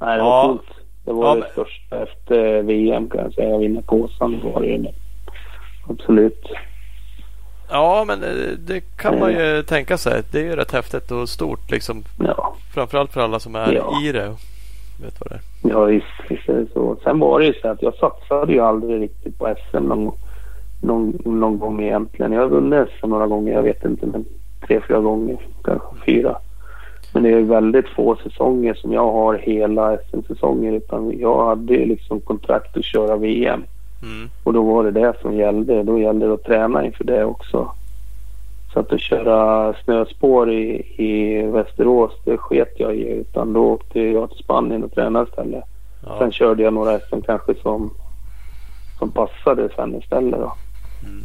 Nej, 0.00 0.16
det 0.18 0.22
var 0.22 0.30
Ja. 0.30 0.46
coolt. 0.48 0.78
Det 1.04 1.12
var 1.12 1.26
Ja, 1.26 1.34
det 1.34 1.40
men- 1.40 1.50
största 1.50 2.02
efter 2.02 2.62
VM 2.62 3.10
kan 3.10 3.20
jag 3.20 3.34
säga. 3.34 3.54
Att 3.56 3.60
vinna 3.62 3.82
Kåsan 3.82 4.40
var 4.44 4.60
det 4.60 4.66
ju. 4.66 4.86
Absolut. 5.88 6.44
ja 7.70 8.04
men 8.06 8.22
eh, 8.22 8.30
det 8.58 8.80
kan 8.96 9.18
man 9.18 9.32
ju 9.32 9.62
tänka 9.62 9.98
sig. 9.98 10.22
Det 10.32 10.38
är 10.38 10.44
ju 10.44 10.56
rätt 10.56 10.72
häftigt 10.72 11.10
och 11.10 11.28
stort 11.28 11.70
liksom. 11.70 12.04
Ja. 12.18 12.54
Framförallt 12.74 13.12
för 13.12 13.20
alla 13.20 13.40
som 13.40 13.54
är 13.54 13.72
Ja. 13.72 14.00
i 14.04 14.12
det. 14.12 14.28
Vet 15.04 15.20
vad 15.20 15.28
det 15.30 15.34
är. 15.34 15.70
Ja 15.74 15.84
visst, 15.84 16.06
visst 16.30 16.48
är 16.48 16.52
det 16.54 16.66
så. 16.72 16.96
Sen 17.04 17.18
var 17.18 17.40
det 17.40 17.46
ju 17.46 17.54
så 17.54 17.68
att 17.68 17.82
jag 17.82 17.94
satsade 17.94 18.52
ju 18.52 18.60
aldrig 18.60 19.00
riktigt 19.02 19.38
på 19.38 19.54
SM 19.70 19.76
någon, 19.82 20.12
någon, 20.80 21.18
någon 21.24 21.58
gång 21.58 21.82
egentligen. 21.82 22.32
Jag 22.32 22.40
har 22.40 22.48
vunnit 22.48 22.88
SM 22.98 23.10
några 23.10 23.26
gånger, 23.26 23.52
jag 23.52 23.62
vet 23.62 23.84
inte, 23.84 24.06
men 24.06 24.24
tre, 24.66 24.80
fyra 24.88 25.00
gånger, 25.00 25.36
kanske 25.64 25.88
fyra. 26.06 26.36
Men 27.14 27.22
det 27.22 27.30
är 27.30 27.42
väldigt 27.42 27.88
få 27.88 28.16
säsonger 28.16 28.74
som 28.74 28.92
jag 28.92 29.12
har 29.12 29.34
hela 29.34 29.96
SM-säsonger 29.96 30.72
utan 30.72 31.18
jag 31.18 31.46
hade 31.46 31.74
ju 31.74 31.86
liksom 31.86 32.20
kontrakt 32.20 32.76
att 32.76 32.84
köra 32.84 33.16
VM. 33.16 33.64
Mm. 34.02 34.28
Och 34.44 34.52
då 34.52 34.62
var 34.62 34.84
det 34.84 34.90
det 34.90 35.14
som 35.22 35.36
gällde. 35.36 35.82
Då 35.82 35.98
gällde 35.98 36.26
det 36.26 36.34
att 36.34 36.44
träna 36.44 36.84
inför 36.84 37.04
det 37.04 37.24
också. 37.24 37.70
Så 38.72 38.80
att, 38.80 38.92
att 38.92 39.00
köra 39.00 39.74
snöspår 39.84 40.52
i, 40.52 40.82
i 40.96 41.42
Västerås, 41.42 42.12
det 42.24 42.36
sket 42.36 42.72
jag 42.76 42.96
i. 42.96 43.08
Utan 43.08 43.52
då 43.52 43.64
åkte 43.64 44.00
jag 44.00 44.30
till 44.30 44.44
Spanien 44.44 44.84
och 44.84 44.92
tränade 44.92 45.26
istället. 45.28 45.64
Ja. 46.06 46.18
Sen 46.18 46.32
körde 46.32 46.62
jag 46.62 46.72
några 46.72 46.98
SM 46.98 47.20
kanske 47.26 47.54
som, 47.54 47.90
som 48.98 49.10
passade 49.10 49.68
sen 49.76 49.94
istället 49.94 50.40
då. 50.40 50.52
Mm. 51.04 51.24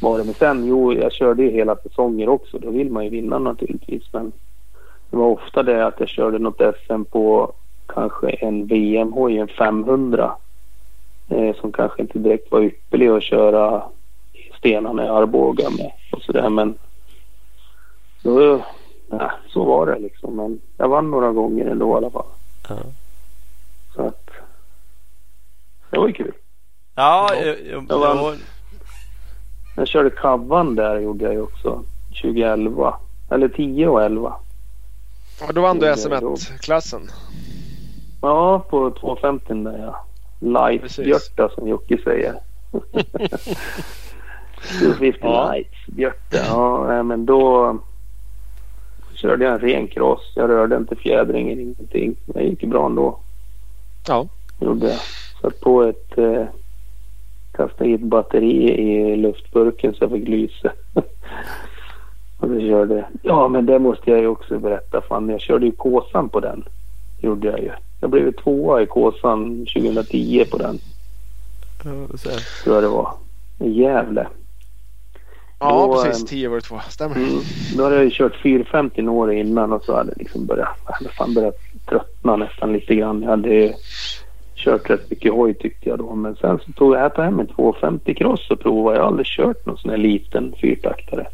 Var 0.00 0.18
det. 0.18 0.24
Men 0.24 0.34
sen, 0.34 0.66
jo, 0.66 0.92
jag 0.92 1.12
körde 1.12 1.42
ju 1.42 1.50
hela 1.50 1.76
säsonger 1.76 2.28
också. 2.28 2.58
Då 2.58 2.70
vill 2.70 2.90
man 2.90 3.04
ju 3.04 3.10
vinna 3.10 3.38
naturligtvis. 3.38 4.02
Men 4.12 4.32
det 5.10 5.16
var 5.16 5.26
ofta 5.26 5.62
det 5.62 5.86
att 5.86 6.00
jag 6.00 6.08
körde 6.08 6.38
något 6.38 6.60
SM 6.86 7.04
på 7.04 7.52
kanske 7.86 8.30
en 8.30 8.66
VM-hoj, 8.66 9.38
en 9.38 9.48
500. 9.48 10.36
Eh, 11.28 11.56
som 11.56 11.72
kanske 11.72 12.02
inte 12.02 12.18
direkt 12.18 12.52
var 12.52 12.62
ypperlig 12.62 13.08
att 13.08 13.22
köra 13.22 13.82
stenarna 14.58 15.04
i 15.04 15.08
Arboga 15.08 15.70
med 15.70 15.92
och 16.12 16.22
sådär. 16.22 16.48
Men 16.48 16.74
då, 18.22 18.64
nej, 19.06 19.30
så 19.48 19.64
var 19.64 19.86
det 19.86 19.98
liksom. 19.98 20.36
Men 20.36 20.60
jag 20.76 20.88
vann 20.88 21.10
några 21.10 21.32
gånger 21.32 21.66
ändå 21.66 21.94
i 21.94 21.96
alla 21.96 22.10
fall. 22.10 22.26
Ja. 22.68 22.76
Så 23.94 24.02
att 24.02 24.30
det 25.90 25.98
var 25.98 26.06
ju 26.06 26.12
kul. 26.12 26.32
Ja, 26.98 27.34
eh, 27.34 27.54
jo, 27.72 27.80
Det 27.80 27.94
var- 27.94 28.36
Jag 29.76 29.88
körde 29.88 30.10
Kavan 30.10 30.74
där 30.74 30.98
gjorde 31.00 31.24
jag 31.24 31.34
ju 31.34 31.42
också 31.42 31.82
2011. 32.22 32.94
Eller 33.30 33.48
10 33.48 33.88
och 33.88 34.02
11. 34.02 34.34
Ja, 35.40 35.52
då 35.52 35.60
vann 35.60 35.78
du 35.78 35.86
Det- 35.86 35.92
SM1-klassen. 35.96 37.02
Ja, 38.22 38.58
på 38.70 38.90
250 38.90 39.54
där 39.64 39.78
ja. 39.78 40.04
Light 40.40 40.82
Precis. 40.82 41.04
Björta 41.04 41.48
som 41.54 41.68
Jocke 41.68 41.98
säger. 42.04 42.34
250 44.80 45.18
Ja. 45.22 45.52
lights 45.52 45.86
Björta. 45.86 46.36
Ja, 46.48 47.02
men 47.02 47.26
då 47.26 47.76
körde 49.14 49.44
jag 49.44 49.54
en 49.54 49.60
ren 49.60 49.88
cross. 49.88 50.32
Jag 50.34 50.50
rörde 50.50 50.76
inte 50.76 50.96
fjädringen, 50.96 51.60
ingenting. 51.60 52.16
Det 52.26 52.42
gick 52.42 52.64
bra 52.64 52.86
ändå. 52.86 53.18
Ja. 54.08 54.26
Gjorde 54.60 54.86
jag. 54.88 54.98
Satt 55.42 55.60
på 55.60 55.82
ett... 55.82 56.18
Eh, 56.18 56.44
kastade 57.58 57.90
i 57.90 57.94
ett 57.94 58.00
batteri 58.00 58.70
i 58.70 59.16
luftburken 59.16 59.94
så 59.94 60.04
jag 60.04 60.10
fick 60.10 60.28
lyse. 60.28 60.72
och 62.38 62.48
då 62.48 62.60
körde... 62.60 63.08
Ja, 63.22 63.48
men 63.48 63.66
det 63.66 63.78
måste 63.78 64.10
jag 64.10 64.20
ju 64.20 64.26
också 64.26 64.58
berätta. 64.58 65.00
Fan, 65.00 65.28
jag 65.28 65.40
körde 65.40 65.66
ju 65.66 65.72
Kåsan 65.72 66.28
på 66.28 66.40
den. 66.40 66.64
Gjorde 67.22 67.48
jag 67.48 67.60
ju. 67.60 67.70
Jag 68.00 68.10
blev 68.10 68.24
ju 68.24 68.32
tvåa 68.32 68.82
i 68.82 68.86
Kåsan 68.86 69.66
2010 69.74 70.44
på 70.50 70.58
den. 70.58 70.78
Ja, 71.84 72.18
ser. 72.18 72.64
Tror 72.64 72.76
jag 72.76 72.84
det 72.84 72.88
var. 72.88 73.12
I 73.60 73.70
Gävle. 73.70 74.26
Ja, 75.60 75.86
Då, 75.86 76.02
precis. 76.02 76.20
ehm, 76.22 76.26
10 76.26 76.46
över 76.48 76.60
2. 76.60 76.80
Stämmer. 76.88 77.16
Mm. 77.16 77.28
Då 77.76 77.82
hade 77.84 77.96
jag 77.96 78.04
ju 78.04 78.10
kört 78.10 78.42
450 78.42 79.02
några 79.02 79.34
innan 79.34 79.72
och 79.72 79.84
så 79.84 79.96
hade 79.96 80.10
jag 80.10 80.18
liksom 80.18 80.46
börjat, 80.46 80.68
jag 80.86 80.92
hade 80.92 81.08
fan 81.08 81.34
börjat 81.34 81.56
tröttna 81.88 82.36
nästan 82.36 82.72
lite 82.72 82.94
grann. 82.94 83.22
Jag 83.22 83.30
hade 83.30 83.48
ju 83.48 83.72
kört 84.58 84.90
rätt 84.90 85.10
mycket 85.10 85.32
hoj 85.32 85.54
tyckte 85.54 85.88
jag 85.88 85.98
då. 85.98 86.14
Men 86.14 86.36
sen 86.36 86.58
så 86.66 86.72
tog 86.72 86.94
jag 86.94 87.00
här 87.00 87.08
på 87.08 87.22
hem 87.22 87.40
en 87.40 87.46
250 87.46 88.14
cross 88.14 88.50
och 88.50 88.60
provade. 88.60 88.96
Jag 88.96 89.02
har 89.02 89.08
aldrig 89.08 89.26
kört 89.26 89.66
någon 89.66 89.78
sån 89.78 89.90
här 89.90 89.98
liten 89.98 90.54
fyrtaktare. 90.60 91.26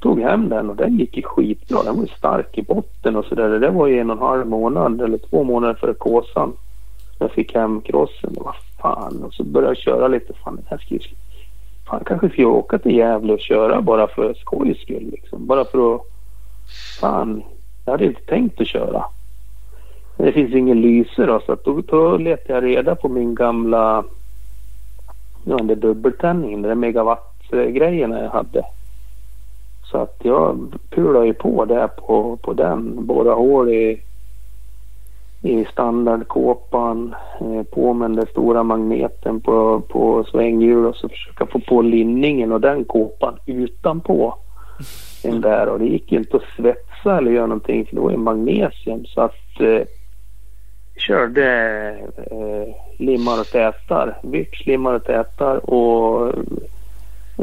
Tog 0.00 0.20
hem 0.20 0.48
den 0.48 0.70
och 0.70 0.76
den 0.76 0.98
gick 0.98 1.16
ju 1.16 1.22
skitbra. 1.22 1.82
Den 1.82 1.96
var 1.96 2.02
ju 2.02 2.08
stark 2.08 2.58
i 2.58 2.62
botten 2.62 3.16
och 3.16 3.24
sådär. 3.24 3.48
Det 3.48 3.58
där 3.58 3.70
var 3.70 3.86
ju 3.86 3.98
en 3.98 4.10
och 4.10 4.16
en 4.16 4.22
halv 4.22 4.46
månad 4.46 5.00
eller 5.00 5.18
två 5.18 5.44
månader 5.44 5.74
före 5.74 5.94
Kåsan. 5.94 6.52
Jag 7.18 7.30
fick 7.30 7.54
hem 7.54 7.80
crossen 7.80 8.34
och 8.36 8.44
vad 8.44 8.54
fan. 8.82 9.22
Och 9.24 9.34
så 9.34 9.44
började 9.44 9.70
jag 9.70 9.76
köra 9.76 10.08
lite. 10.08 10.32
Fan 10.44 10.56
den 10.56 10.64
här 10.68 10.78
ska 10.78 10.94
ju 10.94 11.00
Fan, 11.86 12.02
kanske 12.06 12.28
ska 12.28 12.42
jag 12.42 12.54
åka 12.54 12.78
till 12.78 12.96
Gävle 12.96 13.32
och 13.32 13.40
köra 13.40 13.80
bara 13.80 14.06
för 14.06 14.34
skojs 14.34 14.80
skull. 14.80 15.10
Liksom. 15.12 15.46
Bara 15.46 15.64
för 15.64 15.94
att... 15.94 16.00
Fan, 17.00 17.42
jag 17.84 17.92
hade 17.92 18.04
inte 18.04 18.20
tänkt 18.20 18.60
att 18.60 18.66
köra. 18.66 19.04
Det 20.16 20.32
finns 20.32 20.54
ingen 20.54 20.80
lyse 20.80 21.26
då, 21.26 21.40
så 21.46 21.52
att 21.52 21.64
då, 21.64 21.80
då 21.86 22.16
letade 22.16 22.54
jag 22.54 22.64
reda 22.64 22.94
på 22.94 23.08
min 23.08 23.34
gamla... 23.34 24.04
Ja, 25.44 25.56
den 25.56 25.66
där 25.66 25.74
dubbeltändningen, 25.74 26.62
den 26.62 26.68
där 26.68 26.74
megawatt-grejerna 26.74 28.22
jag 28.22 28.30
hade. 28.30 28.62
Så 29.90 29.98
att 29.98 30.16
jag 30.22 30.74
pulade 30.90 31.26
ju 31.26 31.34
på 31.34 31.64
där 31.64 31.86
på, 31.88 32.36
på 32.36 32.52
den. 32.52 33.06
Borrade 33.06 33.30
hål 33.30 33.68
i, 33.68 34.00
i 35.42 35.64
standardkåpan. 35.64 37.14
Eh, 37.40 37.62
på 37.62 37.92
med 37.92 38.10
den 38.10 38.16
där 38.16 38.26
stora 38.26 38.62
magneten 38.62 39.40
på, 39.40 39.80
på 39.80 40.24
svänghjul 40.24 40.86
och 40.86 40.96
så 40.96 41.08
försöka 41.08 41.46
få 41.46 41.58
på 41.58 41.82
linningen 41.82 42.52
och 42.52 42.60
den 42.60 42.84
kåpan 42.84 43.34
utanpå 43.46 44.34
den 45.22 45.40
där. 45.40 45.68
Och 45.68 45.78
det 45.78 45.86
gick 45.86 46.12
ju 46.12 46.18
inte 46.18 46.36
att 46.36 46.56
svetsa 46.56 47.18
eller 47.18 47.30
göra 47.30 47.46
någonting 47.46 47.86
för 47.86 47.94
det 47.96 48.02
var 48.02 48.10
ju 48.10 48.16
magnesium. 48.16 49.04
Så 49.04 49.20
att 49.20 49.60
eh, 49.60 49.82
körde 50.96 51.46
eh, 52.16 52.74
limmar 52.98 53.40
och 53.40 53.46
tätar. 53.46 54.18
Vicks 54.22 54.66
limmar 54.66 54.94
och 54.94 55.04
tätar 55.04 55.70
och 55.70 56.28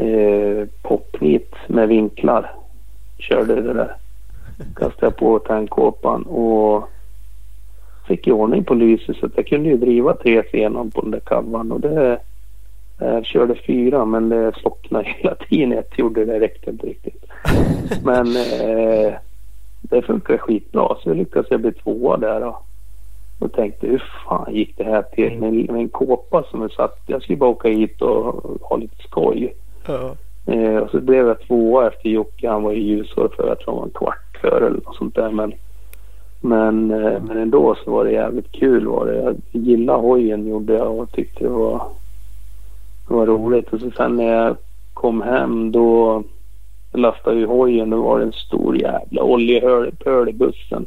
eh, 0.02 0.68
popnit 0.82 1.54
med 1.66 1.88
vinklar. 1.88 2.50
Körde 3.18 3.54
det 3.54 3.72
där. 3.72 3.96
Kastade 4.76 5.06
jag 5.06 5.16
på 5.16 5.38
tankkåpan 5.38 6.22
och 6.22 6.88
fick 8.08 8.26
i 8.26 8.32
ordning 8.32 8.64
på 8.64 8.74
lyset 8.74 9.16
så 9.16 9.26
att 9.26 9.36
jag 9.36 9.46
kunde 9.46 9.68
ju 9.68 9.76
driva 9.76 10.16
tre 10.16 10.42
senan 10.50 10.90
på 10.90 11.00
den 11.00 11.10
där 11.10 11.20
kavan 11.20 11.72
och 11.72 11.80
det 11.80 12.18
jag 12.98 13.26
körde 13.26 13.54
fyra 13.54 14.04
men 14.04 14.28
det 14.28 14.52
slocknade 14.60 15.04
hela 15.16 15.34
tiden. 15.34 15.72
Jag 15.72 15.84
gjorde 15.96 16.24
det 16.24 16.40
räckte 16.40 16.70
inte 16.70 16.86
riktigt. 16.86 17.24
Men 18.04 18.26
eh, 18.36 19.14
det 19.82 20.02
funkar 20.02 20.38
skitbra 20.38 20.96
så 21.02 21.14
lyckades 21.14 21.50
jag 21.50 21.60
bli 21.60 21.72
tvåa 21.72 22.16
där 22.16 22.40
då. 22.40 22.62
Och 23.42 23.52
tänkte 23.52 23.86
hur 23.86 24.02
fan 24.28 24.54
gick 24.54 24.76
det 24.76 24.84
här 24.84 25.02
till 25.02 25.38
med, 25.38 25.52
med 25.52 25.80
en 25.80 25.88
kåpa 25.88 26.44
som 26.50 26.60
jag 26.62 26.72
satt. 26.72 26.98
Jag 27.06 27.22
skulle 27.22 27.36
bara 27.36 27.50
åka 27.50 27.68
hit 27.68 28.02
och 28.02 28.44
ha 28.60 28.76
lite 28.76 29.02
skoj. 29.02 29.54
Ja. 29.86 30.14
Eh, 30.46 30.76
och 30.76 30.90
så 30.90 31.00
blev 31.00 31.26
jag 31.26 31.40
tvåa 31.40 31.86
efter 31.86 32.08
Jocke. 32.08 32.48
Han 32.48 32.62
var 32.62 32.72
ju 32.72 32.80
ljusår 32.80 33.28
för 33.36 33.48
jag 33.48 33.58
tror 33.58 33.74
han 33.74 33.80
var 33.80 33.84
en 33.84 33.90
kvart 33.90 34.38
före 34.40 34.66
eller 34.66 34.80
något 34.84 34.96
sånt 34.96 35.14
där. 35.14 35.30
Men, 35.30 35.52
men, 36.40 36.90
eh, 36.90 37.22
men 37.22 37.38
ändå 37.38 37.76
så 37.84 37.90
var 37.90 38.04
det 38.04 38.12
jävligt 38.12 38.52
kul 38.52 38.86
var 38.86 39.06
det. 39.06 39.16
Jag 39.16 39.36
gillade 39.50 39.98
hojen 39.98 40.46
gjorde 40.46 40.72
jag 40.72 40.98
och 40.98 41.12
tyckte 41.12 41.44
det 41.44 41.50
var, 41.50 41.82
det 43.08 43.14
var 43.14 43.26
roligt. 43.26 43.72
Och 43.72 43.80
så 43.80 43.90
sen 43.90 44.16
när 44.16 44.24
jag 44.24 44.56
kom 44.94 45.22
hem 45.22 45.72
då 45.72 46.22
lastade 46.92 47.36
vi 47.36 47.44
hojen. 47.44 47.90
Då 47.90 48.02
var 48.02 48.18
det 48.18 48.24
en 48.24 48.32
stor 48.32 48.76
jävla 48.76 49.22
oljepöl 49.22 50.28
i 50.28 50.32
bussen. 50.32 50.86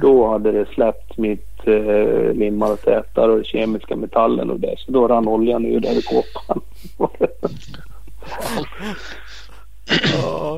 Då 0.00 0.28
hade 0.32 0.52
det 0.52 0.66
släppt 0.74 1.18
mitt 1.18 1.66
eh, 1.66 2.32
limmar 2.32 2.72
och 2.72 2.80
tätar 2.80 3.28
och 3.28 3.44
kemiska 3.44 3.96
metallen 3.96 4.50
och 4.50 4.60
det. 4.60 4.74
Så 4.78 4.92
då 4.92 5.08
rann 5.08 5.28
oljan 5.28 5.64
ur 5.66 5.80
där 5.80 5.98
i 5.98 6.02
kåpan. 6.02 6.60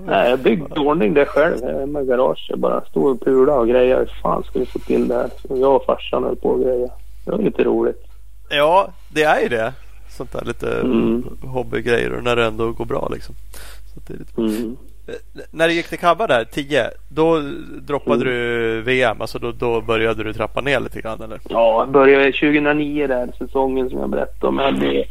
Nej, 0.07 0.31
jag 0.31 0.39
byggde 0.39 0.81
ordning 0.81 1.15
det 1.15 1.27
själv 1.27 1.63
hemma 1.65 2.03
i 2.03 2.07
garaget. 2.07 2.59
Bara 2.59 2.81
stod 2.85 3.07
och 3.07 3.21
pulade 3.21 3.59
och 3.59 3.69
grejade. 3.69 4.01
Hur 4.01 4.21
fan 4.23 4.43
ska 4.43 4.59
vi 4.59 4.67
få 4.67 4.79
till 4.79 5.09
det 5.09 5.15
här? 5.15 5.31
Så 5.49 5.57
jag 5.57 5.77
och 5.77 5.85
farsan 5.85 6.25
höll 6.25 6.37
på 6.37 6.49
och 6.49 6.61
greja. 6.61 6.89
Det 7.25 7.31
var 7.31 7.39
lite 7.39 7.65
roligt. 7.65 8.05
ja, 8.51 8.89
det 9.09 9.23
är 9.23 9.41
ju 9.41 9.49
det. 9.49 9.73
Sånt 10.11 10.33
där 10.33 10.45
lite 10.45 10.81
Mm. 10.81 11.25
hobbygrejer 11.43 12.21
när 12.23 12.37
det 12.37 12.45
ändå 12.45 12.73
går 12.73 12.85
bra 12.85 13.09
liksom. 13.15 13.35
Så 13.95 14.01
det 14.07 14.15
är 14.15 14.19
lite... 14.19 14.41
Mm. 14.63 14.77
När 15.51 15.69
det 15.69 15.75
gick 15.75 15.89
till 15.89 15.99
Kabba 15.99 16.27
där, 16.27 16.45
10, 16.45 16.91
då 17.09 17.41
droppade 17.81 18.23
Mm. 18.23 18.27
du 18.35 18.83
VM. 18.83 19.21
Alltså 19.21 19.39
då, 19.39 19.53
då 19.53 19.81
började 19.81 20.25
du 20.25 20.33
trappa 20.33 20.61
ner 20.61 20.81
lite 20.81 21.01
grann 21.01 21.23
eller? 21.23 21.41
Ja, 21.49 21.79
jag 21.81 21.91
började 21.91 22.25
2009 22.33 23.07
där, 23.07 23.29
säsongen 23.39 23.91
som 23.91 23.99
jag 24.01 24.11
berättade 24.11 24.47
om. 24.47 24.59
Jag 24.59 24.65
hade 24.65 25.05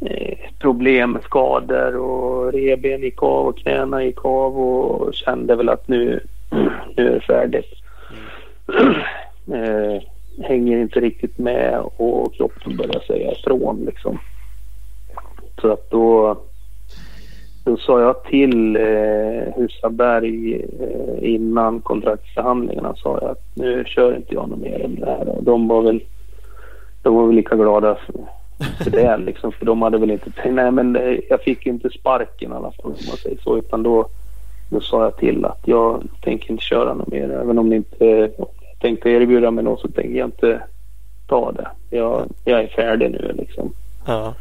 eh, 0.00 0.38
problem 0.58 1.10
med 1.12 1.22
skador 1.22 1.96
och 1.96 2.52
reben 2.52 3.00
gick 3.00 3.22
av 3.22 3.46
och 3.46 3.58
knäna 3.58 4.04
gick 4.04 4.24
av 4.24 4.58
och 4.60 5.14
kände 5.14 5.56
väl 5.56 5.68
att 5.68 5.88
nu, 5.88 6.20
nu 6.96 7.08
är 7.08 7.12
det 7.14 7.20
färdigt. 7.20 7.72
eh, 9.52 10.02
hänger 10.44 10.78
inte 10.78 11.00
riktigt 11.00 11.38
med 11.38 11.80
och 11.96 12.34
kroppen 12.34 12.76
börjar 12.76 13.00
säga 13.06 13.32
ifrån 13.32 13.84
liksom. 13.86 14.18
Så 15.60 15.72
att 15.72 15.90
då, 15.90 16.38
då 17.68 17.76
sa 17.76 18.00
jag 18.00 18.22
till 18.24 18.76
eh, 18.76 19.54
Husaberg 19.56 20.54
eh, 20.54 21.34
innan 21.34 21.80
kontraktsförhandlingarna 21.80 22.94
sa 22.94 23.18
jag 23.22 23.30
att 23.30 23.42
nu 23.54 23.84
kör 23.86 24.16
inte 24.16 24.34
jag 24.34 24.48
något 24.48 24.58
mer 24.58 24.84
än 24.84 24.94
det 24.94 25.06
här. 25.06 25.28
Och 25.28 25.42
de 25.42 25.68
var 25.68 25.82
väl, 25.82 26.02
de 27.02 27.14
var 27.14 27.26
väl 27.26 27.36
lika 27.36 27.56
glada 27.56 27.94
för, 27.94 28.14
för 28.84 28.90
det 28.90 29.16
liksom. 29.26 29.52
För 29.52 29.66
de 29.66 29.82
hade 29.82 29.98
väl 29.98 30.10
inte 30.10 30.30
tänkt, 30.30 30.54
nej 30.54 30.70
men 30.70 30.96
eh, 30.96 31.18
jag 31.28 31.42
fick 31.42 31.66
ju 31.66 31.72
inte 31.72 31.90
sparken 31.90 32.52
i 32.52 32.54
alla 32.54 32.70
fall 32.70 32.86
om 32.86 33.06
man 33.08 33.16
säger 33.16 33.38
så. 33.42 33.58
Utan 33.58 33.82
då, 33.82 34.06
då 34.70 34.80
sa 34.80 35.02
jag 35.02 35.16
till 35.16 35.44
att 35.44 35.60
jag 35.64 36.02
tänker 36.20 36.50
inte 36.50 36.64
köra 36.64 36.94
något 36.94 37.08
mer. 37.08 37.30
Även 37.30 37.58
om 37.58 37.68
ni 37.68 37.76
inte 37.76 38.30
tänkte 38.80 39.10
erbjuda 39.10 39.50
mig 39.50 39.64
något 39.64 39.80
så 39.80 39.88
tänker 39.88 40.18
jag 40.18 40.28
inte 40.28 40.60
ta 41.26 41.52
det. 41.52 41.68
Jag, 41.96 42.22
jag 42.44 42.60
är 42.60 42.68
färdig 42.68 43.10
nu 43.10 43.32
liksom. 43.38 43.72
Ja. 44.06 44.34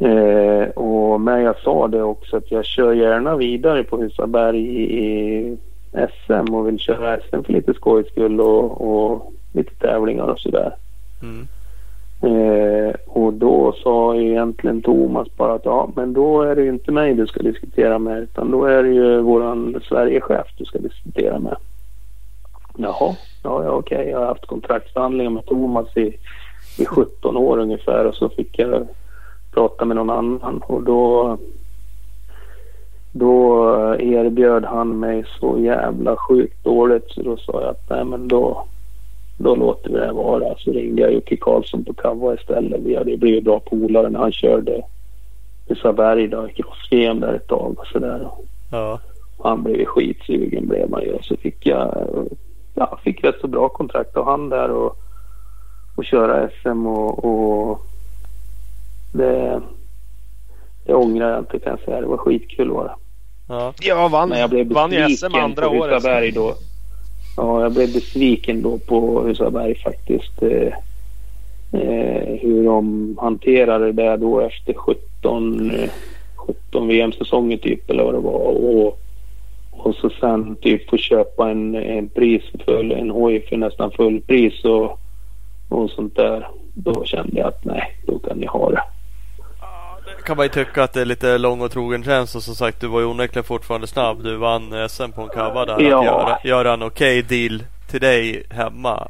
Eh, 0.00 0.68
och, 0.68 1.20
men 1.20 1.42
jag 1.42 1.58
sa 1.58 1.88
det 1.88 2.02
också 2.02 2.36
att 2.36 2.50
jag 2.50 2.64
kör 2.64 2.92
gärna 2.92 3.36
vidare 3.36 3.84
på 3.84 3.96
Husaberg 3.96 4.58
i, 4.58 5.04
i 5.04 5.56
SM 5.92 6.54
och 6.54 6.68
vill 6.68 6.78
köra 6.78 7.20
SM 7.20 7.42
för 7.42 7.52
lite 7.52 7.74
skojs 7.74 8.08
skull 8.08 8.40
och, 8.40 8.88
och 8.88 9.32
lite 9.52 9.74
tävlingar 9.74 10.24
och 10.24 10.40
sådär. 10.40 10.74
Mm. 11.22 11.46
Eh, 12.22 12.94
och 13.06 13.32
då 13.32 13.74
sa 13.82 14.16
egentligen 14.16 14.82
Thomas 14.82 15.28
bara 15.36 15.54
att 15.54 15.64
ja 15.64 15.90
men 15.96 16.12
då 16.12 16.42
är 16.42 16.56
det 16.56 16.62
ju 16.62 16.68
inte 16.68 16.92
mig 16.92 17.14
du 17.14 17.26
ska 17.26 17.42
diskutera 17.42 17.98
med 17.98 18.18
utan 18.18 18.50
då 18.50 18.64
är 18.64 18.82
det 18.82 18.88
ju 18.88 19.20
våran 19.20 19.80
Sverigechef 19.88 20.46
du 20.56 20.64
ska 20.64 20.78
diskutera 20.78 21.38
med. 21.38 21.56
Jaha, 22.76 23.16
ja, 23.42 23.64
ja 23.64 23.70
okej. 23.70 24.08
Jag 24.08 24.18
har 24.18 24.26
haft 24.26 24.46
kontraktsförhandlingar 24.46 25.30
med 25.30 25.46
Thomas 25.46 25.96
i, 25.96 26.16
i 26.78 26.84
17 26.86 27.36
år 27.36 27.58
ungefär 27.58 28.04
och 28.04 28.14
så 28.14 28.28
fick 28.28 28.58
jag 28.58 28.88
prata 29.58 29.84
med 29.84 29.96
någon 29.96 30.10
annan 30.10 30.62
och 30.66 30.82
då 30.82 31.38
då 33.12 33.64
erbjöd 33.98 34.64
han 34.64 35.00
mig 35.00 35.24
så 35.40 35.58
jävla 35.58 36.16
sjukt 36.16 36.64
dåligt 36.64 37.10
så 37.10 37.22
då 37.22 37.36
sa 37.36 37.60
jag 37.60 37.70
att 37.70 37.90
nej 37.90 38.04
men 38.04 38.28
då 38.28 38.64
då 39.38 39.54
låter 39.54 39.90
vi 39.90 39.98
det 39.98 40.12
vara. 40.12 40.54
Så 40.58 40.72
ringde 40.72 41.02
jag 41.02 41.12
Jocke 41.12 41.36
Karlsson 41.36 41.84
på 41.84 41.94
Kavva 41.94 42.34
istället. 42.34 42.80
Vi 42.80 42.96
hade 42.96 43.16
blivit 43.16 43.44
bra 43.44 43.60
polare 43.60 44.08
när 44.08 44.18
han 44.18 44.32
körde 44.32 44.82
Isaberg 45.66 46.28
då 46.28 46.48
i 46.48 46.52
cross-VM 46.52 47.20
där 47.20 47.34
ett 47.34 47.46
tag 47.46 47.78
och 47.78 47.86
sådär. 47.86 48.28
Ja. 48.70 49.00
Han 49.42 49.62
blev 49.62 49.84
skitsugen 49.84 50.68
blev 50.68 50.92
han 50.92 51.02
ju 51.02 51.12
och 51.12 51.24
så 51.24 51.36
fick 51.36 51.66
jag 51.66 52.06
ja, 52.74 52.98
fick 53.04 53.24
rätt 53.24 53.40
så 53.40 53.46
bra 53.46 53.68
kontrakt 53.68 54.16
av 54.16 54.24
han 54.24 54.48
där 54.48 54.70
och, 54.70 54.96
och 55.96 56.04
köra 56.04 56.48
SM 56.48 56.86
och, 56.86 57.24
och 57.24 57.87
det, 59.12 59.60
det 60.86 60.94
ångrar 60.94 61.30
jag 61.30 61.38
inte 61.38 61.58
kan 61.58 61.70
jag 61.70 61.80
säga. 61.80 62.00
Det 62.00 62.06
var 62.06 62.16
skitkul 62.16 62.70
var 62.70 62.84
det. 62.84 62.94
Ja. 63.48 63.72
Ja, 63.80 64.08
vann, 64.08 64.28
Men 64.28 64.40
jag 64.40 64.50
blev 64.50 64.72
vann 64.72 64.92
ju 64.92 64.98
besviken 64.98 65.30
SM 65.30 65.36
andra 65.36 65.68
på 65.68 65.74
året. 65.76 65.94
Husaberg 65.94 66.30
då. 66.30 66.54
Ja, 67.36 67.62
jag 67.62 67.72
blev 67.72 67.92
besviken 67.92 68.62
då 68.62 68.78
på 68.78 69.22
Husaberg 69.22 69.74
faktiskt. 69.74 70.42
Eh, 70.42 70.72
eh, 71.80 72.38
hur 72.40 72.64
de 72.64 73.16
hanterade 73.20 73.92
det 73.92 74.16
då 74.16 74.40
efter 74.40 74.74
17, 74.74 75.70
eh, 75.70 75.90
17 76.36 76.88
VM-säsonger 76.88 77.56
typ 77.56 77.90
eller 77.90 78.02
vad 78.02 78.14
det 78.14 78.20
var. 78.20 78.40
Och, 78.40 78.98
och 79.70 79.94
så 79.94 80.10
sen 80.20 80.56
typ 80.56 80.90
få 80.90 80.96
köpa 80.96 81.50
en, 81.50 81.74
en 81.74 82.08
pris 82.08 82.42
för 82.64 82.92
en 82.92 83.10
hoj 83.10 83.46
för 83.48 83.56
nästan 83.56 83.90
full 83.90 84.20
pris 84.20 84.64
och, 84.64 84.98
och 85.68 85.90
sånt 85.90 86.16
där. 86.16 86.48
Då 86.74 87.04
kände 87.04 87.38
jag 87.38 87.48
att 87.48 87.64
nej, 87.64 87.82
då 88.06 88.18
kan 88.18 88.38
ni 88.38 88.46
ha 88.46 88.70
det. 88.70 88.82
Kan 90.28 90.36
man 90.36 90.44
ju 90.46 90.50
tycka 90.50 90.82
att 90.82 90.92
det 90.92 91.00
är 91.00 91.04
lite 91.04 91.38
lång 91.38 91.60
och 91.60 91.70
trogen 91.70 92.04
tjänst 92.04 92.36
och 92.36 92.42
som 92.42 92.54
sagt 92.54 92.80
du 92.80 92.86
var 92.86 93.00
ju 93.00 93.06
onekligen 93.06 93.44
fortfarande 93.44 93.86
snabb. 93.86 94.22
Du 94.22 94.36
vann 94.36 94.88
SM 94.88 95.10
på 95.14 95.22
en 95.22 95.28
cover 95.28 95.66
där. 95.66 95.80
Ja. 95.80 95.98
Att 95.98 96.04
göra, 96.04 96.38
göra 96.44 96.72
en 96.74 96.82
okej 96.82 97.22
deal 97.22 97.62
till 97.90 98.00
dig 98.00 98.42
hemma 98.50 99.08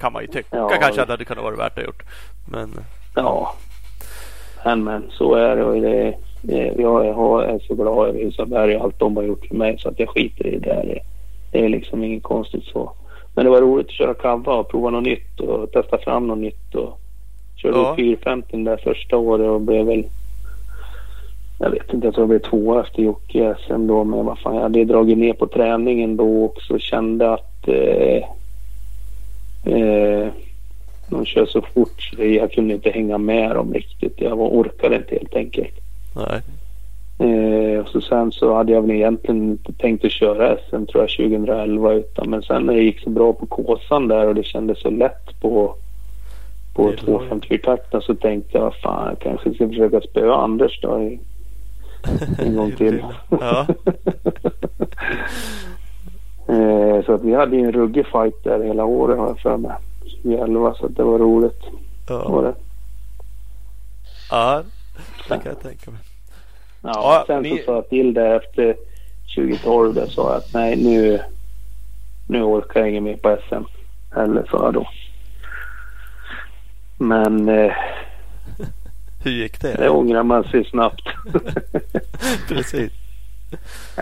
kan 0.00 0.12
man 0.12 0.22
ju 0.22 0.28
tycka 0.28 0.56
Ja. 0.56 0.68
kanske 0.68 1.00
att 1.02 1.08
det 1.08 1.12
hade 1.12 1.24
kunnat 1.24 1.44
vara 1.44 1.56
värt 1.56 1.78
att 1.78 1.84
gjort. 1.84 2.02
Men 2.50 2.70
Ja. 3.16 3.54
Men 4.64 4.84
men 4.84 5.04
så 5.10 5.34
är 5.34 5.56
det. 5.56 5.64
Och 5.64 5.80
det 5.80 6.14
det- 6.42 6.74
jag 6.78 7.06
är, 7.06 7.66
så 7.66 7.74
glad 7.74 8.08
över 8.08 8.24
Husaberg 8.24 8.76
och 8.76 8.84
allt 8.84 8.98
de 8.98 9.16
har 9.16 9.24
gjort 9.24 9.46
för 9.46 9.54
mig 9.54 9.78
så 9.78 9.88
att 9.88 9.98
jag 9.98 10.08
skiter 10.08 10.46
i 10.46 10.58
det. 10.58 10.82
Det, 10.84 11.00
det 11.52 11.64
är 11.64 11.68
liksom 11.68 12.04
inget 12.04 12.22
konstigt 12.22 12.64
så. 12.64 12.92
Men 13.34 13.44
det 13.44 13.50
var 13.50 13.60
roligt 13.60 13.86
att 13.86 13.92
köra 13.92 14.14
kava 14.14 14.52
och 14.52 14.70
prova 14.70 14.90
något 14.90 15.02
nytt 15.04 15.40
och 15.40 15.72
testa 15.72 15.98
fram 15.98 16.26
något 16.26 16.38
nytt. 16.38 16.74
Och 16.74 16.98
körde 17.56 17.76
Ja. 17.78 17.82
ja. 17.88 17.96
450 17.96 18.64
där 18.64 18.76
första 18.76 19.16
året 19.16 19.46
och 19.46 19.60
blev 19.60 19.86
väl 19.86 20.04
jag 21.58 21.70
vet 21.70 21.92
inte, 21.94 22.06
jag 22.06 22.14
tror 22.14 22.22
jag 22.22 22.28
blev 22.28 22.50
tvåa 22.50 22.80
efter 22.80 23.02
Jocke 23.02 23.38
i 23.38 23.54
SM 23.66 23.86
då. 23.86 24.04
Men 24.04 24.24
vad 24.26 24.38
fan, 24.38 24.54
jag 24.54 24.62
hade 24.62 24.84
dragit 24.84 25.18
ner 25.18 25.32
på 25.32 25.46
träningen 25.46 26.16
då 26.16 26.44
också 26.44 26.74
och 26.74 26.80
kände 26.80 27.32
att 27.34 27.68
eh, 27.68 28.22
eh, 29.74 30.28
de 31.10 31.24
kör 31.24 31.46
så 31.46 31.62
fort 31.62 32.02
så 32.02 32.24
jag 32.24 32.52
kunde 32.52 32.74
inte 32.74 32.90
hänga 32.90 33.18
med 33.18 33.50
dem 33.56 33.74
riktigt. 33.74 34.20
Jag 34.20 34.36
var, 34.36 34.48
orkade 34.48 34.96
inte 34.96 35.14
helt 35.14 35.34
enkelt. 35.36 35.74
nej. 36.16 36.40
Eh, 37.20 37.80
och 37.80 37.88
så 37.88 38.00
sen 38.00 38.32
så 38.32 38.54
hade 38.54 38.72
jag 38.72 38.82
väl 38.82 38.90
egentligen 38.90 39.50
inte 39.50 39.72
tänkt 39.72 40.04
att 40.04 40.10
köra 40.12 40.56
SM 40.56 40.84
tror 40.86 41.02
jag 41.02 41.10
2011 41.30 41.92
utan 41.92 42.30
men 42.30 42.42
sen 42.42 42.62
när 42.62 42.74
det 42.74 42.82
gick 42.82 43.00
så 43.00 43.10
bra 43.10 43.32
på 43.32 43.46
Kåsan 43.46 44.08
där 44.08 44.26
och 44.26 44.34
det 44.34 44.42
kändes 44.44 44.80
så 44.80 44.90
lätt 44.90 45.40
på 45.40 45.74
på 46.74 46.90
Det 46.90 47.12
är 47.12 47.18
254-takten 47.18 48.00
så 48.02 48.14
tänkte 48.14 48.58
jag 48.58 48.74
fan 48.74 49.08
jag 49.08 49.18
kanske 49.18 49.54
ska 49.54 49.68
försöka 49.68 50.00
spöa 50.00 50.34
Anders 50.36 50.80
då 50.80 51.02
i- 51.02 51.18
en 52.38 52.56
gång 52.56 52.72
till. 52.72 53.04
Ja. 53.30 53.66
eh, 56.48 57.04
så 57.04 57.12
att 57.14 57.22
vi 57.24 57.34
hade 57.34 57.56
ju 57.56 57.64
en 57.64 57.72
ruggig 57.72 58.06
fight 58.06 58.44
där 58.44 58.64
hela 58.64 58.84
året 58.84 59.18
har 59.18 59.26
jag 59.26 59.38
för 59.40 59.56
mig. 59.56 59.72
2011 60.22 60.74
så 60.74 60.86
att 60.86 60.96
det 60.96 61.02
var 61.04 61.18
roligt. 61.18 61.60
Var 62.08 62.16
Ja. 62.24 62.40
det. 62.42 62.54
ja, 64.30 64.62
det 65.28 65.34
kan 65.34 65.42
jag 65.44 65.60
tänka 65.62 65.90
mig. 65.90 66.00
Ja, 66.82 66.90
Ja, 66.94 67.24
sen 67.26 67.42
ni- 67.42 67.58
så 67.58 67.64
sa 67.64 67.74
jag 67.74 67.88
till 67.88 68.14
det 68.14 68.26
efter 68.36 68.76
2012 69.36 69.94
där 69.94 70.06
sa 70.06 70.28
jag 70.28 70.36
att 70.36 70.54
nej 70.54 70.76
nu, 70.76 71.20
nu 72.28 72.42
orkar 72.42 72.80
jag 72.80 72.90
inget 72.90 73.02
mer 73.02 73.16
på 73.16 73.36
SM. 73.48 73.62
Eller 74.16 74.46
sa 74.50 74.64
jag 74.64 74.74
då. 74.74 74.88
Men 76.98 77.48
eh, 77.48 77.72
Hur 79.24 79.30
gick 79.30 79.60
det 79.60 79.74
det? 79.78 79.88
ångrar 79.88 80.22
man 80.22 80.44
sig 80.44 80.64
snabbt. 80.64 81.02
Precis. 82.48 82.92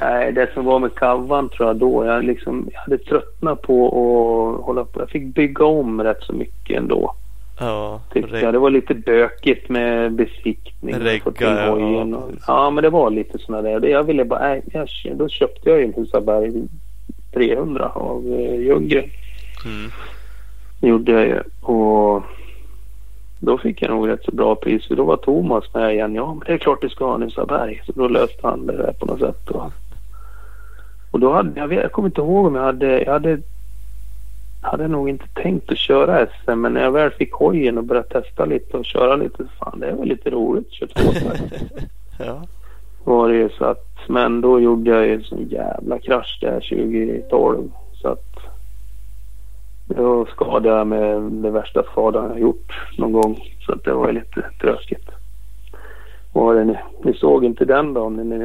nej, 0.01 0.33
det 0.33 0.49
som 0.55 0.65
var 0.65 0.79
med 0.79 0.95
kavan 0.95 1.49
tror 1.49 1.69
jag 1.69 1.77
då. 1.77 2.05
Jag, 2.05 2.25
liksom, 2.25 2.69
jag 2.73 2.81
hade 2.81 2.99
tröttnat 2.99 3.63
på 3.63 3.87
att 3.87 4.65
hålla 4.65 4.85
på. 4.85 5.01
Jag 5.01 5.11
fick 5.11 5.35
bygga 5.35 5.65
om 5.65 6.03
rätt 6.03 6.23
så 6.23 6.33
mycket 6.33 6.77
ändå. 6.79 7.15
Ja, 7.61 8.01
Tyckte 8.13 8.39
jag. 8.41 8.55
Det 8.55 8.59
var 8.59 8.71
lite 8.71 8.95
bökigt 8.95 9.69
med 9.69 10.13
besiktning. 10.13 10.95
Regga, 10.95 11.23
ja, 11.39 11.71
och- 11.71 12.31
ja, 12.47 12.71
men 12.71 12.83
det 12.85 12.91
var 12.91 13.11
lite 13.11 13.39
sådana 13.39 13.63
där. 13.79 13.89
Jag 13.89 14.03
ville 14.05 14.25
bara, 14.25 14.41
nej, 14.49 14.63
jag, 14.73 14.89
då 15.17 15.29
köpte 15.29 15.71
jag 15.71 15.79
ju 15.79 15.85
en 15.85 15.93
Husaberg 15.97 16.53
300 17.35 17.89
av 17.89 18.27
eh, 18.27 18.61
Ljunggren. 18.61 19.05
mm. 19.65 19.91
Gjorde 20.81 21.13
jag 21.13 21.27
ju. 21.27 21.41
Och 21.63 22.23
då 23.41 23.59
fick 23.59 23.83
jag 23.83 23.91
nog 23.91 24.09
rätt 24.09 24.25
så 24.25 24.33
bra 24.33 24.55
pris. 24.55 24.87
För 24.87 24.97
då 24.97 25.05
var 25.05 25.17
Thomas 25.17 25.75
med 25.75 25.95
igen. 25.95 26.15
Ja, 26.15 26.35
men 26.35 26.43
det 26.47 26.53
är 26.53 26.59
klart 26.59 26.81
du 26.81 26.89
ska 26.89 27.05
ha 27.07 27.15
en 27.15 27.23
Husaberg. 27.23 27.83
Så 27.87 27.93
då 27.93 28.09
löste 28.09 28.47
han 28.47 28.67
det 28.67 28.77
där 28.77 28.93
på 28.93 29.07
något 29.07 29.21
sätt. 29.21 29.51
Och, 29.51 29.73
och 31.11 31.21
då 31.21 31.33
hade 31.33 31.61
jag, 31.61 31.73
jag 31.73 31.93
kommer 31.93 32.09
inte 32.09 32.21
ihåg 32.21 32.47
om 32.47 32.55
jag 32.55 32.63
hade, 32.63 33.03
jag 33.03 33.13
hade 33.13 33.39
hade 34.67 34.89
nog 34.89 35.09
inte 35.09 35.25
tänkt 35.35 35.73
att 35.73 35.79
köra 35.79 36.27
SM 36.27 36.61
men 36.61 36.73
när 36.73 36.83
jag 36.83 36.91
väl 36.93 37.11
fick 37.11 37.33
hojen 37.33 37.79
och 37.79 37.85
började 37.85 38.09
testa 38.09 38.45
lite 38.45 38.77
och 38.77 38.85
köra 38.85 39.17
lite 39.17 39.45
fan 39.59 39.81
det 39.81 39.87
är 39.87 39.97
väl 39.97 40.09
lite 40.09 40.31
roligt 40.31 40.67
att 40.67 40.73
köra 40.73 40.89
tvåtakt. 40.89 41.43
Ja. 42.19 42.43
var 43.05 43.29
det 43.29 43.37
ju 43.37 43.49
så 43.49 43.65
att 43.65 43.87
men 44.09 44.41
då 44.41 44.61
gjorde 44.61 44.91
jag 44.91 45.07
ju 45.07 45.15
en 45.15 45.23
sån 45.23 45.49
jävla 45.49 45.99
krasch 45.99 46.39
där 46.41 46.61
2012 46.61 47.71
så 48.03 48.09
att 48.09 48.36
då 49.89 50.27
skadade 50.27 50.69
jag 50.69 50.87
med 50.87 51.23
det 51.23 51.51
värsta 51.51 51.83
skadan 51.83 52.31
jag 52.31 52.41
gjort 52.41 52.73
någon 52.99 53.13
gång 53.13 53.41
så 53.67 53.73
att 53.73 53.85
det 53.85 53.93
var 53.93 54.13
lite 54.13 54.45
tråkigt. 54.61 55.09
Det 56.55 56.65
ni, 56.65 56.77
ni 57.05 57.15
såg 57.15 57.45
inte 57.45 57.65
den 57.65 57.95
då 57.95 58.09
när 58.09 58.25
ni 58.25 58.39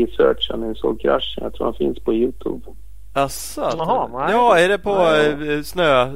researchade 0.00 0.60
när 0.60 0.68
ni 0.68 0.74
såg 0.74 1.00
kraschen? 1.00 1.42
Jag 1.44 1.54
tror 1.54 1.64
han 1.66 1.74
finns 1.74 1.98
på 1.98 2.14
Youtube. 2.14 2.60
Nej. 4.12 4.28
ja, 4.32 4.58
är 4.58 4.68
det 4.68 4.78
på 4.78 4.94
Nej. 4.94 5.54
eh, 5.56 5.62
snö? 5.62 6.06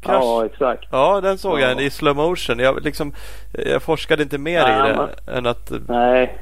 Krasch? 0.00 0.22
Ja 0.24 0.44
exakt. 0.46 0.84
Ja, 0.92 1.20
den 1.20 1.38
såg 1.38 1.60
Ja. 1.60 1.68
jag 1.68 1.82
i 1.82 1.90
slow 1.90 2.16
motion. 2.16 2.58
Jag, 2.58 2.84
liksom, 2.84 3.12
jag 3.52 3.82
forskade 3.82 4.22
inte 4.22 4.38
mer 4.38 4.62
Nej, 4.62 4.90
i 4.90 4.94
det 4.94 5.32
än 5.32 5.46
att... 5.46 5.72
Nej. 5.88 6.38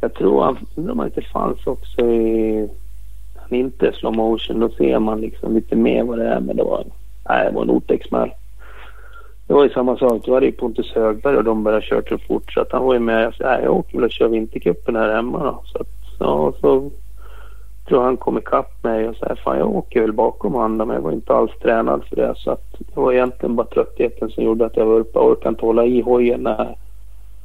Jag 0.00 0.14
tror 0.14 0.44
han, 0.44 0.58
undrar 0.76 0.92
om 0.92 0.98
han 0.98 1.08
inte 1.08 1.22
fanns 1.32 1.66
också 1.66 2.00
i 2.00 2.68
det 3.52 3.58
inte 3.58 3.88
är 3.88 3.92
slow 3.92 4.16
motion. 4.16 4.60
Då 4.60 4.68
ser 4.68 4.98
man 4.98 5.20
liksom 5.20 5.54
lite 5.54 5.76
mer 5.76 6.04
vad 6.04 6.18
det 6.18 6.28
är. 6.28 6.40
Men 6.40 6.56
det 6.56 6.62
var, 6.62 6.84
nej, 7.28 7.46
det 7.46 7.54
var 7.54 7.62
en 7.62 7.70
otäck-smäll. 7.70 8.30
Det 9.46 9.54
var 9.54 9.64
ju 9.64 9.70
samma 9.70 9.96
sak. 9.96 10.22
Då 10.24 10.34
hade 10.34 10.46
ju 10.46 10.52
Pontus 10.52 10.92
Högberg 10.94 11.36
och 11.36 11.44
de 11.44 11.64
började 11.64 11.86
köra 11.86 12.02
så 12.08 12.18
fort 12.18 12.52
så 12.52 12.60
att 12.60 12.72
han 12.72 12.84
var 12.84 12.94
ju 12.94 13.00
med. 13.00 13.24
Jag 13.24 13.34
sa, 13.34 13.44
nej, 13.44 13.60
jag 13.62 13.76
åker 13.76 13.98
väl 13.98 14.04
och 14.04 14.10
kör 14.10 14.28
vintercupen 14.28 14.96
här 14.96 15.14
hemma 15.14 15.38
då. 15.38 15.62
Så 15.64 15.78
att, 15.78 15.88
ja, 16.18 16.52
så 16.60 16.90
tror 17.88 18.00
jag 18.00 18.02
han 18.02 18.16
kom 18.16 18.38
ikapp 18.38 18.84
mig 18.84 19.08
och 19.08 19.16
sa, 19.16 19.36
fan 19.44 19.58
jag 19.58 19.76
åker 19.76 20.00
väl 20.00 20.12
bakom 20.12 20.52
honom 20.52 20.88
men 20.88 20.96
jag 20.96 21.02
var 21.02 21.12
inte 21.12 21.34
alls 21.34 21.52
tränad 21.62 22.04
för 22.04 22.16
det. 22.16 22.34
Så 22.36 22.50
att 22.50 22.72
det 22.78 23.00
var 23.00 23.12
egentligen 23.12 23.56
bara 23.56 23.66
tröttheten 23.66 24.30
som 24.30 24.44
gjorde 24.44 24.66
att 24.66 24.76
jag 24.76 24.86
var 24.86 24.98
uppe. 24.98 25.18
Jag 25.18 25.26
orkade 25.26 25.48
inte 25.48 25.66
hålla 25.66 25.84
i 25.84 26.00
hojen 26.00 26.40
när 26.40 26.76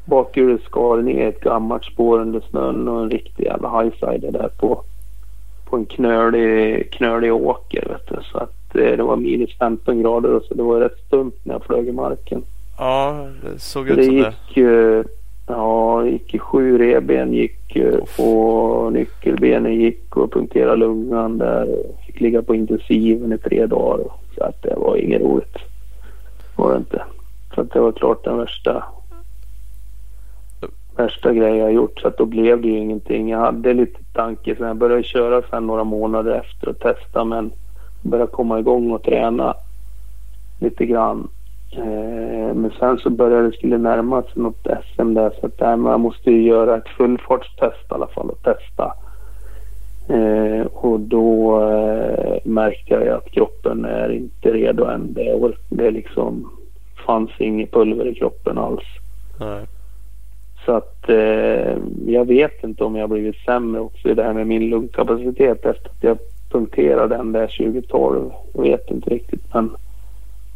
bakhjulet 0.05 0.61
skar 0.61 0.97
ner 0.97 1.27
ett 1.27 1.39
gammalt 1.39 1.85
spår 1.85 2.19
under 2.19 2.39
snön 2.39 2.87
och 2.87 3.01
en 3.01 3.09
riktig 3.09 3.43
jävla 3.43 3.81
highsider 3.81 4.31
där 4.31 4.49
på, 4.59 4.83
på 5.69 5.75
en 5.75 5.85
knölig, 5.85 6.91
knölig 6.91 7.33
åker. 7.33 7.87
Vet 7.89 8.07
du. 8.09 8.15
Så 8.31 8.37
att 8.37 8.75
eh, 8.75 8.97
det 8.97 9.03
var 9.03 9.15
minus 9.15 9.57
15 9.57 10.01
grader 10.01 10.33
och 10.33 10.43
så 10.43 10.53
det 10.53 10.63
var 10.63 10.79
rätt 10.79 10.97
stumt 11.07 11.31
när 11.43 11.53
jag 11.53 11.63
flög 11.63 11.87
i 11.87 11.91
marken. 11.91 12.43
Ja, 12.77 13.27
det 13.43 13.59
såg 13.59 13.87
Så 13.87 13.93
ut 13.93 13.97
det 13.97 14.03
som 14.05 14.15
det. 14.15 14.19
gick, 14.19 14.57
eh, 14.57 15.03
ja, 15.47 16.01
det 16.03 16.09
gick 16.09 16.33
i 16.35 16.39
sju 16.39 16.77
revben 16.77 17.33
gick 17.33 17.75
eh, 17.75 18.25
och 18.25 18.93
nyckelbenen 18.93 19.73
gick 19.75 20.17
och 20.17 20.31
punkterade 20.31 20.75
lungan 20.77 21.37
där. 21.37 21.67
Fick 22.05 22.21
ligga 22.21 22.41
på 22.41 22.55
intensiven 22.55 23.33
i 23.33 23.37
tre 23.37 23.65
dagar. 23.65 24.05
Så 24.37 24.43
att 24.43 24.61
det 24.63 24.75
var 24.77 24.95
inget 24.97 25.21
roligt. 25.21 25.57
Var 26.55 26.71
det 26.71 26.77
inte. 26.77 27.03
Så 27.55 27.61
att 27.61 27.71
det 27.71 27.79
var 27.79 27.91
klart 27.91 28.23
den 28.23 28.37
värsta 28.37 28.83
värsta 30.97 31.33
grej 31.33 31.57
jag 31.57 31.73
gjort. 31.73 31.99
Så 31.99 32.07
att 32.07 32.17
då 32.17 32.25
blev 32.25 32.61
det 32.61 32.67
ju 32.67 32.77
ingenting. 32.77 33.29
Jag 33.29 33.39
hade 33.39 33.73
lite 33.73 33.99
tanke. 34.13 34.55
Så 34.55 34.63
jag 34.63 34.77
började 34.77 35.03
köra 35.03 35.41
sen 35.49 35.67
några 35.67 35.83
månader 35.83 36.31
efter 36.31 36.69
och 36.69 36.79
testa. 36.79 37.23
Men 37.23 37.51
började 38.01 38.31
komma 38.31 38.59
igång 38.59 38.91
och 38.91 39.03
träna 39.03 39.53
lite 40.59 40.85
grann. 40.85 41.27
Eh, 41.71 42.53
men 42.53 42.71
sen 42.79 42.97
så 42.97 43.09
började 43.09 43.49
det 43.49 43.57
skulle 43.57 43.77
närma 43.77 44.21
sig 44.21 44.31
något 44.35 44.67
SM 44.95 45.13
där. 45.13 45.33
Så 45.39 45.45
att 45.45 45.57
där, 45.57 45.75
man 45.75 45.91
jag 45.91 45.99
måste 45.99 46.31
ju 46.31 46.41
göra 46.41 46.77
ett 46.77 46.89
fullfartstest 46.97 47.91
i 47.91 47.93
alla 47.93 48.07
fall 48.07 48.29
och 48.29 48.43
testa. 48.43 48.93
Eh, 50.09 50.65
och 50.65 50.99
då 50.99 51.61
eh, 51.61 52.37
märkte 52.43 52.93
jag 52.93 53.03
ju 53.03 53.09
att 53.09 53.31
kroppen 53.31 53.85
är 53.85 54.09
inte 54.11 54.51
redo 54.51 54.85
än. 54.85 55.13
Det, 55.13 55.53
det 55.69 55.91
liksom 55.91 56.51
fanns 57.05 57.31
inget 57.39 57.71
pulver 57.71 58.07
i 58.07 58.15
kroppen 58.15 58.57
alls. 58.57 58.83
Nej. 59.39 59.65
Så 60.67 60.73
att 60.75 61.09
eh, 61.09 61.77
jag 62.05 62.27
vet 62.27 62.63
inte 62.63 62.83
om 62.83 62.95
jag 62.95 63.09
blivit 63.09 63.35
sämre 63.35 63.81
också 63.81 64.09
i 64.09 64.13
det 64.13 64.23
här 64.23 64.33
med 64.33 64.47
min 64.47 64.69
lungkapacitet 64.69 65.65
efter 65.65 65.89
att 65.89 66.03
jag 66.03 66.17
punktera 66.49 67.07
den 67.07 67.31
där 67.31 67.47
2012. 67.47 68.31
Jag 68.53 68.61
vet 68.61 68.91
inte 68.91 69.09
riktigt 69.09 69.53
men 69.53 69.75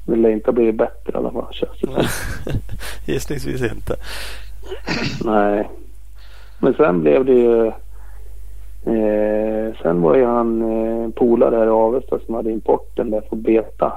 det 0.06 0.16
lär 0.16 0.30
inte 0.30 0.48
ha 0.48 0.54
blivit 0.54 0.76
bättre 0.76 1.14
i 1.14 1.16
alla 1.16 1.32
fall 1.32 1.54
känns 1.54 1.80
det. 1.82 2.08
Gissningsvis 3.14 3.62
inte. 3.62 3.96
Nej. 5.26 5.70
Men 6.60 6.74
sen 6.74 7.02
blev 7.02 7.26
det 7.26 7.34
ju... 7.34 7.68
Eh, 8.86 9.76
sen 9.82 10.02
var 10.02 10.16
ju 10.16 10.26
han 10.26 10.62
eh, 10.62 11.10
polare 11.10 11.56
här 11.56 11.66
i 11.66 11.70
Avesta 11.70 12.20
som 12.26 12.36
hade 12.36 12.52
importen 12.52 13.12
där 13.12 13.22
på 13.22 13.36
beta. 13.36 13.94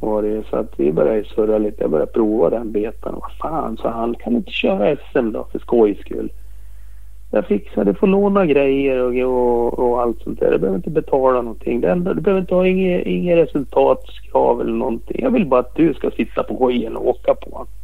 Var 0.00 0.22
det, 0.22 0.42
så 0.50 0.56
att 0.56 0.72
vi 0.76 0.92
började 0.92 1.24
surra 1.24 1.58
lite. 1.58 1.82
Jag 1.82 1.90
började 1.90 2.12
prova 2.12 2.50
den 2.50 2.72
betan. 2.72 3.20
Vad 3.20 3.32
fan, 3.32 3.76
sa 3.76 3.90
han. 3.90 4.14
Kan 4.14 4.32
du 4.32 4.38
inte 4.38 4.50
köra 4.50 4.96
SM 4.96 5.32
då 5.32 5.46
för 5.52 5.58
skojs 5.58 5.98
skull? 5.98 6.32
Jag 7.30 7.46
fixar 7.46 7.84
det. 7.84 7.94
får 7.94 8.06
låna 8.06 8.46
grejer 8.46 8.98
och, 8.98 9.14
och, 9.14 9.78
och 9.78 10.02
allt 10.02 10.22
sånt 10.22 10.40
där. 10.40 10.50
Du 10.50 10.58
behöver 10.58 10.76
inte 10.76 10.90
betala 10.90 11.42
någonting. 11.42 11.80
Du, 11.80 11.94
du 11.94 12.20
behöver 12.20 12.40
inte 12.40 12.54
ha 12.54 12.66
inget, 12.66 13.06
inget 13.06 13.38
resultatskrav 13.38 14.60
eller 14.60 14.72
någonting. 14.72 15.22
Jag 15.22 15.30
vill 15.30 15.46
bara 15.46 15.60
att 15.60 15.74
du 15.74 15.94
ska 15.94 16.10
sitta 16.10 16.42
på 16.42 16.54
hojen 16.54 16.96
och 16.96 17.08
åka 17.08 17.34
på 17.34 17.50
den. 17.50 17.79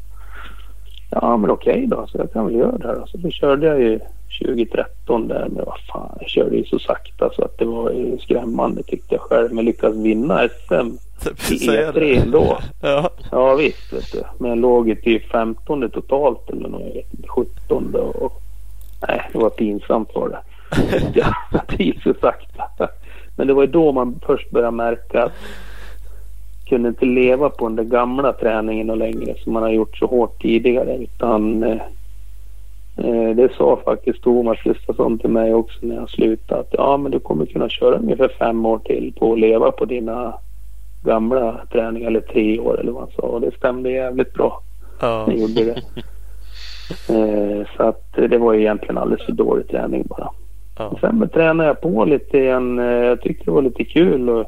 Ja 1.20 1.36
men 1.36 1.50
okej 1.50 1.86
då, 1.86 2.06
så 2.06 2.18
jag 2.18 2.32
kan 2.32 2.46
väl 2.46 2.54
göra 2.54 2.78
det 2.78 2.86
här. 2.88 3.06
Så 3.06 3.16
då 3.16 3.30
körde 3.30 3.66
jag 3.66 3.80
ju 3.80 4.00
2013 4.42 5.28
där 5.28 5.48
men 5.48 5.64
vad 5.64 5.80
fan, 5.92 6.16
jag 6.20 6.28
körde 6.28 6.56
ju 6.56 6.64
så 6.64 6.78
sakta 6.78 7.30
så 7.36 7.44
att 7.44 7.58
det 7.58 7.64
var 7.64 7.90
ju 7.90 8.18
skrämmande 8.18 8.82
tyckte 8.82 9.14
jag 9.14 9.22
själv. 9.22 9.52
Men 9.52 9.64
lyckades 9.64 9.96
vinna 9.96 10.48
SM 10.48 10.96
i 11.52 11.58
Säger 11.58 11.92
det. 11.92 12.00
E3 12.00 12.30
då. 12.32 12.58
Ja. 12.82 13.10
Ja 13.30 13.54
visst 13.54 13.92
vet 13.92 14.12
du. 14.12 14.22
Men 14.38 14.48
jag 14.48 14.58
låg 14.58 14.88
ju 14.88 14.94
till 14.94 15.22
15 15.22 15.90
totalt 15.90 16.50
eller 16.50 16.68
något, 16.68 16.80
jag 16.80 16.94
vet 16.94 17.14
inte, 17.14 17.28
17 17.28 17.92
då. 17.92 17.98
Och, 17.98 18.32
nej, 19.08 19.30
det 19.32 19.38
var 19.38 19.50
pinsamt 19.50 20.14
var 20.14 20.28
det. 20.28 20.38
Jag 21.14 21.34
gick 21.78 22.02
så 22.02 22.14
sakta. 22.20 22.88
Men 23.36 23.46
det 23.46 23.54
var 23.54 23.62
ju 23.62 23.68
då 23.68 23.92
man 23.92 24.20
först 24.26 24.50
började 24.50 24.76
märka 24.76 25.24
att 25.24 25.32
kunde 26.68 26.88
inte 26.88 27.04
leva 27.04 27.50
på 27.50 27.68
den 27.68 27.76
där 27.76 27.84
gamla 27.84 28.32
träningen 28.32 28.90
och 28.90 28.96
längre 28.96 29.34
som 29.38 29.52
man 29.52 29.62
har 29.62 29.70
gjort 29.70 29.96
så 29.96 30.06
hårt 30.06 30.42
tidigare. 30.42 30.96
Utan 30.96 31.62
eh, 31.62 33.30
det 33.36 33.52
sa 33.58 33.80
faktiskt 33.84 34.22
Thomas 34.22 34.58
Gustafsson 34.64 35.18
till 35.18 35.30
mig 35.30 35.54
också 35.54 35.78
när 35.82 35.94
jag 35.96 36.10
slutade. 36.10 36.60
Att 36.60 36.68
ja, 36.70 36.96
men 36.96 37.12
du 37.12 37.18
kommer 37.18 37.46
kunna 37.46 37.68
köra 37.68 37.98
ungefär 37.98 38.28
fem 38.28 38.66
år 38.66 38.78
till 38.78 39.14
på 39.18 39.32
att 39.32 39.38
leva 39.38 39.70
på 39.70 39.84
dina 39.84 40.34
gamla 41.04 41.60
träningar. 41.72 42.06
Eller 42.08 42.20
tre 42.20 42.58
år 42.60 42.80
eller 42.80 42.92
vad 42.92 43.02
han 43.02 43.10
sa. 43.16 43.22
Och 43.22 43.40
det 43.40 43.56
stämde 43.56 43.90
jävligt 43.90 44.34
bra. 44.34 44.60
Ja. 45.00 45.24
Jag 45.26 45.36
gjorde 45.38 45.64
det. 45.64 45.82
Eh, 47.08 47.66
så 47.76 47.82
att 47.82 48.12
det 48.30 48.38
var 48.38 48.52
ju 48.52 48.60
egentligen 48.60 48.98
alldeles 48.98 49.26
för 49.26 49.32
dålig 49.32 49.68
träning 49.68 50.04
bara. 50.06 50.30
Ja. 50.78 50.96
Sen 51.00 51.28
tränade 51.32 51.68
jag 51.68 51.80
på 51.80 52.04
lite 52.04 52.38
igen. 52.38 52.78
Eh, 52.78 52.84
Jag 52.84 53.20
tyckte 53.20 53.44
det 53.44 53.50
var 53.50 53.62
lite 53.62 53.84
kul 53.84 54.40
att, 54.40 54.46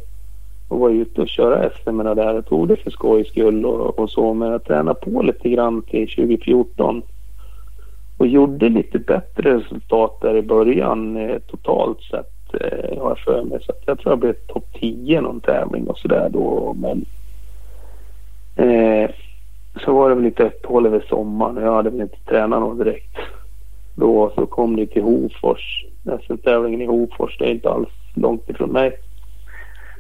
att 0.68 0.78
vara 0.78 0.92
ute 0.92 1.20
och 1.20 1.28
köra 1.28 1.70
SM 1.70 1.98
där. 1.98 2.34
Jag 2.34 2.47
tog 2.47 2.68
det 2.68 2.76
för 2.76 2.90
skojs 2.90 3.28
skull 3.28 3.66
och, 3.66 3.98
och 3.98 4.10
så. 4.10 4.34
Men 4.34 4.50
jag 4.50 4.64
tränade 4.64 5.00
på 5.00 5.22
lite 5.22 5.48
grann 5.48 5.82
till 5.82 6.08
2014. 6.08 7.02
Och 8.18 8.26
gjorde 8.26 8.68
lite 8.68 8.98
bättre 8.98 9.56
resultat 9.56 10.20
där 10.20 10.36
i 10.36 10.42
början 10.42 11.16
eh, 11.16 11.38
totalt 11.38 12.02
sett. 12.02 12.55
Eh, 12.55 12.98
har 13.02 13.08
jag 13.08 13.18
för 13.18 13.44
mig. 13.44 13.58
Så 13.62 13.72
jag 13.86 13.98
tror 13.98 14.12
jag 14.12 14.18
blev 14.18 14.32
topp 14.32 14.66
10 14.80 15.20
någon 15.20 15.40
tävling 15.40 15.86
och 15.86 15.98
sådär 15.98 16.28
då. 16.32 16.76
Men 16.80 17.05
eh, 18.56 19.10
så 19.84 19.92
var 19.92 20.08
det 20.08 20.14
väl 20.14 20.24
lite 20.24 20.44
uppehåll 20.44 20.86
över 20.86 21.05
sommaren 21.08 21.56
och 21.56 21.62
jag 21.62 21.74
hade 21.74 21.90
väl 21.90 22.00
inte 22.00 22.24
tränat 22.26 22.60
något 22.60 22.78
direkt. 22.78 23.16
Då 23.94 24.32
så 24.34 24.47
kom 24.47 24.76
det 24.76 24.86
till 24.86 25.02
Hofors. 25.02 25.84
Alltså, 26.10 26.36
SM-tävlingen 26.36 26.82
i 26.82 26.86
Hofors, 26.86 27.38
det 27.38 27.44
är 27.44 27.50
inte 27.50 27.70
alls 27.70 27.88
långt 28.14 28.50
ifrån 28.50 28.70
mig. 28.70 28.97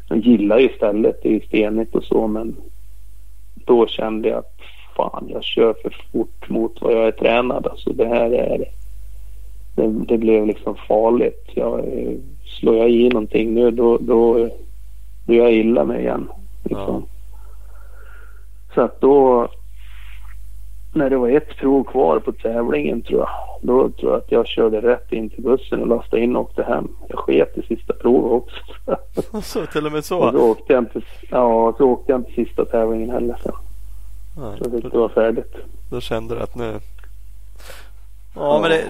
Jag 0.08 0.18
gillar 0.18 0.58
ju 0.58 0.68
stället, 0.68 1.22
det 1.22 1.28
är 1.28 1.32
ju 1.32 1.40
stenigt 1.40 1.94
och 1.94 2.04
så 2.04 2.26
men 2.26 2.56
då 3.54 3.86
kände 3.86 4.28
jag 4.28 4.38
att 4.38 4.54
fan 4.96 5.28
jag 5.28 5.44
kör 5.44 5.74
för 5.82 5.96
fort 6.12 6.48
mot 6.48 6.80
vad 6.80 6.92
jag 6.92 7.06
är 7.06 7.12
tränad. 7.12 7.66
Alltså 7.66 7.92
det 7.92 8.08
här 8.08 8.30
är 8.30 8.58
det, 8.58 9.86
det 9.86 10.18
blev 10.18 10.46
liksom 10.46 10.76
farligt. 10.88 11.48
Jag, 11.54 11.84
slår 12.44 12.76
jag 12.76 12.90
i 12.90 13.08
någonting 13.08 13.54
nu 13.54 13.70
då, 13.70 13.98
då, 13.98 14.48
då 15.26 15.34
gör 15.34 15.44
jag 15.44 15.52
illa 15.52 15.84
mig 15.84 16.00
igen. 16.00 16.28
Liksom. 16.64 17.06
Så 18.74 18.80
att 18.80 19.00
då 19.00 19.48
när 20.92 21.10
det 21.10 21.16
var 21.16 21.28
ett 21.28 21.56
prov 21.56 21.84
kvar 21.84 22.18
på 22.18 22.32
tävlingen 22.32 23.02
tror 23.02 23.20
jag. 23.20 23.28
Då 23.62 23.88
tror 23.88 24.12
jag 24.12 24.18
att 24.18 24.32
jag 24.32 24.46
körde 24.46 24.80
rätt 24.80 25.12
in 25.12 25.30
till 25.30 25.42
bussen 25.42 25.80
och 25.80 25.86
lastade 25.88 26.22
in 26.22 26.36
och 26.36 26.42
åkte 26.42 26.62
hem. 26.62 26.88
Jag 27.08 27.18
sket 27.18 27.58
i 27.58 27.62
sista 27.62 27.92
provet 27.92 28.32
också. 28.32 28.60
Så 29.42 29.66
till 29.66 29.86
och 29.86 29.92
med 29.92 29.98
Och 29.98 30.04
så? 30.04 30.32
så 30.32 30.50
åkte 30.50 30.72
jag 30.72 30.82
inte, 30.82 31.00
ja, 31.30 31.74
så 31.78 31.84
åkte 31.84 32.12
jag 32.12 32.20
inte 32.20 32.32
sista 32.32 32.64
tävlingen 32.64 33.10
heller 33.10 33.36
sen. 33.42 33.52
Ja, 34.36 34.52
Så 34.58 34.64
jag 34.64 34.72
tyckte 34.72 34.88
det 34.88 34.98
var 34.98 35.08
färdigt. 35.08 35.54
då 35.90 36.00
kände 36.00 36.34
du 36.34 36.40
att 36.40 36.54
nu... 36.56 36.80
Ja 38.34 38.58
men 38.62 38.70
det, 38.70 38.84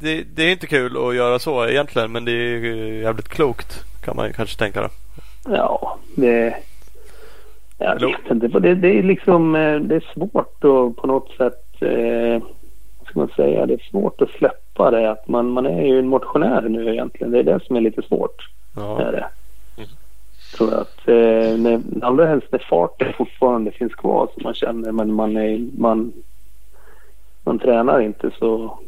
det, 0.00 0.24
det 0.36 0.42
är 0.42 0.52
inte 0.52 0.66
kul 0.66 1.08
att 1.08 1.14
göra 1.14 1.38
så 1.38 1.66
egentligen 1.66 2.12
men 2.12 2.24
det 2.24 2.32
är 2.32 2.58
jävligt 3.02 3.28
klokt 3.28 3.84
kan 4.04 4.16
man 4.16 4.32
kanske 4.32 4.58
tänka 4.58 4.80
då. 4.82 4.88
Ja, 5.48 5.98
det... 6.16 6.54
Jag 7.78 8.00
vet 8.00 8.30
inte. 8.30 8.58
Det, 8.58 8.74
det 8.74 8.98
är 8.98 9.02
liksom 9.02 9.54
eh, 9.54 9.80
det 9.80 9.96
är 9.96 10.12
svårt 10.14 10.64
att 10.64 10.96
på 10.96 11.06
något 11.06 11.30
sätt... 11.30 11.82
Eh, 11.82 12.42
vad 12.98 13.08
ska 13.08 13.20
man 13.20 13.28
säga? 13.36 13.66
Det 13.66 13.74
är 13.74 13.88
svårt 13.90 14.20
att 14.20 14.30
släppa 14.30 14.90
det. 14.90 15.10
Att 15.10 15.28
man, 15.28 15.50
man 15.50 15.66
är 15.66 15.86
ju 15.86 15.98
en 15.98 16.08
motionär 16.08 16.62
nu 16.68 16.92
egentligen. 16.92 17.30
Det 17.32 17.38
är 17.38 17.42
det 17.42 17.60
som 17.66 17.76
är 17.76 17.80
lite 17.80 18.02
svårt. 18.02 18.48
Ja. 18.76 19.00
Är 19.00 19.12
det. 19.12 19.26
Tror 20.56 20.70
jag 20.70 20.80
att, 20.80 21.08
eh, 21.08 21.58
när, 21.58 21.80
allra 22.02 22.26
helst 22.26 22.46
när 22.50 22.66
farten 22.70 23.12
fortfarande 23.12 23.70
finns 23.70 23.94
kvar 23.94 24.28
så 24.34 24.40
man 24.40 24.54
känner 24.54 24.92
men 24.92 25.12
man 25.12 25.36
är 25.36 25.68
man, 25.78 26.12
man 27.44 27.58
tränar 27.58 28.00
inte 28.00 28.30
så, 28.38 28.78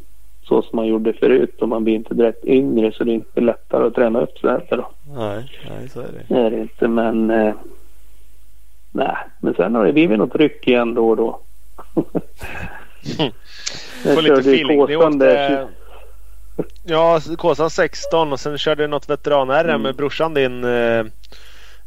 så 0.42 0.62
som 0.62 0.76
man 0.76 0.86
gjorde 0.86 1.12
förut 1.12 1.62
och 1.62 1.68
man 1.68 1.84
blir 1.84 1.94
inte 1.94 2.14
direkt 2.14 2.44
yngre 2.44 2.92
så 2.92 3.04
det 3.04 3.10
är 3.10 3.14
inte 3.14 3.40
lättare 3.40 3.86
att 3.86 3.94
träna 3.94 4.20
upp 4.20 4.38
sig 4.38 4.50
heller. 4.50 4.86
Nej, 5.16 5.50
nej 5.68 5.88
så 5.88 6.00
är 6.00 6.04
det. 6.04 6.34
Det 6.34 6.40
är 6.40 6.50
det 6.50 6.60
inte 6.60 6.88
men 6.88 7.30
eh, 7.30 7.54
nej 8.92 9.16
men 9.40 9.54
sen 9.54 9.74
har 9.74 9.84
det 9.86 9.92
blivit 9.92 10.18
något 10.18 10.34
ryck 10.34 10.68
igen 10.68 10.94
då 10.94 11.08
och 11.08 11.16
då. 11.16 11.40
Jag 14.04 14.14
Få 14.14 14.20
lite 14.20 14.40
feeling. 14.40 14.84
Ni 14.86 14.96
åkte... 14.96 15.68
Ja, 16.84 17.20
Kåsan 17.38 17.70
16 17.70 18.32
och 18.32 18.40
sen 18.40 18.58
körde 18.58 18.82
du 18.82 18.86
något 18.86 19.08
veteran-RM 19.10 19.68
Mm. 19.70 19.82
med 19.82 19.96
brorsan 19.96 20.34
din. 20.34 20.64
Eh, 20.64 21.04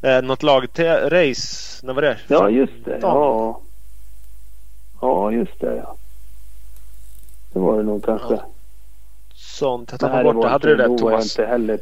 eh, 0.02 0.22
något 0.24 0.44
lagrace. 0.44 1.86
När 1.86 1.94
var 1.94 2.02
det? 2.02 2.18
Ja 2.28 2.50
just 2.50 2.86
det. 2.86 3.00
Ja. 3.02 3.60
Ja 5.02 5.32
just 5.32 5.60
det 5.60 5.76
ja. 5.76 5.96
Det 7.54 7.60
var 7.60 7.78
det 7.78 7.84
nog 7.84 8.06
kanske. 8.06 8.40
Sånt. 9.36 9.92
Jag 9.92 10.00
tappade 10.00 10.24
bort 10.24 10.34
det. 10.36 10.40
var 10.42 10.50
Hade 10.50 10.76
du 10.76 10.84
jag 10.84 10.98
Thomas? 10.98 11.40
inte 11.40 11.46
heller. 11.50 11.80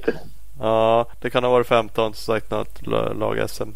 Ja, 0.60 1.06
det 1.22 1.30
kan 1.30 1.44
ha 1.44 1.52
varit 1.52 1.68
15 1.68 2.14
som 2.14 2.34
sagt 2.34 2.52
något 2.52 2.82
la- 2.82 3.14
lag-SM. 3.14 3.70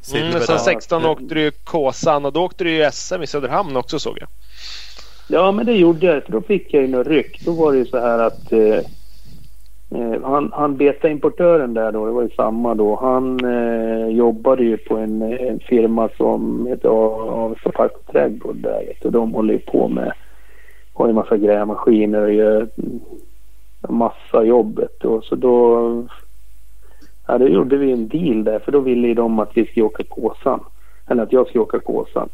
Mm, 0.00 0.22
Silver 0.22 0.38
men 0.38 0.46
sen 0.46 0.56
där. 0.56 0.62
16 0.62 1.04
åkte 1.04 1.34
du 1.34 1.40
ju 1.40 1.50
Kåsan 1.50 2.24
och 2.24 2.32
då 2.32 2.44
åkte 2.44 2.64
du 2.64 2.70
ju 2.70 2.90
SM 2.92 3.22
i 3.22 3.26
Söderhamn 3.26 3.76
också 3.76 3.98
såg 3.98 4.18
jag. 4.20 4.28
Ja, 5.32 5.52
men 5.52 5.66
det 5.66 5.72
gjorde 5.72 6.06
jag. 6.06 6.24
För 6.24 6.32
då 6.32 6.40
fick 6.40 6.74
jag 6.74 6.82
ju 6.82 6.88
något 6.88 7.06
ryck. 7.06 7.40
Då 7.44 7.52
var 7.52 7.72
det 7.72 7.78
ju 7.78 7.86
så 7.86 7.98
här 7.98 8.18
att 8.18 8.52
eh, 8.52 8.78
eh, 9.90 10.22
han, 10.22 10.52
han 10.52 10.76
beta-importören 10.76 11.74
där 11.74 11.92
då, 11.92 12.06
det 12.06 12.12
var 12.12 12.22
ju 12.22 12.30
samma 12.30 12.74
då. 12.74 12.96
Han 12.96 13.44
eh, 13.44 14.08
jobbade 14.08 14.64
ju 14.64 14.76
på 14.76 14.96
en, 14.96 15.22
en 15.22 15.60
firma 15.60 16.08
som 16.16 16.66
heter 16.66 16.88
Avesta 16.88 17.70
Park 17.70 17.92
och 17.92 18.12
Trädgård 18.12 18.56
där. 18.56 18.92
Och 19.04 19.12
de 19.12 19.32
håller 19.34 19.54
ju 19.54 19.60
på 19.60 19.88
med, 19.88 20.12
har 20.94 21.06
ju 21.06 21.12
massa 21.12 21.36
grävmaskiner 21.36 22.22
och 22.22 22.32
gör 22.32 22.68
mm, 22.76 23.00
massa 23.88 24.44
jobbet. 24.44 25.04
Och 25.04 25.24
så 25.24 25.34
då, 25.34 25.92
ja 27.32 27.38
då 27.38 27.48
gjorde 27.48 27.76
vi 27.76 27.92
en 27.92 28.08
deal 28.08 28.44
där. 28.44 28.58
För 28.58 28.72
då 28.72 28.80
ville 28.80 29.14
de 29.14 29.38
att 29.38 29.50
vi 29.54 29.66
skulle 29.66 29.86
åka 29.86 30.04
Kåsan. 30.04 30.60
Eller 31.06 31.22
att 31.22 31.32
jag 31.32 31.46
skulle 31.46 31.62
åka 31.62 31.78
Kåsan 31.78 32.28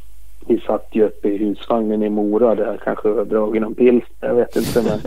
vi 0.47 0.61
satt 0.61 0.89
ju 0.93 1.05
uppe 1.05 1.29
i 1.29 1.37
husvagnen 1.37 2.03
i 2.03 2.09
Mora 2.09 2.55
där 2.55 2.81
kanske 2.85 3.09
jag 3.09 3.27
dragit 3.27 3.63
någon 3.63 3.75
pils. 3.75 4.05
Jag 4.21 4.35
vet 4.35 4.57
inte 4.57 4.83
men 4.83 5.01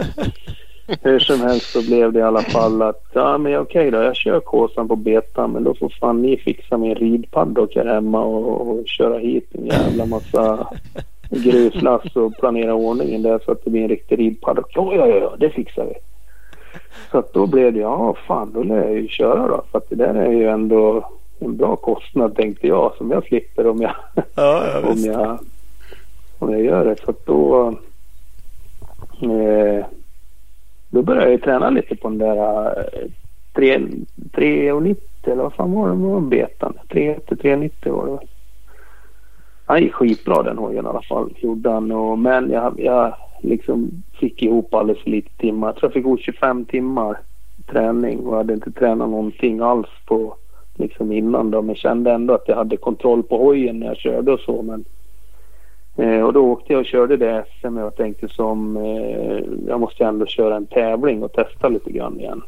hur 1.01 1.19
som 1.19 1.41
helst 1.41 1.71
så 1.71 1.81
blev 1.81 2.13
det 2.13 2.19
i 2.19 2.23
alla 2.23 2.41
fall 2.41 2.81
att 2.81 3.03
ja 3.13 3.37
men 3.37 3.59
okej 3.59 3.91
då 3.91 3.97
jag 3.97 4.15
kör 4.15 4.39
Kåsan 4.39 4.87
på 4.87 4.95
betan 4.95 5.51
men 5.51 5.63
då 5.63 5.73
får 5.73 5.89
fan 5.99 6.21
ni 6.21 6.37
fixa 6.37 6.77
min 6.77 6.95
ridpaddock 6.95 7.75
här 7.75 7.85
hemma 7.85 8.23
och, 8.23 8.67
och 8.69 8.87
köra 8.87 9.17
hit 9.17 9.49
en 9.51 9.65
jävla 9.65 10.05
massa 10.05 10.67
gruslass 11.29 12.15
och 12.15 12.37
planera 12.37 12.73
ordningen 12.73 13.21
där 13.21 13.39
så 13.45 13.51
att 13.51 13.63
det 13.63 13.69
blir 13.69 13.81
en 13.81 13.89
riktig 13.89 14.19
ridpaddock. 14.19 14.71
Ja 14.75 14.95
ja 14.95 15.07
ja 15.07 15.35
det 15.39 15.49
fixar 15.49 15.85
vi. 15.85 15.93
Så 17.11 17.23
då 17.33 17.47
blev 17.47 17.73
det 17.73 17.79
ja 17.79 18.15
fan 18.27 18.51
då 18.53 18.63
lär 18.63 18.83
jag 18.83 18.93
ju 18.93 19.07
köra 19.07 19.47
då 19.47 19.63
för 19.71 19.77
att 19.77 19.89
det 19.89 19.95
där 19.95 20.13
är 20.13 20.31
ju 20.31 20.47
ändå 20.47 21.09
en 21.39 21.57
bra 21.57 21.75
kostnad 21.75 22.35
tänkte 22.35 22.67
jag 22.67 22.93
som 22.97 23.11
jag 23.11 23.23
slipper 23.23 23.67
om 23.67 23.81
jag 23.81 23.95
Ja, 24.15 24.23
ja 24.35 24.89
om 24.89 24.97
jag, 24.97 25.39
om 26.39 26.51
jag 26.51 26.61
gör 26.61 26.85
det. 26.85 26.95
Så 27.05 27.11
att 27.11 27.25
då, 27.25 27.67
eh, 29.21 29.85
då 30.89 31.01
började 31.01 31.31
jag 31.31 31.41
träna 31.41 31.69
lite 31.69 31.95
på 31.95 32.09
den 32.09 32.17
där 32.17 32.67
eh, 32.93 33.09
3,90 33.53 34.95
eller 35.23 35.43
vad 35.43 35.53
fan 35.53 35.71
var 35.71 35.87
det? 35.87 35.93
Var 35.93 36.19
betan? 36.19 36.73
3,90 36.89 37.89
var 37.91 38.05
det 38.05 38.11
väl. 38.11 38.27
Han 39.65 39.81
gick 39.81 39.93
skitbra 39.93 40.43
den 40.43 40.57
hojen 40.57 40.85
i 40.85 40.87
alla 40.87 41.01
fall. 41.01 41.33
Gjorde 41.37 41.69
han. 41.69 41.91
Och, 41.91 42.19
men 42.19 42.51
jag, 42.51 42.73
jag 42.79 43.13
liksom 43.41 43.91
fick 44.19 44.41
ihop 44.43 44.73
alldeles 44.73 45.03
för 45.03 45.09
lite 45.09 45.37
timmar. 45.37 45.67
Jag 45.67 45.75
tror 45.75 45.87
jag 45.87 45.93
fick 45.93 46.05
ihop 46.05 46.19
25 46.19 46.65
timmar 46.65 47.17
träning 47.71 48.19
och 48.19 48.35
hade 48.37 48.53
inte 48.53 48.71
tränat 48.71 49.09
någonting 49.09 49.59
alls 49.59 49.87
på 50.05 50.35
liksom 50.75 51.11
innan 51.11 51.51
då. 51.51 51.61
Men 51.61 51.75
kände 51.75 52.11
ändå 52.11 52.33
att 52.33 52.47
jag 52.47 52.55
hade 52.55 52.77
kontroll 52.77 53.23
på 53.23 53.37
hojen 53.37 53.79
när 53.79 53.87
jag 53.87 53.97
körde 53.97 54.31
och 54.31 54.39
så. 54.39 54.61
Men, 54.61 54.85
eh, 55.95 56.21
och 56.21 56.33
då 56.33 56.51
åkte 56.51 56.73
jag 56.73 56.79
och 56.79 56.85
körde 56.85 57.17
det 57.17 57.45
SM 57.59 57.77
jag 57.77 57.95
tänkte 57.95 58.27
som 58.27 58.77
eh, 58.77 59.43
jag 59.67 59.79
måste 59.79 60.05
ändå 60.05 60.25
köra 60.25 60.55
en 60.55 60.65
tävling 60.65 61.23
och 61.23 61.33
testa 61.33 61.69
lite 61.69 61.91
grann 61.91 62.19
igen. 62.19 62.41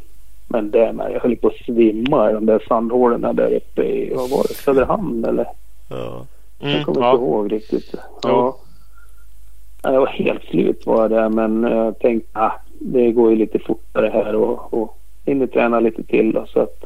Men 0.48 0.72
det 0.72 0.94
med, 0.94 1.12
jag 1.14 1.20
höll 1.20 1.36
på 1.36 1.48
att 1.48 1.66
svimma 1.66 2.30
i 2.30 2.34
de 2.34 2.46
där 2.46 2.64
sandhålen 2.68 3.36
där 3.36 3.56
uppe 3.56 3.84
i, 3.84 4.14
vad 4.16 4.30
var 4.30 4.44
det, 4.48 4.54
Söderhamn 4.54 5.26
eller? 5.26 5.46
Ja. 5.90 6.26
jag 6.60 6.72
Mm, 6.72 6.84
kommer 6.84 7.02
ja. 7.02 7.12
inte 7.14 7.24
ihåg 7.24 7.52
riktigt. 7.52 7.92
Ja. 7.94 8.02
Ja, 8.24 8.58
jag 9.84 10.00
var 10.00 10.08
helt 10.08 10.44
slut 10.44 10.86
var 10.86 11.02
jag 11.02 11.12
där 11.12 11.30
men 11.30 11.64
jag 11.64 12.00
tänkte 12.00 12.40
ah, 12.40 12.52
det 12.80 13.12
går 13.12 13.30
ju 13.30 13.36
lite 13.36 13.60
fortare 13.60 14.10
här 14.14 14.36
och, 14.36 14.74
och 14.74 14.98
hinner 15.26 15.48
träna 15.48 15.80
lite 15.80 16.04
till 16.04 16.32
då, 16.32 16.46
så 16.46 16.60
att 16.60 16.84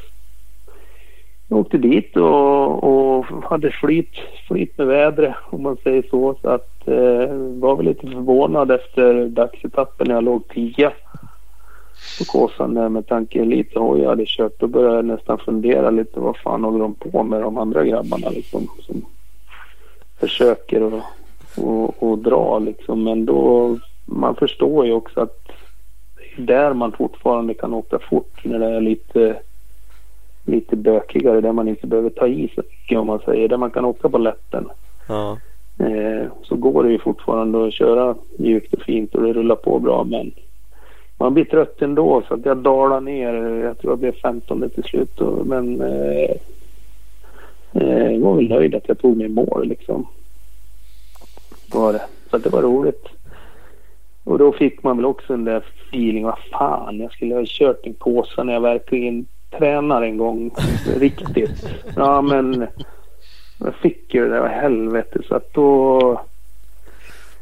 jag 1.48 1.60
åkte 1.60 1.78
dit 1.78 2.18
och, 2.18 2.84
och 2.84 3.26
hade 3.44 3.72
flyt, 3.72 4.16
flyt 4.48 4.78
med 4.78 4.88
vädret 4.88 5.36
om 5.50 5.64
man 5.64 5.78
säger 5.84 6.04
så. 6.10 6.36
Så 6.42 6.50
att 6.50 6.88
eh, 6.88 7.36
var 7.36 7.76
väl 7.76 7.86
lite 7.86 8.08
förvånad 8.08 8.72
efter 8.72 9.28
dagsetappen 9.28 10.08
när 10.08 10.16
jag 10.16 10.24
låg 10.24 10.48
tia 10.48 10.92
på 12.20 12.26
Kåsan 12.26 12.74
där 12.74 12.90
med 12.90 13.08
tanke 13.08 13.46
lite 13.46 13.80
hoj 13.80 14.02
jag 14.02 14.10
hade 14.10 14.26
kört. 14.28 14.60
Då 14.60 14.68
började 14.68 14.96
jag 14.96 15.06
nästan 15.06 15.38
fundera 15.38 15.90
lite 15.90 16.20
vad 16.20 16.38
fan 16.38 16.64
håller 16.64 16.80
de 16.80 16.94
på 16.94 17.24
med 17.24 17.42
de 17.42 17.58
andra 17.58 17.86
grabbarna 17.86 18.30
liksom 18.30 18.68
som 18.82 19.06
försöker 20.20 20.84
och, 20.84 21.04
och, 21.58 22.04
och 22.04 22.18
dra 22.18 22.60
liksom. 22.60 23.04
Men 23.04 23.26
då 23.26 23.78
man 24.06 24.36
förstår 24.36 24.86
ju 24.86 24.94
också 24.94 25.22
att 25.22 25.48
det 26.38 26.54
är 26.54 26.58
där 26.58 26.74
man 26.74 26.92
fortfarande 26.92 27.54
kan 27.54 27.74
åka 27.74 28.00
fort 28.00 28.46
när 28.46 28.60
det 28.60 28.66
är 28.66 28.82
lite 28.82 29.40
lite 30.46 30.76
bökigare 30.76 31.42
där 31.42 31.52
man 31.52 31.68
inte 31.68 31.88
behöver 31.88 32.10
ta 32.10 32.28
i 32.28 32.52
så 32.56 32.62
mycket 32.62 32.98
om 32.98 33.08
man 33.08 33.20
säger. 33.20 33.48
Där 33.48 33.58
man 33.58 33.72
kan 33.72 33.86
åka 33.86 34.10
på 34.10 34.18
lätten. 34.18 34.70
Ja. 35.08 35.38
Eh, 35.80 36.28
så 36.44 36.56
går 36.56 36.84
det 36.84 36.92
ju 36.92 37.00
fortfarande 37.00 37.68
att 37.68 37.74
köra 37.74 38.16
mjukt 38.38 38.74
och 38.74 38.82
fint 38.82 39.16
och 39.16 39.22
det 39.22 39.34
rullar 39.34 39.56
på 39.56 39.80
bra 39.80 40.04
men 40.04 40.32
man 41.18 41.34
blir 41.34 41.46
trött 41.46 41.82
ändå 41.82 42.24
så 42.28 42.34
att 42.34 42.46
jag 42.46 42.58
dalar 42.58 43.02
ner. 43.02 43.34
Jag 43.64 43.78
tror 43.78 43.92
jag 43.92 44.00
blev 44.00 44.12
15 44.12 44.70
till 44.70 44.84
slut 44.84 45.22
och, 45.22 45.48
men 45.48 45.82
eh, 45.82 46.32
eh, 47.74 48.12
jag 48.12 48.20
var 48.20 48.36
väl 48.36 48.50
nöjd 48.50 48.76
att 48.76 48.88
jag 48.88 49.00
tog 49.00 49.18
mig 49.18 49.26
i 49.26 49.30
mål 49.30 49.68
liksom. 49.68 50.08
Var 51.74 51.94
det. 51.94 52.02
Så 52.30 52.36
att 52.36 52.44
det 52.44 52.50
var 52.50 52.62
roligt. 52.62 53.08
Och 54.24 54.38
då 54.40 54.52
fick 54.52 54.84
man 54.84 54.98
väl 54.98 55.06
också 55.06 55.34
den 55.34 55.46
där 55.46 55.64
feeling, 55.88 56.26
vad 56.26 56.40
fan 56.52 57.00
jag 57.00 57.12
skulle 57.12 57.36
ha 57.36 57.44
kört 57.46 57.86
en 57.86 57.94
påse 57.94 58.44
när 58.44 58.54
jag 58.54 58.62
verkligen 58.62 59.26
tränar 59.58 60.02
en 60.02 60.18
gång 60.18 60.52
riktigt. 60.98 61.70
Ja 61.96 62.22
men 62.22 62.68
jag 63.60 63.76
fick 63.76 64.14
ju 64.14 64.30
det 64.30 64.36
där 64.36 64.48
helvete 64.48 65.20
så 65.28 65.36
att 65.36 65.54
då 65.54 66.22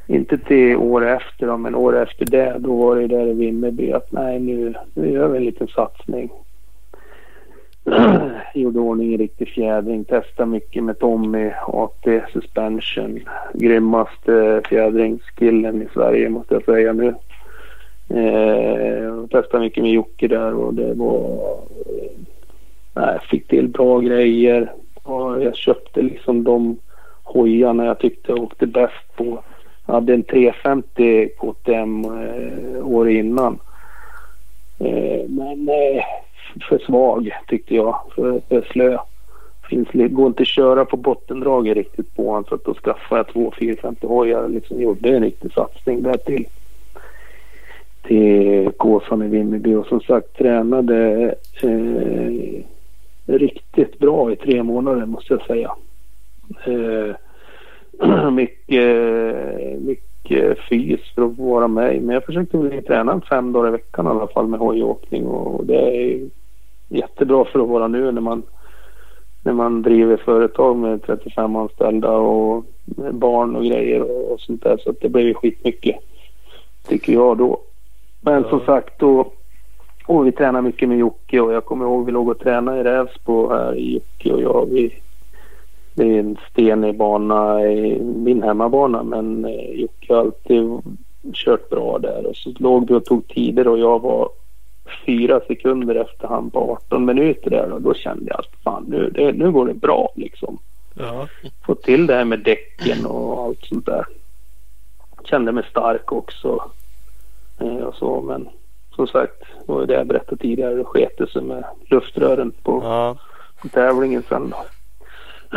inte 0.08 0.38
till 0.38 0.76
år 0.76 1.08
efter 1.08 1.48
då, 1.48 1.58
men 1.58 1.76
år 1.76 2.02
efter 2.02 2.26
det 2.26 2.56
då 2.60 2.76
var 2.76 2.95
det 2.95 3.08
där 3.08 3.27
i 3.27 3.34
Vimmerby 3.34 3.92
att 3.92 4.11
nej 4.11 4.40
nu, 4.40 4.74
nu 4.93 5.11
gör 5.11 5.27
vi 5.27 5.38
en 5.38 5.45
liten 5.45 5.68
satsning. 5.68 6.30
Gjorde 8.53 8.80
ordning 8.80 9.14
en 9.14 9.18
riktig 9.18 9.48
fjädring, 9.48 10.03
testade 10.03 10.50
mycket 10.50 10.84
med 10.84 11.00
Tommy, 11.00 11.52
AT 11.68 12.06
Suspension. 12.34 13.20
Grymmaste 13.53 14.62
fjädringskillen 14.70 15.82
i 15.82 15.88
Sverige 15.94 16.30
måste 16.30 16.53
jag 16.53 16.66
säga 16.66 16.94
nu. 16.94 17.16
Eh, 18.10 19.26
testade 19.26 19.64
mycket 19.64 19.84
med 19.84 19.92
Jocke 19.92 20.28
där 20.28 20.53
och 20.53 20.74
det 20.74 20.94
var... 20.94 21.20
Eh, 21.86 22.12
nej, 22.94 23.20
fick 23.30 23.48
till 23.48 23.68
bra 23.68 24.00
grejer. 24.00 24.72
Och 25.03 25.44
jag 25.44 25.56
köpte 25.56 26.02
liksom 26.02 26.44
de 26.44 26.78
hojarna 27.24 27.86
jag 27.86 28.00
tyckte 28.00 28.32
jag 28.32 28.44
åkte 28.44 28.68
bäst 28.68 29.16
på. 29.16 29.44
Jag 29.86 29.94
hade 29.94 30.14
en 30.14 30.24
350 30.24 31.30
KTM 31.38 32.06
eh, 32.06 32.88
år 32.88 33.10
innan. 33.10 33.60
Eh, 34.80 35.30
men 35.30 35.70
eh, 35.70 36.03
för 36.69 36.77
svag 36.77 37.32
tyckte 37.48 37.75
jag. 37.75 37.99
För, 38.15 38.41
för 38.49 38.61
slö. 38.72 38.98
Finns, 39.69 39.88
går 39.91 40.27
inte 40.27 40.41
att 40.41 40.48
köra 40.48 40.85
på 40.85 40.98
bottendraget 40.98 41.77
riktigt 41.77 42.15
på 42.15 42.27
honom 42.27 42.45
så 42.49 42.56
att 42.56 42.64
då 42.64 42.73
skaffade 42.73 43.19
jag 43.19 43.27
två 43.27 43.53
450 43.59 44.07
hojar. 44.07 44.48
Liksom 44.48 44.82
gjorde 44.82 45.09
en 45.09 45.23
riktig 45.23 45.53
satsning 45.53 46.03
där 46.03 46.17
till 46.17 46.45
till 48.07 48.72
Kåsan 48.77 49.22
i 49.23 49.27
Vimmerby 49.27 49.75
och 49.75 49.85
som 49.85 50.01
sagt 50.01 50.38
tränade 50.38 51.35
eh, 51.64 52.64
riktigt 53.25 53.99
bra 53.99 54.32
i 54.32 54.35
tre 54.35 54.64
månader 54.64 55.06
måste 55.06 55.33
jag 55.33 55.45
säga. 55.45 55.72
Eh, 56.65 57.15
mycket, 58.32 58.85
mycket 59.82 60.59
fys 60.69 60.99
för 61.15 61.25
att 61.25 61.38
vara 61.38 61.67
med 61.67 62.01
men 62.01 62.14
jag 62.14 62.25
försökte 62.25 62.57
väl 62.57 62.83
träna 62.83 63.22
fem 63.30 63.51
dagar 63.51 63.67
i 63.67 63.72
veckan 63.72 64.06
i 64.06 64.09
alla 64.09 64.27
fall 64.27 64.48
med 64.48 64.59
hojåkning 64.59 65.25
och 65.25 65.65
det 65.65 65.75
är 65.75 66.30
jättebra 66.98 67.46
för 67.46 67.60
att 67.60 67.70
vara 67.70 67.88
nu 67.88 68.12
när 68.12 68.22
man 68.22 68.44
när 69.44 69.54
man 69.54 69.82
driver 69.82 70.18
företag 70.18 70.78
med 70.78 71.04
35 71.04 71.56
anställda 71.56 72.12
och 72.12 72.66
barn 73.12 73.56
och 73.56 73.66
grejer 73.66 74.02
och, 74.02 74.32
och 74.32 74.40
sånt 74.40 74.64
där 74.64 74.78
så 74.78 74.90
att 74.90 75.02
det 75.02 75.10
blev 75.10 75.28
ju 75.28 75.34
skitmycket 75.34 75.96
tycker 76.88 77.14
jag 77.14 77.38
då. 77.38 77.60
Men 78.22 78.44
som 78.44 78.60
sagt 78.60 79.00
då 79.00 79.32
och 80.06 80.28
vi 80.28 80.32
tränar 80.32 80.62
mycket 80.62 80.90
med 80.90 80.98
Jocke 80.98 81.40
och 81.40 81.54
jag 81.54 81.66
kommer 81.66 81.86
ihåg 81.86 82.06
vi 82.06 82.12
låg 82.12 82.30
och 82.30 82.40
tränade 82.40 82.80
i 82.80 82.84
Rävsbo 82.84 83.50
här 83.50 83.74
Jocke 83.74 84.34
och 84.34 84.42
jag. 84.42 84.66
Vi, 84.70 84.94
det 85.94 86.04
är 86.04 86.20
en 86.20 86.38
stenig 86.52 86.98
bana, 86.98 87.62
i 87.72 88.04
min 88.04 88.44
hemmabana 88.44 89.04
men 89.04 89.46
eh, 89.46 89.80
Jocke 89.80 90.14
har 90.14 90.20
alltid 90.20 90.82
kört 91.34 91.70
bra 91.70 92.00
där 92.00 92.26
och 92.26 92.36
så 92.36 92.54
låg 92.60 92.88
vi 92.88 92.94
och 92.94 93.06
tog 93.06 93.28
tider 93.28 93.68
och 93.68 93.80
jag 93.80 94.02
var 94.02 94.30
fyra 95.06 95.40
sekunder 95.48 95.95
efter 95.95 96.28
han 96.28 96.50
på 96.50 96.80
18 96.86 97.06
minuter 97.06 97.50
där 97.50 97.72
och 97.72 97.82
då 97.82 97.94
kände 97.94 98.26
jag 98.30 98.40
att 98.40 98.64
fan 98.64 98.86
nu, 98.88 99.10
det, 99.10 99.32
nu 99.32 99.52
går 99.52 99.66
det 99.66 99.74
bra 99.74 100.12
liksom. 100.16 100.60
Ja. 100.94 101.28
Få 101.66 101.76
till 101.76 102.08
det 102.08 102.16
här 102.16 102.26
med 102.26 102.40
däcken 102.40 103.06
och 103.06 103.44
allt 103.44 103.66
sånt 103.66 103.86
där. 103.86 104.06
Kände 105.24 105.52
mig 105.52 105.64
stark 105.70 106.12
också. 106.12 106.72
Eh, 107.60 107.76
och 107.76 107.95
så 107.95 108.22
men 108.22 108.50
som 108.95 109.08
sagt, 109.08 109.44
det 109.66 109.74
var 109.74 109.86
det 109.86 109.94
jag 109.94 110.08
berättade 110.08 110.38
tidigare. 110.38 110.74
Det 110.74 110.84
sket 110.84 111.30
sig 111.34 111.42
med 111.42 111.64
luftrören 111.86 112.52
på, 112.52 112.82
ja. 112.84 113.18
på 113.62 113.68
tävlingen 113.68 114.24
sen 114.30 114.50
då. 114.50 114.66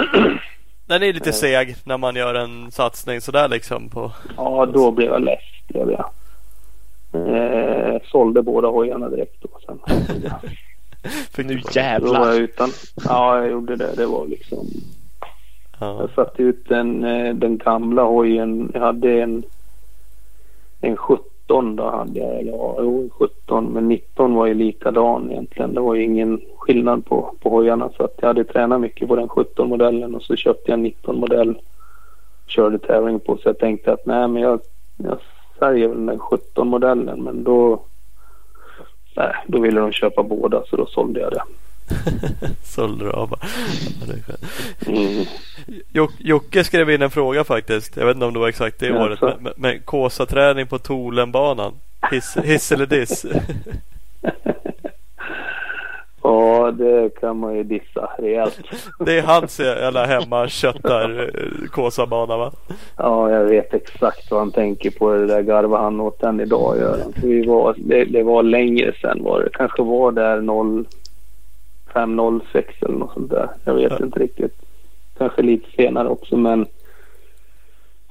Den 0.87 1.03
är 1.03 1.13
lite 1.13 1.33
seg 1.33 1.77
när 1.85 1.99
man 1.99 2.17
gör 2.17 2.35
en 2.35 2.71
satsning 2.71 3.21
sådär 3.21 3.49
liksom 3.49 3.89
på. 3.89 4.13
Ja, 4.37 4.67
då 4.67 4.91
blev 4.91 5.09
jag 5.09 5.23
less. 5.23 5.45
Blev 5.69 5.91
jag. 5.91 6.11
Eh, 7.12 7.97
sålde 8.05 8.43
båda 8.43 8.68
hojarna 8.68 9.09
direkt 9.09 9.43
då 9.43 9.49
sen. 9.67 9.78
Fick 11.31 11.47
Nu 11.47 11.55
du- 11.55 11.60
Då 11.60 11.67
var 11.67 11.83
jävlar. 11.83 12.26
jag 12.26 12.36
utan. 12.36 12.68
Ja, 13.05 13.39
jag 13.39 13.51
gjorde 13.51 13.76
det. 13.76 13.97
Det 13.97 14.07
var 14.07 14.26
liksom. 14.26 14.67
Ja. 15.81 15.97
Jag 16.01 16.10
satte 16.10 16.43
ut 16.43 16.68
den, 16.68 17.05
eh, 17.05 17.35
den 17.35 17.59
gamla 17.59 18.02
hojen. 18.02 18.70
Jag 18.75 18.81
hade 18.81 19.20
en, 19.23 19.43
en 20.81 20.97
17 20.97 21.76
då 21.76 21.91
hade 21.91 22.18
jag. 22.20 22.39
Eller 22.41 22.52
ja, 22.52 22.76
jo, 22.81 23.02
en 23.02 23.10
17. 23.10 23.65
Men 23.65 23.89
19 23.89 24.35
var 24.35 24.47
ju 24.47 24.55
likadan 24.55 25.31
egentligen. 25.31 25.75
Det 25.75 25.81
var 25.81 25.94
ju 25.94 26.02
ingen 26.05 26.41
skillnad 26.59 27.07
på, 27.07 27.35
på 27.41 27.51
hojarna. 27.51 27.91
Så 27.97 28.02
att 28.05 28.15
jag 28.20 28.26
hade 28.26 28.44
tränat 28.44 28.81
mycket 28.81 29.09
på 29.09 29.17
den 29.17 29.28
17 29.28 29.68
modellen 29.68 30.15
och 30.15 30.23
så 30.23 30.36
köpte 30.36 30.70
jag 30.70 30.75
en 30.78 30.83
19 30.83 31.20
modell. 31.20 31.59
Körde 32.47 32.78
tävling 32.78 33.20
på. 33.20 33.36
Så 33.36 33.49
jag 33.49 33.59
tänkte 33.59 33.93
att 33.93 34.07
nej 34.07 34.28
men 34.28 34.43
jag, 34.43 34.60
jag 34.97 35.18
säljer 35.59 35.89
väl 35.89 36.07
den 36.07 36.18
17 36.18 36.68
modellen. 36.68 37.23
Men 37.23 37.44
då, 37.44 37.83
nej, 39.17 39.33
då 39.47 39.60
ville 39.60 39.81
de 39.81 39.93
köpa 39.93 40.23
båda 40.23 40.62
så 40.70 40.76
då 40.76 40.86
sålde 40.86 41.20
jag 41.20 41.33
det. 41.33 41.43
Sålde 42.65 43.05
du 43.05 43.10
av. 43.10 43.35
Ja. 44.28 44.35
Mm. 44.86 45.25
Joc- 45.93 46.12
Jocke 46.18 46.65
skrev 46.65 46.91
in 46.91 47.02
en 47.02 47.10
fråga 47.10 47.44
faktiskt. 47.44 47.97
Jag 47.97 48.07
vet 48.07 48.15
inte 48.15 48.26
om 48.26 48.33
det 48.33 48.39
var 48.39 48.49
exakt 48.49 48.78
det 48.78 48.86
Jaså? 48.86 49.02
året. 49.02 49.20
Men, 49.20 49.43
men, 49.43 49.52
men 49.57 49.81
Kåsaträning 49.83 50.67
på 50.67 50.78
Tolenbanan. 50.78 51.73
Hiss, 52.10 52.36
hiss 52.44 52.73
eller 52.73 52.86
diss? 52.86 53.26
Ja, 56.29 56.71
det 56.71 57.21
kan 57.21 57.39
man 57.39 57.57
ju 57.57 57.63
dissa 57.63 58.11
rejält. 58.19 58.61
Det 59.07 59.19
är 59.19 59.23
hans 59.23 59.61
jävla 59.61 60.05
hemma 60.07 60.49
köttar 60.49 61.21
eh, 61.21 61.69
Kåsabana 61.69 62.37
va? 62.37 62.53
Ja, 62.97 63.31
jag 63.31 63.45
vet 63.45 63.75
exakt 63.75 64.31
vad 64.31 64.41
han 64.41 64.51
tänker 64.53 64.91
på. 64.91 65.13
Det 65.13 65.27
där 65.27 65.43
garvar 65.43 65.79
han 65.83 66.01
åt 66.01 66.21
den 66.21 66.41
idag. 66.41 66.79
Gör 66.79 66.99
han. 67.03 67.13
För 67.13 67.29
vi 67.29 67.47
var, 67.47 67.75
det, 67.79 68.05
det 68.05 68.23
var 68.23 68.43
längre 68.43 68.93
sen 69.01 69.23
var 69.25 69.41
det. 69.41 69.49
kanske 69.53 69.83
var 69.83 70.13
där 70.13 70.41
0, 70.41 70.85
05.06 71.95 72.65
eller 72.81 72.99
något 72.99 73.13
sånt 73.13 73.31
där. 73.31 73.49
Jag 73.65 73.75
vet 73.75 73.93
Ja. 73.99 74.05
inte 74.05 74.19
riktigt. 74.21 74.55
Kanske 75.19 75.43
lite 75.43 75.71
senare 75.77 76.09
också 76.09 76.37
men 76.37 76.67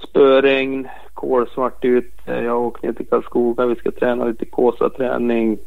spöregn, 0.09 0.87
kolsvart 1.13 1.85
ute. 1.85 2.31
Jag 2.31 2.61
åker 2.61 2.87
ner 2.87 2.93
till 2.93 3.07
Karlskoga. 3.07 3.65
Vi 3.65 3.75
ska 3.75 3.91
träna 3.91 4.25
lite 4.25 4.45
Kåsa-träning. 4.45 5.57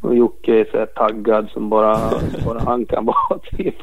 Och 0.00 0.16
Jocke 0.16 0.60
är 0.60 0.64
så 0.70 0.78
här 0.78 0.86
taggad 0.86 1.48
som 1.50 1.68
bara, 1.68 2.10
bara 2.44 2.60
han 2.60 2.84
kan 2.84 3.04
vara 3.04 3.38
typ. 3.56 3.76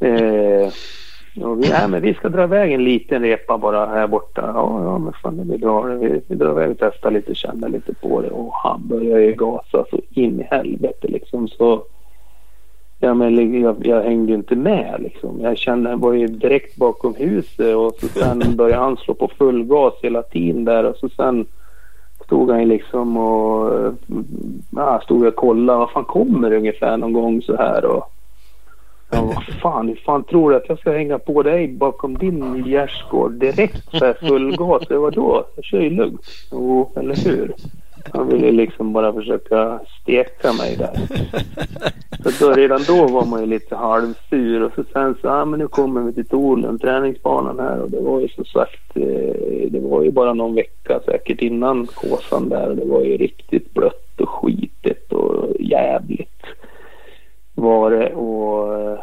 eh, 0.00 0.72
och 1.44 1.64
vi, 1.64 1.68
nej, 1.70 1.88
men 1.88 2.02
vi 2.02 2.14
ska 2.14 2.28
dra 2.28 2.44
iväg 2.44 2.72
en 2.72 2.84
liten 2.84 3.22
repa 3.22 3.58
bara 3.58 3.86
här 3.86 4.06
borta. 4.06 4.52
Ja, 4.54 4.84
ja 4.84 4.98
men 4.98 5.12
fan 5.12 5.36
det 5.36 5.44
blir 5.44 5.58
bra. 5.58 5.82
Vi, 5.82 6.20
vi 6.26 6.34
drar 6.34 6.50
iväg 6.50 6.70
och 6.70 6.76
testar 6.78 7.10
lite, 7.10 7.34
känner 7.34 7.68
lite 7.68 7.94
på 7.94 8.22
det. 8.22 8.30
Och 8.30 8.52
han 8.54 8.80
börjar 8.88 9.18
ju 9.18 9.32
gasa 9.32 9.84
så 9.90 10.00
in 10.10 10.40
i 10.40 10.44
helvete 10.50 11.08
liksom. 11.08 11.48
Så 11.48 11.84
Ja, 13.04 13.14
men 13.14 13.60
jag, 13.60 13.86
jag 13.86 14.02
hängde 14.02 14.32
ju 14.32 14.38
inte 14.38 14.56
med 14.56 14.96
liksom. 14.98 15.40
Jag 15.40 15.58
kände, 15.58 15.90
jag 15.90 16.00
var 16.00 16.12
ju 16.12 16.26
direkt 16.26 16.76
bakom 16.76 17.14
huset 17.14 17.76
och 17.76 17.94
så 18.00 18.06
sen 18.08 18.56
började 18.56 18.82
han 18.82 18.96
slå 18.96 19.14
på 19.14 19.30
full 19.38 19.64
gas 19.64 19.94
hela 20.02 20.22
tiden 20.22 20.64
där 20.64 20.84
och 20.84 20.96
så 20.96 21.08
sen 21.08 21.46
stod 22.32 22.50
han 22.50 22.60
ju 22.60 22.66
liksom 22.66 23.16
och 23.16 23.80
eh, 23.80 23.92
ja, 24.70 25.00
stod 25.04 25.26
och 25.26 25.36
kollade 25.36 25.78
vad 25.78 25.90
fan 25.90 26.04
kommer 26.04 26.52
ungefär 26.52 26.96
någon 26.96 27.12
gång 27.12 27.42
så 27.42 27.56
här 27.56 27.84
och 27.84 28.08
Ja, 29.10 29.22
vad 29.22 29.44
fan, 29.44 29.88
hur 29.88 29.94
fan 29.94 30.24
tror 30.24 30.50
du 30.50 30.56
att 30.56 30.68
jag 30.68 30.78
ska 30.78 30.92
hänga 30.92 31.18
på 31.18 31.42
dig 31.42 31.68
bakom 31.68 32.18
din 32.18 32.64
gärdsgård 32.66 33.32
direkt 33.32 33.90
så 33.90 34.04
här 34.04 34.28
full 34.28 34.56
gas? 34.56 34.82
Det 34.88 34.98
var 34.98 35.10
då? 35.10 35.44
Jag 35.56 35.64
kör 35.64 35.80
ju 35.80 35.90
lugnt. 35.90 36.20
Jo, 36.52 36.92
eller 36.96 37.16
hur? 37.24 37.54
Han 38.12 38.28
ville 38.28 38.52
liksom 38.52 38.92
bara 38.92 39.12
försöka 39.12 39.80
steka 40.02 40.52
mig 40.52 40.76
där. 40.76 40.96
Så 42.30 42.44
då, 42.44 42.52
redan 42.52 42.80
då 42.86 43.06
var 43.06 43.26
man 43.26 43.40
ju 43.40 43.46
lite 43.46 43.76
halvsur 43.76 44.62
och 44.62 44.72
så 44.74 44.84
sen 44.92 45.14
så, 45.14 45.26
ja 45.26 45.40
ah, 45.40 45.44
men 45.44 45.58
nu 45.58 45.68
kommer 45.68 46.00
vi 46.00 46.12
till 46.12 46.28
Torlund, 46.28 46.80
träningsbanan 46.80 47.58
här. 47.58 47.80
Och 47.80 47.90
det 47.90 48.00
var 48.00 48.20
ju 48.20 48.28
som 48.28 48.44
sagt, 48.44 48.96
eh, 48.96 49.70
det 49.70 49.80
var 49.80 50.02
ju 50.02 50.10
bara 50.10 50.34
någon 50.34 50.54
vecka 50.54 51.00
säkert 51.04 51.40
innan 51.40 51.86
Kåsan 51.86 52.48
där. 52.48 52.68
Och 52.68 52.76
det 52.76 52.84
var 52.84 53.02
ju 53.02 53.16
riktigt 53.16 53.74
blött 53.74 54.20
och 54.20 54.28
skitigt 54.28 55.12
och 55.12 55.56
jävligt 55.60 56.28
var 57.54 57.90
det. 57.90 58.14
Och 58.14 58.74
eh, 58.74 58.98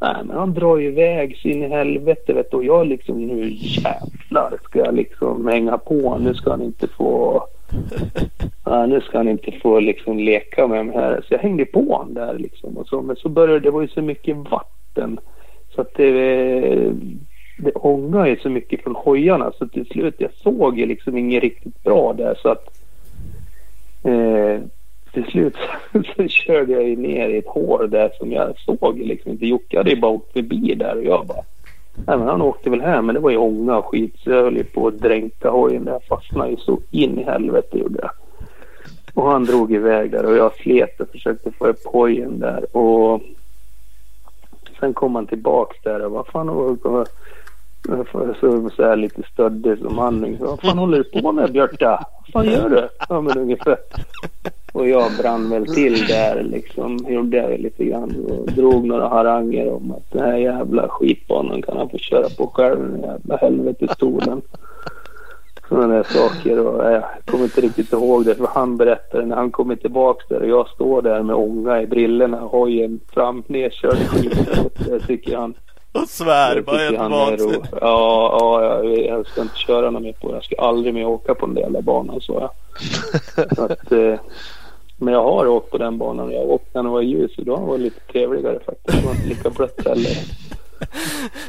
nej 0.00 0.24
men 0.24 0.36
han 0.36 0.54
drar 0.54 0.76
ju 0.76 0.88
iväg 0.88 1.36
så 1.36 1.48
in 1.48 1.62
i 1.62 1.68
helvete 1.68 2.32
vet 2.32 2.50
du. 2.50 2.56
Och 2.56 2.64
jag 2.64 2.86
liksom 2.86 3.26
nu 3.26 3.48
jävlar 3.52 4.58
ska 4.64 4.78
jag 4.78 4.94
liksom 4.94 5.46
hänga 5.46 5.78
på. 5.78 6.18
Nu 6.18 6.34
ska 6.34 6.50
han 6.50 6.62
inte 6.62 6.88
få 6.88 7.46
Ja, 8.64 8.86
nu 8.86 9.00
ska 9.00 9.18
han 9.18 9.28
inte 9.28 9.52
få 9.62 9.80
liksom 9.80 10.18
leka 10.18 10.66
med 10.66 10.86
mig 10.86 10.96
här. 10.96 11.24
Så 11.28 11.34
jag 11.34 11.38
hängde 11.38 11.64
på 11.64 11.80
honom 11.80 12.14
där 12.14 12.38
liksom. 12.38 12.76
Och 12.76 12.88
så, 12.88 13.02
men 13.02 13.16
så 13.16 13.28
började 13.28 13.60
det 13.60 13.70
var 13.70 13.82
ju 13.82 13.88
så 13.88 14.02
mycket 14.02 14.36
vatten. 14.36 15.20
Så 15.74 15.80
att 15.80 15.94
det, 15.94 16.12
det 17.58 17.72
ångade 17.74 18.28
ju 18.28 18.36
så 18.36 18.50
mycket 18.50 18.82
från 18.82 18.96
hojarna. 18.96 19.52
Så 19.58 19.68
till 19.68 19.86
slut 19.86 20.14
jag 20.18 20.32
såg 20.34 20.78
ju 20.78 20.86
liksom 20.86 21.16
inget 21.16 21.42
riktigt 21.42 21.82
bra 21.82 22.12
där. 22.12 22.34
Så 22.42 22.48
att 22.48 22.68
eh, 24.04 24.60
till 25.12 25.24
slut 25.24 25.56
så 26.16 26.28
körde 26.28 26.72
jag 26.72 26.88
ju 26.88 26.96
ner 26.96 27.28
i 27.28 27.38
ett 27.38 27.46
hål 27.46 27.90
där 27.90 28.10
som 28.18 28.32
jag 28.32 28.58
såg 28.58 28.98
liksom 28.98 29.30
inte. 29.30 29.46
Jocke 29.46 29.76
hade 29.76 29.90
ju 29.90 30.00
bara 30.00 30.12
åkt 30.12 30.32
förbi 30.32 30.74
där 30.74 30.96
och 30.96 31.04
jag 31.04 31.26
bara 31.26 31.42
Nej, 31.94 32.18
men 32.18 32.28
han 32.28 32.42
åkte 32.42 32.70
väl 32.70 32.80
här, 32.80 33.02
men 33.02 33.14
det 33.14 33.20
var 33.20 33.30
ju 33.30 33.36
ånga 33.36 33.76
och 33.76 33.84
skit 33.84 34.14
så 34.18 34.30
jag 34.30 34.42
höll 34.42 34.56
ju 34.56 34.64
på 34.64 34.86
att 34.86 34.98
dränka 34.98 35.50
hojen 35.50 35.84
där. 35.84 35.92
Jag 35.92 36.04
fastnade 36.04 36.50
ju 36.50 36.56
så 36.56 36.78
in 36.90 37.18
i 37.18 37.22
helvete 37.22 37.78
gjorde 37.78 37.98
jag. 38.02 38.10
Och 39.14 39.30
han 39.30 39.44
drog 39.44 39.72
iväg 39.72 40.10
där 40.10 40.26
och 40.26 40.36
jag 40.36 40.54
slet 40.54 41.00
och 41.00 41.08
försökte 41.08 41.52
få 41.52 41.66
upp 41.66 41.84
hojen 41.84 42.38
där 42.38 42.76
och 42.76 43.20
sen 44.80 44.94
kom 44.94 45.14
han 45.14 45.26
tillbaks 45.26 45.76
där 45.82 46.04
och 46.04 46.12
vad 46.12 46.26
fan 46.26 46.48
och, 46.48 46.86
och, 46.86 47.06
så, 48.40 48.70
så 48.76 48.82
här 48.82 48.96
lite 48.96 49.22
stöddig 49.32 49.78
som 49.78 49.98
han. 49.98 50.20
Liksom. 50.20 50.46
Vad 50.46 50.60
fan 50.60 50.78
håller 50.78 50.98
du 50.98 51.20
på 51.20 51.32
med 51.32 51.52
Björta? 51.52 52.04
Vad 52.32 52.44
fan 52.44 52.52
gör 52.52 52.68
du? 52.68 52.88
Ja 53.08 53.20
men 53.20 53.38
ungefär. 53.38 53.76
Och 54.72 54.88
jag 54.88 55.12
brann 55.20 55.50
väl 55.50 55.66
till 55.66 56.06
där 56.06 56.42
liksom. 56.42 56.98
Gjorde 57.08 57.36
jag 57.36 57.60
lite 57.60 57.84
grann 57.84 58.26
och 58.28 58.52
drog 58.52 58.84
några 58.84 59.08
haranger 59.08 59.72
om 59.72 59.90
att 59.92 60.12
den 60.12 60.22
här 60.22 60.36
jävla 60.36 60.88
skitbanan 60.88 61.62
kan 61.62 61.76
han 61.76 61.88
få 61.88 61.98
köra 61.98 62.28
på 62.38 62.46
själv. 62.46 62.78
Den 62.92 63.02
jävla 63.02 63.36
helvetestolen. 63.36 64.42
Sådana 65.68 65.94
där 65.94 66.02
saker. 66.02 66.58
Och 66.66 66.92
jag 66.92 67.04
kommer 67.24 67.44
inte 67.44 67.60
riktigt 67.60 67.92
ihåg 67.92 68.24
det 68.24 68.34
för 68.34 68.46
han 68.46 68.76
berättade 68.76 69.26
när 69.26 69.36
han 69.36 69.50
kommer 69.50 69.76
tillbaks 69.76 70.28
där 70.28 70.40
och 70.40 70.48
jag 70.48 70.68
står 70.68 71.02
där 71.02 71.22
med 71.22 71.36
ånga 71.36 71.82
i 71.82 71.86
brillorna. 71.86 72.40
Hojen 72.40 73.00
fram 73.14 73.42
nedkörd 73.46 73.98
i 73.98 74.04
skiten. 74.04 74.70
Det 74.86 75.00
tycker 75.00 75.36
han 75.36 75.54
och 75.92 76.08
svär 76.08 76.60
bara 76.60 76.76
helt 76.76 76.98
vansinnigt. 76.98 77.68
Ja, 77.80 78.36
ja 78.40 78.64
jag, 78.64 79.06
jag 79.06 79.26
ska 79.26 79.42
inte 79.42 79.56
köra 79.56 79.90
något 79.90 80.02
mer 80.02 80.12
på 80.12 80.32
Jag 80.32 80.44
ska 80.44 80.56
aldrig 80.56 80.94
mer 80.94 81.06
åka 81.06 81.34
på 81.34 81.46
den 81.46 81.54
där 81.54 81.62
jävla 81.62 81.82
banan 81.82 82.20
så 82.20 82.32
jag. 82.32 82.50
Så 83.56 83.64
att, 83.64 83.92
eh, 83.92 84.14
men 84.96 85.14
jag 85.14 85.22
har 85.22 85.46
åkt 85.46 85.70
på 85.70 85.78
den 85.78 85.98
banan 85.98 86.32
jag 86.32 86.38
har 86.40 86.50
åkt 86.50 86.74
när 86.74 86.82
det 86.82 86.88
var 86.88 87.00
ljus 87.00 87.38
och 87.38 87.44
då 87.44 87.56
var 87.56 87.78
det 87.78 87.84
lite 87.84 88.00
trevligare 88.12 88.58
faktiskt. 88.66 89.00
Det 89.00 89.06
var 89.06 89.14
inte 89.14 89.28
lika 89.28 89.50
blött 89.50 89.86
heller. 89.86 90.16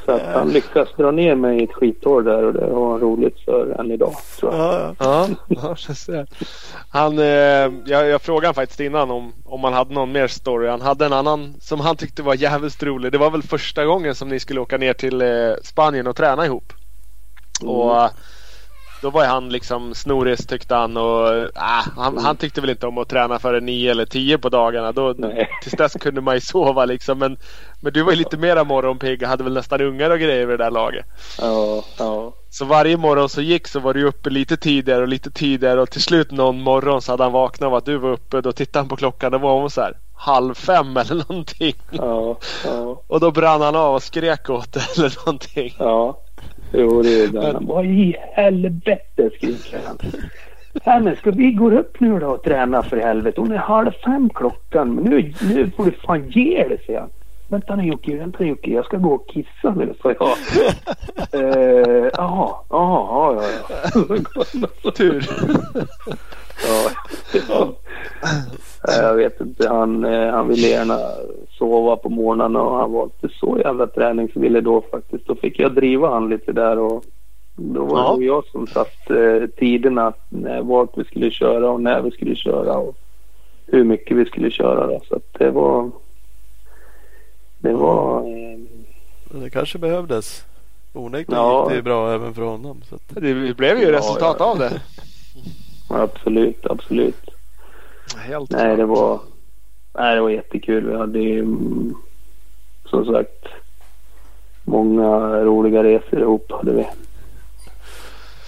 Så 0.05 0.11
att 0.11 0.21
han 0.33 0.49
lyckas 0.49 0.89
dra 0.97 1.11
ner 1.11 1.35
mig 1.35 1.59
i 1.59 1.63
ett 1.63 1.73
skithål 1.73 2.23
där 2.23 2.43
och 2.43 2.53
det 2.53 2.65
var 2.65 2.99
roligt 2.99 3.39
för 3.39 3.79
än 3.79 3.91
idag 3.91 4.15
tror 4.39 4.53
jag. 4.53 4.95
Ja, 4.99 5.27
ja. 5.47 6.25
Han, 6.89 7.19
eh, 7.19 7.25
jag, 7.85 8.07
jag 8.07 8.21
frågade 8.21 8.53
faktiskt 8.53 8.79
innan 8.79 9.11
om, 9.11 9.33
om 9.45 9.63
han 9.63 9.73
hade 9.73 9.93
någon 9.93 10.11
mer 10.11 10.27
story. 10.27 10.67
Han 10.67 10.81
hade 10.81 11.05
en 11.05 11.13
annan 11.13 11.55
som 11.59 11.79
han 11.79 11.95
tyckte 11.95 12.23
var 12.23 12.35
jävligt 12.35 12.83
rolig. 12.83 13.11
Det 13.11 13.17
var 13.17 13.31
väl 13.31 13.43
första 13.43 13.85
gången 13.85 14.15
som 14.15 14.29
ni 14.29 14.39
skulle 14.39 14.59
åka 14.59 14.77
ner 14.77 14.93
till 14.93 15.21
eh, 15.21 15.27
Spanien 15.63 16.07
och 16.07 16.15
träna 16.15 16.45
ihop. 16.45 16.73
Och 17.61 17.95
eh, 17.95 18.09
då 19.03 19.09
var 19.09 19.25
han 19.25 19.49
liksom 19.49 19.95
snoris 19.95 20.47
tyckte 20.47 20.75
han 20.75 20.97
och 20.97 21.35
äh, 21.37 21.87
han, 21.97 22.17
han 22.17 22.35
tyckte 22.37 22.61
väl 22.61 22.69
inte 22.69 22.87
om 22.87 22.97
att 22.97 23.09
träna 23.09 23.39
före 23.39 23.59
nio 23.59 23.91
eller 23.91 24.05
tio 24.05 24.37
på 24.37 24.49
dagarna. 24.49 24.91
Då, 24.91 25.13
Nej. 25.17 25.49
tills 25.61 25.73
dess 25.73 25.93
kunde 25.93 26.21
man 26.21 26.35
ju 26.35 26.41
sova 26.41 26.85
liksom. 26.85 27.19
Men, 27.19 27.37
men 27.81 27.93
du 27.93 28.03
var 28.03 28.11
ju 28.11 28.17
lite 28.17 28.37
mera 28.37 28.63
morgonpigg 28.63 29.21
och 29.21 29.27
hade 29.27 29.43
väl 29.43 29.53
nästan 29.53 29.81
ungar 29.81 30.09
och 30.09 30.19
grejer 30.19 30.45
vid 30.45 30.59
det 30.59 30.63
där 30.63 30.71
laget. 30.71 31.05
Ja, 31.39 31.83
ja. 31.99 32.33
Så 32.49 32.65
varje 32.65 32.97
morgon 32.97 33.29
så 33.29 33.41
gick 33.41 33.67
så 33.67 33.79
var 33.79 33.93
du 33.93 34.05
uppe 34.05 34.29
lite 34.29 34.57
tidigare 34.57 35.01
och 35.01 35.07
lite 35.07 35.31
tidigare 35.31 35.81
och 35.81 35.89
till 35.89 36.03
slut 36.03 36.31
någon 36.31 36.61
morgon 36.61 37.01
så 37.01 37.11
hade 37.11 37.23
han 37.23 37.31
vaknat 37.31 37.67
av 37.67 37.75
att 37.75 37.85
du 37.85 37.97
var 37.97 38.11
uppe. 38.11 38.41
Då 38.41 38.51
tittade 38.51 38.83
han 38.83 38.89
på 38.89 38.95
klockan. 38.95 39.31
Det 39.31 39.37
var 39.37 39.59
hon 39.59 39.69
så 39.69 39.81
här 39.81 39.93
halv 40.13 40.53
fem 40.53 40.97
eller 40.97 41.15
någonting. 41.15 41.75
Ja, 41.91 42.37
ja, 42.65 43.03
Och 43.07 43.19
då 43.19 43.31
brann 43.31 43.61
han 43.61 43.75
av 43.75 43.95
och 43.95 44.03
skrek 44.03 44.49
åt 44.49 44.73
det 44.73 44.81
eller 44.97 45.25
någonting. 45.25 45.75
ja. 45.79 46.22
Jo, 46.73 47.01
det 47.01 47.23
är 47.23 47.27
det. 47.27 47.57
Vad 47.61 47.85
i 47.85 48.15
helvete 48.33 49.29
skriker 49.37 49.79
han. 49.85 51.15
Ska 51.15 51.31
vi 51.31 51.51
gå 51.51 51.71
upp 51.71 51.99
nu 51.99 52.19
då 52.19 52.27
och 52.27 52.43
träna 52.43 52.83
för 52.83 52.97
helvete? 52.97 53.41
Hon 53.41 53.51
är 53.51 53.57
halv 53.57 53.91
fem 53.91 54.29
klockan. 54.29 54.93
Men 54.95 55.03
nu, 55.03 55.33
nu 55.41 55.69
får 55.69 55.85
du 55.85 55.91
fan 55.91 56.29
ge 56.29 56.67
dig 56.67 56.83
säger 56.85 56.99
han. 56.99 57.09
Vänta 57.53 57.75
nu 57.75 57.83
Jocke, 57.83 58.17
vänta 58.17 58.43
Jocke. 58.43 58.71
Jag 58.71 58.85
ska 58.85 58.97
gå 58.97 59.13
och 59.13 59.27
kissa 59.27 59.73
nu 59.75 59.93
sa 60.01 60.13
jag. 60.19 60.27
Eh, 61.33 62.09
Jaha, 62.13 62.55
jaha, 62.69 63.33
ja, 63.33 63.43
ja. 64.83 64.91
Tur. 64.91 65.25
ja. 66.67 66.89
ja. 67.49 67.73
Nej, 68.87 68.97
Jag 69.01 69.13
vet 69.15 69.41
inte. 69.41 69.69
Han, 69.69 70.05
eh, 70.05 70.31
han 70.33 70.47
ville 70.47 70.67
gärna 70.67 70.97
sova 71.57 71.95
på 71.95 72.09
morgnarna 72.09 72.61
och 72.61 72.77
han 72.77 72.91
var 72.91 73.03
inte 73.03 73.29
så 73.39 73.57
jävla 73.63 73.87
träningsvillig 73.87 74.63
då 74.63 74.81
faktiskt. 74.91 75.27
Då 75.27 75.35
fick 75.35 75.59
jag 75.59 75.75
driva 75.75 76.09
han 76.09 76.29
lite 76.29 76.51
där 76.51 76.79
och 76.79 77.03
då 77.55 77.85
var 77.85 77.97
det 77.97 78.03
Ja. 78.03 78.11
nog 78.11 78.23
jag 78.23 78.45
som 78.45 78.67
satt 78.67 79.09
eh, 79.09 79.47
tiderna 79.57 80.13
när, 80.29 80.61
vart 80.61 80.97
vi 80.97 81.03
skulle 81.03 81.31
köra 81.31 81.71
och 81.71 81.81
när 81.81 82.01
vi 82.01 82.11
skulle 82.11 82.35
köra 82.35 82.77
och 82.77 82.95
hur 83.65 83.83
mycket 83.83 84.17
vi 84.17 84.25
skulle 84.25 84.51
köra. 84.51 84.87
Då. 84.87 85.01
Så 85.07 85.15
att 85.15 85.33
det 85.39 85.51
var... 85.51 85.91
Det 87.63 87.73
var... 87.73 88.19
Eh, 88.27 88.59
Det 89.41 89.49
kanske 89.49 89.77
behövdes. 89.77 90.45
Onekligen 90.93 91.41
Ja. 91.43 91.61
gick 91.63 91.69
det 91.69 91.75
ju 91.75 91.81
bra 91.81 92.13
även 92.13 92.33
för 92.33 92.41
honom. 92.41 92.81
Så 92.89 92.95
att, 92.95 93.01
Det 93.09 93.57
blev 93.57 93.77
ju 93.79 93.85
Ja, 93.85 93.91
resultat 93.97 94.35
ja. 94.39 94.45
av 94.45 94.57
det. 94.59 94.81
absolut, 95.89 96.65
absolut. 96.65 97.15
Helt 98.17 98.51
Nej, 98.51 98.77
det 98.77 98.85
var, 98.85 99.19
nej, 99.93 100.15
det 100.15 100.21
var 100.21 100.29
jättekul. 100.29 100.87
Vi 100.89 100.97
hade 100.97 101.19
ju 101.19 101.45
som 102.85 103.05
sagt 103.05 103.45
många 104.63 105.19
roliga 105.43 105.83
resor 105.83 106.19
ihop 106.19 106.51
hade 106.51 106.71
vi. 106.73 106.87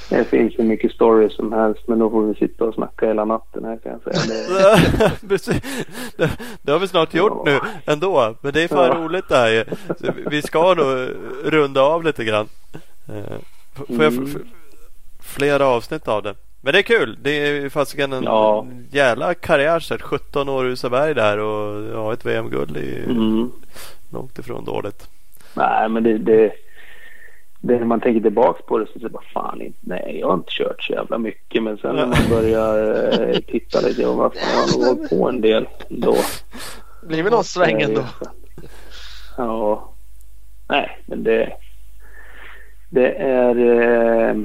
Det 0.09 0.23
finns 0.25 0.59
ju 0.59 0.63
mycket 0.63 0.91
stories 0.91 1.35
som 1.35 1.53
helst 1.53 1.81
men 1.87 1.99
då 1.99 2.09
får 2.09 2.23
vi 2.27 2.33
sitta 2.35 2.63
och 2.65 2.73
snacka 2.73 3.05
hela 3.07 3.25
natten 3.25 3.65
här 3.65 3.77
kan 3.83 3.91
jag 3.91 4.15
säga. 4.15 4.35
Det, 5.21 5.45
det, 6.17 6.29
det 6.61 6.71
har 6.71 6.79
vi 6.79 6.87
snart 6.87 7.13
gjort 7.13 7.45
nu 7.45 7.59
ändå. 7.85 8.35
Men 8.41 8.53
det 8.53 8.61
är 8.63 8.67
fan 8.67 8.87
Ja. 8.87 9.03
roligt 9.05 9.29
det 9.29 9.35
här 9.35 9.49
ju. 9.49 9.63
Så 9.99 10.11
vi- 10.29 10.41
ska 10.41 10.73
nog 10.73 11.09
runda 11.43 11.81
av 11.81 12.03
lite 12.03 12.23
grann. 12.23 12.47
Eh, 13.07 13.37
Får 13.75 14.03
jag 14.03 14.13
Mm. 14.13 14.45
flera 15.19 15.67
avsnitt 15.67 16.07
av 16.07 16.23
det. 16.23 16.35
Men 16.61 16.73
det 16.73 16.79
är 16.79 16.83
kul. 16.83 17.17
Det 17.21 17.29
är 17.31 17.69
fasiken 17.69 18.13
en 18.13 18.23
Ja. 18.23 18.67
jävla 18.91 19.33
karriär. 19.33 19.79
Så 19.79 19.93
här, 19.93 20.01
17 20.01 20.49
år 20.49 20.67
i 20.67 20.71
Usaberg 20.71 21.13
där 21.13 21.37
och 21.39 21.83
ja, 21.93 22.13
ett 22.13 22.25
VM-guld 22.25 22.77
är 22.77 23.03
Mm. 23.09 23.51
långt 24.13 24.39
ifrån 24.39 24.65
dåligt. 24.65 25.07
Nej, 25.53 25.89
men 25.89 26.03
det, 26.03 26.17
det, 26.17 26.51
det 27.67 27.79
när 27.79 27.85
man 27.85 27.99
tänker 27.99 28.21
tillbaks 28.21 28.61
på 28.65 28.77
det 28.77 28.85
så 28.85 28.93
säger 28.93 29.09
man 29.09 29.23
fan 29.33 29.61
inte, 29.61 29.79
nej 29.81 30.17
jag 30.19 30.27
har 30.27 30.33
inte 30.33 30.51
kört 30.51 30.83
så 30.83 30.93
jävla 30.93 31.17
mycket. 31.17 31.63
Men 31.63 31.77
sen 31.77 31.95
när 31.95 32.05
man 32.05 32.29
börjar 32.29 33.29
eh, 33.29 33.39
titta 33.39 33.81
lite 33.81 34.07
och 34.07 34.17
vad 34.17 34.33
fan, 34.33 34.41
jag 34.53 34.61
har 34.61 34.79
nog 34.79 34.97
hållit 34.97 35.09
på 35.09 35.29
en 35.29 35.41
del 35.41 35.67
då. 35.89 36.15
Blir 37.07 37.23
väl 37.23 37.31
någon 37.31 37.43
sväng 37.43 37.81
ändå. 37.81 38.03
Ja. 39.37 39.89
Nej, 40.69 40.99
men 41.05 41.23
det, 41.23 41.53
det 42.89 43.11
är 43.15 43.57
eh, 44.29 44.35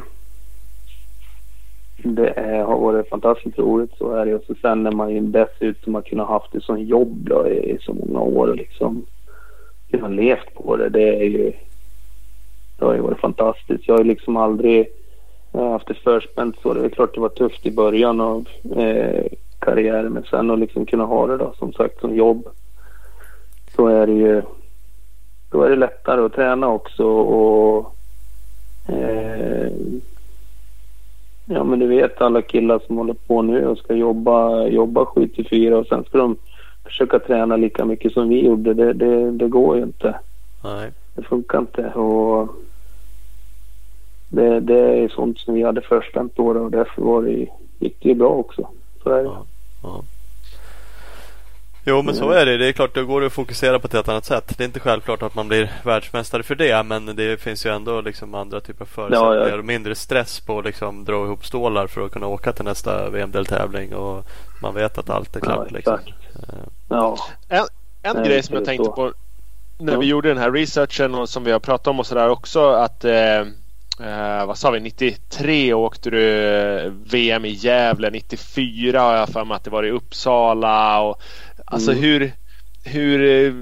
det 2.03 2.29
är, 2.29 2.63
har 2.63 2.79
varit 2.79 3.09
fantastiskt 3.09 3.59
roligt 3.59 3.93
så 3.99 4.13
är 4.13 4.27
det. 4.27 4.35
Och 4.35 4.45
så 4.47 4.55
sen 4.55 4.83
när 4.83 4.93
man 4.93 5.11
ju 5.11 5.21
dessutom 5.21 5.95
har 5.95 6.03
kunnat 6.03 6.29
haft 6.29 6.53
det 6.53 6.61
som 6.61 6.83
jobb 6.83 7.29
då, 7.29 7.49
i, 7.49 7.71
i 7.71 7.79
så 7.81 7.95
många 7.95 8.21
år 8.21 8.49
och 8.49 8.57
liksom 8.57 9.07
kunnat 9.91 10.13
levt 10.13 10.55
på 10.55 10.77
det. 10.77 10.89
Det 10.89 11.09
är 11.09 11.29
ju 11.29 11.53
det 12.81 12.87
har 12.87 12.95
ju 12.95 13.01
varit 13.01 13.21
fantastiskt. 13.21 13.89
Jag 13.89 13.95
har 13.95 14.03
ju 14.03 14.09
liksom 14.09 14.37
aldrig 14.37 14.89
har 15.53 15.71
haft 15.71 15.87
det 15.87 15.95
förspänt 15.95 16.57
så. 16.63 16.75
Det 16.75 16.85
är 16.85 16.89
klart 16.89 17.15
det 17.15 17.21
var 17.21 17.29
tufft 17.29 17.67
i 17.67 17.71
början 17.71 18.21
av 18.21 18.49
eh, 18.77 19.25
karriären 19.59 20.13
men 20.13 20.23
sen 20.23 20.51
att 20.51 20.59
liksom 20.59 20.87
kunna 20.87 21.05
ha 21.05 21.27
det 21.27 21.37
då 21.37 21.55
som 21.59 21.73
sagt 21.73 22.01
som 22.01 22.17
jobb 22.17 22.49
så 23.77 23.87
är 23.87 24.07
det 24.07 24.13
ju 24.13 24.43
då 25.51 25.63
är 25.63 25.71
det 25.71 25.77
lättare 25.77 26.21
att 26.21 26.33
träna 26.33 26.69
också 26.69 27.05
och 27.07 27.95
eh, 28.89 29.73
ja 31.45 31.65
men 31.65 31.79
du 31.79 31.87
vet 31.87 32.21
alla 32.21 32.43
killar 32.43 32.81
som 32.87 32.97
håller 32.97 33.15
på 33.15 33.43
nu 33.43 33.67
och 33.67 33.79
ska 33.79 33.95
jobba, 33.95 34.67
jobba 34.67 35.05
7 35.05 35.29
till 35.29 35.49
4 35.49 35.79
och 35.79 35.87
sen 35.87 36.05
ska 36.05 36.19
de 36.19 36.37
försöka 36.85 37.19
träna 37.19 37.57
lika 37.57 37.85
mycket 37.85 38.13
som 38.13 38.29
vi 38.29 38.45
gjorde. 38.45 38.75
Det, 38.75 38.93
det, 38.93 39.31
det 39.31 39.49
går 39.49 39.77
ju 39.77 39.83
inte. 39.83 40.19
Nej. 40.65 40.91
Det 41.15 41.23
funkar 41.23 41.59
inte 41.59 41.89
och 41.89 42.49
det, 44.31 44.61
det 44.61 44.79
är 44.81 45.09
sånt 45.09 45.39
som 45.39 45.55
vi 45.55 45.63
hade 45.63 45.81
förspänt 45.81 46.33
då 46.37 46.47
och 46.47 46.71
därför 46.71 47.03
var 47.03 47.23
det, 47.23 47.47
gick 47.79 47.97
det 48.03 48.09
ju 48.09 48.15
bra 48.15 48.29
också. 48.29 48.69
Så 49.03 49.11
är 49.11 49.19
det. 49.19 49.25
Ja. 49.25 49.45
Ja. 49.83 50.03
Jo 51.85 52.03
men 52.03 52.15
så 52.15 52.31
är 52.31 52.47
det. 52.47 52.57
Det 52.57 52.69
är 52.69 52.73
klart 52.73 52.95
då 52.95 53.05
går 53.05 53.21
det 53.21 53.27
att 53.27 53.33
fokusera 53.33 53.79
på 53.79 53.87
ett 53.87 53.93
helt 53.93 54.09
annat 54.09 54.25
sätt. 54.25 54.55
Det 54.59 54.65
är 54.65 54.67
inte 54.67 54.81
självklart 54.81 55.23
att 55.23 55.35
man 55.35 55.49
blir 55.49 55.73
världsmästare 55.85 56.43
för 56.43 56.55
det. 56.55 56.83
Men 56.83 57.17
det 57.17 57.41
finns 57.41 57.67
ju 57.67 57.71
ändå 57.75 58.01
liksom 58.01 58.35
andra 58.35 58.61
typer 58.61 58.83
av 58.83 58.87
förutsättningar. 58.87 59.35
Ja, 59.37 59.49
ja. 59.49 59.59
Och 59.59 59.65
mindre 59.65 59.95
stress 59.95 60.41
på 60.41 60.59
att 60.59 60.65
liksom 60.65 61.05
dra 61.05 61.25
ihop 61.25 61.47
stålar 61.47 61.87
för 61.87 62.05
att 62.07 62.13
kunna 62.13 62.27
åka 62.27 62.53
till 62.53 62.65
nästa 62.65 63.11
VM-deltävling. 63.11 63.95
Och 63.95 64.25
man 64.63 64.75
vet 64.75 64.99
att 64.99 65.11
allt 65.11 65.37
är 65.37 65.41
klart. 65.41 65.67
Ja, 65.71 65.77
liksom. 65.77 65.95
Eh, 65.95 66.55
Ja, 66.89 67.17
En, 67.49 67.65
en 68.03 68.17
Nej, 68.17 68.29
grej 68.29 68.43
som 68.43 68.55
jag 68.55 68.63
det 68.63 68.67
tänkte 68.67 68.85
så. 68.85 68.93
på 68.93 69.13
när 69.79 69.93
Ja. 69.93 69.99
vi 69.99 70.07
gjorde 70.07 70.29
den 70.29 70.39
här 70.39 70.51
researchen 70.53 71.15
och 71.15 71.29
som 71.29 71.45
vi 71.45 71.53
har 71.53 71.61
pratat 71.61 71.87
om 71.87 71.99
och 72.01 72.07
sådär 72.07 72.29
också 72.29 72.69
att 72.71 73.05
eh, 73.05 73.45
eh, 74.03 74.47
vad 74.47 74.59
sa 74.59 74.71
vi, 74.71 74.81
93 74.81 75.75
åkte 75.75 76.11
du 76.11 76.49
eh, 76.49 76.93
VM 77.05 77.45
i 77.45 77.51
Gävle, 77.51 78.11
94 78.11 79.01
har 79.01 79.17
jag 79.17 79.29
för 79.29 79.45
mig 79.45 79.55
att 79.55 79.65
det 79.65 79.71
var 79.71 79.87
i 79.87 79.91
Uppsala 79.91 81.01
och 81.03 81.21
alltså 81.65 81.91
Mm. 81.91 82.03
hur, 82.03 82.33
hur 82.85 83.47
eh, 83.47 83.53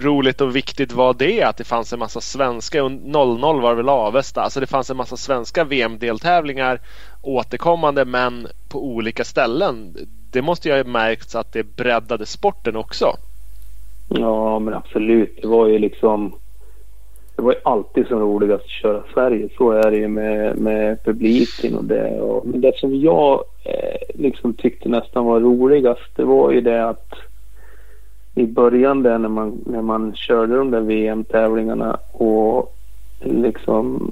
roligt 0.00 0.40
och 0.40 0.56
viktigt 0.56 0.92
var 0.92 1.14
det 1.14 1.42
att 1.42 1.56
det 1.56 1.64
fanns 1.64 1.92
en 1.92 1.98
massa 1.98 2.20
svenska, 2.20 2.84
och 2.84 2.92
00 2.92 3.60
var 3.60 3.70
det 3.70 3.76
väl 3.76 3.88
Avesta, 3.88 4.42
alltså 4.42 4.60
det 4.60 4.66
fanns 4.66 4.90
en 4.90 4.96
massa 4.96 5.16
svenska 5.16 5.64
VM-deltävlingar 5.64 6.80
återkommande 7.22 8.04
men 8.04 8.48
på 8.68 8.84
olika 8.84 9.24
ställen. 9.24 9.96
Det 10.32 10.42
måste 10.42 10.68
ju 10.68 10.76
ha 10.76 10.84
märkts 10.84 11.34
att 11.34 11.52
det 11.52 11.62
breddade 11.76 12.26
sporten 12.26 12.76
också. 12.76 13.16
ja 14.08 14.58
men 14.58 14.74
absolut. 14.74 15.38
Det 15.42 15.48
var 15.48 15.66
ju 15.66 15.78
liksom 15.78 16.34
det 17.36 17.42
var 17.42 17.52
ju 17.52 17.58
alltid 17.64 18.06
som 18.06 18.20
roligast 18.20 18.64
att 18.64 18.70
köra 18.70 19.02
Sverige. 19.14 19.48
Så 19.56 19.70
är 19.70 19.90
det 19.90 19.96
ju 19.96 20.08
med, 20.08 20.58
med 20.58 21.04
publiken 21.04 21.76
och 21.76 21.84
det. 21.84 22.20
Och, 22.20 22.46
men 22.46 22.60
det 22.60 22.76
som 22.76 22.94
jag 22.94 23.44
eh, 23.64 24.20
liksom 24.20 24.54
tyckte 24.54 24.88
nästan 24.88 25.24
var 25.24 25.40
roligast 25.40 26.16
det 26.16 26.24
var 26.24 26.50
ju 26.50 26.60
det 26.60 26.88
att 26.88 27.12
i 28.34 28.46
början 28.46 29.02
där 29.02 29.18
när 29.18 29.28
man, 29.28 29.62
när 29.66 29.82
man 29.82 30.14
körde 30.14 30.56
de 30.56 30.70
där 30.70 30.80
VM-tävlingarna 30.80 31.98
och 32.12 32.74
liksom 33.20 34.10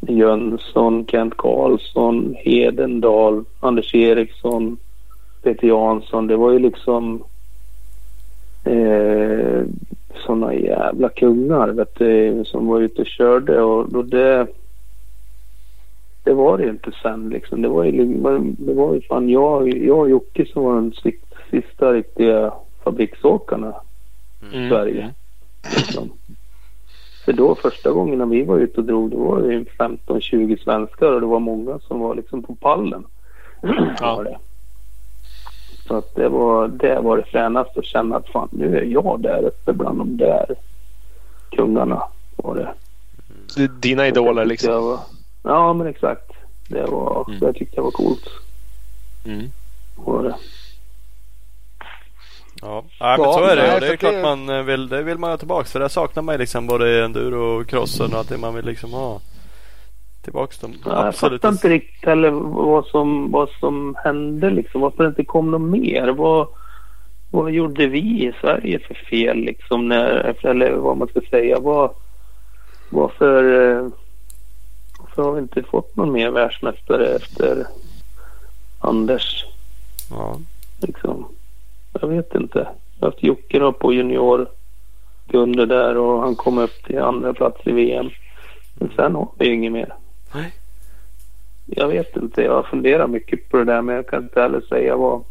Jönsson, 0.00 1.06
Kent 1.06 1.36
Karlsson, 1.36 2.34
Hedendal, 2.38 3.44
Anders 3.60 3.94
Eriksson, 3.94 4.76
Peter 5.42 5.66
Jansson. 5.66 6.26
Det 6.26 6.36
var 6.36 6.52
ju 6.52 6.58
liksom 6.58 7.24
eh, 8.64 9.62
såna 10.26 10.54
jävla 10.54 11.08
kungar 11.08 11.68
vet 11.68 11.94
du, 11.94 12.44
som 12.44 12.66
var 12.66 12.80
ute 12.80 13.00
och 13.00 13.06
körde 13.06 13.62
och 13.62 13.92
då 13.92 14.02
det 14.02 14.46
det 16.24 16.34
var 16.34 16.58
det 16.58 16.64
ju 16.64 16.70
inte 16.70 16.92
sen 17.02 17.28
liksom. 17.28 17.62
Det 17.62 17.68
var 17.68 17.84
ju, 17.84 18.04
det 18.58 18.74
var 18.74 18.94
ju 18.94 19.00
fan 19.00 19.28
jag, 19.28 19.76
jag 19.76 19.98
och 19.98 20.10
Jocke 20.10 20.46
som 20.46 20.64
var 20.64 20.74
de 20.74 20.92
sista, 21.50 21.92
riktiga 21.92 22.52
fabriksåkarna 22.84 23.74
i 24.52 24.56
Mm. 24.56 24.70
Sverige. 24.70 25.14
Liksom. 25.76 26.10
För 27.24 27.32
då 27.32 27.54
första 27.54 27.90
gången 27.90 28.18
när 28.18 28.26
vi 28.26 28.42
var 28.42 28.58
ute 28.58 28.80
och 28.80 28.86
drog 28.86 29.10
då 29.10 29.18
var 29.18 29.42
det 29.42 29.52
ju 29.54 29.64
15-20 29.64 30.64
svenskar 30.64 31.12
och 31.12 31.20
det 31.20 31.26
var 31.26 31.40
många 31.40 31.78
som 31.78 32.00
var 32.00 32.14
liksom 32.14 32.42
på 32.42 32.54
pallen. 32.54 33.04
Ja. 34.00 34.22
Det. 34.22 34.38
Så 35.88 35.96
att 35.96 36.14
det 36.14 36.28
var 36.28 36.68
det 36.68 37.00
var 37.00 37.16
det 37.16 37.24
fränaste 37.24 37.78
att 37.78 37.84
känna 37.84 38.16
att 38.16 38.28
fan 38.28 38.48
nu 38.52 38.78
är 38.78 38.82
jag 38.84 39.20
där 39.20 39.42
uppe 39.44 39.72
bland 39.72 39.98
de 39.98 40.16
där 40.16 40.46
kungarna. 41.50 42.02
Var 42.36 42.54
det. 42.54 43.66
Dina 43.68 44.06
idoler 44.08 44.44
liksom. 44.44 44.72
jag 44.72 44.80
Var, 44.82 44.98
ja 45.42 45.72
men 45.72 45.86
exakt. 45.86 46.30
Det 46.68 46.84
var, 46.86 47.24
Mm. 47.28 47.40
det 47.40 47.52
tyckte 47.52 47.76
jag 47.76 47.82
var 47.84 47.90
coolt. 47.90 48.28
Mm. 49.26 49.50
Var 49.96 50.22
det. 50.22 50.34
Ja, 52.62 52.84
ja 52.98 53.16
men 53.16 53.20
Ja, 53.26 53.32
så 53.32 53.44
är 53.44 53.56
det. 53.56 53.74
och 53.74 53.80
det 53.80 53.88
är 53.88 53.96
klart 53.96 54.22
man 54.22 54.48
eh, 54.48 54.62
vill, 54.62 54.88
det 54.88 55.02
vill 55.02 55.18
man 55.18 55.30
ha 55.30 55.36
tillbaks. 55.36 55.72
För 55.72 55.80
det 55.80 55.88
saknar 55.88 56.22
man 56.22 56.38
liksom 56.38 56.66
både 56.66 57.04
enduro 57.04 57.60
och 57.60 57.66
crossen 57.68 58.14
och 58.14 58.20
att 58.20 58.28
det 58.28 58.38
man 58.38 58.54
vill 58.54 58.64
liksom 58.64 58.92
ha 58.92 59.20
tillbaks 60.24 60.58
dem. 60.58 60.74
Ja, 60.84 61.04
jag 61.04 61.14
fattar 61.14 61.48
inte 61.48 61.68
riktigt 61.68 62.04
heller 62.04 62.30
vad 62.30 62.86
som, 62.86 63.30
vad 63.30 63.48
som 63.60 63.96
hände 64.04 64.50
liksom. 64.50 64.80
Varför 64.80 65.02
det 65.02 65.08
inte 65.08 65.24
kom 65.24 65.50
något 65.50 65.70
mer. 65.70 66.08
Vad, 66.08 66.48
vad 67.30 67.50
gjorde 67.50 67.86
vi 67.86 67.98
i 67.98 68.32
Sverige 68.40 68.78
för 68.78 68.94
fel 68.94 69.36
liksom? 69.36 69.88
När, 69.88 70.46
eller 70.46 70.72
vad 70.72 70.96
man 70.96 71.08
ska 71.08 71.20
säga. 71.30 71.58
Vad, 71.60 71.90
varför, 72.90 73.44
eh, 73.44 73.88
varför 74.98 75.22
har 75.22 75.32
vi 75.32 75.40
inte 75.40 75.62
fått 75.62 75.96
någon 75.96 76.12
mer 76.12 76.30
världsmästare 76.30 77.06
efter 77.06 77.66
Anders? 78.80 79.44
Ja. 80.10 80.38
Liksom. 80.80 81.26
Jag 82.00 82.08
vet 82.08 82.34
inte. 82.34 82.58
Jag 82.98 83.06
har 83.06 83.10
haft 83.10 83.22
Jocke 83.22 83.58
då 83.58 83.72
på 83.72 83.92
junior 83.92 84.48
Gunde 85.28 85.66
där 85.66 85.96
och 85.96 86.20
han 86.20 86.34
kom 86.34 86.58
upp 86.58 86.84
till 86.84 86.98
andra 86.98 87.34
plats 87.34 87.66
i 87.66 87.72
VM. 87.72 88.10
Men 88.74 88.90
sen 88.96 89.14
har 89.14 89.28
vi 89.38 89.54
inget 89.54 89.72
mer. 89.72 89.94
Nej. 90.34 90.52
Jag 91.66 91.88
vet 91.88 92.16
inte. 92.16 92.42
Jag 92.42 92.52
har 92.54 92.62
funderat 92.62 93.10
mycket 93.10 93.48
på 93.48 93.56
det 93.56 93.64
där 93.64 93.82
men 93.82 93.94
jag 93.94 94.06
kan 94.08 94.22
inte 94.22 94.40
heller 94.40 94.60
säga 94.60 94.96
vad, 94.96 95.24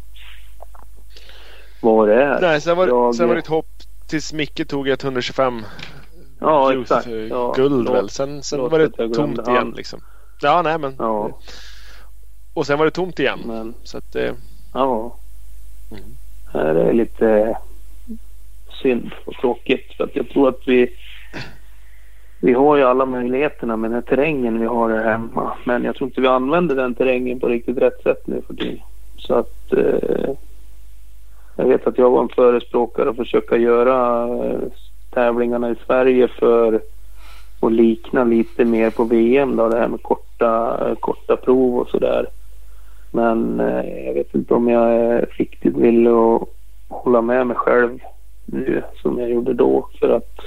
vad 1.80 2.08
det 2.08 2.22
är. 2.22 2.40
Nej, 2.40 2.60
sen 2.60 2.76
var, 2.76 2.86
Jag- 2.88 3.14
sen 3.14 3.28
var 3.28 3.34
det 3.34 3.38
ett 3.40 3.46
hopp 3.46 3.66
tills 4.06 4.32
Micke 4.32 4.68
tog 4.68 4.88
ett 4.88 5.04
125 5.04 5.62
ja, 6.40 6.72
Youth, 6.72 6.82
exakt. 6.82 7.06
eh, 7.06 7.12
Ja, 7.12 7.52
guld 7.56 7.86
förlåt. 7.86 8.02
väl. 8.02 8.08
Sen, 8.10 8.42
sen 8.42 8.60
var 8.60 8.78
det 8.78 9.08
tomt 9.14 9.48
igen 9.48 9.72
liksom. 9.76 10.00
Ja, 10.40 10.62
nej 10.62 10.78
men. 10.78 10.94
Ja, 10.98 11.38
Och 12.54 12.66
sen 12.66 12.78
var 12.78 12.84
det 12.84 12.90
tomt 12.90 13.18
igen. 13.18 13.40
men 13.46 13.74
Så 13.82 13.98
att 13.98 14.12
det... 14.12 14.34
ja. 14.74 15.16
Mm. 15.90 16.04
Det 16.52 16.80
är 16.82 16.92
lite 16.92 17.58
synd 18.82 19.10
och 19.26 19.34
tråkigt 19.34 19.92
för 19.96 20.04
att 20.04 20.16
jag 20.16 20.28
tror 20.28 20.48
att 20.48 20.60
vi 20.66 20.96
vi 22.44 22.52
har 22.52 22.76
ju 22.76 22.82
alla 22.82 23.06
möjligheterna 23.06 23.76
med 23.76 23.90
den 23.90 23.94
här 23.94 24.02
terrängen 24.02 24.60
vi 24.60 24.66
har 24.66 24.90
här 24.90 25.10
hemma. 25.10 25.52
Men 25.64 25.84
jag 25.84 25.96
tror 25.96 26.08
inte 26.08 26.20
vi 26.20 26.26
använder 26.26 26.76
den 26.76 26.94
terrängen 26.94 27.40
på 27.40 27.48
riktigt 27.48 27.78
rätt 27.78 28.02
sätt 28.02 28.26
nu 28.26 28.42
för 28.46 28.54
tiden. 28.54 28.78
Så 29.18 29.34
att 29.34 29.72
eh, 29.72 30.30
jag 31.56 31.64
vet 31.64 31.86
att 31.86 31.98
jag 31.98 32.10
var 32.10 32.22
en 32.22 32.28
förespråkare 32.28 33.10
att 33.10 33.16
försöka 33.16 33.56
göra 33.56 34.28
eh, 34.44 34.58
tävlingarna 35.10 35.70
i 35.70 35.74
Sverige 35.86 36.28
för 36.28 36.80
att 37.60 37.72
likna 37.72 38.24
lite 38.24 38.64
mer 38.64 38.90
på 38.90 39.04
VM 39.04 39.56
då. 39.56 39.68
Det 39.68 39.78
här 39.78 39.88
med 39.88 40.02
korta, 40.02 40.78
eh, 40.88 40.94
korta 40.94 41.36
prov 41.36 41.78
och 41.78 41.88
sådär. 41.88 42.26
Men 43.10 43.60
eh, 43.60 44.06
jag 44.06 44.14
vet 44.14 44.34
inte 44.34 44.54
om 44.54 44.68
jag 44.68 45.14
eh, 45.14 45.24
riktigt 45.30 45.76
vill 45.76 46.06
att 46.06 46.48
hålla 46.88 47.22
med 47.22 47.46
mig 47.46 47.56
själv 47.56 47.98
nu 48.46 48.82
som 49.02 49.18
jag 49.18 49.30
gjorde 49.30 49.54
då. 49.54 49.88
För 50.00 50.08
att 50.08 50.40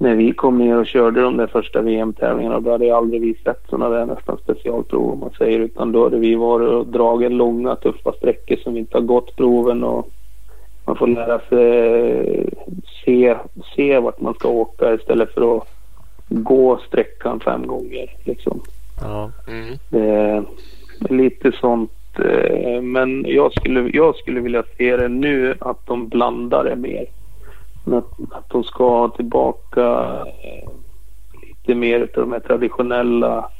när 0.00 0.14
vi 0.14 0.32
kom 0.32 0.58
ner 0.58 0.78
och 0.78 0.86
körde 0.86 1.20
de 1.20 1.36
där 1.36 1.46
första 1.46 1.80
VM-tävlingarna 1.82 2.60
då 2.60 2.70
hade 2.70 2.86
jag 2.86 2.96
aldrig 2.96 3.20
vi 3.20 3.34
sett 3.34 3.62
sådana 3.70 3.88
där 3.88 4.06
nästan 4.06 4.38
specialprov 4.38 5.12
om 5.12 5.18
man 5.20 5.30
säger. 5.38 5.58
Utan 5.58 5.92
då 5.92 6.04
hade 6.04 6.18
vi 6.18 6.34
varit 6.34 6.68
och 6.68 6.86
dragit 6.86 7.32
långa 7.32 7.76
tuffa 7.76 8.12
sträckor 8.12 8.56
som 8.56 8.74
vi 8.74 8.80
inte 8.80 8.96
har 8.96 9.02
gått 9.02 9.36
proven 9.36 9.84
och 9.84 10.08
man 10.86 10.96
får 10.96 11.06
lära 11.06 11.38
sig 11.38 12.48
se, 13.04 13.36
se 13.76 13.98
vart 13.98 14.20
man 14.20 14.34
ska 14.34 14.48
åka 14.48 14.94
istället 14.94 15.34
för 15.34 15.56
att 15.56 15.68
gå 16.28 16.78
sträckan 16.88 17.40
fem 17.40 17.66
gånger. 17.66 18.10
Liksom. 18.24 18.60
Ja. 19.02 19.30
Mm. 19.48 19.76
Det 19.88 20.06
är 20.08 20.44
lite 21.14 21.52
sånt. 21.52 21.90
eh, 22.18 22.82
Men 22.82 23.24
jag 23.28 23.52
skulle, 23.52 23.90
jag 23.92 24.16
skulle 24.16 24.40
vilja 24.40 24.62
se 24.78 24.96
det 24.96 25.08
nu 25.08 25.54
att 25.60 25.86
de 25.86 26.08
blandar 26.08 26.64
det 26.64 26.76
mer. 26.76 27.06
Men 27.84 27.98
Att, 27.98 28.12
att 28.30 28.48
de 28.48 28.64
ska 28.64 29.08
tillbaka 29.08 29.82
eh, 30.42 30.68
lite 31.42 31.74
mer 31.74 32.00
av 32.00 32.08
de 32.12 32.32
här 32.32 32.40
traditionella 32.40 33.50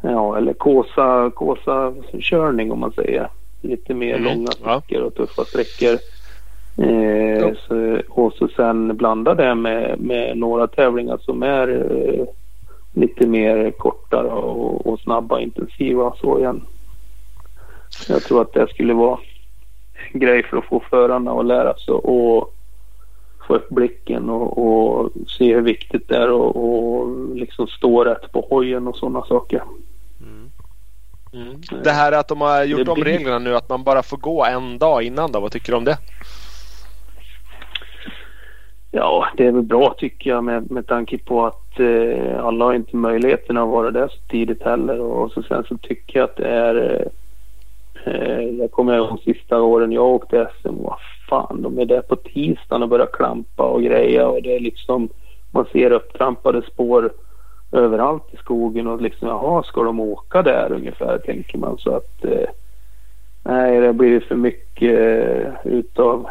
Ja, 0.00 0.38
eller 0.38 0.52
kåsa, 0.52 1.30
kåsa 1.34 1.94
körning 2.20 2.72
om 2.72 2.80
man 2.80 2.92
säger. 2.92 3.28
Lite 3.60 3.94
mer 3.94 4.14
Mm, 4.16 4.24
långa 4.24 4.46
sträckor 4.46 5.02
och 5.02 5.14
tuffa 5.14 5.44
sträckor. 5.44 5.98
Eh, 6.82 7.54
så, 7.68 8.00
och 8.08 8.32
så 8.32 8.48
sen 8.48 8.96
blanda 8.96 9.34
det 9.34 9.54
med, 9.54 10.00
med 10.00 10.38
några 10.38 10.66
tävlingar 10.66 11.18
som 11.18 11.42
är 11.42 11.68
eh, 11.68 12.26
lite 12.92 13.26
mer 13.26 13.70
kortare 13.70 14.28
och, 14.28 14.86
och 14.86 15.00
snabba 15.00 15.40
intensiva 15.40 16.14
så 16.20 16.38
igen. 16.38 16.60
Jag 18.08 18.22
tror 18.22 18.42
att 18.42 18.52
det 18.52 18.68
skulle 18.68 18.94
vara 18.94 19.18
en 20.12 20.20
grej 20.20 20.42
för 20.42 20.56
att 20.56 20.64
få 20.64 20.80
förarna 20.90 21.32
att 21.32 21.46
lära 21.46 21.74
sig 21.74 21.94
och 21.94 22.55
få 23.46 23.54
upp 23.54 23.68
blicken 23.68 24.30
och, 24.30 24.58
och 24.66 25.10
se 25.28 25.54
hur 25.54 25.62
viktigt 25.62 26.08
det 26.08 26.16
är 26.16 26.30
och, 26.30 26.56
och 26.56 27.08
liksom 27.36 27.66
stå 27.66 28.04
rätt 28.04 28.32
på 28.32 28.46
hojen 28.50 28.86
och 28.88 28.96
sådana 28.96 29.22
saker. 29.22 29.62
Mm. 30.20 30.50
Mm. 31.32 31.60
Det 31.84 31.90
här 31.90 32.12
att 32.12 32.28
de 32.28 32.40
har 32.40 32.64
gjort 32.64 32.84
Det 32.84 32.90
om 32.90 32.94
blir- 33.00 33.04
reglerna 33.04 33.38
nu 33.38 33.56
att 33.56 33.68
man 33.68 33.82
bara 33.84 34.02
får 34.02 34.16
gå 34.16 34.44
en 34.44 34.78
dag 34.78 35.02
innan 35.02 35.32
då. 35.32 35.40
Vad 35.40 35.52
tycker 35.52 35.72
du 35.72 35.76
om 35.78 35.84
det? 35.84 35.98
Ja, 38.90 39.26
det 39.36 39.46
är 39.46 39.52
väl 39.52 39.62
bra 39.62 39.94
tycker 39.98 40.30
jag 40.30 40.44
med, 40.44 40.70
med 40.70 40.86
tanke 40.86 41.18
på 41.18 41.46
att 41.46 41.80
eh, 41.80 42.44
alla 42.44 42.64
har 42.64 42.74
inte 42.74 42.96
möjligheten 42.96 43.56
att 43.56 43.68
vara 43.68 43.90
där 43.90 44.08
så 44.08 44.18
tidigt 44.28 44.62
heller. 44.62 45.00
Och 45.00 45.32
så 45.32 45.42
sen 45.42 45.64
så 45.68 45.76
tycker 45.78 46.18
jag 46.18 46.24
att 46.24 46.36
det 46.36 46.48
är... 46.48 46.94
Eh, 47.00 47.06
Eh, 48.06 48.40
jag 48.40 48.70
kommer 48.70 48.96
ihåg 48.96 49.08
de 49.08 49.32
sista 49.32 49.62
åren 49.62 49.92
jag 49.92 50.04
åkte 50.04 50.50
SM. 50.60 50.82
Vad 50.82 50.98
fan, 51.28 51.62
de 51.62 51.78
är 51.78 51.84
där 51.84 52.00
på 52.00 52.16
tisdagen 52.16 52.82
och 52.82 52.88
börjar 52.88 53.06
klampa 53.06 53.62
och 53.62 53.82
greja 53.82 54.28
och 54.28 54.42
det 54.42 54.56
är 54.56 54.60
liksom... 54.60 55.08
Man 55.50 55.66
ser 55.72 55.90
upptrampade 55.90 56.62
spår 56.62 57.12
överallt 57.72 58.24
i 58.30 58.36
skogen 58.36 58.86
och 58.86 59.02
liksom 59.02 59.28
jaha, 59.28 59.62
ska 59.62 59.82
de 59.82 60.00
åka 60.00 60.42
där 60.42 60.72
ungefär 60.72 61.18
tänker 61.18 61.58
man 61.58 61.78
så 61.78 61.96
att... 61.96 62.24
Eh, 62.24 62.48
nej, 63.42 63.80
det 63.80 63.92
blir 63.92 64.20
för 64.20 64.34
mycket 64.34 65.00
eh, 65.00 65.52
utav 65.64 66.28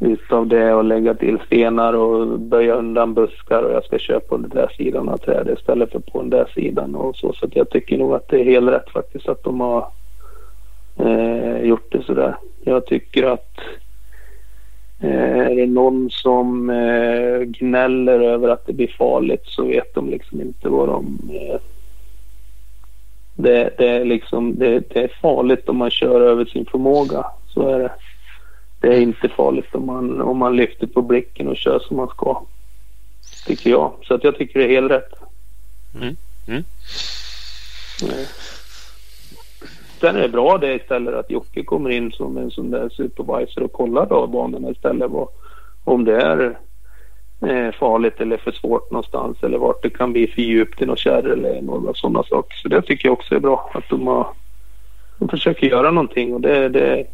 utav 0.00 0.46
det 0.46 0.74
och 0.74 0.84
lägga 0.84 1.14
till 1.14 1.38
stenar 1.46 1.92
och 1.92 2.40
böja 2.40 2.74
undan 2.74 3.14
buskar 3.14 3.62
och 3.62 3.72
jag 3.72 3.84
ska 3.84 3.98
köpa 3.98 4.28
på 4.28 4.36
den 4.36 4.50
där 4.50 4.72
sidan 4.76 5.08
av 5.08 5.16
trädet 5.16 5.58
istället 5.58 5.92
för 5.92 5.98
på 5.98 6.20
den 6.20 6.30
där 6.30 6.50
sidan 6.54 6.94
och 6.94 7.16
så. 7.16 7.32
Så 7.32 7.46
att 7.46 7.56
jag 7.56 7.70
tycker 7.70 7.98
nog 7.98 8.14
att 8.14 8.28
det 8.28 8.40
är 8.40 8.44
helt 8.44 8.70
rätt 8.70 8.90
faktiskt 8.90 9.28
att 9.28 9.44
de 9.44 9.60
har 9.60 9.88
eh, 10.96 11.60
gjort 11.60 11.92
det 11.92 12.02
sådär. 12.02 12.36
Jag 12.64 12.86
tycker 12.86 13.22
att 13.22 13.58
eh, 15.00 15.38
är 15.38 15.54
det 15.54 15.66
någon 15.66 16.10
som 16.10 16.70
eh, 16.70 17.40
gnäller 17.40 18.20
över 18.20 18.48
att 18.48 18.66
det 18.66 18.72
blir 18.72 18.94
farligt 18.98 19.44
så 19.44 19.64
vet 19.64 19.94
de 19.94 20.10
liksom 20.10 20.40
inte 20.40 20.68
vad 20.68 20.88
de 20.88 21.18
eh, 21.32 21.60
det, 23.34 23.70
det 23.78 23.88
är 23.88 24.04
liksom 24.04 24.58
det, 24.58 24.94
det 24.94 25.04
är 25.04 25.12
farligt 25.22 25.68
om 25.68 25.76
man 25.76 25.90
kör 25.90 26.20
över 26.20 26.44
sin 26.44 26.66
förmåga. 26.66 27.26
Så 27.48 27.68
är 27.68 27.78
det. 27.78 27.92
Det 28.80 28.88
är 28.88 29.00
inte 29.00 29.28
farligt 29.28 29.74
om 29.74 29.86
man, 29.86 30.20
om 30.20 30.38
man 30.38 30.56
lyfter 30.56 30.86
på 30.86 31.02
blicken 31.02 31.48
och 31.48 31.56
kör 31.56 31.78
som 31.78 31.96
man 31.96 32.08
ska. 32.08 32.42
Tycker 33.46 33.70
jag. 33.70 33.92
Så 34.02 34.14
att 34.14 34.24
jag 34.24 34.38
tycker 34.38 34.58
det 34.58 34.64
är 34.64 34.68
helt 34.68 34.90
rätt. 34.90 35.12
Mm. 35.94 36.16
Mm. 36.48 36.64
Sen 40.00 40.16
är 40.16 40.22
det 40.22 40.28
bra 40.28 40.58
det 40.58 40.74
istället 40.74 41.14
att 41.14 41.30
Jocke 41.30 41.64
kommer 41.64 41.90
in 41.90 42.12
som 42.12 42.36
en 42.36 42.50
sån 42.50 42.70
där 42.70 42.88
supervisor 42.88 43.62
och 43.62 43.72
kollar 43.72 44.06
då 44.06 44.26
banorna 44.26 44.70
istället. 44.70 45.10
Vad, 45.10 45.28
om 45.84 46.04
det 46.04 46.22
är 46.22 46.58
eh, 47.40 47.72
farligt 47.72 48.20
eller 48.20 48.36
för 48.36 48.52
svårt 48.52 48.90
någonstans 48.90 49.36
eller 49.42 49.58
vart 49.58 49.82
det 49.82 49.90
kan 49.90 50.12
bli 50.12 50.26
för 50.26 50.42
djupt 50.42 50.82
i 50.82 50.86
något 50.86 50.98
kärr 50.98 51.22
eller 51.22 51.62
några 51.62 51.94
sådana 51.94 52.22
saker. 52.22 52.56
Så 52.56 52.68
det 52.68 52.82
tycker 52.82 53.08
jag 53.08 53.12
också 53.12 53.34
är 53.34 53.40
bra 53.40 53.70
att 53.74 53.88
de, 53.90 54.06
har, 54.06 54.26
de 55.18 55.28
försöker 55.28 55.66
göra 55.66 55.90
någonting 55.90 56.34
och 56.34 56.40
det, 56.40 56.68
det, 56.68 57.06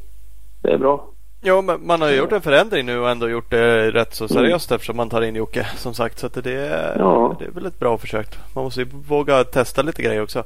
det 0.63 0.71
är 0.71 0.79
bra. 0.79 1.12
Jo, 1.43 1.63
men 1.63 1.87
man 1.87 2.01
har 2.01 2.09
ju 2.09 2.17
gjort 2.17 2.33
en 2.33 2.43
förändring 2.43 2.87
nu 2.87 2.99
och 2.99 3.11
ändå 3.11 3.29
gjort 3.29 3.51
det 3.51 3.91
rätt 3.91 4.15
så 4.15 4.29
seriöst 4.29 4.73
eftersom 4.73 4.97
man 4.97 5.09
tar 5.09 5.23
in 5.23 5.35
Jocke 5.35 5.67
som 5.77 5.95
sagt. 5.95 6.19
Så 6.19 6.27
att 6.27 6.45
det, 6.45 6.53
är, 6.53 6.97
Ja. 6.99 7.37
det 7.39 7.45
är 7.45 7.51
väl 7.51 7.67
ett 7.67 7.79
bra 7.79 7.99
försök. 7.99 8.27
Man 8.55 8.65
måste 8.65 8.81
ju 8.81 8.87
våga 8.93 9.45
testa 9.45 9.83
lite 9.83 10.03
grejer 10.03 10.23
också. 10.23 10.45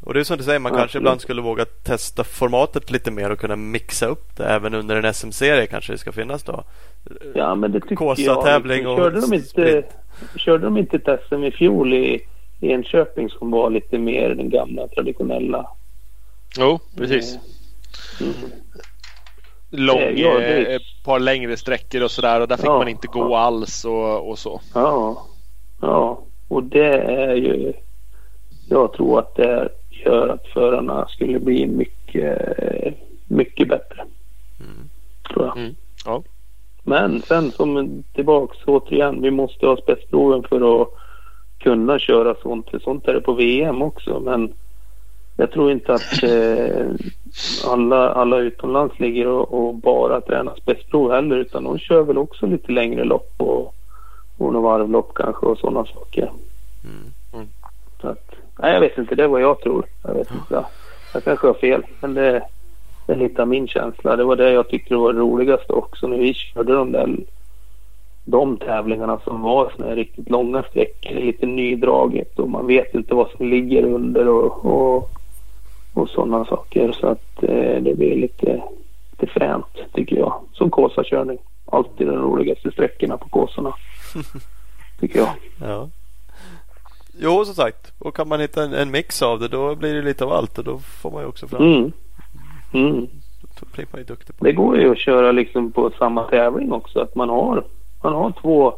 Och 0.00 0.14
det 0.14 0.20
är 0.20 0.24
som 0.24 0.36
du 0.38 0.44
säger, 0.44 0.58
man 0.58 0.70
kanske 0.72 0.84
Absolut. 0.84 1.00
ibland 1.02 1.20
skulle 1.20 1.42
våga 1.42 1.64
testa 1.64 2.24
formatet 2.24 2.90
lite 2.90 3.10
mer 3.10 3.30
och 3.30 3.38
kunna 3.38 3.56
mixa 3.56 4.06
upp 4.06 4.36
det 4.36 4.44
även 4.44 4.74
under 4.74 4.96
en 5.02 5.14
SM-serie 5.14 5.66
kanske 5.66 5.92
det 5.92 5.98
ska 5.98 6.12
finnas 6.12 6.42
då. 6.42 6.64
Ja, 7.34 7.54
men 7.54 7.72
det 7.72 7.80
tycker 7.80 7.96
Kåsa 7.96 8.22
jag. 8.22 8.44
tävling 8.44 8.86
och 8.86 8.98
körde, 8.98 9.20
de 9.20 9.34
inte, 9.34 9.48
split. 9.48 9.86
körde 10.36 10.64
de 10.64 10.76
inte 10.76 10.96
ett 10.96 11.20
SM 11.28 11.44
i 11.44 11.50
fjol 11.50 11.92
i 11.92 12.20
i 12.60 12.68
Enköping 12.72 13.30
som 13.30 13.50
var 13.50 13.70
lite 13.70 13.98
mer 13.98 14.28
den 14.34 14.50
gamla 14.50 14.88
traditionella? 14.88 15.66
Jo, 16.58 16.80
precis. 16.96 17.38
Mm. 18.20 18.32
Lång, 19.78 20.00
ja, 20.16 20.40
eh, 20.40 20.74
ett 20.74 21.04
par 21.04 21.18
längre 21.18 21.56
sträckor 21.56 22.02
och 22.02 22.10
sådär 22.10 22.40
och 22.40 22.48
där 22.48 22.56
fick 22.56 22.66
Ja, 22.66 22.78
man 22.78 22.88
inte 22.88 23.06
gå 23.06 23.20
ja. 23.20 23.38
alls 23.38 23.84
och, 23.84 24.30
och 24.30 24.38
så. 24.38 24.60
Ja, 24.74 25.26
ja, 25.80 26.22
och 26.48 26.62
det 26.62 26.92
är 26.98 27.34
ju... 27.34 27.72
Jag 28.68 28.92
tror 28.92 29.18
att 29.18 29.34
det 29.34 29.68
gör 29.90 30.28
att 30.28 30.46
förarna 30.46 31.08
skulle 31.08 31.38
bli 31.38 31.66
mycket, 31.66 32.38
mycket 33.28 33.68
bättre. 33.68 34.04
Mm. 34.60 34.90
Tror 35.28 35.46
jag. 35.46 35.56
Mm, 35.56 35.74
ja. 36.04 36.22
Men 36.82 37.22
sen 37.22 37.50
som 37.50 38.02
tillbaks 38.14 38.58
återigen, 38.66 39.22
vi 39.22 39.30
måste 39.30 39.66
ha 39.66 39.76
spetsproven 39.76 40.42
för 40.48 40.82
att 40.82 40.88
kunna 41.58 41.98
köra 41.98 42.34
sånt. 42.42 42.70
För 42.70 42.78
sånt 42.78 43.08
är 43.08 43.14
det 43.14 43.20
på 43.20 43.32
VM 43.32 43.82
också. 43.82 44.20
Men 44.20 44.52
jag 45.36 45.50
tror 45.50 45.70
inte 45.70 45.94
att 45.94 46.22
eh, 46.22 46.86
alla, 47.64 48.08
alla 48.08 48.38
utomlands 48.38 49.00
ligger 49.00 49.26
och, 49.26 49.66
och 49.66 49.74
bara 49.74 50.20
tränar 50.20 50.54
spetsprov 50.54 51.12
heller. 51.12 51.36
Utan 51.36 51.64
de 51.64 51.78
kör 51.78 52.02
väl 52.02 52.18
också 52.18 52.46
lite 52.46 52.72
längre 52.72 53.04
lopp 53.04 53.34
och, 53.36 53.74
och 54.38 54.52
några 54.52 54.60
varvlopp 54.60 55.14
kanske 55.14 55.46
och 55.46 55.58
sådana 55.58 55.84
saker. 55.84 56.30
Mm. 56.84 57.46
Så 58.00 58.08
att, 58.08 58.34
nej, 58.58 58.72
jag 58.72 58.80
vet 58.80 58.98
inte, 58.98 59.14
det 59.14 59.24
är 59.24 59.28
vad 59.28 59.40
jag 59.40 59.60
tror. 59.60 59.86
Jag 60.02 60.14
vet 60.14 60.30
inte. 60.30 60.64
Jag 61.14 61.24
kanske 61.24 61.46
har 61.46 61.54
fel, 61.54 61.82
men 62.00 62.14
det, 62.14 62.42
det 63.06 63.12
är 63.12 63.16
lite 63.16 63.42
av 63.42 63.48
min 63.48 63.68
känsla. 63.68 64.16
Det 64.16 64.24
var 64.24 64.36
det 64.36 64.52
jag 64.52 64.68
tyckte 64.68 64.96
var 64.96 65.12
det 65.12 65.18
roligaste 65.18 65.72
också 65.72 66.06
när 66.06 66.18
vi 66.18 66.34
körde 66.34 66.72
de 66.74 66.92
där 66.92 67.16
de 68.28 68.56
tävlingarna 68.56 69.18
som 69.24 69.42
var 69.42 69.72
såna 69.76 69.88
här 69.88 69.96
riktigt 69.96 70.30
långa 70.30 70.62
sträckor, 70.62 71.20
lite 71.20 71.46
nydraget 71.46 72.38
och 72.38 72.50
man 72.50 72.66
vet 72.66 72.94
inte 72.94 73.14
vad 73.14 73.30
som 73.30 73.48
ligger 73.48 73.84
under 73.84 74.28
och, 74.28 74.64
och, 74.64 75.10
och 75.96 76.08
sådana 76.08 76.44
saker. 76.44 76.92
Så 76.92 77.06
att 77.06 77.42
eh, 77.42 77.82
det 77.82 77.96
blir 77.96 78.16
lite, 78.16 78.62
lite 79.10 79.32
fränt 79.32 79.76
tycker 79.92 80.16
jag. 80.16 80.40
Som 80.52 80.70
Kåsakörning. 80.70 81.38
Alltid 81.66 82.06
de 82.06 82.16
roligaste 82.16 82.70
sträckorna 82.70 83.16
på 83.16 83.28
Kåsorna. 83.28 83.74
Tycker 85.00 85.18
jag. 85.18 85.28
Ja. 85.60 85.88
Jo, 87.18 87.44
som 87.44 87.54
sagt. 87.54 87.92
Och 87.98 88.16
kan 88.16 88.28
man 88.28 88.40
hitta 88.40 88.64
en, 88.64 88.74
en 88.74 88.90
mix 88.90 89.22
av 89.22 89.40
det 89.40 89.48
då 89.48 89.74
blir 89.74 89.94
det 89.94 90.02
lite 90.02 90.24
av 90.24 90.32
allt 90.32 90.58
och 90.58 90.64
då 90.64 90.78
får 90.78 91.10
man 91.10 91.22
ju 91.22 91.28
också 91.28 91.46
fram. 91.46 91.62
Mm. 91.62 91.92
Mm. 92.72 93.06
Då 93.60 93.66
blir 93.74 93.86
man 93.92 94.00
ju 94.00 94.04
duktig 94.04 94.36
på 94.36 94.44
Det 94.44 94.52
går 94.52 94.78
ju 94.78 94.92
att 94.92 94.98
köra 94.98 95.32
liksom 95.32 95.72
på 95.72 95.90
samma 95.98 96.22
tävling 96.22 96.72
också. 96.72 97.00
Att 97.00 97.14
man 97.14 97.28
har, 97.28 97.64
man 98.02 98.12
har 98.12 98.32
två, 98.42 98.74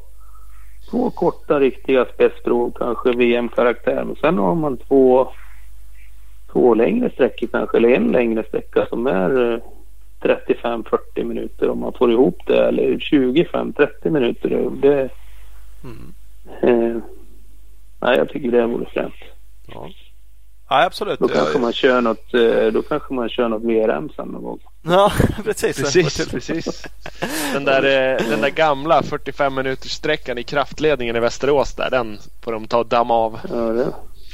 två 0.90 1.10
korta 1.10 1.60
riktiga 1.60 2.05
spetsprov, 2.05 2.72
kanske 2.78 3.12
VM-karaktär. 3.12 4.05
Men 4.05 4.16
sen 4.16 4.38
har 4.38 4.55
man 4.55 4.76
två, 4.76 5.32
två 6.58 6.74
längre 6.74 7.10
sträckor 7.10 7.46
kanske, 7.52 7.76
eller 7.76 7.88
en 7.88 8.12
längre 8.12 8.44
sträcka 8.48 8.86
som 8.86 9.06
är 9.06 9.52
eh, 9.54 9.60
35-40 10.20 11.24
minuter 11.24 11.68
om 11.70 11.78
man 11.80 11.92
får 11.92 12.12
ihop 12.12 12.38
det. 12.46 12.68
Eller 12.68 12.96
25-30 12.98 14.10
minuter. 14.10 14.70
Det, 14.82 15.08
Mm. 15.84 16.12
eh, 16.62 17.02
nej, 18.00 18.16
jag 18.18 18.28
tycker 18.28 18.50
det 18.50 18.66
vore 18.66 18.86
fränt. 18.90 19.14
Ja. 19.66 19.88
Ja, 20.70 20.84
absolut. 20.84 21.18
Då 21.18 21.28
kanske 21.28 21.52
Jag- 21.54 21.60
man 21.60 21.72
kör 21.72 22.00
något, 22.00 22.34
eh, 22.34 22.66
då 22.72 22.82
kanske 22.82 23.14
man 23.14 23.28
kör 23.28 23.48
något 23.48 23.62
VRM 23.62 24.08
sen 24.16 24.28
någon 24.28 24.42
gång. 24.42 24.58
Ja, 24.82 25.12
precis. 25.44 25.76
Precis, 25.76 26.28
precis. 26.30 26.84
Den 27.52 27.64
där, 27.64 27.82
eh, 27.82 28.28
den 28.30 28.40
där 28.40 28.50
gamla 28.50 29.02
45 29.02 29.54
minuters 29.54 29.90
sträckan 29.92 30.38
i 30.38 30.42
kraftledningen 30.42 31.16
i 31.16 31.20
Västerås 31.20 31.74
där, 31.74 31.90
den 31.90 32.18
får 32.44 32.52
de 32.52 32.66
ta 32.66 32.78
och 32.78 32.86
damma 32.86 33.14
av 33.14 33.38
Ja, 33.50 33.56
det, 33.56 33.92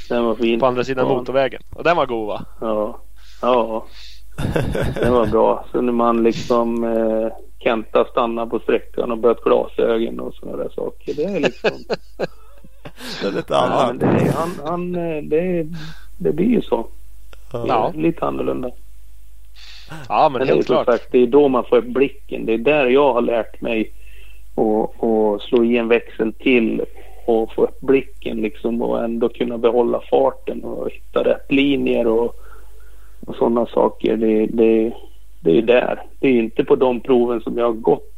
den 0.09 0.23
var 0.25 0.35
fin. 0.35 0.59
på 0.59 0.65
andra 0.65 0.83
sidan 0.83 1.07
Ja. 1.07 1.13
motorvägen. 1.17 1.61
Och 1.75 1.83
den 1.83 1.97
var 1.97 2.05
god 2.05 2.27
va? 2.27 2.45
Ja, 2.61 2.99
ja. 3.41 3.85
Det 5.01 5.09
var 5.09 5.25
bra. 5.25 5.65
Så 5.71 5.81
när 5.81 5.93
man 5.93 6.23
liksom 6.23 6.83
eh, 6.83 7.27
Kenta 7.59 8.05
stannade 8.05 8.49
på 8.49 8.59
sträckan 8.59 9.11
och 9.11 9.17
böt 9.17 9.43
glasögon 9.43 10.19
och 10.19 10.33
sådana 10.33 10.57
där 10.57 10.69
saker. 10.69 11.13
Det 11.13 11.23
är 11.23 11.39
liksom. 11.39 11.69
Det 13.21 13.27
är 13.27 13.31
lite 13.31 13.53
ja, 13.53 13.57
annat. 13.57 13.87
men 13.87 13.97
det, 13.97 14.05
är, 14.21 14.31
han, 14.31 14.51
han, 14.65 14.95
eh, 14.95 15.23
det, 15.23 15.67
det 16.17 16.31
blir 16.33 16.45
ju 16.49 16.61
så. 16.61 16.87
Ja. 17.51 17.91
Lite 17.95 18.25
annorlunda. 18.25 18.71
Ja 20.09 20.29
men 20.29 20.39
Men 20.39 20.47
det 20.47 20.53
är 20.53 20.55
helt 20.55 20.67
som 20.67 20.75
klart. 20.75 20.85
sagt, 20.85 21.11
det 21.11 21.19
är 21.19 21.27
då 21.27 21.47
man 21.47 21.63
får 21.65 21.81
blicken. 21.81 22.45
Det 22.45 22.53
är 22.53 22.57
där 22.57 22.85
jag 22.85 23.13
har 23.13 23.21
lärt 23.21 23.61
mig 23.61 23.91
att 24.55 25.03
att 25.03 25.41
slå 25.41 25.63
i 25.63 25.77
en 25.77 25.87
växel 25.87 26.33
till 26.33 26.81
och 27.25 27.53
få 27.53 27.63
upp 27.63 27.81
blicken 27.81 28.41
liksom 28.41 28.81
och 28.81 29.03
ändå 29.03 29.29
kunna 29.29 29.57
behålla 29.57 30.01
farten 30.09 30.63
och 30.63 30.89
hitta 30.91 31.23
rätt 31.23 31.51
linjer 31.51 32.07
och, 32.07 32.35
och 33.25 33.35
sådana 33.35 33.65
saker. 33.65 34.17
Det, 34.17 34.45
det, 34.45 34.93
det 35.39 35.57
är 35.57 35.61
där. 35.61 36.01
Det 36.19 36.27
är 36.27 36.33
inte 36.33 36.63
på 36.63 36.75
de 36.75 36.99
proven 36.99 37.41
som 37.41 37.57
jag 37.57 37.65
har 37.65 37.73
gått 37.73 38.11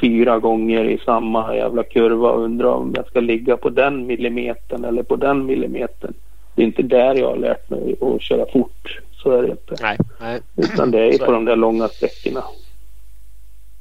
fyra 0.00 0.38
gånger 0.38 0.84
i 0.84 0.98
samma 0.98 1.56
jävla 1.56 1.82
kurva 1.82 2.30
och 2.30 2.42
undrar 2.42 2.68
om 2.68 2.92
jag 2.96 3.06
ska 3.06 3.20
ligga 3.20 3.56
på 3.56 3.70
den 3.70 4.06
millimetern 4.06 4.84
eller 4.84 5.02
på 5.02 5.16
den 5.16 5.46
millimetern. 5.46 6.14
Det 6.54 6.62
är 6.62 6.66
inte 6.66 6.82
där 6.82 7.14
jag 7.14 7.28
har 7.28 7.36
lärt 7.36 7.70
mig 7.70 7.96
att 8.00 8.22
köra 8.22 8.46
fort. 8.52 9.00
Så 9.12 9.30
är 9.30 9.42
det 9.42 9.48
inte. 9.48 9.74
Nej, 9.82 9.96
nej, 10.20 10.40
Utan 10.56 10.90
det 10.90 11.14
är 11.14 11.26
på 11.26 11.32
de 11.32 11.44
där 11.44 11.56
långa 11.56 11.88
sträckorna. 11.88 12.42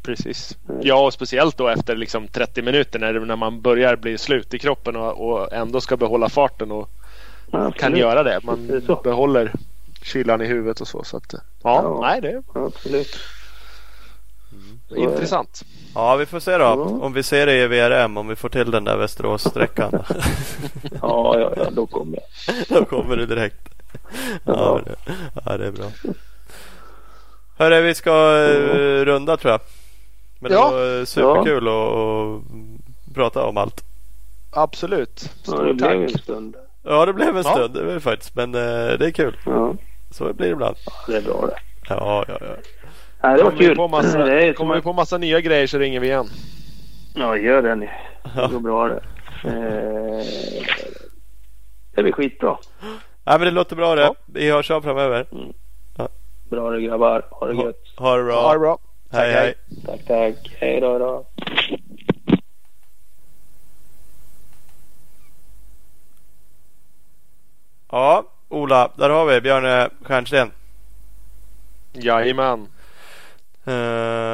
Precis. 0.10 0.58
Mm. 0.70 0.82
Ja 0.84 1.06
och 1.06 1.14
speciellt 1.14 1.58
då 1.58 1.68
efter 1.68 1.96
liksom 1.96 2.28
30 2.28 2.62
minuter 2.62 3.00
när, 3.00 3.14
när 3.20 3.36
man 3.36 3.62
börjar 3.62 3.96
bli 3.96 4.18
slut 4.18 4.54
i 4.54 4.60
kroppen 4.60 4.96
och, 4.96 5.30
och 5.30 5.54
ändå 5.54 5.82
ska 5.82 5.98
behålla 5.98 6.30
farten 6.30 6.72
och 6.72 6.90
kan 7.52 7.66
Absolut. 7.66 7.98
göra 8.00 8.24
det. 8.24 8.30
Det 8.40 8.46
Man 8.46 8.82
så. 8.88 8.96
behåller 8.96 9.52
kylan 10.04 10.42
i 10.42 10.46
huvudet 10.46 10.82
och 10.82 10.88
så. 10.88 11.04
så 11.04 11.18
att, 11.18 11.34
ja, 11.34 11.42
Ja. 11.64 11.98
nej 12.02 12.22
det 12.22 12.44
Absolut. 12.54 13.18
Det. 14.90 15.00
intressant. 15.00 15.62
Ja, 15.96 16.16
vi 16.16 16.26
får 16.26 16.40
se 16.40 16.52
då. 16.58 16.64
Ja. 16.64 16.74
Om 16.74 17.14
vi 17.14 17.24
ser 17.24 17.46
det 17.46 17.54
i 17.64 17.68
VRM, 17.68 18.18
om 18.18 18.28
vi 18.28 18.36
får 18.36 18.50
till 18.50 18.72
den 18.72 18.84
där 18.84 18.98
Västerås-sträckan. 18.98 19.92
Ja, 21.02 21.40
ja, 21.40 21.54
ja, 21.58 21.70
då 21.72 21.88
kommer 21.88 22.18
jag. 22.20 22.56
Då 22.80 22.86
kommer 22.86 23.18
det 23.18 23.26
direkt. 23.26 23.70
Ja, 24.24 24.40
Ja. 24.46 24.82
det, 24.86 24.96
ja 25.46 25.58
det 25.58 25.68
är 25.68 25.72
bra. 25.72 25.86
Hörru, 27.58 27.82
vi 27.82 27.96
ska 27.96 28.12
eh, 28.48 29.06
runda 29.06 29.38
tror 29.38 29.52
jag. 29.52 29.60
Men 30.40 30.52
Ja. 30.52 30.70
det 30.72 30.76
var 30.76 31.00
eh, 31.00 31.06
superkul 31.06 31.68
att 31.68 31.74
att 31.74 33.16
prata 33.16 33.46
om 33.46 33.58
allt. 33.58 33.84
Absolut. 34.52 35.22
Ja, 35.46 35.52
Stort 35.54 35.68
det 35.68 35.74
blev 35.74 35.92
en 35.92 36.08
tack. 36.12 36.22
stund. 36.22 36.56
Ja, 36.84 37.06
det 37.06 37.14
blev 37.14 37.38
en 37.38 37.44
Ja. 37.46 37.52
stund 37.56 37.74
det 37.74 37.84
var 37.84 37.94
det 37.94 38.00
faktiskt. 38.00 38.36
Men 38.36 38.56
eh, 38.56 38.62
det 39.00 39.06
är 39.06 39.12
kul. 39.12 39.38
Ja, 39.46 39.74
Så 40.12 40.24
blir 40.34 40.48
det 40.48 40.54
ibland. 40.54 40.76
det 41.08 41.18
är 41.18 41.22
bra 41.22 41.46
det. 41.48 41.56
Ja, 41.90 42.26
ja, 42.28 42.38
ja. 42.42 42.48
Ja, 43.22 43.30
det 43.30 43.44
var 43.44 43.50
Kommer 43.52 43.58
vi 43.60 43.66
kul. 43.66 43.76
på 43.76 43.88
massa, 43.88 44.18
det 44.18 44.54
kommer 44.54 44.74
vi 44.74 44.78
att- 44.78 44.84
på 44.84 44.94
massa 44.94 45.18
nya 45.18 45.40
grejer 45.42 45.68
så 45.68 45.78
ringer 45.78 46.00
vi 46.00 46.08
igen. 46.08 46.28
Ja, 47.16 47.38
gör 47.38 47.62
det 47.62 47.76
ni. 47.76 47.90
Ja. 48.36 48.48
Det 48.48 48.54
går 48.54 48.60
bra 48.60 48.88
det. 48.88 49.02
Eh, 49.44 50.26
det 51.96 52.04
blir 52.04 52.12
skitbra. 52.14 52.58
ja 53.24 53.32
men 53.38 53.42
det 53.42 53.52
låter 53.52 53.76
bra 53.76 53.96
det. 53.96 54.02
Ja. 54.02 54.16
Vi 54.26 54.52
hörs 54.52 54.72
av 54.72 54.82
framöver. 54.82 55.26
Bra 56.50 56.70
det 56.70 56.82
grabbar. 56.82 57.26
Ha 57.32 57.48
det 57.48 57.54
Ha, 57.56 57.64
gött. 57.66 57.84
ha 57.98 58.18
det 58.18 58.24
bra. 58.24 58.42
Ha 58.42 58.54
det 58.54 58.60
bra. 58.60 58.78
Hej, 59.12 59.34
Tack, 59.34 59.44
hej. 59.44 59.54
Tack, 59.86 60.06
tack. 60.08 60.56
Hej 60.60 60.82
då. 60.82 60.98
då. 61.00 61.26
Ja, 67.92 68.24
Ola, 68.50 68.92
där 68.96 69.10
har 69.10 69.26
vi 69.26 69.42
Björne 69.42 69.90
Stjernsten. 70.04 70.52
Jajamän. 71.94 72.60
Uh, 73.68 73.74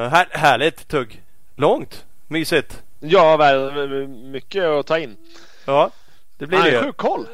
här, 0.10 0.28
härligt 0.32 0.88
tugg. 0.88 1.22
Långt. 1.56 2.06
Mysigt. 2.28 2.84
Ja, 3.00 3.38
väl, 3.38 4.08
mycket 4.08 4.64
att 4.64 4.88
ta 4.88 5.00
in. 5.00 5.18
Ja, 5.66 5.90
det 6.38 6.46
blir 6.48 6.58
Han 6.58 6.68
det 6.68 6.76
är 6.76 6.80
ju. 6.82 6.86
sjuk 6.88 6.98
koll. 6.98 7.28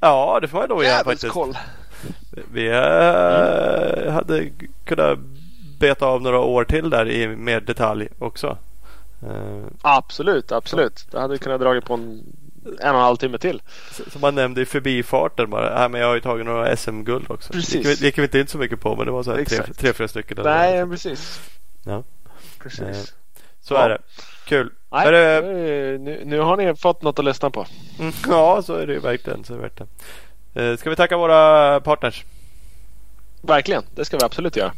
Ja, 0.00 0.38
det 0.42 0.48
får 0.48 0.58
man 0.58 0.68
göra 0.68 0.84
Jävligt 0.84 1.04
faktiskt. 1.04 1.32
koll. 1.32 1.58
Vi 2.52 2.66
eh, 2.68 4.12
hade 4.12 4.50
kunnat 4.84 5.18
beta 5.82 6.06
av 6.06 6.22
några 6.22 6.38
år 6.38 6.64
till 6.64 6.90
där 6.90 7.10
i 7.10 7.26
mer 7.36 7.60
detalj 7.60 8.08
också. 8.18 8.58
Eh, 9.22 9.64
Absolut, 9.82 10.52
absolut. 10.52 11.06
Det 11.10 11.20
hade 11.20 11.38
kunnat 11.38 11.60
dra 11.60 11.80
på 11.80 11.94
en, 11.94 12.02
en 12.64 12.72
och 12.78 12.84
en 12.84 12.94
halv 12.94 13.16
timme 13.16 13.38
till. 13.38 13.62
som 14.10 14.20
man 14.20 14.34
nämnde 14.34 14.60
i 14.60 14.64
förbifarten 14.64 15.50
bara. 15.50 15.84
Äh, 15.84 15.88
men 15.88 16.00
jag 16.00 16.08
har 16.08 16.14
ju 16.14 16.20
tagit 16.20 16.46
några 16.46 16.76
SM-guld 16.76 17.30
också. 17.30 17.52
Precis. 17.52 17.72
Det 17.72 17.78
gick, 18.06 18.18
vi- 18.18 18.22
det 18.22 18.24
inte 18.24 18.38
in 18.38 18.46
så 18.46 18.58
mycket 18.58 18.80
på 18.80 18.96
men 18.96 19.06
det 19.06 19.12
var 19.12 19.22
så 19.22 19.30
här 19.36 19.44
tre, 19.44 19.58
tre, 19.76 19.92
fyra 19.92 20.08
stycken. 20.08 20.38
eller 20.38 20.50
Nej, 20.58 20.80
något. 20.80 20.90
precis. 20.90 21.40
Ja. 21.84 22.02
Precis. 22.58 23.14
Så 23.60 23.74
Ja. 23.74 23.80
är 23.80 23.88
det. 23.88 23.98
Kul. 24.44 24.70
Nej, 24.90 25.04
Hörru, 25.04 25.94
eh, 25.94 26.00
nu, 26.00 26.22
nu 26.24 26.38
har 26.40 26.56
ni 26.56 26.74
fått 26.76 27.02
något 27.02 27.18
att 27.18 27.24
lyssna 27.24 27.50
på. 27.50 27.66
mm, 27.98 28.12
ja, 28.28 28.62
så 28.62 28.74
är 28.74 28.86
det 28.86 28.92
ju 28.92 28.98
verkligen. 29.00 29.44
Så 29.44 29.52
är 29.52 29.56
det 29.56 29.62
verkligen. 29.62 29.88
Eh, 30.54 30.76
ska 30.76 30.90
vi 30.90 30.96
tacka 30.96 31.16
våra 31.16 31.80
partners? 31.80 32.24
Verkligen, 33.42 33.82
det 33.94 34.04
ska 34.04 34.16
vi 34.18 34.24
absolut 34.24 34.56
göra. 34.56 34.72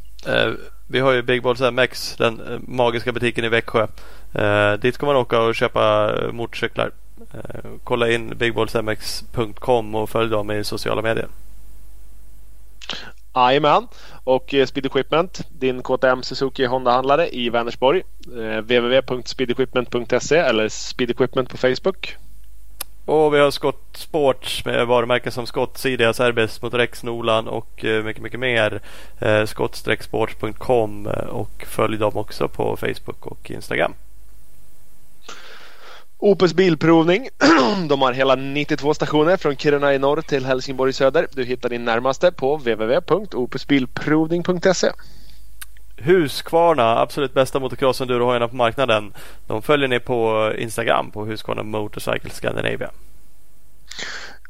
Vi 0.86 1.00
har 1.00 1.12
ju 1.12 1.22
Big 1.22 1.42
Balls 1.42 1.60
MX, 1.60 2.16
den 2.16 2.40
eh, 2.40 2.58
magiska 2.68 3.12
butiken 3.12 3.44
i 3.44 3.48
Växjö. 3.48 3.86
Eh, 4.34 4.72
dit 4.72 4.94
ska 4.94 5.06
man 5.06 5.16
åka 5.16 5.40
och 5.40 5.54
köpa 5.54 6.14
eh, 6.16 6.32
motorcyklar. 6.32 6.90
Eh, 7.34 7.70
kolla 7.84 8.10
in 8.10 8.38
bigballsmx.com 8.38 9.94
och 9.94 10.10
följ 10.10 10.30
dem 10.30 10.50
i 10.50 10.64
sociala 10.64 11.02
medier. 11.02 11.28
Jajamän. 13.34 13.88
Och 14.24 14.54
eh, 14.54 14.66
Speed 14.66 14.86
Equipment, 14.86 15.40
din 15.48 15.82
KTM 15.82 16.22
Suzuki 16.22 16.66
Honda-handlare 16.66 17.28
i 17.28 17.50
Vänersborg. 17.50 18.02
Eh, 18.26 18.58
www.speedequipment.se 18.58 20.36
eller 20.36 20.68
Speed 20.68 21.10
Equipment 21.10 21.48
på 21.48 21.56
Facebook. 21.56 22.16
Och 23.06 23.34
vi 23.34 23.38
har 23.38 23.50
Scott 23.50 23.82
Sports 23.92 24.64
med 24.64 24.86
varumärken 24.86 25.32
som 25.32 25.46
Scott, 25.46 25.78
Sidias, 25.78 26.20
RBS, 26.20 26.62
Motorex, 26.62 27.02
Nolan 27.02 27.48
och 27.48 27.84
eh, 27.84 28.04
mycket, 28.04 28.22
mycket 28.22 28.40
mer. 28.40 28.80
Eh, 29.18 29.44
Scott-sports.com 29.44 31.06
eh, 31.06 31.12
och 31.12 31.64
följ 31.68 31.98
dem 31.98 32.16
också 32.16 32.48
på 32.48 32.76
Facebook 32.76 33.26
och 33.26 33.50
Instagram. 33.50 33.94
Opus 36.18 36.54
Bilprovning. 36.54 37.28
De 37.88 38.02
har 38.02 38.12
hela 38.12 38.34
92 38.34 38.94
stationer 38.94 39.36
från 39.36 39.56
Kiruna 39.56 39.94
i 39.94 39.98
norr 39.98 40.20
till 40.20 40.44
Helsingborg 40.44 40.90
i 40.90 40.92
söder. 40.92 41.26
Du 41.32 41.44
hittar 41.44 41.68
din 41.68 41.84
närmaste 41.84 42.32
på 42.32 42.56
www.opusbilprovning.se. 42.56 44.92
Husqvarna, 45.96 47.00
absolut 47.00 47.34
bästa 47.34 47.58
motocross-endurohojarna 47.58 48.48
på 48.48 48.56
marknaden. 48.56 49.12
De 49.46 49.62
följer 49.62 49.88
ni 49.88 50.00
på 50.00 50.52
Instagram 50.58 51.10
på 51.10 51.24
Husqvarna 51.24 51.62
Motorcycle 51.62 52.30
Scandinavia. 52.30 52.90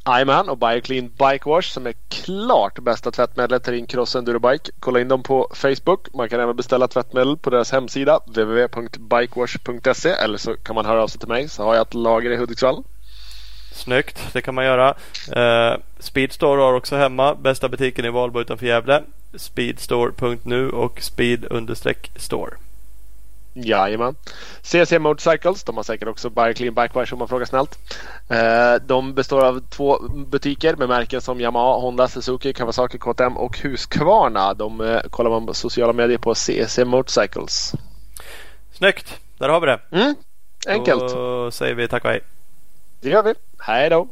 Jajamän 0.06 0.48
och 0.48 0.58
Bioclean 0.58 1.08
Bike 1.08 1.48
Wash 1.48 1.72
som 1.72 1.86
är 1.86 1.94
klart 2.08 2.78
bästa 2.78 3.10
tvättmedlet 3.10 3.64
till 3.64 3.72
din 3.72 3.86
cross 3.86 4.16
endurobike. 4.16 4.70
Kolla 4.80 5.00
in 5.00 5.08
dem 5.08 5.22
på 5.22 5.48
Facebook. 5.54 6.14
Man 6.14 6.28
kan 6.28 6.40
även 6.40 6.56
beställa 6.56 6.88
tvättmedel 6.88 7.36
på 7.36 7.50
deras 7.50 7.72
hemsida 7.72 8.20
www.bikewash.se 8.26 10.08
eller 10.10 10.38
så 10.38 10.54
kan 10.54 10.74
man 10.74 10.86
höra 10.86 11.02
av 11.02 11.08
sig 11.08 11.20
till 11.20 11.28
mig 11.28 11.48
så 11.48 11.64
har 11.64 11.74
jag 11.74 11.82
ett 11.82 11.94
lager 11.94 12.30
i 12.30 12.36
Hudiksvall. 12.36 12.82
Snyggt, 13.72 14.32
det 14.32 14.40
kan 14.40 14.54
man 14.54 14.64
göra. 14.64 14.94
Eh, 15.32 15.78
Speedstore 15.98 16.62
har 16.62 16.72
också 16.72 16.96
hemma. 16.96 17.34
Bästa 17.34 17.68
butiken 17.68 18.04
i 18.04 18.10
Valbo 18.10 18.40
utanför 18.40 18.66
Gävle. 18.66 19.02
Speedstore.nu 19.36 20.70
och 20.70 21.02
speed-store. 21.02 22.54
Jajamän. 23.54 24.14
CC 24.62 24.98
Motorcycles, 24.98 25.64
de 25.64 25.76
har 25.76 25.84
säkert 25.84 26.08
också 26.08 26.30
Bioclean 26.30 26.74
Wash 26.74 27.12
om 27.12 27.18
man 27.18 27.28
frågar 27.28 27.46
snällt. 27.46 27.78
Eh, 28.28 28.74
de 28.86 29.14
består 29.14 29.44
av 29.44 29.60
två 29.70 29.98
butiker 30.08 30.76
med 30.76 30.88
märken 30.88 31.20
som 31.20 31.40
Yamaha, 31.40 31.78
Honda, 31.78 32.08
Suzuki, 32.08 32.52
Kawasaki, 32.52 32.98
KTM 32.98 33.36
och 33.36 33.58
Husqvarna. 33.58 34.54
De 34.54 34.80
eh, 34.80 35.00
kollar 35.10 35.30
man 35.30 35.46
på 35.46 35.54
sociala 35.54 35.92
medier 35.92 36.18
på 36.18 36.34
CC 36.34 36.84
Motorcycles. 36.84 37.72
Snyggt, 38.72 39.20
där 39.38 39.48
har 39.48 39.60
vi 39.60 39.66
det. 39.66 39.80
Mm, 39.90 40.14
enkelt. 40.66 41.14
Då 41.14 41.50
säger 41.50 41.74
vi 41.74 41.88
tack 41.88 42.04
och 42.04 42.10
hej. 42.10 42.20
Det 43.00 43.08
gör 43.08 43.22
vi. 43.22 43.34
Hej 43.58 43.90
då! 43.90 44.08